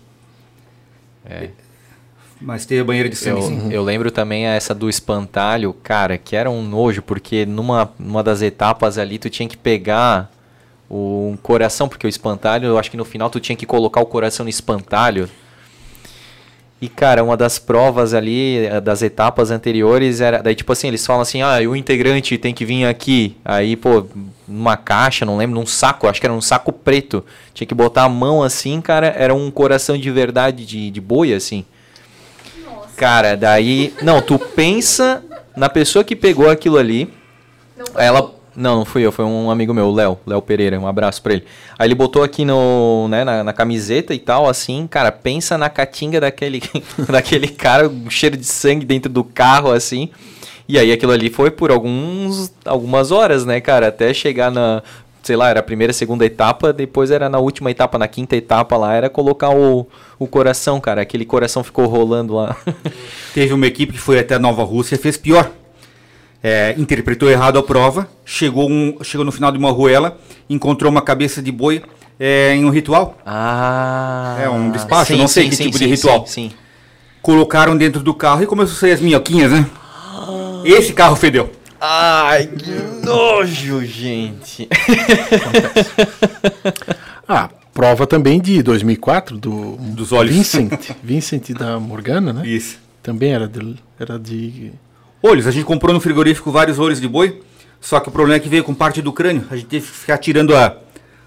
É. 1.26 1.49
Mas 2.40 2.66
teve 2.66 2.82
a 2.82 2.84
banheira 2.84 3.10
de 3.10 3.16
sangue. 3.16 3.41
Eu, 3.41 3.48
sim. 3.48 3.72
eu 3.72 3.84
lembro 3.84 4.12
também 4.12 4.45
essa 4.45 4.74
do 4.76 4.88
espantalho, 4.90 5.74
cara, 5.74 6.18
que 6.18 6.36
era 6.36 6.49
um 6.52 6.62
nojo, 6.62 7.02
porque 7.02 7.45
numa, 7.45 7.91
numa 7.98 8.24
das 8.24 8.41
etapas 8.44 8.98
ali 8.99 9.18
tu 9.18 9.28
tinha 9.30 9.49
que 9.49 9.58
pegar 9.58 10.32
o- 10.88 11.30
um 11.34 11.38
coração, 11.38 11.90
porque 11.90 12.06
o 12.06 12.10
espantalho, 12.10 12.68
eu 12.68 12.78
acho 12.78 12.91
que 12.91 12.98
no 12.98 13.04
final 13.04 13.30
tu 13.30 13.40
tinha 13.40 13.56
que 13.56 13.66
colocar 13.66 13.99
o 14.02 14.06
coração 14.06 14.44
no 14.44 14.49
espantalho. 14.52 15.28
E, 16.80 16.88
cara, 16.88 17.24
uma 17.24 17.36
das 17.36 17.58
provas 17.58 18.14
ali, 18.14 18.68
eh, 18.68 18.80
das 18.80 19.02
etapas 19.02 19.49
anteriores, 19.49 20.22
era. 20.22 20.44
Daí, 20.44 20.54
tipo 20.54 20.72
assim, 20.72 20.88
eles 20.88 21.04
falam 21.04 21.24
assim: 21.24 21.41
ah, 21.41 21.58
o 21.68 21.76
integrante 21.76 22.38
tem 22.38 22.54
que 22.54 22.64
vir 22.64 22.86
aqui. 22.86 23.36
Aí, 23.44 23.76
pô, 23.76 24.06
numa 24.48 24.78
caixa, 24.78 25.26
não 25.26 25.38
lembro, 25.38 25.60
num 25.60 25.66
saco, 25.66 26.08
acho 26.08 26.20
que 26.20 26.28
era 26.28 26.34
um 26.34 26.41
saco 26.41 26.72
preto. 26.72 27.26
Tinha 27.52 27.66
que 27.66 27.74
botar 27.74 28.04
a 28.04 28.10
mão 28.10 28.44
assim, 28.44 28.80
cara, 28.80 29.08
era 29.08 29.34
um 29.34 29.49
coração 29.49 29.98
de 29.98 30.12
verdade 30.12 30.66
de, 30.66 30.91
de 30.91 31.02
boi, 31.02 31.34
assim. 31.34 31.66
Nossa, 32.64 32.90
Cara, 32.95 33.36
daí. 33.36 33.91
Não, 34.04 34.22
tu 34.22 34.38
pensa 34.38 35.24
na 35.56 35.70
pessoa 35.70 36.04
que 36.04 36.16
pegou 36.16 36.48
aquilo 36.48 36.78
ali. 36.78 37.12
não 37.76 37.99
Ela. 37.99 38.37
Não, 38.58 38.78
não 38.78 38.86
fui 38.86 39.04
eu, 39.04 39.12
foi 39.12 39.24
um 39.24 39.52
amigo 39.52 39.72
meu, 39.72 39.86
o 39.86 39.94
Léo, 39.94 40.18
Léo 40.26 40.42
Pereira, 40.42 40.80
um 40.80 40.88
abraço 40.88 41.22
pra 41.22 41.34
ele. 41.34 41.44
Aí 41.78 41.88
ele 41.88 41.94
botou 41.94 42.24
aqui 42.24 42.44
no, 42.44 43.08
né, 43.08 43.24
na, 43.24 43.44
na 43.44 43.54
camiseta 43.54 44.16
e 44.16 44.18
tal, 44.18 44.50
assim, 44.50 44.88
cara, 44.88 45.12
pensa 45.12 45.60
na 45.60 45.70
catinga 45.70 46.20
daquele, 46.20 46.64
daquele 47.08 47.50
cara, 47.50 47.88
um 47.88 48.10
cheiro 48.10 48.36
de 48.36 48.48
sangue 48.48 48.84
dentro 48.84 49.12
do 49.12 49.24
carro, 49.24 49.72
assim. 49.72 50.10
E 50.68 50.80
aí 50.80 50.92
aquilo 50.92 51.12
ali 51.12 51.30
foi 51.30 51.52
por 51.52 51.70
alguns, 51.70 52.52
algumas 52.66 53.12
horas, 53.12 53.46
né, 53.46 53.62
cara, 53.62 53.90
até 53.90 54.12
chegar 54.12 54.50
na, 54.50 54.82
sei 55.22 55.36
lá, 55.36 55.50
era 55.50 55.60
a 55.60 55.64
primeira, 55.64 55.94
segunda 55.94 56.26
etapa, 56.26 56.74
depois 56.74 57.12
era 57.12 57.30
na 57.30 57.38
última 57.38 57.70
etapa, 57.70 58.00
na 58.00 58.08
quinta 58.08 58.36
etapa 58.36 58.76
lá, 58.76 58.96
era 58.96 59.08
colocar 59.08 59.52
o, 59.52 59.88
o 60.18 60.26
coração, 60.26 60.82
cara, 60.82 61.04
aquele 61.04 61.26
coração 61.26 61.64
ficou 61.64 61.86
rolando 61.86 62.34
lá. 62.34 62.58
Teve 63.36 63.54
uma 63.54 63.68
equipe 63.68 63.94
que 63.94 64.00
foi 64.00 64.18
até 64.18 64.40
Nova 64.40 64.64
Rússia 64.64 64.98
fez 64.98 65.16
pior. 65.16 65.52
É, 66.44 66.76
interpretou 66.78 67.30
errado 67.30 67.58
a 67.58 67.64
prova, 67.64 68.08
chegou, 68.24 68.70
um, 68.70 68.98
chegou 69.04 69.26
no 69.26 69.32
final 69.32 69.52
de 69.52 69.58
uma 69.58 69.72
ruela, 69.72 70.20
encontrou 70.50 70.92
uma 70.92 71.02
cabeça 71.02 71.42
de 71.42 71.52
boi 71.52 71.82
é, 72.20 72.56
em 72.56 72.64
um 72.64 72.70
ritual. 72.70 73.18
Ah. 73.26 74.38
É 74.40 74.50
um 74.50 74.72
despacho, 74.72 75.16
não 75.18 75.28
sei 75.28 75.50
que 75.50 75.58
tipo 75.58 75.78
de 75.78 75.88
ritual. 75.88 76.26
Sim, 76.28 76.50
sim. 76.50 76.56
Colocaram 77.22 77.76
dentro 77.76 78.02
do 78.02 78.14
carro 78.14 78.44
e 78.44 78.46
começou 78.46 78.76
a 78.76 78.80
sair 78.80 78.92
as 78.94 79.02
minhoquinhas, 79.02 79.52
né? 79.52 79.66
Esse 80.64 80.94
carro 80.94 81.16
fedeu. 81.16 81.52
Ai, 81.80 82.48
que 82.48 82.72
nojo, 83.06 83.86
gente. 83.86 84.68
Ah, 87.30 87.50
prova 87.74 88.08
também 88.08 88.40
de 88.40 88.64
2004 88.64 89.38
do 89.38 89.76
Dos 89.76 90.14
olhos. 90.14 90.34
Vincent, 90.34 90.72
Vincent 91.04 91.50
da 91.50 91.78
Morgana, 91.78 92.32
né? 92.32 92.48
Isso. 92.48 92.80
Também 93.04 93.34
era 93.34 93.50
de, 93.50 93.76
era 94.00 94.18
de 94.18 94.72
Olhos, 95.22 95.48
a 95.48 95.52
gente 95.52 95.65
comprou 95.65 95.94
no 95.94 95.99
frigorífico 95.99 96.52
vários 96.52 96.80
olhos 96.80 97.02
de 97.02 97.07
boi, 97.07 97.41
só 97.81 97.99
que 97.99 98.10
o 98.10 98.11
problema 98.11 98.38
é 98.38 98.39
que 98.39 98.49
veio 98.49 98.64
com 98.64 98.73
parte 98.73 99.02
do 99.02 99.11
crânio. 99.11 99.45
A 99.49 99.56
gente 99.56 99.68
teve 99.68 99.85
que 99.85 99.91
ficar 99.91 100.18
tirando 100.18 100.56
a, 100.56 100.77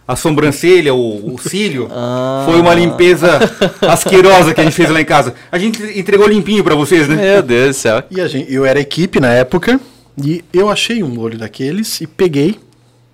a 0.07 0.17
sobrancelha, 0.17 0.95
o, 0.95 1.35
o 1.35 1.39
cílio. 1.39 1.89
Ah. 1.93 2.45
Foi 2.47 2.61
uma 2.61 2.75
limpeza 2.75 3.39
asquerosa 3.83 4.55
que 4.55 4.61
a 4.61 4.65
gente 4.65 4.75
fez 4.75 4.91
lá 4.91 5.01
em 5.01 5.05
casa. 5.05 5.35
A 5.51 5.59
gente 5.59 5.83
entregou 5.99 6.27
limpinho 6.27 6.65
pra 6.65 6.75
vocês, 6.75 7.09
né? 7.09 7.17
Meu 7.17 7.43
Deus 7.43 7.77
do 7.77 7.81
céu. 7.81 8.03
E 8.11 8.21
a 8.21 8.29
gente, 8.29 8.53
eu 8.53 8.65
era 8.65 8.81
equipe 8.81 9.21
na 9.21 9.33
época 9.33 9.81
e 10.23 10.45
eu 10.53 10.71
achei 10.71 11.03
um 11.03 11.19
olho 11.19 11.37
daqueles 11.37 12.01
e 12.01 12.07
peguei. 12.07 12.53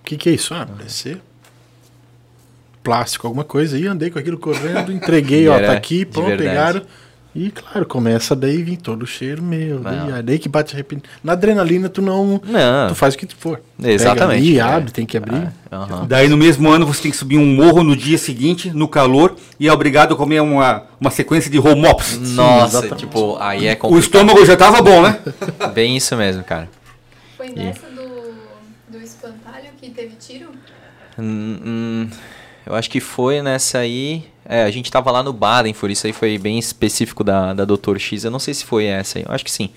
O 0.03 0.05
que, 0.05 0.17
que 0.17 0.29
é 0.29 0.33
isso? 0.33 0.55
Ah, 0.55 0.65
deve 0.65 0.93
ser 0.93 1.21
plástico, 2.87 3.27
alguma 3.27 3.43
coisa. 3.43 3.77
E 3.77 3.85
andei 3.85 4.11
com 4.11 4.19
aquilo 4.21 4.39
correndo, 4.39 4.93
entreguei, 4.93 5.49
ó, 5.49 5.59
tá 5.59 5.73
aqui, 5.73 6.05
pronto, 6.05 6.37
pegaram. 6.37 6.83
E 7.39 7.51
claro, 7.51 7.85
começa 7.85 8.35
daí 8.35 8.63
vir 8.63 8.79
todo 8.79 9.03
o 9.03 9.07
cheiro, 9.07 9.43
meu. 9.43 9.81
Daí, 9.81 10.23
daí 10.23 10.39
que 10.39 10.49
bate 10.49 10.75
arrependimento. 10.75 11.11
Na 11.23 11.33
adrenalina 11.33 11.87
tu 11.91 12.01
não. 12.01 12.41
Não. 12.43 12.89
Tu 12.89 12.95
faz 12.95 13.15
o 13.15 13.19
que 13.19 13.27
tu 13.27 13.37
for. 13.37 13.61
Exatamente, 13.79 14.41
Pega 14.41 14.49
ali, 14.49 14.59
é. 14.59 14.63
abre, 14.63 14.91
tem 14.91 15.05
que 15.05 15.19
abrir. 15.19 15.53
Aham. 15.71 16.07
Daí 16.09 16.29
no 16.29 16.37
mesmo 16.39 16.71
ano 16.71 16.87
você 16.87 17.03
tem 17.03 17.11
que 17.11 17.17
subir 17.19 17.37
um 17.37 17.45
morro 17.45 17.83
no 17.85 17.95
dia 17.95 18.17
seguinte, 18.17 18.71
no 18.71 18.89
calor, 18.89 19.37
e 19.61 19.69
é 19.69 19.73
obrigado 19.73 20.15
a 20.15 20.17
comer 20.17 20.41
uma, 20.41 20.85
uma 20.99 21.11
sequência 21.11 21.51
de 21.51 21.59
home 21.59 21.87
ops. 21.87 22.17
Nossa, 22.35 22.79
exatamente. 22.79 23.01
tipo, 23.01 23.37
aí 23.39 23.67
é 23.67 23.75
O 23.75 23.77
complicado. 23.77 24.03
estômago 24.03 24.47
já 24.47 24.57
tava 24.57 24.81
bom, 24.81 25.03
né? 25.03 25.19
Bem 25.75 25.95
isso 25.95 26.17
mesmo, 26.17 26.43
cara. 26.43 26.71
Foi 27.37 27.51
nessa 27.51 27.87
do, 27.89 28.97
do 28.97 29.05
espantalho 29.05 29.69
que 29.79 29.91
teve 29.91 30.15
tiro? 30.19 30.49
Hum, 31.19 31.59
hum, 31.63 32.09
eu 32.67 32.75
acho 32.75 32.91
que 32.91 33.01
foi 33.01 33.41
nessa 33.43 33.79
aí. 33.79 34.25
É, 34.45 34.63
a 34.65 34.71
gente 34.71 34.91
tava 34.91 35.11
lá 35.11 35.23
no 35.23 35.33
Baden, 35.33 35.73
por 35.75 35.91
isso 35.91 36.07
aí 36.07 36.13
foi 36.13 36.39
bem 36.39 36.59
específico 36.59 37.25
da, 37.25 37.53
da 37.55 37.65
Dr. 37.65 37.97
X. 37.99 38.25
Eu 38.25 38.31
não 38.31 38.39
sei 38.39 38.55
se 38.55 38.65
foi 38.65 38.85
essa 38.85 39.19
aí, 39.19 39.25
eu 39.27 39.33
acho 39.35 39.45
que 39.45 39.51
sim. 39.51 39.71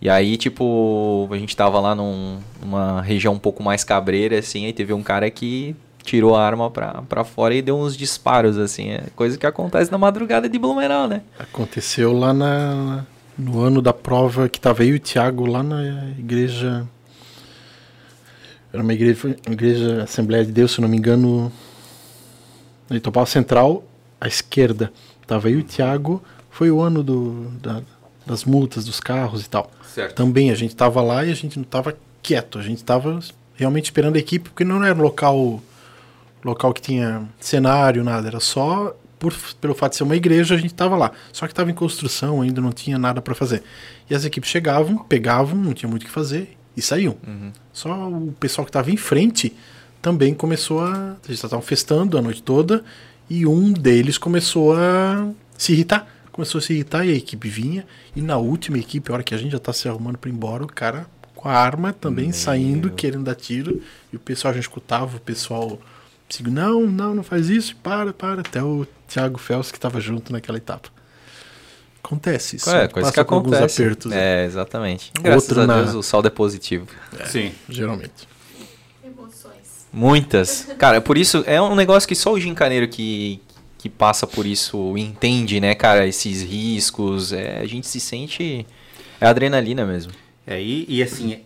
E 0.00 0.08
aí, 0.08 0.36
tipo, 0.36 1.28
a 1.30 1.36
gente 1.36 1.56
tava 1.56 1.80
lá 1.80 1.94
num- 1.94 2.38
numa 2.62 3.02
região 3.02 3.34
um 3.34 3.38
pouco 3.38 3.62
mais 3.62 3.82
cabreira, 3.84 4.38
assim, 4.38 4.64
aí 4.66 4.72
teve 4.72 4.92
um 4.92 5.02
cara 5.02 5.28
que 5.30 5.74
tirou 6.04 6.34
a 6.36 6.44
arma 6.44 6.70
pra, 6.70 7.02
pra 7.08 7.22
fora 7.24 7.54
e 7.54 7.60
deu 7.60 7.76
uns 7.78 7.96
disparos, 7.96 8.56
assim. 8.58 8.90
É 8.90 9.02
coisa 9.16 9.36
que 9.36 9.44
acontece 9.46 9.90
na 9.90 9.98
madrugada 9.98 10.48
de 10.48 10.58
Blumenau, 10.58 11.06
né? 11.08 11.22
Aconteceu 11.38 12.12
lá 12.16 12.32
na, 12.32 13.04
no 13.36 13.60
ano 13.60 13.82
da 13.82 13.92
prova 13.92 14.48
que 14.48 14.60
tava 14.60 14.84
e 14.84 14.92
o 14.94 15.00
Thiago 15.00 15.46
lá 15.46 15.62
na 15.62 15.82
igreja 16.18 16.86
Era 18.72 18.82
uma 18.82 18.92
igreja, 18.92 19.36
igreja 19.48 20.02
Assembleia 20.04 20.44
de 20.44 20.52
Deus, 20.52 20.72
se 20.72 20.80
não 20.80 20.88
me 20.88 20.96
engano, 20.96 21.50
no 22.88 22.96
Itopau 22.96 23.26
Central, 23.26 23.84
à 24.20 24.26
esquerda. 24.28 24.92
Tava 25.26 25.50
e 25.50 25.56
o 25.56 25.62
Thiago, 25.62 26.22
foi 26.50 26.70
o 26.70 26.80
ano 26.80 27.02
do, 27.02 27.50
da- 27.62 27.82
das 28.26 28.44
multas 28.44 28.84
dos 28.84 29.00
carros 29.00 29.44
e 29.44 29.48
tal. 29.48 29.70
Certo. 29.94 30.14
Também 30.14 30.50
a 30.50 30.54
gente 30.54 30.74
tava 30.76 31.00
lá 31.02 31.24
e 31.24 31.30
a 31.30 31.34
gente 31.34 31.58
não 31.58 31.64
tava 31.64 31.96
quieto, 32.22 32.58
a 32.58 32.62
gente 32.62 32.82
tava 32.84 33.18
realmente 33.54 33.86
esperando 33.86 34.16
a 34.16 34.18
equipe, 34.18 34.50
porque 34.50 34.64
não 34.64 34.82
era 34.84 34.96
um 34.98 35.02
local, 35.02 35.62
local 36.44 36.72
que 36.72 36.80
tinha 36.80 37.22
cenário, 37.40 38.04
nada, 38.04 38.28
era 38.28 38.40
só 38.40 38.94
por, 39.18 39.34
pelo 39.60 39.74
fato 39.74 39.92
de 39.92 39.96
ser 39.98 40.04
uma 40.04 40.14
igreja, 40.16 40.54
a 40.54 40.58
gente 40.58 40.74
tava 40.74 40.96
lá. 40.96 41.10
Só 41.32 41.46
que 41.48 41.54
tava 41.54 41.70
em 41.70 41.74
construção, 41.74 42.40
ainda 42.40 42.60
não 42.60 42.70
tinha 42.72 42.98
nada 42.98 43.20
para 43.20 43.34
fazer. 43.34 43.62
E 44.08 44.14
as 44.14 44.24
equipes 44.24 44.48
chegavam, 44.50 44.98
pegavam, 44.98 45.56
não 45.56 45.72
tinha 45.74 45.88
muito 45.88 46.02
o 46.02 46.06
que 46.06 46.10
fazer 46.12 46.56
e 46.76 46.80
saíam. 46.82 47.16
Só 47.72 48.08
o 48.08 48.32
pessoal 48.38 48.64
que 48.64 48.70
estava 48.70 48.90
em 48.90 48.96
frente 48.96 49.54
também 50.00 50.34
começou 50.34 50.80
a. 50.80 51.16
Eles 51.24 51.38
estavam 51.42 51.60
festando 51.62 52.16
a 52.18 52.22
noite 52.22 52.42
toda 52.42 52.84
e 53.28 53.46
um 53.46 53.72
deles 53.72 54.16
começou 54.18 54.74
a 54.76 55.28
se 55.56 55.72
irritar. 55.72 56.06
Começou 56.32 56.60
a 56.60 56.62
se 56.62 56.72
irritar 56.72 57.04
e 57.06 57.10
a 57.12 57.16
equipe 57.16 57.48
vinha. 57.48 57.84
E 58.14 58.20
na 58.22 58.36
última 58.36 58.78
equipe, 58.78 59.10
a 59.10 59.14
hora 59.14 59.22
que 59.22 59.34
a 59.34 59.38
gente 59.38 59.52
já 59.52 59.58
tá 59.58 59.72
se 59.72 59.88
arrumando 59.88 60.16
para 60.18 60.30
ir 60.30 60.32
embora, 60.34 60.62
o 60.64 60.68
cara 60.68 61.06
com 61.34 61.48
a 61.48 61.52
arma 61.52 61.92
também 61.92 62.32
saindo, 62.32 62.90
querendo 62.90 63.24
dar 63.24 63.34
tiro. 63.34 63.82
E 64.12 64.16
o 64.16 64.20
pessoal 64.20 64.54
já 64.54 64.60
escutava, 64.60 65.16
o 65.16 65.20
pessoal. 65.20 65.78
Sigo, 66.28 66.50
não, 66.50 66.82
não, 66.86 67.14
não 67.14 67.22
faz 67.22 67.48
isso, 67.48 67.74
para, 67.76 68.12
para. 68.12 68.42
Até 68.42 68.62
o 68.62 68.86
Thiago 69.08 69.38
Fels 69.38 69.70
que 69.70 69.78
estava 69.78 70.00
junto 70.00 70.30
naquela 70.32 70.58
etapa. 70.58 70.90
Acontece 72.04 72.56
isso. 72.56 72.70
É, 72.70 72.76
a 72.78 72.80
gente 72.82 72.92
coisa 72.92 73.08
passa 73.08 73.24
que 73.24 73.28
por 73.28 73.34
alguns 73.34 73.52
acontece. 73.54 73.82
apertos, 73.82 74.10
né? 74.10 74.42
é, 74.42 74.46
exatamente. 74.46 75.10
Graças 75.20 75.42
Outro 75.42 75.62
a 75.62 75.66
na- 75.66 75.82
Deus 75.82 75.94
o 75.94 76.02
saldo 76.02 76.28
é 76.28 76.30
positivo. 76.30 76.86
Sim. 77.26 77.52
geralmente. 77.68 78.28
Muitas. 79.92 80.68
Cara, 80.78 81.00
por 81.00 81.16
isso 81.16 81.42
é 81.46 81.60
um 81.60 81.74
negócio 81.74 82.08
que 82.08 82.14
só 82.14 82.32
o 82.32 82.40
gincaneiro 82.40 82.88
que, 82.88 83.40
que 83.78 83.88
passa 83.88 84.26
por 84.26 84.46
isso 84.46 84.96
entende, 84.96 85.60
né, 85.60 85.74
cara? 85.74 86.06
Esses 86.06 86.42
riscos. 86.42 87.32
É, 87.32 87.58
a 87.60 87.66
gente 87.66 87.86
se 87.86 87.98
sente. 88.00 88.66
É 89.20 89.26
adrenalina 89.26 89.84
mesmo. 89.84 90.12
É, 90.46 90.60
e, 90.60 90.84
e 90.88 91.02
assim, 91.02 91.32
é, 91.34 91.40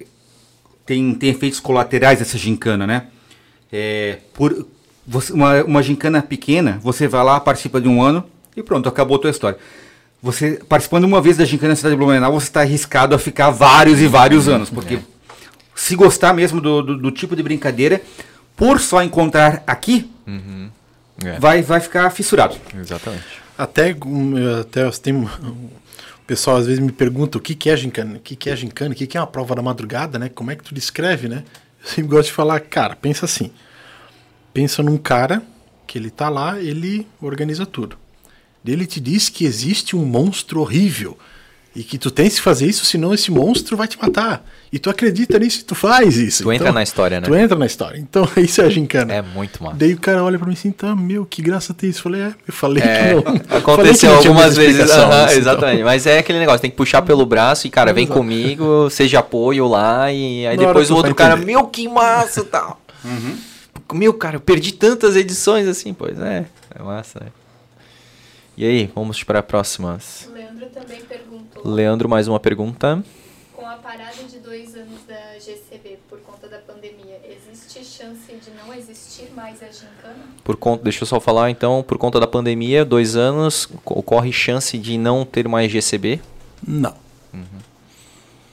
tem, 0.85 1.15
tem 1.15 1.31
efeitos 1.31 1.61
colaterais 1.61 2.21
essa 2.21 2.37
gincana, 2.37 2.87
né? 2.87 3.07
É, 3.73 4.19
por 4.35 4.67
você- 5.07 5.33
uma, 5.33 5.63
uma 5.65 5.83
gincana 5.83 6.21
pequena, 6.23 6.79
você 6.83 7.09
vai 7.09 7.25
lá, 7.25 7.41
participa 7.41 7.81
de 7.81 7.89
um 7.89 8.03
ano 8.03 8.25
e 8.57 8.63
pronto, 8.63 8.89
acabou 8.89 9.17
a 9.17 9.21
tua 9.21 9.31
história. 9.31 9.59
Você, 10.23 10.61
participando 10.69 11.05
uma 11.05 11.21
vez 11.21 11.37
da 11.37 11.45
gincana 11.45 11.71
na 11.71 11.77
cidade 11.77 11.95
de 11.95 11.99
Blumenau, 11.99 12.33
você 12.33 12.47
está 12.47 12.61
arriscado 12.61 13.15
a 13.15 13.19
ficar 13.19 13.51
vários 13.51 14.01
e 14.01 14.07
vários 14.07 14.47
anos, 14.47 14.71
porque 14.71 14.99
se 15.75 15.97
gostar 15.97 16.33
mesmo 16.33 16.61
do, 16.61 16.83
do, 16.83 16.97
do 16.99 17.11
tipo 17.11 17.35
de 17.35 17.43
brincadeira, 17.43 18.01
por 18.57 18.81
só 18.81 19.03
encontrar 19.03 19.63
aqui, 19.67 20.11
É, 21.25 21.39
vai, 21.39 21.63
vai 21.63 21.81
ficar 21.81 22.11
fissurado. 22.11 22.57
Exatamente. 22.75 23.25
Até, 23.57 23.91
até 24.61 24.87
um- 25.13 25.25
o 25.25 26.25
pessoal 26.27 26.57
às 26.57 26.67
vezes 26.67 26.81
me 26.81 26.91
pergunta 26.91 27.39
o 27.39 27.41
que, 27.41 27.55
que 27.55 27.69
é 27.71 27.77
gincana, 27.77 28.17
o 28.17 28.21
que, 28.21 28.35
que 28.35 28.49
é 28.51 28.57
gincana, 28.57 28.93
o 28.93 28.95
que, 28.97 29.07
que 29.07 29.17
é 29.17 29.21
uma 29.21 29.27
prova 29.27 29.55
da 29.55 29.63
madrugada, 29.63 30.19
né? 30.19 30.29
Como 30.29 30.51
é 30.51 30.57
que 30.57 30.65
tu 30.65 30.75
descreve, 30.75 31.29
né? 31.29 31.45
Eu 31.83 31.89
sempre 31.89 32.11
gosto 32.11 32.29
de 32.29 32.33
falar, 32.33 32.61
cara, 32.61 32.97
pensa 32.97 33.25
assim. 33.27 33.51
Pensa 34.55 34.83
num 34.83 34.97
cara 34.97 35.43
que 35.87 35.99
ele 35.99 36.11
tá 36.11 36.29
lá, 36.29 36.61
ele 36.61 37.07
organiza 37.21 37.67
tudo. 37.67 37.97
Ele 38.65 38.87
te 38.87 39.01
diz 39.01 39.29
que 39.29 39.45
existe 39.45 39.95
um 39.97 40.05
monstro 40.05 40.61
horrível 40.61 41.19
e 41.75 41.83
que 41.83 41.97
tu 41.97 42.11
tens 42.11 42.35
que 42.35 42.41
fazer 42.43 42.67
isso, 42.67 42.85
senão 42.85 43.15
esse 43.15 43.31
monstro 43.31 43.77
vai 43.77 43.89
te 43.89 43.99
matar. 44.01 44.45
E 44.71 44.79
tu 44.79 44.91
acredita 44.91 45.39
nisso 45.39 45.61
e 45.61 45.65
tu 45.65 45.75
faz 45.75 46.17
isso. 46.19 46.43
Tu 46.43 46.53
entra 46.53 46.71
na 46.73 46.83
história, 46.83 47.21
né? 47.21 47.27
Tu 47.27 47.35
entra 47.35 47.57
na 47.59 47.65
história. 47.67 47.99
Então, 47.99 48.29
isso 48.37 48.61
é 48.61 48.65
a 48.67 48.69
gincana. 48.71 49.13
É 49.15 49.23
muito 49.23 49.63
massa. 49.63 49.77
Daí 49.77 49.95
o 49.95 49.99
cara 49.99 50.23
olha 50.23 50.39
pra 50.39 50.47
mim 50.47 50.53
assim, 50.55 50.71
tá, 50.71 50.95
meu, 50.95 51.25
que 51.25 51.41
graça 51.41 51.73
tem 51.73 51.89
isso. 51.91 52.01
Eu 52.01 52.03
falei, 52.03 52.21
é, 52.23 52.35
eu 52.47 52.53
falei 52.53 52.83
É, 52.83 53.09
que 53.09 53.15
não. 53.15 53.23
falei 53.33 53.41
que 53.49 53.57
aconteceu 53.57 54.11
não 54.11 54.19
algumas 54.19 54.57
vezes. 54.57 54.91
aham, 54.91 55.09
nisso, 55.09 55.25
então. 55.25 55.39
exatamente. 55.39 55.83
Mas 55.85 56.07
é 56.07 56.19
aquele 56.19 56.39
negócio, 56.39 56.61
tem 56.61 56.71
que 56.71 56.77
puxar 56.77 57.03
pelo 57.03 57.25
braço 57.25 57.67
e, 57.67 57.71
cara, 57.71 57.93
vem 57.93 58.05
Exato. 58.05 58.19
comigo, 58.19 58.91
seja 58.91 59.19
apoio 59.21 59.67
lá, 59.67 60.13
e 60.13 60.47
aí 60.47 60.57
Na 60.57 60.67
depois 60.67 60.91
o 60.91 60.97
outro 60.97 61.15
cara, 61.15 61.35
entender. 61.35 61.47
meu, 61.53 61.67
que 61.67 61.89
massa 61.89 62.45
tal. 62.45 62.81
Meu, 63.95 64.15
cara, 64.15 64.37
eu 64.37 64.41
perdi 64.41 64.73
tantas 64.73 65.17
edições 65.17 65.67
assim, 65.69 65.93
pois 65.93 66.19
é. 66.19 66.47
É 66.75 66.83
massa, 66.83 67.21
né? 67.21 67.27
E 68.57 68.65
aí, 68.65 68.91
vamos 68.95 69.23
para 69.23 69.43
próximas. 69.43 70.29
O 70.31 70.35
Leandro 70.35 70.67
também 70.67 71.01
perguntou. 71.01 71.22
Leandro, 71.65 72.09
mais 72.09 72.29
uma 72.29 72.41
pergunta. 72.41 73.03
Com 73.55 73.67
a 73.67 73.75
parada 73.77 74.25
de 74.29 74.39
dois 74.39 74.75
anos 74.75 75.01
da 75.07 75.39
GCB 75.39 75.99
por 76.09 76.19
conta 76.21 76.49
da 76.49 76.59
pandemia, 76.59 77.21
existe 77.25 77.85
chance 77.85 78.27
de 78.33 78.51
não 78.59 78.75
existir 78.75 79.31
mais 79.35 79.63
a 79.63 79.67
gincana? 79.67 80.25
Por 80.43 80.57
conta, 80.57 80.83
deixa 80.83 81.03
eu 81.03 81.07
só 81.07 81.21
falar 81.21 81.51
então, 81.51 81.83
por 81.87 81.97
conta 81.99 82.19
da 82.19 82.27
pandemia, 82.27 82.85
dois 82.85 83.15
anos, 83.15 83.67
co- 83.85 83.99
ocorre 84.01 84.33
chance 84.33 84.77
de 84.77 84.99
não 84.99 85.25
ter 85.25 85.47
mais 85.49 85.71
GCB? 85.71 86.21
Não. 86.67 86.95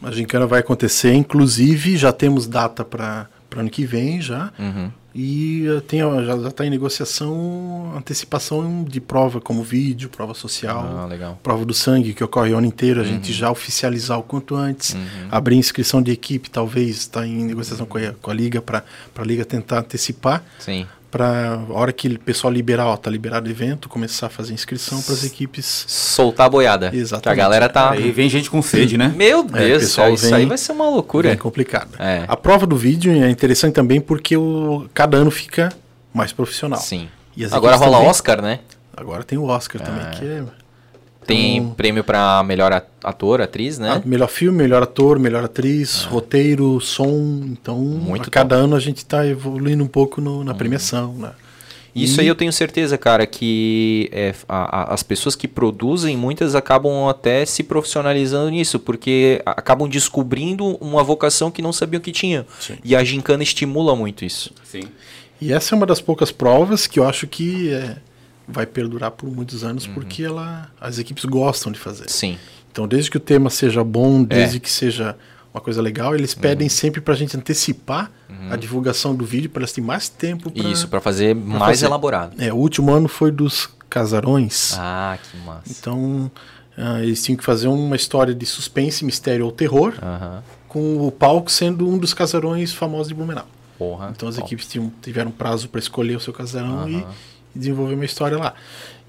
A 0.02 0.12
gincana 0.12 0.48
vai 0.48 0.62
acontecer, 0.62 1.14
inclusive 1.14 1.98
já 1.98 2.14
temos 2.14 2.48
data 2.48 2.86
para 2.86 3.28
ano 3.58 3.70
que 3.70 3.86
vem 3.86 4.22
já. 4.22 4.54
Uhum. 4.58 4.92
E 5.14 5.66
tem, 5.88 6.00
já 6.24 6.36
está 6.48 6.66
em 6.66 6.70
negociação 6.70 7.94
antecipação 7.98 8.84
de 8.84 9.02
prova 9.02 9.42
como 9.42 9.64
vídeo, 9.64 10.08
prova 10.10 10.34
social. 10.34 10.80
Ah. 10.80 11.36
Prova 11.42 11.66
do 11.66 11.74
sangue, 11.74 12.14
que 12.14 12.24
ocorre 12.24 12.54
o 12.54 12.58
ano 12.58 12.68
inteiro, 12.68 13.00
a 13.00 13.04
Uhum. 13.04 13.10
gente 13.10 13.34
já 13.34 13.50
oficializar 13.50 14.20
o 14.20 14.24
quanto 14.24 14.56
antes. 14.56 14.96
Abrir 15.32 15.56
inscrição 15.56 16.02
de 16.02 16.12
equipe, 16.12 16.50
talvez, 16.50 16.98
está 16.98 17.26
em 17.26 17.44
negociação 17.44 17.86
com 17.86 17.98
a, 17.98 18.14
com 18.22 18.30
a 18.30 18.34
Liga, 18.34 18.62
para 18.62 18.84
a 19.18 19.24
Liga 19.24 19.44
tentar 19.46 19.80
antecipar. 19.80 20.44
Sim. 20.60 20.86
Para 21.12 21.56
a 21.70 21.74
hora 21.74 21.92
que 21.92 22.08
o 22.08 22.20
pessoal 22.20 22.54
liberar, 22.54 22.86
ó, 22.86 22.96
tá 22.96 23.10
liberado 23.10 23.48
o 23.48 23.52
evento, 23.52 23.90
começar 23.90 24.28
a 24.28 24.30
fazer 24.30 24.54
inscrição 24.54 25.02
para 25.02 25.14
as 25.16 25.24
equipes. 25.24 25.86
Soltar 25.88 26.46
a 26.46 26.50
boiada. 26.50 26.92
Exatamente. 26.94 27.24
Que 27.24 27.30
a 27.30 27.34
galera 27.44 27.68
tá. 27.68 27.92
Aí 27.92 28.12
vem 28.12 28.30
gente 28.30 28.50
com 28.50 28.62
sede, 28.62 28.96
né? 28.98 29.12
Meu 29.16 29.40
É, 29.56 29.68
Deus, 29.70 29.84
pessoal 29.84 30.14
isso 30.14 30.26
vem- 30.26 30.36
aí 30.36 30.46
vai 30.46 30.58
ser 30.58 30.72
uma 30.72 30.88
loucura. 30.88 31.30
É 31.32 31.36
complicado. 31.36 31.90
É. 31.98 32.26
A 32.28 32.38
prova 32.38 32.68
do 32.68 32.76
vídeo 32.76 33.12
é 33.12 33.28
interessante 33.30 33.74
também 33.74 34.00
porque 34.00 34.38
o, 34.38 34.88
cada 34.94 35.18
ano 35.18 35.32
fica 35.32 35.70
mais 36.14 36.32
profissional. 36.32 36.80
Sim. 36.80 37.10
E 37.36 37.44
as 37.44 37.54
Agora 37.54 37.76
rola 37.76 37.98
também- 37.98 38.10
Oscar, 38.10 38.42
né? 38.42 38.60
Agora 38.96 39.24
tem 39.24 39.38
o 39.38 39.46
Oscar 39.46 39.82
também, 39.82 40.02
Ah. 40.06 40.10
que 40.12 40.26
é 40.26 40.44
Tem 41.30 41.58
Então- 41.58 41.72
prêmio 41.76 42.04
pra 42.04 42.44
melhor 42.44 42.74
ator, 43.04 43.40
atriz, 43.42 43.78
né? 43.78 43.92
ah, 43.92 44.02
melhor 44.04 44.28
filme, 44.28 44.58
melhor 44.58 44.82
ator, 44.84 45.20
melhor 45.20 45.44
atriz, 45.44 46.04
roteiro, 46.06 46.80
som. 46.82 47.42
Então, 47.46 47.78
Muito 47.78 48.28
a 48.28 48.32
cada 48.32 48.56
ano 48.56 48.76
a 48.76 48.80
gente 48.80 48.98
está 48.98 49.26
evoluindo 49.28 49.84
um 49.84 49.88
pouco 49.88 50.20
no- 50.20 50.44
na 50.44 50.54
premiação. 50.56 51.14
Né? 51.14 51.32
Isso 51.96 52.20
E- 52.20 52.22
aí 52.22 52.28
eu 52.28 52.36
tenho 52.36 52.52
certeza, 52.52 52.98
cara, 52.98 53.26
que 53.28 54.10
é, 54.12 54.34
a- 54.48 54.82
a- 54.82 54.94
as 54.94 55.04
pessoas 55.04 55.36
que 55.36 55.48
produzem, 55.48 56.18
muitas 56.18 56.56
acabam 56.56 57.08
até 57.08 57.46
se 57.46 57.62
profissionalizando 57.64 58.50
nisso, 58.50 58.80
porque 58.80 59.42
acabam 59.46 59.88
descobrindo 59.88 60.78
uma 60.82 61.04
vocação 61.04 61.52
que 61.52 61.62
não 61.62 61.72
sabiam 61.74 62.00
que 62.02 62.12
tinha. 62.12 62.46
Sim. 62.60 62.76
E 62.84 62.96
a 62.96 63.04
gincana 63.04 63.44
estimula 63.44 63.96
muito 63.96 64.26
isso. 64.26 64.52
Sim. 64.64 64.82
E 65.42 65.54
essa 65.54 65.74
é 65.74 65.76
uma 65.76 65.86
das 65.86 66.02
poucas 66.02 66.32
provas 66.32 66.86
que 66.88 67.00
eu 67.00 67.08
acho 67.08 67.26
que 67.28 67.72
é, 67.72 67.98
vai 68.52 68.66
perdurar 68.66 69.12
por 69.12 69.30
muitos 69.30 69.64
anos, 69.64 69.86
Uhum. 69.86 69.94
porque 69.94 70.24
ela, 70.24 70.70
as 70.80 70.98
equipes 71.00 71.26
gostam 71.26 71.72
de 71.72 71.80
fazer. 71.80 72.10
Sim. 72.10 72.38
Então, 72.72 72.88
desde 72.88 73.10
que 73.12 73.18
o 73.18 73.20
tema 73.20 73.50
seja 73.50 73.84
bom, 73.84 74.24
desde 74.24 74.58
É. 74.58 74.60
que 74.60 74.70
seja 74.70 75.16
uma 75.54 75.60
coisa 75.62 75.82
legal, 75.82 76.14
eles 76.16 76.34
pedem 76.36 76.70
sempre 76.70 77.02
para 77.02 77.14
a 77.14 77.18
gente 77.18 77.36
antecipar 77.36 78.12
a 78.52 78.56
divulgação 78.56 79.16
do 79.16 79.26
vídeo, 79.26 79.50
para 79.50 79.62
elas 79.62 79.72
terem 79.72 79.88
mais 79.88 80.08
tempo 80.10 80.52
para. 80.52 80.68
Isso, 80.68 80.88
pra 80.88 81.02
fazer 81.02 81.36
mais 81.36 81.64
fazer. 81.80 81.86
elaborado. 81.88 82.36
É, 82.42 82.54
o 82.54 82.56
último 82.58 82.92
ano 82.92 83.08
foi 83.08 83.32
dos 83.32 83.68
casarões. 83.90 84.74
Ah, 84.78 85.18
que 85.22 85.38
massa. 85.40 85.64
Então, 85.70 86.32
ah, 86.78 87.02
eles 87.02 87.22
tinham 87.24 87.36
que 87.38 87.44
fazer 87.44 87.68
uma 87.68 87.96
história 87.96 88.34
de 88.34 88.46
suspense, 88.46 89.04
mistério 89.04 89.46
ou 89.46 89.52
terror, 89.52 89.94
com 90.68 91.06
o 91.08 91.12
palco 91.12 91.52
sendo 91.52 91.88
um 91.90 91.98
dos 91.98 92.14
casarões 92.14 92.72
famosos 92.72 93.08
de 93.08 93.14
Blumenau. 93.16 93.48
Porra. 93.78 94.12
Então, 94.16 94.30
as 94.30 94.36
top. 94.36 94.46
equipes 94.48 94.68
tinham, 94.68 94.92
tiveram 95.02 95.32
prazo 95.32 95.68
para 95.70 95.80
escolher 95.80 96.16
o 96.16 96.20
seu 96.20 96.32
casarão 96.34 96.88
e. 96.90 97.06
e 97.56 97.60
desenvolver 97.60 97.96
uma 97.96 98.06
história 98.06 98.38
lá. 98.38 98.54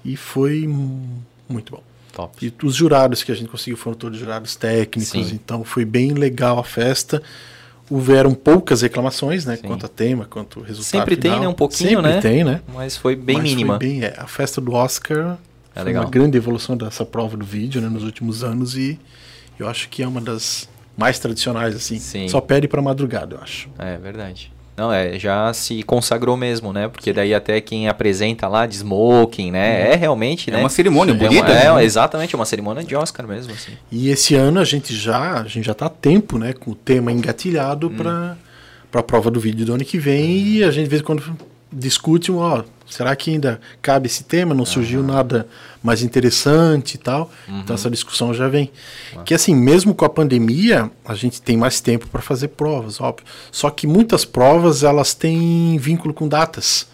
E 0.03 0.15
foi 0.17 0.67
mu- 0.67 1.21
muito 1.47 1.71
bom. 1.73 1.83
Top. 2.13 2.45
E 2.45 2.53
os 2.65 2.75
jurados 2.75 3.23
que 3.23 3.31
a 3.31 3.35
gente 3.35 3.49
conseguiu 3.49 3.77
foram 3.77 3.95
todos 3.95 4.19
jurados 4.19 4.55
técnicos, 4.55 5.11
Sim. 5.27 5.31
então 5.35 5.63
foi 5.63 5.85
bem 5.85 6.11
legal 6.13 6.59
a 6.59 6.63
festa. 6.63 7.21
Houveram 7.89 8.33
poucas 8.33 8.81
reclamações, 8.81 9.45
né? 9.45 9.55
Sim. 9.57 9.63
Quanto 9.67 9.85
a 9.85 9.89
tema, 9.89 10.25
quanto 10.25 10.59
o 10.59 10.63
resultado 10.63 10.99
Sempre 11.01 11.15
tem, 11.17 11.31
final. 11.31 11.43
né? 11.43 11.47
Um 11.49 11.53
pouquinho, 11.53 11.89
Sempre 12.01 12.11
né? 12.13 12.21
tem, 12.21 12.43
né? 12.43 12.61
Mas 12.73 12.95
foi 12.97 13.15
bem 13.15 13.37
Mas 13.37 13.47
foi 13.49 13.55
mínima. 13.55 13.77
bem- 13.77 14.03
é, 14.03 14.13
a 14.17 14.27
festa 14.27 14.59
do 14.61 14.73
Oscar 14.73 15.37
É 15.75 15.79
foi 15.79 15.83
legal. 15.85 16.03
uma 16.03 16.09
grande 16.09 16.37
evolução 16.37 16.75
dessa 16.77 17.05
prova 17.05 17.35
do 17.37 17.45
vídeo 17.45 17.81
né, 17.81 17.89
nos 17.89 18.03
últimos 18.03 18.43
anos 18.43 18.75
e 18.77 18.97
eu 19.59 19.67
acho 19.67 19.89
que 19.89 20.01
é 20.03 20.07
uma 20.07 20.21
das 20.21 20.69
mais 20.97 21.19
tradicionais, 21.19 21.75
assim. 21.75 21.99
Sim. 21.99 22.27
Só 22.29 22.39
pede 22.41 22.67
para 22.67 22.81
madrugada, 22.81 23.35
eu 23.35 23.41
acho. 23.41 23.69
É 23.77 23.97
verdade. 23.97 24.51
Não, 24.77 24.91
é, 24.91 25.19
já 25.19 25.53
se 25.53 25.83
consagrou 25.83 26.35
mesmo, 26.37 26.71
né? 26.73 26.87
Porque 26.87 27.11
daí 27.13 27.33
até 27.33 27.59
quem 27.61 27.87
apresenta 27.87 28.47
lá 28.47 28.65
de 28.65 28.75
smoking, 28.77 29.51
né? 29.51 29.91
É 29.91 29.95
realmente, 29.95 30.49
É 30.49 30.53
né? 30.53 30.59
uma 30.59 30.69
cerimônia 30.69 31.11
É 31.11 31.15
uma- 31.15 31.27
bonita, 31.27 31.51
É, 31.51 31.73
né? 31.75 31.83
exatamente, 31.83 32.33
é 32.33 32.37
uma 32.37 32.45
cerimônia 32.45 32.83
de 32.83 32.95
Oscar 32.95 33.27
mesmo, 33.27 33.53
assim. 33.53 33.73
E 33.91 34.09
esse 34.09 34.33
ano 34.35 34.59
a 34.59 34.63
gente 34.63 34.95
já 34.95 35.41
a 35.41 35.43
gente 35.43 35.65
já 35.65 35.73
está 35.73 35.85
a 35.87 35.89
tempo, 35.89 36.37
né, 36.39 36.53
com 36.53 36.71
o 36.71 36.75
tema 36.75 37.11
engatilhado 37.11 37.87
Hum. 37.87 37.95
para 37.97 38.37
para 38.89 38.99
a 38.99 39.03
prova 39.03 39.31
do 39.31 39.39
vídeo 39.39 39.65
do 39.65 39.73
ano 39.73 39.85
que 39.85 39.97
vem 39.97 40.37
e 40.47 40.63
a 40.65 40.69
gente 40.71 40.83
de 40.85 40.89
vez 40.89 41.01
em 41.01 41.05
quando 41.05 41.23
discute, 41.71 42.29
ó, 42.31 42.63
será 42.91 43.15
que 43.15 43.31
ainda 43.31 43.59
cabe 43.81 44.07
esse 44.07 44.23
tema? 44.23 44.53
Não 44.53 44.65
surgiu 44.65 45.01
nada 45.01 45.47
mais 45.81 46.03
interessante 46.03 46.95
e 46.95 46.97
tal. 46.97 47.31
Então 47.47 47.73
essa 47.73 47.89
discussão 47.89 48.33
já 48.33 48.47
vem. 48.47 48.71
Que 49.25 49.33
assim, 49.33 49.55
mesmo 49.55 49.95
com 49.95 50.05
a 50.05 50.09
pandemia, 50.09 50.91
a 51.05 51.15
gente 51.15 51.41
tem 51.41 51.57
mais 51.57 51.79
tempo 51.79 52.07
para 52.07 52.21
fazer 52.21 52.49
provas, 52.49 52.99
óbvio. 52.99 53.25
Só 53.51 53.69
que 53.69 53.87
muitas 53.87 54.25
provas 54.25 54.83
elas 54.83 55.13
têm 55.13 55.77
vínculo 55.79 56.13
com 56.13 56.27
datas. 56.27 56.91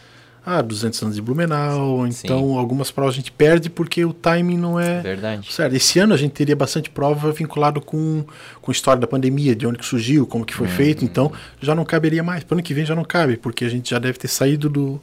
Ah, 0.49 0.61
200 0.61 1.03
anos 1.03 1.15
de 1.17 1.21
Blumenau, 1.21 2.09
Sim. 2.09 2.21
então 2.23 2.57
algumas 2.57 2.89
provas 2.89 3.15
a 3.15 3.17
gente 3.17 3.33
perde 3.33 3.69
porque 3.69 4.05
o 4.05 4.13
timing 4.13 4.55
não 4.57 4.79
é 4.79 5.01
Verdade. 5.01 5.51
Certo. 5.51 5.75
Esse 5.75 5.99
ano 5.99 6.13
a 6.13 6.17
gente 6.17 6.31
teria 6.31 6.55
bastante 6.55 6.89
prova 6.89 7.33
vinculado 7.33 7.81
com, 7.81 8.23
com 8.61 8.71
a 8.71 8.73
história 8.73 8.97
da 8.97 9.05
pandemia, 9.05 9.53
de 9.53 9.67
onde 9.67 9.77
que 9.77 9.85
surgiu, 9.85 10.25
como 10.25 10.45
que 10.45 10.53
foi 10.53 10.69
feito, 10.69 11.03
então 11.03 11.33
já 11.59 11.75
não 11.75 11.83
caberia 11.83 12.23
mais. 12.23 12.45
Para 12.45 12.55
ano 12.55 12.63
que 12.63 12.73
vem 12.73 12.85
já 12.85 12.95
não 12.95 13.03
cabe, 13.03 13.35
porque 13.35 13.65
a 13.65 13.69
gente 13.69 13.89
já 13.89 13.99
deve 13.99 14.17
ter 14.17 14.29
saído 14.29 14.69
do. 14.69 15.01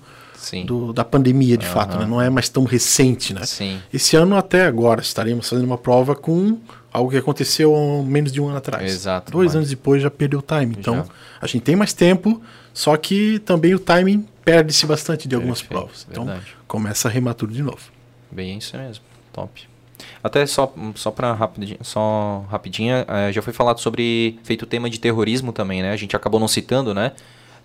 Do- 0.66 0.92
da 0.92 1.04
pandemia 1.04 1.56
de 1.56 1.66
fato, 1.66 1.98
né? 1.98 2.06
não 2.06 2.20
é 2.20 2.28
mais 2.30 2.48
tão 2.48 2.64
recente, 2.64 3.32
né? 3.34 3.44
Sim. 3.44 3.80
Esse 3.92 4.16
ano 4.16 4.36
até 4.36 4.64
agora 4.66 5.00
estaremos 5.00 5.48
fazendo 5.48 5.64
uma 5.66 5.78
prova 5.78 6.14
com 6.14 6.58
algo 6.92 7.10
que 7.10 7.16
aconteceu 7.16 7.74
há 7.74 8.02
menos 8.02 8.30
de 8.32 8.40
um 8.40 8.48
ano 8.48 8.56
atrás. 8.58 8.90
Exato, 8.92 9.32
Dois 9.32 9.46
mas- 9.48 9.56
anos 9.56 9.68
depois 9.70 10.02
já 10.02 10.10
perdeu 10.10 10.38
o 10.38 10.42
timing. 10.42 10.76
Então 10.78 10.96
Já. 10.96 11.06
a 11.40 11.46
gente 11.46 11.62
tem 11.62 11.74
mais 11.76 11.92
tempo, 11.92 12.40
só 12.72 12.96
que 12.96 13.38
também 13.40 13.74
o 13.74 13.78
timing 13.78 14.26
perde-se 14.44 14.86
bastante 14.86 15.26
de 15.26 15.34
algumas 15.34 15.60
Perfeito, 15.62 15.80
provas. 15.82 16.06
Então 16.10 16.24
verdade. 16.24 16.46
começa 16.68 17.08
a 17.08 17.10
remar 17.10 17.34
tudo 17.34 17.52
de 17.52 17.62
novo. 17.62 17.80
Bem 18.30 18.58
isso 18.58 18.76
mesmo. 18.76 19.02
Top. 19.32 19.62
Até 20.22 20.44
só, 20.46 20.72
só 20.96 21.10
para 21.10 21.32
rapidinho, 21.32 21.78
só 21.82 22.44
rapidinho, 22.50 22.94
eh, 23.06 23.32
já 23.32 23.40
foi 23.40 23.52
falado 23.52 23.78
sobre 23.80 24.38
feito 24.42 24.62
o 24.62 24.66
tema 24.66 24.90
de 24.90 24.98
terrorismo 24.98 25.52
também, 25.52 25.82
né? 25.82 25.92
A 25.92 25.96
gente 25.96 26.14
acabou 26.16 26.38
não 26.40 26.48
citando, 26.48 26.92
né? 26.92 27.12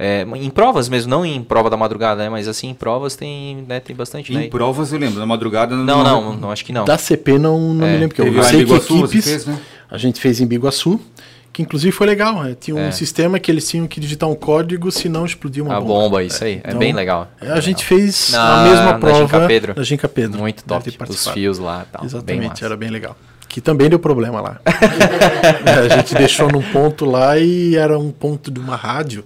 Eh, 0.01 0.25
em 0.35 0.49
provas 0.49 0.87
mesmo, 0.87 1.09
não 1.09 1.25
em 1.25 1.43
prova 1.43 1.69
da 1.69 1.75
madrugada, 1.75 2.23
né? 2.23 2.29
Mas 2.29 2.47
assim, 2.47 2.69
em 2.69 2.73
provas 2.73 3.17
tem, 3.17 3.65
né, 3.67 3.81
tem 3.81 3.93
bastante, 3.93 4.31
né? 4.33 4.45
Em 4.45 4.49
provas 4.49 4.93
eu 4.93 4.97
lembro, 4.99 5.19
na 5.19 5.25
madrugada... 5.25 5.75
Não, 5.75 6.01
não, 6.03 6.37
não, 6.37 6.51
acho 6.51 6.63
que 6.63 6.71
não. 6.71 6.85
Da 6.85 6.97
CP 6.97 7.37
não, 7.37 7.73
não 7.73 7.85
É, 7.85 7.91
me 7.91 7.97
lembro, 7.99 8.15
porque 8.15 8.21
eu 8.37 8.43
sei 8.43 8.63
que 8.65 8.73
equipes... 8.73 9.25
fez, 9.25 9.45
né? 9.45 9.59
A 9.91 9.97
gente 9.97 10.21
fez 10.21 10.39
em 10.39 10.47
Biguaçu, 10.47 10.97
que 11.51 11.61
inclusive 11.63 11.91
foi 11.91 12.07
legal. 12.07 12.41
né? 12.43 12.55
Tinha 12.57 12.77
um 12.77 12.87
É. 12.87 12.91
sistema 12.91 13.39
que 13.39 13.51
eles 13.51 13.67
tinham 13.67 13.87
que 13.87 13.99
digitar 13.99 14.29
um 14.29 14.35
código, 14.35 14.89
senão 14.89 15.25
explodia 15.25 15.61
uma 15.61 15.75
A 15.75 15.81
bomba. 15.81 15.93
bomba, 15.93 16.23
isso 16.23 16.41
aí. 16.45 16.61
é 16.63 16.67
Então, 16.69 16.79
bem 16.79 16.93
legal. 16.93 17.27
É, 17.41 17.51
a 17.51 17.59
gente 17.59 17.83
fez 17.83 18.29
Na- 18.31 18.61
a 18.61 18.63
mesma 18.69 18.85
na 18.85 18.93
prova 18.99 19.19
Ginca 19.19 19.47
Pedro. 19.47 19.73
na 19.75 19.83
Ginca 19.83 20.07
Pedro. 20.07 20.39
Muito 20.39 20.63
Deve 20.65 20.91
top. 20.91 21.11
Os 21.11 21.27
fios 21.27 21.59
lá 21.59 21.85
e 21.85 21.91
tal. 21.91 22.01
bem 22.01 22.07
Exatamente, 22.07 22.49
massa. 22.51 22.65
era 22.65 22.77
bem 22.77 22.89
legal. 22.89 23.17
Que 23.49 23.59
também 23.59 23.89
deu 23.89 23.99
problema 23.99 24.39
lá. 24.39 24.61
É, 25.65 25.71
a 25.93 25.97
gente 25.97 26.13
deixou 26.15 26.49
num 26.49 26.61
ponto 26.61 27.03
lá 27.03 27.37
e 27.37 27.75
era 27.75 27.99
um 27.99 28.11
ponto 28.11 28.49
de 28.49 28.59
uma 28.61 28.77
rádio. 28.77 29.25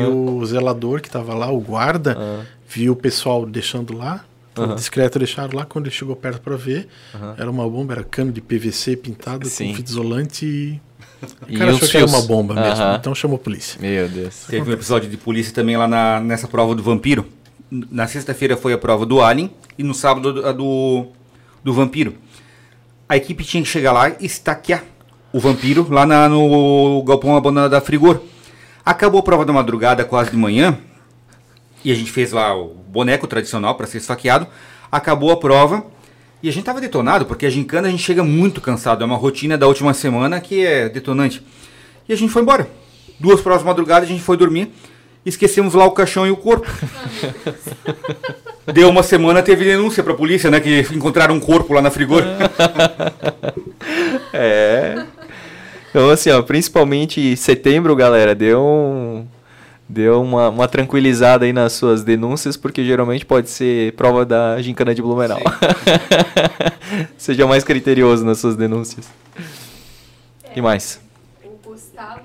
E 0.00 0.04
o 0.06 0.44
zelador 0.46 1.00
que 1.00 1.08
estava 1.08 1.34
lá, 1.34 1.50
o 1.50 1.60
guarda, 1.60 2.46
viu 2.68 2.92
o 2.92 2.96
pessoal 2.96 3.44
deixando 3.46 3.96
lá. 3.96 4.24
Tava 4.54 4.74
discreto 4.74 5.18
deixaram 5.18 5.54
lá. 5.56 5.64
Quando 5.66 5.86
ele 5.86 5.94
chegou 5.94 6.16
perto 6.16 6.40
para 6.40 6.56
ver, 6.56 6.88
era 7.36 7.50
uma 7.50 7.68
bomba, 7.68 7.92
era 7.94 8.02
cano 8.04 8.32
de 8.32 8.40
PVC 8.40 8.96
pintado 8.96 9.46
Sim. 9.48 9.68
com 9.70 9.74
fita 9.76 9.90
isolante 9.90 10.46
e. 10.46 10.80
O 11.48 11.58
cara 11.58 11.72
achou 11.72 11.88
que 11.88 11.96
era 11.96 12.06
uma 12.06 12.20
bomba 12.22 12.52
mesmo, 12.54 12.84
então 12.98 13.14
chamou 13.14 13.36
a 13.36 13.38
polícia. 13.38 13.80
Meu 13.80 14.06
Deus. 14.06 14.44
Teve 14.48 14.68
um 14.68 14.72
episódio 14.72 15.08
de 15.08 15.16
polícia 15.16 15.52
também 15.52 15.74
lá 15.76 15.88
na, 15.88 16.20
nessa 16.20 16.46
prova 16.46 16.74
do 16.74 16.82
vampiro. 16.82 17.24
Na 17.70 18.06
sexta-feira 18.06 18.54
foi 18.56 18.72
a 18.74 18.78
prova 18.78 19.06
do 19.06 19.22
Alien 19.22 19.50
e 19.78 19.82
no 19.82 19.94
sábado 19.94 20.46
a 20.46 20.52
do, 20.52 21.06
do 21.64 21.72
vampiro. 21.72 22.14
A 23.08 23.16
equipe 23.16 23.44
tinha 23.44 23.62
que 23.62 23.68
chegar 23.68 23.92
lá 23.92 24.10
e 24.10 24.26
estaquear 24.26 24.84
o 25.32 25.40
vampiro 25.40 25.86
lá 25.90 26.04
na- 26.04 26.28
no 26.28 27.02
galpão 27.02 27.34
abandonado 27.34 27.70
da 27.70 27.80
Frigor. 27.80 28.20
Acabou 28.86 29.18
a 29.18 29.22
prova 29.24 29.44
da 29.44 29.52
madrugada, 29.52 30.04
quase 30.04 30.30
de 30.30 30.36
manhã, 30.36 30.78
e 31.84 31.90
a 31.90 31.94
gente 31.96 32.12
fez 32.12 32.30
lá 32.30 32.56
o 32.56 32.68
boneco 32.68 33.26
tradicional 33.26 33.74
para 33.74 33.84
ser 33.84 33.98
esfaqueado. 33.98 34.46
Acabou 34.92 35.32
a 35.32 35.36
prova 35.36 35.84
e 36.40 36.48
a 36.48 36.52
gente 36.52 36.62
tava 36.62 36.80
detonado, 36.80 37.26
porque 37.26 37.46
a 37.46 37.50
gincana 37.50 37.88
a 37.88 37.90
gente 37.90 38.04
chega 38.04 38.22
muito 38.22 38.60
cansado. 38.60 39.02
É 39.02 39.04
uma 39.04 39.16
rotina 39.16 39.58
da 39.58 39.66
última 39.66 39.92
semana 39.92 40.40
que 40.40 40.64
é 40.64 40.88
detonante. 40.88 41.44
E 42.08 42.12
a 42.12 42.16
gente 42.16 42.32
foi 42.32 42.42
embora. 42.42 42.70
Duas 43.18 43.40
provas 43.40 43.62
de 43.62 43.66
madrugada, 43.66 44.04
a 44.04 44.08
gente 44.08 44.22
foi 44.22 44.36
dormir. 44.36 44.70
Esquecemos 45.24 45.74
lá 45.74 45.84
o 45.84 45.90
caixão 45.90 46.24
e 46.24 46.30
o 46.30 46.36
corpo. 46.36 46.70
Deu 48.72 48.88
uma 48.88 49.02
semana, 49.02 49.42
teve 49.42 49.64
denúncia 49.64 50.04
pra 50.04 50.14
polícia, 50.14 50.48
né? 50.48 50.60
Que 50.60 50.86
encontraram 50.92 51.34
um 51.34 51.40
corpo 51.40 51.72
lá 51.72 51.82
na 51.82 51.90
frigor. 51.90 52.22
É. 54.32 55.06
Então, 55.96 56.10
assim, 56.10 56.28
ó, 56.28 56.42
principalmente 56.42 57.34
setembro, 57.38 57.96
galera, 57.96 58.34
deu 58.34 58.62
um. 58.62 59.26
Deu 59.88 60.20
uma, 60.20 60.50
uma 60.50 60.68
tranquilizada 60.68 61.46
aí 61.46 61.54
nas 61.54 61.72
suas 61.72 62.04
denúncias, 62.04 62.54
porque 62.54 62.84
geralmente 62.84 63.24
pode 63.24 63.48
ser 63.48 63.94
prova 63.94 64.22
da 64.22 64.60
gincana 64.60 64.94
de 64.94 65.00
Blumenau. 65.00 65.40
Seja 67.16 67.46
mais 67.46 67.64
criterioso 67.64 68.26
nas 68.26 68.38
suas 68.38 68.56
denúncias. 68.56 69.08
E 70.54 70.60
mais? 70.60 71.00
O 71.42 71.66
Gustavo 71.66 72.20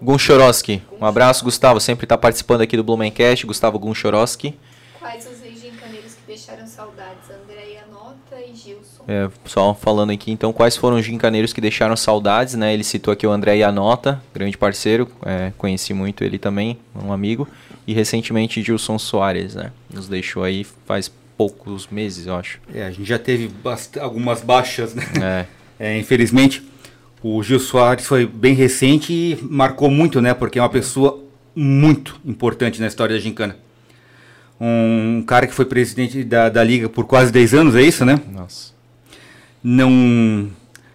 Gunchorowski. 0.00 0.82
Um 0.98 1.04
abraço, 1.04 1.44
Gustavo. 1.44 1.78
Sempre 1.78 2.06
está 2.06 2.16
participando 2.16 2.62
aqui 2.62 2.74
do 2.74 2.82
Blumencast. 2.82 3.44
Gustavo 3.44 3.78
Gunchorowski. 3.78 4.58
quais 4.98 5.26
os 5.26 5.44
ex-gincaneiros 5.44 6.14
que 6.14 6.22
deixaram 6.26 6.66
saudades? 6.66 7.28
Andréia 7.30 7.84
Nota 7.92 8.40
e 8.40 8.54
Gilson. 8.54 8.97
É, 9.08 9.30
só 9.46 9.72
falando 9.72 10.10
aqui, 10.10 10.30
então, 10.30 10.52
quais 10.52 10.76
foram 10.76 10.98
os 10.98 11.06
gincaneiros 11.06 11.52
que 11.52 11.60
deixaram 11.62 11.96
saudades, 11.96 12.54
né? 12.54 12.74
Ele 12.74 12.84
citou 12.84 13.10
aqui 13.10 13.26
o 13.26 13.30
André 13.30 13.56
Ianota, 13.56 14.22
grande 14.34 14.58
parceiro, 14.58 15.08
é, 15.24 15.50
conheci 15.56 15.94
muito 15.94 16.22
ele 16.22 16.38
também, 16.38 16.78
um 16.94 17.10
amigo. 17.10 17.48
E 17.86 17.94
recentemente 17.94 18.62
Gilson 18.62 18.98
Soares, 18.98 19.54
né? 19.54 19.72
Nos 19.90 20.08
deixou 20.08 20.44
aí 20.44 20.66
faz 20.84 21.10
poucos 21.38 21.88
meses, 21.88 22.26
eu 22.26 22.36
acho. 22.36 22.60
É, 22.74 22.84
a 22.84 22.90
gente 22.90 23.06
já 23.06 23.18
teve 23.18 23.50
algumas 23.98 24.42
baixas, 24.42 24.94
né? 24.94 25.04
É, 25.22 25.46
É, 25.78 25.96
infelizmente, 25.96 26.62
o 27.22 27.42
Gil 27.42 27.60
Soares 27.60 28.06
foi 28.06 28.26
bem 28.26 28.54
recente 28.54 29.12
e 29.12 29.38
marcou 29.42 29.90
muito, 29.90 30.20
né? 30.20 30.34
Porque 30.34 30.58
é 30.58 30.62
uma 30.62 30.68
pessoa 30.68 31.22
muito 31.54 32.20
importante 32.24 32.80
na 32.80 32.88
história 32.88 33.14
da 33.14 33.20
gincana. 33.20 33.56
Um 34.60 35.22
cara 35.24 35.46
que 35.46 35.54
foi 35.54 35.64
presidente 35.64 36.24
da, 36.24 36.48
da 36.48 36.64
liga 36.64 36.88
por 36.88 37.06
quase 37.06 37.30
10 37.30 37.54
anos, 37.54 37.76
é 37.76 37.82
isso, 37.82 38.04
né? 38.04 38.20
nossa. 38.32 38.76
Não 39.62 40.50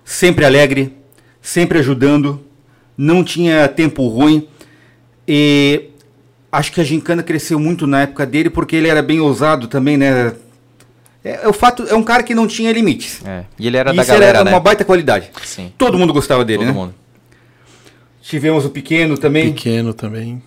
sempre 0.06 0.46
alegre, 0.46 0.94
sempre 1.42 1.80
ajudando, 1.80 2.42
não 2.98 3.24
tinha 3.24 3.68
tempo 3.68 4.08
ruim 4.08 4.48
e 5.28 5.90
acho 6.52 6.72
que 6.72 6.82
a 6.82 6.84
gincana 6.84 7.24
cresceu 7.24 7.60
muito 7.60 7.88
na 7.88 8.02
época 8.04 8.26
dele 8.26 8.50
porque 8.50 8.76
ele 8.76 8.88
era 8.88 9.02
bem 9.02 9.20
ousado 9.20 9.68
também, 9.68 9.98
né? 9.98 10.34
É, 11.24 11.44
é 11.44 11.48
o 11.48 11.54
fato 11.54 11.84
é 11.84 11.96
um 11.96 12.04
cara 12.04 12.22
que 12.22 12.36
não 12.36 12.48
tinha 12.48 12.72
limites. 12.72 13.26
É. 13.26 13.46
E 13.58 13.66
ele 13.68 13.78
era 13.78 13.92
E 13.94 13.96
da 13.96 14.02
isso 14.02 14.12
galera, 14.12 14.40
era 14.40 14.44
né? 14.44 14.52
uma 14.52 14.60
baita 14.60 14.84
qualidade. 14.86 15.32
Sim, 15.44 15.72
Todo 15.78 15.98
mundo 15.98 16.14
gostava 16.14 16.44
dele, 16.44 16.60
todo 16.60 16.68
né? 16.68 16.74
mundo. 16.74 16.96
Tivemos 18.22 18.66
o 18.66 18.70
pequeno 18.70 19.18
também. 19.18 19.54
Pequeno 19.54 19.94
também. 19.94 20.42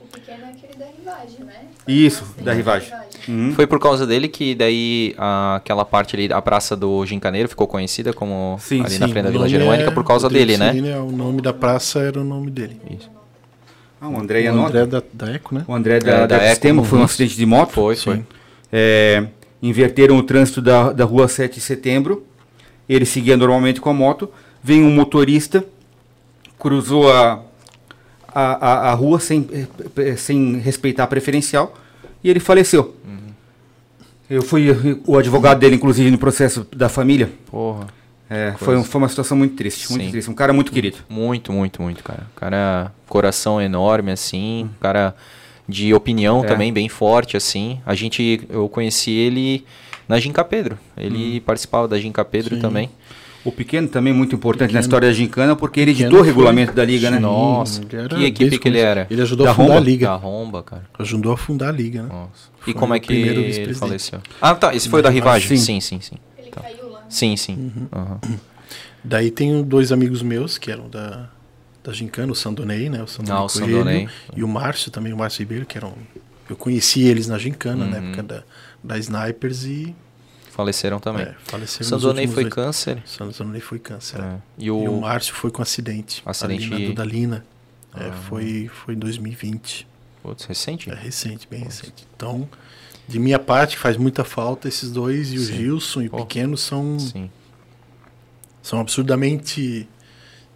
O 0.00 0.06
pequeno 0.06 0.44
é 0.44 0.50
aquele 0.50 0.78
da 0.78 0.86
rivagem, 0.86 1.44
né? 1.44 1.54
Isso, 1.86 2.20
Bastante 2.24 2.44
da 2.44 2.52
rivagem. 2.52 2.92
Uhum. 3.28 3.52
Foi 3.52 3.66
por 3.66 3.78
causa 3.80 4.06
dele 4.06 4.28
que 4.28 4.54
daí 4.54 5.14
a- 5.18 5.56
aquela 5.56 5.84
parte 5.84 6.14
ali, 6.16 6.32
a 6.32 6.40
Praça 6.40 6.76
do 6.76 7.04
Gincaneiro 7.04 7.48
ficou 7.48 7.66
conhecida 7.66 8.12
como 8.12 8.56
Sim, 8.60 8.82
ali 8.84 8.98
na 8.98 9.06
sim, 9.06 9.12
frente 9.12 9.24
da 9.24 9.30
Vila 9.30 9.48
Germânica 9.48 9.90
é 9.90 9.92
por 9.92 10.04
causa 10.04 10.26
Rodrigo 10.26 10.46
dele, 10.46 10.58
né? 10.58 10.70
Cirine, 10.72 10.88
é 10.90 10.98
O 10.98 11.10
nome 11.10 11.42
da 11.42 11.52
praça 11.52 12.00
era 12.00 12.20
o 12.20 12.24
nome 12.24 12.50
dele. 12.50 12.80
Isso. 12.90 13.10
Ah, 14.00 14.08
o 14.08 14.18
André 14.18 14.50
o. 14.50 14.66
André 14.66 14.86
da, 14.86 15.02
da 15.12 15.30
Eco, 15.32 15.54
né? 15.54 15.64
O 15.66 15.74
André 15.74 15.98
da, 16.00 16.10
É, 16.10 16.18
da, 16.20 16.26
da 16.26 16.36
Eco, 16.36 16.48
Sistema 16.50 16.84
foi 16.84 16.98
um 16.98 17.02
acidente 17.04 17.36
de 17.36 17.46
moto. 17.46 17.72
Foi, 17.72 17.96
Sim. 17.96 18.02
foi. 18.02 18.24
É, 18.72 19.26
inverteram 19.62 20.16
o 20.18 20.22
trânsito 20.22 20.60
da, 20.60 20.92
da 20.92 21.04
rua 21.04 21.28
7 21.28 21.54
de 21.54 21.60
setembro. 21.60 22.24
Ele 22.88 23.04
seguia 23.06 23.36
normalmente 23.36 23.80
com 23.80 23.90
a 23.90 23.94
moto. 23.94 24.30
Vem 24.62 24.82
um 24.82 24.90
motorista, 24.90 25.64
cruzou 26.58 27.10
a, 27.10 27.40
a, 28.28 28.42
a, 28.88 28.90
a 28.90 28.94
rua 28.94 29.18
sem, 29.20 29.48
eh, 29.96 30.16
sem 30.16 30.58
respeitar 30.58 31.04
a 31.04 31.06
preferencial 31.06 31.74
e 32.22 32.28
ele 32.30 32.40
faleceu. 32.40 32.95
Eu 34.28 34.42
fui 34.42 34.66
o 35.06 35.16
advogado 35.16 35.58
dele, 35.60 35.76
inclusive, 35.76 36.10
no 36.10 36.18
processo 36.18 36.66
da 36.74 36.88
família. 36.88 37.30
Porra. 37.50 37.86
É, 38.28 38.54
foi, 38.58 38.76
um- 38.76 38.82
foi 38.82 39.00
uma 39.00 39.08
situação 39.08 39.36
muito 39.36 39.54
triste, 39.54 39.88
muito 39.90 40.04
Sim. 40.06 40.10
triste. 40.10 40.28
Um 40.30 40.34
cara 40.34 40.52
muito 40.52 40.72
querido. 40.72 40.96
Muito, 41.08 41.52
muito, 41.52 41.80
muito, 41.80 42.02
cara. 42.02 42.26
Cara, 42.34 42.92
coração 43.08 43.60
enorme, 43.60 44.10
assim. 44.10 44.68
Cara 44.80 45.14
de 45.68 45.94
opinião 45.94 46.44
É. 46.44 46.48
também 46.48 46.72
bem 46.72 46.88
forte, 46.88 47.36
assim. 47.36 47.80
A 47.86 47.94
gente, 47.94 48.40
eu 48.50 48.68
conheci 48.68 49.12
ele 49.12 49.64
na 50.08 50.18
Ginca 50.18 50.44
Pedro. 50.44 50.76
Ele 50.96 51.40
participava 51.40 51.86
da 51.86 51.98
Ginca 51.98 52.24
Pedro 52.24 52.56
Sim. 52.56 52.60
também. 52.60 52.90
O 53.46 53.52
Pequeno 53.52 53.86
também 53.88 54.12
muito 54.12 54.34
importante 54.34 54.62
na 54.72 54.80
Pequeno. 54.80 54.80
história 54.80 55.08
da 55.08 55.14
Gincana, 55.14 55.54
porque 55.56 55.80
ele 55.80 55.92
editou 55.92 56.14
o 56.14 56.18
foi- 56.18 56.26
regulamento 56.26 56.72
da 56.72 56.84
liga, 56.84 57.10
né? 57.10 57.18
Nossa, 57.18 57.80
Ele 57.82 57.96
era 57.96 58.08
que 58.08 58.24
equipe 58.24 58.38
desde 58.40 58.58
que 58.58 58.68
ele 58.68 58.78
era? 58.80 59.06
Ele 59.08 59.22
ajudou 59.22 59.46
Da 59.46 59.52
a 59.52 59.54
fundar 59.54 59.68
Romba? 59.68 59.80
a 59.80 59.84
liga. 59.84 60.06
Da 60.08 60.14
Romba, 60.16 60.62
cara. 60.62 60.82
Ajudou 60.98 61.32
a 61.32 61.36
fundar 61.36 61.68
a 61.68 61.72
liga, 61.72 62.02
né? 62.02 62.08
Nossa. 62.08 62.50
Foi 62.60 62.72
E 62.72 62.74
como 62.74 62.92
é 62.94 62.96
o 62.96 63.00
que 63.00 63.06
primeiro 63.06 63.38
ele 63.40 63.46
vice-presidente. 63.46 63.78
faleceu? 63.78 64.20
Ah, 64.42 64.54
tá. 64.54 64.74
Esse 64.74 64.88
foi 64.88 65.00
o 65.00 65.02
da 65.02 65.10
rivagem. 65.10 65.48
Sim. 65.56 65.56
Sim, 65.56 65.80
sim, 65.80 66.00
sim. 66.00 66.16
Ele 66.38 66.50
Tá. 66.50 66.60
caiu 66.62 66.90
lá. 66.90 67.04
Sim, 67.08 67.36
sim. 67.36 67.72
Aham. 67.92 68.20
Daí 69.04 69.30
tem 69.30 69.62
dois 69.62 69.92
amigos 69.92 70.22
meus 70.22 70.58
que 70.58 70.70
eram 70.70 70.88
da, 70.88 71.28
da 71.84 71.92
Gincana, 71.92 72.32
o 72.32 72.34
Sandonei, 72.34 72.88
né? 72.90 73.02
O 73.02 73.06
Sandonei 73.06 73.40
Ah, 73.40 73.44
o 73.44 73.48
Coelho, 73.48 73.72
Sandonei. 73.78 74.08
E 74.36 74.42
o 74.42 74.48
Márcio 74.48 74.90
também, 74.90 75.12
o 75.12 75.16
Márcio 75.16 75.40
Ribeiro, 75.40 75.64
que 75.66 75.78
eram... 75.78 75.92
Eu 76.50 76.56
conheci 76.56 77.02
eles 77.02 77.26
na 77.28 77.38
Gincana, 77.38 77.84
Uhum. 77.84 77.90
na 77.90 77.96
época 77.98 78.22
da, 78.22 78.42
da 78.82 78.98
Snipers 78.98 79.64
e 79.64 79.94
Faleceram 80.56 80.98
também. 80.98 81.26
é, 81.26 81.34
faleceram 81.44 81.84
Sandonei 81.90 82.26
foi 82.26 82.44
oito- 82.44 82.54
câncer. 82.54 83.02
Sandonei 83.04 83.60
foi 83.60 83.78
câncer. 83.78 84.18
É. 84.20 84.24
é. 84.24 84.38
E 84.58 84.64
E 84.66 84.70
o 84.70 84.78
o. 84.78 85.00
Márcio 85.02 85.34
foi 85.34 85.50
com 85.50 85.60
acidente. 85.60 86.22
Acidente- 86.24 86.72
Ali 86.72 86.82
na 86.84 86.88
Dudalina. 86.88 87.46
É, 87.94 88.08
Ah. 88.08 88.12
foi, 88.12 88.70
foi 88.72 88.94
em 88.94 88.98
2020. 88.98 89.86
Putz, 90.22 90.44
recente? 90.46 90.90
É 90.90 90.94
recente, 90.94 91.46
bem 91.48 91.62
recente. 91.62 92.06
Então, 92.16 92.48
de 93.06 93.18
minha 93.18 93.38
parte, 93.38 93.76
faz 93.76 93.96
muita 93.98 94.24
falta 94.24 94.66
esses 94.66 94.90
dois. 94.90 95.32
E 95.32 95.36
o 95.36 95.40
Sim. 95.40 95.56
Gilson 95.56 96.02
e 96.02 96.06
o. 96.08 96.10
Pequeno 96.10 96.56
são, 96.56 96.98
Sim. 96.98 97.30
são 98.62 98.80
absurdamente 98.80 99.86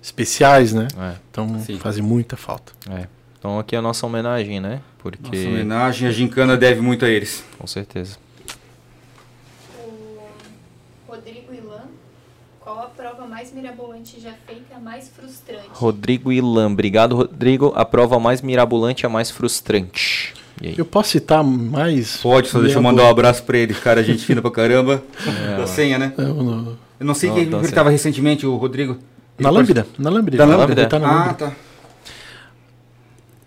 especiais, 0.02 0.72
né? 0.72 0.88
É, 0.98 1.16
Então, 1.30 1.60
Sim. 1.60 1.78
fazem 1.78 2.02
muita 2.02 2.36
falta. 2.38 2.72
é. 2.90 3.06
Então 3.38 3.58
aqui 3.58 3.74
é 3.74 3.78
a 3.78 3.82
nossa 3.82 4.04
homenagem, 4.06 4.60
né? 4.60 4.70
Nossa 4.70 4.82
Porque. 4.98 5.46
homenagem, 5.46 6.06
a 6.06 6.10
Gincana 6.10 6.56
deve 6.58 6.82
muito 6.82 7.06
a 7.06 7.08
eles. 7.08 7.42
Com 7.58 7.66
certeza. 7.66 8.18
O 9.78 11.12
Rodrigo 11.12 11.54
Ilan, 11.54 11.84
qual 12.60 12.80
a 12.80 12.86
prova 13.20 13.26
mais 13.28 13.52
mirabolante 13.52 14.18
já 14.18 14.32
feita 14.46 14.76
a 14.76 14.80
mais 14.80 15.08
frustrante? 15.10 15.68
Rodrigo 15.72 16.32
Ilan. 16.32 16.72
Obrigado, 16.72 17.16
Rodrigo. 17.16 17.72
A 17.76 17.84
prova 17.84 18.18
mais 18.18 18.40
mirabolante 18.40 19.04
a 19.04 19.08
mais 19.10 19.30
frustrante. 19.30 20.32
Eu 20.62 20.84
posso 20.86 21.10
citar 21.10 21.42
mais? 21.44 22.16
Pode, 22.18 22.48
só 22.48 22.60
deixa 22.60 22.78
eu 22.78 22.82
mandar 22.82 23.04
um 23.04 23.08
abraço 23.10 23.42
pra 23.44 23.58
ele, 23.58 23.74
cara, 23.74 24.02
gente 24.02 24.24
fina 24.24 24.40
pra 24.42 24.50
caramba. 24.50 25.02
É, 25.26 25.56
da 25.56 25.66
senha, 25.66 25.98
né? 25.98 26.12
Eu 26.16 26.34
não- 26.34 26.76
Eu 26.98 27.06
não 27.06 27.14
sei 27.14 27.30
Não, 27.30 27.36
quem 27.36 27.48
tá 27.70 27.80
ele 27.80 27.90
recentemente, 27.90 28.46
o 28.46 28.56
Rodrigo. 28.56 28.92
Ele 28.92 29.00
Na 29.38 29.50
Lambda. 29.50 29.86
Na 29.98 30.10
Lambda. 30.10 30.36
Da 30.36 30.44
Lambda? 30.44 30.86
tá 30.86 30.98
na 30.98 31.08
Ah, 31.08 31.14
Lambda. 31.26 31.34
tá. 31.34 31.52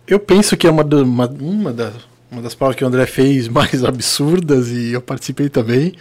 Eu 0.08 0.20
penso 0.20 0.58
que 0.58 0.66
é 0.68 0.72
uma, 0.72 0.84
do- 0.84 1.04
uma, 1.04 1.28
uma, 1.28 1.72
das, 1.72 1.94
uma 2.32 2.42
das 2.42 2.56
provas 2.56 2.76
que 2.76 2.84
o 2.84 2.88
André 2.88 3.06
fez 3.06 3.48
mais 3.48 3.84
absurdas 3.86 4.70
e 4.70 4.92
eu 4.94 5.02
participei 5.02 5.50
também. 5.50 5.94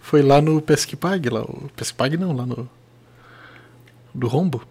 Foi 0.00 0.22
lá 0.22 0.40
no 0.40 0.60
Pesquipag, 0.62 1.28
lá. 1.28 1.42
O 1.42 1.68
Pesquipag 1.76 2.16
não, 2.16 2.32
lá 2.32 2.46
no. 2.46 2.68
Do 4.14 4.28
Rombo. 4.28 4.62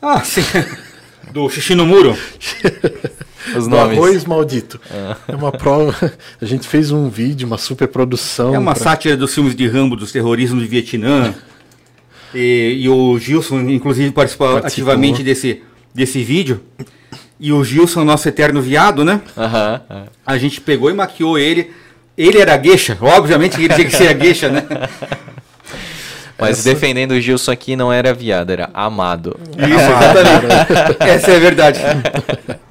Ah, 0.00 0.22
sim. 0.22 0.42
Do 1.32 1.48
xixi 1.48 1.74
no 1.74 1.86
muro. 1.86 2.16
Os 3.56 3.64
Do 3.64 3.70
nomes. 3.70 3.98
arroz 3.98 4.24
maldito. 4.24 4.80
É 5.28 5.34
uma 5.34 5.52
prova. 5.52 5.94
A 6.40 6.44
gente 6.44 6.66
fez 6.66 6.90
um 6.90 7.08
vídeo, 7.10 7.46
uma 7.46 7.58
super 7.58 7.88
produção. 7.88 8.54
É 8.54 8.58
uma 8.58 8.74
pra- 8.74 8.82
sátira 8.82 9.16
dos 9.16 9.34
filmes 9.34 9.54
de 9.54 9.66
Rambo, 9.68 9.96
dos 9.96 10.10
terrorismos 10.12 10.62
do 10.62 10.68
Vietnã. 10.68 11.34
E, 12.34 12.78
e 12.82 12.88
o 12.88 13.18
Gilson, 13.18 13.60
inclusive, 13.60 14.10
participou, 14.12 14.60
Participou. 14.60 14.90
ativamente 14.92 15.22
desse, 15.22 15.62
desse 15.94 16.22
vídeo. 16.22 16.62
E 17.38 17.52
o 17.52 17.62
Gilson, 17.62 18.02
nosso 18.04 18.28
eterno 18.28 18.62
viado, 18.62 19.04
né? 19.04 19.20
Aham. 19.36 19.80
é. 19.90 20.02
A 20.24 20.38
gente 20.38 20.60
pegou 20.60 20.90
e 20.90 20.94
maquiou 20.94 21.38
ele. 21.38 21.70
Ele 22.16 22.38
era 22.38 22.56
gueixa, 22.56 22.96
obviamente 23.00 23.56
que 23.56 23.64
ele 23.64 23.74
tinha 23.74 23.86
que 23.86 23.94
ser 23.96 24.08
a 24.08 24.12
gueixa, 24.12 24.48
né? 24.48 24.64
Mas 26.38 26.58
Essa- 26.58 26.68
defendendo 26.70 27.12
o 27.12 27.20
Gilson 27.20 27.52
aqui, 27.52 27.76
não 27.76 27.92
era 27.92 28.12
viado, 28.12 28.50
era 28.50 28.68
amado. 28.74 29.38
Isso, 29.56 29.66
exatamente. 29.72 30.96
Essa 31.00 31.30
é 31.30 31.36
a 31.36 31.38
verdade. 31.38 31.80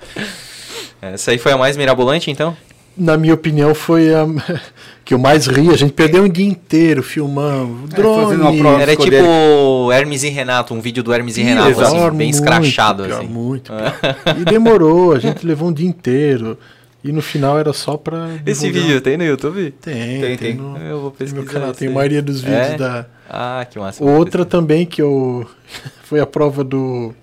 Essa 1.01 1.31
aí 1.31 1.37
foi 1.37 1.51
a 1.51 1.57
mais 1.57 1.75
mirabolante, 1.75 2.31
então? 2.31 2.55
Na 2.95 3.17
minha 3.17 3.33
opinião, 3.33 3.73
foi 3.73 4.13
a 4.13 4.25
que 5.03 5.13
eu 5.13 5.17
mais 5.19 5.47
ri. 5.47 5.69
A 5.69 5.75
gente 5.77 5.93
perdeu 5.93 6.23
um 6.23 6.29
dia 6.29 6.45
inteiro 6.45 7.01
filmando. 7.01 7.89
É, 7.91 7.95
Drone. 7.95 8.23
fazendo 8.23 8.41
uma 8.41 8.53
prova. 8.57 8.81
Era 8.81 8.95
tipo 8.95 9.91
Hermes 9.91 10.23
e 10.23 10.29
Renato, 10.29 10.73
um 10.73 10.79
vídeo 10.79 11.01
do 11.03 11.11
Hermes 11.13 11.35
e 11.37 11.41
Ih, 11.41 11.43
Renato, 11.45 11.69
exato. 11.71 11.87
assim, 11.87 11.99
bem 12.15 12.27
Muito 12.27 12.33
escrachado, 12.35 13.03
pior, 13.03 13.17
assim. 13.19 13.27
Muito. 13.27 13.71
pior. 13.73 14.37
E 14.39 14.45
demorou, 14.45 15.13
a 15.13 15.19
gente 15.19 15.45
levou 15.45 15.69
um 15.69 15.73
dia 15.73 15.87
inteiro. 15.87 16.57
E 17.03 17.11
no 17.11 17.21
final 17.21 17.59
era 17.59 17.73
só 17.73 17.97
pra. 17.97 18.29
Esse 18.45 18.61
divulgar. 18.67 18.87
vídeo 18.87 19.01
tem 19.01 19.17
no 19.17 19.23
YouTube? 19.25 19.71
Tem, 19.81 19.93
Tem, 19.93 20.21
tem. 20.21 20.37
tem. 20.37 20.53
no, 20.55 20.77
Eu 20.77 20.95
vou 21.01 21.05
no 21.05 21.11
pesquisar. 21.11 21.41
meu 21.43 21.51
canal. 21.51 21.73
Tem 21.73 21.89
a 21.89 21.91
maioria 21.91 22.21
dos 22.21 22.41
vídeos 22.41 22.59
É? 22.69 22.77
da. 22.77 23.05
Ah, 23.29 23.65
que 23.69 23.77
massa. 23.77 24.03
Outra 24.03 24.45
também 24.45 24.85
que 24.85 25.01
eu. 25.01 25.45
Foi 26.03 26.19
a 26.19 26.25
prova 26.25 26.63
do. 26.63 27.13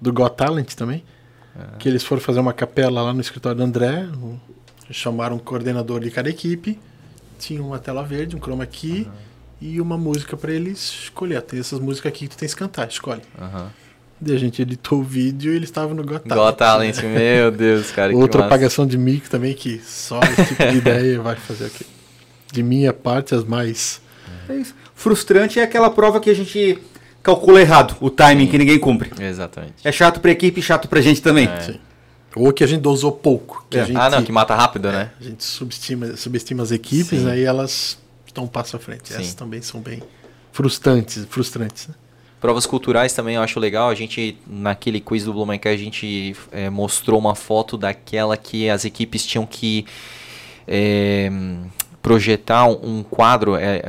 Do 0.00 0.12
Got 0.12 0.36
Talent 0.36 0.74
também. 0.74 1.02
É. 1.58 1.76
Que 1.78 1.88
eles 1.88 2.04
foram 2.04 2.20
fazer 2.22 2.38
uma 2.38 2.52
capela 2.52 3.02
lá 3.02 3.12
no 3.14 3.20
escritório 3.20 3.56
do 3.58 3.64
André. 3.64 4.06
chamaram 4.90 5.36
um 5.36 5.38
coordenador 5.40 6.00
de 6.00 6.10
cada 6.10 6.28
equipe. 6.28 6.78
Tinha 7.38 7.62
uma 7.62 7.78
tela 7.78 8.02
verde, 8.04 8.36
um 8.36 8.38
chroma 8.40 8.66
key. 8.66 9.08
E 9.60 9.80
uma 9.80 9.98
música 9.98 10.36
pra 10.36 10.52
eles 10.52 10.78
escolher. 11.04 11.42
Tem 11.42 11.58
essas 11.58 11.80
músicas 11.80 12.10
aqui 12.12 12.28
que 12.28 12.36
tu 12.36 12.38
tens 12.38 12.54
que 12.54 12.60
cantar, 12.60 12.86
escolhe. 12.88 13.22
Aham. 13.40 13.70
Daí 14.20 14.34
a 14.34 14.38
gente 14.38 14.60
editou 14.62 14.98
o 14.98 15.02
vídeo 15.02 15.52
e 15.52 15.56
eles 15.56 15.68
estavam 15.68 15.94
no 15.94 16.02
Got 16.04 16.20
Talent. 16.28 16.46
Got 16.46 16.56
Talent, 16.58 17.02
meu 17.04 17.50
Deus, 17.52 17.90
cara. 17.92 18.14
Outra 18.16 18.46
apagação 18.46 18.86
de 18.86 18.98
mic 18.98 19.28
também, 19.30 19.54
que 19.54 19.80
só 19.84 20.18
esse 20.20 20.46
tipo 20.46 20.66
de 20.70 20.76
ideia 20.78 21.20
vai 21.20 21.36
fazer 21.36 21.66
aqui. 21.66 21.86
De 22.52 22.62
minha 22.62 22.92
parte, 22.92 23.34
as 23.34 23.44
mais. 23.44 24.00
É 24.48 24.54
isso. 24.56 24.74
Frustrante 24.94 25.60
é 25.60 25.62
aquela 25.62 25.88
prova 25.90 26.18
que 26.18 26.28
a 26.30 26.34
gente 26.34 26.78
calcula 27.22 27.60
errado, 27.60 27.96
o 28.00 28.10
timing 28.10 28.46
que 28.48 28.58
ninguém 28.58 28.78
cumpre. 28.78 29.10
Exatamente. 29.22 29.74
É 29.84 29.92
chato 29.92 30.18
pra 30.20 30.30
equipe 30.32 30.58
e 30.58 30.62
chato 30.62 30.88
pra 30.88 31.00
gente 31.00 31.22
também. 31.22 31.46
É. 31.46 31.60
Sim. 31.60 31.80
Ou 32.34 32.52
que 32.52 32.64
a 32.64 32.66
gente 32.66 32.80
dosou 32.80 33.12
pouco. 33.12 33.64
Que 33.70 33.78
É. 33.78 33.82
a 33.82 33.84
gente, 33.84 33.96
Ah, 33.96 34.10
não, 34.10 34.22
que 34.24 34.32
mata 34.32 34.54
rápido, 34.54 34.90
né? 34.90 35.10
a 35.20 35.24
gente 35.24 35.44
subestima, 35.44 36.16
subestima 36.16 36.62
as 36.62 36.70
equipes, 36.72 37.20
Sim. 37.20 37.30
aí 37.30 37.42
elas 37.44 37.98
estão 38.26 38.44
um 38.44 38.48
passo 38.48 38.76
à 38.76 38.78
frente. 38.80 39.08
Sim. 39.12 39.14
Essas 39.20 39.34
também 39.34 39.62
são 39.62 39.80
bem 39.80 40.02
frustrantes. 40.52 41.24
frustrantes 41.30 41.88
né? 41.88 41.94
Provas 42.40 42.66
culturais 42.66 43.12
também 43.12 43.34
eu 43.34 43.42
acho 43.42 43.58
legal. 43.58 43.88
A 43.90 43.94
gente, 43.94 44.36
naquele 44.46 45.00
quiz 45.00 45.24
do 45.24 45.32
Blumencast, 45.32 45.80
a 45.80 45.84
gente 45.84 46.36
é, 46.52 46.70
mostrou 46.70 47.18
uma 47.18 47.34
foto 47.34 47.76
daquela 47.76 48.36
que 48.36 48.70
as 48.70 48.84
equipes 48.84 49.26
tinham 49.26 49.44
que 49.44 49.84
é, 50.66 51.30
projetar 52.00 52.66
um, 52.66 53.02
quadro, 53.02 53.56
é, 53.56 53.82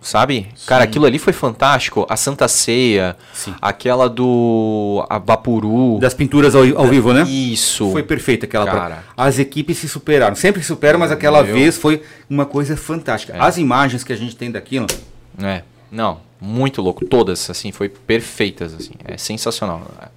sabe? 0.00 0.48
Cara, 0.66 0.84
aquilo 0.84 1.06
ali 1.06 1.18
foi 1.18 1.32
fantástico. 1.32 2.04
A 2.08 2.16
Santa 2.16 2.48
Ceia, 2.48 3.16
Sim. 3.32 3.54
aquela 3.62 4.08
do 4.08 5.06
a 5.08 5.18
Vapuru. 5.18 5.98
Das 6.00 6.12
pinturas 6.12 6.56
ao, 6.56 6.64
ao 6.76 6.86
vivo, 6.86 7.12
né? 7.12 7.22
Isso. 7.22 7.90
Foi 7.92 8.02
perfeita 8.02 8.46
aquela 8.46 8.66
Cara. 8.66 8.78
prova. 8.78 9.04
As 9.16 9.38
equipes 9.38 9.78
se 9.78 9.88
superaram. 9.88 10.34
Sempre 10.34 10.60
se 10.60 10.68
superam, 10.68 10.98
mas 10.98 11.12
aquela 11.12 11.42
Meu. 11.42 11.54
vez 11.54 11.78
foi 11.78 12.02
uma 12.28 12.44
coisa 12.44 12.76
fantástica. 12.76 13.34
É. 13.34 13.40
As 13.40 13.58
imagens 13.58 14.02
que 14.02 14.12
a 14.12 14.16
gente 14.16 14.34
tem 14.34 14.50
daquilo. 14.50 14.86
É, 15.40 15.62
não, 15.90 16.20
muito 16.42 16.82
louco. 16.82 17.04
Todas, 17.04 17.48
assim, 17.48 17.70
foi 17.70 17.88
perfeitas, 17.88 18.74
assim. 18.74 18.92
É 19.04 19.16
sensacional. 19.16 19.80
É, 20.02 20.08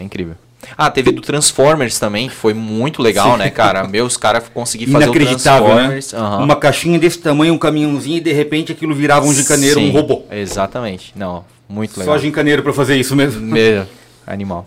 é 0.00 0.04
incrível. 0.04 0.34
Ah, 0.76 0.90
teve 0.90 1.12
do 1.12 1.20
Transformers 1.20 1.98
também, 2.00 2.28
que 2.28 2.34
foi 2.34 2.52
muito 2.52 3.00
legal, 3.00 3.36
né, 3.36 3.48
cara? 3.48 3.86
Meu, 3.86 4.04
os 4.06 4.16
caras 4.16 4.48
conseguiram 4.52 4.92
fazer 4.92 5.04
o 5.04 5.14
Inacreditável, 5.14 5.68
né? 5.68 5.88
Transformers. 5.88 6.14
aham. 6.14 6.44
Uma 6.44 6.56
caixinha 6.56 6.98
desse 6.98 7.18
tamanho, 7.18 7.54
um 7.54 7.58
caminhãozinho, 7.58 8.16
e 8.16 8.20
de 8.20 8.32
repente 8.32 8.72
aquilo 8.72 8.94
virava 8.94 9.24
um 9.24 9.32
gincaneiro, 9.32 9.78
um 9.78 9.84
Sim, 9.84 9.92
robô. 9.92 10.24
Exatamente. 10.30 11.12
Não, 11.14 11.44
muito 11.68 11.98
legal. 11.98 12.16
Só 12.16 12.20
gincaneiro 12.20 12.62
pra 12.62 12.72
fazer 12.72 12.96
isso 12.96 13.14
mesmo. 13.14 13.40
Meu, 13.40 13.86
animal. 14.26 14.66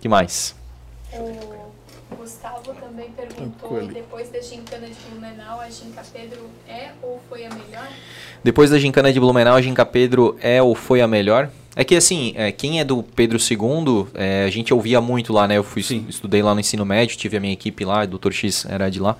que 0.00 0.08
mais? 0.08 0.54
Gustavo 1.10 1.49
também 3.40 3.50
perguntou, 3.52 3.68
Tranquilo. 3.70 3.90
e 3.90 3.94
depois 3.94 4.28
da 4.30 4.40
gincana 4.40 4.86
de 4.86 4.94
Blumenau, 5.10 5.60
a 5.60 5.70
Ginca 5.70 6.02
Pedro 6.12 6.50
é 6.68 6.90
ou 7.02 7.20
foi 7.28 7.44
a 7.44 7.50
melhor? 7.50 7.88
Depois 8.44 8.70
da 8.70 8.78
gincana 8.78 9.12
de 9.12 9.20
Blumenau, 9.20 9.56
a 9.56 9.62
Ginca 9.62 9.84
Pedro 9.86 10.36
é 10.40 10.62
ou 10.62 10.74
foi 10.74 11.00
a 11.00 11.06
melhor? 11.08 11.48
É 11.76 11.84
que 11.84 11.94
assim, 11.94 12.32
é, 12.34 12.50
quem 12.50 12.80
é 12.80 12.84
do 12.84 13.02
Pedro 13.02 13.38
II, 13.38 14.06
é, 14.14 14.44
a 14.44 14.50
gente 14.50 14.74
ouvia 14.74 15.00
muito 15.00 15.32
lá, 15.32 15.46
né? 15.46 15.56
Eu 15.56 15.62
fui 15.62 15.82
Sim. 15.82 16.04
estudei 16.08 16.42
lá 16.42 16.52
no 16.52 16.60
ensino 16.60 16.84
médio, 16.84 17.16
tive 17.16 17.36
a 17.36 17.40
minha 17.40 17.52
equipe 17.52 17.84
lá, 17.84 18.02
o 18.02 18.06
Dr. 18.18 18.32
X 18.32 18.66
era 18.68 18.90
de 18.90 18.98
lá, 18.98 19.16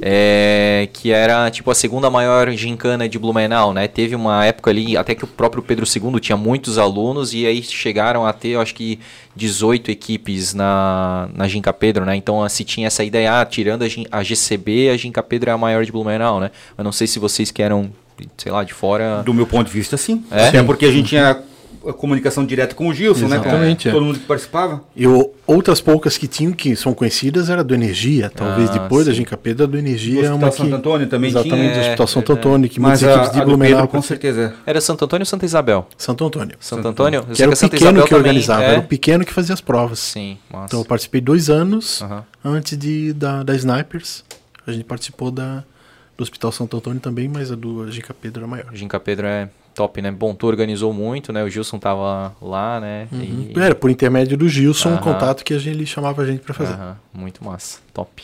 é, 0.00 0.88
que 0.92 1.12
era 1.12 1.48
tipo 1.50 1.70
a 1.70 1.74
segunda 1.74 2.10
maior 2.10 2.50
gincana 2.50 3.08
de 3.08 3.18
Blumenau, 3.20 3.72
né? 3.72 3.86
Teve 3.86 4.16
uma 4.16 4.44
época 4.44 4.70
ali, 4.70 4.96
até 4.96 5.14
que 5.14 5.22
o 5.22 5.28
próprio 5.28 5.62
Pedro 5.62 5.86
II 5.86 6.18
tinha 6.18 6.36
muitos 6.36 6.76
alunos 6.76 7.32
e 7.34 7.46
aí 7.46 7.62
chegaram 7.62 8.26
a 8.26 8.32
ter, 8.32 8.48
eu 8.48 8.60
acho 8.60 8.74
que 8.74 8.98
18 9.36 9.90
equipes 9.92 10.54
na, 10.54 11.28
na 11.32 11.46
Ginca 11.46 11.72
Pedro, 11.72 12.04
né? 12.04 12.16
Então 12.16 12.46
se 12.48 12.64
tinha 12.64 12.88
essa 12.88 13.04
ideia, 13.04 13.40
ah, 13.40 13.44
tirando 13.46 13.84
a, 13.84 14.18
a 14.18 14.22
GCB, 14.24 14.90
a 14.90 14.96
Ginca 14.96 15.22
Pedro 15.22 15.50
é 15.50 15.52
a 15.52 15.58
maior 15.58 15.84
de 15.84 15.92
Blumenau, 15.92 16.40
né? 16.40 16.50
Eu 16.76 16.82
não 16.82 16.92
sei 16.92 17.06
se 17.06 17.20
vocês 17.20 17.52
que 17.52 17.62
eram, 17.62 17.92
sei 18.36 18.50
lá, 18.50 18.64
de 18.64 18.74
fora... 18.74 19.22
Do 19.22 19.32
meu 19.32 19.46
ponto 19.46 19.68
de 19.68 19.72
vista, 19.72 19.96
sim. 19.96 20.24
É? 20.32 20.48
Até 20.48 20.62
porque 20.64 20.84
a 20.84 20.90
gente 20.90 21.10
tinha 21.10 21.40
a 21.86 21.92
comunicação 21.92 22.44
direta 22.46 22.74
com 22.74 22.88
o 22.88 22.94
Gilson, 22.94 23.28
né? 23.28 23.36
Exatamente, 23.36 23.84
Com 23.84 23.88
é. 23.88 23.92
todo 23.92 24.04
mundo 24.04 24.18
que 24.18 24.26
participava. 24.26 24.82
E 24.94 25.06
o- 25.06 25.30
outras 25.46 25.80
poucas 25.80 26.16
que 26.16 26.26
tinham, 26.26 26.52
que 26.52 26.74
são 26.76 26.94
conhecidas, 26.94 27.48
era 27.50 27.62
do 27.64 27.74
Energia. 27.74 28.30
Talvez 28.34 28.70
Ah, 28.70 28.72
depois 28.74 29.06
da 29.06 29.12
sim. 29.12 29.18
Ginca 29.18 29.36
Pedro, 29.36 29.64
a 29.64 29.66
do 29.66 29.78
Energia 29.78 30.20
Do 30.22 30.26
é 30.26 30.28
uma 30.30 30.48
Hospital 30.48 30.50
que... 30.52 30.56
Santo 30.62 30.74
Antônio 30.74 31.06
também 31.08 31.30
Exatamente, 31.30 31.58
tinha, 31.58 31.72
do 31.72 31.78
é, 31.78 31.80
Hospital 31.80 32.06
Santo 32.06 32.26
verdade. 32.28 32.48
Antônio, 32.48 32.70
que 32.70 32.80
muitas 32.80 33.04
a, 33.04 33.10
equipes 33.10 33.28
a 33.28 33.32
de 33.32 33.38
do 33.40 33.46
Blumenau... 33.46 33.80
Pedro, 33.80 33.88
com 33.88 34.02
certeza. 34.02 34.54
Era 34.66 34.80
Santo 34.80 35.04
Antônio 35.04 35.22
ou 35.22 35.26
Santa 35.26 35.44
Isabel? 35.44 35.88
Santo 35.96 36.24
Antônio. 36.24 36.56
Santo 36.60 36.88
Antônio? 36.88 37.24
Que 37.24 37.42
era 37.42 37.52
o 37.52 37.56
pequeno 37.56 37.76
Isabel 37.80 38.04
que 38.04 38.14
organizava, 38.14 38.62
é. 38.62 38.70
era 38.70 38.80
o 38.80 38.84
pequeno 38.84 39.24
que 39.24 39.32
fazia 39.32 39.54
as 39.54 39.60
provas. 39.60 39.98
Sim, 39.98 40.38
massa. 40.50 40.66
Então 40.66 40.80
eu 40.80 40.84
participei 40.84 41.20
dois 41.20 41.50
anos 41.50 42.02
antes 42.44 42.76
de, 42.78 43.12
da, 43.12 43.42
da 43.42 43.54
Snipers. 43.54 44.24
A 44.66 44.72
gente 44.72 44.84
participou 44.84 45.30
da, 45.30 45.64
do 46.16 46.22
Hospital 46.22 46.52
Santo 46.52 46.76
Antônio 46.76 47.00
também, 47.00 47.28
mas 47.28 47.50
a 47.50 47.56
do 47.56 47.90
Gica 47.90 48.14
Pedro 48.14 48.40
era 48.42 48.46
maior. 48.46 48.66
Ginca 48.72 49.00
Pedro 49.00 49.26
é 49.26 49.48
Top, 49.74 50.02
né? 50.02 50.10
Bom, 50.10 50.34
tu 50.34 50.46
organizou 50.46 50.92
muito, 50.92 51.32
né? 51.32 51.42
O 51.42 51.48
Gilson 51.48 51.78
tava 51.78 52.34
lá, 52.42 52.78
né? 52.80 53.08
Uhum. 53.10 53.50
E- 53.54 53.58
Era 53.58 53.74
por 53.74 53.90
intermédio 53.90 54.36
do 54.36 54.48
Gilson, 54.48 54.90
um 54.90 54.92
Aham. 54.94 55.02
contato 55.02 55.42
que 55.44 55.54
a 55.54 55.58
gente, 55.58 55.74
ele 55.76 55.86
chamava 55.86 56.22
a 56.22 56.26
gente 56.26 56.40
pra 56.40 56.52
fazer. 56.52 56.76
Muito 57.12 57.42
massa. 57.44 57.78
Top. 57.94 58.22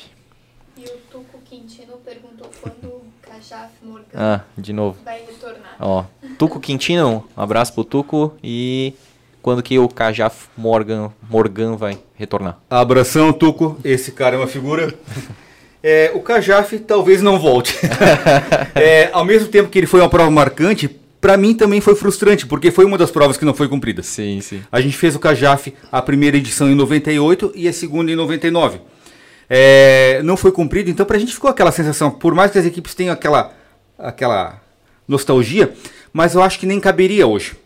E 0.76 0.82
o 0.82 0.88
Tuco 1.10 1.38
Quintino 1.48 1.94
perguntou 2.04 2.50
quando 2.60 2.88
o 2.92 3.02
Cajaf 3.22 3.70
Morgan 3.82 4.04
Ah, 4.14 4.40
de 4.58 4.72
novo. 4.74 4.98
vai 5.04 5.20
retornar. 5.20 5.76
Ó, 5.80 6.04
Tuco 6.38 6.60
Quintino, 6.60 7.24
um 7.36 7.40
abraço 7.42 7.72
pro 7.72 7.82
Tuco 7.84 8.34
e 8.44 8.92
quando 9.40 9.62
que 9.62 9.78
o 9.78 9.88
Cajaf 9.88 10.48
Morgan, 10.56 11.10
Morgan 11.30 11.76
vai 11.76 11.98
retornar? 12.14 12.58
Abração, 12.68 13.32
Tuco. 13.32 13.78
Esse 13.82 14.12
cara 14.12 14.36
é 14.36 14.38
uma 14.38 14.46
figura. 14.46 14.92
É, 15.82 16.10
o 16.14 16.20
Cajaf 16.20 16.78
talvez 16.80 17.22
não 17.22 17.38
volte. 17.38 17.74
É, 18.74 19.08
ao 19.12 19.24
mesmo 19.24 19.48
tempo 19.48 19.68
que 19.70 19.78
ele 19.78 19.86
foi 19.86 20.00
uma 20.00 20.08
prova 20.08 20.30
marcante, 20.30 20.88
para 21.20 21.36
mim 21.36 21.54
também 21.54 21.80
foi 21.80 21.94
frustrante, 21.94 22.46
porque 22.46 22.70
foi 22.70 22.84
uma 22.84 22.98
das 22.98 23.10
provas 23.10 23.36
que 23.36 23.44
não 23.44 23.54
foi 23.54 23.68
cumprida. 23.68 24.02
Sim, 24.02 24.40
sim. 24.40 24.62
A 24.70 24.80
gente 24.80 24.96
fez 24.96 25.14
o 25.14 25.18
Cajaf 25.18 25.74
a 25.90 26.00
primeira 26.00 26.36
edição 26.36 26.70
em 26.70 26.74
98 26.74 27.52
e 27.54 27.68
a 27.68 27.72
segunda 27.72 28.10
em 28.10 28.16
99. 28.16 28.80
É, 29.50 30.20
não 30.22 30.36
foi 30.36 30.52
cumprido, 30.52 30.90
então 30.90 31.06
pra 31.06 31.18
gente 31.18 31.32
ficou 31.32 31.50
aquela 31.50 31.72
sensação, 31.72 32.10
por 32.10 32.34
mais 32.34 32.50
que 32.50 32.58
as 32.58 32.66
equipes 32.66 32.94
tenham 32.94 33.12
aquela, 33.12 33.52
aquela 33.98 34.60
nostalgia, 35.06 35.72
mas 36.12 36.34
eu 36.34 36.42
acho 36.42 36.58
que 36.58 36.66
nem 36.66 36.78
caberia 36.78 37.26
hoje. 37.26 37.56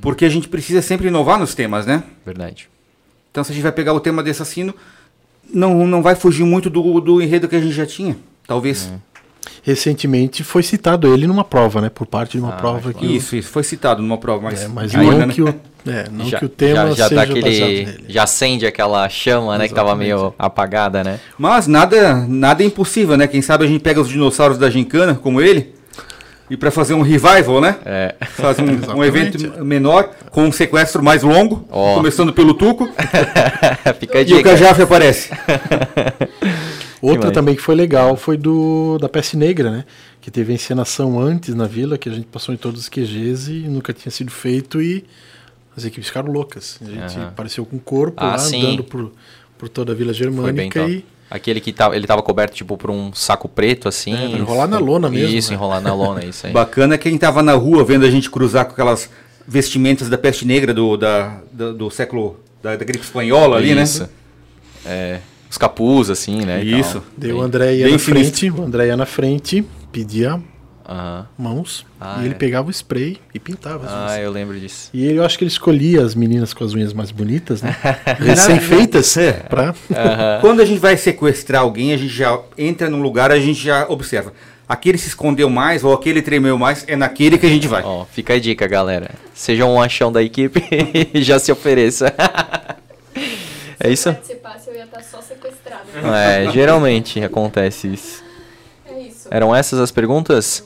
Porque 0.00 0.24
a 0.24 0.28
gente 0.28 0.48
precisa 0.48 0.80
sempre 0.80 1.08
inovar 1.08 1.38
nos 1.38 1.54
temas, 1.54 1.84
né? 1.84 2.02
Verdade. 2.24 2.68
Então, 3.30 3.44
se 3.44 3.52
a 3.52 3.54
gente 3.54 3.62
vai 3.62 3.72
pegar 3.72 3.92
o 3.92 4.00
tema 4.00 4.22
de 4.22 4.30
assassino, 4.30 4.74
não, 5.52 5.86
não 5.86 6.02
vai 6.02 6.14
fugir 6.14 6.44
muito 6.44 6.70
do, 6.70 7.00
do 7.00 7.22
enredo 7.22 7.48
que 7.48 7.56
a 7.56 7.60
gente 7.60 7.74
já 7.74 7.86
tinha. 7.86 8.16
Talvez. 8.46 8.90
Recentemente 9.62 10.42
foi 10.42 10.62
citado 10.62 11.12
ele 11.12 11.26
numa 11.26 11.44
prova, 11.44 11.80
né? 11.80 11.90
Por 11.90 12.06
parte 12.06 12.32
de 12.38 12.42
uma 12.42 12.54
Ah, 12.54 12.56
prova 12.56 12.92
que. 12.92 13.04
Isso, 13.06 13.36
isso. 13.36 13.50
Foi 13.50 13.62
citado 13.62 14.00
numa 14.02 14.16
prova, 14.18 14.42
mas, 14.44 14.62
É, 14.62 14.68
mas 14.68 14.92
não, 14.92 15.04
urna, 15.06 15.26
né? 15.26 15.32
que 15.34 15.42
o, 15.42 15.48
é, 15.86 16.06
não 16.10 16.24
já, 16.26 16.38
que 16.38 16.44
o 16.46 16.48
tema 16.48 16.92
já, 16.92 16.94
já 16.94 17.08
seja 17.08 17.14
dá 17.14 17.26
baseado 17.26 17.38
aquele, 17.38 17.60
nele. 17.84 18.04
já 18.08 18.22
acende 18.22 18.66
aquela 18.66 19.08
chama, 19.08 19.58
né, 19.58 19.68
que 19.68 19.74
tava 19.74 19.94
meio 19.94 20.34
apagada, 20.38 21.04
né? 21.04 21.20
Mas 21.38 21.66
nada, 21.66 22.14
nada 22.26 22.62
é 22.62 22.66
impossível, 22.66 23.16
né? 23.16 23.26
Quem 23.26 23.42
sabe 23.42 23.64
a 23.64 23.68
gente 23.68 23.80
pega 23.80 24.00
os 24.00 24.08
dinossauros 24.08 24.56
da 24.56 24.70
gincana, 24.70 25.14
como 25.14 25.40
ele, 25.42 25.74
e 26.48 26.56
para 26.56 26.70
fazer 26.70 26.94
um 26.94 27.02
revival, 27.02 27.60
né? 27.60 27.76
É. 27.84 28.14
Faz 28.30 28.58
um, 28.58 28.64
um 28.96 29.04
evento 29.04 29.62
menor, 29.64 30.10
com 30.30 30.44
um 30.44 30.52
sequestro 30.52 31.02
mais 31.02 31.22
longo, 31.22 31.64
Ó. 31.70 31.94
começando 31.96 32.32
pelo 32.32 32.54
Tuco, 32.54 32.88
Fica 34.00 34.18
a 34.18 34.22
e 34.22 34.32
o. 34.34 34.42
Cajaf 34.42 34.80
aparece. 34.82 35.30
Outra 37.02 37.30
também 37.30 37.54
que 37.54 37.62
foi 37.62 37.74
legal 37.74 38.16
foi 38.16 38.36
do 38.36 38.98
da 38.98 39.08
Peste 39.08 39.36
Negra, 39.36 39.70
né? 39.70 39.84
Que 40.20 40.30
teve 40.30 40.52
a 40.52 40.54
encenação 40.54 41.18
antes 41.18 41.54
na 41.54 41.66
vila, 41.66 41.96
que 41.96 42.08
a 42.08 42.12
gente 42.12 42.26
passou 42.26 42.54
em 42.54 42.58
todos 42.58 42.80
os 42.80 42.88
QGs 42.88 43.48
e 43.50 43.68
nunca 43.68 43.92
tinha 43.92 44.10
sido 44.12 44.30
feito 44.30 44.82
e 44.82 45.04
as 45.76 45.84
equipes 45.84 46.08
ficaram 46.08 46.30
loucas. 46.30 46.78
A 46.82 46.84
gente 46.90 47.16
Aham. 47.16 47.28
apareceu 47.28 47.64
com 47.64 47.76
o 47.76 47.80
corpo 47.80 48.22
Ah, 48.22 48.32
lá, 48.32 48.38
sim. 48.38 48.58
andando 48.62 48.84
por, 48.84 49.10
por 49.56 49.68
toda 49.68 49.92
a 49.92 49.94
vila 49.94 50.12
Foi 50.12 50.52
bem 50.52 50.70
germânica 50.70 50.80
e 50.88 51.04
Aquele 51.30 51.60
que 51.60 51.72
tava, 51.72 51.94
ele 51.94 52.08
tava 52.08 52.20
coberto 52.22 52.56
tipo 52.56 52.76
por 52.76 52.90
um 52.90 53.14
saco 53.14 53.48
preto 53.48 53.86
assim. 53.88 54.12
É, 54.12 54.24
enrolar 54.36 54.66
na 54.66 54.78
lona 54.80 55.08
mesmo, 55.08 55.36
Isso, 55.36 55.50
né? 55.50 55.54
enrolar 55.54 55.80
na 55.80 55.94
lona, 55.94 56.24
isso 56.24 56.44
aí. 56.44 56.52
Bacana 56.52 56.96
é 56.96 56.98
quem 56.98 57.16
tava 57.16 57.40
na 57.40 57.52
rua 57.54 57.84
vendo 57.84 58.04
a 58.04 58.10
gente 58.10 58.28
cruzar 58.28 58.64
com 58.64 58.72
aquelas 58.72 59.08
vestimentas 59.46 60.08
da 60.08 60.18
peste 60.18 60.44
negra 60.44 60.74
do, 60.74 60.96
da, 60.96 61.40
do, 61.52 61.72
do 61.72 61.90
século, 61.90 62.40
da, 62.60 62.74
da 62.74 62.84
gripe 62.84 63.04
espanhola 63.04 63.58
ali, 63.58 63.70
Isso. 63.80 64.02
né? 64.02 64.08
É, 64.84 65.20
os 65.50 65.58
capuz 65.58 66.08
assim, 66.08 66.44
né? 66.44 66.62
e. 66.64 66.78
Isso. 66.78 67.02
deu 67.18 67.38
o 67.38 67.42
André 67.42 67.74
ia 67.74 67.84
bem 67.84 67.92
na 67.94 67.98
sinistro. 67.98 68.38
frente, 68.38 68.50
o 68.60 68.64
André 68.64 68.86
ia 68.86 68.96
na 68.96 69.04
frente, 69.06 69.64
pedia 69.92 70.40
Aham. 70.88 71.26
mãos 71.38 71.84
Ah, 72.00 72.18
e 72.20 72.24
ele 72.24 72.34
é. 72.34 72.36
pegava 72.36 72.68
o 72.68 72.70
spray 72.70 73.18
e 73.34 73.38
pintava 73.38 73.86
as 73.86 73.92
unhas. 73.92 74.10
Ah, 74.12 74.20
eu 74.20 74.30
lembro 74.30 74.58
disso. 74.58 74.88
E 74.94 75.04
ele, 75.04 75.18
eu 75.18 75.24
acho 75.24 75.36
que 75.38 75.44
ele 75.44 75.50
escolhia 75.50 76.02
as 76.02 76.14
meninas 76.14 76.52
com 76.54 76.64
as 76.64 76.72
unhas 76.72 76.92
mais 76.92 77.10
bonitas, 77.10 77.62
né? 77.62 77.76
Recém-feitas, 78.18 79.16
É. 79.16 79.32
pra... 79.32 79.74
Quando 80.40 80.60
a 80.60 80.64
gente 80.64 80.78
vai 80.78 80.96
sequestrar 80.96 81.62
alguém, 81.62 81.92
a 81.92 81.96
gente 81.96 82.12
já 82.12 82.38
entra 82.56 82.88
num 82.88 83.02
lugar, 83.02 83.30
a 83.30 83.38
gente 83.38 83.60
já 83.62 83.86
observa. 83.88 84.32
Aquele 84.68 84.98
se 84.98 85.08
escondeu 85.08 85.50
mais 85.50 85.82
ou 85.82 85.92
aquele 85.92 86.22
tremeu 86.22 86.56
mais, 86.56 86.84
é 86.86 86.94
naquele 86.94 87.36
que 87.38 87.44
a 87.46 87.48
gente 87.48 87.66
vai. 87.66 87.82
Ó, 87.82 88.04
fica 88.04 88.34
a 88.34 88.38
dica, 88.40 88.68
galera. 88.68 89.10
Seja 89.34 89.64
um 89.66 89.80
achão 89.82 90.12
da 90.12 90.22
equipe 90.22 90.62
e 91.12 91.22
já 91.22 91.38
se 91.40 91.50
ofereça. 91.50 92.14
é 93.80 93.90
isso? 93.90 94.16
Ia 94.80 94.84
estar 94.84 95.02
só 95.02 95.20
sequestrada. 95.20 95.84
É, 96.14 96.50
geralmente 96.50 97.22
acontece 97.22 97.88
isso. 97.88 98.24
É 98.86 99.00
isso. 99.00 99.28
Eram 99.30 99.54
essas 99.54 99.78
as 99.78 99.90
perguntas? 99.90 100.64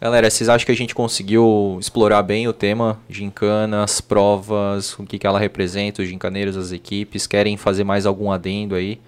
Galera, 0.00 0.28
vocês 0.28 0.48
acham 0.48 0.66
que 0.66 0.72
a 0.72 0.76
gente 0.76 0.94
conseguiu 0.94 1.78
explorar 1.80 2.22
bem 2.22 2.48
o 2.48 2.52
tema? 2.52 2.98
Gincanas, 3.08 4.00
provas, 4.00 4.98
o 4.98 5.04
que, 5.04 5.16
que 5.16 5.26
ela 5.26 5.38
representa, 5.38 6.02
os 6.02 6.08
gincaneiros, 6.08 6.56
as 6.56 6.72
equipes? 6.72 7.26
Querem 7.26 7.56
fazer 7.56 7.84
mais 7.84 8.04
algum 8.04 8.32
adendo 8.32 8.74
aí? 8.74 9.00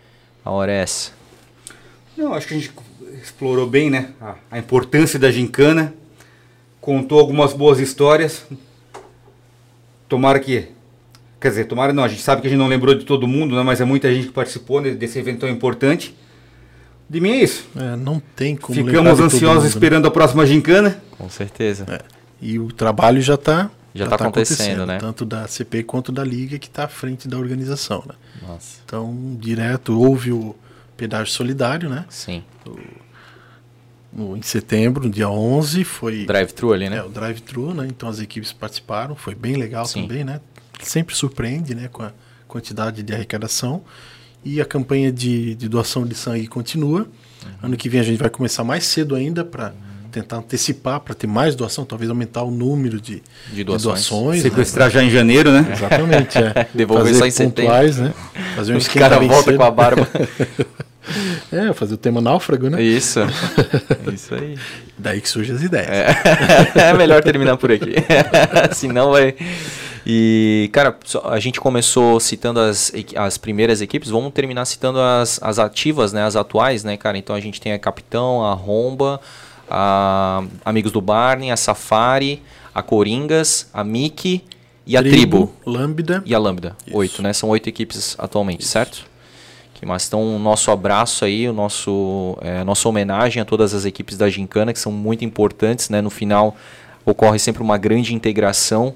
A 0.45 0.53
hora 0.53 0.71
é 0.71 0.77
essa. 0.77 1.11
Não, 2.17 2.33
acho 2.33 2.47
que 2.47 2.55
a 2.55 2.59
gente 2.59 2.73
explorou 3.21 3.67
bem, 3.67 3.91
né? 3.91 4.11
A, 4.21 4.37
a 4.53 4.59
importância 4.59 5.19
da 5.19 5.33
gincana. 5.33 5.93
Contou 6.81 7.19
algumas 7.19 7.53
boas 7.53 7.81
histórias. 7.81 8.47
Tomara 10.09 10.39
que. 10.39 10.69
Quer 11.45 11.51
dizer, 11.51 11.65
tomara 11.67 11.93
não, 11.93 12.03
a 12.03 12.09
gente 12.09 12.23
sabe 12.23 12.41
que 12.41 12.47
a 12.47 12.51
gente 12.51 12.59
não 12.59 12.67
lembrou 12.67 12.95
de 12.95 13.05
todo 13.05 13.29
mundo, 13.29 13.55
né? 13.55 13.63
Mas 13.63 13.79
é 13.79 13.85
muita 13.85 14.11
gente 14.11 14.29
que 14.29 14.33
participou 14.33 14.81
né, 14.81 14.93
desse 14.93 15.19
evento 15.19 15.41
tão 15.41 15.49
importante. 15.51 16.17
De 17.07 17.21
mim 17.21 17.33
é 17.33 17.45
isso. 17.45 17.67
É, 17.77 17.97
não 17.97 18.19
tem 18.35 18.57
como 18.57 18.75
lembrar 18.75 18.93
Ficamos 18.93 19.21
ansiosos 19.21 19.57
mundo, 19.57 19.63
né? 19.63 19.69
esperando 19.69 20.09
a 20.09 20.11
próxima 20.11 20.47
gincana. 20.47 21.03
Com 21.11 21.29
certeza. 21.29 21.85
É. 21.87 22.01
E 22.41 22.59
o 22.59 22.69
trabalho 22.73 23.21
já 23.21 23.35
está 23.35 23.71
Já 23.95 24.07
tá 24.07 24.15
acontecendo, 24.15 24.87
né? 24.87 24.97
Tanto 24.97 25.27
da 25.27 25.47
CP 25.47 25.83
quanto 25.83 26.11
da 26.11 26.25
Liga, 26.25 26.59
que 26.59 26.67
está 26.67 26.85
à 26.85 26.89
frente 26.89 27.29
da 27.29 27.37
organização. 27.37 28.03
Né? 28.09 28.15
Nossa. 28.49 28.79
Então, 28.83 29.37
direto, 29.39 30.01
houve 30.01 30.33
o 30.33 30.57
pedágio 30.97 31.31
solidário, 31.31 31.91
né? 31.91 32.07
Sim. 32.09 32.43
No, 34.11 34.35
em 34.35 34.41
setembro, 34.41 35.05
no 35.05 35.11
dia 35.11 35.29
11, 35.29 35.85
foi 35.85 36.25
Drive-thru 36.25 36.73
ali, 36.73 36.89
né? 36.89 36.97
é, 36.97 37.03
o 37.03 37.11
drive-thru, 37.11 37.75
né? 37.75 37.87
Então 37.87 38.09
as 38.09 38.19
equipes 38.19 38.51
participaram, 38.51 39.15
foi 39.15 39.35
bem 39.35 39.57
legal 39.57 39.85
Sim. 39.85 40.03
também, 40.03 40.25
né? 40.25 40.41
Sempre 40.83 41.15
surpreende, 41.15 41.75
né? 41.75 41.89
Com 41.93 42.03
a 42.03 42.13
quantidade 42.49 43.03
de 43.03 43.13
arrecadação. 43.15 43.83
E 44.45 44.61
a 44.61 44.65
campanha 44.65 45.11
de, 45.11 45.55
de 45.55 45.69
doação 45.69 46.05
de 46.07 46.15
sangue 46.15 46.47
continua. 46.47 47.01
Uhum. 47.01 47.51
Ano 47.63 47.77
que 47.77 47.89
vem 47.89 48.01
a 48.01 48.05
gente 48.05 48.19
vai 48.19 48.29
começar 48.31 48.63
mais 48.65 48.85
cedo 48.85 49.15
ainda 49.15 49.45
para 49.45 49.73
tentar 50.13 50.37
antecipar, 50.37 51.01
para 51.01 51.13
ter 51.15 51.27
mais 51.27 51.57
doação, 51.57 51.85
talvez 51.85 52.09
aumentar 52.09 52.43
o 52.45 52.51
número 52.51 53.01
de, 53.01 53.21
De 53.53 53.65
doações. 53.65 54.09
doações, 54.09 54.37
né? 54.45 54.51
Sequestrar 54.51 54.89
já 54.91 55.03
em 55.03 55.11
janeiro, 55.11 55.51
né? 55.51 55.67
Exatamente, 55.73 56.39
é. 56.39 56.69
Devolver 56.75 57.07
fazer 57.07 57.19
só 57.19 57.27
em 57.27 57.31
setembro. 57.31 57.63
pontuais, 57.63 57.99
né? 57.99 58.15
Fazer 58.55 58.75
um 58.75 58.77
Os 58.77 58.85
esquema 58.85 59.09
caras 59.09 59.27
voltam 59.27 59.45
cedo. 59.45 59.57
com 59.57 59.65
a 59.65 59.71
barba. 59.71 60.09
É, 61.53 61.71
fazer 61.75 61.93
o 61.95 61.97
tema 61.99 62.19
náufrago, 62.19 62.71
né? 62.71 62.83
Isso. 62.83 63.21
Isso 64.11 64.35
aí. 64.35 64.57
Daí 64.97 65.21
que 65.21 65.29
surgem 65.29 65.55
as 65.55 65.63
ideias. 65.63 65.87
É, 65.87 66.15
é 66.77 66.95
melhor 66.95 67.23
terminar 67.23 67.59
por 67.59 67.71
aqui. 67.71 67.93
Senão 68.73 69.11
vai. 69.13 69.35
E, 70.07 70.69
cara, 70.73 70.97
a 71.25 71.41
gente 71.41 71.59
começou 71.61 72.21
citando 72.21 72.61
as, 72.61 72.93
as 73.17 73.39
primeiras 73.39 73.81
equipes, 73.81 74.11
vamos 74.11 74.33
terminar 74.33 74.67
citando 74.67 75.01
as, 75.01 75.41
as 75.43 75.59
ativas, 75.59 76.13
né? 76.13 76.25
As 76.25 76.37
atuais, 76.37 76.85
né, 76.85 76.97
cara? 76.97 77.17
Então 77.17 77.35
a 77.35 77.41
gente 77.41 77.61
tem 77.61 77.73
a 77.73 77.79
Capitão, 77.79 78.45
a 78.45 78.53
Romba, 78.53 79.19
a 79.69 80.45
Amigos 80.65 80.93
do 80.93 81.01
Barney, 81.01 81.51
a 81.51 81.57
Safari, 81.57 82.43
a 82.75 82.83
Coringas, 82.83 83.71
a 83.73 83.83
Mickey 83.83 84.45
e 84.87 84.95
a 84.97 85.03
Tribo. 85.03 85.55
Lambda. 85.65 86.23
E 86.27 86.35
a 86.35 86.39
Lambda. 86.39 86.77
Isso. 86.87 86.97
Oito, 86.97 87.23
né? 87.23 87.33
São 87.33 87.49
oito 87.49 87.69
equipes 87.69 88.15
atualmente, 88.19 88.65
certo? 88.67 89.07
Que 89.73 89.87
mais? 89.87 90.07
Então, 90.07 90.37
o 90.37 90.39
nosso 90.39 90.71
abraço 90.71 91.25
aí, 91.25 91.49
o 91.49 91.53
nosso, 91.53 92.37
é, 92.43 92.59
a 92.59 92.65
nossa 92.65 92.87
homenagem 92.89 93.41
a 93.41 93.45
todas 93.45 93.73
as 93.73 93.87
equipes 93.87 94.19
da 94.19 94.29
Gincana, 94.29 94.73
que 94.73 94.79
são 94.79 94.93
muito 94.93 95.25
importantes, 95.25 95.89
né? 95.89 96.03
No 96.03 96.11
final, 96.11 96.55
ocorre 97.07 97.39
sempre 97.39 97.63
uma 97.63 97.79
grande 97.79 98.15
integração. 98.15 98.95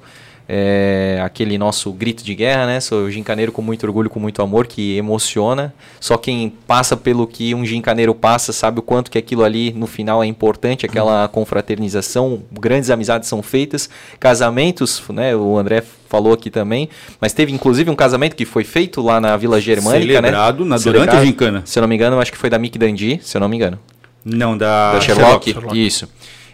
É, 0.50 1.20
aquele 1.22 1.58
nosso 1.58 1.92
grito 1.92 2.24
de 2.24 2.34
guerra, 2.34 2.66
né? 2.66 2.80
Sou 2.80 3.10
gincaneiro 3.10 3.52
com 3.52 3.60
muito 3.60 3.84
orgulho, 3.84 4.08
com 4.08 4.18
muito 4.18 4.40
amor, 4.40 4.66
que 4.66 4.96
emociona. 4.96 5.74
Só 6.00 6.16
quem 6.16 6.48
passa 6.66 6.96
pelo 6.96 7.26
que 7.26 7.54
um 7.54 7.66
gincaneiro 7.66 8.14
passa 8.14 8.50
sabe 8.50 8.78
o 8.78 8.82
quanto 8.82 9.10
que 9.10 9.18
aquilo 9.18 9.44
ali 9.44 9.72
no 9.74 9.86
final 9.86 10.22
é 10.22 10.26
importante, 10.26 10.86
aquela 10.86 11.28
confraternização, 11.28 12.42
grandes 12.50 12.88
amizades 12.88 13.28
são 13.28 13.42
feitas, 13.42 13.90
casamentos, 14.18 15.02
né? 15.10 15.36
O 15.36 15.58
André 15.58 15.82
falou 16.08 16.32
aqui 16.32 16.48
também, 16.50 16.88
mas 17.20 17.34
teve 17.34 17.52
inclusive 17.52 17.90
um 17.90 17.94
casamento 17.96 18.34
que 18.34 18.46
foi 18.46 18.64
feito 18.64 19.02
lá 19.02 19.20
na 19.20 19.36
Vila 19.36 19.60
Germânica, 19.60 20.14
Celebrado 20.14 20.64
né? 20.64 20.70
na- 20.70 20.78
durante 20.78 21.14
a 21.14 21.22
gincana. 21.24 21.62
Se 21.66 21.78
eu 21.78 21.82
não 21.82 21.88
me 21.88 21.94
engano, 21.94 22.18
acho 22.18 22.32
que 22.32 22.38
foi 22.38 22.48
da 22.48 22.58
Mick 22.58 22.78
Dundee, 22.78 23.20
se 23.22 23.36
eu 23.36 23.40
não 23.40 23.48
me 23.50 23.56
engano 23.56 23.78
Não, 24.24 24.56
da, 24.56 24.94
da 24.94 25.00
Sherlock, 25.02 25.52
Sherlock. 25.52 25.86
isso. 25.86 26.08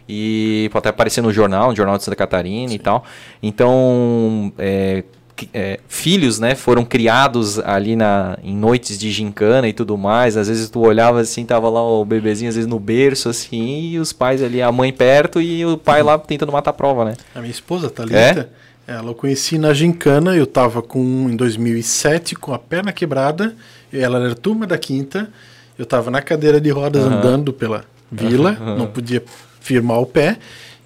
E 0.09 0.69
pode 0.73 0.83
até 0.83 0.89
aparecer 0.91 1.23
no 1.23 1.33
jornal, 1.33 1.71
no 1.71 1.77
Jornal 1.77 1.97
de 1.97 2.05
Santa 2.05 2.17
Catarina 2.17 2.73
e 2.73 2.79
tal. 2.79 3.05
Então, 3.43 4.53
é, 4.59 5.05
é, 5.53 5.81
filhos, 5.89 6.39
né, 6.39 6.55
foram 6.55 6.85
criados 6.85 7.59
ali 7.59 7.97
na, 7.97 8.39
em 8.43 8.55
noites 8.55 8.99
de 8.99 9.11
gincana 9.11 9.69
e 9.69 9.73
tudo 9.73 9.97
mais. 9.97 10.37
Às 10.37 10.49
vezes 10.49 10.69
tu 10.71 10.81
olhava 10.81 11.21
assim, 11.21 11.45
tava 11.45 11.69
lá 11.69 11.83
o 11.83 12.05
bebezinho, 12.05 12.49
às 12.49 12.55
vezes 12.55 12.69
no 12.69 12.79
berço, 12.79 13.29
assim, 13.29 13.91
e 13.91 13.99
os 13.99 14.13
pais 14.13 14.43
ali, 14.43 14.63
a 14.63 14.71
mãe 14.71 14.93
perto 14.93 15.41
e 15.41 15.65
o 15.65 15.77
pai 15.77 16.03
lá 16.03 16.19
tentando 16.19 16.53
matar 16.53 16.71
a 16.71 16.75
prova, 16.75 17.05
né? 17.05 17.15
A 17.35 17.41
minha 17.41 17.51
esposa, 17.51 17.91
Thalita, 17.91 18.51
ela 18.87 19.11
eu 19.11 19.15
conheci 19.15 19.59
na 19.59 19.73
gincana, 19.73 20.37
eu 20.37 20.47
tava 20.47 20.83
com, 20.83 21.29
em 21.31 21.37
2007, 21.37 22.35
com 22.37 22.53
a 22.53 22.59
perna 22.59 22.93
quebrada, 22.93 23.55
ela 23.93 24.23
era 24.23 24.35
turma 24.35 24.67
da 24.67 24.77
quinta, 24.77 25.31
eu 25.79 25.87
tava 25.87 26.11
na 26.11 26.21
cadeira 26.21 26.61
de 26.61 26.71
rodas 26.71 27.05
Aham. 27.05 27.17
andando 27.17 27.53
pela 27.53 27.85
vila, 28.13 28.51
Aham. 28.51 28.77
não 28.77 28.87
podia 28.87 29.23
firmar 29.65 29.99
o 29.99 30.05
pé, 30.07 30.37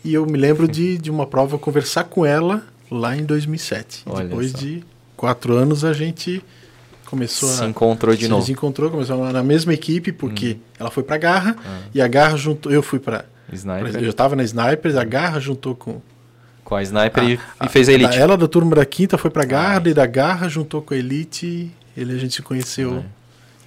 e 0.04 0.14
eu 0.14 0.24
me 0.24 0.38
lembro 0.38 0.68
de, 0.68 0.96
de 0.96 1.10
uma 1.10 1.26
prova 1.26 1.58
conversar 1.58 2.04
com 2.04 2.24
ela 2.24 2.62
lá 2.88 3.16
em 3.16 3.24
2007. 3.24 4.04
Olha 4.06 4.28
Depois 4.28 4.52
só. 4.52 4.58
de 4.58 4.84
quatro 5.16 5.54
anos 5.56 5.84
a 5.84 5.92
gente 5.92 6.40
começou 7.04 7.48
Se 7.48 7.64
a... 7.64 7.66
encontrou 7.66 8.14
de 8.14 8.22
se 8.24 8.28
novo. 8.28 8.46
Hum. 8.48 8.52
encontrou, 8.52 8.88
começou 8.90 9.32
na 9.32 9.42
mesma 9.42 9.74
equipe, 9.74 10.12
porque 10.12 10.58
ela 10.78 10.90
foi 10.92 11.02
pra 11.02 11.16
Garra, 11.18 11.56
Ah. 11.66 11.80
e 11.92 12.00
a 12.00 12.06
Garra 12.06 12.36
juntou, 12.36 12.70
eu 12.70 12.82
fui 12.82 13.00
pra... 13.00 13.24
Sniper. 13.52 14.02
Eu 14.02 14.12
tava 14.12 14.36
na 14.36 14.44
Snipers, 14.44 14.94
a 14.94 15.04
Garra 15.04 15.40
juntou 15.40 15.74
com, 15.74 16.00
Com 16.64 16.74
a 16.76 16.82
sniper 16.82 17.24
e, 17.24 17.40
a- 17.58 17.64
e 17.66 17.68
fez 17.68 17.88
a 17.88 17.92
elite. 17.92 18.16
Ela 18.16 18.36
da 18.36 18.46
turma 18.46 18.76
da 18.76 18.84
quinta 18.84 19.18
foi 19.18 19.30
pra 19.30 19.44
Garra, 19.44 19.82
e 19.88 19.94
da 19.94 20.06
Garra 20.06 20.48
juntou 20.48 20.82
com 20.82 20.92
a 20.94 20.96
Elite, 20.96 21.70
ele 21.96 22.12
a 22.14 22.18
gente 22.18 22.34
se 22.34 22.42
conheceu. 22.42 23.02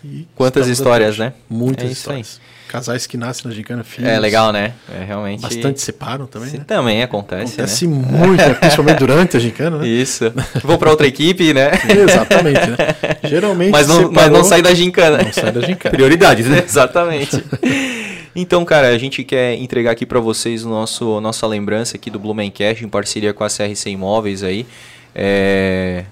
E 0.04 0.28
Quantas 0.36 0.68
histórias, 0.68 1.18
né? 1.18 1.34
Muitas 1.50 1.90
É 1.90 1.92
histórias. 1.92 2.42
Casais 2.68 3.06
que 3.06 3.18
nascem 3.18 3.50
na 3.50 3.54
Gincana 3.54 3.84
Filhos. 3.84 4.10
É 4.10 4.18
legal, 4.18 4.54
né? 4.54 4.72
É 4.90 5.04
realmente. 5.04 5.42
Bastante 5.42 5.82
separam 5.82 6.26
também, 6.26 6.52
né? 6.54 6.64
Também 6.66 7.04
acontece, 7.04 7.54
Acontece 7.56 7.86
né? 7.86 7.94
muito, 7.96 8.56
principalmente 8.60 8.98
durante 8.98 9.36
a 9.36 9.40
Gincana, 9.42 9.78
né? 9.80 9.88
Isso. 9.88 10.32
Vou 10.64 10.78
pra 10.78 10.90
outra 10.90 11.06
equipe, 11.06 11.54
né? 11.54 11.70
Exatamente, 11.90 12.70
né? 12.70 12.78
Geralmente 13.26 13.72
Mas 13.72 13.88
não, 13.90 14.04
mas 14.04 14.10
separou, 14.10 14.38
não 14.38 14.44
sai 14.46 14.62
da 14.62 14.74
gincana. 14.74 15.22
não 15.22 15.34
sai 15.34 15.52
da 15.52 15.60
Gincana. 15.62 15.92
Prioridades, 15.96 16.48
né? 16.48 16.64
Exatamente. 16.66 17.44
Então, 18.34 18.64
cara, 18.64 18.88
a 18.88 18.98
gente 18.98 19.26
quer 19.26 19.56
entregar 19.56 19.92
aqui 19.92 20.06
para 20.06 20.22
vocês 20.22 20.64
o 20.64 20.70
nosso 20.70 21.20
nossa 21.20 21.46
lembrança 21.46 21.98
aqui 21.98 22.10
do 22.10 22.18
Blumencast 22.18 22.82
em 22.82 22.88
parceria 22.88 23.34
com 23.34 23.44
a 23.44 23.50
CRC 23.50 23.90
Imóveis 23.90 24.42
aí. 24.42 24.66
É, 25.14 26.06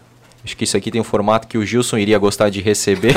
Acho 0.49 0.57
que 0.57 0.63
isso 0.63 0.75
aqui 0.75 0.89
tem 0.89 0.99
um 0.99 1.03
formato 1.03 1.47
que 1.47 1.59
o 1.59 1.63
Gilson 1.63 1.99
iria 1.99 2.17
gostar 2.17 2.49
de 2.49 2.59
receber. 2.59 3.13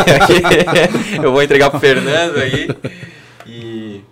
Eu 1.16 1.32
vou 1.32 1.42
entregar 1.42 1.70
pro 1.70 1.80
Fernando 1.80 2.36
aí 2.36 2.68
e 3.46 4.02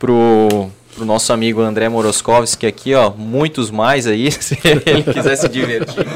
pro 0.00 0.68
pro 0.96 1.04
nosso 1.04 1.32
amigo 1.32 1.60
André 1.60 1.88
Moroskovski 1.88 2.66
aqui, 2.66 2.94
ó, 2.94 3.10
muitos 3.10 3.70
mais 3.70 4.06
aí, 4.06 4.30
se 4.42 4.58
ele 4.64 5.02
quiser 5.02 5.36
se 5.36 5.48
divertir. 5.48 6.06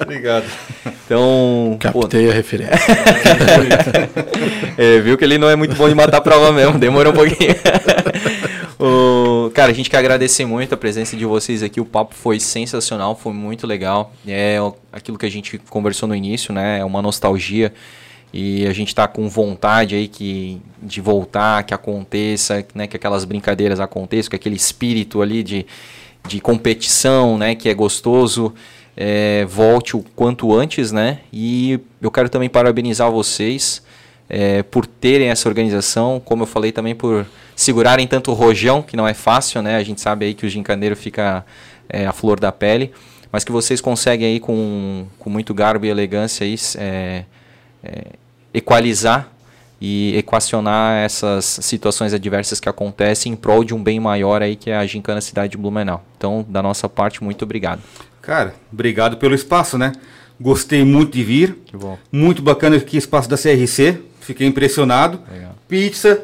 Obrigado. 0.00 0.44
Então, 1.04 1.76
pô, 1.92 2.00
Captei 2.00 2.30
a 2.30 2.32
referência. 2.32 2.74
é, 4.78 5.00
viu 5.00 5.16
que 5.18 5.24
ele 5.24 5.38
não 5.38 5.48
é 5.48 5.56
muito 5.56 5.74
bom 5.76 5.88
de 5.88 5.94
matar 5.94 6.18
a 6.18 6.20
prova 6.20 6.52
mesmo, 6.52 6.78
demorou 6.78 7.12
um 7.12 7.16
pouquinho. 7.16 7.54
O- 8.82 9.50
cara, 9.52 9.72
a 9.72 9.74
gente 9.74 9.90
quer 9.90 9.98
agradecer 9.98 10.46
muito 10.46 10.74
a 10.74 10.76
presença 10.76 11.14
de 11.14 11.26
vocês 11.26 11.62
aqui. 11.62 11.82
O 11.82 11.84
papo 11.84 12.14
foi 12.14 12.40
sensacional, 12.40 13.14
foi 13.14 13.30
muito 13.34 13.66
legal. 13.66 14.10
É 14.26 14.58
o- 14.58 14.74
aquilo 14.90 15.18
que 15.18 15.26
a 15.26 15.30
gente 15.30 15.58
conversou 15.68 16.08
no 16.08 16.16
início, 16.16 16.50
né? 16.54 16.78
É 16.78 16.84
uma 16.84 17.02
nostalgia. 17.02 17.74
E 18.32 18.66
a 18.66 18.72
gente 18.72 18.94
tá 18.94 19.08
com 19.08 19.28
vontade 19.28 19.94
aí 19.94 20.06
que, 20.06 20.60
de 20.82 21.00
voltar, 21.00 21.64
que 21.64 21.74
aconteça, 21.74 22.64
né? 22.74 22.86
Que 22.86 22.96
aquelas 22.96 23.24
brincadeiras 23.24 23.80
aconteçam, 23.80 24.30
que 24.30 24.36
aquele 24.36 24.56
espírito 24.56 25.20
ali 25.20 25.42
de, 25.42 25.66
de 26.26 26.40
competição, 26.40 27.36
né? 27.36 27.54
Que 27.54 27.68
é 27.68 27.74
gostoso, 27.74 28.54
é, 28.96 29.44
volte 29.46 29.96
o 29.96 30.04
quanto 30.14 30.54
antes, 30.54 30.92
né? 30.92 31.20
E 31.32 31.80
eu 32.00 32.10
quero 32.10 32.28
também 32.28 32.48
parabenizar 32.48 33.10
vocês 33.10 33.82
é, 34.28 34.62
por 34.62 34.86
terem 34.86 35.28
essa 35.28 35.48
organização, 35.48 36.22
como 36.24 36.44
eu 36.44 36.46
falei 36.46 36.70
também 36.70 36.94
por 36.94 37.26
segurarem 37.56 38.06
tanto 38.06 38.30
o 38.30 38.34
rojão, 38.34 38.80
que 38.80 38.96
não 38.96 39.08
é 39.08 39.12
fácil, 39.12 39.60
né? 39.60 39.76
A 39.76 39.82
gente 39.82 40.00
sabe 40.00 40.24
aí 40.24 40.34
que 40.34 40.46
o 40.46 40.48
gincaneiro 40.48 40.94
fica 40.94 41.44
é, 41.88 42.06
a 42.06 42.12
flor 42.12 42.38
da 42.38 42.52
pele, 42.52 42.92
mas 43.32 43.42
que 43.42 43.50
vocês 43.50 43.80
conseguem 43.80 44.28
aí 44.28 44.40
com, 44.40 45.06
com 45.18 45.28
muito 45.28 45.52
garbo 45.52 45.84
e 45.84 45.88
elegância 45.88 46.44
aí, 46.44 46.54
é, 46.78 47.24
é, 47.82 48.12
equalizar 48.52 49.28
e 49.80 50.14
equacionar 50.16 50.98
essas 50.98 51.44
situações 51.44 52.12
adversas 52.12 52.60
que 52.60 52.68
acontecem 52.68 53.32
em 53.32 53.36
prol 53.36 53.64
de 53.64 53.74
um 53.74 53.82
bem 53.82 53.98
maior 53.98 54.42
aí 54.42 54.54
que 54.54 54.70
é 54.70 54.76
a 54.76 54.84
gincana 54.84 55.20
cidade 55.20 55.52
de 55.52 55.56
Blumenau. 55.56 56.04
Então, 56.18 56.44
da 56.46 56.62
nossa 56.62 56.88
parte, 56.88 57.24
muito 57.24 57.44
obrigado. 57.44 57.80
Cara, 58.20 58.54
obrigado 58.70 59.16
pelo 59.16 59.34
espaço, 59.34 59.78
né? 59.78 59.92
Gostei 60.38 60.84
muito 60.84 61.12
de 61.12 61.24
vir. 61.24 61.58
Que 61.66 61.76
bom. 61.76 61.98
Muito 62.12 62.42
bacana 62.42 62.76
aqui 62.76 62.96
espaço 62.96 63.28
da 63.28 63.36
CRC. 63.36 64.00
Fiquei 64.20 64.46
impressionado. 64.46 65.20
Legal. 65.30 65.54
Pizza. 65.66 66.22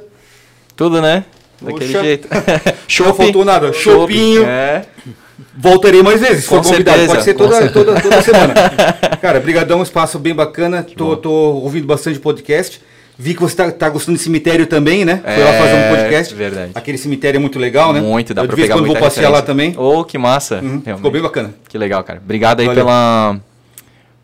Tudo, 0.74 1.00
né? 1.00 1.24
Daquele 1.60 1.92
Poxa. 1.92 2.02
jeito. 2.02 2.28
Não 3.00 3.14
faltou 3.14 3.44
nada. 3.44 3.72
Chopp, 3.72 4.12
Chopinho. 4.12 4.44
É. 4.44 4.86
Voltarei 5.56 6.02
mais 6.02 6.20
vezes, 6.20 6.44
se 6.44 6.48
Com 6.50 6.62
for 6.62 6.70
convidado. 6.70 6.96
certeza, 6.98 7.12
Pode 7.14 7.24
ser 7.24 7.34
toda, 7.34 7.68
toda, 7.70 8.00
toda 8.00 8.22
semana. 8.22 8.54
Cara, 9.20 9.38
brigadão, 9.40 9.80
um 9.80 9.82
espaço 9.82 10.18
bem 10.18 10.34
bacana. 10.34 10.82
Tô, 10.96 11.16
tô 11.16 11.30
ouvindo 11.30 11.86
bastante 11.86 12.18
podcast. 12.18 12.80
Vi 13.18 13.34
que 13.34 13.40
você 13.40 13.56
tá, 13.56 13.70
tá 13.70 13.88
gostando 13.88 14.18
de 14.18 14.24
cemitério 14.24 14.66
também, 14.66 15.04
né? 15.04 15.22
Foi 15.24 15.42
lá 15.42 15.52
fazer 15.54 15.72
um 15.74 15.78
É, 15.78 15.96
podcast. 15.96 16.34
verdade. 16.34 16.72
Aquele 16.74 16.98
cemitério 16.98 17.38
é 17.38 17.40
muito 17.40 17.58
legal, 17.58 17.92
né? 17.92 18.00
Muito, 18.00 18.34
dá 18.34 18.42
Eu, 18.42 18.46
pra 18.46 18.56
pegar 18.56 18.74
quando 18.74 18.86
muita 18.86 19.00
vou 19.00 19.08
passear 19.08 19.30
lá 19.30 19.40
referência. 19.40 19.74
também. 19.74 19.74
Oh, 19.98 20.04
que 20.04 20.18
massa. 20.18 20.60
Uhum. 20.62 20.80
Ficou 20.82 21.10
bem 21.10 21.22
bacana. 21.22 21.54
Que 21.68 21.78
legal, 21.78 22.02
cara. 22.04 22.20
Obrigado 22.22 22.60
aí 22.60 22.66
Valeu. 22.66 22.84
pela, 22.84 23.40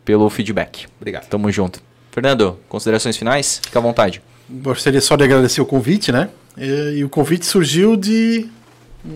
pelo 0.05 0.28
feedback. 0.31 0.86
Obrigado. 1.00 1.26
Tamo 1.26 1.50
junto. 1.50 1.81
Fernando, 2.10 2.58
considerações 2.68 3.16
finais? 3.16 3.60
Fica 3.65 3.78
à 3.78 3.82
vontade. 3.82 4.20
Gostaria 4.49 5.00
só 5.00 5.16
de 5.16 5.24
agradecer 5.24 5.62
o 5.62 5.66
convite, 5.66 6.12
né? 6.12 6.28
E, 6.58 6.97
e 6.99 7.05
o 7.05 7.08
convite 7.08 7.47
surgiu 7.47 7.97
de 7.97 8.47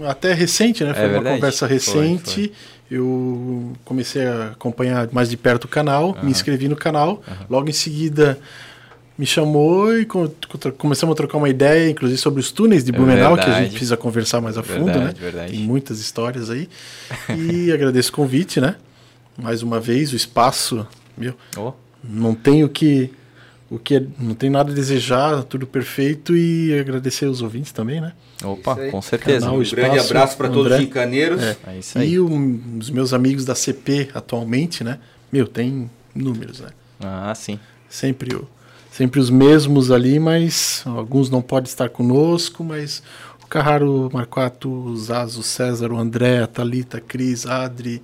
até 0.09 0.33
recente, 0.33 0.83
né? 0.85 0.93
Foi 0.95 1.03
uma 1.05 1.13
verdade. 1.13 1.37
conversa 1.37 1.67
Foi, 1.67 1.75
recente. 1.77 2.53
Eu 2.91 3.73
comecei 3.85 4.27
a 4.27 4.49
acompanhar 4.49 5.09
mais 5.13 5.29
de 5.29 5.37
perto 5.37 5.65
o 5.65 5.69
canal, 5.69 6.17
me 6.23 6.31
inscrevi 6.31 6.69
no 6.69 6.77
canal. 6.77 7.23
Logo 7.51 7.69
em 7.69 7.73
seguida 7.73 8.39
me 9.19 9.25
chamou 9.27 9.99
e 9.99 10.05
co- 10.05 10.31
co- 10.49 10.73
começamos 10.73 11.15
a 11.15 11.17
trocar 11.17 11.39
uma 11.39 11.49
ideia, 11.49 11.89
inclusive 11.91 12.19
sobre 12.19 12.39
os 12.41 12.53
túneis 12.53 12.85
de 12.85 12.91
É 12.91 12.95
Blumenau, 12.95 13.35
que 13.35 13.41
a 13.45 13.61
gente 13.63 13.71
precisa 13.71 13.97
conversar 13.97 14.41
mais 14.41 14.59
a 14.59 14.63
fundo, 14.63 14.85
Verdade, 14.87 15.05
né? 15.07 15.15
verdade. 15.19 15.53
Tem 15.53 15.61
muitas 15.61 15.99
histórias 16.01 16.51
aí. 16.51 16.69
E 17.35 17.73
agradeço 17.73 18.11
o 18.11 18.15
convite, 18.15 18.61
né? 18.61 18.77
Mais 19.39 19.63
uma 19.63 19.81
vez, 19.81 20.13
o 20.13 20.17
espaço, 20.17 20.87
meu, 21.17 21.35
Oh, 21.57 21.73
não 22.05 22.35
tenho 22.35 22.69
que 22.69 23.11
o 23.69 23.79
que 23.81 23.97
é- 23.97 24.05
não 24.19 24.35
tenho 24.35 24.53
nada 24.53 24.71
a 24.71 24.75
desejar, 24.75 25.43
tudo 25.43 25.67
perfeito 25.67 26.37
e 26.37 26.79
agradecer 26.79 27.27
os 27.27 27.43
ouvintes 27.43 27.73
também, 27.73 28.01
né? 28.01 28.13
Opa, 28.45 28.77
com 28.91 29.03
certeza. 29.03 29.47
Canal 29.47 29.55
Um 29.61 29.63
grande 29.63 29.97
espaço, 29.97 30.11
abraço 30.11 30.37
para 30.37 30.49
todos 30.49 30.73
os 30.73 30.79
gincaneiros. 30.79 31.43
É. 31.43 31.57
É 31.67 31.79
isso 31.79 31.99
aí. 31.99 32.13
E 32.13 32.19
o- 32.21 32.61
os 32.79 32.91
meus 32.91 33.13
amigos 33.13 33.45
da 33.45 33.55
CP 33.55 34.09
atualmente, 34.15 34.83
né? 34.85 34.99
Meu, 35.33 35.47
tem 35.47 35.91
números, 36.15 36.61
né? 36.61 36.69
Ah, 37.01 37.35
sim. 37.35 37.59
Sempre 37.89 38.35
o 38.35 38.47
sempre 38.91 39.21
os 39.21 39.29
mesmos 39.29 39.91
ali, 39.91 40.19
mas 40.19 40.83
alguns 40.87 41.29
não 41.29 41.43
podem 41.43 41.69
estar 41.69 41.91
conosco, 41.91 42.65
mas 42.65 43.03
o 43.45 43.47
Carraro, 43.47 44.07
o 44.09 44.13
Marquato, 44.13 44.71
o 44.71 44.97
Zazo, 44.97 45.41
o 45.41 45.43
César, 45.43 45.93
o 45.93 45.99
André, 45.99 46.39
a 46.43 46.47
Thalita, 46.47 46.97
a 46.97 47.01
Cris, 47.03 47.45
a 47.47 47.65
Adri, 47.65 48.03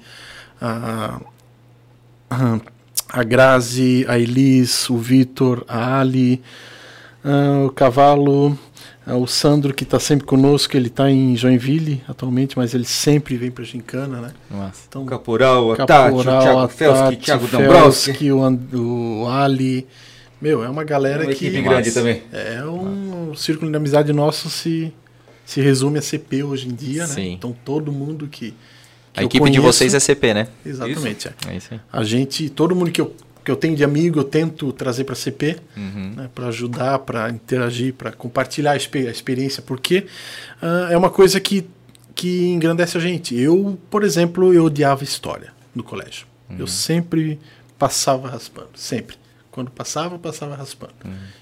a, 0.60 1.18
a, 2.30 2.60
a 3.08 3.22
Grazi, 3.22 4.04
a 4.06 4.18
Elis, 4.18 4.88
o 4.90 4.98
Vitor, 4.98 5.64
a 5.66 5.98
Ali, 6.00 6.42
ah, 7.24 7.64
o 7.66 7.70
Cavalo, 7.70 8.58
o 9.06 9.26
Sandro, 9.26 9.74
que 9.74 9.82
está 9.84 9.98
sempre 9.98 10.24
conosco, 10.26 10.76
ele 10.76 10.86
está 10.86 11.10
em 11.10 11.36
Joinville 11.36 12.02
atualmente, 12.08 12.56
mas 12.56 12.72
ele 12.74 12.84
sempre 12.84 13.36
vem 13.36 13.50
para 13.50 13.64
Gincana, 13.64 14.20
né? 14.20 14.32
Nossa. 14.50 14.82
Então, 14.88 15.04
Caporal, 15.04 15.72
a 15.72 15.76
Tati, 15.76 16.14
o 16.14 16.16
Caporal, 16.18 16.42
Thiago 16.42 16.68
Felski, 16.68 17.16
Thiago 17.24 17.46
Dombrowski. 17.48 18.32
O, 18.32 18.44
And- 18.44 18.58
o 18.74 19.26
Ali. 19.28 19.86
Meu, 20.40 20.64
é 20.64 20.68
uma 20.68 20.84
galera 20.84 21.24
Uma 21.24 21.32
que. 21.32 21.46
equipe 21.46 21.62
grande 21.62 21.90
também. 21.92 22.22
É 22.32 22.64
um 22.64 23.30
o 23.30 23.36
círculo 23.36 23.70
de 23.70 23.76
amizade 23.76 24.12
nosso 24.12 24.50
se, 24.50 24.92
se 25.44 25.60
resume 25.60 25.98
a 25.98 26.02
CP 26.02 26.42
hoje 26.42 26.68
em 26.68 26.74
dia, 26.74 27.06
né? 27.06 27.14
Sim. 27.14 27.32
Então 27.32 27.54
todo 27.64 27.90
mundo 27.92 28.26
que. 28.28 28.52
que 29.12 29.20
A 29.20 29.24
equipe 29.24 29.44
de 29.50 29.58
conheço- 29.58 29.62
vocês 29.78 29.94
é 29.94 30.00
CP, 30.00 30.34
né? 30.34 30.48
Exatamente. 30.66 31.28
é. 31.28 31.32
É 31.52 31.56
isso 31.56 31.68
aí. 31.72 31.80
A 31.92 32.02
gente, 32.04 32.48
todo 32.50 32.74
mundo 32.74 32.90
que 32.90 33.00
eu, 33.00 33.14
que 33.44 33.50
eu 33.50 33.56
tenho 33.56 33.74
de 33.76 33.84
amigo, 33.84 34.18
eu 34.20 34.24
tento 34.24 34.72
trazer 34.72 35.04
para 35.04 35.14
CP, 35.14 35.56
Uhum. 35.76 36.12
né, 36.16 36.30
para 36.34 36.46
ajudar, 36.48 36.98
para 37.00 37.28
interagir, 37.30 37.94
para 37.94 38.12
compartilhar 38.12 38.70
a, 38.70 38.74
a 38.74 38.76
experiência, 38.76 39.62
porque 39.62 40.06
ah, 40.60 40.88
é 40.90 40.96
uma 40.96 41.10
coisa 41.10 41.40
que, 41.40 41.66
que 42.14 42.46
engrandece 42.48 42.96
a 42.96 43.00
gente. 43.00 43.34
Eu, 43.38 43.78
por 43.90 44.04
exemplo, 44.04 44.52
eu 44.52 44.64
odiava 44.64 45.02
história 45.04 45.52
no 45.74 45.82
colégio. 45.82 46.26
Uhum. 46.48 46.56
Eu 46.58 46.66
sempre 46.66 47.38
passava 47.78 48.28
raspando, 48.28 48.70
sempre. 48.74 49.16
Quando 49.52 49.70
passava, 49.70 50.18
passava 50.18 50.56
raspando. 50.56 50.94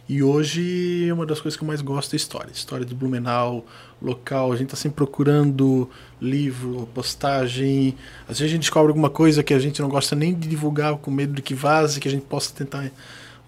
E 0.09 0.21
hoje, 0.21 1.09
uma 1.13 1.25
das 1.25 1.41
coisas 1.41 1.57
que 1.57 1.63
eu 1.63 1.69
mais 1.69 1.81
gosto 1.81 2.13
é 2.13 2.17
história. 2.17 2.51
História 2.51 2.85
de 2.85 2.93
Blumenau, 2.93 3.65
local. 4.03 4.53
A 4.53 4.57
gente 4.57 4.67
está 4.67 4.77
sempre 4.77 4.97
procurando 4.97 5.89
livro, 6.21 6.89
postagem. 6.93 7.97
Às 8.23 8.41
vezes 8.41 8.43
a 8.43 8.49
gente 8.49 8.63
descobre 8.63 8.89
alguma 8.89 9.09
coisa 9.09 9.45
que 9.45 9.55
a 9.55 9.61
gente 9.61 9.81
não 9.81 9.89
gosta 9.89 10.17
nem 10.17 10.35
de 10.35 10.49
divulgar, 10.49 10.97
com 10.97 11.09
medo 11.09 11.33
de 11.35 11.41
que 11.41 11.55
vaze, 11.55 12.01
que 12.01 12.09
a 12.09 12.11
gente 12.11 12.27
possa 12.27 12.53
tentar 12.53 12.91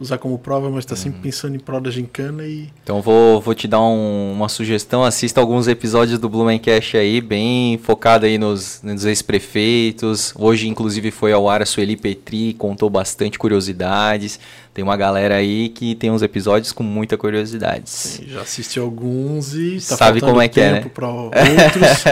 usar 0.00 0.18
como 0.18 0.38
prova, 0.38 0.68
mas 0.70 0.80
está 0.80 0.96
sempre 0.96 1.20
pensando 1.20 1.54
em 1.54 1.58
prol 1.58 1.80
da 1.80 1.90
gincana 1.90 2.44
e 2.44 2.68
Então 2.82 3.00
vou, 3.00 3.40
vou 3.40 3.54
te 3.54 3.68
dar 3.68 3.80
um- 3.80 4.32
uma 4.32 4.48
sugestão, 4.48 5.04
assista 5.04 5.40
alguns 5.40 5.68
episódios 5.68 6.18
do 6.18 6.28
Blumencast 6.28 6.96
aí, 6.96 7.20
bem 7.20 7.78
focado 7.78 8.26
aí 8.26 8.36
nos, 8.38 8.80
nos 8.82 9.04
ex-prefeitos. 9.04 10.32
Hoje, 10.36 10.68
inclusive, 10.68 11.10
foi 11.10 11.32
ao 11.32 11.48
ar 11.48 11.62
a 11.62 11.66
Sueli 11.66 11.96
Petri, 11.96 12.54
contou 12.54 12.88
bastante 12.90 13.38
curiosidades. 13.38 14.40
Tem 14.74 14.82
uma 14.82 14.96
galera 14.96 15.36
aí 15.36 15.68
que 15.68 15.94
tem 15.94 16.10
uns 16.10 16.22
episódios 16.22 16.72
com 16.72 16.82
muita 16.82 17.18
curiosidades. 17.18 18.22
já 18.26 18.40
assisti 18.40 18.78
alguns 18.78 19.54
e 19.54 19.74
tá 19.86 19.96
Sabe 19.96 20.20
como 20.20 20.40
é 20.40 20.48
que 20.48 20.60
é, 20.62 20.72
né? 20.72 20.90
para 20.92 21.08
outros. 21.12 22.04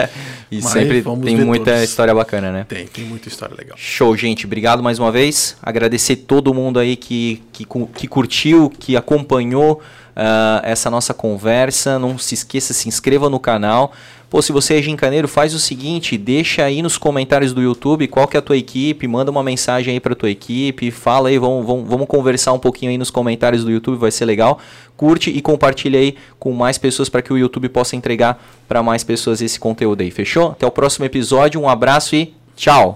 E 0.51 0.61
sempre 0.61 1.01
tem 1.23 1.37
muita 1.43 1.71
todos. 1.71 1.83
história 1.83 2.13
bacana, 2.13 2.51
né? 2.51 2.65
tem, 2.69 2.85
tem 2.85 3.03
muita 3.03 3.27
história 3.27 3.55
legal. 3.57 3.75
Show, 3.77 4.15
gente. 4.15 4.45
Obrigado 4.45 4.83
mais 4.83 4.99
uma 4.99 5.11
vez. 5.11 5.57
Agradecer 5.59 6.17
todo 6.17 6.53
mundo 6.53 6.77
aí 6.77 6.95
que, 6.95 7.41
que, 7.51 7.65
que 7.95 8.07
curtiu, 8.07 8.69
que 8.69 8.95
acompanhou 8.95 9.81
ah, 10.15 10.61
essa 10.63 10.91
nossa 10.91 11.15
conversa. 11.15 11.97
Não 11.97 12.15
se 12.17 12.35
esqueça, 12.35 12.73
se 12.75 12.87
inscreva 12.87 13.27
no 13.27 13.39
canal. 13.39 13.91
Pô, 14.31 14.41
se 14.41 14.53
você 14.53 14.79
é 14.79 14.81
gincaneiro, 14.81 15.27
faz 15.27 15.53
o 15.53 15.59
seguinte, 15.59 16.17
deixa 16.17 16.63
aí 16.63 16.81
nos 16.81 16.97
comentários 16.97 17.51
do 17.51 17.61
YouTube 17.61 18.07
qual 18.07 18.25
que 18.29 18.37
é 18.37 18.39
a 18.39 18.41
tua 18.41 18.55
equipe, 18.55 19.05
manda 19.05 19.29
uma 19.29 19.43
mensagem 19.43 19.95
aí 19.95 19.99
pra 19.99 20.15
tua 20.15 20.29
equipe, 20.29 20.89
fala 20.89 21.27
aí, 21.27 21.37
vamos, 21.37 21.65
vamos, 21.65 21.85
vamos 21.85 22.07
conversar 22.07 22.53
um 22.53 22.57
pouquinho 22.57 22.91
aí 22.91 22.97
nos 22.97 23.11
comentários 23.11 23.65
do 23.65 23.69
YouTube, 23.69 23.97
vai 23.97 24.09
ser 24.09 24.23
legal. 24.23 24.57
Curte 24.95 25.29
e 25.29 25.41
compartilha 25.41 25.99
aí 25.99 26.15
com 26.39 26.53
mais 26.53 26.77
pessoas 26.77 27.09
para 27.09 27.21
que 27.21 27.33
o 27.33 27.37
YouTube 27.37 27.67
possa 27.67 27.97
entregar 27.97 28.41
para 28.69 28.81
mais 28.81 29.03
pessoas 29.03 29.41
esse 29.41 29.59
conteúdo 29.59 29.99
aí, 29.99 30.09
fechou? 30.09 30.51
Até 30.51 30.65
o 30.65 30.71
próximo 30.71 31.03
episódio, 31.03 31.59
um 31.59 31.67
abraço 31.67 32.15
e 32.15 32.33
tchau! 32.55 32.89